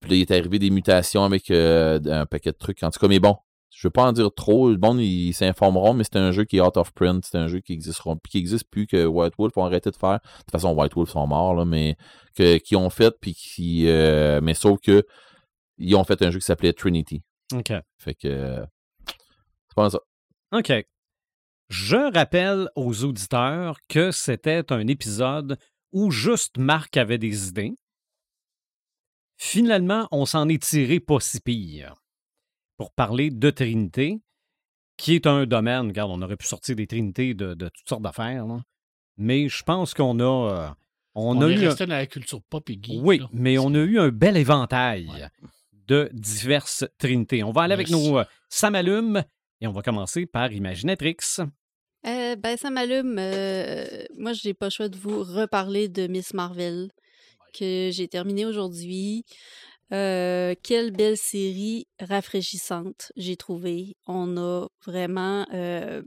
Puis 0.00 0.10
là, 0.10 0.16
il 0.16 0.20
est 0.20 0.30
arrivé 0.30 0.58
des 0.58 0.70
mutations 0.70 1.24
avec 1.24 1.50
euh, 1.50 2.00
un 2.06 2.26
paquet 2.26 2.52
de 2.52 2.56
trucs. 2.56 2.82
En 2.82 2.90
tout 2.90 3.00
cas, 3.00 3.08
mais 3.08 3.18
bon, 3.18 3.36
je 3.70 3.86
veux 3.86 3.90
pas 3.90 4.04
en 4.04 4.12
dire 4.12 4.32
trop. 4.32 4.70
Le 4.70 4.78
monde, 4.78 5.00
ils 5.00 5.32
s'informeront, 5.32 5.94
mais 5.94 6.04
c'est 6.04 6.16
un 6.16 6.30
jeu 6.32 6.44
qui 6.44 6.58
est 6.58 6.60
out 6.60 6.76
of 6.76 6.92
print. 6.92 7.24
C'est 7.24 7.38
un 7.38 7.48
jeu 7.48 7.60
qui 7.60 7.72
existera, 7.72 8.14
qui 8.28 8.38
existe 8.38 8.68
plus 8.70 8.86
que 8.86 9.04
White 9.06 9.34
Wolf 9.38 9.56
ont 9.56 9.64
arrêté 9.64 9.90
de 9.90 9.96
faire. 9.96 10.20
De 10.22 10.38
toute 10.42 10.50
façon, 10.52 10.72
White 10.74 10.94
Wolf 10.94 11.10
sont 11.10 11.26
morts, 11.26 11.54
là, 11.54 11.64
mais 11.64 11.96
que, 12.36 12.58
qui 12.58 12.76
ont 12.76 12.90
fait, 12.90 13.14
puis 13.20 13.34
qui. 13.34 13.88
euh, 13.88 14.40
mais 14.42 14.54
sauf 14.54 14.80
que 14.80 15.04
ils 15.78 15.94
ont 15.94 16.04
fait 16.04 16.20
un 16.22 16.30
jeu 16.30 16.38
qui 16.40 16.44
s'appelait 16.46 16.72
Trinity. 16.72 17.22
OK. 17.54 17.72
Fait 17.98 18.14
que. 18.14 18.28
euh, 18.28 18.64
c'est 19.06 19.74
pas 19.76 19.90
ça. 19.90 20.00
OK. 20.52 20.72
Je 21.68 22.12
rappelle 22.14 22.70
aux 22.76 23.04
auditeurs 23.04 23.76
que 23.88 24.10
c'était 24.10 24.72
un 24.72 24.86
épisode 24.86 25.58
où 25.92 26.10
juste 26.10 26.58
Marc 26.58 26.96
avait 26.96 27.18
des 27.18 27.48
idées. 27.48 27.72
Finalement, 29.36 30.08
on 30.10 30.26
s'en 30.26 30.48
est 30.48 30.62
tiré 30.62 30.98
pas 31.00 31.20
si 31.20 31.40
pire 31.40 31.94
pour 32.76 32.92
parler 32.92 33.30
de 33.30 33.50
Trinité, 33.50 34.18
qui 34.96 35.14
est 35.14 35.26
un 35.26 35.46
domaine, 35.46 35.88
regarde, 35.88 36.10
on 36.10 36.22
aurait 36.22 36.36
pu 36.36 36.46
sortir 36.46 36.74
des 36.76 36.86
Trinités 36.86 37.34
de, 37.34 37.54
de 37.54 37.68
toutes 37.68 37.88
sortes 37.88 38.02
d'affaires, 38.02 38.44
mais 39.16 39.48
je 39.48 39.62
pense 39.62 39.94
qu'on 39.94 40.18
a, 40.20 40.24
euh, 40.24 40.68
on 41.14 41.36
On, 41.38 41.42
a 41.42 41.48
est 41.48 41.54
eu 41.54 41.58
un- 41.64 41.68
resté 41.68 41.86
dans 41.86 41.94
la 41.94 42.06
culture 42.06 42.42
pop 42.42 42.68
et 42.70 42.78
geek. 42.80 43.00
oui, 43.02 43.18
là. 43.18 43.28
mais 43.32 43.58
on 43.58 43.72
a 43.74 43.78
eu 43.78 43.98
un 43.98 44.08
bel 44.10 44.36
éventail 44.36 45.06
Ouais. 45.08 45.28
de 45.86 46.08
diverses 46.12 46.84
trinités. 46.98 47.42
On 47.44 47.52
va 47.52 47.62
aller 47.62 47.74
avec 47.74 47.90
nos 47.90 48.18
euh, 48.18 48.24
Ça 48.48 48.70
m'allume 48.70 49.24
et 49.60 49.66
on 49.66 49.72
va 49.72 49.82
commencer 49.82 50.26
par 50.26 50.52
Imaginatrix. 50.52 51.16
Euh, 52.08 52.36
ben, 52.36 52.56
ça 52.56 52.70
m'allume. 52.70 53.16
euh, 53.18 53.84
moi, 54.16 54.32
je 54.32 54.48
n'ai 54.48 54.54
pas 54.54 54.66
le 54.66 54.70
choix 54.70 54.88
de 54.88 54.96
vous 54.96 55.22
reparler 55.22 55.88
de 55.88 56.06
Miss 56.06 56.32
Marvel, 56.32 56.90
que 57.52 57.90
j'ai 57.92 58.08
terminé 58.08 58.46
aujourd'hui. 58.46 59.24
Euh, 59.92 60.54
quelle 60.62 60.90
belle 60.90 61.16
série 61.16 61.86
rafraîchissante 62.00 63.12
j'ai 63.16 63.36
trouvé. 63.36 63.96
On 64.06 64.36
a 64.36 64.68
vraiment 64.86 65.46
euh, 65.52 66.02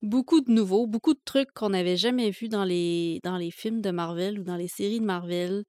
beaucoup 0.00 0.40
de 0.40 0.50
nouveaux, 0.50 0.86
beaucoup 0.86 1.14
de 1.14 1.20
trucs 1.24 1.52
qu'on 1.52 1.70
n'avait 1.70 1.96
jamais 1.96 2.30
vus 2.30 2.48
dans 2.48 2.64
les, 2.64 3.20
dans 3.22 3.36
les 3.36 3.50
films 3.50 3.82
de 3.82 3.90
Marvel 3.90 4.40
ou 4.40 4.44
dans 4.44 4.56
les 4.56 4.68
séries 4.68 5.00
de 5.00 5.04
Marvel. 5.04 5.64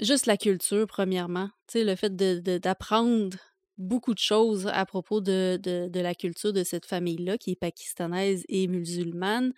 Juste 0.00 0.26
la 0.26 0.36
culture, 0.36 0.86
premièrement. 0.86 1.48
Tu 1.68 1.78
sais, 1.78 1.84
le 1.84 1.96
fait 1.96 2.14
d'apprendre 2.14 3.38
beaucoup 3.78 4.14
de 4.14 4.18
choses 4.18 4.66
à 4.72 4.84
propos 4.86 5.20
de, 5.20 5.58
de, 5.62 5.88
de 5.88 6.00
la 6.00 6.14
culture 6.14 6.52
de 6.52 6.64
cette 6.64 6.86
famille-là, 6.86 7.38
qui 7.38 7.52
est 7.52 7.56
pakistanaise 7.56 8.44
et 8.48 8.68
musulmane. 8.68 9.52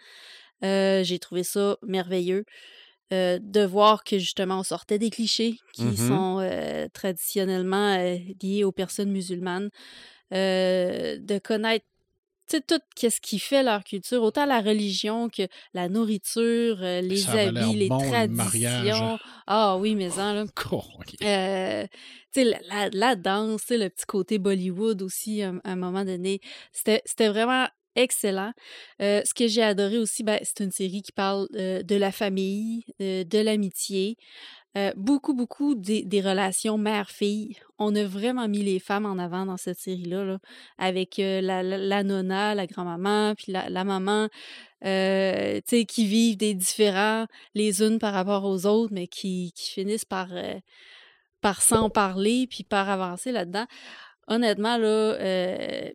Euh, 0.64 1.04
j'ai 1.04 1.18
trouvé 1.18 1.42
ça 1.44 1.76
merveilleux. 1.82 2.44
euh, 3.12 3.38
de 3.40 3.64
voir 3.64 4.04
que 4.04 4.18
justement 4.18 4.60
on 4.60 4.62
sortait 4.64 4.98
des 4.98 5.10
clichés 5.10 5.56
qui 5.72 5.84
Mhm. 5.84 5.96
sont 5.96 6.38
euh, 6.40 6.88
traditionnellement 6.92 7.96
liés 8.42 8.64
aux 8.64 8.72
personnes 8.72 9.10
musulmanes, 9.12 9.70
de 10.32 11.38
connaître 11.38 11.86
sais, 12.48 12.60
tout 12.60 12.80
ce 13.00 13.20
qui 13.20 13.38
fait 13.38 13.62
leur 13.62 13.84
culture, 13.84 14.22
autant 14.22 14.46
la 14.46 14.60
religion 14.60 15.28
que 15.28 15.42
la 15.74 15.88
nourriture, 15.88 16.78
euh, 16.82 17.00
les 17.00 17.16
Ça 17.16 17.32
habits, 17.32 17.76
les 17.76 17.88
bon, 17.88 17.98
le 17.98 18.28
mariage. 18.28 18.88
traditions. 18.88 19.18
Ah 19.46 19.76
oui, 19.78 19.94
mais 19.94 20.18
en, 20.18 20.32
là. 20.34 20.44
Euh, 21.22 21.86
tu 22.32 22.42
sais, 22.42 22.44
la, 22.44 22.58
la- 22.68 22.90
la 22.92 23.16
danse, 23.16 23.68
le 23.70 23.88
petit 23.88 24.06
côté 24.06 24.38
Bollywood 24.38 25.02
aussi, 25.02 25.42
à, 25.42 25.50
un- 25.50 25.58
à 25.64 25.72
un 25.72 25.76
moment 25.76 26.04
donné. 26.04 26.40
C'était 26.72 27.02
c'était 27.06 27.28
vraiment 27.28 27.66
excellent. 27.94 28.52
Euh, 29.00 29.22
ce 29.24 29.32
que 29.32 29.48
j'ai 29.48 29.62
adoré 29.62 29.98
aussi, 29.98 30.22
ben, 30.22 30.38
c'est 30.42 30.62
une 30.62 30.70
série 30.72 31.00
qui 31.02 31.12
parle 31.12 31.48
euh, 31.54 31.82
de 31.82 31.96
la 31.96 32.12
famille, 32.12 32.82
euh, 33.00 33.24
de 33.24 33.38
l'amitié. 33.38 34.16
Euh, 34.76 34.92
beaucoup, 34.94 35.32
beaucoup 35.32 35.74
des, 35.74 36.20
relations 36.20 36.76
mère-fille. 36.76 37.56
On 37.78 37.94
a 37.94 38.04
vraiment 38.04 38.46
mis 38.46 38.62
les 38.62 38.78
femmes 38.78 39.06
en 39.06 39.16
avant 39.18 39.46
dans 39.46 39.56
cette 39.56 39.78
série-là, 39.78 40.24
là, 40.24 40.38
avec 40.76 41.18
euh, 41.18 41.40
la, 41.40 41.62
la, 41.62 41.78
la 41.78 42.02
nonna, 42.02 42.54
la 42.54 42.66
grand-maman, 42.66 43.34
puis 43.36 43.52
la, 43.52 43.84
maman, 43.84 44.28
euh, 44.84 45.60
tu 45.66 45.86
qui 45.86 46.06
vivent 46.06 46.36
des 46.36 46.52
différends 46.52 47.26
les 47.54 47.82
unes 47.82 47.98
par 47.98 48.12
rapport 48.12 48.44
aux 48.44 48.66
autres, 48.66 48.92
mais 48.92 49.06
qui, 49.06 49.52
finissent 49.56 50.04
par, 50.04 50.28
par 51.40 51.62
s'en 51.62 51.88
parler, 51.88 52.46
puis 52.46 52.64
par 52.64 52.90
avancer 52.90 53.32
là-dedans. 53.32 53.66
Honnêtement, 54.28 54.76
les, 54.76 55.94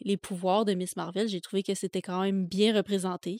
les 0.00 0.16
pouvoirs 0.18 0.64
de 0.66 0.74
Miss 0.74 0.96
Marvel, 0.96 1.28
j'ai 1.28 1.40
trouvé 1.40 1.62
que 1.62 1.74
c'était 1.74 2.02
quand 2.02 2.20
même 2.20 2.46
bien 2.46 2.76
représenté. 2.76 3.38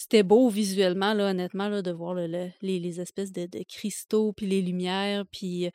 C'était 0.00 0.22
beau 0.22 0.48
visuellement, 0.48 1.12
là, 1.12 1.30
honnêtement, 1.30 1.68
là, 1.68 1.82
de 1.82 1.90
voir 1.90 2.14
le- 2.14 2.28
le- 2.28 2.50
les, 2.62 2.78
les 2.78 3.00
espèces 3.00 3.32
de, 3.32 3.46
de 3.46 3.64
cristaux, 3.68 4.32
puis 4.32 4.46
les 4.46 4.62
lumières, 4.62 5.24
puis 5.32 5.68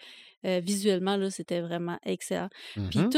euh, 0.45 0.61
visuellement, 0.63 1.17
là, 1.17 1.29
c'était 1.29 1.59
vraiment 1.59 1.99
excellent. 2.05 2.47
Puis 2.89 2.99
Mhm. 2.99 3.09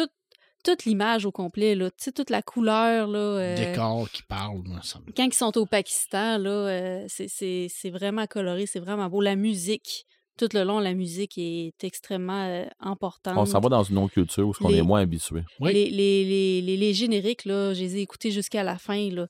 toute, 0.64 0.86
l'image 0.86 1.27
au 1.27 1.32
complet, 1.32 1.76
là, 1.76 1.91
toute 1.91 2.32
la 2.32 2.41
couleur, 2.41 3.07
là, 3.07 3.19
euh, 3.19 3.56
Décor 3.56 4.10
qui 4.10 4.23
parle, 4.23 4.64
moi, 4.65 4.80
ça 4.82 4.98
me- 4.99 5.11
quand 5.14 5.26
ils 5.26 5.34
sont 5.34 5.56
au 5.60 5.68
Pakistan, 5.68 6.40
là, 6.40 6.49
euh, 6.49 7.06
c'est- 7.07 7.27
c'est 7.27 7.68
c'est 7.69 7.91
vraiment 7.91 8.26
coloré, 8.26 8.65
c'est 8.65 8.80
vraiment 8.80 9.07
beau. 9.07 9.22
La 9.22 9.36
musique, 9.36 10.07
tout 10.37 10.49
le 10.53 10.63
long, 10.63 10.79
la 10.79 10.93
musique 10.93 11.37
est 11.37 11.73
extrêmement 11.83 12.45
euh, 12.45 12.65
importante. 12.79 13.37
On 13.37 13.45
s'en 13.45 13.59
va 13.59 13.69
dans 13.69 13.83
une 13.83 13.97
autre 13.97 14.13
culture 14.13 14.47
où 14.47 14.53
on 14.61 14.67
Les- 14.69 14.77
est 14.77 14.81
moins 14.81 15.01
habitué. 15.01 15.41
Oui. 15.59 15.73
Les, 15.73 15.89
les, 15.89 16.23
les, 16.25 16.61
les, 16.61 16.77
les 16.77 16.93
génériques, 16.93 17.45
là, 17.45 17.73
je 17.73 17.81
les 17.81 17.97
ai 17.97 18.01
écoutés 18.01 18.31
jusqu'à 18.31 18.63
la 18.63 18.77
fin. 18.77 19.09
Là. 19.11 19.27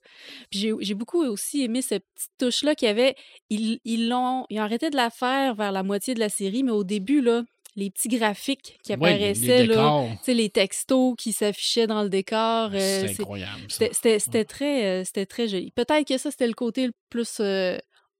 Puis 0.50 0.60
j'ai 0.60 0.72
j'ai 0.80 0.94
beaucoup 0.94 1.22
aussi 1.24 1.62
aimé 1.62 1.82
cette 1.82 2.04
petite 2.14 2.30
touche-là 2.38 2.74
qu'il 2.74 2.86
y 2.88 2.90
avait. 2.90 3.14
Ils 3.50 3.78
ils 3.84 4.08
l'ont 4.08 4.46
ils 4.50 4.58
ont 4.60 4.62
arrêté 4.62 4.90
de 4.90 4.96
la 4.96 5.10
faire 5.10 5.54
vers 5.54 5.72
la 5.72 5.82
moitié 5.82 6.14
de 6.14 6.20
la 6.20 6.28
série, 6.28 6.62
mais 6.62 6.72
au 6.72 6.84
début, 6.84 7.20
là, 7.20 7.42
les 7.78 7.90
petits 7.90 8.08
graphiques 8.08 8.78
qui 8.82 8.94
apparaissaient, 8.94 9.60
les 9.62 9.66
là, 9.66 9.74
décors. 9.74 10.08
tu 10.12 10.24
sais, 10.24 10.34
les 10.34 10.48
textos 10.48 11.14
qui 11.18 11.32
s'affichaient 11.32 11.86
dans 11.86 12.02
le 12.02 12.08
décor. 12.08 12.70
euh, 12.72 12.78
C'est 13.02 13.08
c'est- 13.08 13.20
incroyable. 13.20 13.60
ça. 13.68 13.76
c'était- 13.78 13.92
C'était 13.94 14.18
c'était 14.18 14.44
très, 14.46 14.84
euh, 14.86 15.04
c'était 15.04 15.26
très 15.26 15.46
joli. 15.46 15.70
Peut-être 15.72 16.06
que 16.08 16.16
ça, 16.16 16.30
c'était 16.30 16.46
le 16.46 16.54
côté 16.54 16.86
le 16.86 16.92
plus 17.10 17.36
euh, 17.40 17.76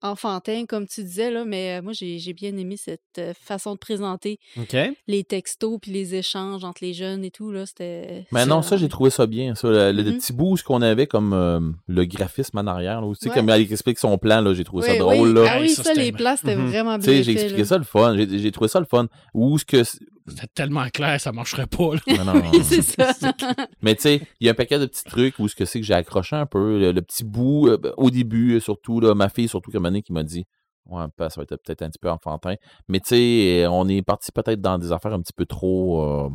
enfantin, 0.07 0.65
comme 0.67 0.87
tu 0.87 1.03
disais, 1.03 1.31
là, 1.31 1.45
mais 1.45 1.79
euh, 1.79 1.83
moi, 1.83 1.93
j'ai 1.93 2.33
bien 2.33 2.57
aimé 2.57 2.77
cette 2.77 3.01
euh, 3.19 3.33
façon 3.41 3.75
de 3.75 3.79
présenter 3.79 4.39
OK. 4.59 4.77
les 5.07 5.25
textos 5.25 5.79
puis 5.81 5.91
les 5.93 6.15
échanges 6.15 6.65
entre 6.65 6.83
les 6.85 6.93
jeunes 6.95 7.25
et 7.25 7.31
tout. 7.31 7.51
là, 7.53 7.67
C'était. 7.67 8.27
Mais 8.33 8.47
non, 8.47 8.63
c'est- 8.63 8.71
ça, 8.71 8.77
j'ai 8.77 8.89
trouvé 8.89 9.11
ça 9.11 9.27
bien. 9.27 9.55
Ça, 9.55 9.69
le, 9.69 9.93
le 9.93 10.03
Mhm. 10.05 10.19
petit 10.19 10.33
boost 10.33 10.65
qu'on 10.65 10.83
avait 10.83 11.07
comme 11.07 11.33
euh, 11.33 11.61
le 11.89 12.05
graphisme 12.05 12.59
en 12.59 12.67
arrière. 12.67 13.01
Là, 13.01 13.07
Ouais. 13.07 13.15
comme 13.35 13.49
elle 13.51 13.61
explique 13.61 13.99
son 13.99 14.19
plan, 14.19 14.41
là, 14.41 14.55
j'ai 14.55 14.65
trouvé 14.65 14.87
ça 14.87 14.97
drôle. 14.99 15.29
oui. 15.29 15.35
Là. 15.35 15.51
Ah 15.51 15.61
oui, 15.61 15.69
ça, 15.71 15.83
ça, 15.85 15.95
les 15.95 16.13
plans, 16.13 16.37
c'était 16.37 16.55
vraiment 16.57 16.99
Tu 16.99 17.07
bien 17.07 17.15
sais, 17.19 17.23
j'ai 17.23 17.33
fait, 17.35 17.41
expliqué 17.41 17.63
là. 17.63 17.69
ça 17.69 17.79
le 17.79 17.85
fun. 17.85 18.17
J'ai 18.17 18.39
j'ai 18.39 18.53
trouvé 18.53 18.69
ça 18.69 18.81
le 18.81 18.87
fun. 18.87 19.07
Où 19.35 19.59
ce 19.59 19.65
que. 19.65 19.83
C'était 20.29 20.47
tellement 20.55 20.89
clair, 20.89 21.21
ça 21.21 21.33
marcherait 21.33 21.67
pas. 21.67 21.95
là. 21.95 22.17
Non, 22.19 22.25
non, 22.25 22.35
non. 22.43 22.51
Oui, 22.53 22.61
c'est 22.65 22.83
ça. 22.83 23.13
Mais 23.83 23.95
tu 23.95 24.03
sais, 24.03 24.23
il 24.41 24.47
y 24.47 24.49
a 24.49 24.53
un 24.53 24.55
paquet 24.55 24.79
de 24.79 24.87
petits 24.87 25.05
trucs 25.05 25.39
où 25.39 25.49
ce 25.49 25.55
que 25.55 25.65
c'est 25.65 25.81
que 25.81 25.87
j'ai 25.87 25.95
accroché 25.95 26.37
un 26.37 26.47
peu. 26.47 26.79
Le, 26.79 26.93
le 26.93 27.03
petit 27.03 27.25
bout, 27.25 27.69
euh, 27.69 27.77
ben, 27.79 27.93
au 27.97 28.11
début, 28.11 28.55
euh, 28.57 28.61
surtout, 28.61 29.01
là, 29.01 29.15
ma 29.15 29.29
fille, 29.29 29.49
surtout, 29.49 29.71
comme 29.71 29.87
année, 29.87 30.03
qui 30.03 30.13
m'a 30.13 30.23
dit 30.25 30.45
Ouais, 30.87 31.05
pa, 31.17 31.31
ça 31.31 31.41
va 31.41 31.43
être 31.45 31.57
peut-être 31.63 31.83
un 31.83 31.89
petit 31.91 31.99
peu 31.99 32.11
enfantin. 32.11 32.55
Mais 32.89 33.01
tu 33.01 33.09
sais, 33.09 33.65
euh, 33.65 33.71
on 33.71 33.89
est 33.89 34.03
parti 34.03 34.31
peut-être 34.33 34.61
dans 34.61 34.79
des 34.79 34.93
affaires 34.93 35.13
un 35.13 35.21
petit 35.21 35.33
peu 35.33 35.45
trop 35.47 36.01
euh, 36.03 36.29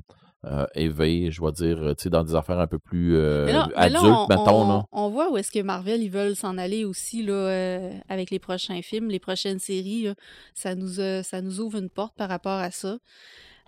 euh, 0.46 0.66
éveillées, 0.76 1.30
je 1.32 1.40
dois 1.40 1.52
dire, 1.52 1.78
tu 1.98 2.04
sais, 2.04 2.10
dans 2.10 2.24
des 2.24 2.34
affaires 2.36 2.60
un 2.60 2.68
peu 2.68 2.80
plus 2.80 3.16
euh, 3.16 3.46
Mais 3.46 3.54
là, 3.54 3.68
mais 3.70 3.90
là, 3.90 4.00
adultes, 4.00 4.04
on, 4.18 4.28
mettons. 4.28 4.62
on- 4.64 4.68
Là. 4.70 4.86
on 4.92 5.10
voit 5.10 5.32
où 5.32 5.38
est-ce 5.38 5.52
que 5.52 5.62
Marvel 5.62 6.02
ils 6.02 6.10
veulent 6.10 6.36
s'en 6.36 6.58
aller 6.58 6.84
aussi 6.84 7.24
là, 7.24 7.34
euh, 7.34 7.92
avec 8.10 8.30
les 8.32 8.40
prochains 8.40 8.82
films, 8.82 9.10
les 9.10 9.20
prochaines 9.20 9.60
séries. 9.60 10.04
là. 10.04 10.16
Ça, 10.56 10.76
nous, 10.76 11.00
euh, 11.00 11.22
ça 11.24 11.42
nous 11.42 11.60
ouvre 11.62 11.78
une 11.78 11.90
porte 11.90 12.16
par 12.18 12.28
rapport 12.28 12.58
à 12.60 12.72
ça. 12.72 12.98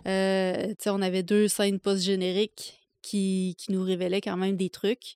Euh, 0.06 0.74
on 0.86 1.02
avait 1.02 1.22
deux 1.22 1.48
scènes 1.48 1.80
post-génériques 1.80 2.80
qui, 3.02 3.56
qui 3.58 3.72
nous 3.72 3.82
révélaient 3.82 4.20
quand 4.20 4.36
même 4.36 4.56
des 4.56 4.70
trucs. 4.70 5.14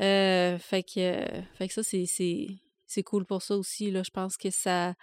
Euh, 0.00 0.58
fait, 0.58 0.82
que, 0.82 0.98
euh, 0.98 1.42
fait 1.58 1.68
que 1.68 1.74
ça, 1.74 1.82
c'est- 1.82 3.02
cool 3.04 3.24
pour 3.24 3.42
ça 3.42 3.56
aussi. 3.56 3.90
Là. 3.90 4.02
Je 4.04 4.10
pense 4.10 4.36
que 4.36 4.50
ça... 4.50 4.94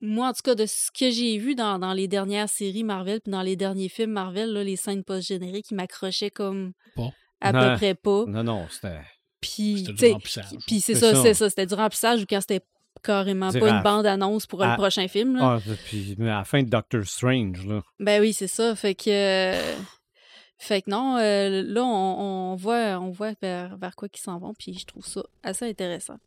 Moi, 0.00 0.28
en 0.28 0.32
tout 0.32 0.42
cas, 0.42 0.56
de 0.56 0.66
ce 0.66 0.90
que 0.90 1.10
j'ai 1.10 1.38
vu 1.38 1.54
dans, 1.54 1.78
dans 1.78 1.92
les 1.92 2.08
dernières 2.08 2.48
séries 2.48 2.82
Marvel 2.82 3.20
puis 3.20 3.30
dans 3.30 3.42
les 3.42 3.54
derniers 3.54 3.88
films 3.88 4.10
Marvel, 4.10 4.52
là, 4.52 4.64
les 4.64 4.76
scènes 4.76 5.04
post-génériques, 5.04 5.70
ils 5.70 5.76
m'accrochaient 5.76 6.30
comme 6.30 6.72
à 7.40 7.52
peu 7.52 7.76
près 7.76 7.94
pas. 7.94 8.24
Non, 8.26 8.42
non, 8.42 8.66
c'était. 8.68 9.00
Puis, 9.40 9.84
puis 10.66 10.80
c'est 10.80 10.94
ça. 10.94 11.20
c'est 11.22 11.34
ça. 11.34 11.48
C'était 11.50 11.66
du 11.66 11.74
remplissage 11.74 12.22
ou 12.22 12.26
quand 12.28 12.40
c'était 12.40 12.64
carrément 13.02 13.50
pas 13.52 13.68
une 13.68 13.82
bande-annonce 13.82 14.46
pour 14.46 14.62
à- 14.62 14.70
le 14.70 14.76
prochain 14.76 15.08
film. 15.08 15.36
Là. 15.36 15.60
Ah, 15.66 15.72
puis 15.86 16.16
à 16.20 16.24
la 16.24 16.44
fin 16.44 16.62
de 16.62 16.68
Doctor 16.68 17.04
Strange, 17.04 17.66
là. 17.66 17.82
Ben 18.00 18.20
oui, 18.20 18.32
c'est 18.32 18.46
ça. 18.48 18.74
Fait 18.74 18.94
que. 18.94 19.10
euh, 19.10 19.74
Fait 20.58 20.80
que 20.82 20.90
non, 20.90 21.16
euh, 21.16 21.62
là, 21.66 21.82
on, 21.82 22.52
on 22.52 22.54
voit, 22.54 23.00
on 23.00 23.10
voit 23.10 23.32
vers, 23.42 23.76
vers 23.78 23.96
quoi 23.96 24.08
qu'ils 24.08 24.22
s'en 24.22 24.38
vont, 24.38 24.54
puis 24.56 24.78
je 24.78 24.84
trouve 24.86 25.04
ça 25.04 25.20
assez 25.42 25.68
intéressant. 25.68 26.18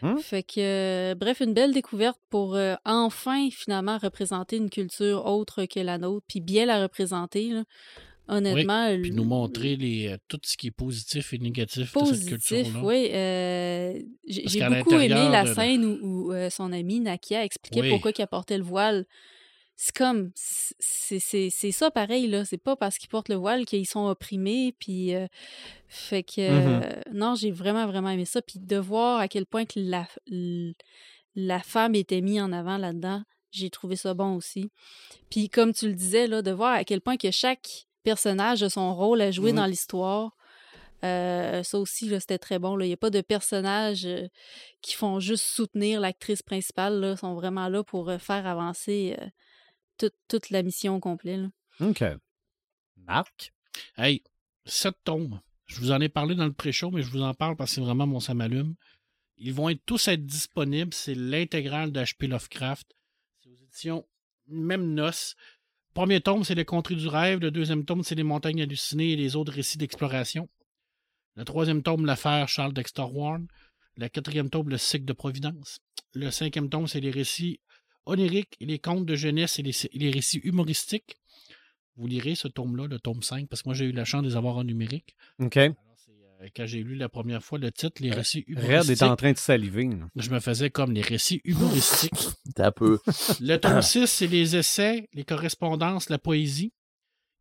Hmm. 0.00 0.16
Fait 0.18 0.44
que, 0.44 0.60
euh, 0.60 1.14
bref, 1.16 1.40
une 1.40 1.54
belle 1.54 1.72
découverte 1.74 2.20
pour 2.30 2.54
euh, 2.54 2.76
enfin, 2.84 3.48
finalement, 3.50 3.98
représenter 3.98 4.58
une 4.58 4.70
culture 4.70 5.26
autre 5.26 5.64
que 5.64 5.80
la 5.80 5.98
nôtre, 5.98 6.24
puis 6.28 6.40
bien 6.40 6.66
la 6.66 6.80
représenter. 6.82 7.48
là. 7.50 7.64
Honnêtement, 8.32 8.96
Puis 9.00 9.10
le- 9.10 9.16
nous 9.16 9.24
montrer 9.24 9.76
les, 9.76 10.08
euh, 10.08 10.16
tout 10.28 10.38
ce 10.44 10.56
qui 10.56 10.68
est 10.68 10.70
positif 10.70 11.32
et 11.32 11.38
négatif 11.38 11.78
de 11.80 11.84
cette 11.84 11.92
positif, 11.92 12.28
culture-là. 12.28 12.80
oui. 12.84 13.08
euh, 13.12 14.00
j'ai 14.26 14.60
beaucoup 14.68 14.94
aimé 14.94 15.08
la 15.08 15.44
de- 15.44 15.52
scène 15.54 15.84
où, 15.84 15.98
où, 16.28 16.32
euh, 16.32 16.48
son 16.48 16.72
ami 16.72 17.00
Nakia 17.00 17.44
expliquait 17.44 17.80
Oui. 17.80 17.90
pourquoi 17.90 18.12
il 18.16 18.26
portait 18.26 18.58
le 18.58 18.64
voile. 18.64 19.04
C'est 19.82 19.96
comme, 19.96 20.30
c'est 20.34 21.70
ça 21.72 21.90
pareil, 21.90 22.26
là. 22.28 22.44
C'est 22.44 22.58
pas 22.62 22.76
parce 22.76 22.98
qu'ils 22.98 23.08
portent 23.08 23.30
le 23.30 23.36
voile 23.36 23.64
qu'ils 23.64 23.86
sont 23.86 24.06
opprimés, 24.06 24.74
puis... 24.78 25.14
euh, 25.14 25.26
fait 25.88 26.22
que... 26.22 26.40
Euh, 26.40 27.00
non, 27.14 27.34
j'ai 27.34 27.50
vraiment, 27.50 27.86
vraiment 27.86 28.10
aimé 28.10 28.26
ça. 28.26 28.42
Puis 28.42 28.58
de 28.60 28.76
voir 28.76 29.20
à 29.20 29.26
quel 29.26 29.46
point 29.46 29.64
que 29.64 29.80
la, 29.80 30.06
la 31.34 31.60
femme 31.60 31.94
était 31.94 32.20
mise 32.20 32.40
en 32.42 32.52
avant 32.52 32.76
là-dedans, 32.76 33.22
j'ai 33.52 33.70
trouvé 33.70 33.96
ça 33.96 34.12
bon 34.14 34.34
aussi. 34.36 34.70
Puis 35.30 35.48
comme 35.48 35.72
tu 35.72 35.88
le 35.88 35.94
disais, 35.94 36.26
là, 36.26 36.42
de 36.42 36.50
voir 36.50 36.74
à 36.74 36.84
quel 36.84 37.00
point 37.00 37.16
que 37.16 37.30
chaque 37.30 37.86
personnage 38.02 38.62
a 38.62 38.70
son 38.70 38.94
rôle 38.94 39.20
à 39.20 39.30
jouer 39.30 39.52
dans 39.52 39.66
l'histoire. 39.66 40.36
Euh, 41.02 41.62
ça 41.62 41.78
aussi, 41.78 42.08
c'était 42.20 42.38
très 42.38 42.58
bon. 42.58 42.76
là. 42.76 42.84
Il 42.84 42.88
n'y 42.88 42.94
a 42.94 42.98
pas 42.98 43.10
de 43.10 43.22
personnages 43.22 44.04
euh, 44.04 44.28
qui 44.82 44.94
font 44.94 45.18
juste 45.18 45.44
soutenir 45.44 46.00
l'actrice 46.00 46.42
principale. 46.42 47.00
Là. 47.00 47.12
Ils 47.12 47.18
sont 47.18 47.34
vraiment 47.34 47.68
là 47.68 47.82
pour 47.82 48.10
euh, 48.10 48.18
faire 48.18 48.46
avancer 48.46 49.16
euh, 49.18 49.26
toute, 49.96 50.14
toute 50.28 50.50
la 50.50 50.62
mission 50.62 50.96
au 50.96 51.00
complet. 51.00 51.38
là. 51.38 51.48
OK. 51.80 52.04
Marc? 52.98 53.52
Hey, 53.96 54.22
sept 54.66 54.94
tomes. 55.04 55.40
Je 55.64 55.80
vous 55.80 55.90
en 55.92 56.00
ai 56.00 56.08
parlé 56.08 56.34
dans 56.34 56.44
le 56.46 56.52
pré-show, 56.52 56.90
mais 56.90 57.02
je 57.02 57.10
vous 57.10 57.22
en 57.22 57.32
parle 57.32 57.56
parce 57.56 57.70
que 57.70 57.74
c'est 57.76 57.80
vraiment 57.80 58.06
mon 58.06 58.20
ça 58.20 58.34
m'allume. 58.34 58.74
Ils 59.38 59.54
vont 59.54 59.70
être 59.70 59.82
tous 59.86 60.08
être 60.08 60.26
disponibles. 60.26 60.92
C'est 60.92 61.14
l'intégrale 61.14 61.92
d'HP 61.92 62.24
Lovecraft. 62.24 62.94
C'est 63.42 63.48
aux 63.48 63.56
éditions 63.62 64.06
Même 64.48 64.92
Noce. 64.92 65.34
Premier 66.00 66.22
tome, 66.22 66.44
c'est 66.44 66.54
Les 66.54 66.64
Contrées 66.64 66.94
du 66.94 67.08
rêve. 67.08 67.40
Le 67.40 67.50
deuxième 67.50 67.84
tome, 67.84 68.02
c'est 68.02 68.14
Les 68.14 68.22
Montagnes 68.22 68.62
hallucinées 68.62 69.10
et 69.10 69.16
les 69.16 69.36
autres 69.36 69.52
récits 69.52 69.76
d'exploration. 69.76 70.48
Le 71.34 71.44
troisième 71.44 71.82
tome, 71.82 72.06
L'affaire 72.06 72.48
Charles 72.48 72.72
Dexter 72.72 73.02
Warren. 73.02 73.46
Le 73.98 74.08
quatrième 74.08 74.48
tome, 74.48 74.70
Le 74.70 74.78
cycle 74.78 75.04
de 75.04 75.12
Providence. 75.12 75.80
Le 76.14 76.30
cinquième 76.30 76.70
tome, 76.70 76.86
c'est 76.86 77.00
les 77.00 77.10
récits 77.10 77.60
oniriques 78.06 78.56
et 78.60 78.64
les 78.64 78.78
contes 78.78 79.04
de 79.04 79.14
jeunesse 79.14 79.58
et 79.58 79.62
les, 79.62 79.72
les 79.92 80.10
récits 80.10 80.40
humoristiques. 80.42 81.18
Vous 81.96 82.06
lirez 82.06 82.34
ce 82.34 82.48
tome-là, 82.48 82.86
le 82.86 82.98
tome 82.98 83.22
5, 83.22 83.46
parce 83.50 83.60
que 83.60 83.68
moi 83.68 83.74
j'ai 83.74 83.84
eu 83.84 83.92
la 83.92 84.06
chance 84.06 84.22
de 84.22 84.28
les 84.28 84.36
avoir 84.36 84.56
en 84.56 84.64
numérique. 84.64 85.14
OK. 85.38 85.58
Quand 86.54 86.66
j'ai 86.66 86.82
lu 86.82 86.94
la 86.94 87.08
première 87.08 87.42
fois 87.42 87.58
le 87.58 87.70
titre, 87.70 88.02
les 88.02 88.10
récits 88.10 88.44
Red 88.48 88.58
humoristiques, 88.58 89.02
est 89.02 89.02
en 89.02 89.16
train 89.16 89.32
de 89.32 89.38
saliver. 89.38 89.84
là. 89.84 90.06
je 90.16 90.30
me 90.30 90.40
faisais 90.40 90.70
comme 90.70 90.92
les 90.92 91.02
récits 91.02 91.40
humoristiques. 91.44 92.28
Un 92.56 92.72
peu. 92.72 92.98
Le 93.40 93.56
tome 93.56 93.82
6, 93.82 94.06
c'est 94.06 94.26
les 94.26 94.56
essais, 94.56 95.08
les 95.12 95.24
correspondances, 95.24 96.08
la 96.08 96.18
poésie. 96.18 96.72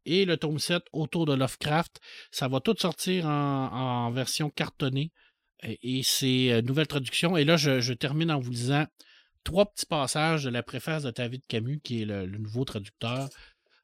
Et 0.06 0.26
le 0.26 0.38
tome 0.38 0.60
7, 0.60 0.84
autour 0.94 1.26
de 1.26 1.34
Lovecraft. 1.34 2.00
Ça 2.32 2.48
va 2.48 2.60
tout 2.60 2.76
sortir 2.78 3.26
en, 3.26 4.08
en 4.08 4.12
version 4.12 4.50
cartonnée. 4.50 5.12
Et, 5.62 6.02
c'est 6.04 6.52
euh, 6.52 6.62
nouvelle 6.62 6.88
traduction. 6.88 7.36
Et 7.36 7.44
là, 7.44 7.58
je, 7.58 7.82
je 7.82 7.94
termine 7.94 8.32
en 8.32 8.40
vous 8.40 8.52
lisant 8.52 8.86
trois 9.44 9.66
petits 9.66 9.86
passages 9.86 10.46
de 10.46 10.50
la 10.50 10.64
préface 10.64 11.04
de 11.04 11.12
David 11.12 11.42
Camus, 11.48 11.80
qui 11.84 12.02
est 12.02 12.06
le, 12.06 12.26
le 12.26 12.38
nouveau 12.38 12.64
traducteur. 12.64 13.30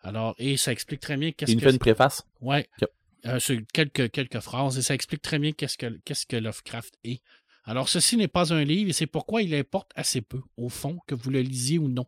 Alors, 0.02 0.36
et 0.38 0.56
ça 0.56 0.72
explique 0.72 1.02
très 1.02 1.18
bien 1.18 1.32
qu'est-ce 1.32 1.52
Il 1.52 1.56
nous 1.56 1.62
que 1.62 1.68
fait 1.68 1.74
une 1.74 1.80
préface? 1.80 2.24
Ok. 2.42 2.66
Euh, 3.28 3.40
quelques, 3.74 4.40
phrases 4.40 4.78
et 4.78 4.82
ça 4.84 4.94
explique 4.94 5.22
très 5.22 5.40
bien 5.40 5.52
qu'est-ce 5.52 5.78
que, 6.26 6.36
Lovecraft 6.36 6.96
est. 7.04 7.22
Alors, 7.64 7.90
ceci 7.90 8.18
n'est 8.18 8.28
pas 8.28 8.54
un 8.54 8.64
livre 8.64 8.90
et 8.92 8.94
c'est 8.94 9.08
pourquoi 9.08 9.42
il 9.42 9.56
importe 9.56 9.92
assez 9.96 10.22
peu, 10.22 10.42
au 10.58 10.70
fond, 10.70 11.00
que 11.08 11.16
vous 11.16 11.32
le 11.32 11.42
lisiez 11.42 11.80
ou 11.80 11.88
non. 11.88 12.06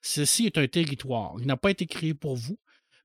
Ceci 0.00 0.46
est 0.46 0.58
un 0.58 0.68
territoire. 0.68 1.34
Il 1.40 1.46
n'a 1.46 1.56
pas 1.56 1.70
été 1.70 1.86
créé 1.86 2.14
pour 2.14 2.36
vous, 2.36 2.58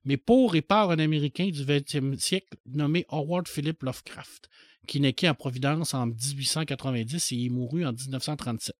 mais 0.04 0.16
pour 0.16 0.54
et 0.54 0.62
par 0.62 0.90
un 0.90 0.98
Américain 1.00 1.48
du 1.48 1.64
20e 1.64 2.16
siècle 2.18 2.56
nommé 2.66 3.04
Howard 3.08 3.48
Philip 3.48 3.82
Lovecraft, 3.82 4.48
qui 4.86 5.00
naquit 5.00 5.28
en 5.28 5.34
Providence 5.34 5.94
en 5.94 6.06
1890 6.06 7.32
et 7.32 7.36
y 7.36 7.50
mourut 7.50 7.84
en 7.84 7.92
1937. 7.92 8.76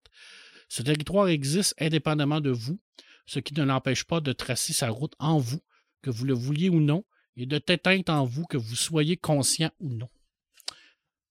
Ce 0.69 0.83
territoire 0.83 1.29
existe 1.29 1.75
indépendamment 1.81 2.41
de 2.41 2.51
vous, 2.51 2.79
ce 3.27 3.41
qui 3.41 3.55
ne 3.55 3.65
l'empêche 3.65 4.05
pas 4.05 4.21
de 4.21 4.33
tracer 4.33 4.73
sa 4.73 4.91
route 4.91 5.15
en 5.19 5.39
vous, 5.39 5.61
que 6.03 6.11
vous 6.11 6.25
le 6.25 6.35
vouliez 6.35 6.69
ou 6.69 6.81
non, 6.81 7.05
et 7.39 7.47
de 7.47 7.59
t'éteindre 7.59 8.13
en 8.13 8.25
vous, 8.25 8.45
que 8.45 8.57
vous 8.57 8.75
soyez 8.75 9.17
conscient 9.17 9.71
ou 9.79 9.91
non. 9.91 10.09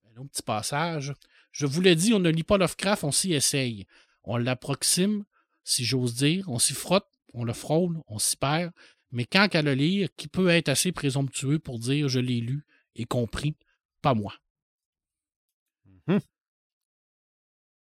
Un 0.06 0.22
autre 0.22 0.32
petit 0.32 0.42
passage. 0.42 1.14
Je 1.52 1.66
vous 1.66 1.82
l'ai 1.82 1.96
dit, 1.96 2.14
on 2.14 2.20
ne 2.20 2.30
lit 2.30 2.44
pas 2.44 2.58
Lovecraft, 2.58 3.04
on 3.04 3.12
s'y 3.12 3.34
essaye. 3.34 3.86
On 4.24 4.38
l'approxime, 4.38 5.26
si 5.64 5.84
j'ose 5.84 6.16
dire, 6.16 6.48
on 6.50 6.60
s'y 6.60 6.74
frotte, 6.74 7.08
on 7.34 7.44
le 7.44 7.54
frôle, 7.54 8.00
on 8.08 8.20
s'y 8.20 8.38
perd. 8.38 8.72
Mais 9.12 9.26
quand 9.26 9.50
qu'à 9.50 9.62
le 9.62 9.74
lire, 9.74 10.10
qui 10.16 10.28
peut 10.28 10.48
être 10.48 10.70
assez 10.70 10.92
présomptueux 10.92 11.60
pour 11.60 11.78
dire 11.78 12.08
je 12.08 12.20
l'ai 12.20 12.40
lu 12.40 12.66
et 12.96 13.06
compris? 13.06 13.56
Pas 14.02 14.14
moi. 14.14 14.34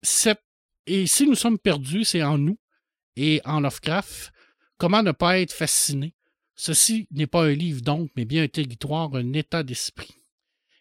C'est- 0.02 0.42
Et 0.86 1.08
si 1.08 1.26
nous 1.26 1.36
sommes 1.36 1.60
perdus, 1.60 2.04
c'est 2.04 2.24
en 2.24 2.38
nous 2.38 2.58
et 3.16 3.42
en 3.46 3.60
Lovecraft. 3.62 4.34
Comment 4.78 5.02
ne 5.04 5.12
pas 5.12 5.40
être 5.40 5.54
fasciné? 5.54 6.14
Ceci 6.56 7.08
n'est 7.12 7.28
pas 7.28 7.46
un 7.46 7.54
livre 7.54 7.82
donc, 7.82 8.12
mais 8.16 8.26
bien 8.26 8.44
un 8.44 8.48
territoire, 8.48 9.14
un 9.16 9.34
état 9.34 9.64
d'esprit. 9.64 10.16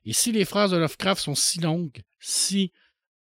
Et 0.04 0.12
si 0.12 0.32
les 0.32 0.44
phrases 0.44 0.72
de 0.72 0.76
Lovecraft 0.76 1.22
sont 1.22 1.34
si 1.34 1.60
longues, 1.60 2.02
si 2.20 2.72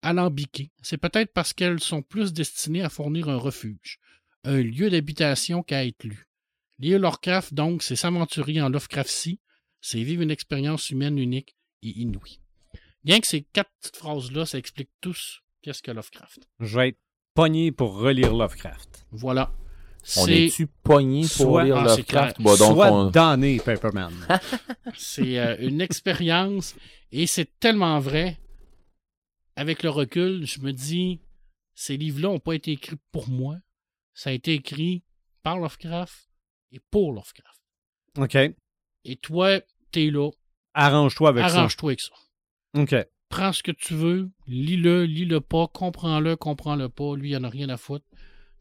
alambiquées, 0.02 0.72
c'est 0.82 0.98
peut-être 0.98 1.32
parce 1.32 1.53
qu'elles 1.53 1.80
sont 1.80 2.02
plus 2.02 2.34
destinées 2.34 2.82
à 2.82 2.90
fournir 2.90 3.30
un 3.30 3.38
refuge, 3.38 3.99
un 4.44 4.61
lieu 4.61 4.90
d'habitation 4.90 5.64
qu'à 5.64 5.86
être 5.86 6.03
lues. 6.03 6.28
Lire 6.80 6.99
Lovecraft, 6.99 7.53
donc, 7.53 7.84
c'est 7.84 7.95
s'aventurer 7.95 8.60
en 8.61 8.69
Lovecraft-ci, 8.69 9.40
c'est 9.82 10.02
vivre 10.02 10.23
une 10.23 10.32
expérience 10.32 10.90
humaine 10.90 11.19
unique 11.19 11.56
et 11.84 11.99
inouïe. 11.99 12.40
Bien 13.03 13.19
que 13.19 13.28
ces 13.28 13.44
quatre 13.44 13.72
petites 13.80 13.98
phrases-là, 13.98 14.45
ça 14.45 14.57
explique 14.57 14.90
tous 14.99 15.41
qu'est-ce 15.61 15.84
que 15.84 15.91
Lovecraft. 15.91 16.48
Je 16.60 16.78
vais 16.78 16.90
être 16.90 16.99
pogné 17.34 17.72
pour 17.72 17.95
relire 17.95 18.36
Lovecraft. 18.36 19.06
Voilà. 19.11 19.52
On 20.18 20.26
C'est 20.26 20.45
est-tu 20.48 20.68
pogné 20.68 21.22
pour 21.22 21.30
Soit- 21.30 21.64
lire 21.64 21.76
Ah, 21.78 21.84
Lovecraft? 21.84 22.41
donc, 22.41 22.57
Soit 22.57 22.91
on- 22.91 23.10
damné, 23.11 23.60
Paperman. 23.60 24.11
c'est, 24.98 25.38
euh, 25.40 25.56
une 25.60 25.80
expérience 25.82 26.76
et 27.11 27.28
c'est 27.28 27.60
tellement 27.60 27.99
vrai. 27.99 28.40
Avec 29.56 29.84
le 29.84 29.90
recul, 29.90 30.45
je 30.45 30.60
me 30.61 30.72
dis, 30.72 31.19
ces 31.76 31.98
livres-là 31.98 32.30
n'ont 32.30 32.40
pas 32.40 32.53
été 32.56 32.72
écrits 32.72 32.98
pour 33.11 33.30
moi. 33.30 33.57
Ça 34.14 34.30
a 34.32 34.34
été 34.34 34.53
écrit 34.53 35.03
par 35.44 35.60
Lovecraft 35.60 36.30
et 36.72 36.80
pour 36.90 37.11
Lovecraft. 37.14 37.60
OK. 38.18 38.36
Et 39.06 39.15
toi, 39.18 39.60
t'es 39.91 40.10
là. 40.10 40.30
Arrange-toi 40.73 41.30
avec 41.30 41.44
Arrange-toi 41.44 41.91
avec 41.91 41.99
ça. 42.02 42.10
ça. 42.73 42.82
OK. 42.82 42.95
Prends 43.30 43.53
ce 43.53 43.61
que 43.64 43.72
tu 43.72 43.94
veux, 43.94 44.30
lis-le, 44.48 45.06
lis-le 45.06 45.41
pas, 45.41 45.68
comprends-le, 45.68 46.36
comprends-le 46.36 46.90
pas. 46.90 47.15
Lui, 47.15 47.30
il 47.32 47.38
en 47.38 47.44
a 47.44 47.49
rien 47.49 47.69
à 47.69 47.78
foutre. 47.78 48.06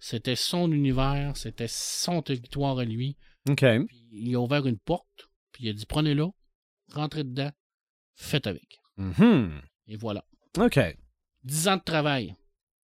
C'était 0.01 0.37
son 0.37 0.73
univers, 0.73 1.37
c'était 1.37 1.69
son 1.69 2.23
territoire 2.23 2.79
à 2.79 2.85
lui. 2.85 3.17
OK. 3.49 3.65
Puis 3.87 4.09
il 4.13 4.35
a 4.35 4.41
ouvert 4.41 4.67
une 4.67 4.79
porte, 4.79 5.31
puis 5.53 5.65
il 5.65 5.71
a 5.71 5.73
dit 5.75 5.87
prenez-le, 5.87 6.27
rentrez 6.93 7.25
dedans, 7.25 7.51
faites 8.17 8.47
avec. 8.47 8.81
Mhm. 8.97 9.61
Et 9.87 9.97
voilà. 9.97 10.25
OK. 10.59 10.79
Dix 11.45 11.69
ans 11.69 11.77
de 11.77 11.83
travail. 11.83 12.35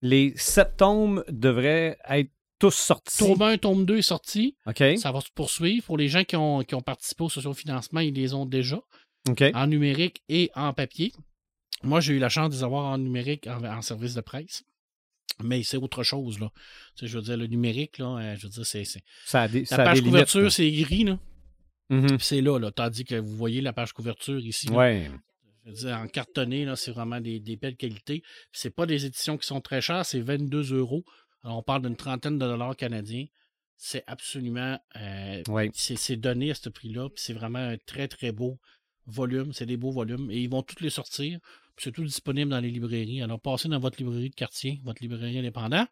Les 0.02 0.34
sept 0.36 0.76
tomes 0.76 1.24
devraient 1.28 1.98
être 2.08 2.30
tous 2.58 2.74
sortis. 2.74 3.18
Tome 3.18 3.42
1, 3.42 3.58
tome 3.58 3.84
2 3.86 3.98
est 3.98 4.02
sorti. 4.02 4.56
OK. 4.66 4.82
Ça 4.98 5.12
va 5.12 5.20
se 5.20 5.30
poursuivre. 5.34 5.84
Pour 5.84 5.98
les 5.98 6.08
gens 6.08 6.24
qui 6.24 6.36
ont, 6.36 6.62
qui 6.62 6.74
ont 6.74 6.80
participé 6.80 7.24
au 7.24 7.28
sociofinancement, 7.28 8.00
ils 8.00 8.14
les 8.14 8.34
ont 8.34 8.46
déjà 8.46 8.80
OK. 9.28 9.42
en 9.54 9.66
numérique 9.66 10.22
et 10.28 10.50
en 10.54 10.72
papier. 10.72 11.12
Moi, 11.82 12.00
j'ai 12.00 12.14
eu 12.14 12.18
la 12.18 12.28
chance 12.28 12.50
de 12.50 12.54
les 12.54 12.62
avoir 12.64 12.86
en 12.86 12.98
numérique 12.98 13.46
en, 13.46 13.62
en 13.64 13.82
service 13.82 14.14
de 14.14 14.20
presse. 14.20 14.64
Mais 15.42 15.62
c'est 15.62 15.76
autre 15.76 16.02
chose, 16.02 16.38
là. 16.40 16.50
Tu 16.96 17.00
sais, 17.00 17.06
je 17.12 17.18
veux 17.18 17.24
dire, 17.24 17.36
le 17.36 17.46
numérique, 17.46 17.98
là, 17.98 18.16
euh, 18.18 18.36
je 18.38 18.44
veux 18.46 18.50
dire, 18.50 18.64
c'est. 18.66 18.84
Ça 19.26 19.48
des, 19.48 19.60
La 19.60 19.66
ça 19.66 19.76
page 19.84 20.00
couverture, 20.02 20.50
c'est 20.52 20.70
gris, 20.70 21.04
là. 21.04 21.18
Mhm. 21.90 22.06
Puis 22.16 22.16
c'est 22.20 22.40
là, 22.40 22.58
là. 22.58 22.70
Tandis 22.70 23.04
que 23.04 23.14
vous 23.16 23.36
voyez 23.36 23.60
la 23.60 23.72
page 23.72 23.92
couverture 23.92 24.38
ici. 24.40 24.66
là. 24.68 24.76
Ouais. 24.76 25.10
Je 25.64 25.70
veux 25.70 25.76
dire, 25.76 25.96
en 25.98 26.06
cartonné, 26.08 26.64
là, 26.64 26.74
c'est 26.76 26.90
vraiment 26.92 27.20
des, 27.20 27.38
des 27.40 27.56
belles 27.56 27.76
qualités. 27.76 28.22
C'est 28.52 28.70
pas 28.70 28.86
des 28.86 29.04
éditions 29.04 29.36
qui 29.36 29.46
sont 29.46 29.60
très 29.60 29.80
chères, 29.80 30.06
c'est 30.06 30.20
22 30.20 30.72
euros. 30.74 31.04
Alors, 31.42 31.58
on 31.58 31.62
parle 31.62 31.82
d'une 31.82 31.96
trentaine 31.96 32.38
de 32.38 32.46
dollars 32.46 32.76
canadiens. 32.76 33.26
C'est 33.76 34.04
absolument. 34.06 34.78
euh, 34.96 35.42
Ouais. 35.48 35.70
c'est 35.74 36.16
donné 36.16 36.50
à 36.52 36.54
ce 36.54 36.68
prix-là. 36.70 37.08
C'est 37.16 37.34
vraiment 37.34 37.58
un 37.58 37.76
très, 37.84 38.08
très 38.08 38.32
beau 38.32 38.58
volume. 39.06 39.52
C'est 39.52 39.66
des 39.66 39.76
beaux 39.76 39.92
volumes. 39.92 40.30
Et 40.30 40.40
ils 40.40 40.48
vont 40.48 40.62
tous 40.62 40.82
les 40.82 40.88
sortir. 40.90 41.38
C'est 41.78 41.92
tout 41.92 42.04
disponible 42.04 42.50
dans 42.50 42.60
les 42.60 42.70
librairies. 42.70 43.22
Alors, 43.22 43.40
passez 43.40 43.68
dans 43.68 43.78
votre 43.78 43.98
librairie 43.98 44.30
de 44.30 44.34
quartier, 44.34 44.80
votre 44.84 45.02
librairie 45.02 45.38
indépendante 45.38 45.88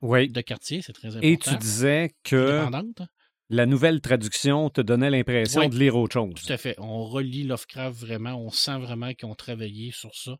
Oui. 0.00 0.28
de 0.28 0.40
quartier, 0.40 0.80
c'est 0.82 0.92
très 0.92 1.08
important. 1.08 1.26
Et 1.28 1.36
tu 1.38 1.56
disais 1.58 2.14
que 2.24 2.66
la 3.50 3.66
nouvelle 3.66 4.00
traduction 4.00 4.70
te 4.70 4.80
donnait 4.80 5.10
l'impression 5.10 5.60
Oui. 5.60 5.68
de 5.68 5.78
lire 5.78 5.96
autre 5.96 6.14
chose. 6.14 6.34
Tout 6.34 6.50
à 6.52 6.56
fait. 6.56 6.74
On 6.78 7.04
relit 7.04 7.44
Lovecraft 7.44 8.00
vraiment. 8.00 8.34
On 8.42 8.50
sent 8.50 8.78
vraiment 8.78 9.12
qu'ils 9.12 9.28
ont 9.28 9.34
travaillé 9.34 9.90
sur 9.90 10.14
ça. 10.14 10.36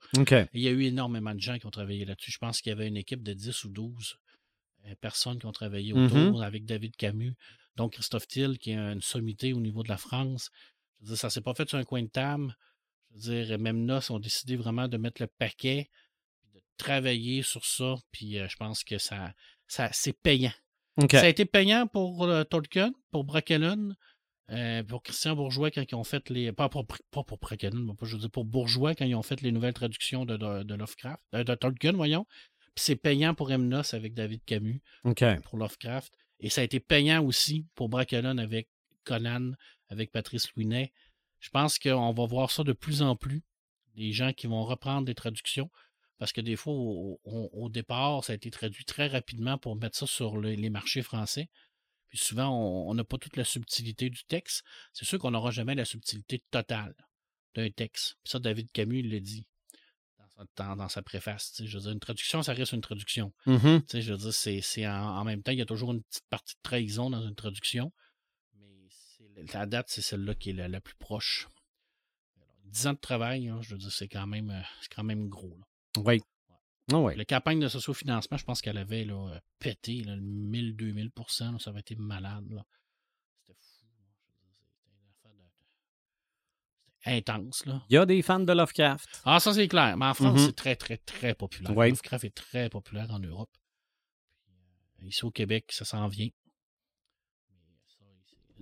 Il 0.55 0.61
y 0.62 0.69
a 0.69 0.70
eu 0.70 0.85
énormément 0.85 1.35
de 1.35 1.40
gens 1.40 1.59
qui 1.59 1.66
ont 1.66 1.70
travaillé 1.70 2.07
là-dessus. 2.07 2.32
Je 2.32 2.39
pense 2.39 2.62
qu'il 2.62 2.70
y 2.70 2.73
avait 2.73 2.89
une 2.89 2.97
équipe 2.97 3.23
de 3.23 3.35
10 3.35 3.65
ou 3.65 3.69
12 3.69 4.16
euh, 4.86 4.94
personnes 5.01 5.39
qui 5.39 5.44
ont 5.47 5.53
travaillé 5.53 5.93
autour 5.93 6.16
Mhm. 6.16 6.43
avec 6.43 6.65
David 6.65 6.97
Camus, 6.97 7.35
donc 7.77 7.93
Christophe 7.93 8.27
Thiel, 8.27 8.59
qui 8.59 8.70
est 8.70 8.77
une 8.77 9.03
sommité 9.03 9.53
au 9.53 9.61
niveau 9.61 9.82
de 9.82 9.89
la 9.89 9.99
France. 9.99 10.51
Je 11.01 11.05
veux 11.05 11.11
dire, 11.11 11.19
ça 11.19 11.28
s'est 11.31 11.40
pas 11.43 11.55
fait 11.55 11.69
sur 11.69 11.78
un 11.78 11.85
coin 11.85 12.03
de 12.03 12.09
table. 12.09 12.57
Je 13.15 13.31
veux 13.31 13.45
dire, 13.45 13.59
même 13.59 13.85
Nos 13.85 14.11
ont 14.11 14.19
décidé 14.19 14.57
vraiment 14.57 14.89
de 14.89 14.97
mettre 14.97 15.21
le 15.21 15.29
paquet, 15.29 15.91
de 16.55 16.61
travailler 16.77 17.43
sur 17.43 17.65
ça. 17.65 17.97
Puis 18.11 18.39
euh, 18.39 18.49
je 18.49 18.57
pense 18.57 18.85
que 18.85 18.99
ça, 18.99 19.33
ça 19.67 19.91
c'est 19.93 20.13
payant. 20.13 20.53
Ça 21.11 21.23
a 21.23 21.29
été 21.29 21.45
payant 21.45 21.87
pour 21.87 22.25
euh, 22.25 22.45
Tolkien, 22.45 22.93
pour 23.11 23.25
Brackellen, 23.25 23.97
euh, 24.51 24.83
pour 24.83 25.03
Christian 25.03 25.35
Bourgeois 25.35 25.71
quand 25.71 25.83
ils 25.91 25.95
ont 25.95 26.05
fait 26.05 26.29
les. 26.29 26.53
Pas 26.53 26.69
pour, 26.69 26.87
pas 26.87 27.25
pour 27.25 27.39
Brackellen, 27.39 27.83
mais 27.85 27.95
pas, 27.95 28.05
je 28.05 28.15
veux 28.15 28.21
dire 28.21 28.31
pour 28.31 28.45
Bourgeois 28.45 28.95
quand 28.95 29.07
ils 29.07 29.15
ont 29.15 29.23
fait 29.23 29.41
les 29.41 29.53
nouvelles 29.53 29.73
traductions 29.73 30.27
de, 30.27 30.37
de, 30.37 30.63
de 30.63 30.75
Lovecraft, 30.75 31.23
euh, 31.35 31.45
de 31.45 31.55
Tolkien, 31.55 31.93
voyons. 31.93 32.27
Puis 32.75 32.85
c'est 32.85 32.97
payant 32.97 33.35
pour 33.35 33.51
Emnos 33.51 33.95
avec 33.95 34.15
David 34.15 34.45
Camus, 34.45 34.83
pour 35.45 35.59
Lovecraft. 35.59 36.13
Et 36.41 36.51
ça 36.51 36.61
a 36.61 36.65
été 36.65 36.81
payant 36.81 37.25
aussi 37.25 37.67
pour 37.75 37.89
Brackellen 37.89 38.39
avec 38.39 38.69
Conan, 39.05 39.53
avec 39.89 40.11
Patrice 40.11 40.53
Louinet. 40.55 40.93
Je 41.43 41.51
pense 41.51 41.78
qu'on 41.78 42.12
va 42.14 42.24
voir 42.27 42.51
ça 42.51 42.62
de 42.64 42.73
plus 42.73 43.02
en 43.02 43.14
plus. 43.16 43.43
Des 43.94 44.12
gens 44.12 44.32
qui 44.32 44.47
vont 44.47 44.64
reprendre 44.64 45.05
des 45.05 45.14
traductions. 45.14 45.70
Parce 46.19 46.32
que 46.32 46.40
des 46.40 46.55
fois, 46.56 46.73
au, 46.73 47.20
au- 47.24 47.51
au 47.52 47.69
départ, 47.69 48.24
ça 48.24 48.32
a 48.32 48.36
été 48.36 48.51
traduit 48.51 48.85
très 48.85 49.09
rapidement 49.09 49.59
pour 49.59 49.74
mettre 49.77 49.98
ça 49.98 50.06
sur 50.06 50.36
le- 50.39 50.52
les 50.55 50.70
marchés 50.70 51.02
français. 51.02 51.51
Puis 52.09 52.19
souvent, 52.19 52.48
on 52.89 52.94
n'a 52.94 53.02
pas 53.05 53.19
toute 53.19 53.36
la 53.36 53.44
subtilité 53.44 54.09
du 54.09 54.23
texte. 54.24 54.62
C'est 54.93 55.05
sûr 55.05 55.19
qu'on 55.19 55.32
n'aura 55.32 55.51
jamais 55.51 55.74
la 55.74 55.85
subtilité 55.85 56.43
totale 56.51 56.94
d'un 57.55 57.70
texte. 57.70 58.16
Puis 58.23 58.31
ça, 58.31 58.39
David 58.39 58.70
Camus, 58.70 59.01
il 59.01 59.10
l'a 59.10 59.19
dit 59.20 59.47
dans 60.19 60.28
sa, 60.28 60.44
dans- 60.56 60.77
dans 60.77 60.89
sa 60.89 61.02
préface. 61.02 61.60
Je 61.64 61.77
veux 61.77 61.82
dire, 61.82 61.90
une 61.93 62.01
traduction, 62.01 62.43
ça 62.44 62.52
reste 62.52 62.73
une 62.73 62.81
traduction. 62.82 63.32
Mhm. 63.47 63.82
Sais, 63.89 64.01
je 64.01 64.12
veux 64.12 64.19
dire, 64.19 64.32
c'est, 64.32 64.60
c'est 64.60 64.86
en, 64.86 64.93
en 65.19 65.24
même 65.24 65.43
temps, 65.43 65.52
il 65.52 65.59
y 65.59 65.62
a 65.62 65.66
toujours 65.66 65.93
une 65.93 66.02
petite 66.05 66.27
partie 66.31 66.55
de 66.55 66.60
trahison 66.62 67.10
dans 67.10 67.27
une 67.27 67.35
traduction. 67.35 67.93
La 69.55 69.66
date, 69.66 69.86
c'est 69.89 70.02
celle-là 70.02 70.35
qui 70.35 70.51
est 70.51 70.55
la, 70.55 70.69
la 70.69 70.81
plus 70.81 70.94
proche. 70.97 71.48
Alors, 72.36 72.55
10 72.66 72.86
ans 72.86 72.93
de 72.94 72.98
travail, 72.98 73.48
hein, 73.48 73.60
je 73.62 73.70
veux 73.70 73.78
dire, 73.78 73.93
c'est 73.93 74.09
quand 74.09 74.27
même, 74.27 74.51
euh, 74.51 74.60
c'est 74.81 74.93
quand 74.94 75.05
même 75.05 75.28
gros. 75.28 75.56
là. 75.59 76.02
Oui. 76.02 76.20
Ah. 76.93 77.14
La 77.16 77.24
campagne 77.24 77.60
de 77.60 77.69
sociofinancement, 77.69 78.36
je 78.36 78.44
pense 78.44 78.60
qu'elle 78.60 78.78
avait 78.78 79.05
là, 79.05 79.28
euh, 79.35 79.40
pété 79.59 80.02
là, 80.05 80.16
le 80.16 80.23
1000-2000 80.23 81.10
là, 81.52 81.59
Ça 81.59 81.70
avait 81.70 81.81
été 81.81 81.97
malade. 81.97 82.47
là. 82.51 82.64
C'était 83.40 83.59
fou. 83.59 83.86
C'était 84.74 84.90
une 84.90 85.09
affaire 85.09 85.32
de- 85.32 85.51
C'était 86.98 87.16
intense. 87.16 87.66
Là. 87.66 87.82
Il 87.89 87.94
y 87.94 87.98
a 87.98 88.06
des 88.06 88.23
fans 88.23 88.40
de 88.40 88.52
Lovecraft. 88.52 89.23
Ah, 89.24 89.40
ça, 89.40 89.52
c'est 89.55 89.69
clair. 89.69 89.97
Mais 89.97 90.06
en 90.06 90.14
France, 90.14 90.40
Mhm. 90.40 90.47
c'est 90.47 90.56
très, 90.56 90.77
très, 90.77 90.97
très 90.98 91.35
populaire. 91.35 91.73
Lovecraft 91.74 92.24
est 92.24 92.35
très 92.35 92.69
populaire 92.69 93.10
en 93.10 93.19
Europe. 93.20 93.51
Euh, 95.02 95.06
ici 95.06 95.24
au 95.24 95.31
Québec, 95.31 95.70
ça 95.73 95.85
s'en 95.85 96.09
vient. 96.09 96.28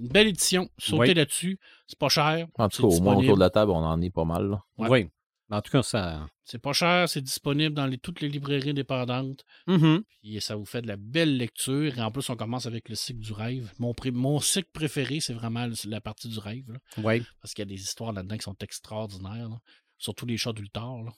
Une 0.00 0.08
belle 0.08 0.28
édition. 0.28 0.68
Sautez 0.78 1.00
Oui. 1.10 1.14
là-dessus. 1.14 1.58
C'est 1.86 1.98
pas 1.98 2.08
cher. 2.08 2.46
En 2.58 2.68
tout 2.68 2.82
cas, 2.82 2.88
au 2.96 3.00
moins 3.00 3.16
autour 3.16 3.34
de 3.36 3.40
la 3.40 3.50
table, 3.50 3.70
on 3.72 3.76
en 3.84 4.00
est 4.00 4.10
pas 4.10 4.24
mal. 4.24 4.48
là. 4.48 4.64
Ouais. 4.78 4.88
Oui. 4.88 5.08
En 5.52 5.60
tout 5.60 5.70
cas, 5.72 5.82
ça. 5.82 6.26
C'est 6.44 6.60
pas 6.60 6.72
cher. 6.72 7.08
C'est 7.08 7.20
disponible 7.20 7.74
dans 7.74 7.86
les- 7.86 7.98
toutes 7.98 8.20
les 8.20 8.28
librairies 8.28 8.70
indépendantes. 8.70 9.44
Mhm. 9.66 10.04
Puis 10.22 10.40
ça 10.40 10.54
vous 10.56 10.64
fait 10.64 10.80
de 10.80 10.86
la 10.86 10.96
belle 10.96 11.36
lecture. 11.36 11.98
Et 11.98 12.00
en 12.00 12.10
plus, 12.12 12.28
on 12.30 12.36
commence 12.36 12.66
avec 12.66 12.88
le 12.88 12.94
cycle 12.94 13.18
du 13.20 13.32
rêve. 13.32 13.72
Mon, 13.78 13.92
pré- 13.92 14.12
mon 14.12 14.38
cycle 14.40 14.70
préféré, 14.72 15.18
c'est 15.20 15.34
vraiment 15.34 15.66
la 15.86 16.00
partie 16.00 16.28
du 16.28 16.38
rêve. 16.38 16.70
là. 16.70 16.78
Oui. 16.98 17.22
parce 17.42 17.52
qu'il 17.52 17.62
y 17.62 17.68
a 17.68 17.74
des 17.74 17.80
histoires 17.82 18.12
là-dedans 18.12 18.36
qui 18.36 18.44
sont 18.44 18.56
extraordinaires. 18.60 19.48
là. 19.48 19.56
Surtout 19.98 20.24
les 20.24 20.36
chats 20.36 20.52
d'Ultar. 20.52 21.02
là. 21.02 21.10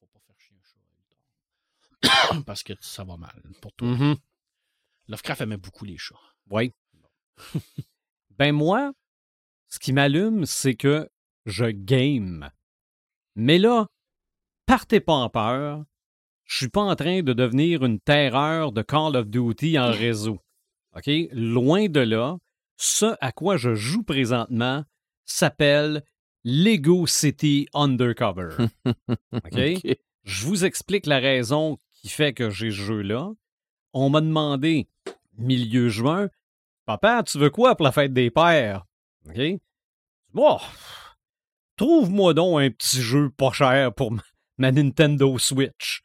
Faut 0.00 0.06
pas 0.06 0.20
faire 0.26 0.36
chier 0.40 0.56
un 2.02 2.08
chat 2.32 2.42
parce 2.46 2.62
que 2.62 2.72
ça 2.80 3.04
va 3.04 3.16
mal 3.18 3.42
pour 3.60 3.72
toi. 3.74 3.88
Mhm. 3.88 4.16
Lovecraft 5.08 5.42
aimait 5.42 5.58
beaucoup 5.58 5.84
les 5.84 5.98
chats. 5.98 6.14
Oui. 6.50 6.72
Ben 8.38 8.52
moi, 8.52 8.92
ce 9.68 9.78
qui 9.78 9.92
m'allume, 9.92 10.46
c'est 10.46 10.74
que 10.74 11.08
je 11.46 11.66
game. 11.66 12.50
Mais 13.36 13.58
là, 13.58 13.88
partez 14.66 15.00
pas 15.00 15.14
en 15.14 15.28
peur. 15.28 15.84
Je 16.44 16.58
suis 16.58 16.68
pas 16.68 16.82
en 16.82 16.94
train 16.94 17.22
de 17.22 17.32
devenir 17.32 17.84
une 17.84 18.00
terreur 18.00 18.72
de 18.72 18.82
Call 18.82 19.16
of 19.16 19.26
Duty 19.28 19.78
en 19.78 19.90
réseau. 19.90 20.38
OK? 20.96 21.10
Loin 21.32 21.88
de 21.88 22.00
là, 22.00 22.38
ce 22.76 23.16
à 23.20 23.32
quoi 23.32 23.56
je 23.56 23.74
joue 23.74 24.02
présentement 24.02 24.84
s'appelle 25.24 26.04
Lego 26.44 27.06
City 27.06 27.66
Undercover. 27.74 28.56
OK? 28.86 29.58
Ok. 29.58 29.96
Je 30.24 30.46
vous 30.46 30.64
explique 30.64 31.06
la 31.06 31.18
raison 31.18 31.78
qui 31.92 32.08
fait 32.08 32.32
que 32.32 32.50
j'ai 32.50 32.70
ce 32.70 32.76
jeu-là. 32.76 33.32
On 33.92 34.10
m'a 34.10 34.20
demandé, 34.20 34.88
milieu 35.36 35.88
juin, 35.88 36.28
Papa, 36.86 37.22
tu 37.22 37.38
veux 37.38 37.50
quoi 37.50 37.76
pour 37.76 37.84
la 37.84 37.92
fête 37.92 38.12
des 38.12 38.30
pères? 38.30 38.84
OK? 39.28 39.40
Bon, 40.32 40.58
trouve-moi 41.76 42.34
donc 42.34 42.60
un 42.60 42.70
petit 42.70 43.00
jeu 43.00 43.30
pas 43.30 43.52
cher 43.52 43.92
pour 43.94 44.12
ma- 44.12 44.22
Nintendo 44.72 45.38
Switch. 45.38 46.02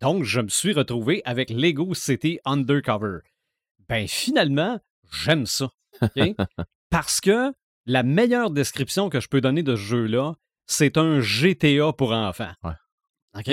Donc, 0.00 0.24
je 0.24 0.40
me 0.40 0.48
suis 0.48 0.72
retrouvé 0.72 1.22
avec 1.24 1.50
Lego 1.50 1.94
City 1.94 2.38
Undercover. 2.44 3.18
Ben, 3.88 4.08
finalement, 4.08 4.80
j'aime 5.12 5.46
ça. 5.46 5.70
OK? 6.02 6.34
Parce 6.90 7.20
que 7.20 7.52
la 7.86 8.02
meilleure 8.02 8.50
description 8.50 9.10
que 9.10 9.20
je 9.20 9.28
peux 9.28 9.40
donner 9.40 9.62
de 9.62 9.76
ce 9.76 9.80
jeu-là, 9.80 10.34
c'est 10.66 10.96
un 10.96 11.20
GTA 11.20 11.92
pour 11.92 12.12
enfants. 12.12 12.52
Ouais. 12.64 12.72
OK? 13.36 13.44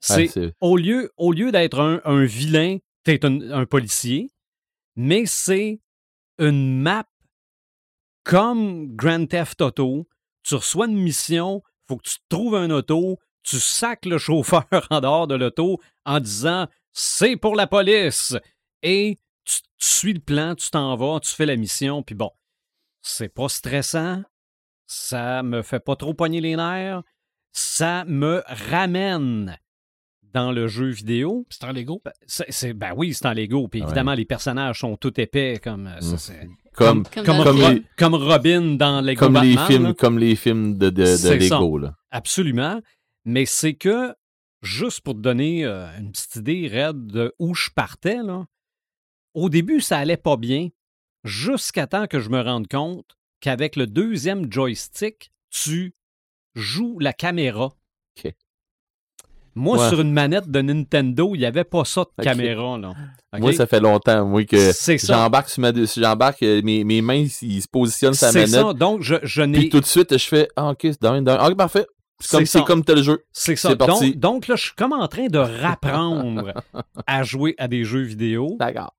C'est 0.00 0.16
Ouais, 0.16 0.28
c'est- 0.28 0.54
au 0.60 0.76
lieu, 0.76 1.10
au 1.16 1.32
lieu 1.32 1.50
d'être 1.50 1.80
un, 1.80 2.00
un 2.04 2.24
vilain, 2.24 2.78
t'es 3.02 3.24
un, 3.24 3.50
un 3.50 3.66
policier, 3.66 4.30
mais 4.94 5.24
c'est 5.26 5.80
une 6.38 6.80
map 6.80 7.06
comme 8.24 8.94
Grand 8.94 9.26
Theft 9.26 9.60
Auto. 9.60 10.08
Tu 10.42 10.54
reçois 10.54 10.86
une 10.86 10.98
mission, 10.98 11.62
faut 11.86 11.96
que 11.96 12.08
tu 12.08 12.16
trouves 12.28 12.54
un 12.54 12.70
auto, 12.70 13.18
tu 13.42 13.58
sacs 13.58 14.06
le 14.06 14.18
chauffeur 14.18 14.66
en 14.90 15.00
dehors 15.00 15.26
de 15.26 15.34
l'auto 15.34 15.80
en 16.04 16.20
disant 16.20 16.66
c'est 16.92 17.36
pour 17.36 17.56
la 17.56 17.66
police 17.66 18.36
et 18.82 19.18
tu, 19.44 19.60
tu 19.78 19.88
suis 19.88 20.12
le 20.12 20.20
plan, 20.20 20.54
tu 20.54 20.70
t'en 20.70 20.96
vas, 20.96 21.20
tu 21.20 21.32
fais 21.32 21.46
la 21.46 21.56
mission, 21.56 22.02
puis 22.02 22.14
bon, 22.14 22.30
c'est 23.02 23.28
pas 23.28 23.48
stressant, 23.48 24.22
ça 24.86 25.42
me 25.42 25.62
fait 25.62 25.80
pas 25.80 25.96
trop 25.96 26.14
pogner 26.14 26.40
les 26.40 26.56
nerfs, 26.56 27.02
ça 27.52 28.04
me 28.06 28.42
ramène 28.46 29.58
dans 30.32 30.52
le 30.52 30.68
jeu 30.68 30.88
vidéo. 30.90 31.46
C'est 31.50 31.64
en 31.64 31.72
Lego. 31.72 32.00
Ben, 32.04 32.12
c'est- 32.26 32.72
ben 32.74 32.92
oui, 32.96 33.14
c'est 33.14 33.26
en 33.26 33.32
Lego. 33.32 33.68
Puis 33.68 33.80
Ouais. 33.80 33.86
évidemment, 33.86 34.14
les 34.14 34.24
personnages 34.24 34.80
sont 34.80 34.96
tout 34.96 35.18
épais 35.20 35.60
comme 35.62 35.86
euh, 35.86 36.00
ça, 36.00 36.32
Mm. 36.32 36.48
Comme, 36.74 37.02
Comme 37.04 37.24
comme, 37.24 37.36
dans 37.38 37.44
comme 37.44 37.60
Ro- 37.60 37.70
les- 37.70 37.82
comme 37.96 38.14
Robin 38.14 38.60
dans 38.76 39.00
Lego 39.00 39.18
comme 39.18 39.42
les 39.42 39.54
Batman, 39.56 39.66
films, 39.66 39.82
là. 39.84 39.94
comme 39.94 40.18
les 40.18 40.36
films 40.36 40.78
de. 40.78 40.90
Lego, 41.34 41.78
là. 41.78 41.94
Absolument. 42.10 42.80
Mais 43.24 43.46
c'est 43.46 43.74
que, 43.74 44.14
juste 44.62 45.00
pour 45.00 45.14
te 45.14 45.18
donner 45.20 45.64
euh, 45.64 45.88
une 45.98 46.12
petite 46.12 46.36
idée, 46.36 46.68
Red, 46.72 47.06
de 47.08 47.34
où 47.40 47.54
je 47.54 47.70
partais, 47.74 48.22
là, 48.22 48.44
au 49.34 49.48
début, 49.48 49.80
ça 49.80 49.98
allait 49.98 50.16
pas 50.16 50.36
bien, 50.36 50.68
jusqu'à 51.24 51.86
temps 51.88 52.06
que 52.06 52.20
je 52.20 52.28
me 52.30 52.40
rende 52.40 52.68
compte 52.68 53.16
qu'avec 53.40 53.74
le 53.76 53.86
deuxième 53.88 54.50
joystick, 54.52 55.32
tu 55.50 55.94
joues 56.54 56.98
la 57.00 57.12
caméra. 57.12 57.72
OK. 58.24 58.32
Moi, 59.58 59.78
Ouais. 59.78 59.88
sur 59.88 60.00
une 60.00 60.12
manette 60.12 60.48
de 60.50 60.60
Nintendo, 60.62 61.32
il 61.34 61.38
n'y 61.40 61.44
avait 61.46 61.64
pas 61.64 61.84
ça 61.84 62.04
de 62.18 62.24
caméra. 62.24 62.78
Là. 62.78 62.94
OK? 63.34 63.40
Moi, 63.40 63.52
ça 63.52 63.66
fait 63.66 63.80
longtemps, 63.80 64.24
moi, 64.26 64.44
que 64.44 64.72
j'embarque 65.04 65.50
sur 65.50 65.60
ma, 65.60 65.72
si 65.86 66.00
j'embarque, 66.00 66.42
euh, 66.42 66.62
mes, 66.62 66.84
mes 66.84 67.02
mains, 67.02 67.26
ils 67.42 67.60
se 67.62 67.68
positionnent 67.68 68.14
sur 68.14 68.26
la 68.26 68.32
C'est 68.32 68.38
manette. 68.46 68.66
ça. 68.68 68.72
Donc, 68.72 69.02
je, 69.02 69.16
je 69.22 69.42
Puis 69.42 69.50
n'ai. 69.50 69.68
tout 69.68 69.80
de 69.80 69.84
suite, 69.86 70.16
je 70.16 70.26
fais, 70.26 70.48
ah, 70.56 70.70
ok, 70.70 70.78
c'est 70.82 71.02
dans, 71.02 71.20
dans, 71.20 71.46
ok, 71.46 71.56
parfait. 71.56 71.86
C'est 72.20 72.64
comme, 72.64 72.84
tel 72.84 73.02
jeu. 73.02 73.22
C'est 73.32 73.54
ça. 73.54 73.76
Parti. 73.76 74.10
Donc, 74.12 74.18
donc 74.18 74.48
là, 74.48 74.56
je 74.56 74.62
suis 74.62 74.72
comme 74.74 74.92
en 74.92 75.06
train 75.06 75.26
de 75.28 75.38
rapprendre 75.38 76.52
à 77.06 77.22
jouer 77.22 77.54
à 77.58 77.68
des 77.68 77.84
jeux 77.84 78.02
vidéo. 78.02 78.56
D'accord. 78.58 78.92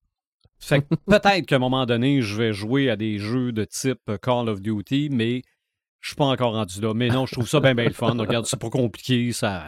Fait 0.61 0.81
que 0.81 0.95
peut-être 1.07 1.45
qu'à 1.45 1.56
un 1.56 1.60
moment 1.60 1.86
donné, 1.86 2.22
je 2.22 2.36
vais 2.36 2.53
jouer 2.53 2.90
à 2.90 2.95
des 2.95 3.18
jeux 3.18 3.52
de 3.52 3.65
type 3.65 3.99
Call 4.22 4.48
of 4.49 4.61
Duty, 4.61 5.10
mais 5.11 5.41
je 6.02 6.10
suis 6.10 6.15
pas 6.15 6.26
encore 6.26 6.53
rendu 6.53 6.80
là. 6.81 6.94
Mais 6.94 7.07
non, 7.10 7.26
je 7.26 7.34
trouve 7.34 7.48
ça 7.48 7.60
bien, 7.60 7.73
bien 7.76 7.86
le 7.86 7.94
fun. 7.94 8.15
Regarde, 8.18 8.45
c'est 8.45 8.60
pas 8.60 8.69
compliqué, 8.69 9.31
ça. 9.34 9.64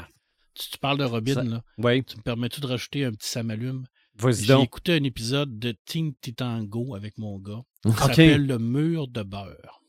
Tu, 0.53 0.69
tu 0.71 0.77
parles 0.77 0.97
de 0.97 1.03
Robin, 1.05 1.33
Ça- 1.33 1.43
là. 1.43 1.63
Oui, 1.77 2.03
Tu 2.03 2.17
me 2.17 2.21
permets-tu 2.21 2.61
de 2.61 2.67
rajouter 2.67 3.05
un 3.05 3.11
petit 3.11 3.29
samalume? 3.29 3.85
vas-y 4.15 4.41
J'ai 4.45 4.53
donc. 4.53 4.65
écouté 4.65 4.93
un 4.93 5.03
épisode 5.03 5.57
de 5.59 5.71
Teen 5.85 6.13
Titango 6.21 6.95
avec 6.95 7.17
mon 7.17 7.39
gars. 7.39 7.61
Ça 7.83 7.89
OK. 7.89 7.97
s'appelle 7.99 8.45
Le 8.45 8.59
mur 8.59 9.07
de 9.07 9.23
beurre. 9.23 9.81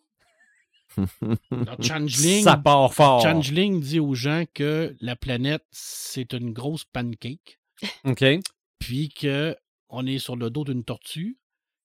Alors, 1.50 1.82
Changeling, 1.82 2.44
Ça 2.44 2.56
part 2.56 2.92
fort. 2.92 3.22
Changeling 3.22 3.80
dit 3.80 3.98
aux 4.00 4.14
gens 4.14 4.44
que 4.52 4.94
la 5.00 5.16
planète, 5.16 5.64
c'est 5.70 6.32
une 6.34 6.52
grosse 6.52 6.84
pancake, 6.84 7.58
OK. 8.04 8.24
puis 8.78 9.08
que 9.08 9.56
on 9.88 10.06
est 10.06 10.18
sur 10.18 10.36
le 10.36 10.50
dos 10.50 10.64
d'une 10.64 10.84
tortue 10.84 11.38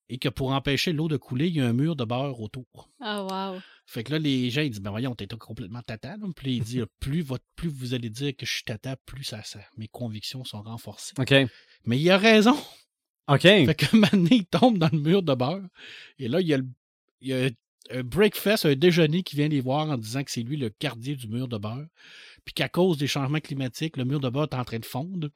et 0.09 0.17
que 0.17 0.29
pour 0.29 0.51
empêcher 0.51 0.91
l'eau 0.93 1.07
de 1.07 1.17
couler, 1.17 1.47
il 1.47 1.55
y 1.55 1.61
a 1.61 1.67
un 1.67 1.73
mur 1.73 1.95
de 1.95 2.03
beurre 2.05 2.39
autour. 2.41 2.89
Ah, 3.01 3.23
wow. 3.53 3.61
Fait 3.89 4.03
que 4.03 4.11
là, 4.11 4.19
les 4.19 4.49
gens, 4.49 4.61
ils 4.61 4.69
disent, 4.69 4.81
ben 4.81 4.91
voyons, 4.91 5.15
t'es 5.15 5.27
complètement 5.27 5.81
tata. 5.81 6.17
là. 6.17 6.27
Puis 6.35 6.57
il 6.57 6.63
dit, 6.63 6.81
plus, 6.99 7.21
votre, 7.21 7.45
plus 7.55 7.69
vous 7.69 7.93
allez 7.93 8.09
dire 8.09 8.35
que 8.35 8.45
je 8.45 8.53
suis 8.53 8.63
tata, 8.63 8.97
plus 9.05 9.23
ça, 9.23 9.41
ça- 9.43 9.59
mes 9.77 9.87
convictions 9.87 10.43
sont 10.43 10.61
renforcées. 10.61 11.13
OK. 11.17 11.33
Mais 11.85 11.97
il 11.97 12.09
a 12.11 12.17
raison. 12.17 12.57
OK. 13.29 13.41
Fait 13.41 13.75
que 13.75 13.95
maintenant, 13.95 14.27
il 14.29 14.45
tombe 14.45 14.77
dans 14.77 14.89
le 14.91 14.99
mur 14.99 15.23
de 15.23 15.33
beurre. 15.33 15.63
Et 16.19 16.27
là, 16.27 16.41
il 16.41 16.47
y 16.47 16.53
a, 16.53 16.57
le- 16.57 16.67
il 17.21 17.27
y 17.29 17.33
a 17.33 17.49
un 17.89 18.03
breakfast, 18.03 18.65
un 18.65 18.75
déjeuner 18.75 19.23
qui 19.23 19.37
vient 19.37 19.47
les 19.47 19.61
voir 19.61 19.89
en 19.89 19.97
disant 19.97 20.21
que 20.21 20.31
c'est 20.31 20.41
lui 20.43 20.57
le 20.57 20.69
gardien 20.81 21.13
du 21.15 21.29
mur 21.29 21.47
de 21.47 21.57
beurre. 21.57 21.85
Puis 22.43 22.53
qu'à 22.53 22.67
cause 22.67 22.97
des 22.97 23.07
changements 23.07 23.39
climatiques, 23.39 23.95
le 23.95 24.03
mur 24.03 24.19
de 24.19 24.27
beurre 24.29 24.47
est 24.51 24.55
en 24.55 24.65
train 24.65 24.79
de 24.79 24.85
fondre. 24.85 25.29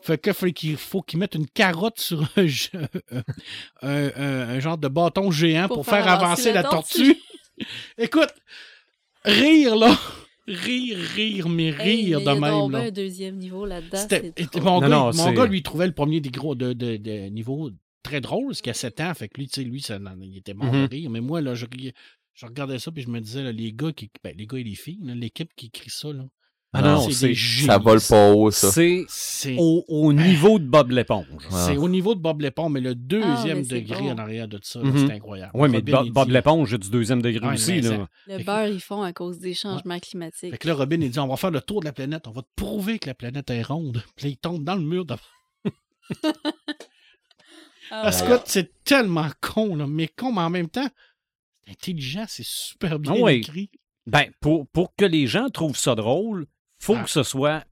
Fait 0.00 0.16
que 0.16 0.32
faut 0.32 0.46
qu'il 0.46 0.78
faut 0.78 1.02
qu'il 1.02 1.18
mette 1.18 1.34
une 1.34 1.46
carotte 1.48 2.00
sur 2.00 2.22
un, 2.36 2.46
un- 3.82 4.12
un 4.16 4.60
genre 4.60 4.78
de 4.78 4.88
bâton 4.88 5.30
géant 5.30 5.68
pour, 5.68 5.84
faire, 5.84 6.06
avancer 6.08 6.52
la 6.52 6.62
tortue. 6.62 7.16
Écoute, 7.98 8.32
rire 9.24 9.76
là, 9.76 9.98
rire, 10.46 10.98
rire, 11.14 11.48
mais 11.48 11.68
Hey, 11.68 11.72
rire 11.72 11.78
mais 11.78 11.94
de 11.96 12.00
il 12.02 12.08
y 12.08 12.14
a 12.14 12.20
donc 12.20 12.40
même. 12.40 12.70
là. 12.70 12.86
un 12.86 12.90
deuxième 12.90 13.36
niveau 13.36 13.64
là-dedans. 13.66 13.98
Mon 14.60 14.80
Non, 14.80 14.80
gars, 14.80 14.88
non, 14.88 15.10
mon 15.14 15.32
gars, 15.32 15.46
lui, 15.46 15.62
trouvait 15.62 15.86
le 15.86 15.92
premier 15.94 16.20
des 16.20 16.30
gros 16.30 16.54
de, 16.54 16.72
de, 16.72 16.96
de 16.96 17.28
niveau 17.28 17.70
très 18.02 18.20
drôle, 18.20 18.48
parce 18.48 18.60
qu'il 18.60 18.70
a 18.70 18.74
7 18.74 19.00
ans. 19.00 19.14
Fait 19.14 19.28
que 19.28 19.38
lui, 19.38 19.46
tu 19.48 19.54
sais, 19.54 19.64
lui, 19.64 19.80
ça, 19.80 19.98
il 20.20 20.36
était 20.36 20.54
mort 20.54 20.70
de 20.72 20.88
rire. 20.90 21.10
Mais 21.10 21.20
moi, 21.20 21.40
là, 21.40 21.54
je, 21.54 21.66
riais- 21.66 21.94
je 22.34 22.46
regardais 22.46 22.78
ça, 22.78 22.90
puis 22.92 23.02
je 23.02 23.08
me 23.08 23.20
disais, 23.20 23.42
là, 23.42 23.52
les 23.52 23.72
gars 23.72 23.92
qui. 23.92 24.10
Ben, 24.22 24.34
les 24.36 24.46
gars 24.46 24.58
et 24.58 24.64
les 24.64 24.74
filles, 24.74 24.98
l'équipe 25.02 25.50
qui 25.56 25.66
écrit 25.66 25.90
ça, 25.90 26.12
là. 26.12 26.24
Ah 26.76 26.82
non, 26.82 27.08
c'est 27.10 27.34
c'est-. 27.34 27.66
Ça 27.66 27.78
vole 27.78 28.00
pas 28.00 28.32
haut, 28.32 28.50
ça. 28.50 28.70
C'est 28.72 29.06
au, 29.58 29.84
au 29.88 30.12
niveau 30.12 30.58
de 30.58 30.64
Bob 30.64 30.90
l'éponge. 30.90 31.26
c'est 31.50 31.76
au 31.76 31.88
niveau 31.88 32.14
de 32.14 32.20
Bob 32.20 32.40
Lépon, 32.40 32.68
mais 32.68 32.80
le 32.80 32.94
deuxième 32.94 33.58
mais 33.58 33.64
c'est 33.64 33.80
degré 33.80 34.00
bon. 34.00 34.10
en 34.12 34.18
arrière 34.18 34.48
de 34.48 34.58
ça, 34.62 34.80
Mhm. 34.80 35.06
c'est 35.06 35.12
incroyable. 35.14 35.52
Oui, 35.54 35.68
mais 35.68 35.80
Bob, 35.80 36.28
l'éponge, 36.30 36.70
j'ai 36.70 36.78
du 36.78 36.90
deuxième 36.90 37.22
degré 37.22 37.46
Ouais, 37.46 37.54
aussi. 37.54 37.80
là. 37.80 38.08
Le 38.26 38.32
Fait 38.36 38.40
que- 38.40 38.46
beurre, 38.46 38.66
ils 38.68 38.80
font 38.80 39.02
à 39.02 39.12
cause 39.12 39.38
des 39.38 39.54
changements 39.54 39.98
climatiques. 40.00 40.50
Fait 40.50 40.58
que 40.58 40.66
là, 40.68 40.74
Robin, 40.74 40.98
il 41.00 41.10
dit 41.10 41.18
on 41.20 41.28
va 41.28 41.36
faire 41.36 41.50
le 41.52 41.60
tour 41.60 41.80
de 41.80 41.84
la 41.86 41.92
planète, 41.92 42.26
on 42.26 42.32
va 42.32 42.42
te 42.42 42.48
prouver 42.56 42.98
que 42.98 43.06
la 43.06 43.14
planète 43.14 43.48
est 43.50 43.62
ronde. 43.62 44.02
Puis 44.16 44.26
là, 44.26 44.30
il 44.32 44.36
tombe 44.36 44.64
dans 44.64 44.74
le 44.76 44.82
mur 44.82 45.04
de. 45.04 45.14
Ah, 47.90 48.00
Parce 48.04 48.22
que 48.22 48.32
c'est 48.46 48.82
tellement 48.82 49.28
con, 49.40 49.76
là, 49.76 49.86
mais 49.86 50.08
con, 50.08 50.32
mais 50.32 50.40
en 50.40 50.50
même 50.50 50.68
temps, 50.68 50.88
c'est 51.64 51.72
intelligent, 51.72 52.24
c'est 52.26 52.44
super 52.44 52.98
bien 52.98 53.12
Ah 53.14 53.20
oui. 53.22 53.32
écrit. 53.34 53.70
Ben, 54.06 54.26
pour, 54.40 54.66
pour 54.68 54.94
que 54.96 55.04
les 55.04 55.26
gens 55.26 55.48
trouvent 55.50 55.76
ça 55.76 55.94
drôle, 55.94 56.46
faut 56.84 56.96
Ah. 56.96 57.02
que 57.04 57.10
ce 57.10 57.22
soit 57.22 57.64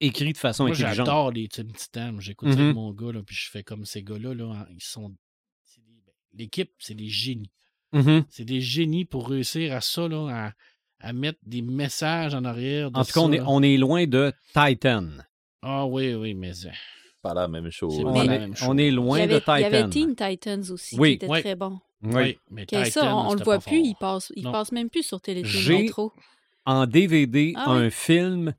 écrit 0.00 0.32
de 0.32 0.38
façon 0.38 0.64
Moi, 0.64 0.70
intelligente. 0.72 0.94
j'adore 0.96 1.30
les 1.32 1.48
Tim 1.48 1.66
Titans. 1.74 2.20
J'écoute 2.20 2.48
Mhm. 2.48 2.60
avec 2.60 2.74
mon 2.74 2.92
gars, 2.92 3.12
là, 3.12 3.22
puis 3.24 3.34
je 3.36 3.50
fais 3.50 3.62
comme 3.62 3.84
ces 3.84 4.02
gars-là, 4.02 4.34
là, 4.34 4.52
hein, 4.54 4.66
ils 4.70 4.82
sont. 4.82 5.08
ben, 5.10 6.12
L'équipe, 6.34 6.70
c'est 6.78 6.94
des 6.94 7.08
génies. 7.08 7.50
Mhm. 7.92 8.24
C'est 8.30 8.44
des 8.44 8.60
génies 8.60 9.04
pour 9.06 9.28
réussir 9.28 9.74
à 9.74 9.80
ça, 9.80 10.06
là, 10.08 10.28
à, 11.00 11.08
à 11.08 11.12
mettre 11.12 11.38
des 11.44 11.62
messages 11.62 12.34
en 12.34 12.44
arrière. 12.44 12.90
De 12.90 12.98
En 12.98 13.04
tout 13.04 13.12
cas, 13.12 13.20
on 13.20 13.32
est, 13.32 13.40
on 13.40 13.62
est 13.62 13.76
loin 13.76 14.06
de 14.06 14.32
Titan. 14.54 15.08
Ah 15.62 15.86
oui, 15.86 16.14
oui, 16.14 16.34
mais. 16.34 16.66
euh, 16.66 16.70
Pas 17.22 17.34
la 17.34 17.48
même 17.48 17.70
chose. 17.70 17.96
C'est 17.96 18.04
On, 18.04 18.12
pas 18.12 18.24
la 18.24 18.34
est, 18.34 18.38
même 18.40 18.54
chose. 18.56 18.68
on 18.68 18.78
est 18.78 18.88
Il 18.88 18.94
loin 18.94 19.26
de 19.26 19.38
Titan. 19.38 19.56
il 19.56 19.62
y 19.62 19.64
avait 19.64 19.88
Teen 19.88 20.14
Titans 20.14 20.70
aussi, 20.70 20.96
Oui. 20.98 21.10
qui 21.18 21.24
était 21.24 21.26
Oui. 21.32 21.40
très 21.40 21.56
bon. 21.56 21.80
Oui. 22.02 22.12
Oui, 22.14 22.38
mais 22.50 22.66
Que 22.66 22.76
ça, 22.76 22.84
Titan, 22.84 23.26
on, 23.26 23.30
on 23.30 23.34
le 23.34 23.42
voit 23.42 23.58
plus, 23.58 23.76
fort. 23.78 23.86
il 23.86 23.94
passe, 23.96 24.32
il 24.36 24.44
passe 24.44 24.70
même 24.70 24.88
plus 24.88 25.02
sur 25.02 25.20
Téléfilm 25.20 25.62
J'ai- 25.62 25.86
trop. 25.88 26.12
En 26.68 26.86
DVD, 26.86 27.52
Ah 27.56 27.70
un 27.70 27.84
oui. 27.86 27.90
film 27.90 28.52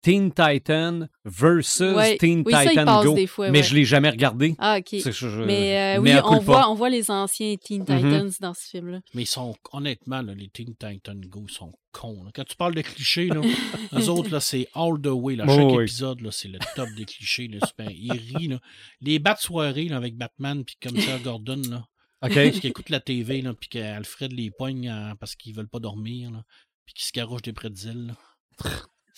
Teen 0.00 0.30
Titan 0.32 1.08
versus 1.24 1.80
Ouais. 1.96 2.16
Teen 2.18 2.44
Oui, 2.46 2.52
ça, 2.52 2.64
Titan 2.66 3.02
Go. 3.02 3.14
des 3.14 3.26
fois, 3.26 3.50
mais 3.50 3.58
ouais. 3.58 3.64
je 3.64 3.74
l'ai 3.74 3.84
jamais 3.84 4.10
regardé. 4.10 4.54
Ah, 4.58 4.78
OK. 4.78 4.86
C'est- 4.90 5.10
je- 5.10 5.28
je- 5.28 5.42
Mais 5.42 5.96
euh, 5.96 6.00
oui, 6.00 6.12
on 6.24 6.38
voit, 6.38 6.70
on 6.70 6.74
voit 6.74 6.88
les 6.88 7.10
anciens 7.10 7.56
Teen 7.56 7.80
Titans 7.84 8.30
dans 8.40 8.54
ce 8.54 8.68
film-là. 8.68 9.00
Mais 9.14 9.22
ils 9.22 9.26
sont, 9.26 9.56
honnêtement, 9.72 10.22
là, 10.22 10.34
les 10.34 10.48
Teen 10.50 10.68
Titan 10.76 11.16
Go 11.26 11.46
sont 11.48 11.72
cons. 11.90 12.22
là. 12.22 12.30
Quand 12.32 12.44
tu 12.44 12.54
parles 12.54 12.76
de 12.76 12.82
clichés, 12.82 13.26
là, 13.26 13.40
eux 13.92 14.08
autres, 14.08 14.30
là, 14.30 14.38
c'est 14.38 14.68
all 14.74 15.00
the 15.02 15.08
way. 15.08 15.34
Là. 15.34 15.44
Oh, 15.48 15.52
Chaque 15.56 15.66
oui. 15.66 15.82
épisode, 15.82 16.20
là, 16.20 16.30
c'est 16.30 16.48
le 16.48 16.60
top 16.76 16.88
des 16.96 17.04
clichés. 17.04 17.48
Là, 17.48 17.66
super. 17.66 17.90
Ils 17.90 18.12
rient. 18.12 18.48
Là. 18.48 18.60
Les 19.00 19.18
bats 19.18 19.34
de 19.34 19.40
soirée 19.40 19.88
là, 19.88 19.96
avec 19.96 20.16
Batman 20.16 20.64
puis 20.64 20.76
Commissaire 20.80 21.20
Gordon, 21.22 21.60
là, 21.68 21.84
OK. 22.22 22.34
parce 22.34 22.60
qu'ils 22.60 22.70
écoutent 22.70 22.90
la 22.90 23.00
TV, 23.00 23.42
là, 23.42 23.52
puis 23.52 23.68
qu'Alfred 23.68 24.32
les 24.32 24.50
poigne 24.52 24.88
euh, 24.88 25.14
parce 25.18 25.34
qu'ils 25.34 25.54
veulent 25.56 25.68
pas 25.68 25.80
dormir, 25.80 26.30
là, 26.30 26.42
puis 26.88 26.94
qu'ils 26.94 27.04
se 27.04 27.12
garochent 27.12 27.42
des 27.42 27.52
là. 27.52 28.14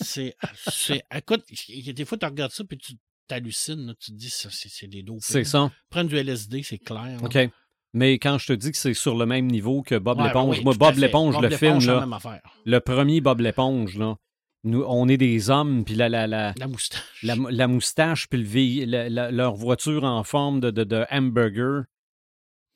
C'est, 0.03 0.35
c'est, 0.57 1.05
écoute, 1.15 1.45
il 1.69 1.87
y 1.87 1.91
a 1.91 1.93
des 1.93 2.05
fois, 2.07 2.17
tu 2.17 2.25
regardes 2.25 2.53
ça, 2.53 2.65
puis 2.65 2.79
tu 2.79 2.95
t'hallucines, 3.29 3.87
là, 3.87 3.95
tu 4.01 4.11
te 4.13 4.17
dis, 4.17 4.31
ça, 4.31 4.49
c'est, 4.51 4.87
des 4.89 5.03
dopés. 5.03 5.21
C'est 5.21 5.45
ça. 5.45 5.71
Prendre 5.91 6.09
du 6.09 6.17
LSD, 6.17 6.63
c'est 6.63 6.79
clair. 6.79 7.05
là. 7.05 7.23
OK. 7.23 7.39
Mais 7.93 8.15
quand 8.19 8.39
je 8.39 8.47
te 8.47 8.53
dis 8.55 8.71
que 8.73 8.79
c'est 8.79 8.95
sur 8.95 9.15
le 9.15 9.27
même 9.27 9.47
niveau 9.47 9.83
que 9.83 9.97
Bob 9.97 10.19
Ouais, 10.19 10.29
l'éponge, 10.29 10.57
oui, 10.57 10.65
moi, 10.65 10.75
Bob 10.75 10.97
l'éponge, 10.97 11.35
Bob 11.35 11.43
le 11.45 11.51
film, 11.55 11.81
là, 11.81 12.07
même 12.07 12.19
le 12.65 12.79
premier 12.81 13.21
Bob 13.21 13.41
l'éponge, 13.41 13.99
là, 13.99 14.17
nous, 14.65 14.83
on 14.89 15.07
est 15.07 15.19
des 15.19 15.51
hommes, 15.51 15.85
puis 15.85 15.95
la, 15.97 16.09
la, 16.09 16.27
la, 16.27 16.55
La 16.57 16.67
moustache. 16.67 17.23
la, 17.23 17.35
la 17.51 17.69
moustache, 17.69 18.27
puis 18.27 18.39
le 18.39 18.45
la- 18.87 19.11
la- 19.11 19.31
leur 19.31 19.55
voiture 19.55 20.05
en 20.05 20.25
forme 20.25 20.61
de, 20.61 20.71
de, 20.71 20.85
de 20.85 21.05
hamburger, 21.11 21.85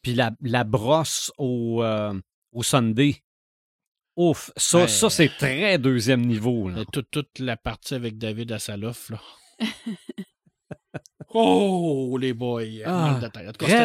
puis 0.03 0.12
la, 0.15 0.33
la 0.43 0.65
brosse 0.65 1.33
au, 1.39 1.83
euh, 1.83 2.12
au 2.53 2.62
Sunday. 2.62 3.23
Ouf, 4.16 4.51
ça, 4.57 4.78
Ouais. 4.82 4.89
ça 4.89 5.11
c'est 5.11 5.28
très 5.36 5.77
deuxième 5.78 6.24
niveau. 6.24 6.69
là. 6.69 6.85
Toute, 6.93 7.11
toute 7.11 7.39
la 7.41 7.57
partie 7.57 7.95
avec 7.95 8.16
David 8.19 8.53
Assaloff, 8.53 9.11
là. 9.11 9.20
oh, 11.35 12.16
les 12.20 12.32
boys. 12.32 12.62
Ah, 12.85 13.19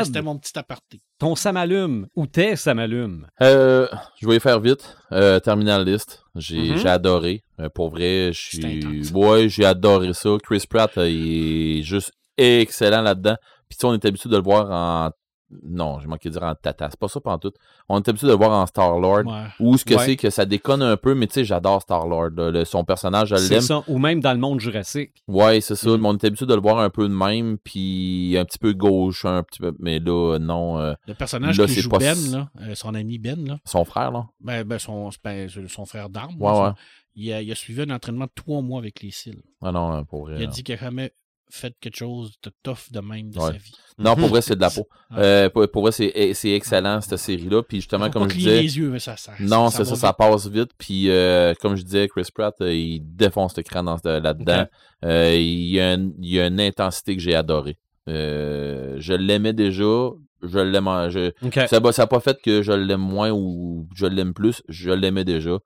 c'était- 0.04 0.22
mon 0.22 0.38
petit 0.38 0.58
aparté. 0.58 1.02
Ton 1.18 1.36
samalume, 1.36 2.08
ou 2.16 2.28
tes 2.28 2.56
samalumes. 2.56 3.28
Euh, 3.42 3.88
je 4.22 4.28
vais 4.28 4.38
y 4.38 4.40
faire 4.40 4.60
vite. 4.60 4.96
Euh, 5.12 5.40
Terminal 5.40 5.86
List. 5.86 6.24
J'ai 6.36 6.72
Mhm. 6.72 6.78
j'ai 6.78 6.88
adoré. 6.90 7.44
Euh, 7.60 7.70
pour 7.70 7.90
vrai, 7.90 8.32
je 8.34 8.40
suis. 8.58 9.12
Ouais, 9.14 9.50
j'ai 9.50 9.66
adoré 9.66 10.14
ça. 10.14 10.30
Chris 10.44 10.64
Pratt, 10.70 10.96
euh, 10.98 11.10
il 11.10 11.80
est 11.80 11.84
juste 11.84 12.12
excellent 12.38 13.02
là-dedans. 13.02 13.36
Puis 13.68 13.78
tu 13.78 13.82
sais, 13.82 13.88
on 13.88 13.94
est 13.94 14.06
habitué 14.06 14.30
de 14.30 14.38
le 14.38 14.44
voir 14.44 14.70
en 14.72 15.12
Non, 15.64 16.00
j'ai 16.00 16.08
manqué 16.08 16.30
de 16.30 16.34
dire 16.34 16.44
en 16.44 16.54
tata. 16.54 16.90
C'est 16.92 17.00
pas 17.00 17.08
ça 17.08 17.20
pendant 17.20 17.40
tout. 17.40 17.52
On 17.88 17.98
est 17.98 18.08
habitué 18.08 18.28
de 18.28 18.32
le 18.34 18.38
voir 18.38 18.52
en 18.52 18.66
Star-Lord. 18.68 19.26
Ouais. 19.26 19.46
Ou 19.60 19.78
ce 19.78 19.84
que 19.86 19.96
Ouais. 19.96 20.06
c'est 20.06 20.16
que 20.16 20.30
ça 20.30 20.46
déconne 20.46 20.84
un 20.84 20.96
peu, 20.96 21.16
mais 21.16 21.26
tu 21.28 21.34
sais, 21.34 21.44
j'adore 21.44 21.82
Star-Lord. 21.82 22.30
Le- 22.38 22.66
Son 22.66 22.84
personnage, 22.84 23.30
je 23.30 23.36
C'est 23.38 23.54
l'aime. 23.56 23.62
ça. 23.62 23.84
Ou 23.88 23.98
même 23.98 24.20
dans 24.20 24.34
le 24.34 24.40
monde 24.40 24.60
jurassique. 24.60 25.24
Ouais, 25.28 25.60
c'est 25.62 25.76
ça. 25.76 25.90
Mm. 25.90 25.98
Mais 26.02 26.08
on 26.08 26.14
est 26.14 26.24
habitué 26.24 26.46
de 26.46 26.54
le 26.54 26.62
voir 26.62 26.78
un 26.80 26.90
peu 26.92 27.08
de 27.10 27.14
même, 27.14 27.58
puis 27.58 28.38
un 28.38 28.46
petit 28.46 28.60
peu 28.60 28.74
gauche, 28.74 29.26
un 29.26 29.42
petit 29.44 29.60
peu. 29.60 29.74
Mais 29.80 30.00
là, 30.00 30.38
non. 30.40 30.78
euh, 30.80 30.94
Le 31.08 31.14
personnage 31.16 31.58
Là, 31.60 31.66
qui 31.66 31.82
joue 31.82 31.90
pas 31.90 31.98
Ben, 31.98 32.32
là, 32.32 32.50
euh, 32.62 32.76
son 32.76 32.94
ami 32.94 33.18
Ben, 33.18 33.44
là, 33.48 33.58
son 33.66 33.86
frère, 33.86 34.12
là. 34.12 34.26
ben, 34.42 34.64
ben, 34.64 34.78
son, 34.80 35.10
ben, 35.24 35.50
son 35.68 35.86
frère 35.86 36.10
d'armes, 36.10 36.36
Ouais, 36.40 36.72
il, 37.16 37.34
a, 37.34 37.42
il 37.42 37.52
a 37.52 37.56
suivi 37.56 37.82
un 37.82 37.90
entraînement 37.90 38.26
de 38.26 38.32
trois 38.36 38.62
mois 38.62 38.80
avec 38.80 39.02
les 39.02 39.12
cils. 39.12 39.42
Ah 39.62 39.72
non, 39.72 39.94
euh, 39.96 40.04
pour 40.04 40.22
vrai. 40.26 40.36
Il 40.38 40.44
a 40.44 40.46
non. 40.46 40.52
dit 40.52 40.64
qu'il 40.64 40.76
n'a 40.76 40.82
jamais 40.82 41.12
fait 41.52 41.74
quelque 41.82 41.98
chose 41.98 42.32
de 42.44 42.52
tough 42.64 42.92
de 42.92 43.00
même 43.00 43.32
de 43.32 43.40
Ouais. 43.40 43.46
sa 43.54 43.58
vie. 43.58 43.72
Non, 43.98 44.16
pour 44.16 44.28
vrai, 44.30 44.42
c'est 44.42 44.56
de 44.56 44.62
la 44.62 44.70
peau. 44.70 44.88
Ouais. 45.12 45.18
Euh, 45.18 45.50
pour, 45.50 45.68
pour 45.70 45.82
vrai, 45.84 45.92
c'est 45.92 46.34
c'est 46.34 46.52
excellent, 46.52 47.02
cette 47.02 47.18
série-là. 47.18 47.64
Puis 47.64 47.78
justement, 47.78 48.06
Faut 48.06 48.12
comme 48.12 48.28
pas 48.28 48.34
je 48.34 48.38
disais. 48.38 48.62
les 48.62 48.78
yeux, 48.78 48.90
mais 48.90 49.00
ça, 49.00 49.18
ça 49.18 49.34
Non, 49.40 49.70
c'est 49.70 49.84
ça, 49.86 49.96
ça 49.96 50.14
passe 50.14 50.48
vite. 50.48 50.72
Puis, 50.78 51.10
euh, 51.10 51.54
comme 51.62 51.76
je 51.76 51.84
disais, 51.84 52.08
Chris 52.08 52.28
Pratt, 52.34 52.56
euh, 52.62 52.74
il 52.74 53.02
défonce 53.04 53.58
le 53.58 53.64
crâne 53.64 53.86
là-dedans. 53.86 54.66
Il, 55.04 55.66
y 55.70 55.80
a 55.80 55.92
un- 55.92 56.12
une 56.22 56.62
intensité 56.62 57.16
que 57.16 57.22
j'ai 57.22 57.36
adorée. 57.36 57.78
Je 58.08 59.14
l'aimais 59.14 59.54
déjà. 59.54 60.10
Je 60.42 60.60
l'aime. 60.60 60.88
en- 60.88 61.10
je- 61.10 61.32
OK. 61.46 61.60
Ça 61.68 61.80
n'a 61.82 62.08
pas 62.08 62.20
fait 62.22 62.38
que 62.42 62.62
je 62.62 62.72
l'aime 62.72 63.02
moins 63.02 63.32
ou 63.32 63.88
je 63.94 64.06
l'aime 64.06 64.34
plus. 64.34 64.62
Je 64.70 64.90
l'aimais 64.92 65.26
déjà. 65.26 65.58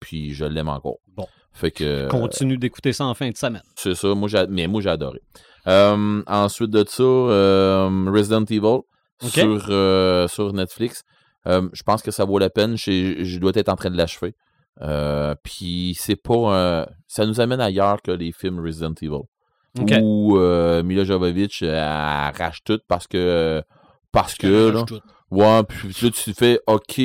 Puis, 0.00 0.32
je 0.32 0.44
l'aime 0.44 0.68
encore. 0.68 0.96
Bon. 1.08 1.26
Fait 1.52 1.70
que. 1.70 2.08
Continue 2.08 2.56
d'écouter 2.56 2.92
ça 2.92 3.04
en 3.04 3.14
fin 3.14 3.30
de 3.30 3.36
semaine. 3.36 3.62
C'est 3.76 3.94
ça, 3.94 4.14
moi 4.14 4.28
mais 4.48 4.66
moi 4.66 4.80
j'ai 4.80 4.90
adoré. 4.90 5.20
Euh, 5.68 6.22
ensuite 6.26 6.70
de 6.70 6.84
ça, 6.88 7.02
euh, 7.02 8.10
Resident 8.12 8.44
Evil 8.44 8.80
sur, 9.20 9.66
euh, 9.68 10.26
sur 10.28 10.52
Netflix. 10.52 11.04
Euh, 11.46 11.68
je 11.72 11.82
pense 11.82 12.02
que 12.02 12.10
ça 12.10 12.24
vaut 12.24 12.38
la 12.38 12.50
peine. 12.50 12.76
Je, 12.76 13.38
dois 13.38 13.52
être 13.54 13.68
en 13.68 13.76
train 13.76 13.90
de 13.90 13.96
l'achever. 13.96 14.34
Euh, 14.80 15.34
Puis 15.42 15.96
c'est 15.98 16.16
pas 16.16 16.86
Ça 17.06 17.26
nous 17.26 17.40
amène 17.40 17.60
ailleurs 17.60 18.00
que 18.02 18.10
les 18.10 18.32
films 18.32 18.60
Resident 18.60 18.94
Evil. 19.00 19.22
Où 19.78 20.36
euh, 20.36 20.82
Mila 20.82 21.04
Jovovich 21.04 21.62
arrache 21.62 22.62
tout 22.64 22.80
parce 22.88 23.06
que. 23.06 23.62
Parce 24.10 24.34
que. 24.34 24.70
Là, 24.70 24.84
tout. 24.84 25.00
ouais, 25.30 25.62
puis 25.64 25.88
là 26.02 26.10
tu 26.10 26.34
fais 26.34 26.60
OK, 26.66 27.00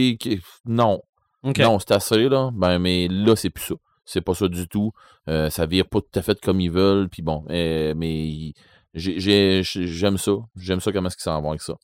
non. 0.65 1.02
Non, 1.44 1.80
c'est 1.80 1.91
assez, 1.91 2.28
là. 2.28 2.49
Ben, 2.53 2.78
mais 2.78 3.07
là, 3.07 3.36
c'est 3.38 3.49
plus 3.49 3.64
ça. 3.64 3.76
C'est 4.07 4.21
pas 4.21 4.34
ça 4.34 4.47
du 4.47 4.67
tout. 4.67 4.91
Euh, 5.29 5.49
ça 5.49 5.65
vire 5.65 5.85
pas 5.88 5.99
tout 6.01 6.19
à 6.19 6.21
fait 6.21 6.39
comme 6.41 6.61
ils 6.61 6.71
veulent. 6.71 7.09
Puis 7.09 7.21
bon, 7.21 7.45
euh, 7.49 7.93
mais 7.95 8.53
j'ai- 8.93 9.19
j'ai- 9.19 9.61
j'aime 9.63 10.17
ça. 10.17 10.31
J'aime 10.55 10.79
ça 10.79 10.91
comment 10.91 11.07
est-ce 11.07 11.17
qu'ils 11.17 11.23
s'en 11.23 11.41
vont 11.41 11.49
avec 11.49 11.61
ça. 11.61 11.75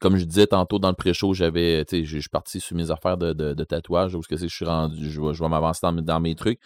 Comme 0.00 0.16
je 0.16 0.24
disais 0.24 0.46
tantôt 0.46 0.78
dans 0.78 0.88
le 0.88 0.94
pré-show, 0.94 1.34
j'avais, 1.34 1.84
je 1.90 2.18
suis 2.18 2.28
parti 2.30 2.60
sur 2.60 2.74
mes 2.76 2.90
affaires 2.90 3.18
de, 3.18 3.34
de, 3.34 3.64
tatouage, 3.64 4.14
où 4.14 4.20
est-ce 4.20 4.28
que 4.28 4.38
c'est 4.38 4.48
je 4.48 4.54
suis 4.54 4.64
rendu, 4.64 5.10
je 5.10 5.20
vais, 5.20 5.48
m'avancer 5.48 5.80
dans, 5.82 6.20
mes- 6.20 6.34
trucs. 6.34 6.58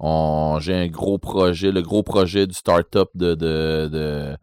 J'ai 0.00 0.74
un 0.74 0.86
gros 0.88 1.18
projet, 1.18 1.72
le 1.72 1.82
gros 1.82 2.02
projet 2.02 2.46
du 2.46 2.54
start-up 2.54 3.10
de, 3.14 3.34
de, 3.34 3.88
de, 3.92 4.36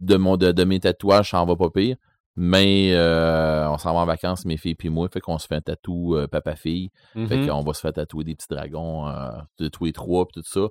de, 0.00 0.36
de, 0.36 0.52
de 0.52 0.64
mes 0.64 0.80
tatouages, 0.80 1.30
ça 1.30 1.40
en 1.40 1.46
va 1.46 1.54
pas 1.54 1.70
pire. 1.70 1.96
Mais 2.36 2.92
euh, 2.92 3.66
on 3.70 3.78
s'en 3.78 3.94
va 3.94 4.00
en 4.00 4.04
vacances, 4.06 4.44
mes 4.44 4.56
filles 4.58 4.74
puis 4.74 4.90
moi, 4.90 5.08
fait 5.08 5.20
qu'on 5.20 5.38
se 5.38 5.46
fait 5.46 5.54
un 5.54 5.60
tatou 5.62 6.14
euh, 6.16 6.26
papa-fille. 6.26 6.90
Fait 7.14 7.36
Mhm. 7.38 7.46
qu'on 7.48 7.62
va 7.62 7.72
se 7.72 7.80
faire 7.80 7.92
tatouer 7.94 8.24
des 8.24 8.34
petits 8.34 8.48
dragons 8.50 9.08
euh, 9.08 9.30
de 9.58 9.68
tous 9.68 9.86
les 9.86 9.92
trois 9.92 10.26
puis 10.28 10.42
tout 10.42 10.46
ça. 10.48 10.68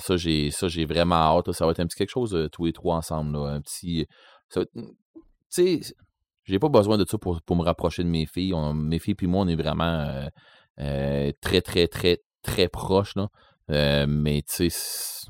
Ça, 0.00 0.16
j'ai 0.16 0.50
ça, 0.50 0.68
j'ai 0.68 0.86
vraiment 0.86 1.16
hâte. 1.16 1.48
là. 1.48 1.52
Ça 1.52 1.66
va 1.66 1.72
être 1.72 1.80
un 1.80 1.86
petit 1.86 1.96
quelque 1.98 2.08
chose 2.10 2.48
tous 2.50 2.64
les 2.64 2.72
trois 2.72 2.96
ensemble. 2.96 3.32
Là. 3.36 3.50
Un 3.50 3.60
petit. 3.60 4.06
être- 4.56 4.70
Tu 4.74 4.90
sais, 5.50 5.80
j'ai 6.44 6.58
pas 6.58 6.68
besoin 6.70 6.96
de 6.96 7.04
ça 7.06 7.18
pour, 7.18 7.42
pour 7.42 7.56
me 7.56 7.62
rapprocher 7.62 8.02
de 8.02 8.08
mes 8.08 8.24
filles. 8.26 8.54
On- 8.54 8.72
mes 8.72 8.98
filles 8.98 9.14
puis 9.16 9.26
moi, 9.26 9.42
on 9.44 9.48
est 9.48 9.56
vraiment 9.56 10.08
très, 10.78 11.60
très, 11.60 11.88
très, 11.88 12.20
très 12.42 12.68
proches. 12.68 13.14
Là. 13.16 13.28
Mais 14.06 14.42
tu 14.48 14.70
sais, 14.70 15.28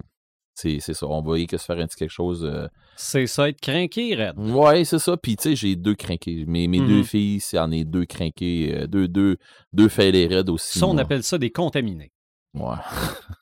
c'est 0.54 0.94
ça. 0.94 1.06
On 1.08 1.22
va 1.22 1.38
y 1.40 1.46
que 1.48 1.56
se 1.56 1.64
faire 1.64 1.78
un 1.78 1.86
petit 1.86 1.96
quelque 1.96 2.10
chose. 2.10 2.48
C'est 2.96 3.26
ça, 3.26 3.48
être 3.48 3.60
craqué, 3.60 4.14
Red. 4.14 4.38
Ouais, 4.38 4.84
c'est 4.84 4.98
ça. 4.98 5.16
Puis, 5.16 5.36
tu 5.36 5.50
sais, 5.50 5.56
j'ai 5.56 5.76
deux 5.76 5.94
crinqués. 5.94 6.44
Mes, 6.46 6.66
mes 6.66 6.80
Mhm. 6.80 6.88
deux 6.88 7.02
filles, 7.02 7.40
c'est 7.40 7.58
en 7.58 7.70
est 7.70 7.84
deux 7.84 8.06
crinqués. 8.06 8.74
euh, 8.74 8.86
deux, 8.86 9.06
deux, 9.08 9.36
deux 9.72 9.88
raides 9.96 10.48
aussi. 10.50 10.78
Ça, 10.78 10.86
on 10.86 10.94
moi. 10.94 11.02
appelle 11.02 11.22
ça 11.22 11.36
des 11.38 11.50
contaminés. 11.50 12.12
Ouais. 12.54 12.76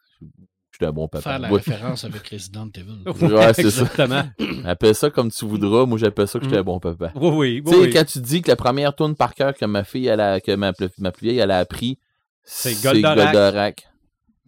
Je 0.73 0.79
suis 0.79 0.87
un 0.87 0.93
bon 0.93 1.07
papa. 1.07 1.23
Faire 1.23 1.39
la 1.39 1.51
Ouais, 1.53 1.59
référence 1.65 2.03
avec 2.05 2.27
Resident 2.29 2.69
Evil. 2.75 3.05
Ouais, 3.33 3.55
c'est 3.55 3.71
ça. 3.71 3.83
Exactement. 3.83 4.25
Appelle 4.65 4.95
ça 4.97 5.09
comme 5.09 5.31
tu 5.31 5.45
voudras. 5.45 5.87
Moi, 5.87 5.99
j'appelle 5.99 6.27
ça 6.27 6.41
que 6.41 6.47
je 6.47 6.49
suis 6.51 6.57
Mhm. 6.57 6.61
un 6.63 6.65
bon 6.65 6.81
papa. 6.81 7.13
Oui, 7.15 7.31
oui, 7.31 7.63
Tu 7.65 7.71
sais, 7.71 7.77
oui. 7.79 7.85
oui. 7.87 7.93
quand 7.93 8.05
tu 8.05 8.19
dis 8.21 8.43
que 8.43 8.49
la 8.49 8.57
première 8.57 8.93
tourne 8.93 9.15
par 9.15 9.35
cœur 9.37 9.55
que 9.55 9.65
ma 9.67 9.85
fille, 9.85 10.09
elle 10.09 10.19
a, 10.21 10.41
que 10.41 10.51
ma, 10.57 10.73
plus- 10.73 10.89
ma 10.99 11.13
plus 11.13 11.27
vieille, 11.29 11.39
elle 11.39 11.53
a 11.53 11.59
appris, 11.59 12.01
C'est 12.43 12.75
c'est 12.75 12.83
Goldorak. 12.83 13.33
Goldorak. 13.33 13.87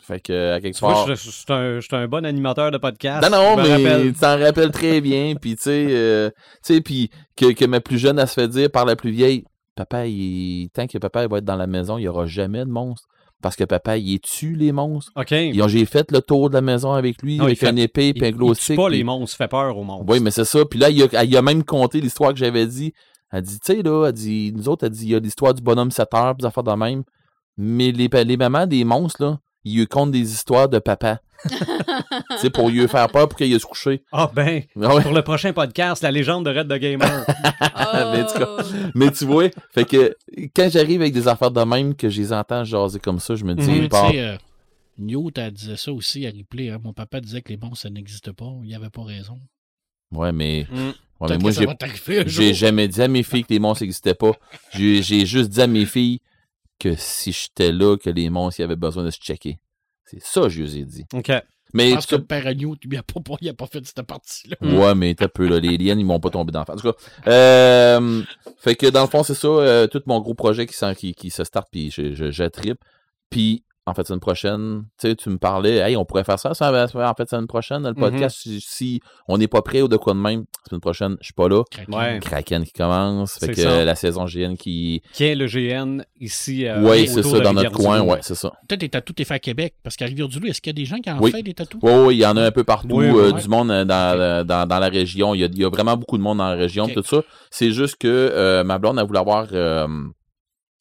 Fait 0.01 0.21
que, 0.21 0.53
à 0.53 0.61
quelque 0.61 0.79
part. 0.79 1.07
je, 1.09 1.15
je- 1.15 1.81
suis 1.81 1.97
un, 1.97 2.07
bon 2.07 2.25
animateur 2.25 2.71
de 2.71 2.79
podcast. 2.79 3.29
Non, 3.29 3.37
non, 3.37 3.57
mais 3.57 3.73
rappelle. 3.77 4.13
tu 4.13 4.19
t'en 4.21 4.39
rappelles 4.39 4.71
très 4.71 5.01
bien. 5.01 5.35
Puis, 5.41 5.57
tu 5.57 5.63
sais, 5.63 5.87
euh, 5.91 6.31
tu 6.65 6.75
sais, 6.75 6.81
puis 6.81 7.11
que, 7.37 7.53
que 7.53 7.65
ma 7.65 7.81
plus 7.81 7.99
jeune, 7.99 8.19
elle 8.19 8.29
se 8.29 8.35
fait 8.35 8.49
dire 8.49 8.71
par 8.71 8.85
la 8.85 8.95
plus 8.95 9.11
vieille, 9.11 9.45
papa, 9.75 10.07
il, 10.07 10.69
tant 10.73 10.87
que 10.87 10.99
papa 10.99 11.23
il 11.25 11.29
va 11.31 11.39
être 11.39 11.45
dans 11.45 11.57
la 11.57 11.67
maison, 11.67 11.99
il 11.99 12.03
n'y 12.03 12.09
aura 12.09 12.27
jamais 12.27 12.61
de 12.65 12.71
monstre. 12.71 13.07
Parce 13.43 13.55
que 13.57 13.65
papa, 13.65 13.97
il 13.99 14.19
tue 14.21 14.55
les 14.55 14.73
monstres. 14.73 15.13
OK. 15.17 15.29
J'ai 15.31 15.85
fait 15.87 16.11
le 16.11 16.21
tour 16.23 16.49
de 16.51 16.55
la 16.55 16.63
maison 16.63 16.93
avec 16.93 17.21
lui, 17.23 17.37
Non, 17.37 17.45
il 17.45 17.47
avec 17.49 17.59
fait- 17.59 17.71
une 17.71 17.79
épée 17.79 18.13
Il, 18.15 18.23
et 18.23 18.27
un 18.27 18.31
il 18.31 18.35
glow 18.37 18.55
tue 18.55 18.63
stick. 18.63 18.77
pas 18.77 18.87
puis- 18.89 18.97
les 18.99 19.05
monstres, 19.05 19.37
fait 19.37 19.49
peur 19.49 19.77
aux 19.77 19.85
monstres. 19.85 20.07
Oui, 20.09 20.21
mais 20.21 20.31
c'est 20.31 20.45
ça. 20.47 20.65
Puis 20.65 20.79
là, 20.79 20.89
il 20.89 21.03
a, 21.03 21.25
il 21.25 21.37
a 21.37 21.43
même 21.43 21.63
conté 21.65 22.01
l'histoire 22.01 22.33
que 22.33 22.39
j'avais 22.39 22.67
dit. 22.67 22.93
Elle 23.33 23.43
dit, 23.43 23.59
tu 23.61 23.75
sais, 23.75 23.83
là, 23.83 24.07
elle 24.07 24.13
dit, 24.13 24.53
nous 24.55 24.69
autres, 24.69 24.87
elle 24.87 24.93
dit, 24.93 25.05
il 25.07 25.11
y 25.11 25.15
a 25.15 25.19
l'histoire 25.19 25.53
du 25.53 25.63
bonhomme 25.63 25.91
7 25.91 26.09
heures, 26.15 26.35
puis 26.37 26.47
affaires 26.47 26.63
de 26.63 26.73
même. 26.73 27.03
Mais 27.59 27.93
les, 27.93 28.09
les 28.09 28.37
mamans 28.37 28.67
des 28.67 28.85
monstres, 28.85 29.23
là, 29.23 29.39
ils 29.69 29.77
lui 29.79 29.87
content 29.87 30.07
des 30.13 30.33
histoires 30.33 30.69
de 30.69 30.79
papa. 30.79 31.21
tu 31.49 32.39
sais, 32.39 32.51
pour 32.51 32.71
lui 32.71 32.87
faire 32.89 33.09
peur 33.09 33.29
pour 33.29 33.37
qu'il 33.37 33.53
aille 33.53 33.61
se 33.61 33.67
coucher. 33.67 34.03
Ah 34.11 34.31
ben, 34.35 34.63
Ah 34.83 34.95
ouais. 34.95 35.03
pour 35.03 35.13
le 35.13 35.23
prochain 35.23 35.53
podcast, 35.53 36.03
la 36.03 36.11
légende 36.11 36.47
de 36.47 36.51
Red 36.51 36.69
the 36.69 36.79
Gamer. 36.81 37.25
Mais 37.29 38.25
cas, 38.25 38.47
Oh. 38.59 38.63
Mais 38.95 39.11
tu 39.11 39.25
vois, 39.27 39.49
fait 39.73 39.85
que 39.85 40.17
quand 40.55 40.71
j'arrive 40.71 41.01
avec 41.03 41.13
des 41.13 41.29
affaires 41.29 41.51
de 41.51 41.63
même, 41.63 41.95
que 41.95 42.09
je 42.09 42.21
les 42.21 42.33
entends 42.33 42.65
jaser 42.65 42.99
comme 43.01 43.19
ça, 43.21 43.35
je 43.35 43.45
me 43.45 43.55
dis. 43.55 43.67
Mais 43.67 43.81
tu 43.83 43.89
bah, 43.89 44.09
sais, 44.11 44.21
euh, 44.21 44.37
Newt, 44.99 45.37
elle 45.39 45.53
disait 45.53 45.77
ça 45.77 45.93
aussi 45.93 46.27
à 46.27 46.31
replay. 46.31 46.71
hein. 46.71 46.79
Mon 46.83 46.93
papa 46.93 47.21
disait 47.21 47.43
que 47.43 47.51
les 47.51 47.59
monstres, 47.59 47.83
ça 47.83 47.91
n'existe 47.91 48.33
pas. 48.33 48.51
Il 48.65 48.75
avait 48.75 48.91
pas 48.91 49.05
raison. 49.05 49.39
ouais, 50.13 50.33
mais, 50.33 50.67
Mm. 50.71 50.77
ouais, 51.21 51.29
mais 51.31 51.39
moi, 51.39 51.51
j'ai 52.27 52.55
jamais 52.55 52.89
dit 52.89 53.03
à 53.03 53.09
mes 53.09 53.23
filles 53.23 53.45
que 53.45 53.53
les 53.53 53.59
monstres 53.59 53.83
n'existaient 53.85 54.15
pas. 54.15 54.33
J'ai 54.73 55.27
juste 55.27 55.51
dit 55.51 55.61
à 55.61 55.67
mes 55.67 55.85
filles 55.85 56.21
que 56.79 56.95
si 56.97 57.33
j'étais 57.33 57.73
là, 57.73 57.97
que 57.97 58.11
les 58.11 58.31
monstres 58.31 58.63
avaient 58.63 58.77
besoin 58.77 59.05
de 59.05 59.11
se 59.11 59.19
checker. 59.19 59.59
C'est 60.05 60.23
ça 60.23 60.43
que 60.43 60.49
je 60.49 60.63
les 60.63 60.79
ai 60.79 60.85
dit. 60.85 61.05
OK. 61.13 61.33
Mais 61.75 61.91
Je 61.91 61.95
pense 61.97 62.07
que 62.07 62.17
le 62.17 62.25
père 62.25 62.55
Newt, 62.55 62.79
il 62.85 62.97
a 62.97 63.03
pas, 63.03 63.21
il 63.41 63.49
a 63.49 63.55
pas 63.55 63.67
fait 63.67 63.85
cette 63.85 64.03
partie-là. 64.03 64.57
Ouais, 64.63 64.95
mais 64.97 65.15
t'as 65.15 65.29
peu, 65.29 65.49
là. 65.49 65.59
Les 65.59 65.77
liens, 65.77 65.99
ils 65.99 66.07
m'ont 66.07 66.21
pas 66.21 66.31
tombé 66.31 66.53
d'en 66.53 66.65
face. 66.65 66.77
En 66.77 66.81
tout 66.81 66.93
cas, 66.93 67.31
euh, 67.31 68.23
fait 68.59 68.77
que 68.77 68.87
dans 68.87 69.03
le 69.03 69.09
fond, 69.09 69.23
c'est 69.25 69.35
ça, 69.35 69.49
euh, 69.49 69.87
tout 69.87 70.03
mon 70.07 70.21
gros 70.21 70.35
projet 70.35 70.67
qui, 70.67 70.77
qui, 70.95 71.15
qui 71.15 71.31
se 71.31 71.45
start, 71.45 71.69
puis 71.71 71.91
je, 71.91 72.15
je, 72.15 72.31
je 72.31 72.45
trippe. 72.45 72.79
Puis, 73.31 73.65
en 73.89 73.95
fait, 73.95 74.07
semaine 74.07 74.19
prochaine, 74.21 74.85
tu 75.01 75.09
sais, 75.09 75.15
tu 75.15 75.31
me 75.31 75.39
parlais, 75.39 75.77
hey, 75.77 75.97
on 75.97 76.05
pourrait 76.05 76.25
faire 76.25 76.41
ça, 76.41 76.55
ça 76.55 76.71
en 76.73 77.15
fait, 77.15 77.31
semaine 77.31 77.47
prochaine, 77.47 77.87
le 77.87 77.95
podcast, 77.95 78.37
si, 78.43 78.61
si 78.61 79.01
on 79.29 79.39
n'est 79.39 79.47
pas 79.47 79.63
prêt 79.63 79.81
ou 79.81 79.87
de 79.89 79.97
quoi 79.97 80.13
de 80.13 80.19
même, 80.19 80.45
semaine 80.69 80.81
prochaine, 80.81 81.17
je 81.21 81.27
suis 81.27 81.35
pas 81.35 81.49
là. 81.49 81.63
Ouais. 81.89 82.19
Kraken 82.21 82.65
qui 82.65 82.73
commence, 82.73 83.35
fait 83.39 83.47
C'est 83.47 83.55
que 83.55 83.61
ça. 83.63 83.85
la 83.85 83.95
saison 83.95 84.25
GN 84.25 84.57
qui. 84.57 85.03
Qui 85.13 85.25
est 85.25 85.35
le 85.37 85.47
GN 85.47 86.03
ici 86.21 86.67
euh, 86.67 86.83
ouais, 86.83 87.07
c'est 87.07 87.23
ça, 87.23 87.39
de 87.39 87.45
dans 87.45 87.53
notre 87.53 87.71
coin, 87.73 88.01
ouais, 88.01 88.19
c'est 88.23 88.35
ça. 88.35 88.51
Peut-être 88.69 88.81
des 88.81 88.89
tatous 88.89 89.15
t'es 89.15 89.25
fait 89.25 89.35
à 89.35 89.39
Québec. 89.39 89.75
Parce 89.85 89.95
qu'à 89.97 90.07
Rivière-du-Loup, 90.07 90.49
est-ce 90.49 90.61
qu'il 90.61 90.71
y 90.71 90.75
a 90.75 90.81
des 90.83 90.85
gens 90.85 90.99
qui 90.99 91.09
en 91.11 91.21
Oui. 91.21 91.31
font 91.31 91.41
des 91.41 91.55
tatous? 91.55 91.81
Ouais, 91.83 92.15
il 92.15 92.19
y 92.19 92.27
en 92.27 92.37
a 92.37 92.43
un 92.47 92.51
peu 92.51 92.65
partout, 92.65 92.89
Oui, 92.97 93.07
euh, 93.07 93.33
ouais. 93.33 93.41
du 93.41 93.49
monde 93.49 93.71
euh, 93.71 93.85
dans, 93.85 94.19
euh, 94.19 94.43
dans, 94.43 94.67
dans 94.67 94.79
la 94.81 94.89
région. 94.89 95.35
Il 95.35 95.41
y, 95.41 95.45
a, 95.45 95.47
il 95.47 95.59
y 95.59 95.65
a 95.65 95.69
vraiment 95.69 95.97
beaucoup 95.97 96.19
de 96.19 96.23
monde 96.23 96.39
dans 96.39 96.49
la 96.49 96.57
région, 96.57 96.89
tout 96.89 97.05
ça. 97.05 97.23
C'est 97.51 97.71
juste 97.71 97.97
que 98.01 98.09
euh, 98.09 98.65
ma 98.65 98.79
blonde, 98.79 98.99
elle 98.99 99.07
voulait 99.07 99.21
avoir. 99.21 99.47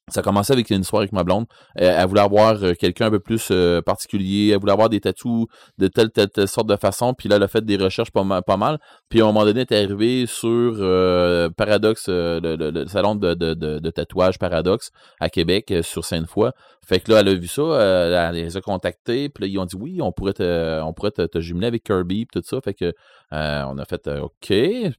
Ça 0.07 0.19
a 0.19 0.23
commencé 0.23 0.53
avec 0.53 0.69
une 0.69 0.81
histoire 0.81 1.01
avec 1.01 1.13
ma 1.13 1.23
blonde. 1.23 1.45
Elle 1.75 2.05
voulait 2.07 2.21
avoir 2.21 2.63
euh, 2.63 2.73
quelqu'un 2.73 3.07
un 3.07 3.09
peu 3.09 3.19
plus 3.19 3.47
euh, 3.49 3.81
particulier. 3.81 4.51
Elle 4.53 4.59
voulait 4.59 4.71
avoir 4.71 4.87
des 4.87 4.99
tatous 4.99 5.47
de 5.79 5.87
telle, 5.87 6.11
telle, 6.11 6.29
telle 6.29 6.47
sorte 6.47 6.67
de 6.67 6.75
façon. 6.75 7.15
Puis 7.15 7.27
là, 7.27 7.37
elle 7.37 7.43
a 7.43 7.47
fait 7.47 7.65
des 7.65 7.75
recherches 7.75 8.11
pas 8.11 8.23
mal. 8.23 8.77
Puis 9.09 9.21
à 9.21 9.23
un 9.23 9.27
moment 9.27 9.45
donné, 9.45 9.65
elle 9.67 9.77
est 9.77 9.83
arrivée 9.83 10.25
sur 10.27 10.49
euh, 10.51 11.49
Paradox, 11.49 12.05
le, 12.07 12.85
salon 12.87 13.15
de, 13.15 13.89
tatouage 13.89 14.37
Paradox 14.37 14.91
à 15.19 15.29
Québec, 15.29 15.73
sur 15.81 16.05
Sainte-Foy. 16.05 16.51
Fait 16.85 16.99
que 16.99 17.11
là, 17.11 17.21
elle 17.21 17.29
a 17.29 17.33
vu 17.33 17.47
ça, 17.47 17.61
euh, 17.61 18.29
elle 18.29 18.35
les 18.35 18.57
a 18.57 18.61
contactés, 18.61 19.29
puis 19.29 19.43
là, 19.43 19.47
ils 19.47 19.57
ont 19.57 19.65
dit 19.65 19.75
oui, 19.75 20.01
on 20.01 20.11
pourrait 20.11 20.33
te, 20.33 20.81
on 20.81 20.93
pourrait 20.93 21.11
te, 21.11 21.25
te 21.25 21.39
jumeler 21.39 21.67
avec 21.67 21.83
Kirby, 21.83 22.25
puis 22.25 22.41
tout 22.41 22.47
ça. 22.47 22.61
Fait 22.61 22.75
que 22.75 22.93
euh, 23.33 23.63
on 23.67 23.77
a 23.77 23.85
fait 23.85 24.07
euh, 24.07 24.21
OK, 24.21 24.49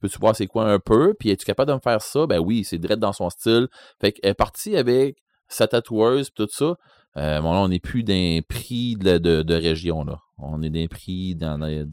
peux-tu 0.00 0.18
voir 0.18 0.34
c'est 0.34 0.46
quoi 0.48 0.64
un 0.64 0.80
peu? 0.80 1.14
Puis 1.14 1.30
es-tu 1.30 1.44
capable 1.44 1.70
de 1.70 1.74
me 1.74 1.80
faire 1.80 2.02
ça? 2.02 2.26
Ben 2.26 2.40
oui, 2.40 2.64
c'est 2.64 2.78
direct 2.78 3.00
dans 3.00 3.12
son 3.12 3.30
style. 3.30 3.68
Fait 4.00 4.12
qu'elle 4.12 4.30
est 4.30 4.34
partie 4.34 4.76
avec 4.76 5.18
sa 5.48 5.68
tatoueuse, 5.68 6.30
puis 6.30 6.44
tout 6.44 6.52
ça. 6.52 6.76
Euh, 7.16 7.40
bon, 7.40 7.52
là, 7.52 7.60
on 7.60 7.68
n'est 7.68 7.78
plus 7.80 8.02
d'un 8.02 8.40
prix 8.46 8.96
de, 8.96 9.16
de, 9.18 9.42
de 9.42 9.54
région, 9.54 10.04
là. 10.04 10.18
On 10.38 10.60
est 10.62 10.68
d'un 10.68 10.86
prix 10.86 11.34
dans, 11.34 11.56
de, 11.58 11.86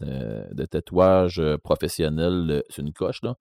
de, 0.54 0.66
tatouage 0.66 1.40
euh, 1.40 1.58
professionnel 1.58 2.48
euh, 2.50 2.62
sur 2.70 2.84
une 2.84 2.92
coche, 2.92 3.22
là. 3.24 3.36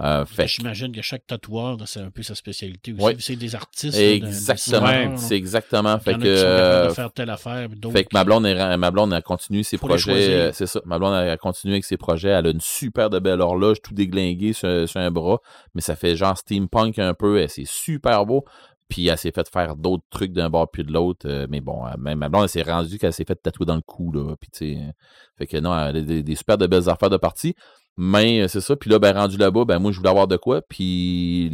Euh, 0.00 0.24
fait 0.24 0.44
que- 0.44 0.48
J'imagine 0.48 0.92
que 0.92 1.02
chaque 1.02 1.26
tatoueur, 1.26 1.76
c'est 1.86 1.98
un 1.98 2.10
peu 2.10 2.22
sa 2.22 2.36
spécialité 2.36 2.92
aussi. 2.92 3.02
Ouais. 3.04 3.16
C'est 3.18 3.34
des 3.34 3.56
artistes. 3.56 3.98
Exactement. 3.98 5.16
C'est 5.16 5.34
exactement. 5.36 5.98
Fait 5.98 6.14
que, 6.14 6.86
de 6.88 6.92
faire 6.92 7.12
telle 7.12 7.30
affaire, 7.30 7.68
fait 7.90 8.04
que 8.04 8.10
ma 8.12 8.22
blonde, 8.22 8.46
est- 8.46 8.76
ma 8.76 8.90
blonde 8.92 9.12
a 9.12 9.22
continué 9.22 9.64
ses 9.64 9.76
Faut 9.76 9.88
projets. 9.88 10.52
C'est 10.52 10.66
ça. 10.66 10.80
Ma 10.84 11.00
blonde 11.00 11.14
a 11.14 11.36
continué 11.36 11.74
avec 11.74 11.84
ses 11.84 11.96
projets. 11.96 12.28
Elle 12.28 12.46
a 12.46 12.50
une 12.50 12.60
super 12.60 13.10
de 13.10 13.18
belle 13.18 13.40
horloge, 13.40 13.82
tout 13.82 13.92
déglingué 13.94 14.52
sur, 14.52 14.88
sur 14.88 15.00
un 15.00 15.10
bras. 15.10 15.40
Mais 15.74 15.80
ça 15.80 15.96
fait 15.96 16.14
genre 16.14 16.38
steampunk 16.38 17.00
un 17.00 17.14
peu. 17.14 17.40
et 17.40 17.48
C'est 17.48 17.66
super 17.66 18.24
beau. 18.24 18.44
Puis 18.88 19.08
elle 19.08 19.16
s'est 19.18 19.32
fait 19.32 19.48
faire 19.48 19.76
d'autres 19.76 20.04
trucs 20.10 20.32
d'un 20.32 20.50
bord 20.50 20.70
puis 20.70 20.84
de 20.84 20.92
l'autre. 20.92 21.26
euh, 21.28 21.46
mais 21.48 21.60
bon, 21.60 21.86
elle- 21.86 21.98
même 22.00 22.18
ma 22.18 22.28
blonde, 22.28 22.42
elle 22.44 22.48
s'est 22.48 22.62
rendue 22.62 22.98
qu'elle 22.98 23.12
s'est 23.12 23.24
fait 23.24 23.34
tatouer 23.36 23.66
dans 23.66 23.76
le 23.76 23.80
cou. 23.82 24.12
Là, 24.12 24.34
puis 24.40 24.50
tu 24.50 24.58
sais, 24.74 24.80
euh, 24.80 24.90
fait 25.38 25.46
que 25.46 25.56
non, 25.56 25.74
elle 25.76 25.96
a 25.96 26.00
des, 26.02 26.22
des 26.22 26.34
super 26.34 26.58
de 26.58 26.66
belles 26.66 26.88
affaires 26.88 27.10
de 27.10 27.16
partie. 27.16 27.54
Mais 27.96 28.42
euh, 28.42 28.48
c'est 28.48 28.60
ça. 28.60 28.74
Puis 28.76 28.90
là, 28.90 28.98
ben, 28.98 29.16
rendu 29.16 29.36
là-bas, 29.36 29.64
ben 29.64 29.78
moi, 29.78 29.92
je 29.92 29.98
voulais 29.98 30.10
avoir 30.10 30.26
de 30.28 30.36
quoi. 30.36 30.62
Puis 30.62 31.50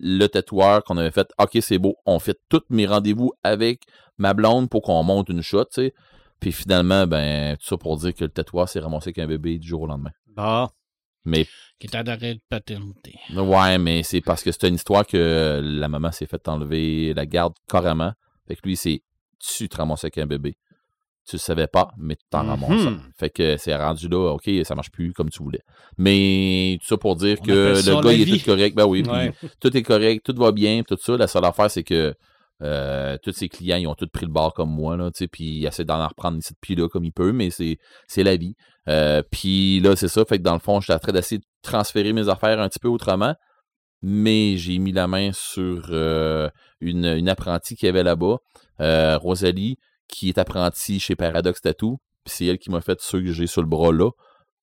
le 0.00 0.26
tatoueur 0.26 0.84
qu'on 0.84 0.96
avait 0.98 1.10
fait, 1.10 1.28
OK, 1.40 1.58
c'est 1.60 1.78
beau. 1.78 1.96
On 2.06 2.18
fait 2.18 2.38
tous 2.48 2.62
mes 2.70 2.86
rendez-vous 2.86 3.32
avec 3.42 3.82
ma 4.18 4.34
blonde 4.34 4.68
pour 4.68 4.82
qu'on 4.82 5.02
monte 5.02 5.28
une 5.30 5.42
shot. 5.42 5.64
Puis 6.40 6.52
finalement, 6.52 7.06
ben, 7.06 7.56
tout 7.56 7.66
ça 7.66 7.76
pour 7.76 7.96
dire 7.96 8.14
que 8.14 8.24
le 8.24 8.30
tatoueur 8.30 8.68
s'est 8.68 8.80
ramassé 8.80 9.08
avec 9.08 9.18
un 9.18 9.26
bébé 9.26 9.58
du 9.58 9.66
jour 9.66 9.82
au 9.82 9.86
lendemain. 9.86 10.10
Bah, 10.36 10.68
Mais 11.28 11.46
qui 11.78 11.86
est 11.86 11.96
en 11.96 12.06
arrêt 12.06 12.34
de 12.34 12.40
paternité. 12.48 13.14
ouais, 13.34 13.78
mais 13.78 14.02
c'est 14.02 14.20
parce 14.20 14.42
que 14.42 14.50
c'est 14.50 14.68
une 14.68 14.74
histoire 14.74 15.06
que 15.06 15.60
la 15.62 15.88
maman 15.88 16.10
s'est 16.10 16.26
fait 16.26 16.48
enlever 16.48 17.14
la 17.14 17.26
garde 17.26 17.54
carrément. 17.68 18.12
Fait 18.46 18.56
que 18.56 18.60
lui, 18.64 18.76
c'est 18.76 19.02
tu 19.38 19.68
te 19.68 19.76
ramasses 19.76 20.04
avec 20.04 20.18
un 20.18 20.26
bébé. 20.26 20.56
Tu 21.28 21.36
le 21.36 21.40
savais 21.40 21.66
pas, 21.66 21.90
mais 21.98 22.16
tu 22.16 22.24
t'en 22.30 22.44
ramasses. 22.46 22.88
Fait 23.18 23.30
que 23.30 23.56
c'est 23.58 23.76
rendu 23.76 24.08
là, 24.08 24.32
OK, 24.32 24.50
ça 24.64 24.74
marche 24.74 24.90
plus 24.90 25.12
comme 25.12 25.30
tu 25.30 25.42
voulais. 25.42 25.60
Mais 25.98 26.78
tout 26.80 26.86
ça 26.86 26.96
pour 26.96 27.16
dire 27.16 27.36
On 27.40 27.44
que 27.44 27.52
le 27.52 28.02
gars, 28.02 28.12
il 28.12 28.22
est 28.34 28.38
tout 28.38 28.44
correct. 28.46 28.74
Ben 28.74 28.86
oui, 28.86 29.02
puis 29.02 29.48
tout 29.60 29.76
est 29.76 29.82
correct, 29.82 30.24
tout 30.24 30.34
va 30.36 30.52
bien, 30.52 30.82
tout 30.82 30.96
ça. 30.98 31.16
La 31.16 31.26
seule 31.26 31.44
affaire, 31.44 31.70
c'est 31.70 31.84
que 31.84 32.14
euh, 32.62 33.16
tous 33.22 33.32
ses 33.32 33.48
clients, 33.48 33.76
ils 33.76 33.86
ont 33.86 33.94
tous 33.94 34.08
pris 34.08 34.26
le 34.26 34.32
bar 34.32 34.52
comme 34.52 34.70
moi, 34.70 34.96
là, 34.96 35.10
puis 35.30 35.58
ils 35.58 35.66
essaient 35.66 35.84
d'en 35.84 36.06
reprendre 36.06 36.38
ici 36.38 36.54
depuis 36.54 36.74
là 36.74 36.88
comme 36.88 37.04
ils 37.04 37.12
peuvent, 37.12 37.32
mais 37.32 37.50
c'est, 37.50 37.78
la 38.16 38.36
vie. 38.36 38.54
Euh, 38.88 39.22
puis 39.30 39.80
là, 39.80 39.96
c'est 39.96 40.08
ça, 40.08 40.24
fait 40.24 40.38
que 40.38 40.42
dans 40.42 40.54
le 40.54 40.58
fond, 40.58 40.80
j'étais 40.80 40.94
en 40.94 40.98
train 40.98 41.12
d'essayer 41.12 41.38
de 41.38 41.46
transférer 41.62 42.12
mes 42.12 42.28
affaires 42.28 42.60
un 42.60 42.68
petit 42.68 42.78
peu 42.80 42.88
autrement, 42.88 43.34
mais 44.02 44.56
j'ai 44.56 44.78
mis 44.78 44.92
la 44.92 45.06
main 45.06 45.30
sur 45.32 45.88
euh, 45.90 46.48
une, 46.80 47.28
apprentie 47.28 47.76
qui 47.76 47.86
avait 47.86 48.02
là-bas, 48.02 48.38
Rosalie, 49.18 49.78
qui 50.08 50.28
est 50.28 50.38
apprentie 50.38 51.00
chez 51.00 51.16
Paradox 51.16 51.60
Tattoo, 51.60 51.98
puis 52.24 52.34
c'est 52.34 52.46
elle 52.46 52.58
qui 52.58 52.70
m'a 52.70 52.80
fait 52.80 53.00
ceux 53.00 53.20
que 53.20 53.32
j'ai 53.32 53.46
sur 53.46 53.62
le 53.62 53.68
bras 53.68 53.92
là. 53.92 54.10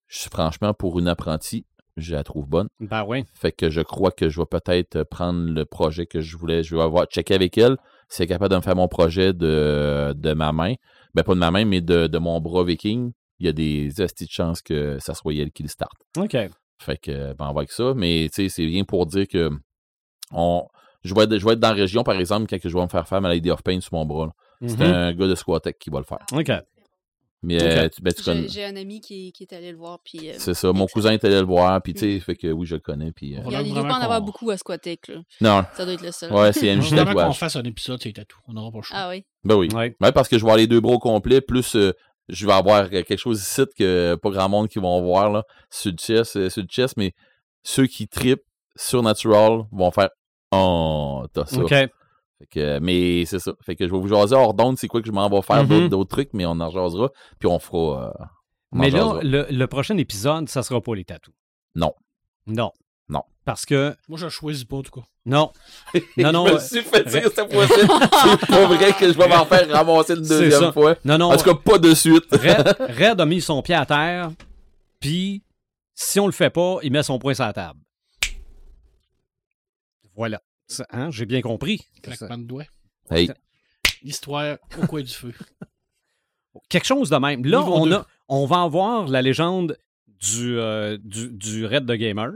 Je- 0.08 0.30
franchement, 0.30 0.74
pour 0.74 1.00
une 1.00 1.08
apprentie, 1.08 1.66
je 1.98 2.14
la 2.16 2.24
trouve 2.24 2.48
bonne. 2.48 2.68
ben 2.80 3.04
oui. 3.08 3.24
Fait 3.34 3.52
que 3.52 3.70
je 3.70 3.82
crois 3.82 4.12
que 4.12 4.30
je 4.30 4.40
vais 4.40 4.46
peut-être 4.46 5.04
prendre 5.04 5.50
le 5.52 5.66
projet 5.66 6.06
que 6.06 6.22
je 6.22 6.36
voulais. 6.38 6.64
Je 6.64 6.76
vais 6.76 6.82
avoir 6.82 7.06
checker 7.06 7.34
avec 7.36 7.58
elle 7.58 7.78
si 8.10 8.22
elle 8.22 8.26
est 8.26 8.30
capable 8.30 8.52
de 8.52 8.58
me 8.58 8.62
faire 8.62 8.76
mon 8.76 8.88
projet 8.88 9.34
de, 9.34 10.14
de 10.16 10.34
ma 10.34 10.52
main. 10.52 10.74
Ben, 11.14 11.24
pas 11.24 11.34
de 11.34 11.40
ma 11.40 11.52
main, 11.52 11.66
mais 11.66 11.82
de, 11.82 12.08
de 12.08 12.18
mon 12.18 12.40
bras 12.42 12.64
viking. 12.64 13.12
Il 13.40 13.46
y 13.46 13.50
a 13.50 13.54
des 13.54 13.90
petites 13.98 14.32
chances 14.32 14.62
que 14.62 14.98
ça 15.00 15.14
soit 15.14 15.34
elle 15.36 15.52
qui 15.52 15.64
le 15.64 15.70
starte. 15.70 15.94
OK. 16.18 16.36
Fait 16.82 16.98
que, 16.98 17.34
ben, 17.34 17.48
on 17.50 17.54
va 17.54 17.60
avec 17.62 17.72
ça. 17.72 17.94
Mais, 17.96 18.28
tu 18.34 18.44
sais, 18.44 18.50
c'est 18.50 18.66
rien 18.66 18.84
pour 18.84 19.06
dire 19.06 19.28
que 19.28 19.50
on, 20.32 20.66
je, 21.04 21.14
vais 21.14 21.24
être, 21.24 21.38
je 21.38 21.46
vais 21.46 21.54
être 21.54 21.60
dans 21.60 21.70
la 21.70 21.74
région, 21.76 22.04
par 22.04 22.16
exemple, 22.20 22.48
quand 22.50 22.60
que 22.60 22.70
je 22.70 22.74
vais 22.78 22.84
me 22.84 22.88
faire 22.90 23.08
faire 23.08 23.22
ma 23.22 23.30
Lady 23.30 23.50
of 23.52 23.62
Pain 23.64 23.80
sur 23.82 23.94
mon 23.94 24.06
bras. 24.06 24.34
C'est 24.66 24.80
Mhm. 24.80 24.94
un 24.94 25.14
gars 25.14 25.28
de 25.28 25.36
Squatec 25.36 25.78
qui 25.78 25.90
va 25.90 26.00
le 26.00 26.06
faire. 26.06 26.20
OK. 26.34 26.52
Mais, 27.44 27.62
euh, 27.62 27.90
tu, 27.90 28.02
ben, 28.02 28.12
tu 28.12 28.24
connais. 28.24 28.48
J'ai 28.48 28.66
un 28.66 28.76
ami 28.76 29.02
qui, 29.02 29.32
qui 29.32 29.44
est 29.44 29.54
allé 29.54 29.72
le 29.72 29.78
voir. 29.78 30.00
Puis, 30.04 30.30
euh, 30.32 30.34
C'est 30.38 30.54
ça. 30.56 30.74
Mon 30.74 30.88
cousin 30.88 31.12
est 31.12 31.24
allé 31.24 31.36
le 31.40 31.46
voir. 31.46 31.80
Puis, 31.82 31.94
tu 31.94 32.00
sais, 32.00 32.20
fait 32.20 32.36
que 32.36 32.48
oui, 32.48 32.66
je 32.66 32.76
le 32.76 32.82
connais. 32.82 33.12
Puis, 33.12 33.36
euh, 33.38 33.42
Il 33.52 33.68
il 33.68 33.74
doit 33.74 33.84
pas 33.84 34.00
en 34.00 34.02
avoir 34.02 34.22
beaucoup 34.22 34.50
à 34.50 34.58
Squatec. 34.58 35.08
Là. 35.10 35.16
non, 35.42 35.64
Ça 35.76 35.86
doit 35.86 35.94
être 35.94 36.02
le 36.02 36.12
seul. 36.12 36.34
ouais, 36.34 36.52
c'est 36.54 36.76
MJ 36.76 36.90
vraiment 36.90 37.12
qu'on 37.12 37.18
Tatouage. 37.18 37.38
fasse 37.38 37.56
un 37.56 37.64
épisode, 37.64 38.02
c'est 38.02 38.14
tout. 38.14 38.40
On 38.48 38.54
n'aura 38.54 38.72
pas 38.72 38.78
le 38.80 38.84
choix. 38.84 38.98
Ah 38.98 39.10
oui. 39.10 39.26
Ben 39.44 39.56
oui. 39.56 39.68
Ouais. 39.76 39.96
Ouais, 40.02 40.12
parce 40.12 40.28
que 40.28 40.38
je 40.38 40.42
vais 40.44 40.48
avoir 40.48 40.58
les 40.58 40.68
deux 40.68 40.80
bras 40.82 40.94
au 40.94 41.00
complet, 41.00 41.40
plus 41.42 41.76
euh, 41.76 41.94
je 42.30 42.48
vais 42.48 42.54
avoir 42.54 42.90
quelque 42.90 43.18
chose 43.18 43.40
ici 43.42 43.62
que 43.78 44.16
pas 44.16 44.30
grand 44.32 44.50
monde 44.50 44.68
qui 44.68 44.80
vont 44.80 45.00
voir 45.04 45.32
là, 45.32 45.44
sur 45.70 45.92
le 45.92 45.98
chest, 45.98 46.38
euh, 46.38 46.50
sur 46.50 46.64
le 46.64 46.68
chest, 46.68 46.96
mais 46.98 47.14
ceux 47.62 47.86
qui 47.86 48.08
tripent 48.08 48.42
sur 48.76 49.04
Natural 49.04 49.62
vont 49.72 49.92
faire 49.92 50.10
Oh, 50.52 51.26
t'as 51.34 51.46
ça. 51.46 51.62
OK. 51.62 51.74
Fait 52.40 52.48
que, 52.48 52.80
mais 52.80 53.24
c'est 53.26 53.40
ça. 53.40 53.54
Fait 53.62 53.76
que 53.76 53.88
je 53.88 53.92
vais 53.94 53.98
vous 54.00 54.08
jaser 54.08 54.36
hors 54.36 54.54
d'onde, 54.54 54.78
c'est 54.78 54.88
quoi 54.88 55.02
que 55.02 55.08
je 55.08 55.12
m'en 55.14 55.30
vais 55.30 55.42
faire 55.42 55.64
Mhm. 55.64 55.70
d'autres, 55.70 55.88
d'autres 55.88 56.10
trucs, 56.10 56.34
mais 56.34 56.46
on 56.46 56.60
en 56.60 56.70
jasera, 56.70 57.10
puis 57.40 57.48
on 57.48 57.60
fera. 57.60 58.08
euh, 58.08 58.26
on 58.74 58.80
Mais 58.80 58.90
là, 58.90 59.20
le, 59.24 59.46
le 59.50 59.68
prochain 59.68 59.98
épisode, 59.98 60.50
ça 60.50 60.62
sera 60.64 60.82
pas 60.82 60.96
les 60.96 61.06
tatous. 61.06 61.34
Non. 61.76 61.94
Non. 62.48 62.72
Non. 63.08 63.22
Parce 63.46 63.66
que. 63.66 63.96
Moi, 64.10 64.18
je 64.18 64.28
choisis 64.30 64.66
pas, 64.66 64.78
en 64.78 64.82
tout 64.84 64.92
cas. 65.00 65.06
Non. 65.26 65.52
Non, 66.18 66.32
non. 66.32 66.48
je 66.48 66.52
me 66.54 66.58
euh, 66.58 66.60
suis 66.60 66.82
fait 66.82 67.04
dire 67.08 67.30
cette 67.34 67.54
fois-ci. 67.54 67.74
c'est 67.80 68.48
pas 68.48 68.66
vrai 68.66 68.94
que 68.94 69.12
je 69.14 69.18
vais 69.18 69.28
m'en 69.28 69.46
faire 69.46 69.70
ramasser 69.70 70.14
une 70.16 70.22
deuxième 70.28 70.74
fois. 70.74 70.96
Non, 71.06 71.18
non. 71.18 71.32
En 71.32 71.38
tout 71.38 71.44
cas, 71.46 71.54
pas 71.56 71.78
de 71.78 71.94
suite. 71.94 72.26
Red, 72.32 72.76
Red 73.00 73.22
a 73.22 73.26
mis 73.26 73.42
son 73.42 73.62
pied 73.62 73.76
à 73.76 73.86
terre, 73.86 74.32
puis 75.00 75.42
si 75.94 76.20
on 76.20 76.26
le 76.26 76.32
fait 76.34 76.50
pas, 76.50 76.78
il 76.84 76.92
met 76.92 77.04
son 77.04 77.18
poing 77.20 77.34
sur 77.34 77.46
la 77.46 77.54
table. 77.54 77.80
Voilà. 80.16 80.42
Hein, 80.92 81.10
J'ai 81.12 81.26
bien 81.26 81.42
compris. 81.42 81.82
Claquement 82.02 82.38
de 82.38 82.44
doigts. 82.44 82.66
Hey, 83.12 83.30
Histoire 84.04 84.58
au 84.82 84.86
coin 84.88 85.02
du 85.02 85.14
feu. 85.14 85.32
Quelque 86.70 86.86
chose 86.86 87.10
de 87.10 87.18
même. 87.18 87.46
Là, 87.46 87.60
Niveau 87.60 87.74
on, 87.76 87.92
a, 87.92 88.06
on 88.30 88.46
va 88.46 88.62
avoir 88.62 89.08
la 89.08 89.22
légende 89.22 89.78
du, 90.08 90.58
euh, 90.58 90.98
du, 91.04 91.30
du 91.30 91.66
Red 91.66 91.86
de 91.86 91.96
Gamer. 91.96 92.32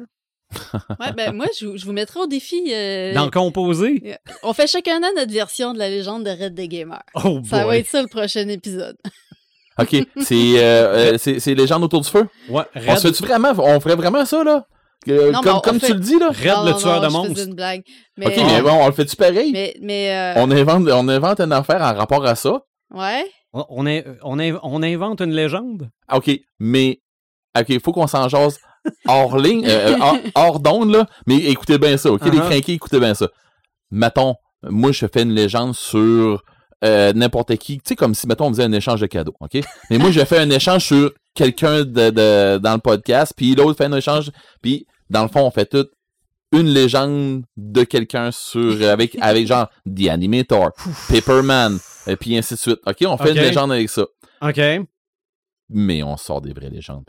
Ouais, 0.99 1.13
ben, 1.15 1.31
moi, 1.31 1.45
je, 1.59 1.67
vous- 1.67 1.77
je 1.77 1.85
vous 1.85 1.91
mettrai 1.93 2.19
au 2.19 2.27
défi. 2.27 2.71
euh, 2.73 3.13
Dans 3.13 3.25
le 3.25 3.31
composé. 3.31 4.17
On 4.43 4.53
fait 4.53 4.67
chacun 4.67 4.97
un 4.97 5.13
notre 5.15 5.31
version 5.31 5.73
de 5.73 5.79
la 5.79 5.89
légende 5.89 6.25
de 6.25 6.31
Red 6.31 6.55
the 6.55 6.67
Gamer. 6.67 7.01
Oh 7.23 7.41
Ça 7.47 7.65
va 7.65 7.77
être 7.77 7.87
ça 7.87 8.01
le 8.01 8.07
prochain 8.07 8.47
épisode. 8.49 8.97
OK. 9.79 9.95
C'est, 10.21 10.59
euh, 10.63 11.13
euh, 11.13 11.17
c'est, 11.17 11.39
c'est 11.39 11.55
Légende 11.55 11.83
autour 11.83 12.01
du 12.01 12.09
feu? 12.09 12.27
Ouais, 12.49 12.63
On 12.87 12.95
se 12.97 13.07
vraiment? 13.23 13.53
On 13.57 13.79
ferait 13.79 13.95
vraiment 13.95 14.25
ça, 14.25 14.43
là? 14.43 14.67
Non, 15.07 15.15
mais 15.15 15.31
comme 15.43 15.55
on 15.55 15.59
comme 15.61 15.79
fait- 15.79 15.87
tu 15.87 15.93
le 15.93 15.99
dis, 15.99 16.19
là? 16.19 16.27
Red 16.29 16.65
le 16.65 16.71
non, 16.71 16.77
tueur 16.77 17.01
non, 17.01 17.07
de 17.07 17.11
monstres. 17.13 17.47
une 17.47 17.55
blague. 17.55 17.81
Mais, 18.17 18.27
OK, 18.27 18.33
mais 18.45 18.61
bon, 18.61 18.71
on 18.73 18.85
le 18.87 18.91
fait-tu 18.93 19.15
pareil? 19.15 19.51
mais, 19.51 19.73
mais, 19.81 20.11
euh, 20.11 20.33
On, 20.43 20.51
invente, 20.51 20.87
on 20.91 21.07
invente 21.07 21.39
une 21.39 21.53
affaire 21.53 21.81
en 21.81 21.93
rapport 21.97 22.25
à 22.25 22.35
ça? 22.35 22.61
ouais. 22.93 23.25
On, 23.51 23.65
on 23.69 23.87
in- 23.87 24.03
on 24.23 24.39
in- 24.39 24.59
on 24.61 24.83
invente 24.83 25.21
une 25.21 25.31
légende? 25.31 25.89
Ah, 26.07 26.17
OK, 26.17 26.29
mais... 26.59 26.99
OK, 27.59 27.65
il 27.69 27.79
faut 27.79 27.91
qu'on 27.91 28.05
s'en 28.05 28.29
jase 28.29 28.59
hors 29.07 29.37
ligne, 29.39 29.65
euh, 29.67 29.97
hors, 29.99 30.17
hors 30.35 30.59
d'onde, 30.59 30.91
là. 30.91 31.07
Mais 31.25 31.37
écoutez 31.37 31.79
bien 31.79 31.97
ça, 31.97 32.11
OK? 32.11 32.23
Les 32.25 32.37
Uh-huh. 32.37 32.41
crinqués, 32.47 32.73
écoutez 32.73 32.99
bien 32.99 33.15
ça. 33.15 33.27
Mettons, 33.89 34.35
moi, 34.61 34.91
je 34.91 35.05
fais 35.11 35.23
une 35.23 35.31
légende 35.33 35.73
sur 35.73 36.43
euh, 36.85 37.11
n'importe 37.13 37.55
qui. 37.57 37.77
Tu 37.77 37.83
sais, 37.87 37.95
comme 37.95 38.13
si, 38.13 38.27
mettons, 38.27 38.45
on 38.45 38.49
faisait 38.49 38.63
un 38.65 38.71
échange 38.71 39.01
de 39.01 39.07
cadeaux, 39.07 39.33
OK? 39.39 39.59
Mais 39.89 39.97
moi, 39.97 40.11
je 40.11 40.23
fais 40.25 40.37
un 40.37 40.49
échange 40.51 40.83
sur 40.85 41.11
quelqu'un 41.39 41.85
de, 41.85 42.09
de- 42.09 42.57
dans 42.57 42.73
le 42.73 42.79
podcast, 42.79 43.33
puis 43.35 43.55
l'autre 43.55 43.77
fait 43.77 43.85
un 43.85 43.93
échange, 43.97 44.29
puis 44.61 44.85
dans 45.09 45.23
le 45.23 45.29
fond, 45.29 45.41
on 45.45 45.51
fait 45.51 45.65
tout 45.65 45.87
une 46.51 46.67
légende 46.67 47.43
de 47.57 47.83
quelqu'un 47.83 48.31
sur 48.31 48.81
avec 48.89 49.17
avec 49.21 49.47
genre 49.47 49.69
The 49.85 50.07
Animator, 50.09 50.71
Paperman, 51.09 51.77
et 52.07 52.15
puis 52.15 52.37
ainsi 52.37 52.55
de 52.55 52.59
suite. 52.59 52.79
OK, 52.85 52.97
on 53.07 53.17
fait 53.17 53.31
une 53.31 53.37
légende 53.37 53.71
avec 53.71 53.89
ça. 53.89 54.05
OK. 54.41 54.59
Mais 55.69 56.03
on 56.03 56.17
sort 56.17 56.41
des 56.41 56.53
vraies 56.53 56.69
légendes. 56.69 57.05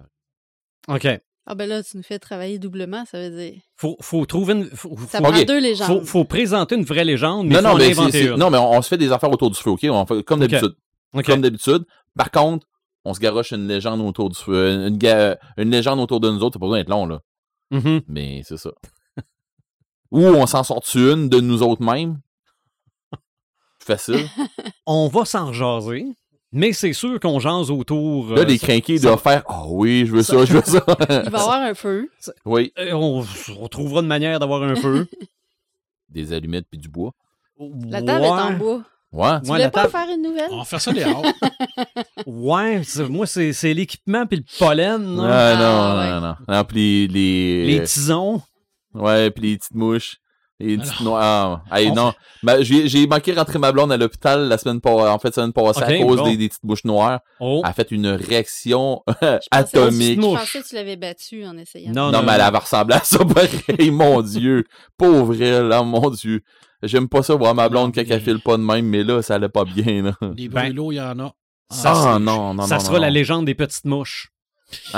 OK. 0.89 1.07
Ah 1.47 1.55
ben 1.55 1.69
là, 1.69 1.83
tu 1.83 1.97
nous 1.97 2.03
fais 2.03 2.19
travailler 2.19 2.59
doublement, 2.59 3.05
ça 3.11 3.19
veut 3.19 3.31
dire. 3.35 3.55
Faut, 3.77 3.97
faut 4.01 4.25
trouver 4.27 4.53
une. 4.55 4.67
Faut, 4.67 4.95
Ça 5.09 5.19
faut- 5.19 5.25
prend 5.25 5.43
deux 5.43 5.59
légendes. 5.61 5.87
faut, 6.01 6.05
faut 6.05 6.25
présenter 6.25 6.75
une 6.77 6.85
vraie 6.85 7.05
légende, 7.05 7.47
mais 7.49 7.55
non, 7.55 7.61
faut 7.61 7.67
non, 7.69 7.73
en 7.75 7.79
mais 7.79 7.91
inventer 7.91 8.27
une. 8.27 8.37
non, 8.37 8.51
mais 8.51 8.59
on, 8.59 8.73
on 8.73 8.83
se 8.83 8.89
fait 8.89 8.99
des 8.99 9.11
affaires 9.11 9.31
autour 9.33 9.51
du 9.51 9.59
feu, 9.59 9.71
OK? 9.71 9.81
On 9.91 10.07
fait 10.07 10.23
comme 10.23 10.41
d'habitude. 10.41 10.75
Comme 11.27 11.41
d'habitude. 11.41 11.85
Par 12.17 12.31
contre, 12.31 12.67
on 13.05 13.15
se 13.15 13.21
garoche 13.21 13.53
une 13.53 13.67
légende 13.67 14.01
autour 14.01 14.29
du 14.31 14.39
feu. 14.39 14.87
Une, 14.89 14.99
ga- 14.99 15.39
une 15.57 15.71
légende 15.71 16.01
autour 16.01 16.21
de 16.21 16.31
nous 16.31 16.43
autres, 16.43 16.55
c'est 16.55 16.59
pas 16.61 16.67
besoin 16.67 16.79
d'être 16.79 16.89
long, 16.91 17.07
là. 17.07 17.21
Mhm. 17.71 18.03
Mais 18.09 18.43
c'est 18.45 18.57
ça. 18.57 18.71
Ou 20.11 20.21
on 20.27 20.47
s'en 20.47 20.63
sort 20.65 20.83
une 20.95 21.29
de 21.29 21.41
nous 21.41 21.63
autres 21.63 21.83
mêmes? 21.83 22.21
Facile. 23.83 24.27
On 24.87 25.09
va 25.09 25.25
s'en 25.25 25.53
jaser, 25.53 26.05
mais 26.53 26.73
c'est 26.73 26.93
sûr 26.93 27.19
qu'on 27.21 27.39
jase 27.41 27.71
autour. 27.71 28.35
Là, 28.35 28.41
euh, 28.41 28.45
les 28.45 28.59
crinqués 28.59 28.99
ça- 28.99 29.09
doivent 29.09 29.23
faire 29.23 29.43
Ah 29.49 29.63
oui, 29.69 30.05
je 30.07 30.13
veux 30.13 30.23
ça, 30.23 30.45
je 30.45 30.53
veux 30.53 30.63
ça. 30.63 30.85
Il 31.25 31.31
va 31.31 31.39
y 31.39 31.41
avoir 31.41 31.61
un 31.63 31.75
feu. 31.75 32.11
oui. 32.45 32.73
euh, 32.79 32.93
on, 32.93 33.25
on 33.59 33.69
trouvera 33.69 34.01
une 34.01 34.07
manière 34.07 34.39
d'avoir 34.39 34.63
un 34.63 34.75
feu. 34.77 35.09
Des 36.09 36.33
allumettes 36.33 36.67
puis 36.71 36.79
du 36.79 36.89
bois. 36.89 37.13
La 37.59 38.03
table 38.03 38.25
est 38.25 38.29
en 38.29 38.53
bois. 38.55 38.83
Ouais. 39.13 39.41
Tu 39.41 39.49
voulais 39.49 39.65
la 39.65 39.71
pas 39.71 39.83
table- 39.89 39.93
faire 39.93 40.15
une 40.15 40.23
nouvelle? 40.23 40.49
On 40.53 40.59
va 40.59 40.65
faire 40.65 40.81
ça 40.81 40.93
dehors. 40.93 41.23
Ouais, 42.27 42.83
c'est- 42.85 43.09
moi, 43.09 43.27
c'est 43.27 43.53
c'est 43.53 43.75
l'équipement 43.75 44.27
puis 44.27 44.39
le 44.39 44.45
pollen. 44.59 44.93
Ah, 44.93 44.97
non, 44.97 45.25
Ah, 45.29 45.99
ouais. 45.99 46.11
non, 46.11 46.21
non. 46.21 46.35
Non, 46.49 46.65
puis 46.65 47.09
les, 47.09 47.65
les, 47.67 47.79
Les 47.79 47.83
tisons? 47.85 48.41
Ouais, 48.95 49.31
puis 49.31 49.51
les 49.53 49.59
petites 49.59 49.75
mouches. 49.75 50.17
Et 50.63 50.75
une 50.75 50.81
petite 50.83 50.93
Alors- 51.01 51.05
noire. 51.15 51.65
Ah, 51.71 51.81
hey, 51.81 51.91
On- 51.91 51.95
non. 51.95 52.13
Ma- 52.43 52.61
j'ai, 52.63 52.87
j'ai 52.87 53.07
manqué 53.07 53.33
rentrer 53.33 53.59
ma 53.59 53.73
blonde 53.73 53.91
à 53.93 53.97
l'hôpital 53.97 54.47
la 54.47 54.59
semaine 54.59 54.81
pas, 54.83 55.11
en 55.11 55.19
fait, 55.19 55.35
semaine 55.35 55.55
passée 55.55 55.81
Ok, 55.83 55.89
à 55.91 55.99
cause 56.03 56.19
bon. 56.19 56.25
des, 56.27 56.37
des 56.37 56.49
petites 56.49 56.65
bouches 56.67 56.85
noires. 56.85 57.21
Oh. 57.41 57.63
Elle 57.65 57.71
a 57.71 57.73
fait 57.73 57.91
une 57.91 58.09
réaction 58.09 59.03
Je 59.09 59.15
pensais- 59.17 59.47
atomique. 59.51 60.21
Je 60.21 60.27
pensais 60.27 60.61
que 60.61 60.69
tu 60.69 60.75
l'avais 60.75 60.97
battu 60.97 61.47
en 61.47 61.57
essayant. 61.57 61.93
Non, 61.93 62.11
Non, 62.13 62.23
mais 62.23 62.33
elle 62.35 62.43
avait 62.43 62.59
ressemblé 62.59 62.97
à 62.97 63.01
ça 63.03 63.19
pareil, 63.25 63.91
mon 63.91 64.21
Dieu. 64.21 64.65
Pauvre 64.99 65.35
elle, 65.43 65.73
hein, 65.73 65.83
mon 65.83 66.11
Dieu. 66.11 66.43
J'aime 66.83 67.09
pas 67.09 67.23
ça 67.23 67.35
voir 67.35 67.55
ma 67.55 67.69
blonde 67.69 67.93
elle 67.97 68.21
file 68.23 68.41
pas 68.41 68.57
de 68.57 68.63
même, 68.63 68.87
mais 68.87 69.03
là, 69.05 69.21
ça 69.23 69.35
allait 69.35 69.49
pas 69.49 69.65
bien, 69.65 70.03
là. 70.03 70.17
Des 70.35 70.49
Ben, 70.49 70.73
brûlots, 70.73 70.93
il 70.93 70.97
y 70.97 71.01
en 71.01 71.19
a. 71.21 71.35
ça, 71.71 72.15
Ah, 72.15 72.19
non, 72.19 72.55
non, 72.55 72.67
ça 72.67 72.77
non, 72.77 72.81
sera 72.81 72.95
non, 72.95 73.01
la 73.03 73.09
non. 73.09 73.15
légende 73.15 73.45
des 73.47 73.55
petites 73.55 73.85
mouches. 73.85 74.33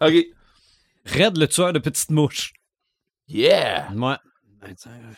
OK. 0.00 0.26
Red, 1.06 1.38
le 1.38 1.46
tueur 1.48 1.72
de 1.72 1.78
petites 1.78 2.10
mouches. 2.10 2.52
Yeah! 3.28 3.88
Moi, 3.94 4.18
ben, 4.60 4.74
tiens, 4.74 4.92
euh, 4.92 5.12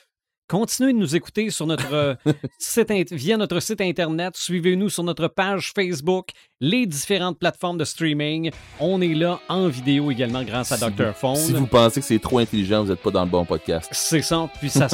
continuez 0.49 0.93
de 0.93 0.99
nous 0.99 1.15
écouter 1.15 1.51
sur 1.51 1.67
notre 1.67 1.93
euh, 1.93 2.15
site 2.59 3.13
via 3.13 3.37
notre 3.37 3.61
site 3.61 3.81
internet. 3.81 4.37
Suivez-nous 4.37 4.89
sur 4.89 5.05
notre 5.05 5.29
page 5.29 5.73
Facebook, 5.75 6.31
les 6.61 6.87
différentes 6.87 7.39
plateformes 7.39 7.79
de 7.79 7.85
streaming. 7.85 8.51
On 8.81 9.01
est 9.01 9.15
là 9.15 9.41
en 9.49 9.69
vidéo 9.69 10.11
également 10.11 10.43
grâce 10.43 10.73
à 10.73 10.77
Si 10.77 10.85
Dr. 10.85 11.15
Phone. 11.15 11.37
Si 11.37 11.53
vous 11.53 11.67
pensez 11.67 12.01
que 12.01 12.07
c'est 12.07 12.19
trop 12.19 12.39
intelligent, 12.39 12.85
vous 12.85 12.91
êtes 12.93 13.03
pas 13.03 13.11
dans 13.11 13.25
le 13.25 13.31
bon 13.31 13.45
podcast. 13.45 13.89
C'est 13.93 14.23
ça. 14.23 14.49
Puis 14.59 14.71
ça, 14.71 14.89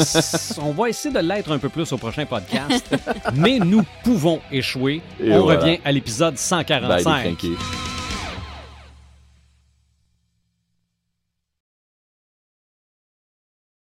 on 0.62 0.73
va 0.73 0.89
essayer 0.89 1.15
de 1.15 1.20
l'être 1.20 1.52
un 1.52 1.58
peu 1.58 1.68
plus 1.68 1.91
au 1.92 1.97
prochain 1.97 2.26
podcast. 2.26 2.84
Mais 3.34 3.58
nous 3.58 3.84
pouvons 4.02 4.41
échouer. 4.50 5.00
Et 5.20 5.33
on 5.33 5.42
voilà. 5.42 5.60
revient 5.60 5.78
à 5.84 5.92
l'épisode 5.92 6.34
Bye, 6.34 6.65
les 6.66 7.02
145. 7.05 7.23
crinqués. 7.23 8.03